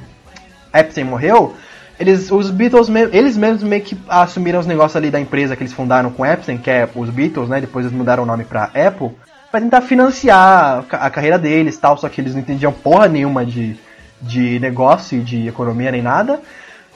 Epstein 0.74 1.04
morreu, 1.04 1.54
eles, 2.00 2.30
os 2.30 2.50
Beatles, 2.50 2.88
eles 3.12 3.36
mesmos 3.36 3.62
meio 3.62 3.82
que 3.82 3.96
assumiram 4.08 4.60
os 4.60 4.66
negócios 4.66 4.96
ali 4.96 5.10
da 5.10 5.20
empresa 5.20 5.54
que 5.56 5.62
eles 5.62 5.72
fundaram 5.72 6.10
com 6.10 6.24
Epstein, 6.24 6.56
que 6.58 6.70
é 6.70 6.88
os 6.94 7.10
Beatles, 7.10 7.48
né? 7.48 7.60
Depois 7.60 7.84
eles 7.84 7.96
mudaram 7.96 8.22
o 8.22 8.26
nome 8.26 8.44
pra 8.44 8.64
Apple, 8.74 9.10
pra 9.50 9.60
tentar 9.60 9.82
financiar 9.82 10.78
a 10.78 10.82
ca- 10.82 10.98
a 10.98 11.10
carreira 11.10 11.38
deles 11.38 11.74
e 11.76 11.78
tal, 11.78 11.96
só 11.98 12.08
que 12.08 12.20
eles 12.20 12.32
não 12.34 12.40
entendiam 12.40 12.72
porra 12.72 13.08
nenhuma 13.08 13.44
de, 13.44 13.76
de 14.22 14.58
negócio 14.60 15.18
e 15.18 15.22
de 15.22 15.46
economia 15.48 15.90
nem 15.92 16.02
nada. 16.02 16.40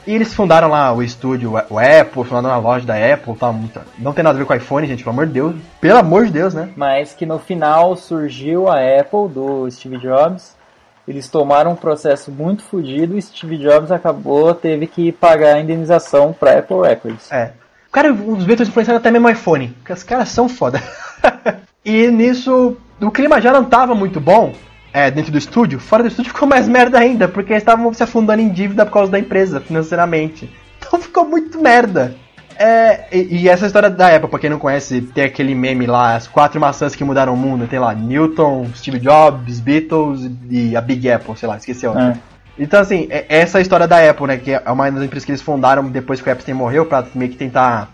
E 0.07 0.15
eles 0.15 0.33
fundaram 0.33 0.69
lá 0.69 0.93
o 0.93 1.03
estúdio, 1.03 1.53
o 1.53 1.79
Apple, 1.79 2.25
fundaram 2.25 2.51
a 2.51 2.59
loja 2.59 2.87
da 2.87 2.95
Apple, 2.95 3.35
muito- 3.53 3.81
não 3.99 4.13
tem 4.13 4.25
nada 4.25 4.37
a 4.37 4.39
ver 4.39 4.47
com 4.47 4.53
o 4.53 4.57
iPhone, 4.57 4.87
gente, 4.87 5.03
pelo 5.05 5.15
amor 5.15 5.27
de 5.27 5.33
Deus. 5.35 5.55
Pelo 5.81 5.99
amor 5.99 6.27
de 6.27 6.33
Deus, 6.33 6.55
né? 6.55 6.71
Mas 6.75 7.13
que 7.13 7.27
no 7.27 7.39
final 7.39 7.97
surgiu 7.97 8.69
a 8.69 8.77
Apple 8.77 9.29
do 9.29 9.71
Steve 9.71 9.99
Jobs. 9.99 10.59
Eles 11.07 11.29
tomaram 11.29 11.73
um 11.73 11.77
processo 11.77 12.31
muito 12.31 12.63
fodido 12.63 13.17
e 13.19 13.23
Steve 13.23 13.59
Jobs 13.59 13.91
acabou, 13.91 14.55
teve 14.55 14.87
que 14.87 15.11
pagar 15.13 15.57
a 15.57 15.61
indenização 15.61 16.33
pra 16.33 16.59
Apple 16.59 16.81
Records. 16.83 17.31
É. 17.33 17.53
Cara, 17.91 18.13
os 18.13 18.45
Beatles 18.45 18.69
influenciaram 18.69 19.01
até 19.01 19.11
mesmo 19.11 19.27
o 19.27 19.31
iPhone, 19.31 19.69
porque 19.79 19.93
os 19.93 20.03
caras 20.05 20.29
são 20.29 20.49
foda. 20.49 20.81
e 21.85 22.09
nisso, 22.09 22.77
o 23.01 23.11
clima 23.11 23.41
já 23.41 23.53
não 23.53 23.65
tava 23.65 23.95
muito 23.95 24.21
bom 24.21 24.53
é, 24.93 25.11
dentro 25.11 25.33
do 25.33 25.39
estúdio. 25.39 25.79
Fora 25.79 26.03
do 26.03 26.09
estúdio 26.09 26.33
ficou 26.33 26.49
mais 26.49 26.69
merda 26.69 26.99
ainda, 26.99 27.29
porque 27.29 27.53
eles 27.53 27.63
estavam 27.63 27.93
se 27.93 28.03
afundando 28.03 28.43
em 28.43 28.49
dívida 28.49 28.85
por 28.85 28.93
causa 28.93 29.13
da 29.13 29.19
empresa, 29.19 29.61
financeiramente. 29.61 30.51
Então 30.79 31.01
ficou 31.01 31.27
muito 31.27 31.61
merda. 31.61 32.15
É, 32.59 33.07
e, 33.11 33.43
e 33.43 33.49
essa 33.49 33.67
história 33.67 33.89
da 33.89 34.15
Apple, 34.15 34.29
pra 34.29 34.39
quem 34.39 34.51
não 34.51 34.59
conhece, 34.59 35.01
tem 35.01 35.25
aquele 35.25 35.55
meme 35.55 35.87
lá, 35.87 36.15
as 36.15 36.29
quatro 36.29 36.61
maçãs 36.61 36.95
que 36.95 37.03
mudaram 37.03 37.33
o 37.33 37.37
mundo, 37.37 37.67
tem 37.67 37.79
lá, 37.79 37.95
Newton, 37.95 38.67
Steve 38.75 38.99
Jobs, 38.99 39.61
Beatles 39.61 40.31
e 40.51 40.77
a 40.77 40.81
Big 40.81 41.11
Apple, 41.11 41.37
sei 41.39 41.49
lá, 41.49 41.57
esqueci 41.57 41.87
a 41.87 41.91
outra. 41.91 42.09
É. 42.11 42.31
Então, 42.59 42.79
assim, 42.79 43.07
é- 43.09 43.25
essa 43.31 43.57
é 43.57 43.61
a 43.61 43.63
história 43.63 43.89
da 43.89 44.11
Apple, 44.11 44.27
né? 44.27 44.37
Que 44.37 44.53
é 44.53 44.71
uma 44.71 44.91
das 44.91 45.03
empresas 45.05 45.25
que 45.25 45.31
eles 45.31 45.41
fundaram 45.41 45.89
depois 45.89 46.21
que 46.21 46.29
o 46.29 46.33
Epstein 46.33 46.55
morreu, 46.55 46.85
pra 46.85 47.07
meio 47.15 47.31
que 47.31 47.39
tentar 47.39 47.89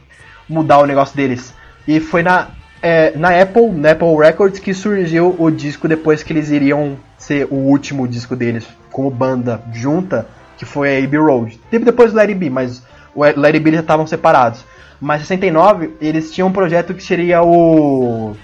mudar 0.48 0.78
o 0.78 0.86
negócio 0.86 1.16
deles. 1.16 1.54
E 1.86 2.00
foi 2.00 2.24
na, 2.24 2.48
é, 2.82 3.16
na 3.16 3.40
Apple, 3.40 3.70
na 3.70 3.92
Apple 3.92 4.16
Records, 4.16 4.58
que 4.58 4.74
surgiu 4.74 5.34
o 5.38 5.50
disco 5.50 5.88
depois 5.88 6.22
que 6.22 6.32
eles 6.32 6.50
iriam 6.50 6.96
ser 7.18 7.46
o 7.50 7.54
último 7.54 8.06
disco 8.06 8.36
deles 8.36 8.66
como 8.90 9.10
banda 9.10 9.60
junta, 9.72 10.26
que 10.56 10.64
foi 10.64 10.96
a 10.96 11.04
Abbey 11.04 11.18
Road. 11.18 11.60
Teve 11.70 11.84
depois 11.84 12.12
o 12.12 12.16
Let 12.16 12.28
It 12.28 12.34
Be, 12.34 12.50
mas 12.50 12.82
o 13.14 13.22
Be 13.22 13.38
eles 13.38 13.74
já 13.74 13.80
estavam 13.80 14.06
separados. 14.06 14.64
Mas 15.00 15.22
em 15.22 15.24
69, 15.24 15.96
eles 16.00 16.32
tinham 16.32 16.48
um 16.48 16.52
projeto 16.52 16.94
que 16.94 17.02
seria 17.02 17.42
o... 17.42 18.34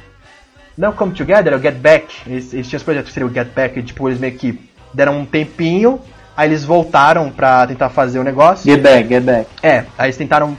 Não 0.77 0.93
Come 0.93 1.13
Together, 1.13 1.53
é 1.53 1.57
o 1.57 1.61
Get 1.61 1.77
Back. 1.77 2.15
Eles, 2.27 2.53
eles 2.53 2.69
tinham 2.69 2.79
esse 2.79 2.85
projeto 2.85 3.07
que 3.07 3.13
seria 3.13 3.27
o 3.27 3.33
Get 3.33 3.49
Back, 3.55 3.79
e, 3.79 3.83
tipo, 3.83 4.09
eles 4.09 4.19
meio 4.19 4.35
que 4.35 4.59
deram 4.93 5.21
um 5.21 5.25
tempinho, 5.25 6.01
aí 6.37 6.49
eles 6.49 6.65
voltaram 6.65 7.31
pra 7.31 7.67
tentar 7.67 7.89
fazer 7.89 8.19
o 8.19 8.25
negócio. 8.25 8.71
Get 8.71 8.83
back, 8.83 9.09
get 9.09 9.23
back. 9.23 9.49
É, 9.63 9.85
aí 9.97 10.07
eles 10.07 10.17
tentaram 10.17 10.57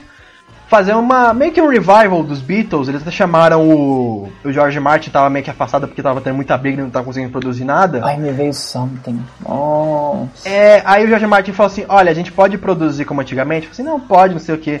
fazer 0.68 0.94
uma 0.94 1.32
meio 1.34 1.52
que 1.52 1.60
um 1.60 1.68
revival 1.68 2.22
dos 2.22 2.40
Beatles. 2.40 2.88
Eles 2.88 3.02
até 3.02 3.10
chamaram 3.10 3.68
o, 3.68 4.32
o 4.44 4.52
George 4.52 4.78
Martin, 4.80 5.10
tava 5.10 5.30
meio 5.30 5.44
que 5.44 5.50
afastado 5.50 5.86
porque 5.86 6.02
tava 6.02 6.20
tendo 6.20 6.36
muita 6.36 6.56
briga 6.56 6.80
e 6.80 6.84
não 6.84 6.90
tava 6.90 7.04
conseguindo 7.04 7.32
produzir 7.32 7.64
nada. 7.64 8.00
Ai, 8.04 8.16
me 8.16 8.32
veio 8.32 8.54
something. 8.54 9.20
Nossa. 9.46 10.48
É, 10.48 10.82
aí 10.84 11.04
o 11.04 11.08
George 11.08 11.26
Martin 11.26 11.52
falou 11.52 11.70
assim: 11.70 11.84
Olha, 11.88 12.10
a 12.10 12.14
gente 12.14 12.32
pode 12.32 12.58
produzir 12.58 13.04
como 13.04 13.20
antigamente? 13.20 13.66
Eu 13.66 13.72
falei 13.72 13.90
assim: 13.90 13.98
Não, 13.98 14.06
pode, 14.06 14.34
não 14.34 14.40
sei 14.40 14.54
o 14.54 14.58
que. 14.58 14.80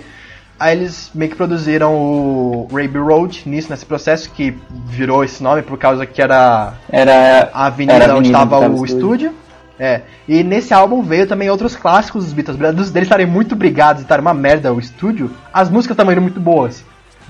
Aí 0.58 0.76
eles 0.76 1.10
meio 1.12 1.30
que 1.32 1.36
produziram 1.36 1.94
o 1.94 2.68
Raby 2.72 2.98
Road 2.98 3.42
nisso, 3.46 3.70
nesse 3.70 3.84
processo, 3.84 4.30
que 4.30 4.56
virou 4.86 5.24
esse 5.24 5.42
nome 5.42 5.62
por 5.62 5.76
causa 5.76 6.06
que 6.06 6.22
era 6.22 6.74
Era 6.88 7.50
a 7.52 7.66
avenida, 7.66 7.94
Era 7.94 8.12
a 8.12 8.16
onde 8.16 8.28
avenida 8.30 8.38
estava 8.38 8.58
onde 8.60 8.78
o 8.78 8.82
o 8.82 8.84
estúdio. 8.84 9.34
É. 9.78 10.02
E 10.28 10.42
nesse 10.44 10.72
álbum 10.72 11.02
veio 11.02 11.26
também 11.26 11.50
outros 11.50 11.74
clássicos 11.74 12.24
dos 12.24 12.32
Beatles. 12.32 12.58
Dos 12.74 12.90
deles 12.90 13.06
estarem 13.06 13.26
muito 13.26 13.56
brigados 13.56 14.02
e 14.02 14.04
estarem 14.04 14.22
uma 14.22 14.34
merda 14.34 14.72
o 14.72 14.78
estúdio, 14.78 15.30
as 15.52 15.68
músicas 15.68 15.96
também 15.96 16.12
eram 16.12 16.22
muito 16.22 16.40
boas. 16.40 16.84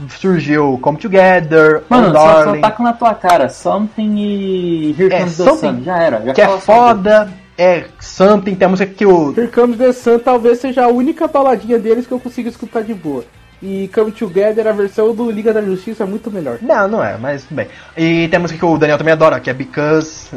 Surgiu 0.08 0.78
Come 0.82 0.98
Together, 0.98 1.84
Mano, 1.88 2.12
só, 2.12 2.44
só 2.44 2.56
taca 2.56 2.82
na 2.82 2.92
tua 2.92 3.14
cara. 3.14 3.48
Something 3.48 4.16
e 4.16 4.90
Here 4.98 5.14
É, 5.14 5.18
Comes 5.20 5.36
the 5.36 5.44
Something, 5.44 5.76
Sun. 5.76 5.82
Já 5.84 5.98
era. 5.98 6.22
Já 6.24 6.32
que 6.32 6.40
é 6.40 6.58
foda, 6.58 7.32
é 7.56 7.84
Something, 8.00 8.54
tem 8.56 8.66
a 8.66 8.68
música 8.68 8.92
que 8.92 9.06
o. 9.06 9.32
Here 9.36 9.48
Comes 9.48 9.78
the 9.78 9.92
Sun 9.92 10.18
talvez 10.18 10.58
seja 10.58 10.84
a 10.84 10.88
única 10.88 11.28
baladinha 11.28 11.78
deles 11.78 12.06
que 12.06 12.12
eu 12.12 12.18
consigo 12.18 12.48
escutar 12.48 12.82
de 12.82 12.92
boa. 12.92 13.24
E 13.66 13.88
Come 13.94 14.12
Together, 14.12 14.66
a 14.66 14.72
versão 14.72 15.14
do 15.14 15.30
Liga 15.30 15.50
da 15.50 15.62
Justiça 15.62 16.02
é 16.04 16.06
muito 16.06 16.30
melhor. 16.30 16.58
Não, 16.60 16.86
não 16.86 17.02
é, 17.02 17.16
mas 17.16 17.44
tudo 17.44 17.56
bem. 17.56 17.68
E 17.96 18.28
tem 18.28 18.36
a 18.36 18.40
música 18.40 18.58
que 18.58 18.64
o 18.66 18.76
Daniel 18.76 18.98
também 18.98 19.12
adora, 19.14 19.40
que 19.40 19.48
é 19.48 19.54
Because. 19.54 20.28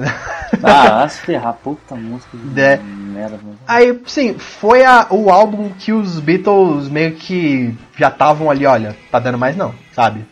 Ah, 0.64 1.06
se 1.10 1.20
ferrar. 1.20 1.54
Puta 1.62 1.94
música 1.96 2.38
de 2.38 2.62
É. 2.62 2.78
merda. 2.78 3.38
mano. 3.44 3.58
Aí, 3.68 4.00
sim, 4.08 4.36
foi 4.38 4.86
a- 4.86 5.08
o 5.10 5.30
álbum 5.30 5.70
que 5.78 5.92
os 5.92 6.22
Beatles 6.22 6.88
meio 6.88 7.16
que 7.16 7.76
já 7.98 8.08
estavam 8.08 8.50
ali, 8.50 8.66
olha, 8.66 8.96
tá 9.12 9.20
dando 9.20 9.38
mais 9.38 9.58
não, 9.58 9.74
sabe? 9.92 10.26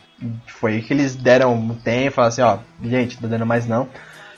Foi 0.48 0.76
aí 0.76 0.82
que 0.82 0.94
eles 0.94 1.16
deram 1.18 1.54
um 1.54 1.76
tempo, 1.76 2.16
falaram 2.16 2.30
assim, 2.30 2.42
ó, 2.42 2.58
gente, 2.82 3.18
tá 3.18 3.28
dando 3.28 3.46
mais 3.46 3.68
não. 3.68 3.90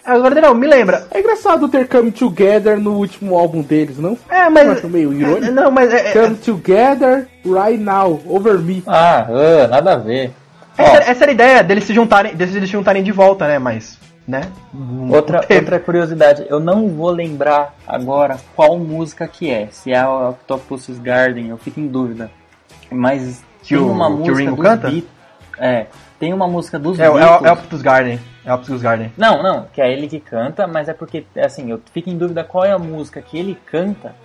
Agora, 0.07 0.33
Daniel, 0.33 0.55
me 0.55 0.65
lembra. 0.67 1.05
É 1.11 1.19
engraçado 1.19 1.67
ter 1.67 1.87
Come 1.87 2.11
Together 2.11 2.79
no 2.79 2.93
último 2.93 3.37
álbum 3.37 3.61
deles, 3.61 3.97
não? 3.97 4.17
É, 4.29 4.45
Eu 4.45 4.51
mas. 4.51 4.69
acho 4.69 4.87
meio 4.87 5.13
irônico. 5.13 5.51
Não, 5.51 5.69
mas. 5.69 5.93
É, 5.93 6.09
é, 6.09 6.13
Come 6.13 6.35
Together 6.35 7.27
Right 7.45 7.77
Now, 7.77 8.21
Over 8.25 8.57
Me. 8.59 8.81
Ah, 8.87 9.27
ah, 9.29 9.67
nada 9.67 9.93
a 9.93 9.97
ver. 9.97 10.31
essa, 10.77 10.97
essa 11.11 11.23
era 11.25 11.31
a 11.31 11.33
ideia 11.33 11.63
deles 11.63 11.83
se 11.83 11.93
juntarem, 11.93 12.33
deles 12.35 12.53
se 12.53 12.65
juntarem 12.67 13.03
de 13.03 13.11
volta, 13.11 13.45
né? 13.47 13.59
Mas, 13.59 13.99
né? 14.25 14.43
não 14.73 15.11
Outra, 15.11 15.41
outra 15.49 15.77
curiosidade, 15.79 16.45
eu 16.49 16.59
não 16.59 16.87
vou 16.87 17.09
lembrar 17.11 17.75
agora 17.85 18.37
qual 18.55 18.77
música 18.79 19.27
que 19.27 19.51
é. 19.51 19.67
Se 19.71 19.91
é 19.91 19.97
a 19.99 20.29
Octopus 20.29 20.87
Garden, 20.99 21.49
eu 21.49 21.57
fico 21.57 21.79
em 21.81 21.87
dúvida. 21.87 22.31
Mas 22.89 23.43
Que 23.61 23.69
tem 23.75 23.77
o- 23.77 23.91
uma 23.91 24.07
que 24.07 24.13
o 24.13 24.17
música 24.19 24.37
Ringo 24.37 24.55
dos 24.55 24.65
canta? 24.65 24.89
Beat- 24.89 25.07
É, 25.59 25.87
tem 26.19 26.33
uma 26.33 26.47
música 26.47 26.77
dos 26.79 26.99
É, 26.99 27.09
o- 27.09 27.17
é, 27.17 27.21
Beatles. 27.21 27.41
o- 27.41 27.45
é 27.47 27.51
Optus 27.51 27.81
Garden. 27.81 28.19
É 28.45 28.53
Optus 28.53 28.81
Garden. 28.81 29.11
Não, 29.17 29.41
não, 29.43 29.65
que 29.73 29.81
é 29.81 29.91
ele 29.91 30.07
que 30.07 30.19
canta, 30.19 30.65
mas 30.67 30.87
é 30.89 30.93
porque, 30.93 31.25
assim, 31.37 31.69
eu 31.71 31.81
fico 31.93 32.09
em 32.09 32.17
dúvida 32.17 32.43
qual 32.43 32.63
é 32.65 32.71
a 32.71 32.79
música 32.79 33.21
que 33.21 33.37
ele 33.37 33.57
canta, 33.65 34.15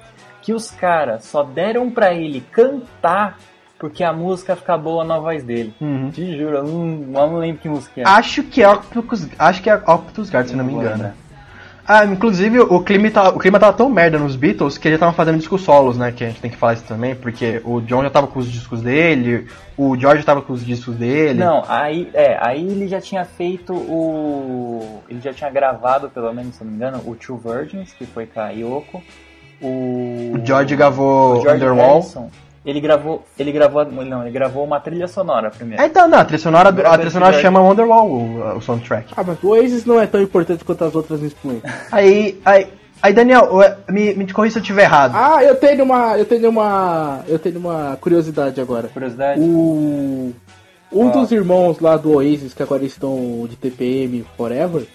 que 0.40 0.52
os 0.52 0.70
caras 0.70 1.24
só 1.24 1.42
deram 1.42 1.90
pra 1.90 2.12
ele 2.12 2.40
cantar 2.52 3.38
porque 3.78 4.04
a 4.04 4.12
música 4.12 4.54
fica 4.54 4.78
boa 4.78 5.02
na 5.04 5.18
voz 5.18 5.42
dele. 5.42 5.74
Uhum. 5.80 6.08
Te 6.10 6.36
juro, 6.38 6.58
eu 6.58 6.62
não, 6.64 6.86
eu 7.22 7.30
não 7.30 7.38
lembro 7.38 7.60
que 7.60 7.68
música 7.68 8.00
é. 8.00 8.04
Acho 8.06 8.44
que 8.44 8.62
é 8.62 8.68
Optus, 8.68 9.28
acho 9.38 9.60
que 9.62 9.68
é 9.68 9.74
Optus 9.74 10.30
Garden, 10.30 10.50
se 10.52 10.56
não 10.56 10.64
me 10.64 10.72
engano. 10.72 10.90
lembrar. 10.92 11.14
Ah, 11.86 12.04
inclusive 12.04 12.60
o 12.60 12.80
clima, 12.80 13.10
tá, 13.10 13.28
o 13.30 13.38
clima 13.38 13.58
tava 13.58 13.72
tão 13.76 13.90
merda 13.90 14.16
nos 14.16 14.36
Beatles 14.36 14.78
que 14.78 14.86
eles 14.86 14.96
estavam 14.96 15.14
fazendo 15.14 15.38
discos 15.38 15.62
solos, 15.62 15.98
né? 15.98 16.12
Que 16.12 16.24
a 16.24 16.28
gente 16.28 16.40
tem 16.40 16.50
que 16.50 16.56
falar 16.56 16.74
isso 16.74 16.84
também, 16.84 17.14
porque 17.14 17.60
o 17.64 17.80
John 17.80 18.02
já 18.04 18.10
tava 18.10 18.28
com 18.28 18.38
os 18.38 18.50
discos 18.50 18.80
dele, 18.82 19.48
o 19.76 19.98
George 19.98 20.22
tava 20.22 20.40
com 20.40 20.52
os 20.52 20.64
discos 20.64 20.94
dele. 20.94 21.40
Não, 21.40 21.64
aí, 21.68 22.08
é, 22.14 22.38
aí 22.40 22.64
ele 22.64 22.86
já 22.86 23.00
tinha 23.00 23.24
feito 23.24 23.74
o. 23.74 25.02
Ele 25.08 25.20
já 25.20 25.32
tinha 25.32 25.50
gravado, 25.50 26.08
pelo 26.08 26.32
menos, 26.32 26.54
se 26.54 26.62
não 26.62 26.70
me 26.70 26.76
engano, 26.76 27.02
o 27.04 27.16
Two 27.16 27.36
Virgins, 27.36 27.92
que 27.92 28.06
foi 28.06 28.26
com 28.26 28.40
a 28.40 28.50
Yoko. 28.50 29.02
O, 29.60 30.32
O 30.34 30.40
George 30.44 30.76
gravou 30.76 31.38
o 31.38 31.42
George 31.42 31.64
Underwall. 31.64 32.00
Harrison, 32.00 32.30
ele 32.64 32.80
gravou. 32.80 33.24
Ele 33.38 33.50
gravou. 33.52 33.84
Não, 33.84 34.22
ele 34.22 34.30
gravou 34.30 34.64
uma 34.64 34.78
trilha 34.80 35.08
sonora 35.08 35.50
primeiro. 35.50 35.82
É, 35.82 35.86
então, 35.86 36.06
não, 36.08 36.18
a 36.18 36.24
trilha 36.24 36.38
sonora, 36.42 36.68
a 36.68 36.94
trilha 36.96 37.10
sonora 37.10 37.40
chama 37.40 37.60
Wonderwall, 37.60 38.08
o, 38.08 38.56
o 38.56 38.60
soundtrack. 38.60 39.12
Ah, 39.16 39.24
mas 39.26 39.42
o 39.42 39.48
Oasis 39.48 39.84
não 39.84 40.00
é 40.00 40.06
tão 40.06 40.20
importante 40.22 40.64
quanto 40.64 40.84
as 40.84 40.94
outras 40.94 41.22
influências. 41.22 41.72
Aí, 41.90 42.40
aí, 42.44 42.68
aí 43.02 43.12
Daniel, 43.12 43.48
me, 43.88 44.14
me 44.14 44.32
corrija 44.32 44.54
se 44.54 44.58
eu 44.58 44.62
estiver 44.62 44.84
errado. 44.84 45.14
Ah, 45.16 45.42
eu 45.42 45.56
tenho 45.56 45.82
uma. 45.84 46.16
Eu 46.16 46.24
tenho 46.24 46.48
uma. 46.48 47.24
Eu 47.26 47.38
tenho 47.38 47.58
uma 47.58 47.96
curiosidade 48.00 48.60
agora. 48.60 48.88
Curiosidade. 48.88 49.40
O. 49.40 50.32
Um 50.92 51.08
Ah. 51.08 51.12
dos 51.12 51.32
irmãos 51.32 51.80
lá 51.80 51.96
do 51.96 52.12
Oasis, 52.12 52.52
que 52.52 52.62
agora 52.62 52.84
estão 52.84 53.46
de 53.48 53.56
TPM 53.56 54.24
Forever, 54.36 54.86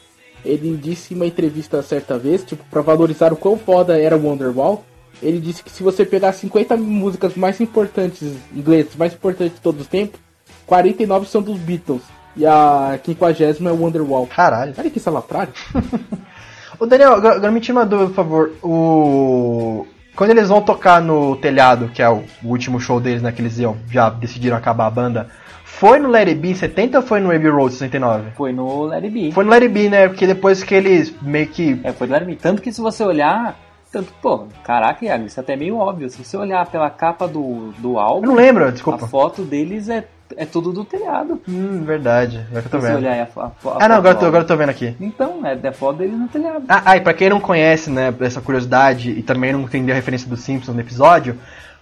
ele 0.46 0.78
disse 0.78 1.14
em 1.14 1.18
uma 1.18 1.26
entrevista 1.26 1.82
certa 1.82 2.18
vez, 2.20 2.44
tipo, 2.44 2.64
pra 2.70 2.82
valorizar 2.82 3.34
o 3.34 3.36
quão 3.36 3.58
foda 3.58 4.00
era 4.00 4.16
o 4.16 4.24
Wonderwall, 4.24 4.84
ele 5.22 5.40
disse 5.40 5.64
que 5.64 5.72
se 5.72 5.84
você 5.84 6.06
pegar 6.06 6.32
50 6.32 6.78
músicas 6.78 7.36
mais 7.36 7.60
importantes, 7.60 8.36
inglesas, 8.56 8.96
mais 8.96 9.14
importantes 9.14 9.56
de 9.56 9.62
todos 9.62 9.82
os 9.82 9.88
tempos, 9.88 10.20
49 10.66 11.28
são 11.28 11.42
dos 11.42 11.58
Beatles. 11.58 12.02
E 12.36 12.46
a 12.46 13.00
50 13.04 13.44
é 13.44 13.72
o 13.72 13.82
Wonderwall. 13.82 14.28
Caralho. 14.28 14.74
Olha 14.78 14.90
que 14.90 15.00
salaprário. 15.00 15.54
Ô 16.80 16.86
Daniel, 16.86 17.14
agora, 17.14 17.52
me 17.52 17.60
tira 17.60 17.80
uma 17.80 17.86
dúvida, 17.86 18.10
por 18.10 18.16
favor. 18.16 18.52
O. 18.62 19.88
Quando 20.16 20.32
eles 20.32 20.50
vão 20.50 20.62
tocar 20.62 21.02
no 21.02 21.36
telhado, 21.38 21.90
que 21.90 22.02
é 22.02 22.10
o, 22.10 22.24
último 22.44 22.80
show 22.80 23.00
deles, 23.00 23.22
né? 23.22 23.32
Que 23.32 23.42
eles 23.42 23.58
iam, 23.58 23.78
já 23.90 24.10
decidiram 24.10 24.56
acabar 24.56 24.86
a 24.86 24.92
banda. 24.92 25.30
Foi 25.64 26.00
no 26.00 26.10
Let 26.10 26.28
It 26.28 26.40
Be 26.40 26.52
em 26.52 26.56
70 26.56 27.00
ou 27.00 27.04
foi 27.04 27.20
no 27.20 27.32
Abbey 27.32 27.50
Road 27.50 27.74
69? 27.74 28.32
Foi 28.36 28.52
no 28.52 28.86
Let 28.86 29.04
It 29.04 29.10
Be. 29.10 29.32
Foi 29.32 29.44
no 29.44 29.50
Let 29.50 29.64
It 29.64 29.74
Be, 29.74 29.90
né? 29.90 30.08
Porque 30.08 30.28
depois 30.28 30.64
que 30.64 30.76
eles 30.76 31.14
meio 31.22 31.48
que. 31.48 31.80
É, 31.84 31.92
foi 31.92 32.08
Let 32.08 32.22
It 32.22 32.26
Be. 32.26 32.36
Tanto 32.36 32.62
que 32.62 32.72
se 32.72 32.82
você 32.82 33.04
olhar. 33.04 33.56
Tanto, 33.92 34.12
pô, 34.22 34.46
caraca, 34.64 35.06
Iago, 35.06 35.26
isso 35.26 35.40
é 35.40 35.44
até 35.44 35.56
meio 35.56 35.78
óbvio. 35.78 36.10
Se 36.10 36.24
você 36.24 36.36
olhar 36.36 36.66
pela 36.66 36.90
capa 36.90 37.28
do, 37.28 37.72
do 37.78 37.94
Eu 37.94 38.00
álbum, 38.00 38.28
não 38.28 38.36
lembro, 38.36 38.66
a 38.68 38.72
desculpa. 38.72 39.08
foto 39.08 39.44
deles 39.44 39.88
é, 39.88 40.06
é 40.36 40.46
tudo 40.46 40.74
do 40.74 40.84
telhado. 40.84 41.42
Hum, 41.48 41.84
verdade. 41.86 42.46
Agora 42.50 42.62
que 42.62 42.68
eu 42.68 42.72
tô 42.72 42.78
Se 42.80 42.86
você 42.86 42.88
vendo. 42.94 42.98
olhar 43.00 43.12
aí 43.14 43.22
a, 43.22 43.28
a, 43.38 43.46
a 43.46 43.86
Ah, 43.86 43.88
não, 43.88 43.96
agora 43.96 44.16
eu 44.16 44.20
tô, 44.20 44.26
agora 44.26 44.44
eu 44.44 44.48
tô 44.48 44.58
vendo 44.58 44.70
aqui. 44.70 44.96
Então, 45.00 45.46
é, 45.46 45.58
é 45.64 45.72
foto 45.72 46.00
deles 46.00 46.20
no 46.20 46.28
telhado. 46.28 46.66
Ah, 46.68 46.82
ah, 46.86 46.98
e 46.98 47.02
pra 47.02 47.14
quem 47.14 47.30
não 47.30 47.40
conhece, 47.40 47.90
né, 47.90 48.14
essa 48.20 48.42
curiosidade 48.42 49.12
e 49.12 49.24
também 49.24 49.54
não 49.54 49.62
entendeu 49.62 49.94
a 49.94 49.96
referência 49.96 50.28
dos 50.30 50.42
Simpsons 50.42 50.76
no 50.76 50.82
episódio, 50.82 51.38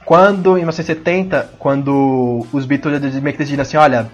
quando, 0.06 0.52
em 0.52 0.62
1970, 0.62 1.54
quando 1.58 2.46
os 2.54 2.66
Beatles 2.68 3.02
meio 3.16 3.34
que 3.34 3.40
decidiram 3.40 3.64
assim, 3.64 3.78
olha, 3.78 4.08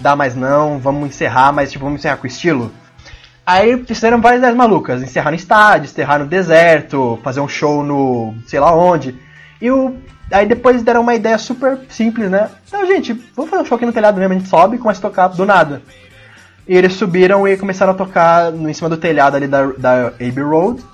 dá 0.00 0.14
mais 0.14 0.36
não, 0.36 0.78
vamos 0.78 1.08
encerrar, 1.08 1.50
mas 1.52 1.72
tipo, 1.72 1.84
vamos 1.84 2.00
encerrar 2.00 2.18
com 2.18 2.26
estilo. 2.26 2.70
Aí 3.48 3.82
fizeram 3.82 4.20
várias 4.20 4.40
ideias 4.40 4.54
malucas, 4.54 5.02
encerrar 5.02 5.30
no 5.30 5.36
estádio, 5.36 5.86
encerrar 5.86 6.18
no 6.18 6.26
deserto, 6.26 7.18
fazer 7.24 7.40
um 7.40 7.48
show 7.48 7.82
no 7.82 8.34
sei 8.46 8.60
lá 8.60 8.74
onde. 8.74 9.18
E 9.58 9.70
o. 9.70 9.96
Aí 10.30 10.44
depois 10.44 10.82
deram 10.82 11.00
uma 11.00 11.14
ideia 11.14 11.38
super 11.38 11.78
simples, 11.88 12.30
né? 12.30 12.50
Então, 12.66 12.86
gente, 12.86 13.14
vamos 13.34 13.50
fazer 13.50 13.62
um 13.62 13.64
show 13.64 13.76
aqui 13.76 13.86
no 13.86 13.92
telhado 13.94 14.20
mesmo, 14.20 14.34
a 14.34 14.36
gente 14.36 14.50
sobe 14.50 14.76
e 14.76 14.78
começa 14.78 14.98
a 14.98 15.08
tocar 15.08 15.28
do 15.28 15.46
nada. 15.46 15.80
E 16.68 16.76
eles 16.76 16.92
subiram 16.92 17.48
e 17.48 17.56
começaram 17.56 17.92
a 17.92 17.96
tocar 17.96 18.52
em 18.52 18.74
cima 18.74 18.90
do 18.90 18.98
telhado 18.98 19.36
ali 19.36 19.46
da, 19.46 19.64
da 19.78 20.08
Abbey 20.08 20.42
Road, 20.42 20.84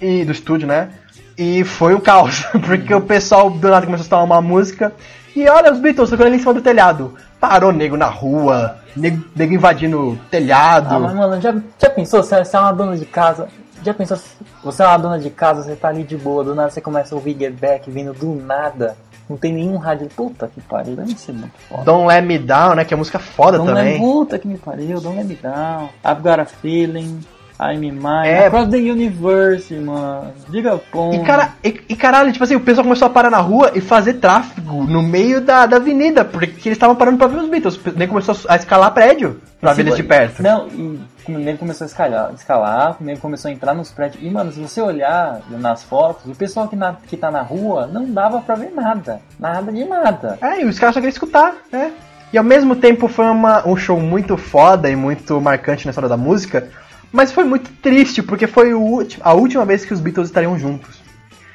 e 0.00 0.24
do 0.24 0.32
estúdio, 0.32 0.66
né? 0.66 0.88
E 1.36 1.62
foi 1.62 1.94
um 1.94 2.00
caos, 2.00 2.42
porque 2.66 2.94
o 2.94 3.02
pessoal 3.02 3.50
do 3.50 3.68
nada 3.68 3.84
começou 3.84 4.04
a 4.04 4.06
escutar 4.06 4.22
uma 4.22 4.40
música, 4.40 4.94
e 5.36 5.46
olha 5.46 5.70
os 5.70 5.78
Beatles 5.78 6.08
tocando 6.08 6.28
ali 6.28 6.36
em 6.36 6.40
cima 6.40 6.54
do 6.54 6.62
telhado. 6.62 7.14
Parou 7.42 7.72
nego 7.72 7.96
na 7.96 8.06
rua, 8.06 8.76
nego, 8.94 9.24
nego 9.34 9.52
invadindo 9.52 10.16
telhado. 10.30 10.94
Ah, 10.94 10.98
mas 11.00 11.12
mano, 11.12 11.40
já, 11.40 11.52
já 11.76 11.90
pensou? 11.90 12.22
Você, 12.22 12.38
você 12.44 12.56
é 12.56 12.60
uma 12.60 12.70
dona 12.70 12.96
de 12.96 13.04
casa. 13.04 13.48
Já 13.84 13.92
pensou? 13.92 14.16
Você 14.62 14.80
é 14.80 14.86
uma 14.86 14.96
dona 14.96 15.18
de 15.18 15.28
casa, 15.28 15.64
você 15.64 15.74
tá 15.74 15.88
ali 15.88 16.04
de 16.04 16.16
boa, 16.16 16.44
do 16.44 16.54
nada 16.54 16.70
você 16.70 16.80
começa 16.80 17.12
a 17.12 17.18
ouvir 17.18 17.36
Get 17.36 17.52
Back 17.58 17.90
vindo 17.90 18.12
do 18.12 18.36
nada. 18.36 18.96
Não 19.28 19.36
tem 19.36 19.52
nenhum 19.52 19.76
rádio. 19.76 20.08
Puta 20.14 20.46
que 20.46 20.60
pariu, 20.60 20.94
deve 20.94 21.18
ser 21.18 21.32
muito 21.32 21.58
foda. 21.68 21.82
Don't 21.82 22.06
Let 22.06 22.22
Me 22.24 22.38
Down, 22.38 22.76
né? 22.76 22.84
Que 22.84 22.94
é 22.94 22.96
música 22.96 23.18
foda 23.18 23.58
Don't 23.58 23.72
também. 23.72 23.94
Let 23.94 24.00
Puta 24.00 24.38
que 24.38 24.46
me 24.46 24.56
pariu, 24.56 25.00
Don't 25.00 25.18
Let 25.18 25.26
Me 25.26 25.34
Down. 25.34 25.88
I've 26.04 26.22
Got 26.22 26.38
a 26.38 26.44
Feeling. 26.44 27.22
I'm 27.62 27.84
in 27.84 27.92
mine. 27.92 28.26
É. 28.26 28.46
Across 28.46 28.70
the 28.70 28.78
Universe, 28.78 29.74
mano. 29.74 30.32
Diga 30.48 30.78
pom. 30.90 31.12
E, 31.14 31.20
cara, 31.20 31.52
e, 31.62 31.80
e 31.90 31.96
caralho, 31.96 32.32
tipo 32.32 32.42
assim, 32.42 32.56
o 32.56 32.60
pessoal 32.60 32.84
começou 32.84 33.06
a 33.06 33.10
parar 33.10 33.30
na 33.30 33.38
rua 33.38 33.70
e 33.74 33.80
fazer 33.80 34.14
tráfego 34.14 34.84
no 34.84 35.02
meio 35.02 35.40
da, 35.40 35.66
da 35.66 35.76
avenida, 35.76 36.24
porque 36.24 36.46
eles 36.46 36.76
estavam 36.76 36.96
parando 36.96 37.18
pra 37.18 37.26
ver 37.26 37.38
os 37.38 37.48
Beatles. 37.48 37.78
Nem 37.96 38.08
começou 38.08 38.36
a 38.48 38.56
escalar 38.56 38.92
prédio 38.92 39.40
pra 39.60 39.72
ver 39.72 39.82
eles 39.82 39.96
de 39.96 40.02
perto. 40.02 40.42
Não, 40.42 40.66
e 40.68 41.00
ele 41.28 41.56
começou 41.56 41.84
a 41.84 41.88
escalar, 41.88 42.32
escalar, 42.34 42.96
ele 43.00 43.16
começou 43.18 43.48
a 43.48 43.52
entrar 43.52 43.74
nos 43.74 43.90
prédios. 43.90 44.22
E, 44.22 44.28
mano, 44.30 44.50
se 44.50 44.60
você 44.60 44.80
olhar 44.80 45.40
nas 45.48 45.84
fotos, 45.84 46.30
o 46.30 46.34
pessoal 46.34 46.66
que, 46.66 46.74
na, 46.74 46.96
que 47.06 47.16
tá 47.16 47.30
na 47.30 47.42
rua 47.42 47.86
não 47.86 48.10
dava 48.10 48.40
pra 48.40 48.56
ver 48.56 48.72
nada. 48.74 49.20
Nada 49.38 49.70
de 49.70 49.84
nada. 49.84 50.38
É, 50.40 50.62
e 50.62 50.64
os 50.64 50.78
caras 50.78 50.94
só 50.94 51.00
queriam 51.00 51.12
escutar, 51.12 51.54
né? 51.70 51.92
E 52.32 52.38
ao 52.38 52.44
mesmo 52.44 52.74
tempo 52.74 53.08
foi 53.08 53.26
uma, 53.26 53.68
um 53.68 53.76
show 53.76 54.00
muito 54.00 54.38
foda 54.38 54.88
e 54.88 54.96
muito 54.96 55.38
marcante 55.38 55.84
na 55.84 55.90
história 55.90 56.08
da 56.08 56.16
música, 56.16 56.66
mas 57.12 57.30
foi 57.30 57.44
muito 57.44 57.70
triste, 57.82 58.22
porque 58.22 58.46
foi 58.46 58.72
a 59.20 59.32
última 59.34 59.64
vez 59.64 59.84
que 59.84 59.92
os 59.92 60.00
Beatles 60.00 60.28
estariam 60.28 60.58
juntos. 60.58 61.02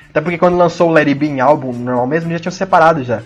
Até 0.10 0.22
porque 0.22 0.38
quando 0.38 0.58
lançou 0.58 0.92
o 0.92 0.98
It 0.98 1.14
Be 1.16 1.28
em 1.28 1.40
álbum 1.40 1.74
normal 1.74 2.08
mesmo, 2.08 2.32
já 2.32 2.40
tinham 2.40 2.52
se 2.52 2.58
separado 2.58 3.04
já. 3.04 3.24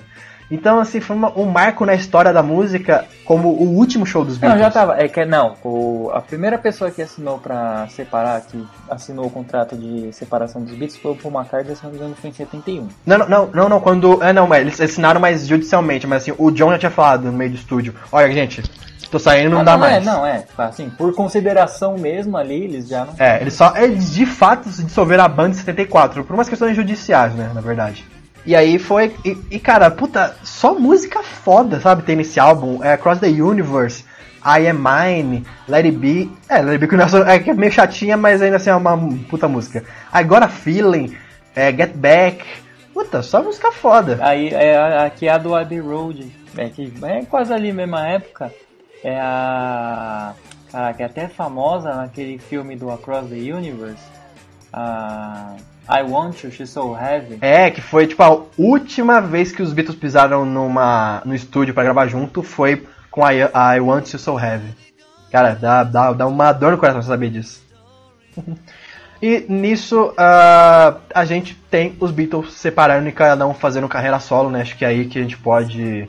Então, 0.51 0.79
assim, 0.79 0.99
foi 0.99 1.15
uma- 1.15 1.31
um 1.39 1.45
marco 1.45 1.85
na 1.85 1.93
história 1.95 2.33
da 2.33 2.43
música 2.43 3.05
como 3.23 3.47
o 3.49 3.69
último 3.77 4.05
show 4.05 4.25
dos 4.25 4.33
Não, 4.35 4.41
Beatles. 4.49 4.59
já 4.65 4.69
tava. 4.71 5.01
É 5.01 5.07
que 5.07 5.23
não, 5.23 5.55
o, 5.63 6.11
a 6.13 6.19
primeira 6.19 6.57
pessoa 6.57 6.91
que 6.91 7.01
assinou 7.01 7.39
pra 7.39 7.87
separar, 7.89 8.41
que 8.41 8.61
assinou 8.89 9.25
o 9.25 9.29
contrato 9.29 9.77
de 9.77 10.11
separação 10.11 10.61
dos 10.61 10.71
Beatles 10.71 10.97
foi 10.97 11.11
o 11.11 11.15
Paul 11.15 11.33
McCartney, 11.33 11.75
se 11.75 11.83
não 11.83 11.91
me 11.91 11.97
engano, 11.97 12.15
foi 12.19 12.29
em 12.29 12.33
71. 12.33 12.87
Não, 13.05 13.17
não, 13.19 13.27
não, 13.29 13.49
não, 13.53 13.69
não, 13.69 13.79
quando. 13.79 14.21
É, 14.21 14.33
não, 14.33 14.45
mas 14.45 14.61
eles 14.61 14.81
assinaram 14.81 15.21
mais 15.21 15.47
judicialmente, 15.47 16.05
mas 16.05 16.23
assim, 16.23 16.33
o 16.37 16.51
John 16.51 16.71
já 16.71 16.79
tinha 16.79 16.91
falado 16.91 17.23
no 17.23 17.31
meio 17.33 17.51
do 17.51 17.55
estúdio: 17.55 17.95
olha, 18.11 18.29
gente, 18.33 18.61
tô 19.09 19.17
saindo, 19.17 19.51
não 19.51 19.61
Ah, 19.61 19.63
dá 19.63 19.71
não, 19.73 19.79
mais. 19.79 19.95
É, 19.95 19.99
não, 20.05 20.25
é. 20.25 20.43
Assim, 20.57 20.89
por 20.89 21.13
consideração 21.15 21.97
mesmo 21.97 22.35
ali, 22.35 22.65
eles 22.65 22.89
já 22.89 23.05
não. 23.05 23.13
É, 23.17 23.39
eles 23.39 23.53
só. 23.53 23.73
Eles 23.77 24.11
de 24.13 24.25
fato 24.25 24.67
se 24.69 24.83
dissolveram 24.83 25.23
a 25.23 25.29
banda 25.29 25.51
em 25.51 25.53
74, 25.53 26.25
por 26.25 26.33
umas 26.33 26.49
questões 26.49 26.75
judiciais, 26.75 27.33
né, 27.35 27.49
na 27.53 27.61
verdade. 27.61 28.05
E 28.45 28.55
aí 28.55 28.79
foi. 28.79 29.15
E, 29.23 29.37
e, 29.51 29.59
cara, 29.59 29.91
puta, 29.91 30.35
só 30.43 30.73
música 30.73 31.21
foda, 31.21 31.79
sabe? 31.79 32.03
Tem 32.03 32.15
nesse 32.15 32.39
álbum. 32.39 32.83
É 32.83 32.93
Across 32.93 33.19
the 33.19 33.27
Universe, 33.27 34.03
I 34.43 34.67
Am 34.67 34.79
Mine, 34.79 35.45
Let 35.67 35.85
It 35.85 35.97
Be. 35.97 36.31
É, 36.49 36.61
Let 36.61 36.81
It 36.81 36.87
Be 36.87 36.97
Nelson 36.97 37.23
é 37.23 37.39
que 37.39 37.51
é 37.51 37.53
meio 37.53 37.71
chatinha, 37.71 38.17
mas 38.17 38.41
ainda 38.41 38.57
assim 38.57 38.69
é 38.69 38.75
uma 38.75 38.97
puta 39.29 39.47
música. 39.47 39.83
I 40.13 40.23
Got 40.23 40.43
a 40.43 40.47
Feeling, 40.47 41.15
é, 41.55 41.71
Get 41.71 41.93
Back. 41.95 42.43
Puta, 42.93 43.21
só 43.21 43.41
música 43.41 43.71
foda. 43.71 44.17
Aí 44.21 44.49
é 44.49 45.05
aqui 45.05 45.27
é 45.27 45.31
a 45.31 45.37
do 45.37 45.55
Abbey 45.55 45.79
Road, 45.79 46.31
é 46.57 46.67
que 46.69 46.91
é 47.03 47.23
quase 47.25 47.53
ali 47.53 47.71
mesma 47.71 48.07
época. 48.07 48.51
É 49.03 49.19
a. 49.19 50.33
Caraca, 50.71 51.03
é 51.03 51.05
até 51.05 51.27
famosa 51.27 51.93
naquele 51.93 52.37
filme 52.37 52.75
do 52.75 52.91
Across 52.91 53.29
the 53.29 53.35
Universe. 53.35 54.03
A. 54.73 55.55
I 55.91 56.03
Want 56.03 56.43
You, 56.43 56.51
She's 56.51 56.69
So 56.69 56.95
Heavy. 56.95 57.37
É, 57.41 57.69
que 57.69 57.81
foi 57.81 58.07
tipo 58.07 58.23
a 58.23 58.43
última 58.57 59.19
vez 59.19 59.51
que 59.51 59.61
os 59.61 59.73
Beatles 59.73 59.97
pisaram 59.97 60.45
numa, 60.45 61.21
no 61.25 61.35
estúdio 61.35 61.73
pra 61.73 61.83
gravar 61.83 62.07
junto 62.07 62.41
foi 62.41 62.87
com 63.11 63.25
a 63.25 63.33
I, 63.33 63.41
I 63.75 63.79
Want 63.81 64.13
You 64.13 64.19
So 64.19 64.39
Heavy. 64.39 64.73
Cara, 65.29 65.53
dá, 65.53 65.83
dá, 65.83 66.13
dá 66.13 66.27
uma 66.27 66.53
dor 66.53 66.71
no 66.71 66.77
coração 66.77 67.01
você 67.01 67.09
saber 67.09 67.29
disso. 67.29 67.61
e 69.21 69.45
nisso 69.49 70.13
ah, 70.17 70.97
a 71.13 71.25
gente 71.25 71.55
tem 71.69 71.95
os 71.99 72.11
Beatles 72.11 72.53
separando 72.53 73.09
e 73.09 73.11
cada 73.11 73.45
um 73.45 73.53
fazendo 73.53 73.89
carreira 73.89 74.19
solo, 74.19 74.49
né? 74.49 74.61
Acho 74.61 74.77
que 74.77 74.85
é 74.85 74.87
aí 74.87 75.05
que 75.07 75.19
a 75.19 75.21
gente 75.21 75.37
pode. 75.37 76.07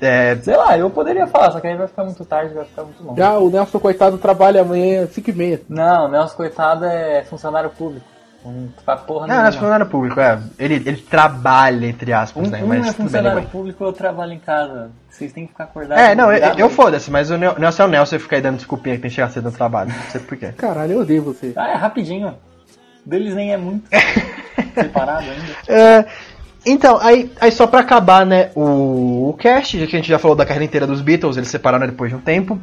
é, 0.00 0.36
Sei 0.36 0.56
lá, 0.56 0.76
eu 0.76 0.90
poderia 0.90 1.26
falar, 1.28 1.52
só 1.52 1.60
que 1.60 1.68
aí 1.68 1.76
vai 1.76 1.86
ficar 1.86 2.04
muito 2.04 2.24
tarde, 2.24 2.52
vai 2.52 2.64
ficar 2.64 2.82
muito 2.82 3.02
longo. 3.02 3.16
Já 3.16 3.38
o 3.38 3.48
Nelson, 3.48 3.78
coitado, 3.78 4.18
trabalha 4.18 4.62
amanhã 4.62 5.06
5 5.06 5.30
e 5.30 5.32
meia. 5.32 5.60
Não, 5.68 6.08
Nelson 6.08 6.36
Coitado 6.36 6.84
é 6.84 7.22
funcionário 7.22 7.70
público. 7.70 8.13
Não 8.44 8.68
faz 8.84 9.00
porra 9.00 9.26
não, 9.26 9.36
não 9.36 9.46
é 9.46 9.52
funcionário 9.52 9.86
público, 9.86 10.20
é. 10.20 10.38
Ele, 10.58 10.74
ele 10.74 10.96
trabalha, 10.98 11.86
entre 11.86 12.12
aspas, 12.12 12.46
Um, 12.46 12.50
né? 12.50 12.62
um 12.62 12.66
Mas 12.66 12.78
é 12.80 12.82
bem, 12.82 12.92
funcionário 12.92 13.40
né? 13.40 13.46
público, 13.50 13.84
eu 13.84 13.92
trabalho 13.92 14.32
em 14.32 14.38
casa. 14.38 14.90
Vocês 15.08 15.32
têm 15.32 15.44
que 15.46 15.52
ficar 15.52 15.64
acordados. 15.64 16.04
É, 16.04 16.14
não, 16.14 16.30
eu, 16.32 16.54
eu 16.58 16.68
foda-se, 16.70 17.10
mas 17.10 17.30
o 17.30 17.38
Nel- 17.38 17.58
Nelson 17.58 17.84
é 17.84 17.86
o 17.86 17.88
Nelson 17.88 18.16
e 18.16 18.18
fica 18.18 18.36
aí 18.36 18.42
dando 18.42 18.56
desculpinha 18.56 18.96
que 18.96 19.02
tem 19.02 19.08
que 19.10 19.14
chegar 19.14 19.30
cedo 19.30 19.44
no 19.44 19.52
trabalho. 19.52 19.90
Não 19.90 20.10
sei 20.10 20.20
porquê. 20.20 20.48
Caralho, 20.58 20.92
eu 20.92 21.00
odeio 21.00 21.22
você. 21.22 21.52
Ah, 21.56 21.68
é 21.70 21.74
rapidinho. 21.74 22.34
Deles 23.06 23.34
nem 23.34 23.52
é 23.52 23.56
muito. 23.56 23.88
Separado 24.74 25.26
ainda. 25.30 25.54
É, 25.68 26.04
então, 26.66 26.98
aí, 27.00 27.30
aí 27.40 27.52
só 27.52 27.66
pra 27.66 27.80
acabar, 27.80 28.24
né, 28.26 28.50
o, 28.54 29.30
o 29.30 29.36
cast, 29.38 29.78
já 29.78 29.86
que 29.86 29.94
a 29.96 29.98
gente 29.98 30.08
já 30.08 30.18
falou 30.18 30.36
da 30.36 30.44
carreira 30.46 30.64
inteira 30.64 30.86
dos 30.86 31.00
Beatles, 31.00 31.36
eles 31.36 31.48
separaram 31.48 31.86
depois 31.86 32.10
de 32.10 32.16
um 32.16 32.20
tempo. 32.20 32.58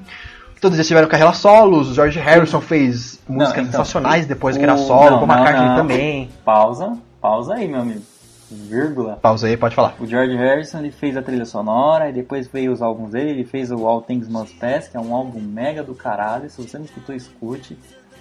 Todos 0.61 0.77
eles 0.77 0.87
tiveram 0.87 1.07
carreira 1.07 1.33
solos, 1.33 1.89
o 1.89 1.93
George 1.95 2.19
Harrison 2.19 2.61
fez 2.61 3.19
músicas 3.27 3.63
então, 3.67 3.71
sensacionais 3.83 4.27
depois 4.27 4.55
que 4.55 4.61
o- 4.61 4.65
era 4.65 4.77
solo, 4.77 5.17
não, 5.17 5.23
o 5.23 5.27
Paul 5.27 5.43
não, 5.43 5.67
não. 5.69 5.75
também. 5.75 6.29
Pausa. 6.45 6.95
Pausa 7.19 7.55
aí, 7.55 7.67
meu 7.67 7.81
amigo. 7.81 8.01
Vírgula. 8.49 9.17
Pausa 9.21 9.47
aí, 9.47 9.57
pode 9.57 9.73
falar. 9.75 9.95
O 9.99 10.05
George 10.05 10.35
Harrison 10.35 10.79
ele 10.79 10.91
fez 10.91 11.15
a 11.17 11.21
trilha 11.21 11.45
sonora 11.45 12.09
e 12.09 12.13
depois 12.13 12.47
veio 12.47 12.71
os 12.71 12.81
álbuns 12.81 13.11
dele. 13.11 13.31
Ele 13.31 13.43
fez 13.45 13.71
o 13.71 13.87
All 13.87 14.01
Things 14.01 14.27
Must 14.27 14.53
Pass, 14.57 14.87
que 14.87 14.97
é 14.97 14.99
um 14.99 15.15
álbum 15.15 15.39
mega 15.39 15.81
do 15.83 15.95
caralho. 15.95 16.49
Se 16.49 16.61
você 16.61 16.77
não 16.77 16.85
escutou, 16.85 17.15
escute. 17.15 17.77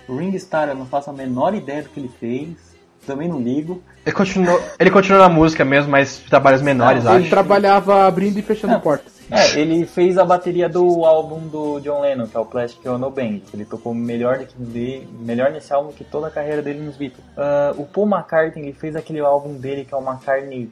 O 0.08 0.16
Ring 0.16 0.36
Star 0.38 0.68
eu 0.68 0.74
não 0.76 0.86
faço 0.86 1.10
a 1.10 1.12
menor 1.12 1.54
ideia 1.54 1.82
do 1.82 1.88
que 1.88 2.00
ele 2.00 2.10
fez. 2.20 2.69
Também 3.06 3.28
não 3.28 3.40
ligo. 3.40 3.82
Ele 4.04 4.14
continuou, 4.14 4.62
ele 4.78 4.90
continuou 4.90 5.22
na 5.22 5.28
música 5.28 5.64
mesmo, 5.64 5.90
mas 5.90 6.18
trabalhos 6.18 6.62
menores, 6.62 7.04
Não, 7.04 7.12
acho. 7.12 7.20
Ele 7.22 7.30
trabalhava 7.30 8.06
abrindo 8.06 8.38
e 8.38 8.42
fechando 8.42 8.74
Não. 8.74 8.80
portas. 8.80 9.20
É, 9.30 9.60
ele 9.60 9.86
fez 9.86 10.18
a 10.18 10.24
bateria 10.24 10.68
do 10.68 11.04
álbum 11.04 11.46
do 11.46 11.78
John 11.80 12.00
Lennon, 12.00 12.26
que 12.26 12.36
é 12.36 12.40
o 12.40 12.44
Plastic 12.44 12.84
Ono 12.86 13.10
Band. 13.10 13.40
Ele 13.54 13.64
tocou 13.64 13.94
melhor, 13.94 14.38
do 14.38 14.46
que 14.46 14.54
de, 14.58 15.06
melhor 15.20 15.52
nesse 15.52 15.72
álbum 15.72 15.92
que 15.92 16.02
toda 16.02 16.26
a 16.26 16.30
carreira 16.30 16.60
dele 16.60 16.80
nos 16.80 16.96
Beatles. 16.96 17.24
Ah, 17.36 17.72
o 17.76 17.84
Paul 17.86 18.08
McCartney 18.08 18.64
ele 18.64 18.72
fez 18.72 18.96
aquele 18.96 19.20
álbum 19.20 19.54
dele 19.54 19.84
que 19.84 19.94
é 19.94 19.96
o 19.96 20.02
McCartney. 20.02 20.68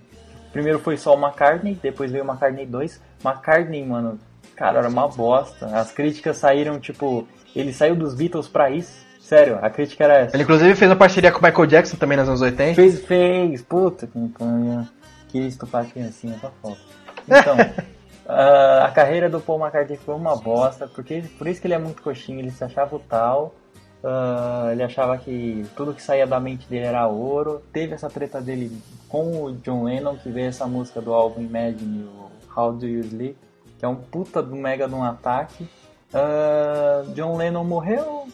Primeiro 0.53 0.81
foi 0.81 0.97
só 0.97 1.15
o 1.15 1.21
McCartney, 1.21 1.79
depois 1.81 2.11
veio 2.11 2.25
o 2.25 2.27
McCartney 2.27 2.67
2. 2.67 3.01
McCartney, 3.25 3.87
mano, 3.87 4.19
cara, 4.57 4.81
era 4.81 4.89
uma 4.89 5.07
bosta. 5.07 5.67
As 5.67 5.93
críticas 5.93 6.39
saíram 6.39 6.81
tipo. 6.81 7.29
Ele 7.55 7.73
saiu 7.73 7.95
dos 7.95 8.15
Beatles 8.15 8.49
pra 8.49 8.71
isso. 8.71 9.07
Sério, 9.29 9.59
a 9.61 9.69
crítica 9.69 10.05
era 10.05 10.21
essa. 10.21 10.35
Ele 10.35 10.43
inclusive 10.43 10.75
fez 10.75 10.91
uma 10.91 10.97
parceria 10.97 11.31
com 11.31 11.39
o 11.39 11.43
Michael 11.43 11.67
Jackson 11.67 11.99
também 11.99 12.17
nos 12.17 12.29
anos 12.29 12.41
80. 12.41 12.75
Fez, 12.75 13.05
fez, 13.05 13.61
puta 13.61 14.07
que 14.07 14.19
pariu. 14.31 14.89
Queria 15.29 15.49
estupar 15.49 15.83
a 15.83 15.85
criancinha 15.85 16.35
pra 16.41 16.51
foto. 16.63 16.81
Então, 17.27 17.55
ah, 18.27 18.87
a 18.87 18.91
carreira 18.91 19.29
do 19.29 19.39
Paul 19.39 19.61
McCartney 19.61 19.99
foi 19.99 20.15
uma 20.15 20.35
bosta, 20.35 20.89
porque 20.89 21.23
por 21.37 21.47
isso 21.47 21.61
que 21.61 21.67
ele 21.67 21.75
é 21.75 21.79
muito 21.79 22.01
coxinho, 22.01 22.39
ele 22.39 22.51
se 22.51 22.65
achava 22.65 22.97
o 22.97 22.99
tal. 22.99 23.55
ah, 24.03 24.71
ele 24.73 24.83
achava 24.83 25.19
que 25.19 25.63
tudo 25.77 25.93
que 25.93 26.03
saía 26.03 26.27
da 26.27 26.41
mente 26.41 26.67
dele 26.67 26.87
era 26.87 27.07
ouro. 27.07 27.61
Teve 27.71 27.93
essa 27.93 28.09
treta 28.09 28.41
dele 28.41 28.73
com 29.11 29.45
o 29.45 29.53
John 29.57 29.85
Lennon, 29.85 30.17
que 30.17 30.31
veio 30.31 30.49
essa 30.49 30.67
música 30.67 31.03
do 31.03 31.13
álbum 31.13 31.43
Imagine, 31.43 32.05
o 32.05 32.31
How 32.59 32.73
Do 32.73 32.87
You 32.87 33.01
Sleep, 33.01 33.37
que 33.79 33.85
é 33.85 33.89
um 33.89 33.97
puta 33.97 34.43
do 34.43 34.57
mega 34.57 34.89
de 34.89 34.95
um 34.95 35.05
ataque. 35.05 35.69
Ah, 36.15 37.03
John 37.15 37.37
Lennon 37.37 37.63
morreu. 37.63 38.27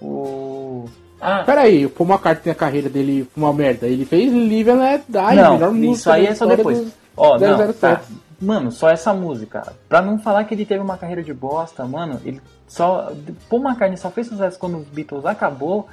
O. 0.00 0.84
Ah, 1.20 1.42
Pera 1.44 1.62
aí, 1.62 1.84
o 1.84 1.90
Paul 1.90 2.08
McCartney, 2.08 2.52
a 2.52 2.54
carreira 2.54 2.88
dele 2.88 3.28
uma 3.36 3.52
merda. 3.52 3.86
Ele 3.86 4.04
fez 4.06 4.32
Live 4.32 4.70
and 4.70 4.78
Let 4.78 5.02
Die, 5.06 5.18
a 5.18 5.30
melhor 5.30 5.58
Não, 5.60 5.74
música 5.74 5.92
isso 5.92 6.10
aí 6.10 6.26
é 6.26 6.34
só 6.34 6.46
depois. 6.46 6.92
Ó, 7.16 7.38
não, 7.38 7.58
007. 7.58 7.78
tá. 7.78 8.00
Mano, 8.40 8.72
só 8.72 8.88
essa 8.88 9.12
música. 9.12 9.74
Pra 9.86 10.00
não 10.00 10.18
falar 10.18 10.44
que 10.44 10.54
ele 10.54 10.64
teve 10.64 10.82
uma 10.82 10.96
carreira 10.96 11.22
de 11.22 11.34
bosta, 11.34 11.84
mano, 11.84 12.18
ele 12.24 12.40
só. 12.66 13.12
Paul 13.50 13.62
McCartney 13.62 13.98
só 13.98 14.10
fez 14.10 14.28
sucesso 14.28 14.58
quando 14.58 14.78
os 14.78 14.86
Beatles 14.86 15.26
acabou, 15.26 15.86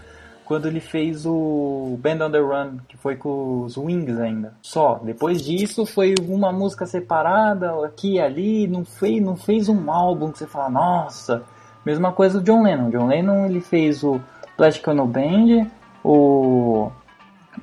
quando 0.46 0.66
ele 0.70 0.80
fez 0.80 1.26
o 1.26 2.00
Band 2.02 2.26
on 2.26 2.32
the 2.32 2.40
Run, 2.40 2.78
que 2.88 2.96
foi 2.96 3.18
com 3.18 3.64
os 3.64 3.76
Wings 3.76 4.18
ainda. 4.18 4.54
Só. 4.62 5.02
Depois 5.04 5.42
disso 5.42 5.86
foi 5.86 6.16
uma 6.26 6.54
música 6.54 6.86
separada, 6.86 7.86
aqui 7.86 8.14
e 8.14 8.20
ali, 8.22 8.66
não 8.66 8.86
fez, 8.86 9.22
não 9.22 9.36
fez 9.36 9.68
um 9.68 9.92
álbum 9.92 10.32
que 10.32 10.38
você 10.38 10.48
fala, 10.48 10.70
nossa. 10.70 11.44
Mesma 11.88 12.12
coisa 12.12 12.40
o 12.40 12.44
John 12.44 12.64
Lennon. 12.64 12.90
John 12.90 13.08
Lennon 13.08 13.46
ele 13.46 13.62
fez 13.62 14.04
o 14.04 14.20
Plastic 14.58 14.86
Ono 14.90 15.06
Band, 15.06 15.68
o 16.04 16.92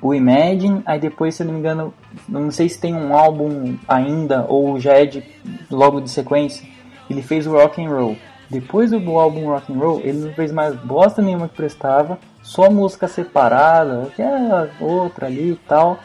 o 0.01 0.15
Imagine, 0.15 0.81
aí 0.83 0.99
depois, 0.99 1.35
se 1.35 1.43
eu 1.43 1.45
não 1.45 1.53
me 1.53 1.59
engano, 1.59 1.93
não 2.27 2.49
sei 2.49 2.67
se 2.67 2.79
tem 2.79 2.95
um 2.95 3.15
álbum 3.15 3.77
ainda 3.87 4.43
ou 4.49 4.79
já 4.79 4.93
é 4.93 5.05
de 5.05 5.23
logo 5.69 6.01
de 6.01 6.09
sequência, 6.09 6.67
ele 7.07 7.21
fez 7.21 7.45
o 7.45 7.51
Rock 7.51 7.85
and 7.85 7.89
Roll. 7.89 8.17
Depois 8.49 8.89
do 8.89 9.19
álbum 9.19 9.45
Rock 9.45 9.71
and 9.71 9.77
Roll, 9.77 10.01
ele 10.03 10.17
não 10.17 10.33
fez 10.33 10.51
mais 10.51 10.75
bosta 10.75 11.21
nenhuma 11.21 11.47
que 11.47 11.55
prestava, 11.55 12.17
só 12.41 12.67
música 12.67 13.07
separada, 13.07 14.09
que 14.15 14.23
é 14.23 14.69
outra 14.81 15.27
ali 15.27 15.51
e 15.51 15.59
tal. 15.67 15.99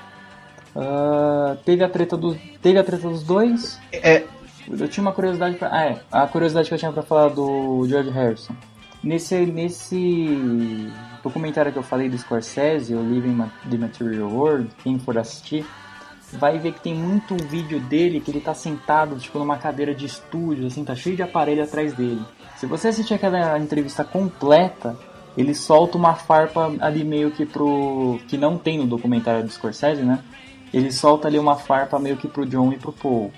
Ah, 0.76 1.56
teve 1.64 1.82
a 1.82 1.88
treta 1.88 2.18
dos 2.18 2.36
teve 2.60 2.78
a 2.78 2.84
treta 2.84 3.08
dos 3.08 3.22
dois. 3.22 3.80
É, 3.90 4.24
Eu 4.68 4.88
tinha 4.88 5.02
uma 5.02 5.12
curiosidade 5.12 5.56
pra, 5.56 5.68
ah, 5.72 5.84
é, 5.84 6.00
a 6.10 6.26
curiosidade 6.26 6.68
que 6.68 6.74
eu 6.74 6.78
tinha 6.78 6.92
pra 6.92 7.02
falar 7.02 7.28
do 7.28 7.86
George 7.88 8.10
Harrison. 8.10 8.54
Nesse, 9.02 9.46
nesse 9.46 10.88
documentário 11.22 11.72
que 11.72 11.78
eu 11.78 11.82
falei 11.82 12.08
do 12.08 12.18
Scorsese, 12.18 12.94
o 12.94 13.02
Living 13.02 13.42
the 13.70 13.78
Material 13.78 14.28
World, 14.28 14.68
quem 14.82 14.98
for 14.98 15.16
assistir, 15.16 15.64
vai 16.32 16.58
ver 16.58 16.72
que 16.72 16.80
tem 16.80 16.94
muito 16.94 17.34
vídeo 17.48 17.80
dele 17.80 18.20
que 18.20 18.30
ele 18.30 18.40
tá 18.40 18.54
sentado, 18.54 19.16
tipo, 19.16 19.38
numa 19.38 19.56
cadeira 19.56 19.94
de 19.94 20.06
estúdio, 20.06 20.66
assim, 20.66 20.84
tá 20.84 20.94
cheio 20.94 21.16
de 21.16 21.22
aparelho 21.22 21.62
atrás 21.62 21.94
dele. 21.94 22.22
Se 22.56 22.66
você 22.66 22.88
assistir 22.88 23.14
aquela 23.14 23.58
entrevista 23.58 24.04
completa, 24.04 24.96
ele 25.36 25.54
solta 25.54 25.96
uma 25.96 26.14
farpa 26.14 26.72
ali 26.80 27.02
meio 27.04 27.30
que 27.30 27.46
pro... 27.46 28.20
que 28.28 28.36
não 28.36 28.58
tem 28.58 28.78
no 28.78 28.86
documentário 28.86 29.42
do 29.42 29.50
Scorsese, 29.50 30.02
né? 30.02 30.18
Ele 30.72 30.92
solta 30.92 31.26
ali 31.26 31.38
uma 31.38 31.56
farpa 31.56 31.98
meio 31.98 32.16
que 32.16 32.28
pro 32.28 32.46
John 32.46 32.72
e 32.72 32.78
pro 32.78 32.92
Paul. 32.92 33.32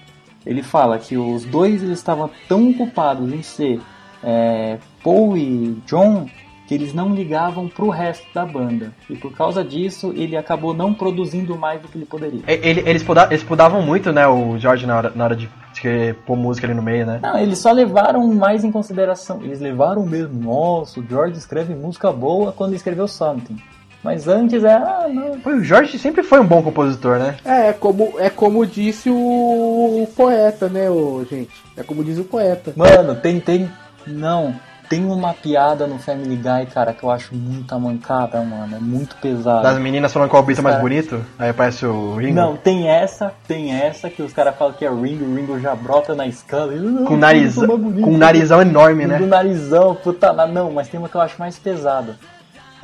Ele 0.47 0.63
fala 0.63 0.99
que 0.99 1.17
os 1.17 1.45
dois 1.45 1.83
eles 1.83 1.99
estavam 1.99 2.31
tão 2.49 2.71
ocupados 2.71 3.33
em 3.33 3.43
ser 3.43 3.81
é, 4.23 4.79
Paul 5.03 5.37
e 5.37 5.77
John 5.87 6.27
que 6.67 6.75
eles 6.75 6.95
não 6.95 7.13
ligavam 7.15 7.69
pro 7.69 7.91
resto 7.91 8.25
da 8.33 8.47
banda. 8.47 8.93
E 9.11 9.17
por 9.17 9.33
causa 9.37 9.63
disso, 9.65 10.13
ele 10.17 10.37
acabou 10.37 10.73
não 10.73 10.95
produzindo 10.95 11.57
mais 11.59 11.83
do 11.83 11.89
que 11.89 11.99
ele 11.99 12.07
poderia. 12.07 12.41
ele- 12.47 12.89
eles, 12.89 13.03
poda- 13.03 13.27
eles 13.31 13.43
podavam 13.43 13.83
muito, 13.83 14.13
né, 14.13 14.27
o 14.29 14.57
George 14.59 14.87
na 14.87 14.97
hora, 14.97 15.13
na 15.15 15.25
hora 15.25 15.37
de 15.37 15.51
querer 15.81 16.15
pôr 16.25 16.37
música 16.37 16.67
ali 16.67 16.75
no 16.75 16.83
meio, 16.83 17.05
né? 17.05 17.19
Não, 17.21 17.37
eles 17.37 17.59
só 17.59 17.73
levaram 17.73 18.27
mais 18.33 18.63
em 18.63 18.71
consideração. 18.71 19.41
Eles 19.43 19.61
levaram 19.61 20.07
mesmo. 20.07 20.41
Nossa, 20.41 21.01
o 21.01 21.05
George 21.07 21.37
escreve 21.37 21.75
música 21.75 22.13
boa 22.13 22.53
quando 22.53 22.75
escreveu 22.75 23.09
Something. 23.09 23.57
Mas 24.03 24.27
antes 24.27 24.65
era. 24.65 25.05
Ah, 25.05 25.09
não. 25.09 25.39
O 25.45 25.63
Jorge 25.63 25.99
sempre 25.99 26.23
foi 26.23 26.41
um 26.41 26.47
bom 26.47 26.63
compositor, 26.63 27.19
né? 27.19 27.37
É, 27.45 27.69
é 27.69 27.73
como, 27.73 28.15
é 28.19 28.29
como 28.29 28.67
disse 28.67 29.09
o 29.09 30.09
poeta, 30.17 30.69
né, 30.69 30.91
ô, 30.91 31.25
gente? 31.29 31.53
É 31.77 31.83
como 31.83 32.03
diz 32.03 32.19
o 32.19 32.25
poeta. 32.25 32.73
Mano, 32.77 33.15
tem, 33.15 33.39
tem. 33.39 33.71
Não. 34.07 34.55
Tem 34.89 35.07
uma 35.07 35.33
piada 35.33 35.87
no 35.87 35.99
Family 35.99 36.37
Guy, 36.37 36.67
cara, 36.67 36.93
que 36.93 37.03
eu 37.03 37.11
acho 37.11 37.35
muita 37.35 37.79
mancada, 37.79 38.43
mano. 38.43 38.77
É 38.77 38.79
muito 38.79 39.17
pesado. 39.17 39.63
Das 39.63 39.79
meninas 39.79 40.13
falando 40.13 40.29
qual 40.29 40.43
o 40.43 40.45
beat 40.45 40.59
é 40.59 40.63
mais 40.63 40.75
Cara. 40.75 40.83
bonito, 40.87 41.25
aí 41.39 41.49
aparece 41.49 41.87
o 41.87 42.17
Ringo. 42.17 42.35
Não, 42.35 42.57
tem 42.59 42.91
essa, 42.91 43.33
tem 43.49 43.73
essa 43.73 44.11
que 44.11 44.21
os 44.21 44.35
caras 44.35 44.55
falam 44.55 44.75
que 44.75 44.85
é 44.85 44.91
Ringo, 44.91 45.25
o 45.25 45.35
Ringo 45.35 45.59
já 45.61 45.75
brota 45.75 46.15
na 46.15 46.27
escala. 46.27 46.75
Ele, 46.75 46.87
"Não, 46.91 47.07
com, 47.07 47.17
nariz, 47.17 47.55
bonito." 47.55 48.03
com 48.03 48.11
um 48.11 48.19
narizão 48.19 48.61
enorme, 48.61 49.07
né? 49.07 49.17
Do 49.17 49.27
narizão, 49.27 49.95
puta, 49.95 50.31
não, 50.47 50.71
mas 50.71 50.89
tem 50.89 51.01
uma 51.01 51.09
que 51.09 51.15
eu 51.15 51.23
acho 51.23 51.37
mais 51.39 51.59
pesada. 51.59 52.19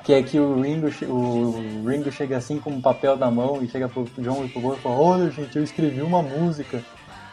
Que 0.09 0.15
é 0.15 0.23
que 0.23 0.41
o 0.41 0.59
Ringo, 0.63 0.89
o 1.07 1.87
Ringo 1.87 2.11
chega 2.11 2.39
assim 2.39 2.59
com 2.59 2.71
um 2.71 2.81
papel 2.81 3.15
na 3.15 3.31
mão 3.31 3.63
e 3.63 3.69
chega 3.69 3.91
pro 3.91 4.07
John 4.17 4.43
e 4.43 4.49
pro 4.49 4.63
Paul 4.63 4.73
e 4.75 4.79
fala, 4.79 4.95
olha 4.99 5.31
gente, 5.31 5.55
eu 5.59 5.63
escrevi 5.63 6.01
uma 6.01 6.23
música. 6.23 6.81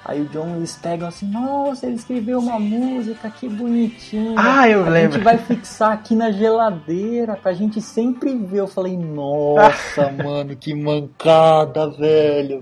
Aí 0.03 0.21
o 0.21 0.25
John 0.25 0.57
eles 0.57 0.75
pegam 0.75 1.07
assim, 1.07 1.25
nossa, 1.25 1.85
ele 1.85 1.95
escreveu 1.95 2.37
uma 2.37 2.59
música, 2.59 3.29
que 3.29 3.47
bonitinho. 3.47 4.35
Ah, 4.37 4.67
eu 4.67 4.85
A 4.85 4.89
lembro. 4.89 5.13
gente 5.13 5.23
vai 5.23 5.37
fixar 5.37 5.93
aqui 5.93 6.13
na 6.15 6.31
geladeira 6.31 7.37
pra 7.41 7.53
gente 7.53 7.81
sempre 7.81 8.35
ver. 8.35 8.59
Eu 8.59 8.67
falei, 8.67 8.97
nossa, 8.97 10.11
mano, 10.21 10.53
que 10.57 10.75
mancada, 10.75 11.89
velho. 11.91 12.61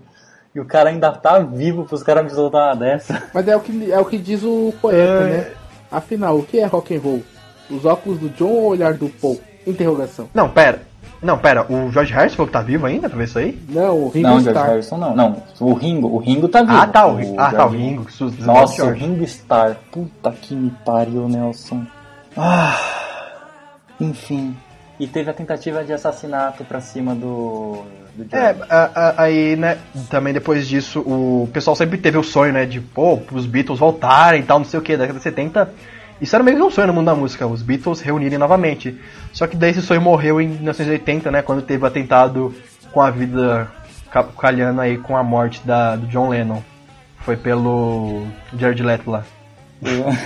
E 0.53 0.59
o 0.59 0.65
cara 0.65 0.91
ainda 0.91 1.11
tá 1.11 1.39
vivo 1.39 1.85
pros 1.85 2.03
caras 2.03 2.23
me 2.23 2.29
soltar 2.29 2.67
uma 2.67 2.75
dessa. 2.75 3.23
Mas 3.33 3.47
é 3.47 3.55
o 3.57 3.59
que, 3.61 3.91
é 3.91 3.99
o 3.99 4.05
que 4.05 4.19
diz 4.19 4.43
o 4.43 4.71
poeta, 4.79 5.01
É. 5.01 5.37
né? 5.37 5.51
Afinal, 5.91 6.37
o 6.37 6.43
que 6.45 6.59
é 6.59 6.65
rock 6.65 6.95
and 6.95 6.99
roll? 6.99 7.23
Os 7.67 7.83
óculos 7.83 8.19
do 8.19 8.29
John 8.29 8.45
ou 8.51 8.61
o 8.61 8.67
olhar 8.67 8.93
do 8.93 9.09
Paul? 9.09 9.41
Interrogação. 9.65 10.29
Não, 10.33 10.49
pera. 10.49 10.81
Não, 11.21 11.37
pera, 11.37 11.65
o 11.71 11.89
George 11.89 12.11
Harrison 12.13 12.35
falou 12.35 12.47
que 12.47 12.53
tá 12.53 12.61
vivo 12.61 12.85
ainda 12.85 13.07
pra 13.07 13.17
ver 13.17 13.23
isso 13.23 13.39
aí? 13.39 13.57
Não, 13.69 13.97
o 13.97 14.09
Ringo 14.09 14.27
Não, 14.27 14.33
George 14.41 14.49
Starr. 14.49 14.67
Harrison 14.69 14.97
não. 14.97 15.15
Não, 15.15 15.43
o 15.61 15.73
Ringo, 15.73 16.07
o 16.09 16.17
Ringo 16.17 16.49
tá 16.49 16.61
vivo. 16.63 16.73
Ah, 16.77 16.85
tá, 16.87 17.05
o, 17.07 17.15
Ringo. 17.15 17.35
ah, 17.39 17.51
tá, 17.51 17.65
o 17.65 17.69
Ringo. 17.69 18.11
susto, 18.11 18.43
Nossa, 18.43 18.83
o. 18.85 18.91
Ringo 18.91 19.23
Starr. 19.23 19.77
Puta 19.89 20.31
que 20.31 20.53
me 20.53 20.69
pariu, 20.85 21.29
Nelson. 21.29 21.85
Ah, 22.35 22.77
enfim. 24.01 24.55
E 24.99 25.07
teve 25.07 25.29
a 25.29 25.33
tentativa 25.33 25.83
de 25.83 25.91
assassinato 25.93 26.63
pra 26.65 26.79
cima 26.81 27.15
do, 27.15 27.83
do 28.15 28.29
George. 28.29 28.35
É, 28.35 28.55
a- 28.69 28.91
a- 28.93 29.23
aí, 29.23 29.55
né, 29.55 29.77
também 30.09 30.33
depois 30.33 30.67
disso, 30.67 30.99
o 31.01 31.49
pessoal 31.53 31.75
sempre 31.75 31.97
teve 31.97 32.17
o 32.17 32.23
sonho, 32.23 32.53
né, 32.53 32.65
de, 32.65 32.79
pô, 32.79 33.19
os 33.31 33.45
Beatles 33.45 33.79
voltarem 33.79 34.41
e 34.41 34.43
tal, 34.43 34.59
não 34.59 34.65
sei 34.65 34.79
o 34.79 34.83
que, 34.83 34.93
da 34.95 35.03
década 35.03 35.19
de 35.19 35.23
70. 35.23 35.73
Isso 36.21 36.35
era 36.35 36.43
meio 36.43 36.57
que 36.57 36.63
um 36.63 36.69
sonho 36.71 36.87
no 36.87 36.93
mundo 36.93 37.05
da 37.07 37.15
música, 37.15 37.45
os 37.45 37.61
Beatles 37.61 37.99
reunirem 38.01 38.37
novamente. 38.37 38.97
Só 39.33 39.45
que 39.47 39.57
daí 39.57 39.71
esse 39.71 39.81
sonho 39.81 40.01
morreu 40.01 40.39
em 40.39 40.47
1980, 40.47 41.29
né, 41.31 41.41
quando 41.41 41.61
teve 41.61 41.83
o 41.83 41.87
atentado 41.87 42.53
com 42.91 43.01
a 43.01 43.09
vida 43.09 43.67
ca- 44.11 44.23
calhando 44.39 44.79
aí 44.81 44.97
com 44.97 45.17
a 45.17 45.23
morte 45.23 45.61
da, 45.65 45.95
do 45.95 46.07
John 46.07 46.29
Lennon. 46.29 46.61
Foi 47.19 47.35
pelo 47.37 48.25
Jared 48.57 48.83
Leto 48.83 49.09
lá. 49.11 49.23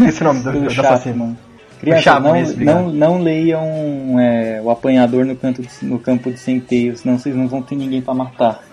Esse 0.08 0.22
é 0.22 0.26
o 0.26 0.28
nome 0.34 0.44
do, 0.44 0.52
Pelo 0.52 0.66
do 0.66 0.82
assassino. 0.82 1.38
Criança, 1.80 2.02
Chapman, 2.02 2.44
não, 2.58 2.84
não, 2.84 2.92
não 2.92 3.22
leiam 3.22 3.64
é, 4.20 4.60
o 4.64 4.70
apanhador 4.72 5.26
no, 5.26 5.36
canto 5.36 5.62
de- 5.62 5.70
no 5.86 6.00
campo 6.00 6.32
de 6.32 6.40
centeio, 6.40 6.98
senão 6.98 7.20
vocês 7.20 7.36
não 7.36 7.48
vão 7.48 7.62
ter 7.62 7.76
ninguém 7.76 8.02
pra 8.02 8.16
matar. 8.16 8.64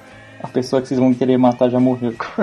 A 0.45 0.49
pessoa 0.49 0.83
que 0.83 0.89
vocês 0.89 1.01
vão 1.01 1.15
querer 1.15 1.39
matar 1.39 1.71
já 1.71 1.81
morreu. 1.81 2.13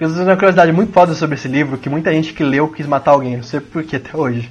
Eu 0.00 0.10
tenho 0.12 0.22
uma 0.24 0.34
curiosidade 0.34 0.72
muito 0.72 0.92
foda 0.92 1.14
sobre 1.14 1.36
esse 1.36 1.46
livro, 1.46 1.78
que 1.78 1.88
muita 1.88 2.12
gente 2.12 2.32
que 2.34 2.42
leu 2.42 2.66
quis 2.68 2.84
matar 2.86 3.12
alguém, 3.12 3.36
não 3.36 3.44
sei 3.44 3.60
por 3.60 3.82
que 3.84 3.94
até 3.94 4.16
hoje. 4.16 4.50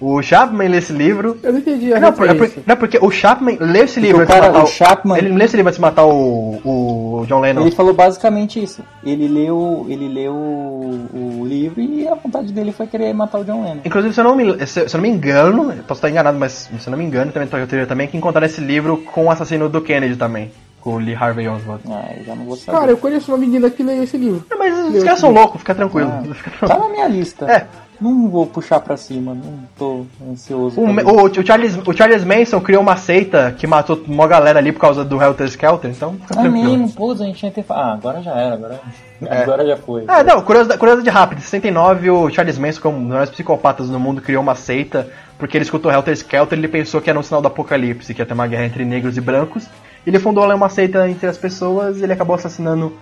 O 0.00 0.22
Chapman 0.22 0.68
lê 0.68 0.76
esse 0.78 0.92
livro. 0.92 1.38
Eu 1.42 1.52
não 1.52 1.58
entendi 1.58 1.92
a 1.92 1.98
Não, 1.98 2.12
por- 2.12 2.24
é 2.26 2.32
referência. 2.32 2.60
por- 2.62 2.68
não, 2.68 2.76
porque 2.76 2.98
o 3.02 3.10
Chapman 3.10 3.56
lê 3.60 3.80
esse 3.80 3.98
livro 3.98 4.18
o 4.18 4.22
antes 4.22 4.32
de 4.34 4.40
matar 4.40 4.62
o 4.62 4.66
Chapman- 4.68 5.18
Ele 5.18 5.28
lê 5.30 5.44
esse 5.44 5.56
livro 5.56 5.68
antes 5.70 5.76
de 5.76 5.80
matar 5.80 6.04
o, 6.06 6.60
o 6.64 7.24
John 7.26 7.40
Lennon. 7.40 7.62
Ele 7.62 7.70
falou 7.72 7.92
basicamente 7.94 8.62
isso. 8.62 8.80
Ele 9.02 9.26
leu, 9.26 9.86
ele 9.88 10.06
leu 10.06 10.32
o, 10.34 11.40
o 11.40 11.44
livro 11.46 11.80
e 11.80 12.06
a 12.06 12.14
vontade 12.14 12.52
dele 12.52 12.70
foi 12.70 12.86
querer 12.86 13.12
matar 13.12 13.38
o 13.40 13.44
John 13.44 13.64
Lennon. 13.64 13.80
Inclusive, 13.84 14.14
se 14.14 14.20
eu, 14.20 14.24
não 14.24 14.36
me, 14.36 14.66
se, 14.66 14.88
se 14.88 14.94
eu 14.96 15.00
não 15.00 15.02
me 15.02 15.08
engano, 15.08 15.72
eu 15.72 15.82
posso 15.82 15.94
estar 15.98 16.10
enganado, 16.10 16.38
mas 16.38 16.52
se 16.78 16.86
eu 16.86 16.90
não 16.92 16.98
me 16.98 17.04
engano, 17.04 17.32
também 17.32 17.48
tem 17.48 17.66
teoria 17.66 17.86
também 17.86 18.06
que 18.06 18.16
encontraram 18.16 18.46
esse 18.46 18.60
livro 18.60 18.98
com 18.98 19.24
o 19.24 19.30
assassino 19.32 19.68
do 19.68 19.80
Kennedy 19.80 20.14
também. 20.14 20.52
Com 20.80 20.94
o 20.94 20.98
Lee 20.98 21.14
Harvey 21.14 21.48
Oswald. 21.48 21.82
Ah, 21.90 22.12
eu 22.16 22.24
já 22.24 22.34
não 22.36 22.44
vou 22.44 22.56
saber. 22.56 22.78
Cara, 22.78 22.90
eu 22.92 22.96
conheço 22.96 23.30
uma 23.32 23.38
menina 23.38 23.68
que 23.68 23.82
leu 23.82 24.02
esse 24.02 24.16
livro. 24.16 24.44
Não, 24.48 24.58
mas 24.58 24.94
os 24.94 25.02
caras 25.02 25.18
são 25.18 25.32
loucos, 25.32 25.60
fica 25.60 25.74
tranquilo. 25.74 26.08
Ah, 26.10 26.34
Fica 26.34 26.66
tá 26.68 26.78
na 26.78 26.88
minha 26.88 27.08
lista. 27.08 27.50
É. 27.50 27.66
Não 28.00 28.28
vou 28.28 28.46
puxar 28.46 28.78
pra 28.78 28.96
cima, 28.96 29.34
não 29.34 29.58
tô 29.76 30.06
ansioso. 30.30 30.80
O, 30.80 30.84
o, 30.88 31.24
o 31.24 31.44
Charles, 31.44 31.76
o 31.84 31.92
Charles 31.92 32.22
Manson 32.22 32.60
criou 32.60 32.80
uma 32.80 32.96
seita 32.96 33.52
que 33.58 33.66
matou 33.66 34.00
uma 34.06 34.28
galera 34.28 34.60
ali 34.60 34.70
por 34.70 34.78
causa 34.78 35.04
do 35.04 35.20
Helter 35.20 35.48
Skelter, 35.48 35.90
então 35.90 36.12
fica 36.12 36.34
Ah, 36.38 36.42
tranquilo. 36.42 36.70
mesmo, 36.78 36.92
pô, 36.92 37.10
a 37.10 37.16
gente 37.16 37.36
tinha 37.40 37.50
que 37.50 37.60
ter 37.60 37.72
Ah, 37.72 37.94
agora 37.94 38.22
já 38.22 38.30
era, 38.36 38.54
agora, 38.54 38.80
É. 39.20 39.42
agora 39.42 39.66
já 39.66 39.76
foi. 39.78 40.04
Ah, 40.06 40.22
não, 40.22 40.40
curiosidade, 40.42 40.78
curiosidade 40.78 41.12
rápida. 41.12 41.40
Em 41.40 41.42
69, 41.44 42.08
o 42.08 42.30
Charles 42.30 42.56
Manson, 42.56 42.80
como 42.80 42.98
um 42.98 43.00
dos 43.00 43.08
maiores 43.08 43.30
psicopatas 43.30 43.88
do 43.90 43.98
mundo, 43.98 44.22
criou 44.22 44.44
uma 44.44 44.54
seita 44.54 45.08
porque 45.36 45.56
ele 45.56 45.64
escutou 45.64 45.90
Helter 45.90 46.14
Skelter 46.14 46.56
e 46.56 46.60
ele 46.60 46.68
pensou 46.68 47.00
que 47.00 47.10
era 47.10 47.18
um 47.18 47.22
sinal 47.24 47.42
do 47.42 47.48
apocalipse, 47.48 48.14
que 48.14 48.22
ia 48.22 48.26
ter 48.26 48.34
uma 48.34 48.46
guerra 48.46 48.64
entre 48.64 48.84
negros 48.84 49.16
e 49.16 49.20
brancos. 49.20 49.66
Ele 50.08 50.18
fundou 50.18 50.44
lá 50.46 50.54
uma 50.54 50.70
seita 50.70 51.08
entre 51.08 51.26
as 51.28 51.36
pessoas 51.36 51.98
e 51.98 52.02
ele 52.02 52.14
acabou 52.14 52.34
assassinando 52.34 52.94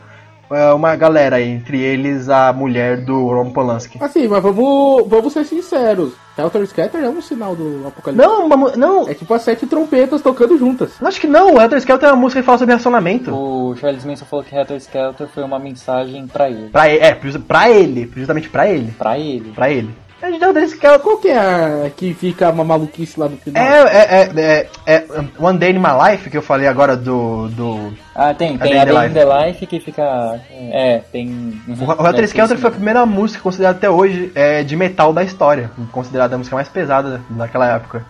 é, 0.50 0.72
uma 0.72 0.94
galera, 0.96 1.40
entre 1.40 1.80
eles 1.80 2.28
a 2.28 2.52
mulher 2.52 3.04
do 3.04 3.26
Roman 3.28 3.50
Polanski. 3.52 3.96
Assim, 4.00 4.26
mas 4.26 4.42
vamos, 4.42 5.06
vamos 5.08 5.32
ser 5.32 5.44
sinceros. 5.44 6.12
Helter 6.36 6.62
Skelter 6.62 7.02
é 7.04 7.08
um 7.08 7.22
sinal 7.22 7.54
do 7.56 7.86
apocalipse. 7.86 8.26
Não, 8.26 8.46
uma 8.46 8.76
não, 8.76 9.08
É 9.08 9.14
tipo 9.14 9.32
as 9.32 9.42
sete 9.42 9.66
trompetas 9.66 10.20
tocando 10.20 10.58
juntas. 10.58 10.92
acho 11.02 11.20
que 11.20 11.26
não, 11.26 11.54
o 11.54 11.60
Helter 11.60 11.78
Skelter 11.78 12.08
é 12.08 12.12
uma 12.12 12.20
música 12.20 12.40
que 12.40 12.46
fala 12.46 12.58
sobre 12.58 12.72
relacionamento. 12.72 13.32
O 13.34 13.74
Charles 13.76 14.04
Manson 14.04 14.24
falou 14.24 14.44
que 14.44 14.54
Helter 14.54 14.76
Skelter 14.78 15.28
foi 15.28 15.44
uma 15.44 15.58
mensagem 15.58 16.26
pra 16.26 16.50
ele. 16.50 16.68
Pra, 16.70 16.88
e- 16.92 16.98
é, 16.98 17.14
pra 17.46 17.70
ele, 17.70 18.10
justamente 18.16 18.48
pra 18.48 18.68
ele. 18.68 18.92
Pra 18.98 19.18
ele. 19.18 19.52
Pra 19.52 19.70
ele. 19.70 19.90
É 20.26 20.38
de 20.38 20.44
Helter 20.44 20.62
Skelter. 20.64 21.00
Qual 21.00 21.18
que 21.18 21.28
é 21.28 21.38
a 21.86 21.90
que 21.90 22.12
fica 22.12 22.50
uma 22.50 22.64
maluquice 22.64 23.18
lá 23.18 23.28
no 23.28 23.36
final? 23.36 23.62
É, 23.62 23.82
é, 23.82 24.30
é, 24.36 24.70
é, 24.86 24.94
é 24.94 25.06
One 25.38 25.58
Day 25.58 25.70
in 25.70 25.78
My 25.78 26.10
Life, 26.10 26.28
que 26.28 26.36
eu 26.36 26.42
falei 26.42 26.66
agora 26.66 26.96
do. 26.96 27.48
do 27.48 27.94
Ah, 28.14 28.34
tem, 28.34 28.58
tem 28.58 28.72
Day 28.72 28.78
a 28.78 28.82
in 28.82 28.86
the 28.86 28.92
Day 28.92 29.08
in 29.08 29.12
the 29.12 29.46
Life 29.46 29.66
que 29.66 29.78
fica. 29.78 30.40
É, 30.50 30.98
tem. 31.12 31.60
o 31.68 32.06
Helter 32.06 32.24
Skelter 32.24 32.58
foi 32.58 32.70
a 32.70 32.72
primeira 32.72 33.06
música 33.06 33.40
considerada 33.40 33.78
até 33.78 33.88
hoje 33.88 34.32
é, 34.34 34.64
de 34.64 34.74
metal 34.74 35.12
da 35.12 35.22
história, 35.22 35.70
considerada 35.92 36.34
a 36.34 36.38
música 36.38 36.56
mais 36.56 36.68
pesada 36.68 37.20
daquela 37.30 37.72
época. 37.72 38.04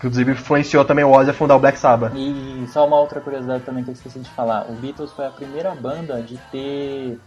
Que 0.00 0.06
inclusive 0.06 0.32
influenciou 0.32 0.82
também 0.84 1.04
o 1.04 1.12
Ozzy 1.12 1.30
a 1.30 1.34
fundar 1.34 1.56
o 1.56 1.60
Black 1.60 1.78
Sabbath. 1.78 2.12
E 2.16 2.64
só 2.68 2.86
uma 2.86 2.98
outra 2.98 3.20
curiosidade 3.20 3.64
também 3.64 3.84
que 3.84 3.90
eu 3.90 3.94
esqueci 3.94 4.18
de 4.18 4.30
falar. 4.30 4.64
O 4.70 4.72
Beatles 4.72 5.12
foi 5.12 5.26
a 5.26 5.30
primeira 5.30 5.74
banda 5.74 6.22
de 6.22 6.38
ter 6.50 7.18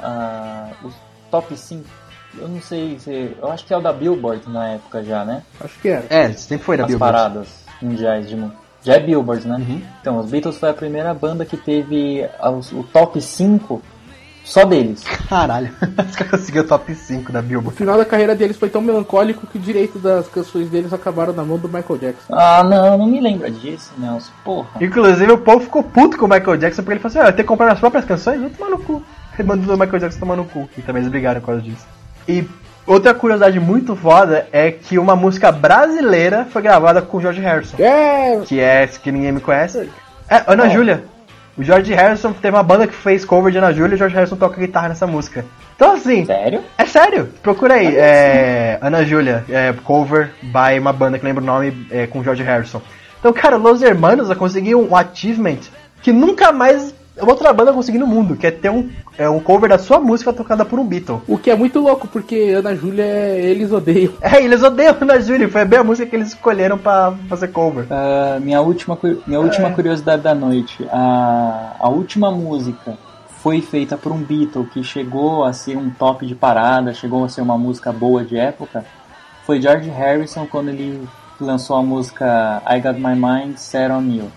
ah, 0.00 0.70
os 0.82 0.92
top 1.30 1.56
5. 1.56 2.07
Eu 2.36 2.48
não 2.48 2.60
sei 2.60 2.98
se. 2.98 3.36
Eu 3.40 3.50
acho 3.50 3.64
que 3.64 3.72
é 3.72 3.76
o 3.76 3.80
da 3.80 3.92
Billboard 3.92 4.48
na 4.50 4.68
época 4.68 5.02
já, 5.02 5.24
né? 5.24 5.42
Acho 5.60 5.78
que 5.80 5.88
era. 5.88 6.04
É, 6.10 6.32
sempre 6.32 6.64
foi 6.64 6.76
da 6.76 6.84
As 6.84 6.88
Billboard. 6.88 7.12
paradas 7.14 7.64
mundiais 7.80 8.28
de 8.28 8.36
música. 8.36 8.58
Já 8.84 8.94
é 8.94 9.00
Billboard, 9.00 9.46
né? 9.48 9.56
Uhum. 9.56 9.82
Então, 10.00 10.18
os 10.18 10.30
Beatles 10.30 10.56
foi 10.58 10.70
a 10.70 10.74
primeira 10.74 11.12
banda 11.12 11.44
que 11.44 11.56
teve 11.56 12.24
o 12.72 12.82
top 12.84 13.20
5 13.20 13.82
só 14.44 14.64
deles. 14.64 15.02
Caralho, 15.28 15.70
os 16.08 16.16
caras 16.16 16.30
conseguiram 16.30 16.64
o 16.64 16.68
top 16.68 16.94
5 16.94 17.32
da 17.32 17.40
O 17.40 17.42
Billboard. 17.42 17.76
final 17.76 17.98
da 17.98 18.04
carreira 18.04 18.34
deles 18.34 18.56
foi 18.56 18.70
tão 18.70 18.80
melancólico 18.80 19.46
que 19.46 19.58
o 19.58 19.60
direito 19.60 19.98
das 19.98 20.28
canções 20.28 20.70
deles 20.70 20.92
acabaram 20.92 21.32
na 21.34 21.44
mão 21.44 21.58
do 21.58 21.68
Michael 21.68 21.98
Jackson. 21.98 22.32
Ah, 22.34 22.62
não, 22.62 22.96
não 22.96 23.06
me 23.06 23.20
lembra 23.20 23.50
disso, 23.50 23.92
Nelson. 23.98 24.30
Porra. 24.44 24.68
Inclusive 24.80 25.32
o 25.32 25.38
povo 25.38 25.60
ficou 25.60 25.82
puto 25.82 26.16
com 26.16 26.26
o 26.26 26.28
Michael 26.28 26.56
Jackson 26.56 26.82
porque 26.82 26.94
ele 26.94 27.00
falou 27.00 27.10
assim: 27.10 27.18
ah, 27.26 27.30
eu 27.30 27.32
tenho 27.34 27.44
que 27.44 27.48
comprar 27.48 27.66
minhas 27.66 27.80
próprias 27.80 28.04
canções, 28.04 28.40
vou 28.40 28.48
tomar 28.50 28.70
no 28.70 28.78
cu. 28.78 29.02
Ele 29.38 29.48
mandou 29.48 29.74
o 29.74 29.78
Michael 29.78 29.98
Jackson 29.98 30.20
tomar 30.20 30.36
no 30.36 30.44
cu. 30.44 30.68
E 30.78 30.82
também 30.82 31.00
eles 31.02 31.10
brigaram 31.10 31.40
por 31.40 31.46
causa 31.48 31.60
disso. 31.62 31.86
E 32.28 32.44
outra 32.86 33.14
curiosidade 33.14 33.58
muito 33.58 33.96
foda 33.96 34.46
é 34.52 34.70
que 34.70 34.98
uma 34.98 35.16
música 35.16 35.50
brasileira 35.50 36.46
foi 36.50 36.60
gravada 36.62 37.00
com 37.00 37.16
o 37.16 37.20
George 37.20 37.40
Harrison. 37.40 37.76
É, 37.82 38.40
que 38.44 38.60
é 38.60 38.86
que 38.86 39.10
ninguém 39.10 39.32
me 39.32 39.40
conhece. 39.40 39.88
É, 40.28 40.42
Ana 40.46 40.66
É. 40.66 40.70
Júlia. 40.70 41.04
O 41.56 41.62
George 41.64 41.92
Harrison 41.92 42.32
teve 42.32 42.56
uma 42.56 42.62
banda 42.62 42.86
que 42.86 42.94
fez 42.94 43.24
cover 43.24 43.50
de 43.50 43.58
Ana 43.58 43.72
Júlia 43.72 43.92
e 43.92 43.94
o 43.94 43.98
George 43.98 44.14
Harrison 44.14 44.36
toca 44.36 44.60
guitarra 44.60 44.90
nessa 44.90 45.08
música. 45.08 45.44
Então 45.74 45.92
assim, 45.92 46.24
Sério? 46.24 46.60
é 46.76 46.86
sério, 46.86 47.28
procura 47.42 47.74
aí. 47.74 47.96
É, 47.96 48.78
Ana 48.80 49.04
Júlia, 49.04 49.44
é, 49.48 49.72
cover 49.84 50.30
by 50.42 50.78
uma 50.78 50.92
banda 50.92 51.18
que 51.18 51.24
lembra 51.24 51.42
o 51.42 51.46
nome 51.46 51.86
é, 51.90 52.06
com 52.06 52.22
George 52.22 52.44
Harrison. 52.44 52.80
Então, 53.18 53.32
cara, 53.32 53.56
Los 53.56 53.82
Hermanos 53.82 54.32
conseguiu 54.36 54.80
um 54.80 54.94
achievement 54.94 55.58
que 56.00 56.12
nunca 56.12 56.52
mais 56.52 56.94
outra 57.20 57.52
banda 57.52 57.72
conseguiu 57.72 58.00
no 58.00 58.06
mundo, 58.06 58.36
que 58.36 58.46
é 58.46 58.50
ter 58.50 58.70
um, 58.70 58.88
é, 59.16 59.28
um 59.28 59.40
cover 59.40 59.68
da 59.68 59.78
sua 59.78 59.98
música 59.98 60.32
tocada 60.32 60.64
por 60.64 60.78
um 60.78 60.84
Beatle. 60.84 61.22
o 61.26 61.38
que 61.38 61.50
é 61.50 61.56
muito 61.56 61.80
louco, 61.80 62.06
porque 62.08 62.52
Ana 62.56 62.74
Júlia, 62.74 63.04
eles 63.04 63.72
odeiam. 63.72 64.12
É, 64.20 64.42
eles 64.42 64.62
odeiam 64.62 64.96
Ana 65.00 65.20
Júlia, 65.20 65.48
foi 65.48 65.64
bem 65.64 65.78
a 65.78 65.84
música 65.84 66.08
que 66.08 66.16
eles 66.16 66.28
escolheram 66.28 66.78
pra 66.78 67.14
fazer 67.28 67.48
cover. 67.48 67.86
Ah, 67.90 68.38
minha 68.40 68.60
última, 68.60 68.98
minha 69.26 69.40
última 69.40 69.70
curiosidade 69.70 70.22
da 70.22 70.34
noite. 70.34 70.86
A, 70.90 71.76
a 71.78 71.88
última 71.88 72.30
música 72.30 72.96
foi 73.38 73.60
feita 73.60 73.96
por 73.96 74.12
um 74.12 74.18
Beatle 74.18 74.66
que 74.66 74.82
chegou 74.82 75.44
a 75.44 75.52
ser 75.52 75.76
um 75.76 75.90
top 75.90 76.26
de 76.26 76.34
parada, 76.34 76.92
chegou 76.92 77.24
a 77.24 77.28
ser 77.28 77.40
uma 77.40 77.56
música 77.56 77.92
boa 77.92 78.24
de 78.24 78.36
época. 78.36 78.84
Foi 79.44 79.60
George 79.60 79.88
Harrison 79.88 80.46
quando 80.46 80.68
ele 80.68 81.08
lançou 81.40 81.76
a 81.76 81.82
música 81.82 82.62
I 82.66 82.80
Got 82.80 82.98
My 82.98 83.14
Mind 83.14 83.56
Set 83.56 83.90
On 83.90 84.02
You. 84.02 84.30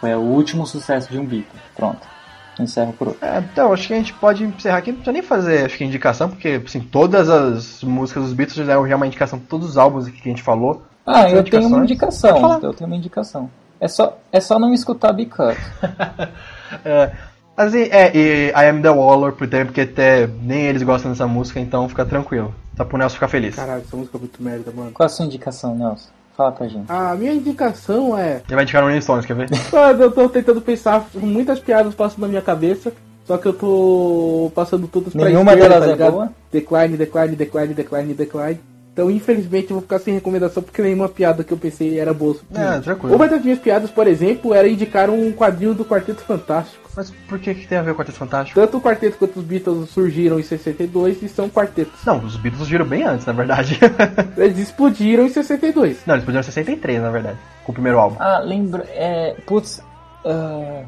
Foi 0.00 0.14
o 0.14 0.20
último 0.20 0.66
sucesso 0.66 1.10
de 1.10 1.18
um 1.18 1.26
Beatle. 1.26 1.60
Pronto. 1.74 2.13
Encerro 2.58 2.92
por 2.92 3.08
hoje. 3.08 3.18
É, 3.20 3.38
então, 3.38 3.72
acho 3.72 3.88
que 3.88 3.94
a 3.94 3.96
gente 3.96 4.14
pode 4.14 4.44
encerrar 4.44 4.78
aqui. 4.78 4.90
Não 4.90 4.96
precisa 4.96 5.12
nem 5.12 5.22
fazer, 5.22 5.64
acho 5.64 5.76
que, 5.76 5.84
indicação, 5.84 6.28
porque, 6.28 6.60
assim, 6.64 6.80
todas 6.80 7.28
as 7.28 7.82
músicas 7.82 8.24
dos 8.24 8.32
Beatles 8.32 8.66
já 8.66 8.72
é 8.74 8.96
uma 8.96 9.06
indicação, 9.06 9.38
todos 9.38 9.70
os 9.70 9.78
álbuns 9.78 10.06
aqui 10.06 10.20
que 10.20 10.28
a 10.28 10.32
gente 10.32 10.42
falou. 10.42 10.82
Ah, 11.06 11.28
eu 11.28 11.42
tenho 11.42 11.66
uma 11.66 11.82
indicação. 11.82 12.60
Eu 12.62 12.72
tenho 12.72 12.88
uma 12.88 12.96
indicação. 12.96 13.50
É 13.80 13.88
só, 13.88 14.16
é 14.32 14.40
só 14.40 14.58
não 14.58 14.72
escutar 14.72 15.12
Because. 15.12 15.60
É, 16.84 17.12
assim, 17.56 17.82
é, 17.82 18.10
e 18.16 18.48
I 18.48 18.68
Am 18.68 18.82
The 18.82 18.90
Waller, 18.90 19.32
por 19.32 19.46
tempo, 19.46 19.66
porque 19.66 19.82
até 19.82 20.26
nem 20.26 20.62
eles 20.62 20.82
gostam 20.82 21.12
dessa 21.12 21.26
música, 21.26 21.60
então 21.60 21.88
fica 21.88 22.04
tranquilo. 22.04 22.52
Só 22.76 22.84
pro 22.84 22.98
Nelson 22.98 23.14
ficar 23.14 23.28
feliz. 23.28 23.54
Caralho, 23.54 23.82
essa 23.82 23.96
música 23.96 24.18
é 24.18 24.20
muito 24.20 24.42
merda, 24.42 24.72
mano. 24.72 24.90
Qual 24.90 25.06
a 25.06 25.08
sua 25.08 25.24
indicação, 25.24 25.76
Nelson? 25.76 26.08
Fala 26.36 26.52
pra 26.52 26.66
gente. 26.66 26.90
A 26.90 27.14
minha 27.14 27.32
indicação 27.32 28.18
é. 28.18 28.42
Ele 28.46 28.54
vai 28.54 28.64
indicar 28.64 28.82
no 28.82 28.88
Rolling 28.88 29.00
Stones, 29.00 29.24
quer 29.24 29.34
ver? 29.34 29.48
Eu 30.00 30.10
tô 30.10 30.28
tentando 30.28 30.60
pensar, 30.60 31.06
muitas 31.14 31.60
piadas 31.60 31.94
passam 31.94 32.20
na 32.20 32.28
minha 32.28 32.42
cabeça, 32.42 32.92
só 33.24 33.38
que 33.38 33.46
eu 33.46 33.54
tô 33.54 34.52
passando 34.54 34.86
todas 34.86 35.14
pra 35.14 35.24
Nenhuma 35.24 35.52
esquerda, 35.52 35.80
delas 35.80 35.98
tá 35.98 36.04
é 36.04 36.10
boa? 36.10 36.32
Decline, 36.52 36.96
decline, 36.96 37.36
decline, 37.36 37.74
decline, 37.74 38.14
decline. 38.14 38.60
Então, 38.94 39.10
infelizmente, 39.10 39.70
eu 39.70 39.74
vou 39.74 39.82
ficar 39.82 39.98
sem 39.98 40.14
recomendação 40.14 40.62
porque 40.62 40.80
nenhuma 40.80 41.08
piada 41.08 41.42
que 41.42 41.52
eu 41.52 41.58
pensei 41.58 41.98
era 41.98 42.14
boa. 42.14 42.36
É, 42.54 42.78
tranquilo. 42.78 43.16
Uma 43.16 43.26
das 43.26 43.42
minhas 43.42 43.58
piadas, 43.58 43.90
por 43.90 44.06
exemplo, 44.06 44.54
era 44.54 44.68
indicar 44.68 45.10
um 45.10 45.32
quadrinho 45.32 45.74
do 45.74 45.84
Quarteto 45.84 46.22
Fantástico. 46.22 46.88
Mas 46.96 47.10
por 47.28 47.40
que, 47.40 47.52
que 47.56 47.66
tem 47.66 47.76
a 47.76 47.82
ver 47.82 47.92
com 47.92 47.94
o 47.94 48.04
Quarteto 48.04 48.18
Fantástico? 48.18 48.60
Tanto 48.60 48.76
o 48.76 48.80
quarteto 48.80 49.18
quanto 49.18 49.40
os 49.40 49.44
Beatles 49.44 49.90
surgiram 49.90 50.38
em 50.38 50.44
62 50.44 51.24
e 51.24 51.28
são 51.28 51.50
quartetos. 51.50 52.04
Não, 52.06 52.18
os 52.18 52.36
Beatles 52.36 52.58
surgiram 52.58 52.86
bem 52.86 53.02
antes, 53.02 53.26
na 53.26 53.32
verdade. 53.32 53.80
Eles 54.38 54.58
explodiram 54.58 55.26
em 55.26 55.28
62. 55.28 56.06
Não, 56.06 56.14
eles 56.14 56.24
podiam 56.24 56.42
ser 56.44 56.52
63, 56.52 57.02
na 57.02 57.10
verdade, 57.10 57.38
com 57.64 57.72
o 57.72 57.74
primeiro 57.74 57.98
álbum. 57.98 58.14
Ah, 58.20 58.38
lembra. 58.38 58.84
É. 58.90 59.34
Putz. 59.44 59.82
ah, 60.24 60.84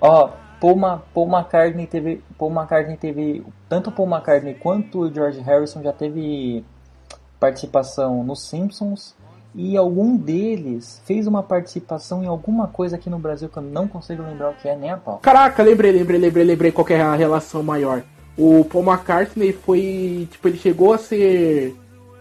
ó, 0.00 0.30
Paul, 0.58 0.76
Ma, 0.76 1.02
Paul 1.12 1.28
McCartney 1.28 1.86
teve. 1.86 2.22
Paul 2.38 2.50
McCartney 2.50 2.96
teve. 2.96 3.44
Tanto 3.68 3.90
o 3.90 3.92
Paul 3.92 4.08
McCartney 4.08 4.54
quanto 4.54 5.00
o 5.00 5.12
George 5.12 5.40
Harrison 5.40 5.82
já 5.82 5.92
teve 5.92 6.64
participação 7.44 8.24
nos 8.24 8.48
Simpsons. 8.48 9.14
E 9.54 9.76
algum 9.76 10.16
deles 10.16 11.00
fez 11.04 11.28
uma 11.28 11.42
participação 11.42 12.24
em 12.24 12.26
alguma 12.26 12.66
coisa 12.66 12.96
aqui 12.96 13.08
no 13.08 13.20
Brasil 13.20 13.48
que 13.48 13.56
eu 13.56 13.62
não 13.62 13.86
consigo 13.86 14.22
lembrar 14.22 14.50
o 14.50 14.54
que 14.54 14.68
é 14.68 14.74
nem 14.74 14.90
a 14.90 14.96
pau. 14.96 15.18
Caraca, 15.18 15.62
lembrei, 15.62 15.92
lembrei, 15.92 16.18
lembrei, 16.18 16.44
lembrei 16.44 16.72
qual 16.72 16.84
que 16.84 16.94
é 16.94 17.00
a 17.00 17.14
relação 17.14 17.62
maior. 17.62 18.02
O 18.36 18.64
Paul 18.64 18.84
McCartney 18.84 19.52
foi. 19.52 20.26
Tipo, 20.28 20.48
ele 20.48 20.58
chegou 20.58 20.92
a 20.92 20.98
ser. 20.98 21.76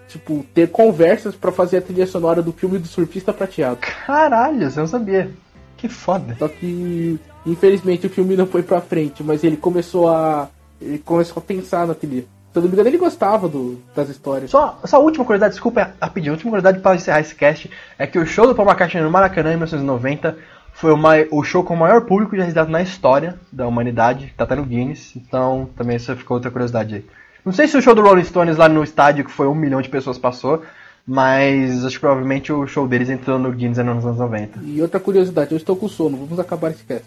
Tipo, 0.08 0.46
ter 0.54 0.70
conversas 0.70 1.34
pra 1.34 1.52
fazer 1.52 1.78
a 1.78 1.82
trilha 1.82 2.06
sonora 2.06 2.40
do 2.40 2.52
filme 2.52 2.78
do 2.78 2.88
Surfista 2.88 3.34
Prateado. 3.34 3.78
Caralho, 3.78 4.70
você 4.70 4.80
não 4.80 4.86
sabia. 4.86 5.32
Que 5.76 5.90
foda. 5.90 6.36
Só 6.38 6.48
que, 6.48 7.20
infelizmente, 7.48 8.06
o 8.06 8.12
filme 8.12 8.36
não 8.36 8.46
foi 8.46 8.62
pra 8.62 8.80
frente, 8.80 9.24
mas 9.24 9.44
ele 9.44 9.58
começou 9.58 10.08
a. 10.08 10.50
Ele 10.80 11.00
começou 11.00 11.42
a 11.42 11.42
pensar 11.42 11.88
na 11.88 11.96
trilha. 11.96 12.26
Não 12.56 12.62
me 12.62 12.68
engano, 12.70 12.88
ele 12.88 12.98
gostava 12.98 13.48
do, 13.50 13.80
das 13.96 14.10
histórias. 14.10 14.52
Só, 14.52 14.80
só 14.86 14.98
a 14.98 15.00
última 15.00 15.26
curiosidade, 15.26 15.54
desculpa, 15.54 15.82
é 15.82 15.92
rapidinho, 16.02 16.34
a 16.34 16.36
última 16.36 16.52
curiosidade 16.52 16.80
para 16.82 16.96
encerrar 16.96 17.20
esse 17.22 17.34
cast 17.36 17.70
é 17.98 18.06
que 18.06 18.20
o 18.20 18.26
show 18.26 18.46
do 18.46 18.54
Paul 18.54 18.68
McCartney 18.68 19.02
no 19.04 19.10
Maracanã 19.10 19.50
em 19.50 19.56
1990 19.58 20.38
foi 20.74 20.92
o, 20.92 20.98
mai- 20.98 21.28
o 21.32 21.44
show 21.44 21.64
com 21.64 21.74
o 21.74 21.78
maior 21.78 22.02
público 22.02 22.36
já 22.36 22.42
registrado 22.44 22.72
na 22.72 22.82
história 22.82 23.36
da 23.52 23.68
humanidade, 23.68 24.34
tá 24.38 24.44
até 24.44 24.56
no 24.56 24.64
Guinness, 24.66 25.16
então 25.16 25.68
também 25.76 25.98
isso 25.98 26.16
ficou 26.16 26.36
outra 26.38 26.50
curiosidade 26.52 26.96
aí. 26.96 27.06
Não 27.46 27.52
sei 27.52 27.68
se 27.68 27.76
o 27.78 27.82
show 27.82 27.94
do 27.94 28.02
Rolling 28.02 28.24
Stones 28.24 28.56
lá 28.58 28.70
no 28.70 28.84
estádio, 28.84 29.26
que 29.26 29.32
foi 29.32 29.48
um 29.48 29.56
milhão 29.56 29.82
de 29.82 29.90
pessoas, 29.90 30.18
passou, 30.18 30.62
mas 31.06 31.84
acho 31.86 31.96
que 31.96 32.00
provavelmente 32.02 32.52
o 32.54 32.66
show 32.66 32.88
deles 32.88 33.10
entrou 33.10 33.38
no 33.38 33.52
Guinness 33.52 33.78
nos 33.80 34.06
anos 34.06 34.18
90. 34.20 34.60
E 34.64 34.82
outra 34.82 35.00
curiosidade, 35.00 35.52
eu 35.52 35.58
estou 35.58 35.76
com 35.76 35.88
sono, 35.90 36.18
vamos 36.18 36.40
acabar 36.40 36.72
esse 36.72 36.84
cast. 36.84 37.06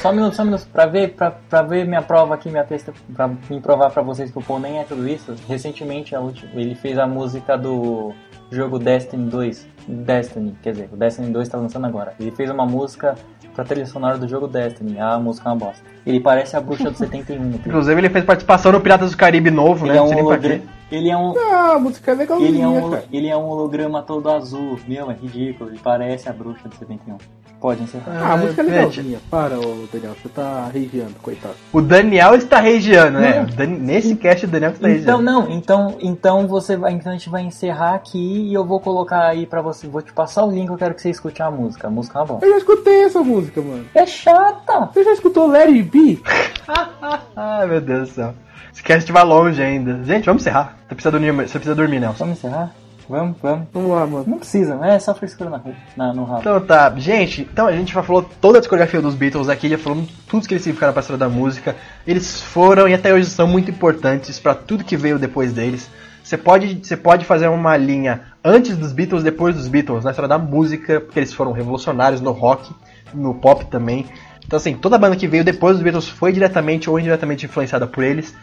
Só 0.00 0.10
um 0.10 0.14
minuto, 0.14 0.34
só 0.34 0.42
um 0.42 0.46
minuto, 0.46 0.66
pra 0.72 0.86
ver, 0.86 1.14
pra, 1.14 1.30
pra 1.30 1.62
ver 1.62 1.86
minha 1.86 2.02
prova 2.02 2.34
aqui, 2.34 2.48
minha 2.48 2.64
testa, 2.64 2.92
pra 3.14 3.28
me 3.28 3.60
provar 3.60 3.90
pra 3.90 4.02
vocês 4.02 4.30
que 4.30 4.38
o 4.38 4.42
Paul 4.42 4.60
nem 4.60 4.78
é 4.78 4.84
tudo 4.84 5.06
isso. 5.06 5.34
Recentemente, 5.48 6.14
última, 6.14 6.50
ele 6.54 6.74
fez 6.74 6.98
a 6.98 7.06
música 7.06 7.56
do 7.56 8.14
jogo 8.50 8.78
Destiny 8.78 9.28
2. 9.28 9.68
Destiny, 9.88 10.56
quer 10.62 10.72
dizer, 10.72 10.88
o 10.92 10.96
Destiny 10.96 11.30
2 11.30 11.48
tá 11.48 11.58
lançando 11.58 11.86
agora. 11.86 12.14
Ele 12.18 12.30
fez 12.30 12.50
uma 12.50 12.64
música 12.64 13.16
pra 13.54 13.64
trilha 13.64 13.86
sonora 13.86 14.18
do 14.18 14.28
jogo 14.28 14.46
Destiny. 14.46 14.98
A 15.00 15.18
música 15.18 15.48
é 15.48 15.52
uma 15.52 15.58
bosta. 15.58 15.95
Ele 16.06 16.20
parece 16.20 16.56
a 16.56 16.60
bruxa 16.60 16.90
do 16.90 16.96
71. 16.96 17.42
no 17.42 17.50
clipe. 17.52 17.68
Inclusive 17.68 18.00
ele 18.00 18.08
fez 18.10 18.24
participação 18.24 18.70
no 18.72 18.80
Piratas 18.80 19.10
do 19.10 19.16
Caribe 19.16 19.50
novo, 19.50 19.84
Ele 19.86 19.92
né? 19.94 19.98
é 19.98 20.00
Não 20.00 20.08
um 20.10 20.24
holograma. 20.24 20.62
Ele 20.92 21.10
é 21.10 21.16
um. 21.16 21.34
Ah, 21.36 21.72
a 21.74 21.78
música 21.80 22.12
é 22.12 22.14
Ele 22.14 22.20
legalzinha, 22.20 22.64
é, 22.64 22.68
um, 22.68 22.98
ele 23.12 23.28
é 23.28 23.36
um 23.36 23.44
holograma 23.48 24.02
todo 24.02 24.30
azul. 24.30 24.78
Meu, 24.86 25.10
é 25.10 25.14
ridículo. 25.14 25.70
Ele 25.70 25.80
parece 25.82 26.28
a 26.28 26.32
bruxa 26.32 26.68
do 26.68 26.76
71. 26.76 27.16
Pode 27.60 27.82
encerrar. 27.82 28.04
Ah, 28.22 28.34
a 28.34 28.36
música 28.36 28.60
é 28.60 28.64
legalzinha. 28.64 29.18
Para, 29.28 29.58
ô 29.58 29.86
Daniel, 29.92 30.12
você 30.22 30.28
tá 30.28 30.70
regiando, 30.72 31.14
coitado. 31.22 31.54
O 31.72 31.80
Daniel 31.80 32.34
está 32.36 32.60
regiando, 32.60 33.18
né? 33.18 33.44
Dan- 33.56 33.66
Nesse 33.80 34.14
cast 34.14 34.44
o 34.44 34.48
Daniel 34.48 34.72
que 34.72 34.76
está 34.76 34.90
Então 34.90 35.18
regiando. 35.18 35.22
não, 35.24 35.50
então 35.50 35.96
então 36.00 36.46
você 36.46 36.76
vai, 36.76 36.92
então 36.92 37.10
a 37.10 37.16
gente 37.16 37.30
vai 37.30 37.42
encerrar 37.42 37.94
aqui 37.94 38.18
e 38.50 38.54
eu 38.54 38.64
vou 38.64 38.78
colocar 38.78 39.26
aí 39.26 39.46
pra 39.46 39.62
você, 39.62 39.88
vou 39.88 40.02
te 40.02 40.12
passar 40.12 40.44
o 40.44 40.50
link, 40.52 40.68
eu 40.68 40.76
quero 40.76 40.94
que 40.94 41.00
você 41.02 41.10
escute 41.10 41.42
a 41.42 41.50
música. 41.50 41.88
A 41.88 41.90
música 41.90 42.18
é 42.18 42.20
uma 42.20 42.26
bosta. 42.28 42.46
Eu 42.46 42.50
já 42.52 42.58
escutei 42.58 43.02
essa 43.04 43.20
música, 43.24 43.60
mano. 43.60 43.86
É 43.94 44.06
chata. 44.06 44.90
Você 44.92 45.02
já 45.02 45.12
escutou 45.14 45.48
Let 45.48 45.68
It 45.68 45.82
Be? 45.96 46.22
Ai 47.34 47.66
meu 47.66 47.80
Deus 47.80 48.08
do 48.08 48.14
céu. 48.14 48.34
Esse 48.72 48.82
cast 48.82 49.10
vai 49.10 49.24
longe 49.24 49.62
ainda. 49.62 50.04
Gente, 50.04 50.26
vamos 50.26 50.42
encerrar. 50.42 50.76
Você 50.86 50.94
precisa 50.94 51.10
dormir, 51.10 51.32
você 51.32 51.58
precisa 51.58 51.74
dormir 51.74 52.00
Nelson. 52.00 52.18
Vamos 52.18 52.38
encerrar? 52.38 52.74
Vamos, 53.08 53.36
vamos. 53.40 53.68
Vamos 53.72 53.90
lá, 53.90 54.06
mano. 54.06 54.24
Não 54.26 54.38
precisa, 54.38 54.76
né? 54.76 54.96
É 54.96 54.98
só 54.98 55.14
frescura 55.14 55.48
na, 55.48 55.56
rua, 55.56 55.74
na 55.96 56.12
no 56.12 56.24
rabo. 56.24 56.40
Então 56.40 56.60
tá, 56.60 56.92
gente, 56.96 57.42
então 57.42 57.66
a 57.66 57.72
gente 57.72 57.94
já 57.94 58.02
falou 58.02 58.28
toda 58.40 58.58
a 58.58 58.60
discografia 58.60 59.00
dos 59.00 59.14
Beatles 59.14 59.48
aqui, 59.48 59.68
já 59.68 59.78
falamos 59.78 60.10
tudo 60.28 60.46
que 60.46 60.52
eles 60.52 60.64
significaram 60.64 60.92
pra 60.92 61.00
história 61.00 61.18
da 61.18 61.28
música. 61.28 61.76
Eles 62.06 62.42
foram 62.42 62.88
e 62.88 62.94
até 62.94 63.14
hoje 63.14 63.30
são 63.30 63.46
muito 63.46 63.70
importantes 63.70 64.38
pra 64.38 64.54
tudo 64.54 64.84
que 64.84 64.96
veio 64.96 65.18
depois 65.18 65.52
deles. 65.52 65.88
Você 66.22 66.36
pode, 66.36 66.80
você 66.82 66.96
pode 66.96 67.24
fazer 67.24 67.46
uma 67.46 67.76
linha 67.76 68.22
antes 68.44 68.76
dos 68.76 68.92
Beatles, 68.92 69.22
depois 69.22 69.54
dos 69.54 69.68
Beatles, 69.68 70.04
na 70.04 70.10
história 70.10 70.28
da 70.28 70.38
música, 70.38 71.00
porque 71.00 71.20
eles 71.20 71.32
foram 71.32 71.52
revolucionários 71.52 72.20
no 72.20 72.32
rock, 72.32 72.74
no 73.14 73.32
pop 73.34 73.64
também. 73.66 74.04
Então 74.46 74.56
assim, 74.56 74.74
toda 74.74 74.98
banda 74.98 75.16
que 75.16 75.26
veio 75.26 75.44
depois 75.44 75.74
dos 75.74 75.82
Beatles 75.82 76.08
foi 76.08 76.32
diretamente 76.32 76.88
ou 76.88 76.98
indiretamente 76.98 77.46
influenciada 77.46 77.86
por 77.86 78.04
eles. 78.04 78.34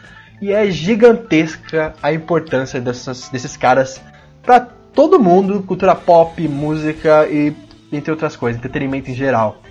E 0.42 0.52
é 0.52 0.70
gigantesca 0.70 1.94
a 2.04 2.12
importância 2.12 2.82
dessas, 2.82 3.30
desses 3.30 3.56
caras 3.56 4.02
pra 4.42 4.60
todo 4.60 5.20
mundo, 5.20 5.64
cultura 5.64 5.96
pop, 5.96 6.46
música 6.48 7.28
e 7.28 7.56
entre 7.92 8.12
outras 8.12 8.36
coisas, 8.36 8.60
entretenimento 8.60 9.10
em 9.10 9.16
geral. 9.16 9.62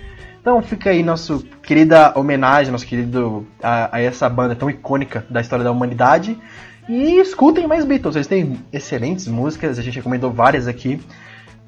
Então 0.41 0.61
fica 0.61 0.89
aí 0.89 1.03
nossa 1.03 1.39
querida 1.61 2.11
homenagem, 2.17 2.71
nosso 2.71 2.85
querido 2.85 3.47
a, 3.61 3.95
a 3.95 4.01
essa 4.01 4.27
banda 4.27 4.55
tão 4.55 4.69
icônica 4.69 5.25
da 5.29 5.39
história 5.39 5.63
da 5.63 5.71
humanidade. 5.71 6.37
E 6.89 7.17
escutem 7.19 7.65
mais 7.65 7.85
Beatles, 7.85 8.15
eles 8.15 8.27
têm 8.27 8.59
excelentes 8.71 9.27
músicas, 9.27 9.79
a 9.79 9.81
gente 9.81 9.95
recomendou 9.95 10.31
várias 10.31 10.67
aqui. 10.67 10.99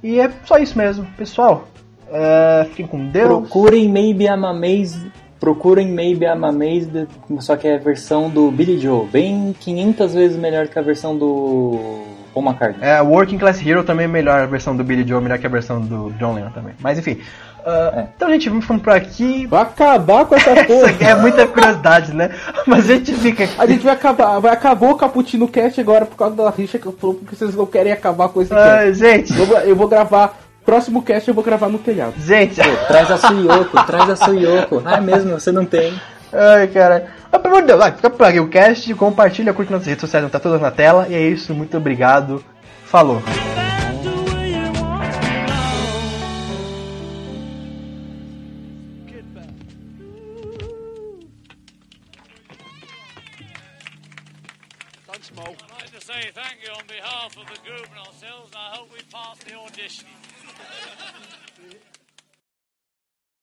E 0.03 0.19
é 0.19 0.29
só 0.43 0.57
isso 0.57 0.77
mesmo, 0.77 1.05
pessoal. 1.17 1.69
É, 2.11 2.65
fiquem 2.69 2.87
com 2.87 3.07
Deus. 3.07 3.27
Procurem 3.27 3.89
Maybe 3.89 4.25
I'm 4.25 4.45
Amazed. 4.45 5.11
Procurem 5.39 5.87
Maybe 5.89 6.25
I'm 6.25 6.43
Amazed, 6.45 7.07
só 7.39 7.55
que 7.55 7.67
é 7.67 7.75
a 7.75 7.79
versão 7.79 8.29
do 8.29 8.49
Billy 8.49 8.79
Joe, 8.79 9.05
bem 9.05 9.53
500 9.59 10.13
vezes 10.13 10.37
melhor 10.37 10.67
que 10.67 10.79
a 10.79 10.81
versão 10.81 11.15
do 11.15 12.03
Paul 12.33 12.45
McCartney. 12.45 12.87
É, 12.87 13.01
Working 13.01 13.37
Class 13.37 13.65
Hero 13.65 13.83
também 13.83 14.05
é 14.05 14.07
melhor, 14.07 14.39
a 14.39 14.45
versão 14.45 14.75
do 14.75 14.83
Billy 14.83 15.07
Joe, 15.07 15.21
melhor 15.21 15.37
que 15.37 15.45
a 15.45 15.49
versão 15.49 15.81
do 15.81 16.11
John 16.13 16.33
Lennon 16.33 16.49
também. 16.51 16.73
Mas 16.79 16.97
enfim. 16.97 17.19
ah, 17.65 17.91
É. 17.95 18.07
Então, 18.15 18.29
gente, 18.29 18.47
vamos 18.49 18.63
ficando 18.63 18.79
por 18.81 18.93
aqui. 18.93 19.45
Vai 19.45 19.61
acabar 19.63 20.25
com 20.25 20.35
essa 20.35 20.49
Essa 20.55 20.65
porra. 20.65 20.89
aqui 20.89 21.03
é 21.03 21.15
muita 21.15 21.45
curiosidade, 21.47 22.13
né? 22.13 22.29
Mas 22.65 22.89
a 22.89 22.95
gente 22.95 23.13
fica 23.13 23.43
aqui. 23.43 23.53
A 23.57 23.67
gente 23.67 23.83
vai 23.83 23.93
acabar, 23.93 24.39
vai 24.39 24.53
acabar 24.53 24.89
o 24.89 24.95
Caputino 24.95 25.47
Cast 25.47 25.79
agora 25.81 26.05
por 26.05 26.15
causa 26.15 26.35
da 26.35 26.49
rixa 26.49 26.79
que 26.79 26.85
eu 26.85 26.93
tô, 26.93 27.13
porque 27.13 27.35
vocês 27.35 27.53
não 27.53 27.65
querem 27.65 27.91
acabar 27.91 28.29
com 28.29 28.41
esse 28.41 28.51
cast. 28.53 28.69
Ah, 28.69 28.91
gente, 28.93 29.37
Eu 29.37 29.45
vou, 29.45 29.57
eu 29.59 29.75
vou 29.75 29.87
gravar, 29.87 30.39
próximo 30.65 31.01
cast 31.01 31.27
eu 31.27 31.35
vou 31.35 31.43
gravar 31.43 31.69
no 31.69 31.77
telhado. 31.77 32.13
gente. 32.17 32.55
Traz 32.87 33.11
a 33.11 33.17
Suyoko, 33.17 33.83
traz 33.85 34.09
a 34.09 34.15
Suyoko. 34.15 34.81
Ah, 34.83 34.97
é 34.97 35.01
mesmo, 35.01 35.39
você 35.39 35.51
não 35.51 35.65
tem. 35.65 35.93
Ai, 36.33 36.67
cara. 36.67 37.07
Mas, 37.31 37.41
pelo 37.41 37.53
amor 37.53 37.61
de 37.61 37.67
Deus, 37.67 37.79
vai, 37.79 37.91
fica 37.91 38.09
por 38.09 38.25
aqui 38.25 38.39
o 38.39 38.47
cast, 38.47 38.93
compartilha, 38.95 39.53
curte 39.53 39.71
nossas 39.71 39.87
redes 39.87 40.01
sociais, 40.01 40.23
não 40.23 40.29
tá 40.29 40.39
todas 40.39 40.59
na 40.59 40.71
tela. 40.71 41.07
E 41.09 41.13
é 41.13 41.21
isso, 41.21 41.53
muito 41.53 41.77
obrigado. 41.77 42.43
Falou. 42.85 43.21